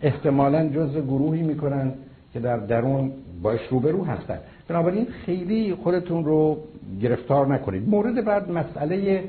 احتمالا 0.02 0.70
جز 0.70 0.98
گروهی 0.98 1.44
می‌کنن 1.44 1.94
که 2.34 2.40
در 2.40 2.58
درون 2.58 3.12
باش 3.42 3.60
روبرو 3.70 4.04
هستن. 4.06 4.40
بنابراین 4.68 5.06
خیلی 5.26 5.76
خودتون 5.76 6.26
رو 6.26 6.58
گرفتار 7.02 7.48
نکنید. 7.48 7.90
مورد 7.90 8.26
بعد 8.26 8.52
مسئله 8.52 9.24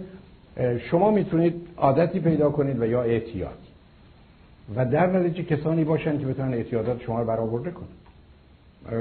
شما 0.91 1.11
می‌تونید 1.11 1.55
عادتی 1.77 2.21
پیدا 2.21 2.51
کنید 2.51 2.81
و 2.81 2.87
یا 2.87 3.03
اعتیاد. 3.03 3.59
و 4.77 4.87
در 4.87 5.07
نتیجه 5.07 5.57
کسانی 5.57 5.85
باشن 5.85 6.19
که 6.19 6.27
بتونن 6.27 6.55
اعتیادات 6.55 7.03
شما 7.03 7.21
رو 7.21 7.27
برآورده 7.27 7.71
کنن. 7.71 7.87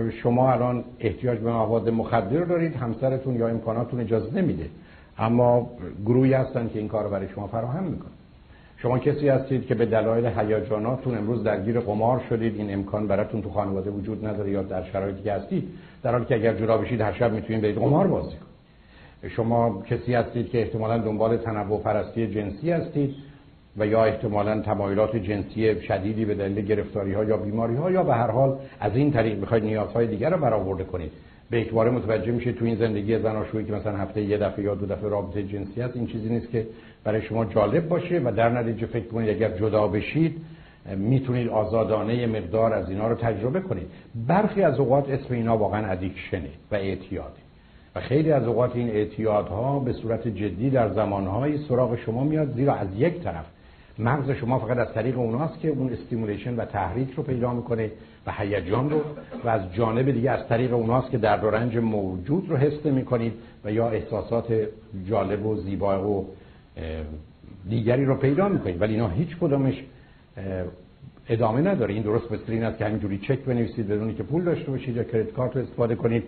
شما 0.10 0.52
الان 0.52 0.84
احتیاج 1.00 1.40
به 1.40 1.52
مواد 1.52 1.90
مخدر 1.90 2.44
دارید 2.44 2.76
همسرتون 2.76 3.36
یا 3.36 3.48
امکاناتون 3.48 4.00
اجازه 4.00 4.42
نمیده. 4.42 4.70
اما 5.18 5.70
گروهی 6.06 6.34
هستن 6.34 6.70
که 6.70 6.80
این 6.80 6.88
کار 6.88 7.04
رو 7.04 7.10
برای 7.10 7.28
شما 7.30 7.48
فراهم 7.48 7.84
می‌کنن. 7.84 8.12
شما 8.86 9.00
کسی 9.00 9.30
هستید 9.30 9.66
که 9.66 9.76
به 9.76 9.86
دلایل 9.86 10.26
هیجاناتتون 10.26 11.18
امروز 11.18 11.44
درگیر 11.44 11.80
قمار 11.80 12.22
شدید 12.30 12.56
این 12.56 12.74
امکان 12.74 13.08
براتون 13.08 13.42
تو 13.42 13.50
خانواده 13.50 13.90
وجود 13.90 14.26
نداره 14.26 14.52
یا 14.52 14.64
در 14.64 14.84
شرایطی 14.84 15.24
که 15.24 15.34
هستید 15.34 15.70
در 16.04 16.12
حالی 16.12 16.26
که 16.26 16.36
اگر 16.36 16.54
جدا 16.54 16.78
بشید 16.78 17.02
هر 17.02 17.14
شب 17.14 17.34
می‌تونید 17.34 17.62
برید 17.62 17.76
قمار 17.76 18.08
بازی 18.08 18.36
کنید. 18.36 19.32
شما 19.32 19.84
کسی 19.90 20.14
هستید 20.14 20.50
که 20.50 20.62
احتمالا 20.62 20.98
دنبال 20.98 21.38
تنوع 21.38 21.82
پرستی 21.82 22.28
جنسی 22.28 22.72
هستید 22.72 23.16
و 23.78 23.88
یا 23.88 24.06
احتمالا 24.06 24.62
تمایلات 24.62 25.16
جنسی 25.16 25.82
شدیدی 25.82 26.26
به 26.26 26.36
دلیل 26.36 26.66
گرفتاری 26.66 27.14
ها 27.14 27.24
یا 27.24 27.38
بیماری 27.38 27.76
ها 27.76 27.92
یا 27.92 28.04
به 28.04 28.14
هر 28.14 28.32
حال 28.32 28.58
از 28.80 28.96
این 28.96 29.12
طریق 29.12 29.40
می‌خواید 29.40 29.64
نیازهای 29.64 30.08
دیگر 30.08 30.30
رو 30.30 30.38
برآورده 30.38 30.84
کنید. 30.84 31.12
به 31.50 31.58
اعتبار 31.58 31.90
متوجه 31.90 32.32
میشه 32.32 32.52
تو 32.52 32.66
این 32.66 32.76
زندگی 32.76 33.20
زناشویی 33.20 33.66
که 33.66 33.74
مثلا 33.74 33.98
هفته 33.98 34.22
یه 34.22 34.38
دفعه 34.38 34.66
یا 34.66 34.76
دو 34.76 34.86
دفعه 34.86 35.10
رابطه 35.10 35.44
جنسی 35.44 35.82
هست 35.82 35.96
این 35.96 36.08
چیزی 36.08 36.30
نیست 36.30 36.52
که 36.52 36.68
برای 37.04 37.22
شما 37.22 37.46
جالب 37.46 37.88
باشه 37.88 38.22
و 38.26 38.32
در 38.32 38.50
نتیجه 38.50 38.86
فکر 38.86 39.08
کنید 39.08 39.30
اگر 39.30 39.58
جدا 39.58 39.88
بشید 39.88 40.42
می‌تونید 40.96 41.50
آزادانه 41.50 42.28
مقدار 42.28 42.74
از 42.74 42.90
اینا 42.90 43.08
رو 43.08 43.16
تجربه 43.16 43.60
کنید. 43.60 43.88
برخی 44.28 44.62
از 44.62 44.80
اوقات 44.80 45.10
اسم 45.10 45.34
اینا 45.34 45.58
واقعا 45.58 45.92
addiction 45.92 46.44
ه 46.44 46.50
و 46.72 46.76
اعتیاده. 46.76 47.46
و 47.96 48.00
خیلی 48.00 48.32
از 48.32 48.48
اوقات 48.48 48.76
این 48.76 48.90
اعتیادها 48.90 49.80
به 49.80 49.94
صورت 49.94 50.28
جدی 50.28 50.70
در 50.70 50.90
زمانهایی 50.90 51.58
سراغ 51.58 51.96
شما 51.96 52.24
میاد 52.24 52.52
زیرا 52.52 52.74
از 52.74 52.88
یک 52.98 53.24
طرف 53.24 53.46
مغز 54.00 54.32
شما 54.32 54.60
فقط 54.60 54.78
از 54.78 54.94
طریق 54.94 55.20
اوناست 55.20 55.60
که 55.60 55.70
اون 55.70 55.94
stimulation 55.94 56.56
و 56.56 56.66
تحریک 56.66 57.12
رو 57.12 57.24
پیدا 57.24 57.54
می‌کنه 57.54 57.92
و 58.28 58.32
هیجان 58.32 58.90
رو 58.90 59.02
و 59.44 59.50
از 59.50 59.74
جانب 59.74 60.12
دیگه 60.12 60.32
از 60.32 60.48
طریق 60.48 60.74
اوناست 60.74 61.12
که 61.12 61.18
درد 61.18 61.44
و 61.44 61.50
رنج 61.50 61.78
موجود 61.78 62.50
رو 62.50 62.58
حس 62.58 62.86
می‌کنید 62.86 63.34
و 63.66 63.72
یا 63.72 63.90
احساسات 63.90 64.68
جالب 65.06 65.46
و 65.46 65.56
زیبا 65.56 66.10
و 66.10 66.28
دیگری 67.70 68.06
رو 68.06 68.16
پیدا 68.16 68.50
می‌کنید. 68.50 68.82
ولی 68.82 68.94
اینا 68.94 69.08
هیچ 69.08 69.38
کدومش 69.42 69.84
ادامه 71.30 71.62
نداره. 71.62 71.94
این 71.94 72.04
درست 72.04 72.32
مثل 72.32 72.52
این 72.52 72.64
است 72.64 72.78
که 72.78 72.86
همینجوری 72.86 73.18
چک 73.18 73.40
بنویسید 73.40 73.88
بدونی 73.88 74.14
که 74.14 74.24
پول 74.24 74.44
داشته 74.44 74.72
باشید 74.72 74.96
یا 74.96 75.04
کریدت 75.04 75.32
کارت 75.32 75.56
رو 75.56 75.62
استفاده 75.62 75.96
کنید. 75.96 76.24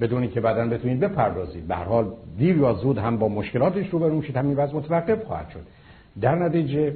بدونی 0.00 0.28
که 0.28 0.40
بعدا 0.40 0.66
بتونید 0.66 1.00
بپردازید. 1.00 1.68
به 1.68 1.74
هر 1.74 1.84
حال 1.84 2.12
دیر 2.38 2.56
یا 2.56 2.72
زود 2.72 2.98
هم 2.98 3.16
با 3.16 3.28
مشکلاتش 3.28 3.88
روبرو 3.88 4.16
میشید. 4.16 4.36
همین 4.36 4.56
وضع 4.56 4.76
متوقف 4.76 5.24
خواهد 5.24 5.48
شد. 5.50 5.62
در 6.20 6.34
نتیجه 6.34 6.94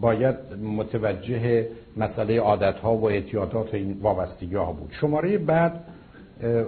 باید 0.00 0.36
متوجه 0.62 1.66
مسئله 1.96 2.40
عادت 2.40 2.78
ها 2.78 2.96
و 2.96 3.10
اعتیادات 3.10 3.74
این 3.74 3.96
وابستگی 4.02 4.54
ها 4.54 4.72
بود. 4.72 4.92
شماره 5.00 5.38
بعد 5.38 5.80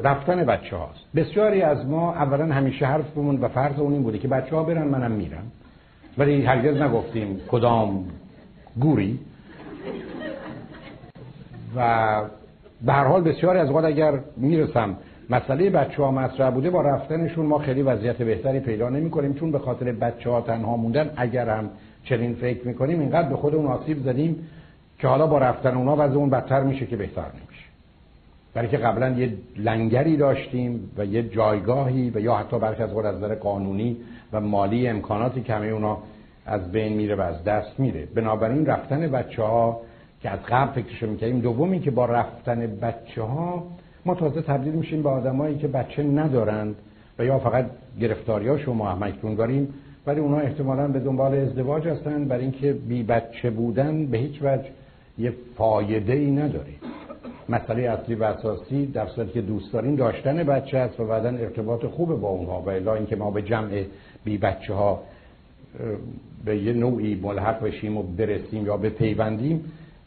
رفتن 0.05 0.45
بچه 0.45 0.77
هاست 0.77 1.01
بسیاری 1.17 1.63
از 1.63 1.87
ما 1.87 2.15
اولا 2.15 2.55
همیشه 2.55 2.87
حرف 2.87 3.11
بمون 3.11 3.41
و 3.41 3.49
فرض 3.49 3.79
اون 3.79 3.93
این 3.93 4.03
بوده 4.03 4.19
که 4.19 4.29
بچه 4.29 4.57
ها 4.57 4.63
برن 4.63 4.89
منم 4.89 5.11
میرم. 5.11 5.53
ولی 6.19 6.43
هرگز 6.45 6.83
نگفتیم 6.83 7.41
کدام 7.49 8.05
گوری. 8.81 9.19
و 11.77 12.23
به 12.87 12.93
هر 12.93 13.05
حال 13.05 13.23
بسیاری 13.23 13.59
از 13.59 13.71
وقت 13.71 13.85
اگر 13.85 14.19
می‌رسم 14.37 14.97
مسئله 15.33 15.71
بچه 15.71 16.03
ها 16.03 16.11
مطرح 16.11 16.51
بوده 16.51 16.71
با 16.71 16.83
رفتنشون 16.83 17.47
ما 17.47 17.59
خیلی 17.59 17.83
وضعیت 17.83 18.23
بهتری 18.23 18.61
پیدا 18.61 18.89
نمی 18.89 19.11
کنیم 19.11 19.35
چون 19.35 19.53
به 19.53 19.59
خاطر 19.59 19.93
بچه 19.93 20.31
ها 20.31 20.41
تنها 20.41 20.77
موندن 20.77 21.11
اگر 21.17 21.49
هم 21.49 21.71
چنین 22.05 22.35
فکر 22.35 22.67
می‌کنیم 22.67 23.01
اینقدر 23.01 23.29
به 23.29 23.37
خود 23.37 23.55
اون 23.55 23.67
آسیب 23.67 23.99
زدیم 23.99 24.49
که 24.99 25.09
حالا 25.09 25.27
با 25.27 25.39
رفتن 25.39 25.77
اونا 25.77 25.97
وضع 25.99 26.17
اون 26.17 26.31
بدتر 26.31 26.63
میشه 26.63 26.87
که 26.87 26.97
بهتر 26.97 27.23
نمیشه. 27.23 27.67
برای 28.55 28.69
که 28.69 28.77
قبلا 28.77 29.09
یه 29.11 29.33
لنگری 29.57 30.17
داشتیم 30.17 30.91
و 30.97 31.05
یه 31.05 31.23
جایگاهی 31.23 32.11
و 32.15 32.21
یا 32.21 32.35
حتی 32.35 32.59
برخی 32.59 32.83
از 32.83 32.97
از 32.97 33.15
نظر 33.15 33.35
قانونی 33.35 33.97
و 34.33 34.41
مالی 34.41 34.89
امکاناتی 34.89 35.41
که 35.41 35.55
همه 35.55 35.67
اونا 35.67 35.99
از 36.47 36.73
بین 36.73 36.93
میره 36.93 37.15
و 37.15 37.21
از 37.21 37.45
دست 37.45 37.81
میره. 37.81 38.09
بنابراین 38.15 38.67
رفتن 38.67 39.11
بچه 39.11 39.43
ها 39.43 39.81
که 40.21 40.31
از 40.31 40.39
قبل 40.49 40.83
فکرشو 40.83 41.07
می‌کردیم 41.07 41.41
دومی 41.41 41.81
که 41.81 41.91
با 41.91 42.07
رفتن 42.07 42.67
بچه 42.67 43.23
ها 43.23 43.65
ما 44.05 44.15
تازه 44.15 44.43
تبدیل 44.43 44.73
میشیم 44.73 45.03
به 45.03 45.09
آدمایی 45.09 45.59
که 45.59 45.69
بچه 45.69 46.03
ندارند 46.03 46.77
و 47.19 47.25
یا 47.25 47.39
فقط 47.39 47.67
گرفتاری 48.01 48.49
ها 48.49 48.59
شما 48.59 48.89
همکنون 48.89 49.35
داریم 49.35 49.75
ولی 50.07 50.21
اونا 50.21 50.39
احتمالا 50.39 50.89
به 50.89 51.01
دنبال 51.01 51.35
ازدواج 51.35 51.89
هستن 51.89 52.25
برای 52.25 52.43
اینکه 52.43 52.73
بی 52.73 53.03
بچه 53.03 53.51
بودن 53.51 54.07
به 54.07 54.19
هیچ 54.19 54.43
وجه 54.43 54.65
یه 55.19 55.33
فایده 55.57 56.13
ای 56.13 56.31
نداره. 56.31 56.73
مسئله 57.49 57.83
اصلی 57.83 58.15
و 58.15 58.25
اساسی 58.25 58.87
در 58.87 59.07
صورتی 59.07 59.33
که 59.33 59.41
دوست 59.41 59.73
داریم 59.73 59.97
داشتن 59.97 60.43
بچه 60.43 60.79
است 60.79 61.01
و 61.01 61.07
بعدا 61.07 61.29
ارتباط 61.29 61.87
خوب 61.87 62.21
با 62.21 62.29
اونها 62.29 62.61
و 62.61 62.71
الا 62.71 62.95
اینکه 62.95 63.17
ما 63.17 63.31
به 63.31 63.43
جمع 63.43 63.85
بی 64.25 64.39
بچه 64.39 64.75
ها 64.75 65.03
به 66.45 66.59
یه 66.59 66.73
نوعی 66.73 67.15
ملحق 67.15 67.65
بشیم 67.65 67.97
و 67.97 68.03
برسیم 68.03 68.67
یا 68.67 68.77
به 68.77 68.91
پیوندیم 68.91 69.65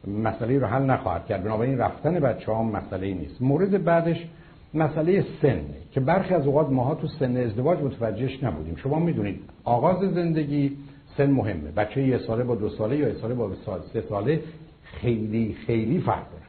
مسئله 0.07 0.59
رو 0.59 0.67
حل 0.67 0.81
نخواهد 0.81 1.25
کرد. 1.25 1.43
بنابراین 1.43 1.77
رفتن 1.77 2.19
بچه 2.19 2.51
ها 2.51 2.63
مسئله 2.63 3.13
نیست. 3.13 3.41
مورد 3.41 3.83
بعدش 3.83 4.27
مسئله 4.73 5.25
سن 5.41 5.61
که 5.91 5.99
برخی 5.99 6.33
از 6.33 6.47
اوقات 6.47 6.69
ماها 6.69 6.95
تو 6.95 7.07
سن 7.07 7.37
ازدواج 7.37 7.79
متوجهش 7.79 8.43
نبودیم. 8.43 8.75
شما 8.75 8.99
می‌دونید 8.99 9.39
آغاز 9.63 10.13
زندگی 10.13 10.77
سن 11.17 11.31
مهمه. 11.31 11.71
بچه 11.71 12.01
یه 12.01 12.17
ساله 12.17 12.43
با 12.43 12.55
دو 12.55 12.69
ساله 12.69 12.97
یا 12.97 13.07
یه 13.07 13.13
ساله 13.13 13.33
با 13.33 13.49
سه 13.93 14.01
ساله 14.01 14.41
خیلی 14.83 15.55
خیلی 15.67 15.99
فرق 15.99 16.25
دارن 16.31 16.45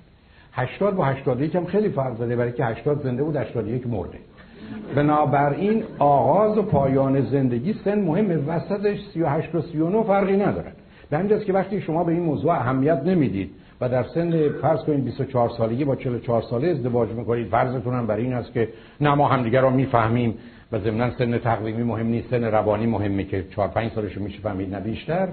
80 0.52 0.96
با 0.96 1.04
81 1.04 1.56
هم 1.56 1.64
خیلی 1.64 1.88
فرق 1.88 2.18
داره 2.18 2.36
برای 2.36 2.52
که 2.52 2.64
80 2.64 3.02
زنده 3.02 3.22
بود 3.22 3.36
81 3.36 3.86
مرده. 3.86 4.18
بنابراین 4.94 5.84
آغاز 5.98 6.58
و 6.58 6.62
پایان 6.62 7.20
زندگی 7.20 7.74
سن 7.84 8.00
مهمه. 8.00 8.36
وسطش 8.36 8.98
38 9.14 9.54
و 9.54 9.60
39 9.60 10.02
فرقی 10.02 10.36
ندارن 10.36 10.72
به 11.10 11.18
همین 11.18 11.38
که 11.38 11.52
وقتی 11.52 11.80
شما 11.80 12.04
به 12.04 12.12
این 12.12 12.22
موضوع 12.22 12.52
اهمیت 12.52 13.02
نمی‌دید 13.04 13.50
و 13.80 13.88
در 13.88 14.02
سن 14.02 14.48
فرض 14.48 14.80
کنید 14.80 15.04
24 15.04 15.48
سالگی 15.48 15.84
با 15.84 15.96
44 15.96 16.42
ساله 16.42 16.68
ازدواج 16.68 17.08
می‌کنید 17.08 17.48
فرضتون 17.48 17.94
هم 17.94 18.06
برای 18.06 18.22
این 18.22 18.32
است 18.32 18.52
که 18.52 18.68
نه 19.00 19.14
ما 19.14 19.28
همدیگه 19.28 19.60
رو 19.60 19.70
می‌فهمیم 19.70 20.34
و 20.72 20.78
ضمن 20.78 21.10
سن 21.18 21.38
تقویمی 21.38 21.82
مهم 21.82 22.06
نیست 22.06 22.30
سن 22.30 22.44
روانی 22.44 22.86
مهمه 22.86 23.24
که 23.24 23.44
4 23.56 23.68
5 23.68 23.92
سالش 23.92 24.18
میشه 24.18 24.40
فهمید 24.40 24.74
نه 24.74 24.80
بیشتر. 24.80 25.28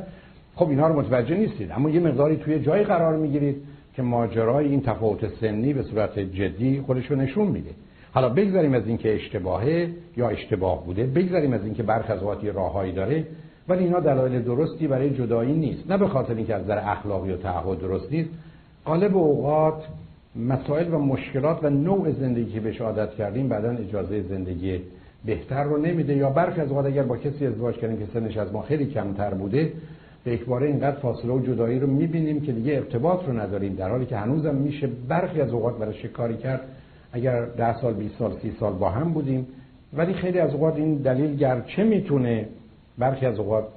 خب 0.55 0.69
اینا 0.69 0.87
رو 0.87 0.99
متوجه 0.99 1.35
نیستید 1.35 1.71
اما 1.71 1.89
یه 1.89 1.99
مقداری 1.99 2.37
توی 2.37 2.59
جایی 2.59 2.83
قرار 2.83 3.17
می‌گیرید 3.17 3.55
که 3.95 4.01
ماجرای 4.01 4.67
این 4.67 4.81
تفاوت 4.81 5.27
سنی 5.41 5.73
به 5.73 5.83
صورت 5.83 6.19
جدی 6.19 6.81
خودش 6.85 7.11
رو 7.11 7.15
نشون 7.15 7.47
میده. 7.47 7.69
حالا 8.13 8.29
بگذاریم 8.29 8.73
از 8.73 8.87
اینکه 8.87 9.15
اشتباهه 9.15 9.89
یا 10.17 10.29
اشتباه 10.29 10.85
بوده 10.85 11.03
بگذاریم 11.03 11.53
از 11.53 11.63
اینکه 11.63 11.83
برخ 11.83 12.09
از 12.09 12.19
راههایی 12.43 12.91
داره. 12.91 13.25
ولی 13.67 13.83
اینا 13.83 13.99
دلایل 13.99 14.41
درستی 14.41 14.87
برای 14.87 15.09
جدایی 15.09 15.53
نیست. 15.53 15.91
نه 15.91 15.97
به 15.97 16.07
خاطر 16.07 16.35
اینکه 16.35 16.55
از 16.55 16.63
نظر 16.63 16.77
اخلاقی 16.77 17.31
و 17.31 17.37
تعهد 17.37 17.79
درست 17.79 18.11
نیست. 18.11 18.29
غالب 18.85 19.17
اوقات 19.17 19.83
مسائل 20.35 20.93
و 20.93 20.99
مشکلات 20.99 21.63
و 21.63 21.69
نوع 21.69 22.11
زندگی 22.11 22.51
که 22.51 22.59
بهش 22.59 22.81
عادت 22.81 23.11
کردیم 23.11 23.47
بعدا 23.47 23.71
اجازه 23.71 24.21
زندگی 24.21 24.79
بهتر 25.25 25.63
رو 25.63 25.77
نمیده 25.77 26.15
یا 26.15 26.29
برخی 26.29 26.61
از 26.61 26.69
اوقات 26.69 26.85
اگر 26.85 27.03
با 27.03 27.17
کسی 27.17 27.45
ازدواج 27.45 27.75
کردیم 27.75 27.97
که 27.97 28.05
سنش 28.13 28.37
از 28.37 28.53
ما 28.53 28.61
خیلی 28.61 28.85
کمتر 28.85 29.33
بوده 29.33 29.73
به 30.23 30.31
یکباره 30.31 30.67
اینقدر 30.67 30.99
فاصله 30.99 31.33
و 31.33 31.39
جدایی 31.39 31.79
رو 31.79 31.87
می‌بینیم 31.87 32.41
که 32.41 32.51
دیگه 32.51 32.73
ارتباط 32.73 33.25
رو 33.27 33.39
نداریم 33.39 33.75
در 33.75 33.89
حالی 33.89 34.05
که 34.05 34.17
هنوزم 34.17 34.55
میشه 34.55 34.89
برخی 35.07 35.41
از 35.41 35.53
اوقات 35.53 35.77
برای 35.77 35.93
شکاری 35.93 36.37
کرد. 36.37 36.61
اگر 37.11 37.45
ده 37.45 37.81
سال 37.81 37.93
20 37.93 38.15
سال 38.19 38.33
30 38.41 38.55
سال 38.59 38.73
با 38.73 38.89
هم 38.89 39.13
بودیم 39.13 39.47
ولی 39.93 40.13
خیلی 40.13 40.39
از 40.39 40.53
اوقات 40.53 40.75
این 40.75 40.95
دلیل 40.95 41.35
گرچه 41.35 41.83
می‌تونه 41.83 42.47
برخی 42.97 43.25
از 43.25 43.39
اوقات 43.39 43.67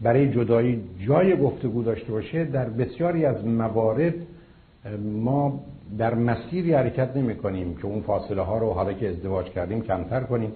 برای 0.00 0.32
جدایی 0.32 0.82
جای 1.06 1.36
گفتگو 1.36 1.82
داشته 1.82 2.12
باشه 2.12 2.44
در 2.44 2.68
بسیاری 2.68 3.24
از 3.24 3.46
موارد 3.46 4.14
ما 5.02 5.60
در 5.98 6.14
مسیری 6.14 6.72
حرکت 6.72 7.16
نمی 7.16 7.36
کنیم 7.36 7.76
که 7.76 7.84
اون 7.86 8.00
فاصله 8.00 8.42
ها 8.42 8.58
رو 8.58 8.70
حالا 8.70 8.92
که 8.92 9.08
ازدواج 9.08 9.46
کردیم 9.46 9.82
کمتر 9.82 10.20
کنیم 10.20 10.52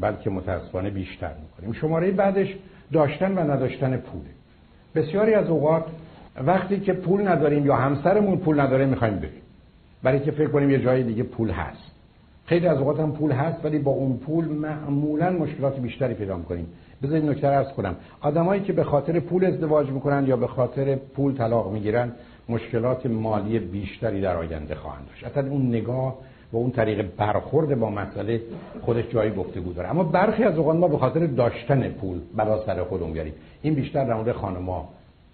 بلکه 0.00 0.30
متاسفانه 0.30 0.90
بیشتر 0.90 1.32
کنیم. 1.58 1.72
شماره 1.72 2.10
بعدش 2.10 2.56
داشتن 2.92 3.38
و 3.38 3.50
نداشتن 3.52 3.96
پوله. 3.96 4.30
بسیاری 4.94 5.34
از 5.34 5.48
اوقات 5.48 5.84
وقتی 6.46 6.80
که 6.80 6.92
پول 6.92 7.28
نداریم 7.28 7.66
یا 7.66 7.76
همسرمون 7.76 8.38
پول 8.38 8.60
نداره 8.60 8.86
می‌خوایم 8.86 9.16
بریم. 9.16 9.42
برای 10.02 10.20
که 10.20 10.30
فکر 10.30 10.48
کنیم 10.48 10.70
یه 10.70 10.78
جای 10.78 11.02
دیگه 11.02 11.22
پول 11.22 11.50
هست. 11.50 11.85
خیلی 12.46 12.66
از 12.66 12.78
اوقات 12.78 13.00
هم 13.00 13.12
پول 13.12 13.32
هست 13.32 13.64
ولی 13.64 13.78
با 13.78 13.90
اون 13.90 14.16
پول 14.16 14.44
معمولا 14.44 15.30
مشکلات 15.30 15.78
بیشتری 15.78 16.14
پیدا 16.14 16.38
کنیم 16.38 16.66
بذارید 17.02 17.24
نکته 17.24 17.46
ارز 17.46 17.68
کنم. 17.68 17.96
آدمایی 18.20 18.62
که 18.62 18.72
به 18.72 18.84
خاطر 18.84 19.20
پول 19.20 19.44
ازدواج 19.44 19.90
می‌کنن 19.90 20.26
یا 20.26 20.36
به 20.36 20.46
خاطر 20.46 20.94
پول 20.94 21.34
طلاق 21.34 21.72
می‌گیرن 21.72 22.12
مشکلات 22.48 23.06
مالی 23.06 23.58
بیشتری 23.58 24.20
در 24.20 24.36
آینده 24.36 24.74
خواهند 24.74 25.06
داشت. 25.08 25.24
اصلا 25.24 25.50
اون 25.50 25.68
نگاه 25.68 26.18
و 26.52 26.56
اون 26.56 26.70
طریق 26.70 27.06
برخورد 27.16 27.80
با 27.80 27.90
مسئله 27.90 28.40
خودش 28.82 29.04
جایی 29.10 29.30
گفتگو 29.30 29.72
داره. 29.72 29.90
اما 29.90 30.04
برخی 30.04 30.44
از 30.44 30.58
اوقات 30.58 30.76
ما 30.76 30.88
به 30.88 30.98
خاطر 30.98 31.26
داشتن 31.26 31.88
پول 31.88 32.20
بلا 32.36 32.66
سر 32.66 32.84
خودمون 32.84 33.12
بیاریم 33.12 33.34
این 33.62 33.74
بیشتر 33.74 34.04
در 34.04 34.14
مورد 34.14 34.32
خانم‌ها 34.32 34.88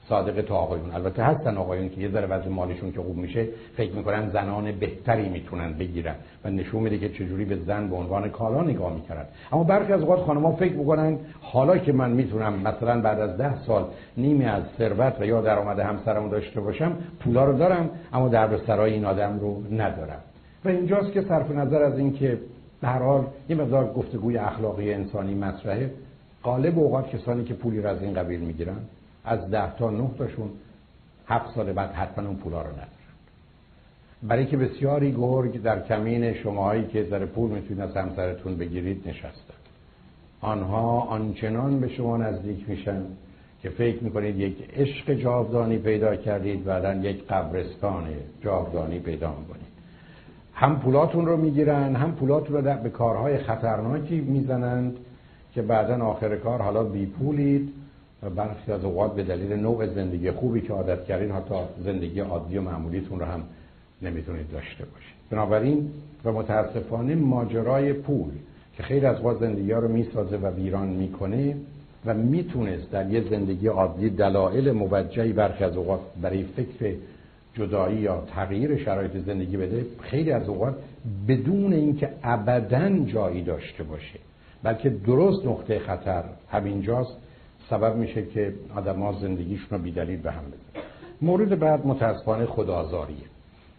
صادق 0.08 0.40
تا 0.40 0.54
آقایون. 0.54 0.94
البته 0.94 1.22
هستن 1.22 1.56
آقایون 1.56 1.88
که 1.88 2.00
یه 2.00 2.10
ذره 2.10 2.26
وضع 2.26 2.48
مالیشون 2.48 2.92
که 2.92 3.00
خوب 3.00 3.16
میشه 3.16 3.48
فکر 3.76 3.92
می‌کنن 3.92 4.30
زنان 4.30 4.72
بهتری 4.72 5.28
می‌تونن 5.28 5.72
بگیرن 5.72 6.14
و 6.44 6.50
نشون 6.50 6.82
میده 6.82 6.98
که 6.98 7.08
چجوری 7.08 7.44
به 7.44 7.56
زن 7.56 7.88
به 7.88 7.96
عنوان 7.96 8.28
کالا 8.28 8.62
نگاه 8.62 8.94
می‌کردن. 8.94 9.24
اما 9.52 9.64
برخی 9.64 9.92
از 9.92 10.00
اوقات 10.00 10.20
خانم‌ها 10.20 10.52
فکر 10.52 10.72
می‌کنن 10.72 11.18
حالا 11.40 11.78
که 11.78 11.92
من 11.92 12.10
می‌تونم 12.10 12.52
مثلا 12.58 13.00
بعد 13.00 13.20
از 13.20 13.36
ده 13.36 13.64
سال 13.64 13.84
نیمی 14.16 14.44
از 14.44 14.62
ثروت 14.78 15.20
و 15.20 15.26
یا 15.26 15.40
درآمد 15.40 15.78
همسرمو 15.78 16.28
داشته 16.28 16.60
باشم 16.60 16.96
پولا 17.20 17.44
رو 17.44 17.58
دارم 17.58 17.90
اما 18.12 18.28
در 18.28 18.58
سرای 18.66 18.92
این 18.92 19.04
آدم 19.04 19.38
رو 19.40 19.62
ندارم. 19.72 20.20
و 20.64 20.68
اینجاست 20.68 21.12
که 21.12 21.22
صرف 21.22 21.50
نظر 21.50 21.82
از 21.82 21.98
اینکه 21.98 22.38
به 22.80 22.88
هر 22.88 22.98
حال 22.98 23.24
یه 23.48 23.56
مقدار 23.56 23.92
گفتگوی 23.92 24.38
اخلاقی 24.38 24.94
انسانی 24.94 25.34
مطرحه. 25.34 25.90
غالب 26.44 26.78
اوقات 26.78 27.08
کسانی 27.16 27.44
که 27.44 27.54
پولی 27.54 27.80
را 27.80 27.90
از 27.90 28.02
این 28.02 28.14
قبیل 28.14 28.40
می‌گیرن 28.40 28.76
از 29.24 29.50
ده 29.50 29.76
تا 29.76 29.90
نه 29.90 30.10
تاشون 30.18 30.50
هفت 31.26 31.54
سال 31.54 31.72
بعد 31.72 31.90
حتما 31.90 32.28
اون 32.28 32.36
پولا 32.36 32.62
رو 32.62 32.70
ندارن. 32.70 32.88
برای 34.22 34.46
که 34.46 34.56
بسیاری 34.56 35.12
گرگ 35.12 35.62
در 35.62 35.82
کمین 35.82 36.34
شماهایی 36.34 36.84
که 36.86 37.02
در 37.02 37.26
پول 37.26 37.50
می‌تونید 37.50 37.80
از 37.80 37.96
همسرتون 37.96 38.56
بگیرید 38.56 39.08
نشستن. 39.08 39.54
آنها 40.40 41.00
آنچنان 41.00 41.80
به 41.80 41.88
شما 41.88 42.16
نزدیک 42.16 42.68
میشن 42.68 43.02
که 43.62 43.70
فکر 43.70 44.04
می‌کنید 44.04 44.38
یک 44.38 44.56
عشق 44.76 45.14
جاودانی 45.14 45.78
پیدا 45.78 46.16
کردید 46.16 46.64
بعدا 46.64 46.94
یک 46.94 47.26
قبرستان 47.26 48.08
جاودانی 48.44 48.98
پیدا 48.98 49.34
می‌کنید. 49.40 49.72
هم 50.54 50.80
پولاتون 50.80 51.26
رو 51.26 51.36
می‌گیرن 51.36 51.96
هم 51.96 52.12
پولاتون 52.12 52.56
رو 52.56 52.82
به 52.82 52.90
کارهای 52.90 53.38
خطرناکی 53.38 54.20
می‌زنند 54.20 54.96
که 55.54 55.62
بعدا 55.62 56.04
آخر 56.04 56.36
کار 56.36 56.62
حالا 56.62 56.84
بی 56.84 57.06
پولید. 57.06 57.72
برخی 58.30 58.72
از 58.72 58.84
اوقات 58.84 59.14
به 59.14 59.22
دلیل 59.22 59.52
نوع 59.52 59.86
زندگی 59.86 60.30
خوبی 60.30 60.60
که 60.60 60.72
عادت 60.72 61.04
کردین 61.04 61.30
حتی 61.30 61.54
زندگی 61.84 62.20
عادی 62.20 62.58
و 62.58 62.62
معمولیتون 62.62 63.20
رو 63.20 63.26
هم 63.26 63.42
نمی‌تونید 64.02 64.50
داشته 64.50 64.84
باشید. 64.84 65.14
بنابراین 65.30 65.90
و 66.24 66.32
متاسفانه 66.32 67.14
ماجرای 67.14 67.92
پول 67.92 68.30
که 68.76 68.82
خیلی 68.82 69.06
از 69.06 69.16
اوقات 69.16 69.40
زندگی 69.40 69.72
ها 69.72 69.78
رو 69.78 69.88
می‌سازه 69.88 70.36
و 70.36 70.46
ویران 70.46 70.88
می‌کنه 70.88 71.56
و 72.06 72.14
می‌تونست 72.14 72.90
در 72.90 73.10
یه 73.10 73.30
زندگی 73.30 73.66
عادی 73.66 74.10
دلایل 74.10 74.70
موجهی 74.70 75.32
برخی 75.32 75.64
از 75.64 75.76
اوقات 75.76 76.00
برای 76.22 76.42
فکر 76.42 76.94
جدایی 77.54 77.98
یا 77.98 78.24
تغییر 78.34 78.84
شرایط 78.84 79.16
زندگی 79.26 79.56
بده 79.56 79.86
خیلی 80.00 80.32
از 80.32 80.48
اوقات 80.48 80.74
بدون 81.28 81.72
اینکه 81.72 82.08
ابدا 82.22 82.98
جایی 82.98 83.42
داشته 83.42 83.84
باشه 83.84 84.18
بلکه 84.62 84.90
درست 84.90 85.46
نقطه 85.46 85.78
خطر 85.78 86.24
همینجاست 86.50 87.16
سبب 87.72 87.96
میشه 87.96 88.26
که 88.26 88.54
آدم 88.76 89.02
ها 89.02 89.12
زندگیشون 89.12 89.68
رو 89.70 89.78
بیدلیل 89.78 90.20
به 90.20 90.32
هم 90.32 90.44
بزنن 90.44 90.82
مورد 91.22 91.58
بعد 91.58 91.86
متاسفانه 91.86 92.46
خودآزاریه 92.46 93.26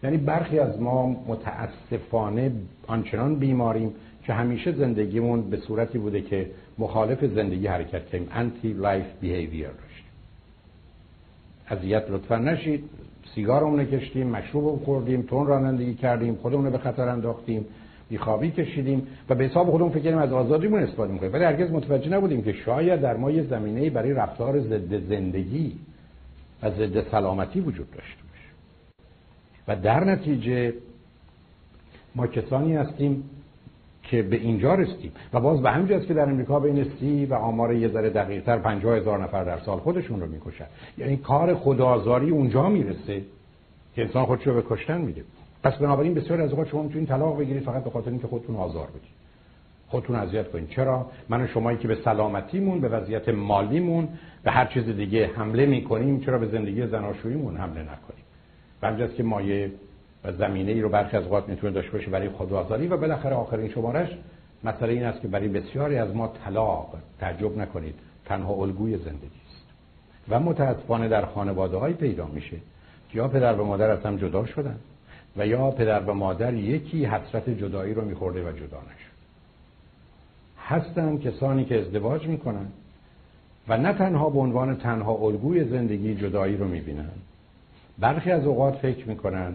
یعنی 0.02 0.16
برخی 0.16 0.58
از 0.58 0.80
ما 0.80 1.06
متاسفانه 1.06 2.52
آنچنان 2.86 3.34
بیماریم 3.34 3.94
که 4.26 4.32
همیشه 4.32 4.72
زندگیمون 4.72 5.50
به 5.50 5.56
صورتی 5.56 5.98
بوده 5.98 6.20
که 6.20 6.50
مخالف 6.78 7.24
زندگی 7.24 7.66
حرکت 7.66 8.10
کنیم 8.10 8.28
anti 8.32 8.72
life 8.72 9.06
behavior 9.20 9.68
داشتیم. 9.68 10.04
اذیت 11.68 12.10
لطفا 12.10 12.36
نشید. 12.36 12.84
سیگارمون 13.34 13.84
کشتیم 13.84 14.26
مشروب 14.26 14.84
خوردیم 14.84 15.22
تون 15.22 15.46
رانندگی 15.46 15.94
کردیم 15.94 16.34
خودمون 16.34 16.64
رو 16.64 16.70
به 16.70 16.78
خطر 16.78 17.08
انداختیم. 17.08 17.66
بیخوابی 18.14 18.50
کشیدیم 18.50 19.06
و 19.28 19.34
به 19.34 19.44
حساب 19.44 19.70
خودمون 19.70 19.90
فکر 19.90 20.18
از 20.18 20.32
آزادیمون 20.32 20.82
استفاده 20.82 21.12
می‌کنیم. 21.12 21.32
ولی 21.32 21.44
هرگز 21.44 21.70
متوجه 21.70 22.08
نبودیم 22.08 22.42
که 22.42 22.52
شاید 22.52 23.00
در 23.00 23.16
ما 23.16 23.30
یه 23.30 23.42
زمینه 23.42 23.90
برای 23.90 24.12
رفتار 24.12 24.60
ضد 24.60 25.08
زندگی 25.08 25.72
و 26.62 26.70
ضد 26.70 27.10
سلامتی 27.10 27.60
وجود 27.60 27.90
داشته 27.90 28.22
باشه. 28.30 28.50
و 29.68 29.82
در 29.82 30.04
نتیجه 30.04 30.74
ما 32.14 32.26
کسانی 32.26 32.76
هستیم 32.76 33.30
که 34.02 34.22
به 34.22 34.36
اینجا 34.36 34.74
رسیدیم. 34.74 35.12
و 35.32 35.40
باز 35.40 35.62
به 35.62 35.70
همجاست 35.70 36.06
که 36.06 36.14
در 36.14 36.30
امریکا 36.30 36.60
بین 36.60 36.86
سی 37.00 37.26
و 37.26 37.34
آمار 37.34 37.74
یه 37.74 37.88
ذره 37.88 38.10
دقیقتر 38.10 38.58
پنجاه 38.58 38.96
هزار 38.96 39.22
نفر 39.22 39.44
در 39.44 39.58
سال 39.58 39.78
خودشون 39.78 40.20
رو 40.20 40.26
می‌کشن. 40.26 40.66
یعنی 40.98 41.16
کار 41.16 41.54
خدازاری 41.54 42.30
اونجا 42.30 42.68
می‌رسه 42.68 43.22
که 43.94 44.02
انسان 44.02 44.24
خودشو 44.24 44.54
به 44.54 44.62
کشتن 44.68 45.00
میده. 45.00 45.24
پس 45.64 45.76
بنابراین 45.76 46.14
بسیار 46.14 46.40
از 46.40 46.50
اوقات 46.50 46.68
شما 46.68 46.82
می‌تونید 46.82 47.08
طلاق 47.08 47.38
بگیرید 47.38 47.62
فقط 47.62 47.84
به 47.84 47.90
خاطر 47.90 48.10
اینکه 48.10 48.26
خودتون 48.26 48.56
آزار 48.56 48.86
بدید. 48.86 49.24
خودتون 49.88 50.16
اذیت 50.16 50.50
کنید. 50.50 50.68
چرا؟ 50.68 51.06
من 51.28 51.42
و 51.42 51.46
شمایی 51.46 51.78
که 51.78 51.88
به 51.88 51.98
سلامتیمون 52.04 52.80
به 52.80 52.88
وضعیت 52.88 53.28
مالیمون 53.28 54.08
به 54.42 54.50
هر 54.50 54.66
چیز 54.66 54.84
دیگه 54.84 55.26
حمله 55.26 55.66
می‌کنیم 55.66 56.20
چرا 56.20 56.38
به 56.38 56.46
زندگی 56.46 56.86
زناشوییمون 56.86 57.56
حمله 57.56 57.80
نکنیم؟ 57.80 58.24
و 58.82 59.06
که 59.06 59.22
مایه 59.22 59.72
و 60.24 60.32
زمینه 60.32 60.72
ای 60.72 60.80
رو 60.80 60.88
برخی 60.88 61.16
از 61.16 61.24
اوقات 61.24 61.48
می‌تونه 61.48 61.72
داشته 61.72 61.92
باشه 61.92 62.10
برای 62.10 62.28
خودآزاری 62.28 62.86
و 62.86 62.96
بالاخره 62.96 63.34
آخرین 63.34 63.68
شمارش 63.68 64.08
مسئله 64.64 64.92
این 64.92 65.04
است 65.04 65.20
که 65.20 65.28
برای 65.28 65.48
بسیاری 65.48 65.96
از 65.96 66.16
ما 66.16 66.32
طلاق 66.44 66.94
تعجب 67.20 67.58
نکنید. 67.58 67.94
تنها 68.24 68.52
الگوی 68.52 68.96
زندگی 68.96 69.40
است. 69.46 69.64
و 70.28 70.40
متاسفانه 70.40 71.08
در 71.08 71.26
خانواده 71.26 71.76
های 71.76 71.92
پیدا 71.92 72.26
میشه 72.26 72.56
که 73.10 73.18
یا 73.18 73.28
پدر 73.28 73.60
و 73.60 73.64
مادر 73.64 73.90
از 73.90 74.02
هم 74.06 74.16
جدا 74.16 74.46
شدن. 74.46 74.76
و 75.36 75.46
یا 75.46 75.70
پدر 75.70 76.00
و 76.00 76.14
مادر 76.14 76.54
یکی 76.54 77.04
حسرت 77.04 77.50
جدایی 77.50 77.94
رو 77.94 78.04
میخورده 78.04 78.48
و 78.48 78.52
جدا 78.52 78.78
نشد 78.78 79.14
هستن 80.58 81.18
کسانی 81.18 81.64
که 81.64 81.80
ازدواج 81.80 82.26
می‌کنن 82.26 82.66
و 83.68 83.78
نه 83.78 83.92
تنها 83.92 84.30
به 84.30 84.38
عنوان 84.38 84.76
تنها 84.76 85.12
الگوی 85.12 85.64
زندگی 85.64 86.14
جدایی 86.14 86.56
رو 86.56 86.68
می‌بینن 86.68 87.10
برخی 87.98 88.30
از 88.30 88.46
اوقات 88.46 88.74
فکر 88.74 89.08
می‌کنن 89.08 89.52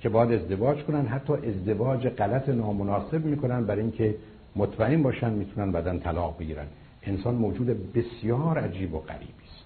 که 0.00 0.08
باید 0.08 0.32
ازدواج 0.32 0.82
کنن 0.82 1.06
حتی 1.06 1.32
ازدواج 1.32 2.08
غلط 2.08 2.48
نامناسب 2.48 3.24
می‌کنن 3.24 3.64
برای 3.64 3.82
اینکه 3.82 4.14
مطمئن 4.56 5.02
باشن 5.02 5.32
می‌تونن 5.32 5.72
بدن 5.72 5.98
طلاق 5.98 6.38
بگیرن. 6.38 6.66
انسان 7.02 7.34
موجود 7.34 7.92
بسیار 7.92 8.58
عجیب 8.58 8.94
و 8.94 8.98
غریبی 8.98 9.24
است. 9.24 9.64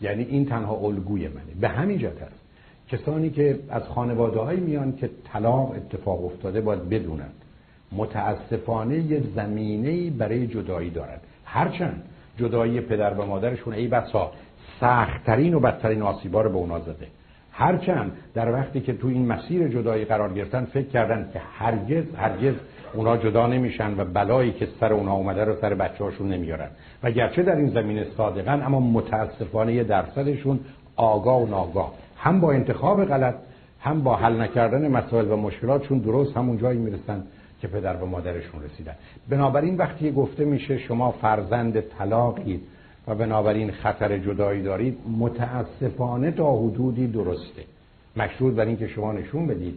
یعنی 0.00 0.22
این 0.22 0.46
تنها 0.46 0.74
الگوی 0.74 1.28
منه. 1.28 1.54
به 1.60 1.68
همین 1.68 1.98
جهت 1.98 2.22
است 2.22 2.47
کسانی 2.88 3.30
که 3.30 3.58
از 3.70 3.82
خانواده 3.82 4.40
های 4.40 4.56
میان 4.56 4.96
که 4.96 5.10
طلاق 5.32 5.70
اتفاق 5.70 6.24
افتاده 6.24 6.60
باید 6.60 6.88
بدونن 6.88 7.30
متاسفانه 7.92 8.98
یه 8.98 9.22
زمینه 9.34 10.10
برای 10.10 10.46
جدایی 10.46 10.90
دارند. 10.90 11.20
هرچند 11.44 12.02
جدایی 12.38 12.80
پدر 12.80 13.14
و 13.14 13.26
مادرشون 13.26 13.74
ای 13.74 13.88
بسا 13.88 14.32
سختترین 14.80 15.54
و 15.54 15.60
بدترین 15.60 16.02
آسیبا 16.02 16.42
رو 16.42 16.50
به 16.50 16.56
اونا 16.56 16.78
زده. 16.78 17.06
هرچند 17.52 18.12
در 18.34 18.52
وقتی 18.52 18.80
که 18.80 18.92
تو 18.92 19.08
این 19.08 19.26
مسیر 19.26 19.68
جدایی 19.68 20.04
قرار 20.04 20.32
گرفتن 20.32 20.64
فکر 20.64 20.88
کردن 20.88 21.30
که 21.32 21.40
هرگز 21.58 22.04
هرگز 22.16 22.54
اونا 22.94 23.16
جدا 23.16 23.46
نمیشن 23.46 24.00
و 24.00 24.04
بلایی 24.04 24.52
که 24.52 24.68
سر 24.80 24.92
اونا 24.92 25.12
اومده 25.12 25.44
رو 25.44 25.56
سر 25.60 25.74
بچه 25.74 26.04
هاشون 26.04 26.28
نمیارن. 26.28 26.68
و 27.02 27.10
گرچه 27.10 27.42
در 27.42 27.56
این 27.56 27.68
زمینه 27.70 28.06
صادقن 28.16 28.62
اما 28.62 28.80
متاسفانه 28.80 29.74
یه 29.74 29.84
درصدشون 29.84 30.60
آگاه 30.96 31.42
و 31.42 31.46
ناگاه. 31.46 31.92
هم 32.18 32.40
با 32.40 32.52
انتخاب 32.52 33.04
غلط 33.04 33.34
هم 33.80 34.02
با 34.02 34.16
حل 34.16 34.40
نکردن 34.40 34.88
مسائل 34.88 35.30
و 35.30 35.36
مشکلاتشون 35.36 35.98
درست 35.98 36.36
همون 36.36 36.58
جایی 36.58 36.78
می‌رسن 36.78 37.22
که 37.60 37.68
پدر 37.68 37.96
و 37.96 38.06
مادرشون 38.06 38.62
رسیدن. 38.62 38.94
بنابراین 39.28 39.76
وقتی 39.76 40.12
گفته 40.12 40.44
میشه 40.44 40.78
شما 40.78 41.10
فرزند 41.10 41.80
طلاقید 41.80 42.62
و 43.08 43.14
بنابراین 43.14 43.70
خطر 43.70 44.18
جدایی 44.18 44.62
دارید 44.62 44.98
متاسفانه 45.18 46.30
تا 46.30 46.56
حدودی 46.56 47.06
درسته. 47.06 47.62
مشروط 48.16 48.54
بر 48.54 48.64
اینکه 48.64 48.88
شما 48.88 49.12
نشون 49.12 49.46
بدید 49.46 49.74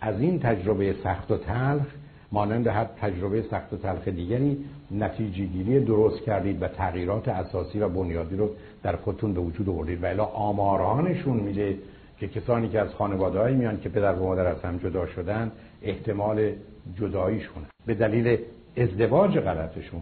از 0.00 0.20
این 0.20 0.38
تجربه 0.38 0.94
سخت 1.04 1.30
و 1.30 1.36
تلخ 1.36 1.86
مانند 2.32 2.66
هر 2.66 2.84
تجربه 2.84 3.42
سخت 3.42 3.72
و 3.72 3.76
تلخ 3.76 4.08
دیگری 4.08 4.64
نتیجه 4.90 5.44
گیری 5.44 5.80
درست 5.80 6.22
کردید 6.22 6.62
و 6.62 6.68
تغییرات 6.68 7.28
اساسی 7.28 7.78
و 7.80 7.88
بنیادی 7.88 8.36
رو 8.36 8.50
در 8.82 8.96
خودتون 8.96 9.34
به 9.34 9.40
وجود 9.40 9.68
آوردید 9.68 10.02
و 10.02 10.06
الا 10.06 10.24
آمارانشون 10.24 11.36
میده 11.36 11.78
که 12.20 12.28
کسانی 12.28 12.68
که 12.68 12.80
از 12.80 12.94
خانواده 12.94 13.50
میان 13.50 13.80
که 13.80 13.88
پدر 13.88 14.14
و 14.14 14.24
مادر 14.24 14.46
از 14.46 14.60
هم 14.60 14.78
جدا 14.78 15.06
شدن 15.06 15.52
احتمال 15.82 16.52
جداییشون 17.00 17.62
به 17.86 17.94
دلیل 17.94 18.38
ازدواج 18.76 19.38
غلطشون 19.38 20.00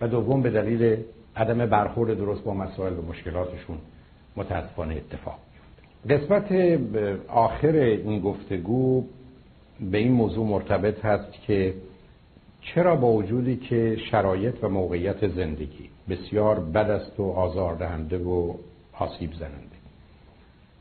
و 0.00 0.08
دوم 0.08 0.42
به 0.42 0.50
دلیل 0.50 0.96
عدم 1.36 1.66
برخورد 1.66 2.18
درست 2.18 2.44
با 2.44 2.54
مسائل 2.54 2.92
و 2.92 3.02
مشکلاتشون 3.02 3.78
متاسفانه 4.36 4.94
اتفاق 4.94 5.38
قسمت 6.10 6.52
آخر 7.28 7.72
این 7.76 8.20
گفتگو 8.20 9.04
به 9.80 9.98
این 9.98 10.12
موضوع 10.12 10.46
مرتبط 10.46 11.04
هست 11.04 11.32
که 11.46 11.74
چرا 12.60 12.96
با 12.96 13.12
وجودی 13.12 13.56
که 13.56 13.96
شرایط 14.10 14.54
و 14.64 14.68
موقعیت 14.68 15.28
زندگی 15.28 15.90
بسیار 16.08 16.60
بد 16.60 16.90
است 16.90 17.20
و 17.20 17.30
آزاردهنده 17.30 18.18
و 18.18 18.54
آسیب 18.98 19.32
زننده. 19.32 19.74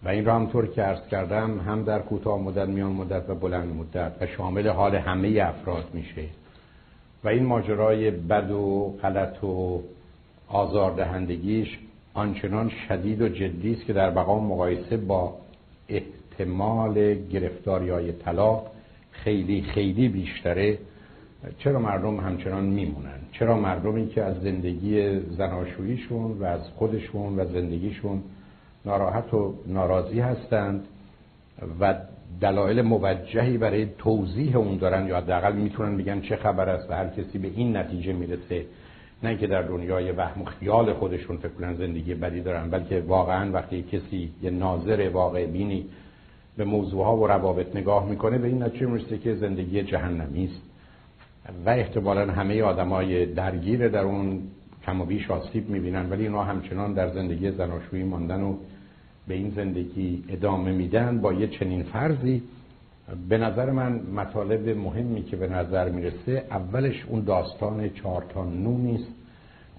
و 0.04 0.10
این 0.10 0.26
را 0.26 0.36
همطور 0.36 0.68
که 0.68 0.88
ارز 0.88 1.08
کردم 1.08 1.60
هم 1.60 1.84
در 1.84 2.00
کوتاه 2.00 2.42
مدت 2.42 2.68
میان 2.68 2.92
مدت 2.92 3.30
و 3.30 3.36
بلند 3.36 3.76
مدت 3.76 4.12
و 4.22 4.28
شامل 4.28 4.68
حال 4.68 4.96
همه 4.96 5.42
افراد 5.42 5.90
میشه 5.94 6.26
و 7.24 7.28
این 7.28 7.46
ماجرای 7.46 8.12
بد 8.12 8.52
و 8.52 8.96
غلط 9.02 9.44
و 9.44 9.82
آزاردهندگیش 10.48 11.80
آنچنان 12.14 12.72
شدید 12.88 13.22
و 13.22 13.30
جدی 13.30 13.74
است 13.74 13.86
که 13.86 13.94
در 13.94 14.10
مقام 14.10 14.46
مقایسه 14.46 14.98
با 14.98 15.34
احتمال 15.90 17.14
گرفتاری 17.14 17.90
های 17.90 18.12
طلاق 18.12 18.73
خیلی 19.24 19.62
خیلی 19.62 20.10
بیشتره. 20.10 20.78
چرا 21.58 21.80
مردم 21.80 22.18
همچنان 22.20 22.64
میمونن؟ 22.64 23.20
چرا 23.32 23.58
مردمی 23.58 24.08
که 24.08 24.24
از 24.24 24.42
زندگی 24.42 25.20
زناشوییشون 25.20 26.32
و 26.32 26.44
از 26.44 26.62
خودشون 26.76 27.40
و 27.40 27.46
زندگیشون 27.46 28.22
ناراحت 28.86 29.34
و 29.34 29.54
ناراضی 29.68 30.20
هستند 30.20 30.84
و 31.80 31.96
دلایل 32.42 32.82
موجهی 32.82 33.58
برای 33.58 33.88
توضیح 33.98 34.58
اون 34.58 34.78
دارن 34.78 35.08
یا 35.08 35.18
حداقل 35.18 35.56
می‌تونن 35.56 35.98
بگن 35.98 36.22
چه 36.22 36.36
خبر 36.36 36.70
است 36.70 36.90
و 36.90 36.94
هر 36.94 37.08
کسی 37.08 37.38
به 37.38 37.48
این 37.56 37.78
نتیجه 37.78 38.14
می‌رسه. 38.14 38.66
نه 39.24 39.38
که 39.38 39.48
در 39.48 39.62
دنیای 39.62 40.12
وهم 40.12 40.42
و 40.42 40.46
خیال 40.46 40.94
خودشون 40.94 41.38
فکر 41.38 41.50
کنن 41.50 41.76
زندگی 41.76 42.14
بدی 42.14 42.42
دارن 42.42 42.70
بلکه 42.70 43.02
واقعا 43.02 43.52
وقتی 43.52 43.84
کسی 43.84 44.30
یه 44.42 44.50
ناظر 44.50 45.10
واقع 45.10 45.46
بینی 45.46 45.86
به 46.58 46.64
موضوع 46.64 47.06
ها 47.06 47.18
و 47.18 47.28
روابط 47.28 47.76
نگاه 47.76 48.10
می‌کنه 48.10 48.38
به 48.38 48.48
این 48.48 48.64
نتیجه 48.64 48.86
می‌رسه 48.86 49.18
که 49.18 49.36
زندگی 49.36 49.84
جهنمی 49.84 50.46
است. 50.46 50.62
و 51.66 51.70
احتمالا 51.70 52.32
همه 52.32 52.62
آدمای 52.62 53.26
درگیر 53.26 53.88
در 53.88 54.04
اون 54.04 54.42
کم 54.86 55.02
و 55.02 55.06
بیش 55.06 55.32
آسیب 55.32 55.70
می‌بینن 55.70 56.10
ولی 56.10 56.24
اینا 56.24 56.44
همچنان 56.44 56.94
در 56.94 57.10
زندگی 57.10 57.52
زناشویی 57.52 58.04
ماندن 58.04 58.42
و 58.42 58.56
به 59.28 59.34
این 59.34 59.50
زندگی 59.56 60.24
ادامه 60.30 60.72
میدن 60.72 61.22
با 61.22 61.34
یه 61.34 61.48
چنین 61.48 61.84
فرضی. 61.84 62.44
به 63.30 63.38
نظر 63.38 63.72
من 63.72 64.00
مطالب 64.16 64.70
مهمی 64.70 65.24
که 65.24 65.36
به 65.36 65.48
نظر 65.48 65.90
می‌رسه 65.90 66.46
اولش 66.52 67.06
اون 67.08 67.24
داستان 67.24 67.90
چهار 67.90 68.26
تا 68.30 68.46
نونی 68.46 68.96
است 68.96 69.12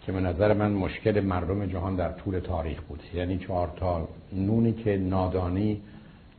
که 0.06 0.12
به 0.12 0.20
نظر 0.20 0.52
من 0.52 0.72
مشکل 0.72 1.20
مردم 1.20 1.66
جهان 1.66 1.96
در 1.96 2.12
طول 2.12 2.38
تاریخ 2.38 2.82
بود. 2.82 3.00
یعنی 3.14 3.38
چهار 3.38 3.72
تا 3.76 4.08
نونی 4.32 4.72
که 4.72 4.96
نادانی 4.96 5.80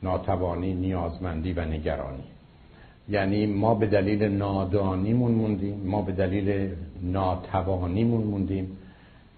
ناتوانی 0.07 0.73
نیازمندی 0.73 1.53
و 1.53 1.65
نگرانی. 1.65 2.23
یعنی 3.09 3.45
ما 3.45 3.75
به 3.75 3.87
دلیل 3.87 4.23
نادانیمون 4.23 5.31
موندیم 5.31 5.77
ما 5.85 6.01
به 6.01 6.11
دلیل 6.11 6.69
ناتوانیمون 7.03 8.23
موندیم 8.23 8.65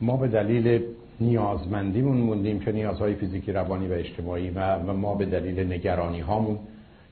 ما 0.01 0.17
به 0.17 0.27
دلیل 0.27 0.65
نیازمندیمون 1.19 2.17
موندیم 2.17 2.59
که 2.59 2.71
نیازهای 2.71 3.13
فیزیکی 3.15 3.51
روانی 3.51 3.87
و 3.87 3.93
اجتماعی 3.93 4.49
و 4.55 4.93
ما 4.93 5.15
به 5.15 5.25
دلیل 5.25 5.73
نگرانی 5.73 6.19
هامون 6.19 6.57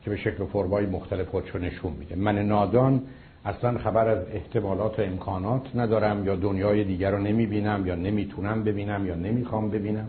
که 0.03 0.09
به 0.09 0.17
شکل 0.17 0.45
فرمای 0.45 0.85
مختلف 0.85 1.27
خودشو 1.27 1.59
نشون 1.59 1.93
میده. 1.99 2.15
من 2.15 2.37
نادان 2.47 3.01
اصلا 3.45 3.77
خبر 3.77 4.07
از 4.07 4.19
احتمالات 4.33 4.99
و 4.99 5.01
امکانات 5.01 5.75
ندارم 5.75 6.25
یا 6.25 6.35
دنیای 6.35 6.83
دیگر 6.83 7.11
رو 7.11 7.17
نمی‌بینم 7.17 7.87
یا 7.87 7.95
نمی‌تونم 7.95 8.63
ببینم 8.63 9.07
یا 9.07 9.15
نمی‌خوام 9.15 9.69
ببینم. 9.69 10.07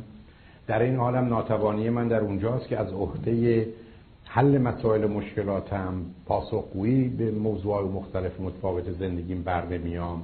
در 0.66 0.82
این 0.82 0.96
حالم 0.96 1.28
ناتوانی 1.28 1.90
من 1.90 2.08
در 2.08 2.20
اونجاست 2.20 2.68
که 2.68 2.78
از 2.78 2.92
عهده 2.92 3.66
حل 4.24 4.58
مسائل 4.58 5.06
مشکلاتم 5.06 5.92
پاسخگویی 6.26 7.08
به 7.08 7.30
موضوع 7.30 7.82
مختلف 7.82 8.40
متفاوت 8.40 8.90
زندگیم 8.92 9.42
بر 9.42 9.66
نمیام 9.66 10.22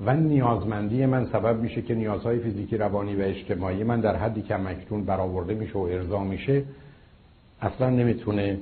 و 0.00 0.16
نیازمندی 0.16 1.06
من 1.06 1.26
سبب 1.26 1.60
میشه 1.60 1.82
که 1.82 1.94
نیازهای 1.94 2.38
فیزیکی 2.38 2.76
روانی 2.76 3.16
و 3.16 3.20
اجتماعی 3.20 3.84
من 3.84 4.00
در 4.00 4.16
حدی 4.16 4.42
که 4.42 4.56
مکتون 4.56 5.04
برآورده 5.04 5.54
میشه 5.54 5.78
و 5.78 5.82
ارضا 5.82 6.24
میشه 6.24 6.64
اصلا 7.60 7.90
نمی‌تونه 7.90 8.58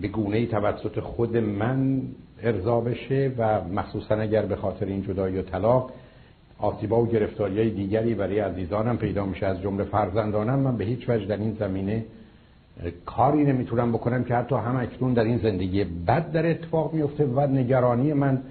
به 0.00 0.08
گونه 0.08 0.46
توسط 0.46 1.00
خود 1.00 1.36
من 1.36 2.02
ارضا 2.42 2.80
بشه 2.80 3.32
و 3.38 3.64
مخصوصا 3.64 4.14
اگر 4.14 4.42
به 4.42 4.56
خاطر 4.56 4.86
این 4.86 5.02
جدایی 5.02 5.38
و 5.38 5.42
طلاق 5.42 5.90
آسیبا 6.58 7.02
و 7.02 7.06
گرفتاری 7.06 7.70
دیگری 7.70 8.14
برای 8.14 8.38
عزیزانم 8.38 8.98
پیدا 8.98 9.26
میشه. 9.26 9.46
از 9.46 9.60
جمله 9.62 9.84
فرزندانم 9.84 10.58
من 10.58 10.76
به 10.76 10.84
هیچ 10.84 11.08
وجه 11.08 11.26
در 11.26 11.36
این 11.36 11.56
زمینه 11.60 12.04
کاری 13.06 13.44
نمی‌تونم 13.44 13.92
بکنم 13.92 14.24
که 14.24 14.34
حتی 14.34 14.54
هم 14.54 14.76
اکنون 14.76 15.14
در 15.14 15.24
این 15.24 15.38
زندگی 15.38 15.84
بد 15.84 16.32
در 16.32 16.50
اتفاق 16.50 16.94
میفته 16.94 17.24
و 17.24 17.40
نگرانی 17.46 18.12
من 18.12 18.42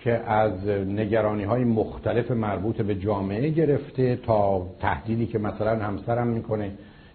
که 0.00 0.12
از 0.12 0.68
نگرانی 0.68 1.44
های 1.44 1.64
مختلف 1.64 2.30
مربوط 2.30 2.76
به 2.76 2.94
جامعه 2.94 3.48
گرفته 3.48 4.16
تا 4.16 4.66
تهدیدی 4.80 5.26
که 5.26 5.38
مثلا 5.38 5.76
همسرم 5.78 6.26
می‌کنه 6.26 6.70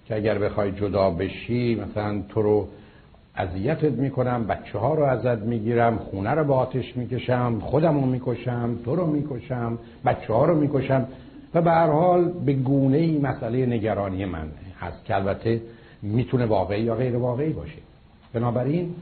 که 0.06 0.16
اگر 0.16 0.40
بخوای 0.40 0.72
جدا 0.72 1.10
بشی 1.10 1.76
مثلا 1.76 2.24
تو 2.30 2.42
رو 2.42 2.68
اذیتت 3.36 3.92
می‌کنم 3.92 4.48
بچه 4.48 4.80
ها 4.80 4.94
رو 4.94 5.04
ازت 5.04 5.42
می‌گیرم 5.42 5.98
خونه 5.98 6.30
رو 6.30 6.44
به 6.44 6.54
آتش 6.54 6.98
می‌کشم 6.98 7.60
خودم 7.60 7.94
رو 7.94 8.06
می‌کشم 8.06 8.76
تو 8.86 8.96
رو 8.96 9.08
می‌کشم 9.08 9.78
بچه 10.06 10.34
ها 10.34 10.46
رو 10.46 10.60
می‌کشم 10.60 11.08
و 11.54 11.62
به 11.62 11.72
هر 11.72 11.88
حال 11.88 12.32
به 12.46 12.54
گونه 12.54 12.98
ای 12.98 13.18
مسئله 13.18 13.66
نگرانی 13.66 14.26
من 14.26 14.48
هست 14.80 15.06
که 15.06 15.16
البته 15.16 15.62
می‌تونه 16.02 16.46
واقعی 16.46 16.82
یا 16.82 16.96
غیر 16.96 17.18
واقعی 17.18 17.54
باشه. 17.54 17.80
بنابراین 18.34 18.96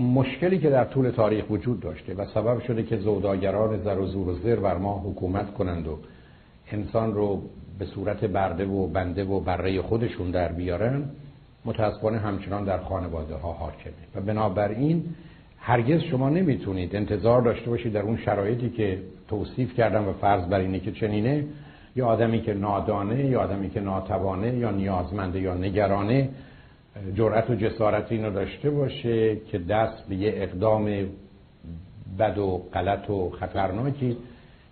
مشکلی 0.00 0.58
که 0.58 0.70
در 0.70 0.84
طول 0.84 1.10
تاریخ 1.10 1.50
وجود 1.50 1.80
داشته 1.80 2.14
و 2.14 2.26
سبب 2.34 2.60
شده 2.60 2.82
که 2.82 2.96
زوداگران 2.96 3.82
زر 3.82 3.98
و 3.98 4.06
زور 4.06 4.28
و 4.28 4.34
زر 4.34 4.56
بر 4.56 4.76
ما 4.76 5.02
حکومت 5.06 5.54
کنند 5.54 5.88
و 5.88 5.98
انسان 6.72 7.14
رو 7.14 7.42
به 7.78 7.84
صورت 7.84 8.24
برده 8.24 8.66
و 8.66 8.86
بنده 8.86 9.24
و 9.24 9.40
بره 9.40 9.82
خودشون 9.82 10.30
در 10.30 10.52
بیارن 10.52 11.04
متاسفانه 11.64 12.18
همچنان 12.18 12.64
در 12.64 12.78
خانواده 12.78 13.34
ها 13.34 13.52
حاکمه 13.52 13.92
و 14.14 14.20
بنابراین 14.20 15.04
هرگز 15.58 16.00
شما 16.00 16.28
نمی‌تونید 16.28 16.96
انتظار 16.96 17.42
داشته 17.42 17.70
باشید 17.70 17.92
در 17.92 18.02
اون 18.02 18.16
شرایطی 18.16 18.70
که 18.70 18.98
توصیف 19.28 19.74
کردم 19.74 20.08
و 20.08 20.12
فرض 20.12 20.48
بر 20.48 20.58
اینه 20.58 20.80
که 20.80 20.92
چنینه 20.92 21.44
یا 21.96 22.06
آدمی 22.06 22.40
که 22.40 22.54
نادانه 22.54 23.24
یا 23.24 23.40
آدمی 23.40 23.70
که 23.70 23.80
ناتوانه 23.80 24.54
یا 24.54 24.70
نیازمنده 24.70 25.40
یا 25.40 25.54
نگرانه 25.54 26.28
جرأت 27.14 27.50
و 27.50 27.54
جسارت 27.54 28.12
اینو 28.12 28.30
داشته 28.30 28.70
باشه 28.70 29.36
که 29.36 29.58
دست 29.58 30.08
به 30.08 30.16
یه 30.16 30.32
اقدام 30.36 31.06
بد 32.18 32.38
و 32.38 32.62
غلط 32.72 33.10
و 33.10 33.30
خطرناکی 33.30 34.16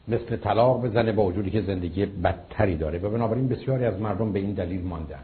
مثل 0.09 0.37
طلاق 0.37 0.87
بزنه 0.87 1.13
با 1.13 1.25
وجودی 1.25 1.51
که 1.51 1.63
زندگی 1.63 2.07
بدتری 2.07 2.77
داره. 2.77 2.99
و 2.99 3.11
بنابراین 3.11 3.49
بسیاری 3.49 3.85
از 3.85 4.01
مردم 4.01 4.33
به 4.33 4.39
این 4.39 4.53
دلیل 4.53 4.85
ماندن. 4.85 5.23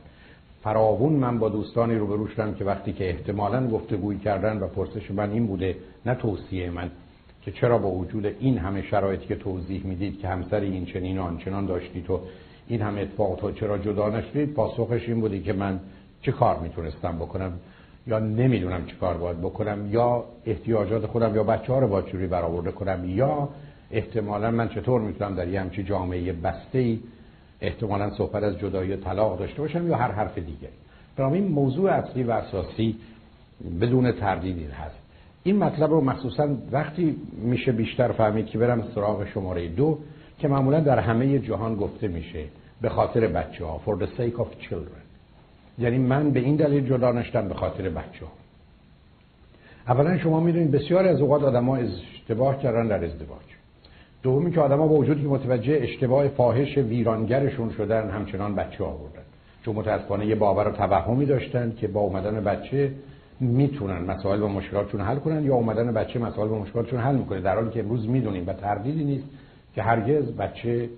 فراوون 0.67 1.13
من 1.13 1.39
با 1.39 1.49
دوستانی 1.49 1.95
رو 1.95 2.29
شدم 2.29 2.55
که 2.55 2.65
وقتی 2.65 2.93
که 2.93 3.09
احتمالا 3.11 3.69
گفتگویی 3.69 4.19
کردن 4.19 4.59
و 4.59 4.67
پرسش 4.67 5.11
من 5.11 5.31
این 5.31 5.47
بوده 5.47 5.77
نه 6.07 6.15
توصیه 6.15 6.71
من 6.71 6.91
که 7.43 7.53
چرا 7.53 7.79
با 7.79 7.91
وجود 7.91 8.27
این 8.41 8.59
همه 8.59 8.83
شرایطی 8.83 9.27
که 9.27 9.35
توضیح 9.35 9.87
می‌دید 9.87 10.19
که 10.19 10.29
همسر 10.29 10.61
این 10.61 10.87
چنین 10.87 11.19
و 11.19 11.23
آنچنان 11.23 11.67
داشتی 11.67 12.03
تو 12.03 12.21
این 12.69 12.83
همه 12.83 13.01
اتفاق 13.01 13.37
تو 13.37 13.53
چرا 13.53 13.79
جدا 13.79 14.09
نشدید؟ 14.09 14.55
پاسخش 14.55 15.09
این 15.09 15.21
بودی 15.21 15.43
که 15.43 15.53
من 15.53 15.81
چه 16.23 16.33
کار 16.33 16.59
می‌تونستم 16.59 17.17
بکنم؟ 17.17 17.53
یا 18.07 18.19
نمی‌دونم 18.19 18.87
چه 18.87 18.97
کار 18.97 19.17
باید 19.17 19.41
بکنم؟ 19.41 19.93
یا 19.93 20.25
احتیاجات 20.47 21.07
خودم 21.07 21.35
یا 21.35 21.45
بچه 21.45 21.73
ها 21.73 21.79
رو 21.79 21.89
با 21.89 22.03
چوری 22.03 22.27
برآورده 22.27 22.73
کنم؟ 22.73 23.05
یا 23.09 23.49
احتمالا 23.91 24.51
من 24.51 24.69
چطور 24.69 25.01
می‌تونم 25.01 25.35
در 25.35 25.49
یه 25.49 25.61
همچی 25.61 25.83
جامعه 25.83 26.33
بسته 26.33 26.79
ای 26.79 26.99
احتمالا 27.61 28.11
صحبت 28.11 28.43
از 28.43 28.59
جدایی 28.59 28.97
طلاق 28.97 29.39
داشته 29.39 29.59
باشم 29.63 29.89
یا 29.89 29.97
هر 29.97 30.13
حرف 30.13 30.39
دیگری 30.39 30.73
این 31.19 31.49
موضوع 31.49 31.91
اصلی 31.91 32.23
و 32.23 32.31
اساسی 32.31 32.97
بدون 33.81 34.13
تردیدی 34.13 34.65
هست. 34.65 34.97
این 35.43 35.57
مطلب 35.57 35.91
رو 35.91 36.01
مخصوصا 36.01 36.49
وقتی 36.73 37.17
میشه 37.43 37.73
بیشتر 37.73 38.13
فهمید 38.13 38.47
که 38.47 38.59
برم 38.59 38.85
سراغ 38.95 39.27
شماره 39.35 39.69
دو 39.69 39.99
که 40.39 40.49
معمولا 40.49 40.81
در 40.81 40.99
همه 40.99 41.39
جهان 41.39 41.75
گفته 41.75 42.09
میشه 42.09 42.45
به 42.81 42.89
خاطر 42.89 43.27
بچه 43.27 43.65
ها 43.65 43.81
for 43.87 44.03
the 44.03 44.07
sake 44.07 44.41
of 44.41 44.69
children. 44.69 45.07
یعنی 45.79 45.99
من 45.99 46.31
به 46.31 46.41
این 46.41 46.57
دلیل 46.57 46.87
جدا 46.87 47.13
نشدم 47.13 47.49
به 47.49 47.55
خاطر 47.55 47.89
بچه 47.89 48.25
ها 48.27 48.33
اولا 49.89 50.19
شما 50.19 50.41
می‌دونید 50.41 50.71
بسیاری 50.71 51.09
از 51.09 51.21
اوقات 51.21 51.43
آدم 51.43 51.69
ها 51.69 51.77
اشتباه 51.77 52.63
کردن 52.63 52.89
در 52.89 53.05
ازدواج. 53.05 53.46
دومی 54.27 54.51
که 54.51 54.61
آدم 54.61 54.79
ها 54.79 54.87
با 54.87 54.95
وجودی 54.95 55.23
که 55.23 55.29
متوجه 55.29 55.79
اشتباه 55.83 56.29
فاحش 56.29 56.79
ویرانگرشون 56.79 57.71
شدن 57.71 58.11
همچنان 58.11 58.55
بچه 58.55 58.85
آوردن. 58.85 59.23
چون 59.65 59.75
متاسفانه 59.75 60.27
یه 60.27 60.35
باور 60.35 60.69
و 60.69 60.73
توهمی 60.73 61.27
داشتن 61.27 61.73
که 61.77 61.89
با 61.89 62.01
اومدن 62.01 62.45
بچه 62.45 62.93
می‌تونن 63.41 63.99
مسائل 63.99 64.43
و 64.43 64.49
مشکلاتشون 64.49 65.01
حل 65.01 65.17
کنن 65.17 65.45
یا 65.45 65.55
اومدن 65.55 65.93
بچه 65.93 66.19
مسائل 66.19 66.51
و 66.51 66.59
مشکلاتشون 66.59 67.01
حل 67.01 67.15
می‌کنه. 67.15 67.41
در 67.41 67.55
حالی 67.55 67.71
که 67.71 67.81
امروز 67.81 68.09
می‌دونیم 68.09 68.45
و 68.47 68.53
تردیدی 68.53 69.05
نیست 69.05 69.25
که 69.75 69.83
هرگز 69.83 70.33
بچه 70.33 70.89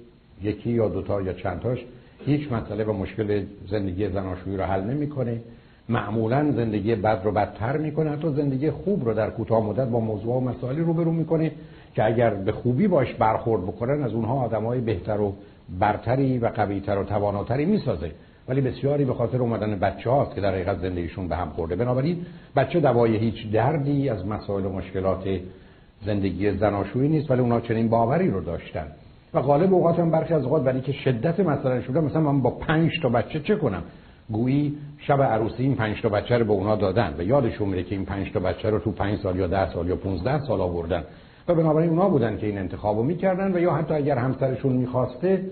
یکی 0.42 0.70
یا 0.70 0.88
دوتا 0.88 1.22
یا 1.22 1.32
چندتاش 1.32 1.84
هیچ 2.26 2.52
مسئله 2.52 2.84
و 2.84 2.92
مشکل 2.92 3.42
زندگی 3.70 4.08
زناشویی 4.08 4.56
رو 4.56 4.64
حل 4.64 4.84
نمی‌کنه. 4.84 5.40
معمولا 5.88 6.52
زندگی 6.52 6.94
بد 6.94 7.20
رو 7.24 7.32
بدتر 7.32 7.76
می‌کنه. 7.76 8.10
حتی 8.10 8.28
زندگی 8.32 8.70
خوب 8.70 9.04
رو 9.04 9.14
در 9.14 9.30
کوتاه 9.30 9.66
مدت 9.66 9.88
با 9.88 10.00
موضوع 10.00 10.36
و 10.36 10.40
مسائلی 10.40 10.80
روبرو 10.80 11.12
می‌کنه. 11.12 11.52
که 11.98 12.04
اگر 12.04 12.30
به 12.30 12.52
خوبی 12.52 12.88
باش 12.88 13.14
برخورد 13.14 13.62
بکنن 13.62 14.02
از 14.02 14.12
اونها 14.12 14.34
آدمای 14.44 14.80
بهتر 14.80 15.20
و 15.20 15.34
برتری 15.78 16.38
و 16.38 16.46
قویتر 16.46 16.98
و 16.98 17.04
تواناتری 17.04 17.64
می‌سازه. 17.64 18.10
ولی 18.48 18.60
بسیاری 18.60 19.04
به 19.04 19.14
خاطر 19.14 19.38
اومدن 19.38 19.78
بچه 19.78 20.10
هاست 20.10 20.34
که 20.34 20.40
در 20.40 20.52
حقیقت 20.52 20.78
زندگیشون 20.78 21.28
به 21.28 21.36
هم 21.36 21.48
خورده. 21.48 21.76
بنابراین 21.76 22.16
بچه 22.56 22.80
دوای 22.80 23.16
هیچ 23.16 23.50
دردی 23.52 24.08
از 24.08 24.26
مسائل 24.26 24.66
و 24.66 24.72
مشکلات 24.72 25.24
زندگی 26.06 26.52
زناشویی 26.52 27.08
نیست 27.08 27.30
ولی 27.30 27.40
اونا 27.40 27.60
چنین 27.60 27.88
باوری 27.88 28.30
رو 28.30 28.40
داشتن. 28.40 28.86
و 29.34 29.42
غالب 29.42 29.74
اوقات 29.74 29.98
هم 29.98 30.10
برخی 30.10 30.34
از 30.34 30.44
اوقات 30.44 30.62
برای 30.64 30.80
که 30.80 30.92
شدت 30.92 31.40
مسئله 31.40 31.82
شده 31.82 32.00
مثلا 32.00 32.20
من 32.20 32.40
با 32.42 32.50
پنج 32.50 32.90
تا 33.02 33.08
بچه 33.08 33.40
چه 33.40 33.56
کنم؟ 33.56 33.82
گویی 34.30 34.78
شب 34.98 35.22
عروسی 35.22 35.62
این 35.62 35.74
پنج 35.74 36.02
تا 36.02 36.08
بچه 36.08 36.38
رو 36.38 36.44
به 36.44 36.52
اونا 36.52 36.76
دادن 36.76 37.14
و 37.18 37.22
یادشون 37.22 37.68
میره 37.68 37.82
که 37.82 37.94
این 37.94 38.04
پنج 38.04 38.32
تا 38.32 38.40
بچه 38.40 38.70
رو 38.70 38.78
تو 38.78 38.92
پنج 38.92 39.18
سال 39.18 39.36
یا 39.36 39.46
ده 39.46 39.72
سال 39.72 39.88
یا 39.88 39.96
15 39.96 40.46
سال 40.46 40.60
آوردن. 40.60 41.04
و 41.48 41.54
بنابراین 41.54 41.90
اونا 41.90 42.08
بودن 42.08 42.38
که 42.38 42.46
این 42.46 42.58
انتخابو 42.58 43.02
می‌کردن 43.02 43.54
و 43.54 43.58
یا 43.58 43.72
حتی 43.72 43.94
اگر 43.94 44.18
همسرشون 44.18 44.72
می‌خواسته 44.72 45.42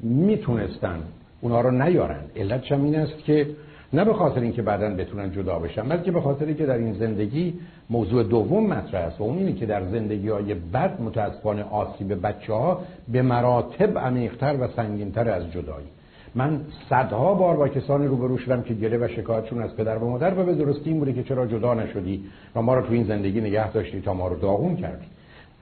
می‌تونستن 0.00 0.98
اونا 1.40 1.60
رو 1.60 1.70
نیارن. 1.70 2.22
علتش 2.36 2.72
هم 2.72 2.84
این 2.84 2.96
است 2.96 3.18
که 3.18 3.46
نه 3.92 4.04
به 4.04 4.12
خاطر 4.12 4.40
اینکه 4.40 4.62
بعدا 4.62 4.94
بتونن 4.94 5.32
جدا 5.32 5.58
بشن 5.58 5.88
بلکه 5.88 6.12
به 6.12 6.20
خاطر 6.20 6.52
که 6.52 6.66
در 6.66 6.78
این 6.78 6.92
زندگی 6.92 7.54
موضوع 7.90 8.22
دوم 8.22 8.66
مطرح 8.66 9.02
است 9.02 9.20
و 9.20 9.24
اون 9.24 9.38
اینه 9.38 9.52
که 9.52 9.66
در 9.66 9.84
زندگی 9.84 10.28
های 10.28 10.54
بد 10.54 11.00
متاسفانه 11.00 11.64
آسیب 11.70 12.26
بچه 12.26 12.52
ها 12.52 12.80
به 13.12 13.22
مراتب 13.22 13.98
عمیقتر 13.98 14.56
و 14.60 14.68
سنگینتر 14.76 15.30
از 15.30 15.52
جدایی. 15.52 15.86
من 16.34 16.60
صدها 16.90 17.34
بار 17.34 17.56
با 17.56 17.68
کسانی 17.68 18.06
روبرو 18.06 18.38
شدم 18.38 18.62
که 18.62 18.74
گله 18.74 18.98
و 18.98 19.08
شکایتشون 19.08 19.62
از 19.62 19.76
پدر 19.76 19.98
و 19.98 20.10
مادر 20.10 20.38
و 20.38 20.44
به 20.44 20.54
درستی 20.54 20.90
این 20.90 20.98
بوده 20.98 21.12
که 21.12 21.22
چرا 21.22 21.46
جدا 21.46 21.74
نشدی 21.74 22.24
و 22.56 22.62
ما 22.62 22.74
رو 22.74 22.86
تو 22.86 22.92
این 22.92 23.04
زندگی 23.04 23.40
نگه 23.40 23.72
داشتی 23.72 24.00
تا 24.00 24.14
ما 24.14 24.28
رو 24.28 24.36
داغون 24.36 24.76
کردی. 24.76 25.04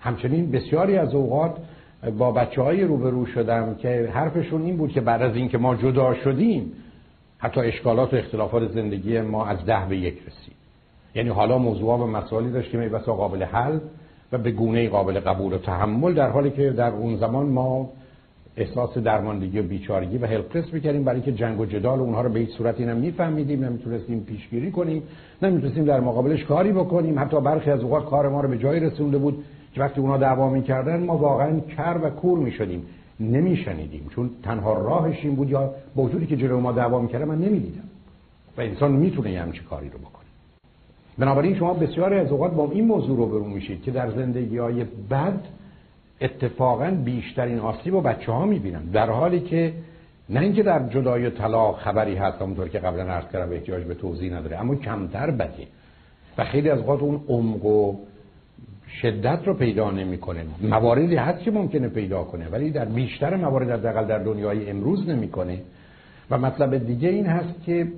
همچنین 0.02 0.50
بسیاری 0.50 0.96
از 0.96 1.14
اوقات 1.14 1.56
با 2.18 2.32
بچه 2.32 2.62
های 2.62 2.84
روبرو 2.84 3.26
شدم 3.26 3.74
که 3.74 4.10
حرفشون 4.12 4.62
این 4.62 4.76
بود 4.76 4.92
که 4.92 5.00
بعد 5.00 5.22
از 5.22 5.36
اینکه 5.36 5.58
ما 5.58 5.74
جدا 5.74 6.14
شدیم 6.14 6.72
حتی 7.38 7.60
اشکالات 7.60 8.14
و 8.14 8.16
اختلافات 8.16 8.72
زندگی 8.72 9.20
ما 9.20 9.46
از 9.46 9.64
ده 9.66 9.86
به 9.88 9.96
یک 9.96 10.14
رسید. 10.14 10.54
یعنی 11.14 11.28
حالا 11.28 11.58
موضوع 11.58 11.98
و 11.98 12.06
مسائلی 12.06 12.50
داشتیم 12.50 12.80
ای 12.80 12.88
بسا 12.88 13.14
قابل 13.14 13.42
حل 13.42 13.78
و 14.32 14.38
به 14.38 14.50
گونه 14.50 14.88
قابل 14.88 15.20
قبول 15.20 15.52
و 15.52 15.58
تحمل 15.58 16.14
در 16.14 16.30
حالی 16.30 16.50
که 16.50 16.70
در 16.70 16.90
اون 16.90 17.16
زمان 17.16 17.46
ما 17.46 17.90
احساس 18.56 18.98
درماندگی 18.98 19.58
و 19.58 19.62
بیچارگی 19.62 20.18
و 20.18 20.26
هلپلس 20.26 20.72
می‌کردیم 20.72 21.04
برای 21.04 21.20
که 21.20 21.32
جنگ 21.32 21.60
و 21.60 21.66
جدال 21.66 22.00
اونها 22.00 22.22
رو 22.22 22.28
به 22.28 22.40
هیچ 22.40 22.50
صورتی 22.50 22.84
نمیفهمیدیم 22.84 23.64
نمی‌تونستیم 23.64 24.20
پیشگیری 24.20 24.70
کنیم 24.70 25.02
نمی‌تونستیم 25.42 25.84
در 25.84 26.00
مقابلش 26.00 26.44
کاری 26.44 26.72
بکنیم. 26.72 27.18
حتی 27.18 27.40
برخی 27.40 27.70
از 27.70 27.80
اوقات 27.80 28.04
کار 28.04 28.28
ما 28.28 28.40
رو 28.40 28.48
به 28.48 28.58
جایی 28.58 28.80
رسونده 28.80 29.18
بود 29.18 29.44
که 29.74 29.80
وقتی 29.80 30.00
اونا 30.00 30.16
دعوا 30.16 30.48
می‌کردن 30.50 31.04
ما 31.04 31.16
واقعا 31.16 31.60
کر 31.60 31.98
و 32.02 32.10
کور 32.10 32.38
می‌شدیم. 32.38 32.86
نمیشنیدیم. 33.20 34.10
چون 34.14 34.30
تنها 34.42 34.74
راهش 34.74 35.24
این 35.24 35.34
بود 35.34 35.50
یا 35.50 35.74
با 35.94 36.02
وجودی 36.02 36.26
که 36.26 36.36
جلو 36.36 36.60
ما 36.60 36.72
دعوا 36.72 37.00
می‌کرده 37.00 37.24
من 37.24 37.38
نمی‌دیدم. 37.38 37.84
و 38.58 38.60
انسان 38.60 38.92
می‌تونه 38.92 39.32
یه 39.32 39.42
همچی 39.42 39.60
کاری 39.60 39.88
رو 39.88 39.98
بکنه. 39.98 40.22
بنابراین 41.18 41.56
شما 41.56 41.74
بسیاری 41.74 42.16
از 42.16 42.32
اوقات 42.32 42.52
با 42.52 42.70
این 42.70 42.86
موضوع 42.86 43.16
رو 43.16 43.26
برو 43.26 43.44
میشید 43.44 43.82
که 43.82 43.90
در 43.90 44.10
زندگی 44.10 44.58
های 44.58 44.84
بد 45.10 45.40
اتفاقا 46.20 46.90
بیشترین 47.04 47.58
آسیب 47.58 47.94
و 47.94 48.00
بچه 48.00 48.32
ها 48.32 48.46
می‌بینن. 48.46 48.84
در 48.84 49.10
حالی 49.10 49.40
که 49.40 49.72
نه 50.28 50.40
اینکه 50.40 50.62
در 50.62 50.88
جدای 50.88 51.30
طلاق 51.30 51.78
خبری 51.78 52.14
هست 52.14 52.42
همونطور 52.42 52.68
که 52.68 52.78
قبلا 52.78 53.02
عرض 53.02 53.24
کردم 53.32 53.52
احتیاج 53.52 53.84
به 53.84 53.94
توضیح 53.94 54.34
نداره 54.34 54.60
اما 54.60 54.74
کمتر 54.74 55.30
بده. 55.30 55.66
و 56.38 56.44
خیلی 56.44 56.70
از 56.70 56.78
اوقات 56.78 57.02
اون 57.02 57.20
عمق 57.28 57.64
و 57.64 57.96
شدت 59.00 59.38
رو 59.44 59.54
پیدا 59.54 59.90
نمی‌کنه. 59.90 60.44
مواردی 60.62 61.16
هست 61.16 61.44
که 61.44 61.50
ممکنه 61.50 61.88
پیدا 61.88 62.24
کنه 62.24 62.48
ولی 62.48 62.70
در 62.70 62.84
بیشتر 62.84 63.36
موارد 63.36 63.70
حداقل 63.70 64.04
در 64.04 64.18
دنیای 64.18 64.70
امروز 64.70 65.08
نمی‌کنه. 65.08 65.58
و 66.30 66.38
مطلب 66.38 66.86
دیگه 66.86 67.08
این 67.08 67.26
هست 67.26 67.62
که 67.64 67.88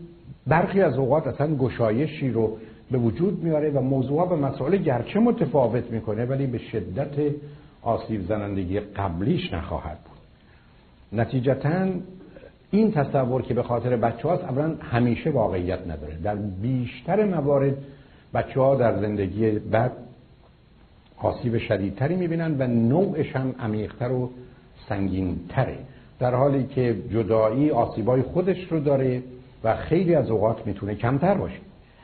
برخی 0.46 0.80
از 0.80 0.98
اوقات 0.98 1.26
اصلا 1.26 1.54
گشایشی 1.56 2.30
رو 2.30 2.56
به 2.90 2.98
وجود 2.98 3.44
میاره 3.44 3.70
و 3.70 3.80
موضوع 3.80 4.28
و 4.28 4.36
مسائل 4.36 4.76
گرچه 4.76 5.20
متفاوت 5.20 5.90
می‌کنه 5.90 6.24
ولی 6.24 6.46
به 6.46 6.58
شدت 6.58 7.34
آسیب 7.82 8.22
زنندگی 8.28 8.80
قبلیش 8.80 9.52
نخواهد 9.52 9.98
بود. 9.98 10.18
نتیجتا 11.20 11.88
این 12.70 12.92
تصور 12.92 13.42
که 13.42 13.54
به 13.54 13.62
خاطر 13.62 13.96
بچه 13.96 14.28
هاست 14.28 14.44
اولا 14.44 14.74
همیشه 14.80 15.30
واقعیت 15.30 15.80
نداره. 15.88 16.16
در 16.22 16.34
بیشتر 16.34 17.24
موارد 17.24 17.74
بچه 18.34 18.60
ها 18.60 18.74
در 18.74 19.00
زندگی 19.00 19.50
بعد 19.50 19.92
آسیب 21.24 21.58
شدیدتری 21.58 22.16
می‌بینن 22.16 22.56
و 22.58 22.66
نوعش 22.66 23.36
هم 23.36 23.54
عمیقتر 23.60 24.12
و 24.12 24.30
سنگینتره. 24.88 25.78
در 26.18 26.34
حالی 26.34 26.64
که 26.64 26.96
جدایی 27.12 27.70
آسیبای 27.70 28.22
خودش 28.22 28.72
رو 28.72 28.80
داره 28.80 29.22
و 29.64 29.76
خیلی 29.76 30.14
از 30.14 30.30
اوقات 30.30 30.66
می‌تونه 30.66 30.94
کمتر 30.94 31.34
باشه. 31.34 31.58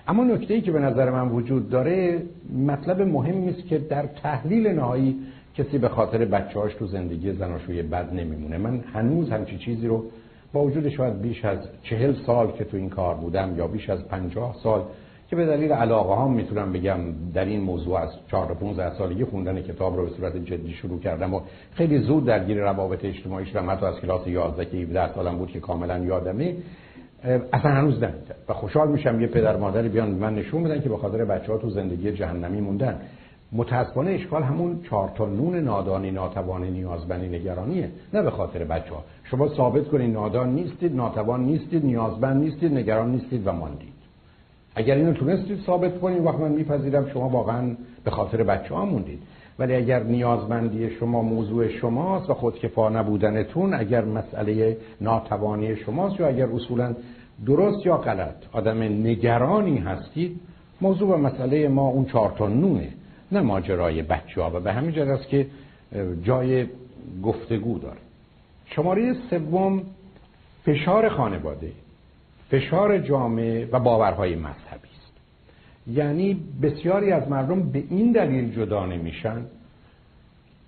اما 0.08 0.24
نکته 0.24 0.54
ای 0.54 0.60
که 0.60 0.72
به 0.72 0.78
نظر 0.78 1.10
من 1.10 1.28
وجود 1.28 1.70
داره 1.70 2.22
مطلب 2.66 3.02
مهمی 3.02 3.48
است 3.48 3.66
که 3.66 3.78
در 3.78 4.06
تحلیل 4.06 4.66
نهایی 4.66 5.16
کسی 5.54 5.78
به 5.78 5.88
خاطر 5.88 6.24
بچه‌هاش 6.24 6.74
تو 6.74 6.86
زندگی 6.86 7.32
زناشویی 7.32 7.82
بد 7.82 8.14
نمیمونه. 8.14 8.58
من 8.58 8.80
هنوز 8.92 9.30
همچی 9.30 9.58
چیزی 9.58 9.86
رو 9.86 10.04
با 10.52 10.64
وجود 10.64 10.88
شاید 10.88 11.22
بیش 11.22 11.44
از 11.44 11.58
چهل 11.82 12.14
سال 12.26 12.52
که 12.52 12.64
تو 12.64 12.76
این 12.76 12.88
کار 12.88 13.14
بودم 13.14 13.54
یا 13.56 13.66
بیش 13.66 13.90
از 13.90 14.08
پنجاه 14.08 14.56
سال 14.62 14.82
که 15.30 15.36
به 15.36 15.46
دلیل 15.46 15.72
علاقه 15.72 16.14
ها 16.14 16.28
می‌تونم 16.28 16.72
بگم 16.72 16.98
در 17.34 17.44
این 17.44 17.60
موضوع 17.60 17.98
از 17.98 18.08
4 18.30 18.54
15 18.54 18.94
سالگی 18.98 19.24
خوندن 19.24 19.62
کتاب 19.62 19.96
رو 19.96 20.04
به 20.04 20.10
صورت 20.10 20.36
جدی 20.36 20.72
شروع 20.72 21.00
کردم 21.00 21.34
و 21.34 21.40
خیلی 21.74 21.98
زود 21.98 22.24
درگیر 22.24 22.60
روابط 22.60 23.04
اجتماعی 23.04 23.46
شدم. 23.46 23.70
حتی 23.70 23.86
از 23.86 24.00
کلاس 24.00 24.26
11 24.26 24.64
که 24.64 24.76
17 24.76 25.14
سالم 25.14 25.38
بود 25.38 25.50
که 25.50 25.60
کاملا 25.60 25.98
یادمه. 25.98 26.54
اصلا 27.52 27.70
هنوز 27.70 27.94
نمیده 27.94 28.34
و 28.48 28.52
خوشحال 28.52 28.88
میشم 28.88 29.20
یه 29.20 29.26
پدر 29.26 29.56
مادری 29.56 29.88
بیان 29.88 30.10
من 30.10 30.34
نشون 30.34 30.62
بدن 30.62 30.80
که 30.80 30.88
به 30.88 30.96
خاطر 30.96 31.24
بچه 31.24 31.52
ها 31.52 31.58
تو 31.58 31.70
زندگی 31.70 32.12
جهنمی 32.12 32.60
موندن. 32.60 33.00
متاسفانه 33.52 34.10
اشکال 34.10 34.42
همون 34.42 34.80
چهار 34.82 35.08
تا 35.08 35.26
نون 35.26 35.56
نادانی 35.56 36.10
ناتوانی 36.10 36.70
نیازمندی 36.70 37.28
نگرانیه. 37.28 37.90
نه 38.14 38.22
به 38.22 38.30
خاطر 38.30 38.64
بچه 38.64 38.94
ها 38.94 39.04
شما 39.24 39.48
ثابت 39.48 39.88
کنید 39.88 40.12
نادان 40.12 40.54
نیستید 40.54 40.96
ناتوان 40.96 41.44
نیستید 41.44 41.84
نیازمند 41.84 42.42
نیستید 42.42 42.74
نگران 42.74 43.10
نیستید 43.10 43.46
و 43.46 43.52
ماندید. 43.52 43.89
اگر 44.74 44.94
اینو 44.94 45.12
تونستید 45.12 45.60
ثابت 45.66 46.00
کنید 46.00 46.24
وقت 46.26 46.40
من 46.40 46.52
میپذیرم 46.52 47.08
شما 47.12 47.28
واقعا 47.28 47.76
به 48.04 48.10
خاطر 48.10 48.42
بچه 48.42 48.74
ها 48.74 48.84
موندید. 48.84 49.22
ولی 49.58 49.74
اگر 49.74 50.02
نیازمندی 50.02 50.90
شما 50.90 51.22
موضوع 51.22 51.68
شماست 51.68 52.30
و 52.30 52.34
خودکفا 52.34 52.88
نبودنتون 52.88 53.74
اگر 53.74 54.04
مسئله 54.04 54.76
ناتوانی 55.00 55.76
شماست 55.76 56.20
یا 56.20 56.26
اگر 56.26 56.46
اصولا 56.46 56.94
درست 57.46 57.86
یا 57.86 57.96
غلط 57.96 58.34
آدم 58.52 58.82
نگرانی 58.82 59.78
هستید 59.78 60.40
موضوع 60.80 61.14
و 61.14 61.16
مسئله 61.16 61.68
ما 61.68 61.88
اون 61.88 62.04
چهار 62.04 62.34
تا 62.38 62.48
نونه 62.48 62.88
نه 63.32 63.40
ماجرای 63.40 64.02
بچه 64.02 64.42
ها 64.42 64.50
و 64.54 64.60
به 64.60 64.72
همین 64.72 64.98
است 64.98 65.28
که 65.28 65.46
جای 66.22 66.66
گفتگو 67.22 67.78
داره. 67.78 67.98
شماره 68.66 69.14
سوم 69.30 69.82
فشار 70.64 71.08
خانواده. 71.08 71.72
فشار 72.50 72.98
جامعه 72.98 73.68
و 73.72 73.80
باورهای 73.80 74.36
مذهبی 74.36 74.88
است. 75.00 75.12
یعنی 75.86 76.40
بسیاری 76.62 77.12
از 77.12 77.28
مردم 77.28 77.62
به 77.62 77.84
این 77.90 78.12
دلیل 78.12 78.52
جدا 78.52 78.86
نمیشن 78.86 79.46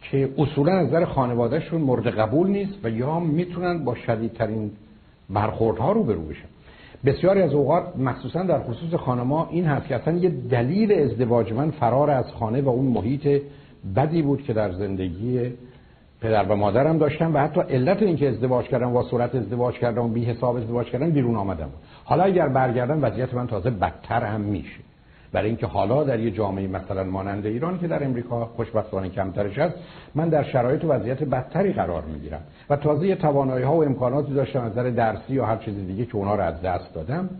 که 0.02 0.28
اصولا 0.39 0.73
از 0.73 0.86
نظر 0.86 1.05
خانوادهشون 1.05 1.81
مورد 1.81 2.07
قبول 2.07 2.49
نیست 2.49 2.75
و 2.85 2.91
یا 2.91 3.20
می‌تونن 3.20 3.85
با 3.85 3.94
شدیدترین 3.94 4.70
برخوردها 5.31 5.93
رو 5.93 6.02
برو 6.02 6.23
بشن. 6.23 6.49
بسیاری 7.05 7.43
از 7.43 7.52
اوقات 7.52 7.97
مخصوصا 7.97 8.43
در 8.43 8.62
خصوص 8.62 8.94
خانما 8.94 9.49
این 9.51 9.65
هست 9.65 9.89
که 9.89 9.97
اصلا 9.97 10.17
یه 10.17 10.28
دلیل 10.28 10.93
ازدواج 10.93 11.52
من 11.52 11.70
فرار 11.70 12.11
از 12.11 12.27
خانه 12.33 12.61
و 12.61 12.69
اون 12.69 12.86
محیط 12.86 13.43
بدی 13.97 14.23
بود 14.23 14.43
که 14.43 14.52
در 14.52 14.73
زندگی 14.73 15.52
پدر 16.23 16.42
و 16.42 16.57
مادرم 16.57 16.99
داشتم 16.99 17.34
و 17.34 17.39
حتی 17.39 17.60
علت 17.60 18.02
اینکه 18.02 18.28
ازدواج 18.28 18.67
کردم 18.67 18.97
و 18.97 19.02
صورت 19.02 19.34
ازدواج 19.34 19.75
کردم 19.75 20.02
و 20.02 20.09
بی 20.09 20.25
حساب 20.25 20.57
ازدواج 20.57 20.86
کردم 20.86 21.10
بیرون 21.10 21.36
آمدم 21.36 21.68
حالا 22.05 22.25
اگر 22.25 22.49
برگردم 22.49 23.05
وضعیت 23.05 23.34
من 23.34 23.47
تازه 23.47 23.70
بدتر 23.70 24.25
هم 24.25 24.41
میشه. 24.41 24.81
برای 25.33 25.49
اینکه 25.49 25.67
حالا 25.67 26.05
در 26.05 26.20
یه 26.20 26.31
جامعه 26.31 26.67
مثلا 26.67 27.05
مانند 27.05 27.47
ایران 27.47 27.78
که 27.78 27.89
در 27.89 28.05
امریکا 28.05 28.44
خوشبختانه 28.44 29.09
کمترش 29.09 29.59
هست 29.59 29.75
من 30.15 30.28
در 30.28 30.42
شرایط 30.42 30.84
و 30.84 30.89
وضعیت 30.89 31.23
بدتری 31.23 31.73
قرار 31.73 32.02
می‌گیرم. 32.02 32.41
و 32.70 32.76
تازه 32.76 33.15
توانایی 33.15 33.65
ها 33.65 33.76
و 33.76 33.84
امکاناتی 33.84 34.34
داشتم 34.34 34.60
از 34.60 34.73
نظر 34.73 34.91
درسی 34.91 35.34
یا 35.34 35.47
هر 35.47 35.57
چیز 35.57 35.75
دیگه 35.86 36.05
که 36.05 36.17
اونا 36.17 36.34
رو 36.34 36.42
از 36.42 36.62
دست 36.62 36.94
دادم. 36.94 37.31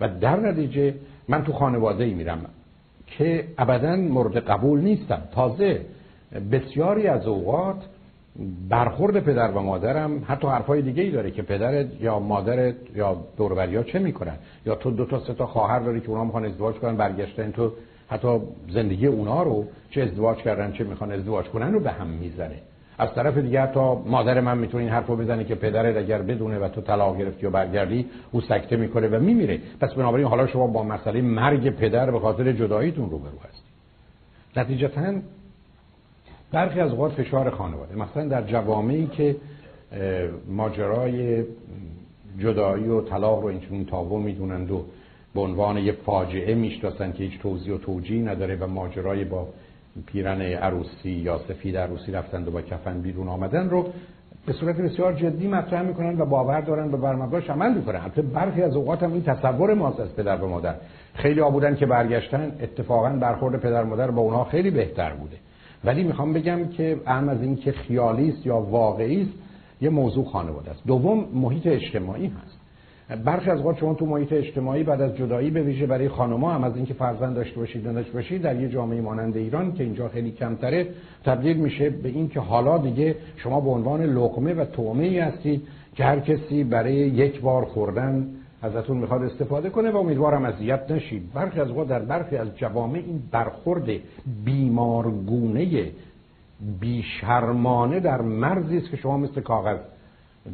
و 0.00 0.08
در 0.08 0.40
نتیجه 0.40 0.94
من 1.28 1.44
تو 1.44 1.52
خانواده 1.52 2.04
ای 2.04 2.14
میرم 2.14 2.38
که 3.06 3.44
ابدا 3.58 3.96
مورد 3.96 4.36
قبول 4.36 4.80
نیستم. 4.80 5.22
تازه 5.34 5.80
بسیاری 6.52 7.06
از 7.06 7.26
اوقات 7.26 7.76
برخورد 8.68 9.20
پدر 9.20 9.50
و 9.50 9.60
مادرم 9.60 10.22
حتی 10.26 10.46
حرفای 10.46 10.82
دیگه 10.82 11.02
ای 11.02 11.10
داره 11.10 11.30
که 11.30 11.42
پدرت 11.42 11.86
یا 12.00 12.18
مادرت 12.18 12.74
یا 12.94 13.16
دوربریا 13.36 13.82
چه 13.82 13.98
می‌کنن؟ 13.98 14.36
یا 14.66 14.74
تو 14.74 14.90
دو 14.90 15.04
تا 15.04 15.18
سه 15.18 15.34
تا 15.34 15.46
خواهر 15.46 15.78
داری 15.78 16.00
که 16.00 16.08
اونا 16.08 16.24
می‌خوان 16.24 16.44
ازدواج 16.44 16.74
کنن 16.74 16.96
برگشتن 16.96 17.50
تو 17.50 17.72
حتی 18.08 18.38
زندگی 18.68 19.06
اونا 19.06 19.42
رو 19.42 19.66
چه 19.90 20.02
ازدواج 20.02 20.38
کردن 20.38 20.72
چه 20.72 20.84
می‌خوان 20.84 21.12
ازدواج 21.12 21.46
کنن 21.46 21.72
رو 21.72 21.80
به 21.80 21.90
هم 21.90 22.06
می‌زنه. 22.06 22.56
از 22.98 23.14
طرف 23.14 23.38
دیگه 23.38 23.66
تا 23.66 23.94
مادر 23.94 24.40
من 24.40 24.58
می‌تونه 24.58 24.84
این 24.84 24.92
حرفو 24.92 25.16
بزنه 25.16 25.44
که 25.44 25.54
پدرت 25.54 25.96
اگر 25.96 26.22
بدونه 26.22 26.58
و 26.58 26.68
تو 26.68 26.80
طلاق 26.80 27.18
گرفتی 27.18 27.46
و 27.46 27.50
برگردی 27.50 28.06
او 28.32 28.40
سکته 28.40 28.76
می‌کنه 28.76 29.08
و 29.08 29.20
میمیره. 29.20 29.58
پس 29.80 29.94
بنابراین 29.94 30.26
حالا 30.26 30.46
شما 30.46 30.66
با 30.66 30.82
مسئله 30.82 31.22
مرگ 31.22 31.70
پدر 31.70 32.10
به 32.10 32.20
خاطر 32.20 32.52
جداییتون 32.52 33.10
روبرو 33.10 33.38
هستی. 33.48 33.70
نتیجتا 34.56 35.00
برخی 36.52 36.80
از 36.80 36.90
اوقات 36.90 37.12
فشار 37.12 37.50
خانواده 37.50 37.96
مثلا 37.96 38.28
در 38.28 38.42
جوامعی 38.42 39.06
که 39.06 39.36
ماجرای 40.48 41.44
جدایی 42.38 42.88
و 42.88 43.00
طلاق 43.00 43.40
رو 43.40 43.46
اینچون 43.46 43.84
تاو 43.84 44.18
می‌دونند 44.18 44.70
و 44.70 44.84
به 45.34 45.40
عنوان 45.40 45.78
یه 45.78 45.92
فاجعه 45.92 46.54
می‌شناسن 46.54 47.12
که 47.12 47.24
هیچ 47.24 47.40
توضیح 47.40 47.74
و 47.74 47.78
توجیهی 47.78 48.22
نداره 48.22 48.56
و 48.56 48.66
ماجرای 48.66 49.24
با 49.24 49.48
پیرن 50.06 50.42
عروسی 50.42 51.10
یا 51.10 51.40
سفید 51.48 51.76
عروسی 51.76 52.12
رفتند 52.12 52.48
و 52.48 52.50
با 52.50 52.62
کفن 52.62 53.00
بیرون 53.00 53.28
آمدن 53.28 53.70
رو 53.70 53.86
به 54.46 54.52
صورت 54.52 54.76
بسیار 54.76 55.12
جدی 55.12 55.48
مطرح 55.48 55.82
می‌کنن 55.82 56.20
و 56.20 56.26
باور 56.26 56.60
دارن 56.60 56.94
و 56.94 56.96
بر 56.96 57.14
مبناش 57.14 57.50
عمل 57.50 57.74
می‌کنن 57.74 58.00
البته 58.00 58.22
برخی 58.22 58.62
از 58.62 58.76
اوقات 58.76 59.02
هم 59.02 59.12
این 59.12 59.22
تصور 59.22 59.74
ماست 59.74 60.00
از 60.00 60.16
پدر 60.16 60.36
و 60.36 60.48
مادر. 60.48 60.74
خیلی 61.14 61.40
بودن 61.40 61.76
که 61.76 61.86
برگشتن 61.86 62.52
اتفاقا 62.60 63.08
برخورد 63.08 63.60
پدر 63.60 63.84
مادر 63.84 64.10
با 64.10 64.22
اونها 64.22 64.44
خیلی 64.44 64.70
بهتر 64.70 65.12
بوده. 65.12 65.36
ولی 65.84 66.02
می‌خوام 66.02 66.32
بگم 66.32 66.68
که 66.68 67.00
اهم 67.06 67.28
از 67.28 67.42
این 67.42 67.56
که 67.56 67.72
خیالی 67.72 68.28
است 68.28 68.46
یا 68.46 68.60
واقعی 68.60 69.22
است 69.22 69.32
یه 69.80 69.90
موضوع 69.90 70.24
خانواده 70.24 70.70
است. 70.70 70.86
دوم 70.86 71.24
محیط 71.34 71.66
اجتماعی 71.66 72.26
هست. 72.26 72.60
برخی 73.24 73.50
از 73.50 73.58
اوقات 73.58 73.78
شما 73.78 73.94
تو 73.94 74.06
محیط 74.06 74.32
اجتماعی 74.32 74.82
بعد 74.82 75.00
از 75.00 75.16
جدایی 75.16 75.50
به 75.50 75.62
ویژه 75.62 75.86
برای 75.86 76.08
خانم‌ها 76.08 76.54
هم 76.54 76.64
از 76.64 76.76
اینکه 76.76 76.94
فرزند 76.94 77.34
داشته 77.34 77.56
باشید 77.56 77.88
نداشته 77.88 78.12
باشید 78.12 78.42
در 78.42 78.60
یه 78.60 78.68
جامعه 78.68 79.00
مانند 79.00 79.36
ایران 79.36 79.72
که 79.72 79.84
اینجا 79.84 80.08
خیلی 80.08 80.30
کمتره 80.30 80.86
تبدیل 81.24 81.56
میشه 81.56 81.90
به 81.90 82.08
اینکه 82.08 82.40
حالا 82.40 82.78
دیگه 82.78 83.16
شما 83.36 83.60
به 83.60 83.70
عنوان 83.70 84.02
لقمه 84.02 84.54
و 84.54 84.64
تومه 84.64 85.04
ای 85.04 85.18
هستید 85.18 85.62
که 85.94 86.04
هر 86.04 86.20
کسی 86.20 86.64
برای 86.64 86.94
یک 86.94 87.40
بار 87.40 87.64
خوردن 87.64 88.28
ازتون 88.62 88.96
می‌خواد 88.96 89.22
استفاده 89.22 89.70
کنه 89.70 89.90
و 89.90 89.96
امیدوارم 89.96 90.44
اذیت 90.44 90.90
نشید. 90.90 91.32
برخی 91.32 91.60
از 91.60 91.68
در 91.88 91.98
برخی 91.98 92.36
از 92.36 92.56
جوامع 92.56 92.98
این 92.98 93.22
برخورد 93.30 93.90
بیمارگونه 94.44 95.90
بیشرمانه 96.80 98.00
در 98.00 98.20
مرزی 98.20 98.76
است 98.76 98.90
که 98.90 98.96
شما 98.96 99.16
مثل 99.16 99.40
کاغذ 99.40 99.78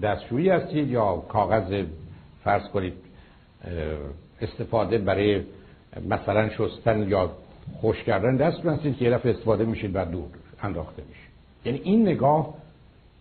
دستشویی 0.03 0.49
هستید 0.49 0.91
یا 0.91 1.17
کاغذ 1.17 1.85
فرض 2.45 2.69
کنید 2.69 2.93
استفاده 4.41 4.99
برای 4.99 5.43
مثلا 6.09 6.49
شستن 6.49 7.09
یا 7.09 7.31
خوش 7.81 8.03
کردن 8.03 8.37
دست 8.37 8.67
هستید 8.67 8.97
که 8.97 9.05
یه 9.05 9.11
استفاده 9.15 9.65
میشید 9.65 9.91
و 9.95 10.05
دور 10.05 10.29
انداخته 10.63 11.03
میشید. 11.09 11.31
یعنی 11.65 11.79
این 11.79 12.09
نگاه 12.09 12.55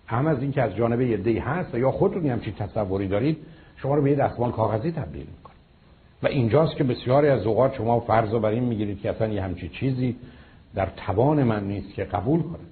هم 0.08 0.28
از 0.28 0.42
اینکه 0.42 0.62
از 0.62 0.76
جانب 0.76 1.02
یه 1.02 1.44
هست 1.44 1.76
یا 1.76 1.92
خودتون 1.92 2.26
همچین 2.26 2.54
تصوری 2.54 3.08
دارید 3.08 3.38
شما 3.78 3.96
رو 3.96 4.02
به 4.02 4.10
یه 4.10 4.16
دستمال 4.16 4.52
کاغذی 4.52 4.92
تبدیل 4.92 5.28
می‌کنه. 5.38 5.56
و 6.24 6.28
اینجاست 6.28 6.76
که 6.76 6.84
بسیاری 6.84 7.28
از 7.28 7.46
اوقات 7.46 7.76
شما 7.76 8.00
فرض 8.00 8.30
رو 8.32 8.40
بر 8.40 8.50
این 8.50 8.64
می‌گیرید 8.64 9.02
که 9.02 9.10
اصلا 9.10 9.28
یه 9.28 9.42
همچی 9.42 9.70
چیزی 9.70 10.16
در 10.76 10.90
توان 11.08 11.44
من 11.44 11.68
نیست 11.68 11.94
که 11.94 12.04
قبول 12.04 12.42
کنه 12.42 12.66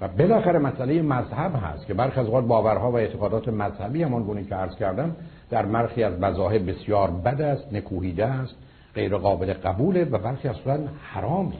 و 0.00 0.08
بالاخره 0.08 0.58
مسئله 0.58 1.02
مذهب 1.02 1.52
هست 1.62 1.86
که 1.86 1.94
برخی 1.94 2.20
از 2.20 2.26
اوقات 2.26 2.44
باورها 2.44 2.92
و 2.92 2.96
اعتقادات 2.96 3.48
مذهبی 3.48 4.02
همان 4.02 4.22
گونه 4.22 4.44
که 4.44 4.54
عرض 4.54 4.76
کردم 4.76 5.16
در 5.50 5.66
مرخی 5.66 6.02
از 6.02 6.20
مذاهب 6.20 6.70
بسیار 6.70 7.10
بد 7.10 7.40
است 7.40 7.72
نکوهیده 7.72 8.26
است 8.26 8.54
غیر 8.94 9.16
قابل 9.16 9.52
قبوله 9.52 10.04
و 10.04 10.18
برخی 10.18 10.48
اصلا 10.48 10.80
حرامه. 11.02 11.56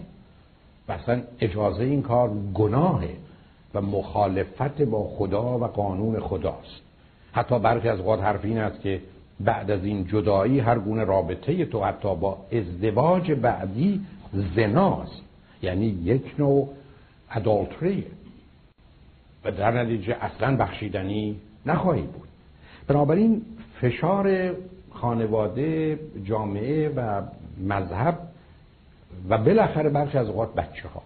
و 0.89 0.93
اصلا 0.93 1.23
اجازه 1.41 1.85
این 1.85 2.03
کار 2.03 2.31
گناهه 2.55 3.17
و 3.75 3.81
مخالفت 3.81 4.83
با 4.83 5.05
خدا 5.05 5.59
و 5.59 5.65
قانون 5.65 6.21
خداست. 6.21 6.84
حتی 7.35 7.59
برخی 7.59 7.89
از 7.89 7.99
اوقات 7.99 8.21
حرف 8.23 8.45
این 8.45 8.59
است 8.59 8.81
که 8.81 9.01
بعد 9.41 9.71
از 9.71 9.85
این 9.85 10.07
جدایی 10.07 10.61
هر 10.61 10.79
گونه 10.79 11.05
رابطه 11.05 11.65
تو 11.65 11.85
حتی 11.85 12.17
با 12.17 12.39
ازدواج 12.53 13.33
بعدی 13.33 14.01
زناست. 14.57 15.23
یعنی 15.63 15.87
یک 15.87 16.35
نوع 16.39 16.69
ادالتریه 17.31 18.07
و 19.45 19.51
در 19.51 19.83
نتیجه 19.83 20.17
اصلا 20.21 20.57
بخشیدنی 20.57 21.37
نخواهی 21.67 22.03
بود. 22.03 22.29
بنابراین 22.87 23.43
فشار 23.81 24.55
خانواده 24.91 25.99
جامعه 26.25 26.89
و 26.89 27.23
مذهب 27.67 28.19
و 29.29 29.39
بالاخره 29.39 29.89
برخی 29.89 30.19
از 30.19 30.29
اوقات 30.29 30.55
بچه 30.55 30.89
ها 30.89 31.03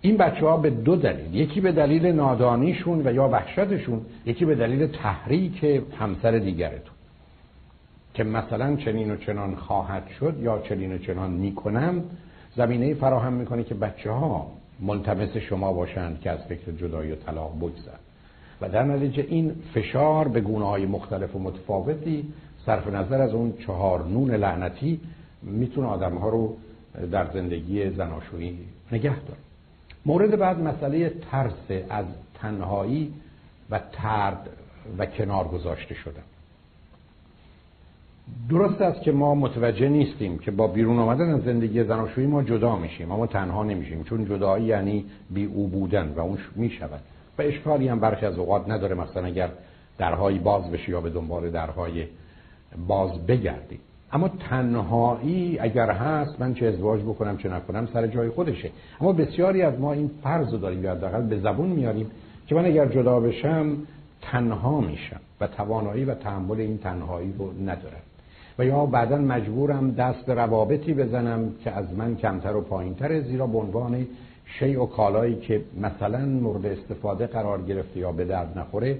این 0.00 0.16
بچه 0.16 0.46
ها 0.46 0.56
به 0.56 0.70
دو 0.70 0.96
دلیل 0.96 1.34
یکی 1.34 1.60
به 1.60 1.72
دلیل 1.72 2.06
نادانیشون 2.06 3.06
و 3.06 3.14
یا 3.14 3.28
وحشتشون 3.28 4.00
یکی 4.26 4.44
به 4.44 4.54
دلیل 4.54 4.86
تحریک 4.86 5.64
همسر 5.98 6.38
دیگرتون. 6.38 6.94
که 8.14 8.24
مثلا 8.24 8.76
چنین 8.76 9.10
و 9.10 9.16
چنان 9.16 9.54
خواهد 9.54 10.08
شد 10.20 10.36
یا 10.40 10.58
چنین 10.58 10.92
و 10.92 10.98
چنان 10.98 11.30
می‌کنم 11.30 12.04
زمینه 12.56 12.94
فراهم 12.94 13.32
می‌کنه 13.32 13.64
که 13.64 13.74
بچه 13.74 14.10
ها 14.10 14.50
ملتمس 14.80 15.36
شما 15.36 15.72
باشند 15.72 16.20
که 16.20 16.30
از 16.30 16.38
فکر 16.48 16.72
جدایی 16.72 17.12
و 17.12 17.14
طلاق 17.14 17.56
بگذر 17.56 17.98
و 18.60 18.68
در 18.68 18.84
نتیجه 18.84 19.26
این 19.28 19.54
فشار 19.74 20.28
به 20.28 20.40
گونه 20.40 20.66
های 20.66 20.86
مختلف 20.86 21.36
و 21.36 21.38
متفاوتی 21.38 22.32
صرف 22.66 22.86
نظر 22.86 23.20
از 23.20 23.34
اون 23.34 23.52
چهار 23.66 24.04
نون 24.04 24.30
لعنتی 24.30 25.00
می‌تونه 25.42 25.86
آدم 25.86 26.14
ها 26.14 26.28
رو 26.28 26.56
در 27.12 27.26
زندگی 27.32 27.90
زناشویی 27.90 28.58
نگه 28.92 29.20
داره. 29.20 29.47
مورد 30.08 30.38
بعد 30.38 30.60
مسئله 30.60 31.12
ترس 31.30 31.84
از 31.90 32.06
تنهایی 32.34 33.14
و 33.70 33.80
ترد 33.92 34.48
و 34.98 35.06
کنار 35.06 35.48
گذاشته 35.48 35.94
شدن 35.94 36.22
درست 38.48 38.80
است 38.80 39.02
که 39.02 39.12
ما 39.12 39.34
متوجه 39.34 39.88
نیستیم 39.88 40.38
که 40.38 40.50
با 40.50 40.66
بیرون 40.66 40.98
آمدن 40.98 41.34
از 41.34 41.42
زندگی 41.42 41.84
زناشویی 41.84 42.26
ما 42.26 42.42
جدا 42.42 42.76
میشیم 42.76 43.12
اما 43.12 43.26
تنها 43.26 43.64
نمیشیم 43.64 44.04
چون 44.04 44.24
جدایی 44.24 44.64
یعنی 44.64 45.04
بی 45.30 45.44
او 45.44 45.68
بودن 45.68 46.12
و 46.16 46.20
اون 46.20 46.38
می‌شود. 46.56 47.00
و 47.38 47.42
اشکالی 47.42 47.88
هم 47.88 48.00
برخی 48.00 48.26
از 48.26 48.38
اوقات 48.38 48.68
نداره 48.68 48.94
مثلا 48.94 49.24
اگر 49.24 49.50
درهایی 49.98 50.38
باز 50.38 50.70
بشه 50.70 50.90
یا 50.90 51.00
به 51.00 51.10
دنبال 51.10 51.50
درهای 51.50 52.06
باز 52.86 53.26
بگردیم 53.26 53.80
اما 54.12 54.28
تنهایی 54.28 55.58
اگر 55.58 55.90
هست 55.90 56.40
من 56.40 56.54
چه 56.54 56.66
ازدواج 56.66 57.00
بکنم 57.00 57.36
چه 57.36 57.48
نکنم 57.48 57.88
سر 57.92 58.06
جای 58.06 58.28
خودشه. 58.28 58.70
اما 59.00 59.12
بسیاری 59.12 59.62
از 59.62 59.80
ما 59.80 59.92
این 59.92 60.10
فرض 60.22 60.52
رو 60.52 60.58
داریم 60.58 60.84
یا 60.84 60.92
حداقل 60.92 61.22
به 61.22 61.38
زبون 61.38 61.68
میاریم 61.68 62.10
که 62.46 62.54
من 62.54 62.64
اگر 62.64 62.86
جدا 62.86 63.20
بشم 63.20 63.76
تنها 64.22 64.80
میشم 64.80 65.20
و 65.40 65.46
توانایی 65.46 66.04
و 66.04 66.14
تحمل 66.14 66.60
این 66.60 66.78
تنهایی 66.78 67.34
رو 67.38 67.52
ندارم. 67.62 68.02
و 68.58 68.64
یا 68.64 68.86
بعدا 68.86 69.16
مجبورم 69.16 69.90
دست 69.90 70.26
به 70.26 70.34
روابطی 70.34 70.94
بزنم 70.94 71.52
که 71.64 71.70
از 71.70 71.94
من 71.94 72.16
کمتر 72.16 72.56
و 72.56 72.60
پایینتره 72.60 73.20
زیرا 73.20 73.46
به 73.46 73.58
عنوان 73.58 74.06
شیء 74.44 74.82
و 74.82 74.86
کالایی 74.86 75.34
که 75.34 75.60
مثلا 75.80 76.26
مورد 76.26 76.66
استفاده 76.66 77.26
قرار 77.26 77.62
گرفته 77.62 78.00
یا 78.00 78.12
به 78.12 78.24
درد 78.24 78.58
نخوره 78.58 78.98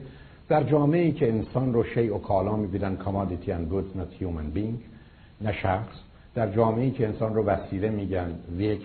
در 0.49 0.62
جامعه 0.62 1.03
ای 1.03 1.12
که 1.12 1.28
انسان 1.28 1.73
رو 1.73 1.85
شیء 1.85 2.15
و 2.15 2.19
کالا 2.19 2.57
می‌بینن 2.57 2.97
commodity 2.97 3.51
and 3.51 3.70
goods 3.70 3.97
not 3.97 4.11
human 4.20 4.51
being 4.55 4.98
نه 5.41 5.52
شخص. 5.52 5.94
در 6.34 6.50
جامعه 6.50 6.84
ای 6.84 6.91
که 6.91 7.07
انسان 7.07 7.34
رو 7.34 7.44
وسیله 7.44 7.89
میگن 7.89 8.34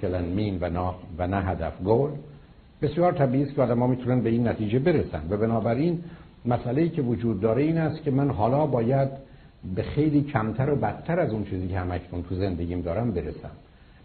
and 0.02 0.38
mean 0.38 0.62
و 0.62 0.70
نه, 0.70 0.94
و 1.18 1.28
نه 1.28 1.42
هدف 1.42 1.82
گل 1.82 2.10
بسیار 2.82 3.12
طبیعی 3.12 3.44
است 3.44 3.56
که 3.56 3.62
آدم 3.62 3.80
ها 3.80 3.88
می‌تونن 3.88 4.22
به 4.22 4.30
این 4.30 4.48
نتیجه 4.48 4.80
برسن. 4.80 5.22
و 5.30 5.38
بنابراین 5.38 6.04
مسئله 6.46 6.90
که 6.90 7.02
وجود 7.02 7.42
داره 7.42 7.62
این 7.62 7.78
است 7.78 8.04
که 8.04 8.12
من 8.12 8.30
حالا 8.30 8.66
باید 8.66 9.10
به 9.76 9.84
خیلی 9.84 10.22
کمتر 10.22 10.70
و 10.70 10.76
بدتر 10.76 11.20
از 11.20 11.32
اون 11.32 11.46
چیزی 11.46 11.68
که 11.68 11.80
همکنون 11.80 12.24
تو 12.24 12.36
زندگیم 12.36 12.82
دارم 12.82 13.12
برسم. 13.12 13.52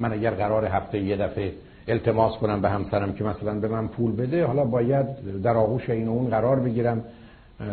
من 0.01 0.13
اگر 0.13 0.31
قرار 0.31 0.65
هفته 0.65 0.99
یه 0.99 1.17
دفعه 1.17 1.53
التماس 1.89 2.39
کنم 2.39 2.61
به 2.61 2.71
همسرم 2.71 3.13
که 3.13 3.25
مثلا 3.25 3.61
به 3.61 3.69
من 3.69 3.89
پول 3.89 4.13
بده 4.17 4.45
حالا 4.45 4.65
باید 4.65 5.07
در 5.43 5.57
آغوش 5.57 5.91
این 5.91 6.09
و 6.09 6.11
اون 6.11 6.31
قرار 6.31 6.61
بگیرم 6.61 7.05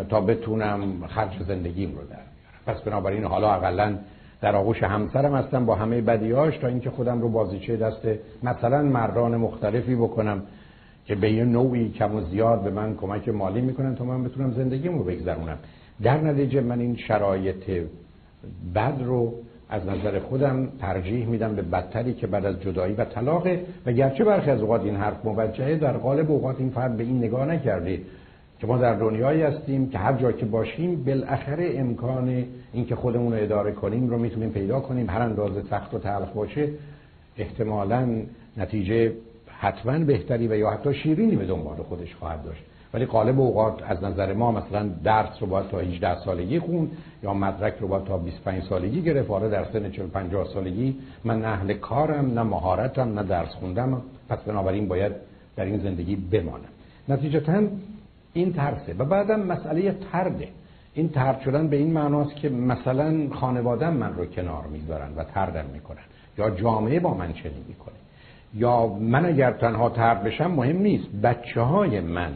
تا 0.10 0.22
بتونم 0.22 1.08
خرج 1.08 1.44
زندگیم 1.48 1.92
رو 1.92 2.08
در 2.08 2.18
پس 2.66 2.82
بنابراین 2.82 3.24
حالا 3.24 3.54
اقلا 3.54 3.98
در 4.42 4.56
آغوش 4.56 4.84
همسرم 4.84 5.36
هستم 5.36 5.66
با 5.66 5.76
همه 5.76 6.02
بدیاش 6.02 6.58
تا 6.58 6.68
اینکه 6.68 6.90
خودم 6.90 7.22
رو 7.22 7.30
بازیچه 7.30 7.78
دست 7.78 8.08
مثلا 8.44 8.82
مردان 8.82 9.38
مختلفی 9.38 9.96
بکنم 9.96 10.44
که 11.06 11.16
به 11.16 11.32
یه 11.32 11.44
نوعی 11.44 11.90
کم 11.92 12.16
و 12.16 12.22
زیاد 12.22 12.64
به 12.64 12.70
من 12.70 12.96
کمک 12.96 13.30
مالی 13.30 13.62
می‌کنن 13.62 13.96
تا 13.96 14.06
من 14.06 14.24
بتونم 14.24 14.52
زندگیم 14.52 14.98
رو 14.98 15.04
بگذرونم. 15.04 15.58
در 16.04 16.22
نتیجه 16.22 16.62
من 16.62 16.80
این 16.80 16.96
شرایط 16.96 17.72
بد 18.76 19.02
رو 19.04 19.34
از 19.70 19.82
نظر 19.86 20.20
خودم 20.20 20.68
ترجیح 20.80 21.26
میدم 21.26 21.56
به 21.56 21.62
بدتری 21.62 22.14
که 22.14 22.28
بعد 22.28 22.46
از 22.46 22.62
جدایی 22.62 22.94
و 22.94 23.06
طلاقه 23.06 23.66
و 23.86 23.92
گرچه 23.92 24.24
برخی 24.24 24.52
از 24.52 24.62
اوقات 24.62 24.82
این 24.82 24.96
حرف 24.96 25.26
موجهه 25.26 25.76
در 25.76 25.98
قالب 25.98 26.32
اوقات 26.32 26.56
این 26.60 26.70
فرد 26.70 26.98
به 26.98 27.04
این 27.04 27.18
نگاه 27.18 27.46
نکرده 27.46 28.02
که 28.60 28.68
ما 28.68 28.78
در 28.78 28.94
دنیایی 28.96 29.42
هستیم 29.42 29.90
که 29.90 29.98
هر 29.98 30.14
جا 30.14 30.32
که 30.32 30.46
باشیم 30.46 31.04
بالاخره 31.04 31.74
امکان 31.76 32.44
اینکه 32.76 32.96
خودمون 32.96 33.34
رو 33.34 33.44
اداره 33.44 33.72
کنیم 33.72 34.10
رو 34.10 34.18
می‌تونیم 34.18 34.50
پیدا 34.50 34.80
کنیم. 34.80 35.10
هر 35.10 35.22
اندازه 35.22 35.64
سخت 35.70 35.94
و 35.94 36.00
تلخ 36.00 36.30
باشه 36.30 36.70
احتمالا 37.38 38.08
نتیجه 38.58 39.14
حتما 39.48 40.00
بهتری 40.00 40.48
و 40.48 40.58
یا 40.58 40.70
حتی 40.70 40.94
شیرینی 40.94 41.36
به 41.36 41.46
دنبال 41.46 41.78
خودش 41.78 42.16
خواهد 42.16 42.44
داشت. 42.44 42.64
ولی 42.94 43.06
قالب 43.06 43.40
اوقات 43.40 43.84
از 43.88 44.04
نظر 44.04 44.34
ما 44.34 44.52
مثلا 44.52 44.90
درس 45.04 45.30
رو 45.40 45.48
باید 45.48 45.68
تا 45.68 45.80
18 45.80 46.20
سالگی 46.20 46.60
خون 46.60 46.92
یا 47.24 47.34
مدرک 47.34 47.74
رو 47.80 47.88
باید 47.88 48.04
تا 48.04 48.18
25 48.18 48.64
سالگی 48.64 49.02
گرفت. 49.02 49.30
حالا 49.30 49.48
در 49.48 49.66
سن 49.74 49.92
40 49.92 50.08
50 50.08 50.48
سالگی 50.54 50.96
من 51.24 51.42
نه 51.42 51.48
اهل 51.48 51.74
کارم 51.74 52.34
نه 52.34 52.44
مهارتم 52.44 53.20
نه 53.20 53.24
درس 53.24 53.50
خوندم. 53.50 54.02
پس 54.30 54.40
بنابراین 54.40 54.88
باید 54.88 55.12
در 55.56 55.66
این 55.66 55.80
زندگی 55.80 56.16
بمانم. 56.16 56.64
نتیجتا 57.10 57.64
این 58.34 58.54
ترسه. 58.54 58.94
و 58.98 59.06
بعدم 59.06 59.40
مسئله 59.40 59.96
ترده. 60.12 60.48
این 60.96 61.10
ترد 61.10 61.42
شدن 61.42 61.68
به 61.68 61.76
این 61.76 61.94
معناست 61.94 62.36
که 62.36 62.50
مثلا 62.50 63.30
خانوادم 63.34 63.94
من 63.94 64.16
رو 64.16 64.26
کنار 64.26 64.64
می‌ذارن 64.68 65.16
و 65.16 65.24
تردم 65.24 65.66
می‌کنن 65.74 66.04
یا 66.38 66.50
جامعه 66.50 67.00
با 67.00 67.14
من 67.14 67.34
چنین 67.34 67.64
می‌کنه. 67.68 67.96
یا 68.54 68.88
من 68.88 69.26
اگر 69.26 69.52
تنها 69.52 69.90
ترد 69.90 70.24
بشم 70.24 70.52
مهم 70.52 70.78
نیست. 70.78 71.08
بچه 71.24 71.62
های 71.62 72.00
من 72.00 72.34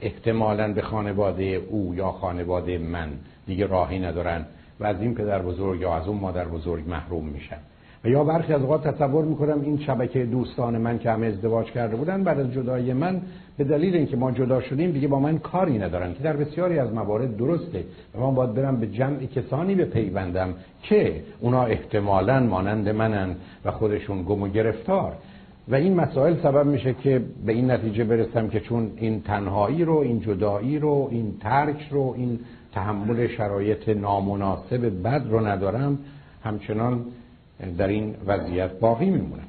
احتمالا 0.00 0.72
به 0.72 0.82
خانواده 0.82 1.44
او 1.44 1.94
یا 1.94 2.12
خانواده 2.12 2.78
من 2.78 3.08
دیگه 3.46 3.66
راهی 3.66 3.98
ندارن 3.98 4.46
و 4.80 4.86
از 4.86 5.00
این 5.00 5.14
پدر 5.14 5.42
بزرگ 5.42 5.80
یا 5.80 5.94
از 5.94 6.08
اون 6.08 6.18
مادر 6.18 6.44
بزرگ 6.44 6.88
محروم 6.88 7.24
میشن. 7.24 7.58
و 8.04 8.08
یا 8.08 8.24
برخی 8.24 8.52
از 8.52 8.62
اوقات 8.62 8.88
تصور 8.88 9.24
می‌کنم 9.24 9.60
این 9.60 9.78
شبکه 9.78 10.24
دوستان 10.24 10.78
من 10.78 10.98
که 10.98 11.10
همه 11.10 11.26
ازدواج 11.26 11.66
کرده 11.66 11.96
بودن 11.96 12.24
بعد 12.24 12.40
از 12.40 12.52
جدای 12.52 12.92
من 12.92 13.20
به 13.58 13.64
دلیل 13.64 13.94
اینکه 13.94 14.16
ما 14.16 14.32
جدا 14.32 14.60
شدیم 14.60 14.90
دیگه 14.90 15.08
با 15.08 15.20
من 15.20 15.38
کاری 15.38 15.78
ندارن 15.78 16.14
که 16.14 16.22
در 16.22 16.36
بسیاری 16.36 16.78
از 16.78 16.92
موارد 16.92 17.36
درسته 17.36 17.84
و 18.14 18.20
من 18.20 18.34
باید 18.34 18.54
برم 18.54 18.76
به 18.76 18.86
جمع 18.86 19.26
کسانی 19.26 19.74
به 19.74 19.84
پیوندم 19.84 20.54
که 20.82 21.14
اونا 21.40 21.64
احتمالا 21.64 22.40
مانند 22.40 22.88
منن 22.88 23.36
و 23.64 23.70
خودشون 23.70 24.22
گم 24.22 24.42
و 24.42 24.48
گرفتار. 24.48 25.12
و 25.68 25.74
این 25.74 25.94
مسائل 25.94 26.36
سبب 26.42 26.66
میشه 26.66 26.94
که 26.94 27.22
به 27.46 27.52
این 27.52 27.70
نتیجه 27.70 28.04
برسم 28.04 28.48
که 28.48 28.60
چون 28.60 28.90
این 28.96 29.22
تنهایی 29.22 29.84
رو 29.84 29.96
این 29.96 30.20
جدایی 30.20 30.78
رو 30.78 31.08
این 31.10 31.34
ترک 31.40 31.88
رو 31.90 32.14
این 32.16 32.38
تحمل 32.72 33.26
شرایط 33.26 33.88
نامناسب 33.88 35.02
بد 35.04 35.26
رو 35.30 35.46
ندارم 35.46 35.98
همچنان 36.44 37.04
در 37.78 37.88
این 37.88 38.14
وضعیت 38.26 38.78
باقی 38.78 39.10
میمونم 39.10 39.44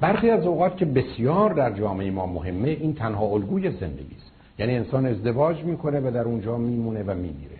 برخی 0.00 0.30
از 0.30 0.46
اوقات 0.46 0.76
که 0.76 0.84
بسیار 0.84 1.54
در 1.54 1.70
جامعه 1.70 2.10
ما 2.10 2.26
مهمه 2.26 2.68
این 2.68 2.94
تنها 2.94 3.26
الگوی 3.26 3.70
زندگی 3.70 4.16
است. 4.16 4.32
یعنی 4.58 4.76
انسان 4.76 5.06
ازدواج 5.06 5.64
می‌کنه 5.64 6.00
و 6.00 6.10
در 6.10 6.22
اونجا 6.22 6.56
میمونه 6.56 7.02
و 7.02 7.14
میمیره. 7.14 7.56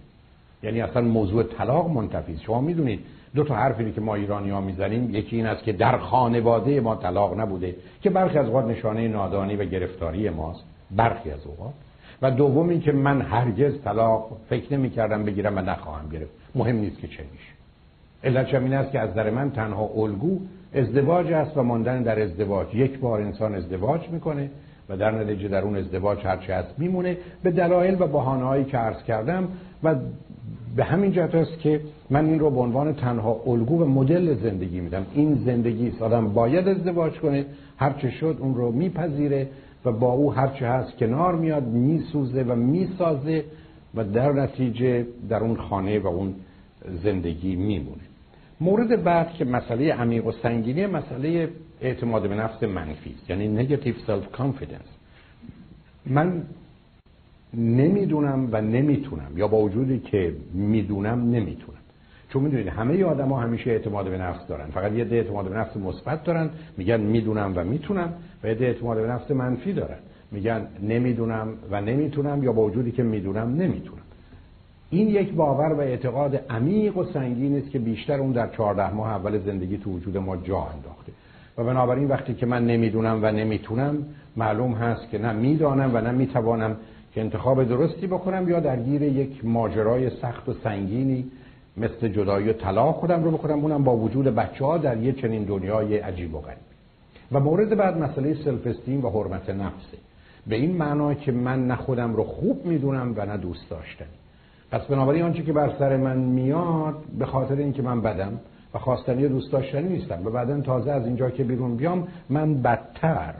یعنی 0.62 0.80
اصلا 0.80 1.02
موضوع 1.02 1.42
طلاق 1.42 1.90
منتفی 1.90 2.38
شما 2.46 2.60
می‌دونید 2.60 3.00
دو 3.34 3.44
تا 3.44 3.54
حرفی 3.54 3.92
که 3.92 4.00
ما 4.00 4.14
ایرانی 4.14 4.50
ها 4.50 4.60
می‌زنیم 4.60 5.14
یکی 5.14 5.36
این 5.36 5.46
است 5.46 5.64
که 5.64 5.72
در 5.72 5.98
خانواده 5.98 6.80
ما 6.80 6.94
طلاق 6.94 7.40
نبوده 7.40 7.76
که 8.02 8.10
برخی 8.10 8.38
از 8.38 8.46
اوقات 8.46 8.64
نشانه 8.64 9.08
نادانی 9.08 9.56
و 9.56 9.64
گرفتاری 9.64 10.30
ماست. 10.30 10.64
برخی 10.90 11.30
از 11.30 11.46
اوقات. 11.46 11.74
و 12.22 12.30
دوم 12.30 12.68
این 12.68 12.80
که 12.80 12.92
من 12.92 13.20
هرگز 13.20 13.72
طلاق 13.84 14.36
فکر 14.48 14.72
نمی 14.72 14.90
کردم 14.90 15.24
بگیرم 15.24 15.56
و 15.56 15.60
نخواهم 15.60 16.08
گرفت. 16.08 16.30
مهم 16.54 16.76
نیست 16.76 16.98
که 16.98 17.08
چه 17.08 17.22
میشه. 17.32 17.55
علت 18.24 18.54
این 18.54 18.72
است 18.72 18.92
که 18.92 19.00
از 19.00 19.14
در 19.14 19.30
من 19.30 19.50
تنها 19.50 19.90
الگو 19.96 20.38
ازدواج 20.74 21.32
است 21.32 21.56
و 21.56 21.62
ماندن 21.62 22.02
در 22.02 22.22
ازدواج. 22.22 22.74
یک 22.74 22.98
بار 22.98 23.20
انسان 23.20 23.54
ازدواج 23.54 24.08
می‌کنه 24.10 24.50
و 24.88 24.96
در 24.96 25.10
نتیجه 25.10 25.48
در 25.48 25.62
اون 25.62 25.76
ازدواج 25.76 26.18
هرچی 26.24 26.52
هست 26.52 26.74
میمونه. 26.78 27.16
به 27.42 27.50
دلایل 27.50 27.96
و 28.02 28.06
بحانه‌هایی 28.06 28.64
که 28.64 28.78
عرض 28.78 29.02
کردم 29.02 29.48
و 29.82 29.94
به 30.76 30.84
همین 30.84 31.12
جهت 31.12 31.34
است 31.34 31.58
که 31.58 31.80
من 32.10 32.26
این 32.26 32.38
رو 32.38 32.50
به 32.50 32.60
عنوان 32.60 32.94
تنها 32.94 33.40
الگو 33.46 33.82
و 33.82 33.84
مدل 33.84 34.34
زندگی 34.34 34.80
میدم. 34.80 35.06
این 35.14 35.34
زندگی 35.44 35.88
است. 35.88 36.02
آدم 36.02 36.28
باید 36.28 36.68
ازدواج 36.68 37.18
کنه. 37.18 37.44
هرچه 37.76 38.10
شد 38.10 38.36
اون 38.40 38.54
رو 38.54 38.72
میپذیره 38.72 39.48
و 39.84 39.92
با 39.92 40.12
او 40.12 40.32
هرچه 40.32 40.66
هست 40.66 40.96
کنار 40.98 41.34
میاد 41.34 41.66
میسوزه 41.66 42.42
و 42.42 42.54
می‌سازه 42.54 43.44
و 43.94 44.04
در 44.04 44.32
نتیجه 44.32 45.06
در 45.28 45.40
اون 45.40 45.56
خانه 45.56 45.98
و 45.98 46.06
اون 46.06 46.34
زندگی 47.02 47.56
میمونه. 47.56 48.02
مورد 48.60 49.04
بعد 49.04 49.32
که 49.32 49.44
مسئله 49.44 49.92
عمیق 49.92 50.26
و 50.26 50.32
سنگینی 50.32 50.86
مسئله 50.86 51.48
اعتماد 51.80 52.28
به 52.28 52.34
نفس 52.34 52.62
منفی 52.62 53.14
یعنی 53.28 53.48
negative 53.48 53.94
self 54.06 54.30
confidence 54.32 54.96
من 56.06 56.42
نمی‌دونم 57.54 58.48
و 58.52 58.60
نمی‌تونم 58.60 59.38
یا 59.38 59.48
با 59.48 59.58
وجودی 59.58 59.98
که 59.98 60.34
می‌دونم 60.54 61.30
نمی‌تونم. 61.30 61.78
چون 62.28 62.42
می‌دونید 62.42 62.68
همه 62.68 63.04
آدم 63.04 63.28
ها 63.28 63.40
همیشه 63.40 63.70
اعتماد 63.70 64.10
به 64.10 64.18
نفس 64.18 64.46
دارن. 64.46 64.66
فقط 64.66 64.92
یه 64.92 65.04
عده 65.04 65.16
اعتماد 65.16 65.48
به 65.48 65.56
نفس 65.56 65.76
مثبت 65.76 66.24
دارن 66.24 66.50
میگن 66.76 67.00
می‌دونم 67.00 67.52
و 67.56 67.64
می‌تونم 67.64 68.12
و 68.42 68.48
یه 68.48 68.54
عده 68.54 68.64
اعتماد 68.64 68.96
به 69.02 69.08
نفس 69.08 69.30
منفی 69.30 69.72
دارن. 69.72 69.98
میگن 70.32 70.66
نمی‌دونم 70.82 71.48
و 71.70 71.80
نمی‌تونم 71.80 72.44
یا 72.44 72.52
با 72.52 72.66
وجودی 72.66 72.92
که 72.92 73.02
می‌دونم 73.02 73.54
نمی‌تونم. 73.54 73.95
این 74.90 75.08
یک 75.08 75.32
باور 75.32 75.72
و 75.72 75.80
اعتقاد 75.80 76.40
عمیق 76.50 76.96
و 76.96 77.04
سنگین 77.04 77.56
است 77.56 77.70
که 77.70 77.78
بیشتر 77.78 78.20
اون 78.20 78.32
در 78.32 78.48
چهارده 78.48 78.94
ماه 78.94 79.10
اول 79.10 79.38
زندگی 79.38 79.78
تو 79.78 79.90
وجود 79.90 80.16
ما 80.16 80.36
جا 80.36 80.58
انداخته. 80.58 81.12
و 81.58 81.64
بنابراین 81.64 82.08
وقتی 82.08 82.34
که 82.34 82.46
من 82.46 82.66
نمی‌دونم 82.66 83.18
و 83.22 83.32
نمی‌تونم 83.32 84.06
معلوم 84.36 84.72
هست 84.72 85.10
که 85.10 85.18
نه 85.18 85.32
می‌دانم 85.32 85.90
و 85.94 86.00
نه 86.00 86.10
می‌توانم 86.10 86.76
که 87.14 87.20
انتخاب 87.20 87.64
درستی 87.64 88.06
بکنم 88.06 88.48
یا 88.48 88.60
درگیر 88.60 89.02
یک 89.02 89.44
ماجرای 89.44 90.10
سخت 90.10 90.48
و 90.48 90.54
سنگینی 90.64 91.24
مثل 91.76 92.08
جدایی 92.08 92.48
و 92.48 92.52
طلاق 92.52 92.94
خودم 92.94 93.24
رو 93.24 93.30
بکنم. 93.30 93.58
اونم 93.58 93.84
با 93.84 93.96
وجود 93.96 94.26
بچه 94.26 94.64
ها 94.64 94.78
در 94.78 94.96
یه 94.96 95.12
چنین 95.12 95.44
دنیای 95.44 95.98
عجیب 95.98 96.34
و 96.34 96.40
غریب. 96.40 96.58
و 97.32 97.40
مورد 97.40 97.76
بعد 97.76 97.98
مسئله 97.98 98.34
self 98.44 98.66
esteem 98.66 99.04
و 99.04 99.10
حرمت 99.10 99.50
نفسه 99.50 99.98
به 100.46 100.56
این 100.56 100.76
معنا 100.76 101.14
که 101.14 101.32
من 101.32 101.66
نه 101.66 101.76
خودم 101.76 102.16
رو 102.16 102.24
خوب 102.24 102.66
می‌دونم 102.66 103.14
و 103.16 103.26
نه 103.26 103.36
دوست 103.36 103.70
داشتنی. 103.70 104.08
پس 104.70 104.86
بنابراین 104.86 105.22
آنچه 105.22 105.42
که 105.42 105.52
بر 105.52 105.72
سر 105.78 105.96
من 105.96 106.18
میاد 106.18 106.94
به 107.18 107.26
خاطر 107.26 107.54
اینکه 107.54 107.82
من 107.82 108.00
بدم 108.00 108.40
و 108.74 108.78
خواستنی 108.78 109.24
و 109.24 109.28
دوست 109.28 109.52
داشتنی 109.52 109.88
نیستم 109.88 110.26
و 110.26 110.30
بعدا 110.30 110.60
تازه 110.60 110.90
از 110.90 111.06
اینجا 111.06 111.30
که 111.30 111.44
بیرون 111.44 111.76
بیام 111.76 112.08
من 112.30 112.62
بدتر 112.62 113.34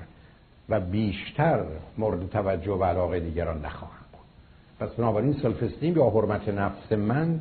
و 0.69 0.81
بیشتر 0.81 1.65
مورد 1.99 2.29
توجه 2.31 2.73
و 2.73 2.85
علاقه 2.85 3.21
دیگران 3.21 3.65
نخواهم 3.65 4.05
بود. 4.13 4.21
پس 4.81 4.95
بنابراین 4.95 5.33
self 5.43 5.63
esteem 5.63 5.97
یا 5.97 6.11
حرمت 6.11 6.49
نفس 6.49 6.93
من 6.93 7.41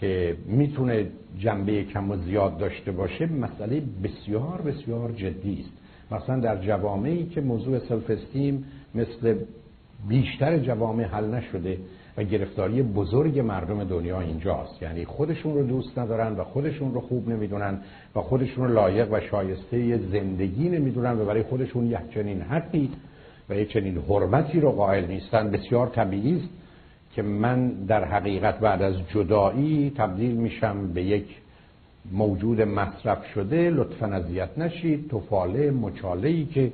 که 0.00 0.36
می‌تونه 0.46 1.06
جنبه 1.38 1.84
کم 1.84 2.10
و 2.10 2.16
زیاد 2.16 2.58
داشته 2.58 2.92
باشه 2.92 3.26
مسئله 3.26 3.82
بسیار 4.04 4.60
بسیار 4.60 5.12
جدی 5.12 5.60
است. 5.60 5.72
مثلا 6.12 6.40
در 6.40 6.56
جوامعی 6.56 7.26
که 7.26 7.40
موضوع 7.40 7.78
سلف 7.78 8.10
استیم 8.10 8.64
مثل 8.94 9.34
بیشتر 10.08 10.58
جوامع 10.58 11.04
حل 11.04 11.24
نشده 11.24 11.78
و 12.18 12.22
گرفتاری 12.22 12.82
بزرگ 12.82 13.38
مردم 13.38 13.84
دنیا 13.84 14.20
اینجاست. 14.20 14.82
یعنی 14.82 15.04
خودشون 15.04 15.54
رو 15.54 15.62
دوست 15.62 15.98
ندارن 15.98 16.36
و 16.36 16.44
خودشون 16.44 16.94
رو 16.94 17.00
خوب 17.00 17.28
نمی‌دونن 17.28 17.78
و 18.16 18.20
خودشون 18.20 18.68
رو 18.68 18.74
لایق 18.74 19.12
و 19.12 19.20
شایسته 19.20 19.98
زندگی 19.98 20.68
نمی‌دونن 20.68 21.20
و 21.20 21.24
برای 21.24 21.42
خودشون 21.42 21.86
یک 21.86 21.98
چنین 22.14 22.42
حقی 22.42 22.90
و 23.48 23.54
یک 23.54 23.72
چنین 23.72 23.98
حرمتی 23.98 24.60
رو 24.60 24.70
قائل 24.70 25.06
نیستن. 25.06 25.50
بسیار 25.50 25.86
طبیعی 25.86 26.36
است 26.36 26.48
که 27.14 27.22
من 27.22 27.68
در 27.68 28.04
حقیقت 28.04 28.58
بعد 28.58 28.82
از 28.82 28.94
جدایی 29.14 29.92
تبدیل 29.96 30.36
میشم 30.36 30.92
به 30.92 31.02
یک 31.02 31.26
موجود 32.12 32.62
مصرف 32.62 33.26
شده. 33.34 33.70
لطفا 33.70 34.06
اذیت 34.06 34.58
نشید. 34.58 35.08
توفاله 35.08 35.70
مچاله 35.70 36.28
ای 36.28 36.44
که 36.44 36.72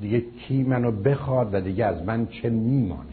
دیگه 0.00 0.20
کی 0.20 0.62
منو 0.62 0.90
بخواد 0.90 1.54
و 1.54 1.60
دیگه 1.60 1.84
از 1.84 2.02
من 2.02 2.26
چه 2.26 2.50
میمانه 2.50 3.11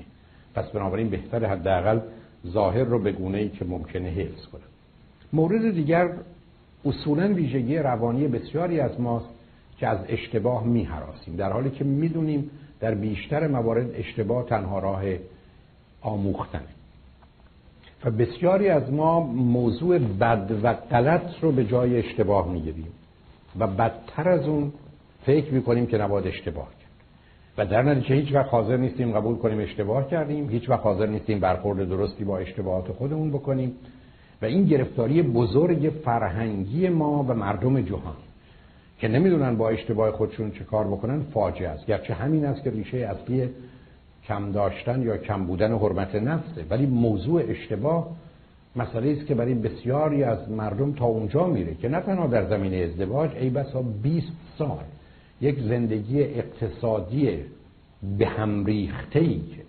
پس 0.59 0.69
بنابراین 0.69 1.09
بهتر 1.09 1.45
حداقل 1.45 1.99
ظاهر 2.47 2.83
رو 2.83 2.99
به 2.99 3.11
گونه 3.11 3.37
ای 3.37 3.49
که 3.49 3.65
ممکنه 3.65 4.09
حفظ 4.09 4.45
کنم 4.45 4.61
مورد 5.33 5.71
دیگر 5.71 6.09
اصولا 6.85 7.33
ویژگی 7.33 7.77
روانی 7.77 8.27
بسیاری 8.27 8.79
از 8.79 9.01
ماست 9.01 9.29
که 9.77 9.87
از 9.87 9.97
اشتباه 10.07 10.63
می 10.63 10.83
حراسیم 10.83 11.35
در 11.35 11.51
حالی 11.51 11.69
که 11.69 11.83
می‌دونیم 11.83 12.49
در 12.79 12.95
بیشتر 12.95 13.47
موارد 13.47 13.95
اشتباه 13.95 14.45
تنها 14.45 14.79
راه 14.79 15.03
آموختنه 16.01 16.61
و 18.05 18.11
بسیاری 18.11 18.69
از 18.69 18.91
ما 18.91 19.19
موضوع 19.33 19.97
بد 19.97 20.51
و 20.63 20.73
غلط 20.73 21.39
رو 21.41 21.51
به 21.51 21.65
جای 21.65 21.97
اشتباه 21.97 22.51
می‌گیریم 22.51 22.91
و 23.59 23.67
بدتر 23.67 24.29
از 24.29 24.47
اون 24.47 24.73
فکر 25.25 25.53
می‌کنیم 25.53 25.87
که 25.87 25.97
نباید 25.97 26.27
اشتباه. 26.27 26.78
و 27.59 27.65
در 27.65 27.83
نتیجه 27.83 28.15
هیچ 28.15 28.33
وقت 28.33 28.49
حاضر 28.49 28.77
نیستیم 28.77 29.11
قبول 29.11 29.35
کنیم 29.35 29.59
اشتباه 29.59 30.09
کردیم 30.09 30.49
هیچ 30.49 30.69
وقت 30.69 30.83
حاضر 30.83 31.05
نیستیم 31.05 31.39
برخورد 31.39 31.89
درستی 31.89 32.23
با 32.23 32.37
اشتباهات 32.37 32.91
خودمون 32.91 33.29
بکنیم. 33.29 33.71
و 34.41 34.45
این 34.45 34.65
گرفتاری 34.65 35.21
بزرگ 35.21 35.93
فرهنگی 36.05 36.89
ما 36.89 37.23
و 37.23 37.33
مردم 37.33 37.81
جهان 37.81 38.15
که 38.99 39.07
نمی‌دونن 39.07 39.55
با 39.55 39.69
اشتباه 39.69 40.11
خودشون 40.11 40.51
چه 40.51 40.63
کار 40.63 40.87
بکنن 40.87 41.21
فاجعه 41.33 41.69
است. 41.69 41.85
گرچه 41.85 42.13
همین 42.13 42.45
است 42.45 42.63
که 42.63 42.69
ریشه 42.69 42.97
اصلی 42.97 43.49
کم 44.27 44.51
داشتن 44.51 45.01
یا 45.01 45.17
کم 45.17 45.45
بودن 45.45 45.71
حرمت 45.71 46.15
نفسه 46.15 46.65
ولی 46.69 46.85
موضوع 46.85 47.43
اشتباه 47.47 48.07
مسئله 48.75 49.11
است 49.11 49.25
که 49.25 49.35
برای 49.35 49.53
بسیاری 49.53 50.23
از 50.23 50.51
مردم 50.51 50.93
تا 50.93 51.05
اونجا 51.05 51.47
میره 51.47 51.75
که 51.75 51.89
نه 51.89 51.99
تنها 51.99 52.27
در 52.27 52.49
زمینه 52.49 52.77
ازدواج 52.77 53.29
ای 53.39 53.49
بسا 53.49 53.81
20 53.81 54.27
سال 54.57 54.83
یک 55.41 55.59
زندگی 55.59 56.23
اقتصادی 56.23 57.39
به 58.17 58.27
هم 58.27 58.65
ریخته 58.65 59.19
ای 59.19 59.39
که 59.39 59.61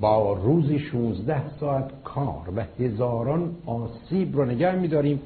با 0.00 0.32
روزی 0.32 0.78
16 0.78 1.42
ساعت 1.60 1.90
کار 2.04 2.52
و 2.56 2.64
هزاران 2.84 3.56
آسیب 3.66 4.36
رو 4.36 4.44
نگه 4.44 4.74
میداریم. 4.74 5.20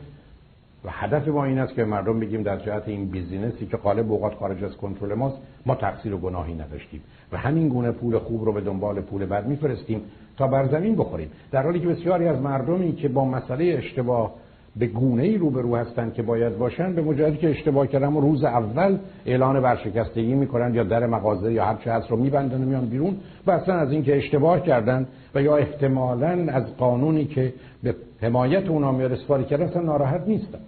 و 0.84 0.90
هدف 0.90 1.28
ما 1.28 1.44
این 1.44 1.58
است 1.58 1.74
که 1.74 1.84
مردم 1.84 2.20
بگیم 2.20 2.42
در 2.42 2.56
جهت 2.56 2.88
این 2.88 3.08
بیزینسی 3.08 3.66
که 3.66 3.76
قالب 3.76 4.12
اوقات 4.12 4.34
خارج 4.34 4.64
از 4.64 4.76
کنترل 4.76 5.14
ماست 5.14 5.36
ما 5.66 5.74
تقصیر 5.74 6.14
و 6.14 6.18
گناهی 6.18 6.54
نداشتیم. 6.54 7.00
و 7.32 7.36
همین 7.36 7.68
گونه 7.68 7.90
پول 7.90 8.18
خوب 8.18 8.44
رو 8.44 8.52
به 8.52 8.60
دنبال 8.60 9.00
پول 9.00 9.26
بد 9.26 9.46
میفرستیم 9.46 10.00
تا 10.36 10.46
بر 10.46 10.68
زمین 10.68 10.96
بخوریم. 10.96 11.30
در 11.50 11.62
حالی 11.62 11.80
که 11.80 11.86
بسیاری 11.86 12.26
از 12.26 12.40
مردمی 12.40 12.92
که 12.92 13.08
با 13.08 13.24
مسئله 13.24 13.64
اشتباه 13.64 14.34
به 14.76 14.86
گونه 14.86 15.22
ای 15.22 15.38
روبرو 15.38 15.76
هستند 15.76 16.14
که 16.14 16.22
باید 16.22 16.58
باشن 16.58 16.94
به 16.94 17.02
مجردی 17.02 17.36
که 17.36 17.50
اشتباه 17.50 17.86
کردن 17.86 18.12
و 18.12 18.20
روز 18.20 18.44
اول 18.44 18.98
اعلان 19.26 19.56
ورشکستگی 19.56 20.34
می‌کنن 20.34 20.74
یا 20.74 20.84
در 20.84 21.06
مغازه 21.06 21.52
یا 21.52 21.64
هر 21.64 21.76
چه 21.84 21.92
هست 21.92 22.10
رو 22.10 22.16
میبندن 22.16 22.62
و 22.62 22.66
میان 22.66 22.86
بیرون 22.86 23.16
و 23.46 23.50
اصلا 23.50 23.74
از 23.74 23.92
اینکه 23.92 24.16
اشتباه 24.16 24.60
کردن 24.60 25.06
و 25.34 25.42
یا 25.42 25.56
احتمالا 25.56 26.52
از 26.52 26.76
قانونی 26.76 27.24
که 27.24 27.52
به 27.82 27.94
حمایت 28.20 28.68
اونا 28.68 28.92
میاد 28.92 29.12
استفاده 29.12 29.44
کردن 29.44 29.64
اصلا 29.64 29.82
ناراحت 29.82 30.28
نیستن. 30.28 30.58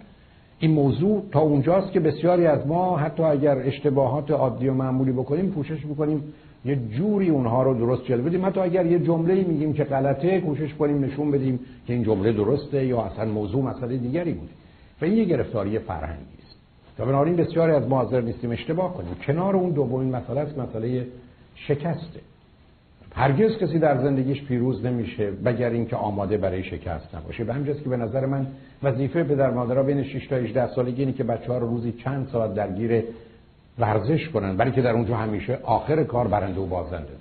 این 0.59 0.71
موضوع 0.71 1.23
تا 1.31 1.39
اونجاست 1.39 1.91
که 1.91 1.99
بسیاری 1.99 2.47
از 2.47 2.67
ما 2.67 2.97
حتی 2.97 3.23
اگر 3.23 3.57
اشتباهات 3.57 4.31
عادی 4.31 4.67
و 4.67 4.73
معمولی 4.73 5.11
بکنیم 5.11 5.51
کوشش 5.51 5.85
می‌کنیم 5.85 6.23
یه 6.65 6.75
جوری 6.75 7.29
اونها 7.29 7.63
رو 7.63 7.73
درست 7.73 8.05
جلوه 8.05 8.29
بدیم. 8.29 8.45
حتی 8.45 8.59
اگر 8.59 8.85
یه 8.85 8.99
جمله 8.99 9.43
میگیم 9.43 9.73
که 9.73 9.83
غلطه 9.83 10.41
کوشش 10.41 10.73
کنیم 10.73 11.05
نشون 11.05 11.31
بدیم 11.31 11.59
که 11.87 11.93
این 11.93 12.03
جمله 12.03 12.31
درسته 12.31 12.85
یا 12.85 13.01
اصلا 13.01 13.25
موضوع 13.25 13.63
مسئله 13.63 13.97
دیگری 13.97 14.33
بود. 14.33 14.49
و 15.01 15.05
این 15.05 15.17
یه 15.17 15.25
گرفتاری 15.25 15.79
فرهنگی 15.79 16.37
است. 16.47 16.57
و 16.99 17.05
بنابراین 17.05 17.35
بسیاری 17.35 17.71
از 17.71 17.87
ما 17.87 17.97
حاضر 17.97 18.21
نیستیم 18.21 18.51
اشتباه 18.51 18.93
کنیم. 18.93 19.15
کنار 19.27 19.55
اون 19.55 19.69
دومین 19.69 20.15
مسئله 20.15 20.39
است 20.39 20.57
مسئله 20.57 21.07
شکسته. 21.55 22.19
هرگز 23.15 23.57
کسی 23.57 23.79
در 23.79 23.97
زندگیش 23.97 24.43
پیروز 24.43 24.85
نمیشه 24.85 25.31
مگر 25.43 25.69
اینکه 25.69 25.95
آماده 25.95 26.37
برای 26.37 26.63
شکست 26.63 27.15
نباشه. 27.15 27.43
به 27.43 27.53
همجاست 27.53 27.83
که 27.83 27.89
به 27.89 27.97
نظر 27.97 28.25
من 28.25 28.47
وظیفه 28.83 29.23
پدر 29.23 29.51
مادرها 29.51 29.83
بین 29.83 30.03
6 30.03 30.27
تا 30.27 30.35
18 30.35 30.67
سالگی 30.67 31.01
اینه 31.01 31.13
که 31.13 31.23
بچه 31.23 31.51
ها 31.51 31.57
رو 31.57 31.67
روزی 31.67 31.91
چند 31.91 32.27
ساعت 32.31 32.53
درگیر 32.53 33.03
ورزش 33.79 34.29
کنن 34.29 34.57
برای 34.57 34.71
که 34.71 34.81
در 34.81 34.91
اونجا 34.91 35.17
همیشه 35.17 35.59
آخر 35.63 36.03
کار 36.03 36.27
برنده 36.27 36.61
و 36.61 36.65
بازنده 36.65 37.05
داره 37.05 37.19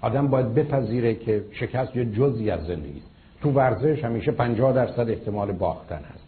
آدم 0.00 0.28
باید 0.28 0.54
بپذیره 0.54 1.14
که 1.14 1.44
شکست 1.52 1.96
یه 1.96 2.04
جزی 2.04 2.50
از 2.50 2.66
زندگی. 2.66 3.02
تو 3.42 3.50
ورزش 3.50 4.04
همیشه 4.04 4.32
50 4.32 4.72
درصد 4.72 5.10
احتمال 5.10 5.52
باختن 5.52 6.00
هست. 6.14 6.24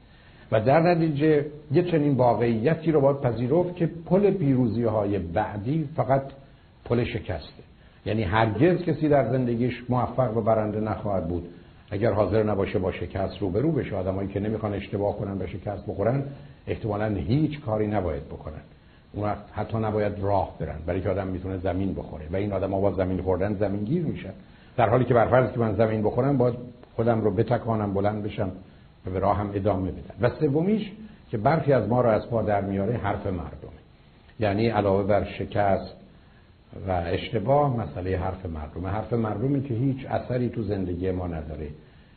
و 0.52 0.60
در 0.60 0.80
نتیجه 0.80 1.46
یه 1.72 1.82
چنین 1.82 2.14
واقعیتی 2.14 2.92
رو 2.92 3.00
باید 3.00 3.20
پذیرفت 3.20 3.76
که 3.76 3.90
پل 4.06 4.30
پیروزی 4.30 4.84
های 4.84 5.18
بعدی 5.18 5.88
فقط 5.96 6.22
پل 6.84 7.04
شکسته. 7.04 7.62
یعنی 8.06 8.22
هرگز 8.22 8.82
کسی 8.82 9.08
در 9.08 9.30
زندگیش 9.30 9.84
موفق 9.88 10.36
و 10.36 10.40
برنده 10.40 10.80
نخواهد 10.80 11.28
بود. 11.28 11.48
اگر 11.90 12.12
حاضر 12.12 12.42
نباشه 12.42 12.78
با 12.78 12.92
شکست 12.92 13.38
روبرو 13.40 13.72
بشه 13.72 13.96
آدمایی 13.96 14.28
که 14.28 14.40
نمی‌خوان 14.40 14.72
اشتباه 14.72 15.16
کنن 15.16 15.42
و 15.42 15.46
شکست 15.46 15.86
بخورن 15.86 16.22
احتمالا 16.66 17.06
هیچ 17.06 17.60
کاری 17.60 17.86
نباید 17.86 18.26
بکنن. 18.26 18.62
اون 19.12 19.30
حتی 19.52 19.78
نباید 19.78 20.18
راه 20.18 20.58
برن 20.58 20.78
برای 20.86 21.00
که 21.00 21.10
آدم 21.10 21.26
می‌تونه 21.26 21.58
زمین 21.58 21.94
بخوره 21.94 22.24
و 22.32 22.36
این 22.36 22.52
آدم 22.52 22.70
با 22.70 22.92
زمین 22.92 23.22
خوردن 23.22 23.54
زمین 23.54 23.84
گیر 23.84 24.02
میشن. 24.02 24.32
در 24.76 24.88
حالی 24.88 25.04
که 25.04 25.14
برفرض 25.14 25.52
که 25.52 25.60
من 25.60 25.74
زمین 25.74 26.02
بخورم 26.02 26.38
باید 26.38 26.54
خودم 26.96 27.20
رو 27.20 27.30
بتکانم 27.30 27.94
بلند 27.94 28.22
بشم 28.22 28.52
و 29.06 29.10
به 29.10 29.18
راهم 29.18 29.50
ادامه 29.54 29.90
بدم. 29.90 30.14
و 30.20 30.30
سومیش 30.40 30.92
که 31.30 31.38
برخی 31.38 31.72
از 31.72 31.88
ما 31.88 32.00
رو 32.00 32.08
از 32.08 32.30
پا 32.30 32.42
در 32.42 32.60
میاره 32.60 32.96
حرف 32.96 33.26
مردمه. 33.26 33.82
یعنی 34.40 34.68
علاوه 34.68 35.02
بر 35.02 35.24
شکست 35.24 35.96
و 36.88 36.90
اشتباه 37.06 37.76
مسئله 37.76 38.18
حرف 38.18 38.46
مردمه. 38.46 38.88
حرف 38.88 39.12
مردمی 39.12 39.62
که 39.62 39.74
هیچ 39.74 40.06
اثری 40.06 40.48
تو 40.48 40.62
زندگی 40.62 41.10
ما 41.10 41.26
نداره 41.26 41.68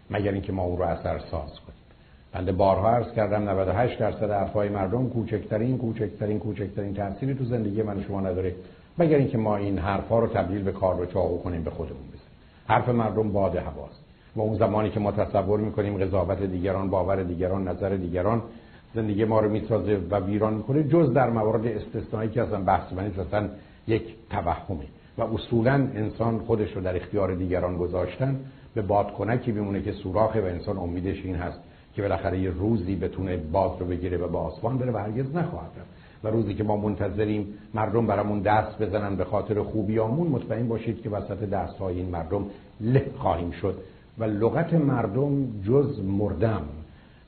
مگر 0.09 0.32
اینکه 0.32 0.51
ما 0.51 0.64
اون 0.64 0.77
رو 0.77 0.83
اثر 0.83 1.19
ساز 1.19 1.59
کنیم. 1.59 1.75
بنده 2.36 2.52
بارها 2.52 2.90
عرض 2.90 3.14
کردم 3.14 3.50
98 3.50 4.00
درصد 4.00 4.32
حرفای 4.32 4.70
مردم 4.70 5.10
کوچکترین 5.10 5.78
کوچکترین 5.78 6.40
کوچکترین 6.40 6.94
تأثیری 6.94 7.34
تو 7.34 7.46
زندگی 7.46 7.82
من 7.82 8.04
شما 8.04 8.22
نداره 8.22 8.56
مگر 8.98 9.18
اینکه 9.18 9.38
ما 9.38 9.56
این 9.56 9.78
حرفا 9.78 10.20
رو 10.20 10.28
تبدیل 10.28 10.64
به 10.64 10.72
کار 10.72 11.02
و 11.02 11.06
چاقو 11.06 11.38
کنیم 11.38 11.64
به 11.64 11.70
خودمون 11.70 12.02
بزنیم. 12.08 12.20
حرف 12.68 12.90
مردم 12.90 13.32
باد 13.32 13.56
هواست. 13.56 14.00
و 14.36 14.42
اون 14.42 14.58
زمانی 14.58 14.90
که 14.90 15.00
ما 15.00 15.12
تصور 15.12 15.60
می‌کنیم 15.60 15.98
قضاوت 15.98 16.42
دیگران 16.42 16.90
باور 16.90 17.24
دیگران 17.24 17.68
نظر 17.68 17.90
دیگران 17.90 18.42
زندگی 18.96 19.26
ما 19.26 19.40
رو 19.40 19.50
می‌سازه 19.50 20.00
و 20.12 20.20
ویران 20.20 20.54
می‌کنه 20.54 20.84
جز 20.84 21.14
در 21.14 21.30
موارد 21.30 21.68
استثنایی 21.68 22.30
که 22.30 22.42
اصلا 22.42 22.62
بحث 22.62 22.94
منی 22.94 23.12
اصلا 23.28 23.50
یک 23.88 24.04
توهمه. 24.30 24.86
و 25.18 25.24
اصولا 25.24 25.74
انسان 25.74 26.40
خودش 26.40 26.72
رو 26.76 26.82
در 26.82 26.96
اختیار 26.96 27.36
دیگران 27.36 27.78
گذاشتن 27.78 28.40
به 28.74 28.82
بادکنکی 28.82 29.52
بمونه 29.52 29.82
که 29.82 29.92
سوراخه 29.92 30.42
و 30.42 30.46
انسان 30.46 30.78
امیدش 30.78 31.26
این 31.26 31.36
هست 31.36 31.60
که 31.95 32.01
بالاخره 32.01 32.40
یه 32.40 32.49
روزی 32.49 32.95
بتونه 32.95 33.38
باد 33.38 33.77
رو 33.80 33.85
بگیره 33.85 34.17
و 34.17 34.27
به 34.27 34.38
آسمان 34.38 34.77
بره 34.77 34.91
و 34.91 34.98
هرگز 34.98 35.35
نخواهد 35.35 35.72
رفت. 35.80 35.90
و 36.24 36.27
روزی 36.27 36.53
که 36.53 36.64
ما 36.64 36.77
منتظریم 36.77 37.48
مردم 37.74 38.07
برامون 38.07 38.40
دست 38.40 38.82
بزنن 38.82 39.15
به 39.15 39.24
خاطر 39.25 39.64
خوبیامون 39.64 40.27
مطمئن 40.27 40.67
باشید 40.67 41.01
که 41.01 41.09
وسط 41.09 41.40
دست 41.49 41.77
های 41.77 41.95
این 41.95 42.09
مردم 42.09 42.45
له 42.82 43.06
خواهیم 43.17 43.51
شد. 43.51 43.77
و 44.17 44.24
لغت 44.24 44.74
مردم 44.74 45.61
جز 45.64 45.99
مردم 45.99 46.61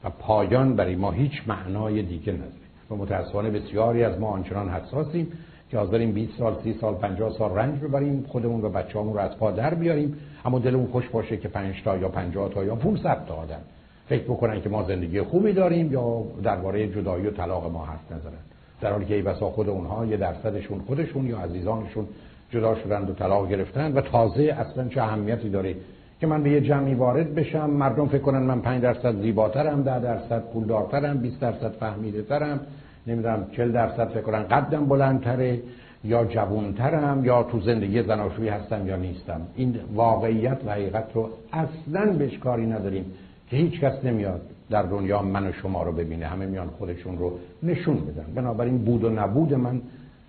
و 0.04 0.10
پایان 0.10 0.76
برای 0.76 0.96
ما 0.96 1.12
هیچ 1.12 1.32
معنای 1.48 2.02
دیگه 2.02 2.34
نداره. 2.34 2.52
و 2.92 2.96
متاسفانه 2.96 3.50
بسیاری 3.50 4.04
از 4.04 4.20
ما 4.20 4.28
آنچنان 4.28 4.70
حساسیم 4.70 5.32
که 5.70 5.78
حاضریم 5.78 6.12
20 6.12 6.38
سال 6.38 6.56
30 6.64 6.78
سال 6.82 6.94
50 6.94 7.32
سال 7.38 7.56
رنج 7.56 7.80
ببریم 7.80 8.26
خودمون 8.28 8.62
و 8.62 8.70
بچه‌مون 8.70 9.14
رو 9.14 9.20
از 9.20 9.38
پا 9.38 9.52
در 9.52 9.74
بیاریم. 9.74 10.18
اما 10.46 10.60
دلمون 10.60 10.88
خوش 10.88 11.10
باشه 11.10 11.38
که 11.38 11.48
5 11.48 11.84
تا 11.84 11.98
یا 11.98 12.10
50 12.10 12.50
تا 12.50 12.64
یا 12.64 12.76
500 12.76 13.26
تا 13.26 13.34
آدم 13.34 13.62
فکر 14.10 14.24
بکنن 14.24 14.62
که 14.62 14.70
ما 14.70 14.84
زندگی 14.84 15.22
خوبی 15.22 15.54
داریم 15.54 15.92
یا 15.92 16.24
درباره 16.44 16.88
جدایی 16.88 17.28
و 17.28 17.32
طلاق 17.32 17.72
ما 17.72 17.86
حرف 17.86 18.12
نزنن. 18.12 18.42
در 18.82 18.92
حالی 18.92 19.06
که 19.06 19.16
ای 19.16 19.22
بسا 19.22 19.50
خود 19.50 19.70
اونها 19.70 20.06
یه 20.06 20.18
درصدشون 20.18 20.80
خودشون 20.80 21.28
یا 21.28 21.38
عزیزانشون 21.38 22.08
جدا 22.52 22.76
شدند 22.76 23.10
و 23.10 23.14
طلاق 23.14 23.50
گرفتن 23.50 23.94
و 23.94 24.02
تازه 24.02 24.44
اصلا 24.44 24.88
چه 24.88 25.02
اهمیتی 25.02 25.50
داره 25.50 25.76
که 26.20 26.28
من 26.28 26.44
به 26.44 26.50
یه 26.50 26.62
جمعی 26.62 26.94
وارد 26.94 27.36
بشم 27.36 27.70
مردم 27.70 28.08
فکر 28.08 28.22
کنن 28.22 28.40
من 28.40 28.62
5 28.62 28.82
درصد 28.82 29.22
زیباترم 29.22 29.84
10 29.84 30.00
درصد 30.00 30.44
پولدارترم 30.54 31.18
20 31.18 31.40
درصد 31.40 31.72
فهمیده 31.72 32.22
ترم 32.22 32.60
نمی‌دونم 33.08 33.48
40 33.52 33.72
درصد 33.72 34.10
فکر 34.10 34.22
کنن 34.22 34.44
قدم 34.44 34.86
بلندتره 34.86 35.60
یا 36.04 36.26
جوانترم 36.26 37.26
یا 37.26 37.44
تو 37.44 37.60
زندگی 37.60 38.04
زناشویی 38.04 38.50
هستم 38.50 38.88
یا 38.88 38.96
نیستم. 38.96 39.42
این 39.56 39.80
واقعیت 39.94 40.58
و 40.66 40.72
حقیقت 40.72 41.06
رو 41.14 41.30
اصلا 41.54 42.14
بهش 42.14 42.38
کاری 42.38 42.66
نداریم. 42.66 43.06
که 43.50 43.58
هیچ 43.58 43.80
کس 43.80 44.06
نمیاد 44.06 44.42
در 44.70 44.84
دنیا 44.84 45.22
من 45.22 45.48
و 45.48 45.52
شما 45.52 45.84
رو 45.84 45.92
ببینه 45.92 46.28
همه 46.28 46.46
میان 46.46 46.68
خودشون 46.68 47.18
رو 47.18 47.40
نشون 47.64 47.96
بدن. 47.96 48.26
بنابراین 48.36 48.78
بود 48.78 49.04
و 49.04 49.10
نبود 49.10 49.54
من 49.54 49.82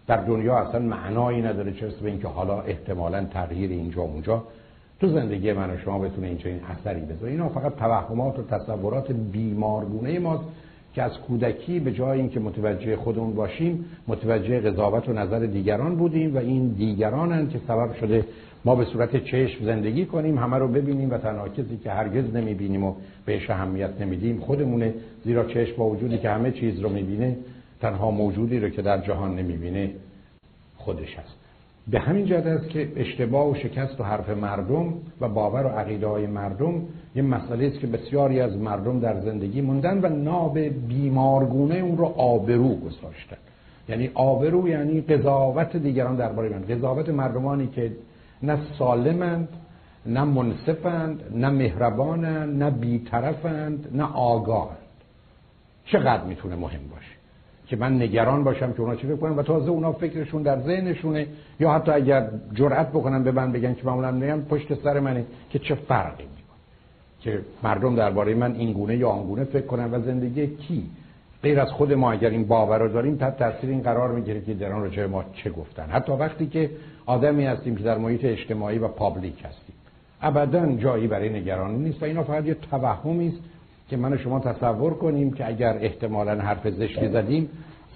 در 0.07 0.17
دنیا 0.17 0.59
اصلا 0.59 0.81
معنایی 0.81 1.43
نداره 1.43 1.73
چه 1.73 1.87
به 2.03 2.09
اینکه 2.09 2.29
حالا 2.29 2.61
احتمالا 2.61 3.25
تغییر 3.25 3.71
اینجا 3.71 4.03
و 4.03 4.11
اونجا. 4.11 4.45
تو 5.01 5.09
زندگی 5.09 5.53
من 5.53 5.71
و 5.71 5.79
شما 5.79 5.99
بتونه 5.99 6.27
اینجا 6.27 6.51
این 6.51 6.61
اثری 6.71 7.01
بذاره 7.01 7.31
اینا 7.31 7.49
فقط 7.49 7.77
توهمات 7.77 8.39
و 8.39 8.43
تصورات 8.43 9.13
بیمارگونه 9.13 10.19
ماست 10.19 10.45
که 10.95 11.03
از 11.03 11.13
کودکی 11.19 11.81
به 11.81 11.93
جای 11.93 12.21
اینکه 12.21 12.41
متوجه 12.41 12.97
خودمون 12.97 13.35
باشیم 13.35 13.85
متوجه 14.09 14.61
قضاوت 14.61 15.09
و 15.09 15.13
نظر 15.13 15.39
دیگران 15.39 15.97
بودیم 15.97 16.35
و 16.35 16.39
این 16.39 16.69
دیگرانن 16.69 17.49
که 17.49 17.61
سبب 17.69 17.95
شده 17.95 18.25
ما 18.65 18.75
به 18.75 18.85
صورت 18.85 19.25
چشم 19.25 19.65
زندگی 19.65 20.07
کنیم 20.07 20.39
همه 20.39 20.57
رو 20.57 20.69
ببینیم 20.69 21.11
و 21.11 21.19
تنها 21.19 21.49
کسی 21.49 21.77
که 21.85 21.91
هرگز 21.91 22.35
نمی‌بینیم 22.35 22.85
و 22.85 22.95
بهش 23.25 23.51
اهمیت 23.51 24.01
نمیدیم 24.01 24.41
خودمونه. 24.41 24.95
زیرا 25.25 25.45
چشم 25.45 25.77
با 25.77 25.85
وجودی 25.85 26.19
که 26.19 26.31
همه 26.31 26.51
چیز 26.51 26.81
رو 26.81 26.89
می‌بینه 26.89 27.37
تنها 27.81 28.11
موجودی 28.11 28.61
رو 28.61 28.69
که 28.69 28.83
در 28.83 28.99
جهان 28.99 29.37
نمی‌بینه 29.37 29.91
خودش 30.77 31.19
هست 31.19 31.35
به 31.91 32.01
همین 32.01 32.27
جهت 32.27 32.47
است 32.47 32.69
که 32.69 32.93
اشتباه 32.97 33.51
و 33.51 33.55
شکست 33.55 34.01
و 34.01 34.05
حرف 34.05 34.29
مردم 34.29 34.95
و 35.21 35.29
باور 35.29 35.67
و 35.67 35.69
عقیده 35.69 36.07
های 36.07 36.27
مردم 36.27 36.83
یه 37.17 37.23
مسئله 37.23 37.67
است 37.67 37.81
که 37.81 37.87
بسیاری 37.87 38.41
از 38.41 38.57
مردم 38.57 39.01
در 39.01 39.21
زندگی 39.21 39.61
موندن 39.61 40.01
و 40.03 40.09
ناب 40.09 40.59
بیمارگونه 40.89 41.75
اون 41.75 41.97
رو 41.97 42.05
آبرو 42.05 42.75
گذاشتن. 42.75 43.37
یعنی 43.89 44.11
آبرو 44.15 44.69
یعنی 44.69 45.01
قضاوت 45.01 45.77
دیگران 45.77 46.17
درباره 46.17 46.49
من. 46.49 46.77
قضاوت 46.77 47.09
مردمانی 47.09 47.67
که 47.67 47.93
نه 48.43 48.59
سالمند 48.79 49.49
نه 50.07 50.25
منصفند 50.25 51.21
نه 51.35 51.49
مهربانند 51.49 52.63
نه 52.63 52.71
بیطرفند 52.71 53.89
نه 53.93 54.05
آگاهند. 54.15 54.79
چقدر 55.85 56.25
می‌تونه 56.25 56.57
مهم 56.57 56.81
باشه 56.91 57.19
که 57.67 57.77
من 57.77 58.03
نگران 58.03 58.45
باشم 58.45 58.73
که 58.73 58.81
اونا 58.81 58.97
چی 58.97 59.07
فکر 59.07 59.25
و 59.25 59.43
تازه 59.43 59.71
اونا 59.71 59.93
فکرشون 59.93 60.43
در 60.43 60.61
ذهنشونه. 60.61 61.27
یا 61.61 61.73
حتی 61.73 61.91
اگر 61.91 62.31
جرأت 62.55 62.89
بکنن 62.89 63.23
به 63.23 63.33
من 63.33 63.53
بگن 63.53 63.75
که 63.75 63.83
معمولا 63.85 64.11
میگن 64.11 64.41
پشت 64.41 64.75
سر 64.75 65.01
منه 65.01 65.25
که 65.51 65.59
چه 65.59 65.75
فرقی 65.75 66.23
می‌کنه؟ 66.23 66.59
که 67.21 67.41
مردم 67.63 67.97
درباره 67.97 68.35
من 68.35 68.55
این 68.55 68.73
گونه 68.73 68.97
یا 68.97 69.09
آن 69.09 69.27
گونه 69.27 69.45
فکر 69.45 69.67
کنن 69.67 69.95
و 69.95 70.01
زندگی 70.01 70.47
کی؟ 70.47 70.91
غیر 71.43 71.61
از 71.61 71.69
خود 71.69 71.93
ما 71.93 72.13
اگر 72.13 72.31
این 72.31 72.45
باور 72.45 72.79
رو 72.79 72.89
داریم 72.89 73.17
تحت 73.17 73.39
تاثیر 73.39 73.71
این 73.71 73.83
قرار 73.83 74.13
می‌گیره 74.13 74.41
که 74.41 74.55
دران 74.55 74.83
راجع 74.83 75.07
ما 75.07 75.25
چه 75.33 75.51
گفتن. 75.51 75.91
حتی 75.91 76.13
وقتی 76.13 76.47
که 76.47 76.71
آدمی 77.09 77.45
هستیم 77.45 77.77
که 77.77 77.85
در 77.85 77.99
محیط 77.99 78.25
اجتماعی 78.25 78.79
و 78.79 78.89
پابلیک 78.89 79.45
هستیم. 79.45 79.75
ابدا 80.23 80.77
جایی 80.77 81.07
برای 81.07 81.29
نگرانی 81.41 81.79
نیست 81.79 82.03
و 82.03 82.05
اینا 82.05 82.23
فقط 82.23 82.47
یه 82.47 82.55
توهمی 82.55 83.29
است 83.29 83.39
که 83.89 83.97
من 83.97 84.13
و 84.13 84.17
شما 84.19 84.41
تصور 84.41 84.95
کنیم 84.95 85.33
که 85.33 85.49
اگر 85.49 85.79
احتمالا 85.81 86.41
حرف 86.41 86.71
زشتی 86.71 87.09
زدیم 87.09 87.49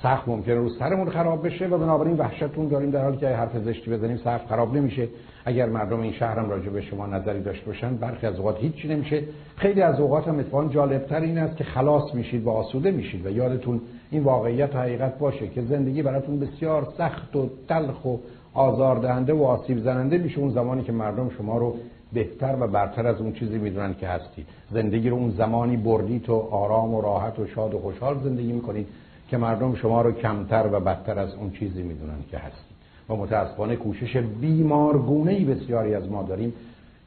سخت 0.02 0.28
ممکنه 0.28 0.54
رو 0.54 0.68
سرمون 0.68 1.10
خراب 1.10 1.46
بشه 1.46 1.66
و 1.66 1.78
بنابراین 1.78 2.16
وحشتون 2.16 2.68
داریم 2.68 2.90
در 2.90 3.02
حالی 3.02 3.16
که 3.16 3.28
حرف 3.28 3.58
زشتی 3.58 3.90
بزنیم 3.90 4.16
سخت 4.16 4.46
خراب 4.46 4.76
نمیشه. 4.76 5.08
اگر 5.44 5.68
مردم 5.68 6.00
این 6.00 6.12
شهرم 6.12 6.50
راجع 6.50 6.68
به 6.68 6.80
شما 6.80 7.06
نظری 7.06 7.42
داشته 7.42 7.66
باشن 7.66 7.96
برخی 7.96 8.26
از 8.26 8.36
اوقات 8.36 8.58
هیچی 8.58 8.88
نمیشه. 8.88 9.22
خیلی 9.56 9.82
از 9.82 10.00
اوقات 10.00 10.28
هم 10.28 10.38
اتفاقا 10.38 10.68
جالبتر 10.68 11.20
این 11.20 11.38
است 11.38 11.56
که 11.56 11.64
خلاص 11.64 12.14
میشید 12.14 12.44
و 12.44 12.50
آسوده 12.50 12.90
میشید 12.90 13.26
و 13.26 13.30
یادتون 13.30 13.80
این 14.10 14.22
واقعیت 14.22 14.74
و 14.74 14.78
حقیقت 14.78 15.18
باشه 15.18 15.48
که 15.48 15.62
زندگی 15.62 16.02
براتون 16.02 16.40
بسیار 16.40 16.88
سخت 16.98 17.36
و 17.36 17.50
تلخ 17.68 18.04
و 18.04 18.16
آزاردهنده 18.54 19.32
و 19.32 19.42
آسیب 19.42 19.78
زننده 19.78 20.18
میشه 20.18 20.38
اون 20.38 20.50
زمانی 20.50 20.82
که 20.82 20.92
مردم 20.92 21.30
شما 21.38 21.58
رو 21.58 21.76
بهتر 22.12 22.56
و 22.60 22.66
برتر 22.66 23.06
از 23.06 23.20
اون 23.20 23.32
چیزی 23.32 23.58
می‌دونن 23.58 23.94
که 23.94 24.08
هستید 24.08 24.46
زندگی 24.70 25.08
رو 25.08 25.16
اون 25.16 25.30
زمانی 25.30 25.76
بردید 25.76 26.28
و 26.28 26.34
آرام 26.34 26.94
و 26.94 27.00
راحت 27.00 27.38
و 27.38 27.46
شاد 27.46 27.74
و 27.74 27.78
خوشحال 27.78 28.16
زندگی 28.24 28.52
می‌کنید 28.52 28.86
که 29.28 29.36
مردم 29.36 29.74
شما 29.74 30.02
رو 30.02 30.12
کمتر 30.12 30.68
و 30.72 30.80
بدتر 30.80 31.18
از 31.18 31.34
اون 31.34 31.50
چیزی 31.50 31.82
می‌دونن 31.82 32.18
که 32.30 32.38
هستید. 32.38 32.76
و 33.08 33.16
متاسفانه 33.16 33.76
کوشش 33.76 34.16
بیمارگونه 34.16 35.32
ای 35.32 35.44
بسیاری 35.44 35.94
از 35.94 36.10
ما 36.10 36.22
داریم 36.22 36.52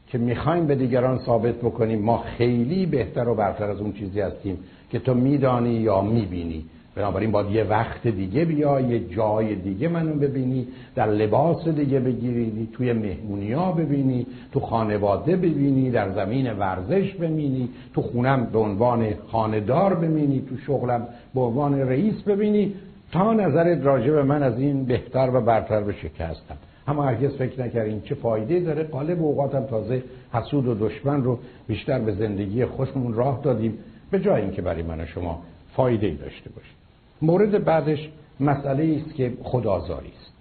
که 0.07 0.17
می‌خوایم 0.17 0.67
به 0.67 0.75
دیگران 0.75 1.19
ثابت 1.19 1.56
بکنیم. 1.56 2.01
ما 2.01 2.17
خیلی 2.17 2.85
بهتر 2.85 3.27
و 3.27 3.35
برتر 3.35 3.69
از 3.69 3.80
اون 3.82 3.93
چیزی 3.93 4.19
هستیم 4.19 4.57
که 4.91 4.99
تو 4.99 5.14
میدانی 5.14 5.74
یا 5.74 6.01
می‌بینی. 6.01 6.65
بنابراین 6.95 7.32
باید 7.32 7.51
یه 7.51 7.64
وقت 7.64 8.07
دیگه 8.07 8.45
بیا 8.45 8.80
یه 8.80 8.99
جای 8.99 9.56
دیگه 9.56 9.88
منو 9.88 10.14
ببینی 10.14 10.67
در 10.95 11.07
لباس 11.07 11.67
دیگه 11.67 11.99
بگیری 11.99 12.69
توی 12.74 12.93
مهمونی 12.93 13.51
ها 13.51 13.72
ببینی 13.72 14.27
تو 14.51 14.59
خانواده 14.59 15.35
ببینی 15.35 15.91
در 15.91 16.11
زمین 16.11 16.53
ورزش 16.53 17.14
ببینی 17.14 17.69
تو 17.93 18.01
خونم 18.01 18.45
به 18.45 18.59
عنوان 18.59 19.14
خاندار 19.27 19.93
ببینی 19.93 20.41
تو 20.49 20.57
شغلم 20.57 21.07
به 21.35 21.41
عنوان 21.41 21.80
رئیس 21.80 22.22
ببینی. 22.22 22.74
تا 23.11 23.33
نظرت 23.33 23.85
راجع 23.85 24.11
به 24.11 24.24
من 24.24 24.43
از 24.43 24.59
این 24.59 24.85
بهتر 24.85 25.30
و 25.33 25.41
برتر 25.41 25.82
به 25.82 25.93
شکستم 25.93 26.57
اما 26.88 27.03
هرگز 27.03 27.35
فکر 27.35 27.61
نکردیم 27.61 28.01
چه 28.01 28.15
فایده 28.15 28.59
داره؟ 28.59 28.83
قالب 28.83 29.22
اوقاتم 29.22 29.64
تازه 29.65 30.03
حسود 30.33 30.67
و 30.67 30.90
دشمن 30.90 31.24
رو 31.24 31.40
بیشتر 31.67 31.99
به 31.99 32.11
زندگی 32.11 32.65
خودمون 32.65 33.14
راه 33.14 33.41
دادیم 33.43 33.77
به 34.11 34.19
جای 34.19 34.41
اینکه 34.41 34.61
برای 34.61 34.83
من 34.83 34.99
و 34.99 35.06
شما 35.06 35.41
فایده 35.75 36.09
داشته 36.09 36.49
باشه 36.49 36.75
مورد 37.22 37.64
بعدش 37.64 38.10
مسئله 38.40 39.02
است 39.02 39.16
که 39.16 39.34
خدازاری 39.44 40.11
است. 40.22 40.32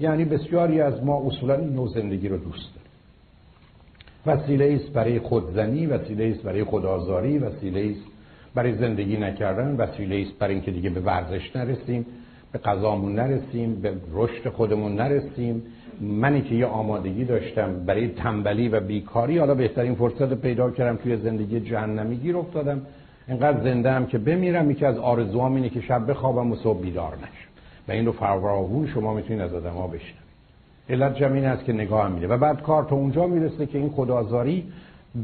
یعنی 0.00 0.24
بسیاری 0.24 0.80
از 0.80 1.04
ما 1.04 1.26
اصولا 1.26 1.54
این 1.54 1.72
نوع 1.72 1.88
زندگی 1.88 2.28
رو 2.28 2.36
دوست 2.36 2.74
داریم. 2.74 2.84
وسیله 4.26 4.80
است 4.80 4.92
برای 4.92 5.18
خودزنی 5.18 5.86
وسیله 5.86 6.24
است 6.34 6.42
برای 6.42 6.64
خودآزاری 6.64 7.38
وسیله 7.38 7.90
است 7.90 8.06
برای 8.54 8.74
زندگی 8.74 9.16
نکردن 9.16 9.76
وسیله 9.76 10.16
است 10.16 10.38
برای 10.38 10.54
اینکه 10.54 10.70
دیگه 10.70 10.90
به 10.90 11.00
ورزش 11.00 11.56
نرسیم 11.56 12.06
به 12.52 12.58
غذامون 12.58 13.14
نرسیم 13.14 13.74
به 13.74 13.92
رشد 14.12 14.48
خودمون 14.48 14.94
نرسیم. 14.94 15.62
منی 16.00 16.42
که 16.42 16.54
یه 16.54 16.66
آمادگی 16.66 17.24
داشتم 17.24 17.84
برای 17.86 18.08
تنبلی 18.08 18.68
و 18.68 18.80
بیکاری 18.80 19.38
حالا 19.38 19.54
بهترین 19.54 19.94
فرصت 19.94 20.34
پیدا 20.34 20.70
کردم 20.70 20.96
توی 20.96 21.16
زندگی 21.16 21.60
جهنمی 21.60 22.16
گیر 22.16 22.36
افتادم. 22.36 22.80
اینقدر 23.28 23.62
زنده 23.62 23.92
هم 23.92 24.06
که 24.06 24.18
بمیرم 24.18 24.70
یکی 24.70 24.84
از 24.84 24.98
آرزوام 24.98 25.54
اینه 25.54 25.68
که 25.68 25.80
شب 25.80 26.10
بخوابم 26.10 26.52
و 26.52 26.56
صبح 26.56 26.80
بیدار 26.80 27.16
نشم. 27.16 27.50
و 27.88 27.92
این 27.92 28.06
رو 28.06 28.12
فراوون 28.12 28.86
شما 28.86 29.14
می‌تونید 29.14 29.42
از 29.42 29.54
آدم 29.54 29.70
ها 29.70 29.86
بشنوید. 29.86 30.24
علت 30.88 31.16
جمعین 31.16 31.44
است 31.44 31.64
که 31.64 31.72
نگاه 31.72 32.08
میده 32.08 32.28
و 32.28 32.38
بعد 32.38 32.62
کار 32.62 32.84
تا 32.84 32.96
اونجا 32.96 33.26
می‌رسه 33.26 33.66
که 33.66 33.78
این 33.78 33.90
خدازاری 33.90 34.64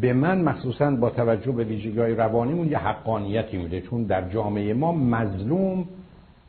به 0.00 0.12
من 0.12 0.40
مخصوصا 0.40 0.90
با 0.90 1.10
توجه 1.10 1.52
به 1.52 1.64
ویژگی 1.64 2.00
روانیمون 2.00 2.68
یه 2.68 2.78
حقانیتی 2.78 3.58
میده. 3.58 3.80
چون 3.80 4.02
در 4.02 4.28
جامعه 4.28 4.74
ما 4.74 4.92
مظلوم 4.92 5.84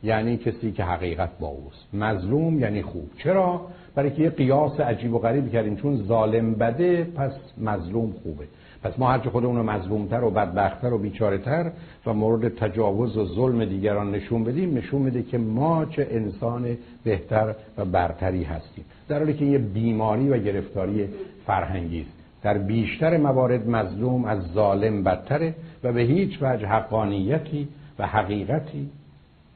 یعنی 0.02 0.36
کسی 0.36 0.72
که 0.72 0.84
حقیقت 0.84 1.30
با 1.40 1.46
اوست. 1.46 1.94
مظلوم 1.94 2.58
یعنی 2.58 2.82
خوب. 2.82 3.10
چرا؟ 3.18 3.60
برای 3.94 4.10
که 4.10 4.22
یه 4.22 4.30
قیاس 4.30 4.80
عجیب 4.80 5.14
و 5.14 5.18
غریب 5.18 5.52
کردیم. 5.52 5.76
چون 5.76 5.96
ظالم 5.96 6.54
بده 6.54 7.04
پس 7.04 7.32
مظلوم 7.58 8.12
خوبه. 8.22 8.44
پس 8.82 8.98
ما 8.98 9.10
هرچه 9.10 9.30
خودمون 9.30 9.56
رو 9.56 9.62
مظلومتر 9.62 10.24
و 10.24 10.30
بدبختتر 10.30 10.92
و 10.92 10.98
بیچارهتر 10.98 11.70
و 12.06 12.12
مورد 12.12 12.48
تجاوز 12.48 13.16
و 13.16 13.24
ظلم 13.24 13.64
دیگران 13.64 14.10
نشون 14.10 14.44
بدیم 14.44 14.78
نشون 14.78 15.02
میده 15.02 15.22
که 15.22 15.38
ما 15.38 15.84
چه 15.84 16.08
انسان 16.10 16.76
بهتر 17.04 17.54
و 17.78 17.84
برتری 17.84 18.44
هستیم. 18.44 18.84
در 19.08 19.18
حالی 19.18 19.34
که 19.34 19.44
یه 19.44 19.58
بیماری 19.58 20.28
و 20.28 20.38
گرفتاری 20.38 21.08
فرهنگی 21.46 22.00
است. 22.00 22.12
در 22.42 22.58
بیشتر 22.58 23.16
موارد 23.16 23.68
مظلوم 23.68 24.24
از 24.24 24.38
ظالم 24.54 25.02
بدتره 25.02 25.54
و 25.84 25.92
به 25.92 26.00
هیچ 26.00 26.38
وجه 26.42 26.66
حقانیتی 26.66 27.68
و 27.98 28.06
حقیقتی 28.06 28.88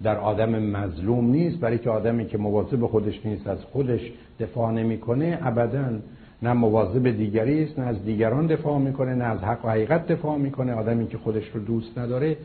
در 0.02 0.16
آدم 0.16 0.50
مظلوم 0.50 1.30
نیست. 1.30 1.60
برای 1.60 1.78
که 1.78 1.90
آدمی 1.90 2.26
که 2.26 2.38
مواظب 2.38 2.86
خودش 2.86 3.26
نیست 3.26 3.46
از 3.46 3.64
خودش 3.64 4.12
دفاع 4.40 4.72
نمی‌کنه 4.72 5.38
ابدا 5.42 5.98
نه 6.42 6.52
مواظب 6.52 7.10
دیگری 7.10 7.64
است 7.64 7.78
نه 7.78 7.86
از 7.86 8.04
دیگران 8.04 8.46
دفاع 8.46 8.78
می‌کنه 8.78 9.14
نه 9.14 9.24
از 9.24 9.38
حق 9.40 9.64
و 9.64 9.68
حقیقت 9.68 10.06
دفاع 10.06 10.38
می‌کنه. 10.38 10.72
آدمی 10.72 11.06
که 11.06 11.18
خودش 11.18 11.48
رو 11.54 11.60
دوست 11.60 11.98
نداره 11.98 12.36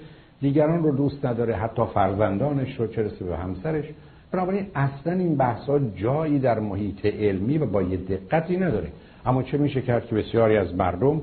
دیگران 0.41 0.83
رو 0.83 0.91
دوست 0.91 1.25
نداره 1.25 1.55
حتی 1.55 1.81
فرزندانش 1.93 2.79
رو 2.79 2.87
چه 2.87 3.03
به 3.03 3.37
همسرش. 3.37 3.85
بنابراین 4.31 4.65
اصلا 4.75 5.13
این 5.13 5.35
بحث 5.35 5.69
جایی 5.95 6.39
در 6.39 6.59
محیط 6.59 7.05
علمی 7.05 7.57
و 7.57 7.65
با 7.65 7.81
یه 7.81 7.97
دقتی 7.97 8.57
نداره. 8.57 8.87
اما 9.25 9.43
چه 9.43 9.57
میشه 9.57 9.81
کرد 9.81 10.05
که 10.05 10.15
بسیاری 10.15 10.57
از 10.57 10.75
مردم 10.75 11.21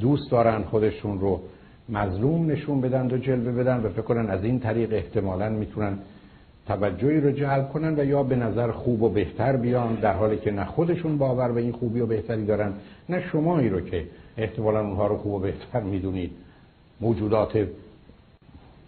دوست 0.00 0.30
دارن 0.30 0.62
خودشون 0.62 1.20
رو 1.20 1.40
مظلوم 1.88 2.50
نشون 2.50 2.80
بدن 2.80 3.06
و 3.06 3.18
جلوه 3.18 3.52
بدن 3.52 3.80
و 3.80 3.88
فکر 3.88 4.02
کنن 4.02 4.30
از 4.30 4.44
این 4.44 4.60
طریق 4.60 4.92
احتمالا 4.92 5.48
می‌تونن 5.48 5.98
توجهی 6.68 7.20
رو 7.20 7.30
جلب 7.30 7.68
کنن 7.68 8.00
و 8.00 8.04
یا 8.04 8.22
به 8.22 8.36
نظر 8.36 8.70
خوب 8.70 9.02
و 9.02 9.08
بهتر 9.08 9.56
بیان 9.56 9.94
در 9.94 10.12
حالی 10.12 10.36
که 10.36 10.50
نه 10.50 10.64
خودشون 10.64 11.18
باور 11.18 11.52
به 11.52 11.60
این 11.60 11.72
خوبی 11.72 12.00
و 12.00 12.06
بهتری 12.06 12.44
دارن 12.44 12.72
نه 13.08 13.28
شمایی 13.32 13.68
رو 13.68 13.80
که 13.80 14.04
احتمالا 14.36 14.80
اونها 14.80 15.06
رو 15.06 15.16
خوب 15.16 15.32
و 15.32 15.38
بهتر 15.38 15.80
می‌دونید. 15.80 16.30
موجودات 17.00 17.66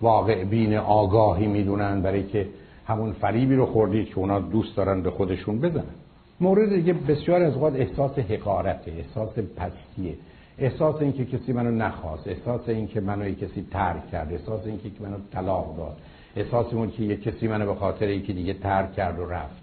واقع 0.00 0.44
بین 0.44 0.74
آگاهی 0.74 1.46
می‌دونن 1.46 2.02
برای 2.02 2.22
که 2.22 2.46
همون 2.86 3.12
فریبی 3.12 3.54
رو 3.54 3.66
خوردید 3.66 4.08
که 4.08 4.18
اونا 4.18 4.40
دوست 4.40 4.76
دارن 4.76 5.02
به 5.02 5.10
خودشون 5.10 5.60
بزنن. 5.60 5.94
مورد 6.40 6.74
دیگه 6.74 6.92
بسیار 6.92 7.42
از 7.42 7.54
اوقات 7.54 7.74
احساس 7.74 8.18
حقارته 8.18 8.90
احساس 8.90 9.38
پستیه. 9.38 10.14
احساس 10.58 11.02
اینکه 11.02 11.24
کسی 11.24 11.52
منو 11.52 11.70
نخواست 11.70 12.28
احساس 12.28 12.68
اینکه 12.68 13.00
منو 13.00 13.30
کسی 13.30 13.66
ترک 13.70 14.10
کرد 14.10 14.32
احساس 14.32 14.66
اینکه 14.66 14.90
منو 15.00 15.16
طلاق 15.32 15.76
داد. 15.76 15.96
احساس 16.36 16.74
اون 16.74 16.90
که 16.90 17.02
یک 17.02 17.22
کسی 17.22 17.48
منو 17.48 17.66
به 17.66 17.74
خاطر 17.74 18.06
اینکه 18.06 18.32
دیگه 18.32 18.54
ترک 18.54 18.92
کرد 18.92 19.18
و 19.18 19.26
رفت. 19.26 19.60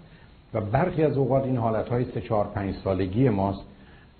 و 0.54 0.60
برخی 0.60 1.02
از 1.02 1.16
اوقات 1.16 1.44
این 1.44 1.56
حالت 1.56 1.88
های 1.88 2.04
سه 2.04 2.20
چهار 2.20 2.46
پنج 2.54 2.74
سالگی 2.84 3.28
ماست 3.28 3.60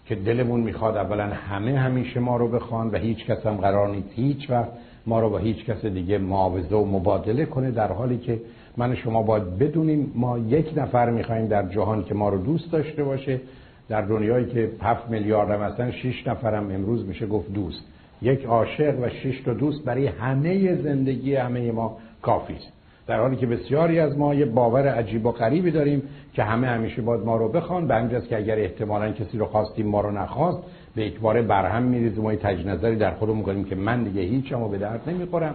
که 0.06 0.14
دلمون 0.14 0.60
می‌خواد 0.60 0.96
اولا 0.96 1.26
همه 1.26 1.78
همیشه 1.78 2.20
ما 2.20 2.36
رو 2.36 2.48
بخوان 2.48 2.90
و 2.90 2.96
هیچ 2.96 3.26
کس 3.26 3.46
هم 3.46 3.56
قرار 3.56 3.88
نیست 3.88 4.08
هیچ 4.14 4.50
وقت 4.50 4.68
ما 5.06 5.20
رو 5.20 5.30
با 5.30 5.38
هیچ 5.38 5.64
کس 5.64 5.84
دیگه 5.84 6.18
معاوضه 6.18 6.76
و 6.76 6.84
مبادله 6.84 7.44
کنه 7.44 7.70
در 7.70 7.92
حالی 7.92 8.18
که 8.18 8.40
من 8.76 8.94
شما 8.94 9.22
باید 9.22 9.58
بدونیم 9.58 10.12
ما 10.14 10.38
یک 10.38 10.72
نفر 10.76 11.10
می‌خوایم 11.10 11.46
در 11.46 11.68
جهان 11.68 12.04
که 12.04 12.14
ما 12.14 12.28
رو 12.28 12.38
دوست 12.38 12.72
داشته 12.72 13.04
باشه. 13.04 13.40
در 13.88 14.02
دنیایی 14.02 14.46
که 14.46 14.70
7 14.82 15.10
میلیارد 15.10 15.50
هم 15.50 15.62
هستن 15.62 15.90
6 15.90 16.26
نفرم 16.26 16.70
امروز 16.70 17.06
میشه 17.06 17.26
گفت 17.26 17.52
دوست. 17.52 17.84
یک 18.22 18.44
عاشق 18.44 19.00
و 19.00 19.08
6 19.08 19.40
تا 19.44 19.54
دوست 19.54 19.84
برای 19.84 20.06
همه 20.06 20.74
زندگی 20.74 21.34
همه 21.34 21.72
ما 21.72 21.96
کافی 22.22 22.54
است. 22.54 22.72
در 23.06 23.20
حالی 23.20 23.36
که 23.36 23.46
بسیاری 23.46 24.00
از 24.00 24.18
ما 24.18 24.34
یه 24.34 24.44
باور 24.44 24.88
عجیب 24.88 25.26
و 25.26 25.32
غریبی 25.32 25.70
داریم 25.70 26.02
که 26.32 26.42
همه 26.42 26.66
همیشه 26.66 27.02
باید 27.02 27.20
ما 27.20 27.36
رو 27.36 27.48
بخوان 27.48 27.86
به 27.86 27.94
همینجاست 27.94 28.28
که 28.28 28.36
اگر 28.36 28.58
احتمالا 28.58 29.12
کسی 29.12 29.38
رو 29.38 29.46
خواستیم 29.46 29.86
ما 29.86 30.00
رو 30.00 30.10
نخواست 30.10 30.58
به 30.94 31.06
یک 31.06 31.20
باره 31.20 31.42
برهم 31.42 31.82
میریزیم 31.82 32.24
و 32.24 32.34
تج 32.34 32.66
نظری 32.66 32.96
در 32.96 33.10
خودمون 33.10 33.42
کنیم 33.42 33.64
که 33.64 33.74
من 33.74 34.04
دیگه 34.04 34.22
هیچم 34.22 34.62
و 34.62 34.68
به 34.68 34.78
درد 34.78 35.08
نمی‌خورم. 35.08 35.54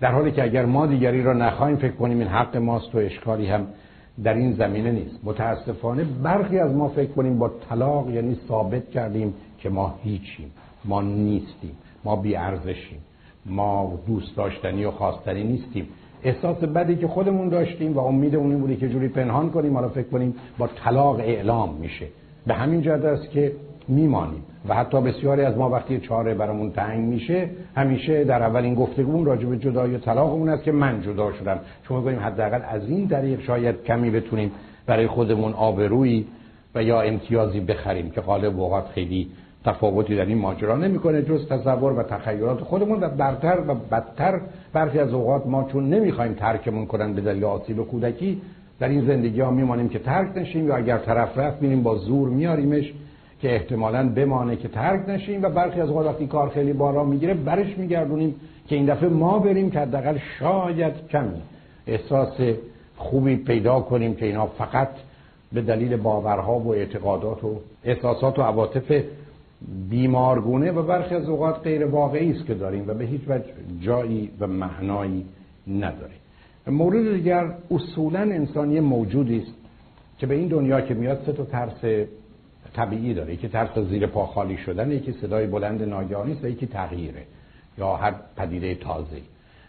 در 0.00 0.12
حالی 0.12 0.32
که 0.32 0.42
اگر 0.42 0.64
ما 0.64 0.86
دیگری 0.86 1.22
رو 1.22 1.34
نخواهیم 1.34 1.76
فکر 1.76 1.92
کنیم 1.92 2.18
این 2.18 2.28
حق 2.28 2.56
ماست 2.56 2.94
و 2.94 2.98
اشکالی 2.98 3.46
هم 3.46 3.66
در 4.24 4.34
این 4.34 4.52
زمینه 4.52 4.90
نیست. 4.90 5.20
متاسفانه 5.24 6.04
برخی 6.22 6.58
از 6.58 6.74
ما 6.74 6.88
فکر 6.88 7.10
کنیم 7.10 7.38
با 7.38 7.50
طلاق 7.68 8.10
یعنی 8.10 8.36
ثابت 8.48 8.90
کردیم 8.90 9.34
که 9.58 9.68
ما 9.68 9.94
هیچیم 10.02 10.50
ما 10.84 11.02
نیستیم 11.02 11.76
ما 12.04 12.16
بیارزشیم. 12.16 12.98
ما 13.46 13.98
دوست 14.06 14.36
داشتنی 14.36 14.84
و 14.84 14.90
خواستنی 14.90 15.44
نیستیم. 15.44 15.88
احساس 16.22 16.56
بدی 16.56 16.96
که 16.96 17.08
خودمون 17.08 17.48
داشتیم 17.48 17.92
و 17.92 17.98
امید 17.98 18.36
اون 18.36 18.58
بودی 18.58 18.76
که 18.76 18.88
جوری 18.88 19.08
پنهان 19.08 19.50
کنیم 19.50 19.74
حالا 19.74 19.88
فکر 19.88 20.08
کنیم 20.08 20.34
با 20.58 20.66
طلاق 20.84 21.18
اعلام 21.18 21.74
میشه. 21.74 22.06
به 22.46 22.54
همین 22.54 22.82
جهت 22.82 23.04
است 23.04 23.30
که 23.30 23.52
میمانیم 23.88 24.42
و 24.68 24.74
حتی 24.74 25.00
بسیاری 25.00 25.42
از 25.42 25.56
ما 25.56 25.70
وقتی 25.70 26.00
چاره 26.00 26.34
برامون 26.34 26.70
تنگ 26.70 27.08
میشه 27.08 27.50
همیشه 27.76 28.24
در 28.24 28.42
اولین 28.42 28.74
گفتگو 28.74 29.24
راجع 29.24 29.46
به 29.46 29.56
جدایی 29.56 29.98
طلاق 29.98 30.32
اون 30.32 30.48
است 30.48 30.64
که 30.64 30.72
من 30.72 31.02
جدا 31.02 31.32
شدم. 31.32 31.60
چون 31.88 32.02
میگیم 32.02 32.20
حداقل 32.20 32.60
از 32.68 32.88
این 32.88 33.08
طریق 33.08 33.40
شاید 33.42 33.84
کمی 33.84 34.10
بتونیم 34.10 34.52
برای 34.86 35.06
خودمون 35.06 35.52
آبرویی 35.52 36.26
و 36.74 36.82
یا 36.82 37.00
امتیازی 37.00 37.60
بخریم 37.60 38.10
که 38.10 38.20
غالب 38.20 38.60
اوقات 38.60 38.86
خیلی 38.88 39.28
تفاوتی 39.64 40.16
در 40.16 40.24
این 40.24 40.38
ماجرا 40.38 40.76
نمی‌کنه 40.76 41.22
جز 41.22 41.48
تصور 41.48 41.92
و 41.92 42.02
تخیلات 42.02 42.60
خودمون 42.60 43.02
و 43.02 43.08
برتر 43.08 43.58
و 43.68 43.74
بدتر 43.74 44.40
برخی 44.72 44.98
از 44.98 45.12
اوقات 45.12 45.46
ما 45.46 45.68
چون 45.72 45.88
نمی‌خوایم 45.88 46.34
ترکمون 46.34 46.86
کنن 46.86 47.12
به 47.12 47.20
دلیل 47.20 47.44
آسیب 47.44 47.76
کودکی 47.76 48.40
در 48.78 48.88
این 48.88 49.06
زندگی 49.06 49.40
ها 49.40 49.50
میمانیم 49.50 49.88
که 49.88 49.98
ترک 49.98 50.38
نشیم 50.38 50.68
یا 50.68 50.76
اگر 50.76 50.98
طرف 50.98 51.38
رفت 51.38 51.62
میریم 51.62 51.82
با 51.82 51.96
زور 51.96 52.28
میاریمش 52.28 52.92
که 53.40 53.54
احتمالا 53.54 54.08
بمانه 54.08 54.56
که 54.56 54.68
ترک 54.68 55.08
نشیم 55.08 55.42
و 55.42 55.48
برخی 55.48 55.80
از 55.80 55.88
اوقات 55.88 56.06
وقتی 56.06 56.26
کار 56.26 56.48
خیلی 56.48 56.72
بالا 56.72 57.04
می‌گیره 57.04 57.34
برش 57.34 57.78
میگردونیم 57.78 58.34
که 58.68 58.76
این 58.76 58.86
دفعه 58.86 59.08
ما 59.08 59.38
بریم 59.38 59.70
که 59.70 59.80
حداقل 59.80 60.18
شاید 60.38 60.94
کمی 61.10 61.42
احساس 61.86 62.40
خوبی 62.96 63.36
پیدا 63.36 63.80
کنیم 63.80 64.14
که 64.14 64.26
اینا 64.26 64.46
فقط 64.46 64.88
به 65.52 65.62
دلیل 65.62 65.96
باورها 65.96 66.58
و 66.58 66.74
اعتقادات 66.74 67.44
و 67.44 67.54
احساسات 67.84 68.38
و 68.38 68.42
عواطف 68.42 69.02
بیمارگونه 69.90 70.72
و 70.72 70.82
برخی 70.82 71.14
از 71.14 71.28
اوقات 71.28 71.60
غیر 71.62 71.86
واقعی 71.86 72.30
است 72.32 72.46
که 72.46 72.54
داریم 72.54 72.84
و 72.88 72.94
به 72.94 73.04
هیچ 73.04 73.20
وجه 73.28 73.44
جایی 73.80 74.30
و 74.40 74.46
معنایی 74.46 75.24
نداره. 75.66 76.12
مورد 76.66 77.14
دیگر 77.14 77.54
اصولا 77.70 78.20
انسانی 78.20 78.80
موجودی 78.80 79.38
است 79.38 79.52
که 80.18 80.26
به 80.26 80.34
این 80.34 80.48
دنیا 80.48 80.80
که 80.80 80.94
میاد 80.94 81.22
سه 81.26 81.32
تا 81.32 81.44
ترس 81.44 82.06
طبیعی 82.74 83.14
داره. 83.14 83.34
یکی 83.34 83.48
ترس 83.48 83.78
زیر 83.78 84.06
پا 84.06 84.26
خالی 84.26 84.56
شدن 84.56 84.90
یکی 84.90 85.12
صدای 85.12 85.46
بلند 85.46 85.82
ناگهانی 85.82 86.32
است 86.32 86.44
و 86.44 86.48
یکی 86.48 86.66
تغییره 86.66 87.22
یا 87.78 87.96
هر 87.96 88.14
پدیده 88.36 88.74
تازه 88.74 89.16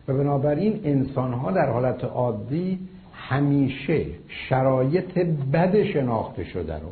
و 0.07 0.13
بنابراین 0.13 0.81
انسان 0.83 1.33
ها 1.33 1.51
در 1.51 1.69
حالت 1.69 2.03
عادی 2.03 2.79
همیشه 3.13 4.05
شرایط 4.27 5.17
بد 5.53 5.83
شناخته 5.83 6.43
شده 6.43 6.73
رو 6.73 6.91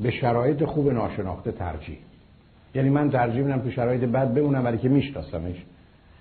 به 0.00 0.10
شرایط 0.10 0.64
خوب 0.64 0.92
ناشناخته 0.92 1.52
ترجیح 1.52 1.98
یعنی 2.74 2.88
من 2.88 3.10
ترجیح 3.10 3.42
میدم 3.42 3.58
تو 3.58 3.70
شرایط 3.70 4.00
بد 4.04 4.34
بمونم 4.34 4.64
ولی 4.64 4.78
که 4.78 4.88
میشناسمش. 4.88 5.64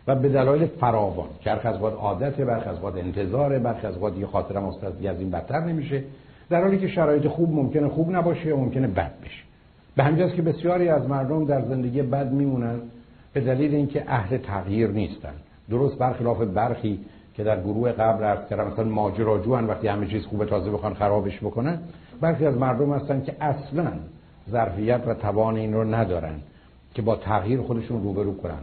و 0.07 0.15
به 0.15 0.29
دلایل 0.29 0.65
فراوان. 0.65 1.27
که 1.41 1.51
از 1.51 1.81
وقت 1.81 1.93
عادت 1.93 2.41
برخ 2.41 2.67
از 2.67 2.83
وقت 2.83 2.95
انتظار 2.95 3.59
برخ 3.59 3.85
از 3.85 3.97
وقت 3.97 4.17
یه 4.17 4.25
خاطرم 4.25 4.65
از 4.65 4.73
از 4.83 5.19
این 5.19 5.31
بدتر 5.31 5.59
نمیشه. 5.59 6.03
در 6.49 6.61
حالی 6.61 6.77
که 6.77 6.87
شرایط 6.87 7.27
خوب 7.27 7.53
ممکنه 7.53 7.87
خوب 7.87 8.15
نباشه 8.15 8.47
یا 8.47 8.57
ممکنه 8.57 8.87
بد 8.87 9.11
بشه. 9.23 9.43
به 9.95 10.03
همینجاست 10.03 10.35
که 10.35 10.41
بسیاری 10.41 10.89
از 10.89 11.09
مردم 11.09 11.45
در 11.45 11.61
زندگی 11.61 12.01
بد 12.01 12.31
میمونن 12.31 12.79
به 13.33 13.41
دلیل 13.41 13.75
اینکه 13.75 14.03
اهل 14.07 14.37
تغییر 14.37 14.89
نیستن. 14.89 15.33
درست 15.69 15.97
برخلاف 15.97 16.41
برخی 16.41 16.99
که 17.35 17.43
در 17.43 17.61
گروه 17.61 17.91
قبل 17.91 18.23
عرض 18.23 18.49
کردم 18.49 18.67
مثلا 18.71 18.85
ماجراجو 18.85 19.55
وقتی 19.55 19.87
همه 19.87 20.07
چیز 20.07 20.25
خوبه 20.25 20.45
تازه 20.45 20.71
بخوان 20.71 20.93
خرابش 20.93 21.39
بکنن 21.39 21.79
برخی 22.21 22.45
از 22.45 22.57
مردم 22.57 22.93
هستن 22.93 23.23
که 23.23 23.35
اصلا 23.41 23.91
ظرفیت 24.51 25.01
و 25.07 25.13
توان 25.13 25.55
این 25.55 25.73
رو 25.73 25.83
ندارن 25.83 26.35
که 26.93 27.01
با 27.01 27.15
تغییر 27.15 27.61
خودشون 27.61 28.03
روبرو 28.03 28.37
کنن. 28.37 28.61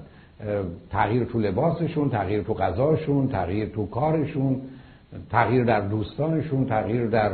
تغییر 0.90 1.24
تو 1.24 1.38
لباسشون 1.38 2.10
تغییر 2.10 2.42
تو 2.42 2.54
غذاشون 2.54 3.28
تغییر 3.28 3.68
تو 3.68 3.86
کارشون 3.86 4.60
تغییر 5.30 5.64
در 5.64 5.80
دوستانشون 5.80 6.66
تغییر 6.66 7.06
در 7.06 7.30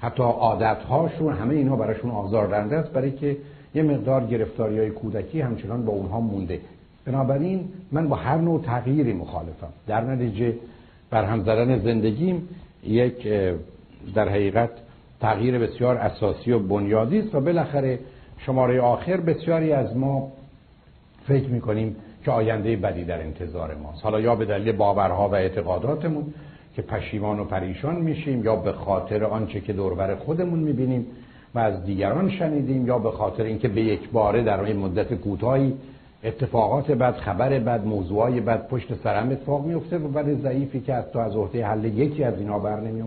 حتی 0.00 0.22
عادتهاشون 0.22 1.32
همه 1.32 1.54
اینها 1.54 1.76
براشون 1.76 2.10
آزاردهنده 2.10 2.76
است 2.76 2.92
برای 2.92 3.12
که 3.12 3.36
یه 3.74 3.82
مقدار 3.82 4.26
گرفتاری 4.26 4.78
های 4.78 4.90
کودکی 4.90 5.40
همچنان 5.40 5.84
با 5.84 5.92
اونها 5.92 6.20
مونده. 6.20 6.60
بنابراین 7.04 7.68
من 7.92 8.08
با 8.08 8.16
هر 8.16 8.36
نوع 8.36 8.62
تغییری 8.62 9.12
مخالفم. 9.12 9.72
در 9.86 10.00
نتیجه 10.00 10.54
برهم 11.10 11.42
زدن 11.42 11.78
زندگیم 11.78 12.48
یک 12.84 13.28
در 14.14 14.28
حقیقت 14.28 14.70
تغییر 15.22 15.58
بسیار 15.58 15.96
اساسی 15.96 16.52
و 16.52 16.58
بنیادی 16.58 17.18
است 17.18 17.34
و 17.34 17.40
بالاخره 17.40 17.98
شماره 18.38 18.80
آخر 18.80 19.16
بسیاری 19.16 19.72
از 19.72 19.96
ما 19.96 20.32
فکر 21.28 21.48
می‌کنیم 21.48 21.96
که 22.24 22.30
آینده 22.30 22.76
بدی 22.76 23.04
در 23.04 23.20
انتظار 23.20 23.74
ماست. 23.74 24.04
حالا 24.04 24.20
یا 24.20 24.34
به 24.34 24.44
دلیل 24.44 24.72
باورها 24.72 25.28
و 25.28 25.34
اعتقاداتمون 25.34 26.34
که 26.76 26.82
پشیمان 26.82 27.40
و 27.40 27.44
پریشان 27.44 27.96
میشیم 27.96 28.44
یا 28.44 28.56
به 28.56 28.72
خاطر 28.72 29.24
آنچه 29.24 29.60
که 29.60 29.72
دوربر 29.72 30.14
خودمون 30.14 30.58
می‌بینیم 30.58 31.06
و 31.54 31.58
از 31.58 31.84
دیگران 31.84 32.30
شنیدیم 32.30 32.86
یا 32.86 32.98
به 32.98 33.10
خاطر 33.10 33.42
اینکه 33.42 33.68
به 33.68 33.82
یک 33.82 34.10
باره 34.10 34.42
در 34.42 34.60
این 34.60 34.76
مدت 34.76 35.14
کوتاهی 35.14 35.74
اتفاقات 36.24 36.90
بد 36.90 37.16
خبر 37.16 37.58
بد 37.58 37.84
موضوعای 37.84 38.40
بد 38.40 38.68
پشت 38.68 38.94
سرم 39.04 39.30
اتفاق 39.30 39.66
میفته 39.66 39.98
و 39.98 40.08
بعد 40.08 40.42
ضعیفی 40.42 40.80
که 40.80 40.94
حتی 40.94 41.18
از 41.18 41.36
عهده 41.36 41.66
حل 41.66 41.84
یکی 41.84 42.24
از 42.24 42.38
اینا 42.38 42.58
بر 42.58 42.80
نمی 42.80 43.02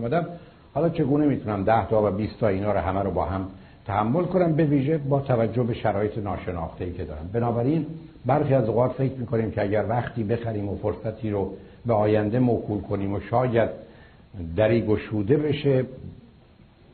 حالا 0.76 0.88
چگونه 0.88 1.26
می‌تونم 1.26 1.64
ده 1.64 1.86
تا 1.86 2.08
و 2.08 2.10
20 2.10 2.40
تا 2.40 2.48
اینا 2.48 2.72
رو 2.72 2.78
همه 2.78 3.02
رو 3.02 3.10
با 3.10 3.24
هم 3.24 3.48
تحمل 3.86 4.24
کنم؟ 4.24 4.52
به 4.52 4.64
ویژه 4.64 4.98
با 4.98 5.20
توجه 5.20 5.62
به 5.62 5.74
شرایط 5.74 6.18
ناشناخته 6.18 6.84
ای 6.84 6.92
که 6.92 7.04
دارم. 7.04 7.30
بنابراین 7.32 7.86
برخی 8.26 8.54
از 8.54 8.68
اوقات 8.68 8.92
فکر 8.92 9.12
می‌کنیم 9.12 9.50
که 9.50 9.62
اگر 9.62 9.84
وقتی 9.88 10.24
بخریم 10.24 10.68
و 10.68 10.76
فرصتی 10.76 11.30
رو 11.30 11.52
به 11.86 11.94
آینده 11.94 12.38
موکول 12.38 12.80
کنیم 12.80 13.12
و 13.12 13.20
شاید 13.20 13.70
دری 14.56 14.82
گشوده 14.82 15.36
بشه 15.36 15.84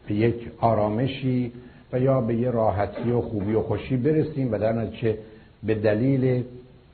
به 0.08 0.14
یک 0.14 0.50
آرامشی 0.60 1.52
و 1.92 2.00
یا 2.00 2.20
به 2.20 2.34
یه 2.34 2.50
راحتی 2.50 3.10
و 3.10 3.20
خوبی 3.20 3.52
و 3.52 3.62
خوشی 3.62 3.96
برسیم 3.96 4.52
و 4.52 4.58
در 4.58 4.72
نتیجه 4.72 5.18
به 5.62 5.74
دلیل 5.74 6.44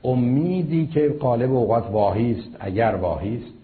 امیدی 0.03 0.87
که 0.87 1.15
قالب 1.19 1.51
اوقات 1.51 1.91
واهی 1.91 2.31
است 2.31 2.57
اگر 2.59 2.95
واهی 2.95 3.35
است 3.35 3.58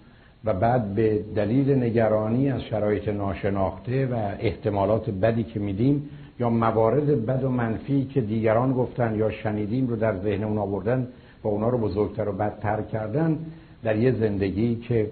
و 0.45 0.53
بعد 0.53 0.95
به 0.95 1.23
دلیل 1.35 1.83
نگرانی 1.83 2.49
از 2.49 2.61
شرایط 2.61 3.07
ناشناخته 3.07 4.05
و 4.05 4.13
احتمالات 4.39 5.09
بدی 5.09 5.43
که 5.43 5.59
میدیم 5.59 6.09
یا 6.39 6.49
موارد 6.49 7.25
بد 7.25 7.43
و 7.43 7.49
منفی 7.49 8.05
که 8.05 8.21
دیگران 8.21 8.73
گفتن 8.73 9.15
یا 9.15 9.31
شنیدیم 9.31 9.87
رو 9.87 9.95
در 9.95 10.17
ذهن 10.17 10.43
اون 10.43 10.57
آوردن 10.57 11.07
و 11.43 11.47
اونا 11.47 11.69
رو 11.69 11.77
بزرگتر 11.77 12.29
و 12.29 12.31
بدتر 12.31 12.81
کردن 12.81 13.37
در 13.83 13.95
یه 13.95 14.11
زندگی 14.11 14.75
که 14.75 15.11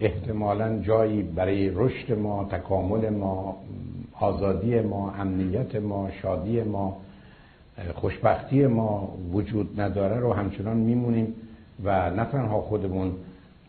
احتمالا 0.00 0.78
جایی 0.78 1.22
برای 1.22 1.70
رشد 1.74 2.18
ما 2.18 2.44
تکامل 2.44 3.08
ما 3.08 3.56
آزادی 4.20 4.80
ما 4.80 5.12
امنیت 5.18 5.76
ما 5.76 6.08
شادی 6.22 6.62
ما 6.62 6.96
خوشبختی 7.94 8.66
ما 8.66 9.14
وجود 9.32 9.80
نداره 9.80 10.20
رو 10.20 10.32
همچنان 10.32 10.76
میمونیم 10.76 11.34
و 11.84 12.10
نه 12.10 12.24
تنها 12.24 12.60
خودمون 12.60 13.12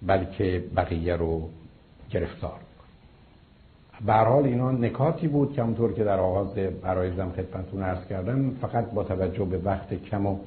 بلکه 0.07 0.63
بقیه 0.75 1.15
رو 1.15 1.49
گرفتار 2.11 2.59
به 4.05 4.13
حال 4.13 4.43
اینا 4.43 4.71
نکاتی 4.71 5.27
بود 5.27 5.53
که 5.53 5.61
همونطور 5.61 5.93
که 5.93 6.03
در 6.03 6.19
آغاز 6.19 6.55
برایزم 6.55 7.31
خدمتتون 7.31 7.83
عرض 7.83 8.07
کردم 8.07 8.49
فقط 8.61 8.91
با 8.91 9.03
توجه 9.03 9.45
به 9.45 9.57
وقت 9.57 9.93
کم 9.93 10.25
و 10.25 10.37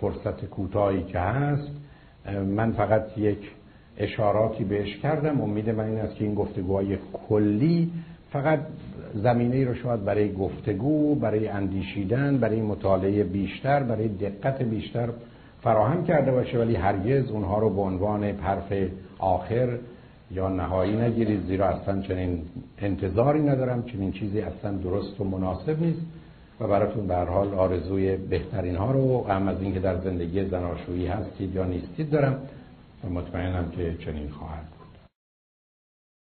فرصت 0.00 0.44
کوتاهی 0.44 1.02
که 1.02 1.18
هست 1.18 1.70
من 2.46 2.72
فقط 2.72 3.18
یک 3.18 3.50
اشاراتی 3.98 4.64
بهش 4.64 4.96
کردم. 4.96 5.40
امید 5.40 5.70
من 5.70 5.84
این 5.84 5.98
است 5.98 6.14
که 6.14 6.24
این 6.24 6.34
گفتگوهای 6.34 6.98
کلی 7.28 7.92
فقط 8.30 8.60
زمینه 9.14 9.56
ای 9.56 9.64
رو 9.64 9.74
شاید 9.74 10.04
برای 10.04 10.32
گفتگو 10.32 11.14
برای 11.14 11.48
اندیشیدن 11.48 12.38
برای 12.38 12.62
مطالعه 12.62 13.24
بیشتر 13.24 13.82
برای 13.82 14.08
دقت 14.08 14.62
بیشتر 14.62 15.08
فراهم 15.64 16.04
کرده 16.04 16.32
باشه 16.32 16.58
ولی 16.58 16.74
هرگز 16.74 17.30
اونها 17.30 17.58
رو 17.58 17.70
به 17.70 17.80
عنوان 17.80 18.24
حرف 18.24 18.72
آخر 19.18 19.78
یا 20.30 20.48
نهایی 20.48 20.96
نگیرید 20.96 21.46
زیرا 21.46 21.66
اصلا 21.68 22.02
چنین 22.02 22.42
انتظاری 22.78 23.42
ندارم. 23.42 23.82
چنین 23.82 24.12
چیزی 24.12 24.40
اصلا 24.40 24.72
درست 24.72 25.20
و 25.20 25.24
مناسب 25.24 25.82
نیست 25.82 26.00
و 26.60 26.66
براتون 26.66 27.06
به 27.06 27.16
حال 27.16 27.54
آرزوی 27.54 28.16
بهترین 28.16 28.76
ها 28.76 28.92
رو 28.92 29.28
هم 29.28 29.48
از 29.48 29.62
اینکه 29.62 29.80
در 29.80 29.96
زندگی 29.96 30.44
زناشویی 30.44 31.06
هستید 31.06 31.54
یا 31.54 31.64
نیستید 31.64 32.10
دارم 32.10 32.38
و 33.04 33.08
مطمئنم 33.08 33.70
که 33.70 33.94
چنین 34.04 34.28
خواهد 34.28 34.73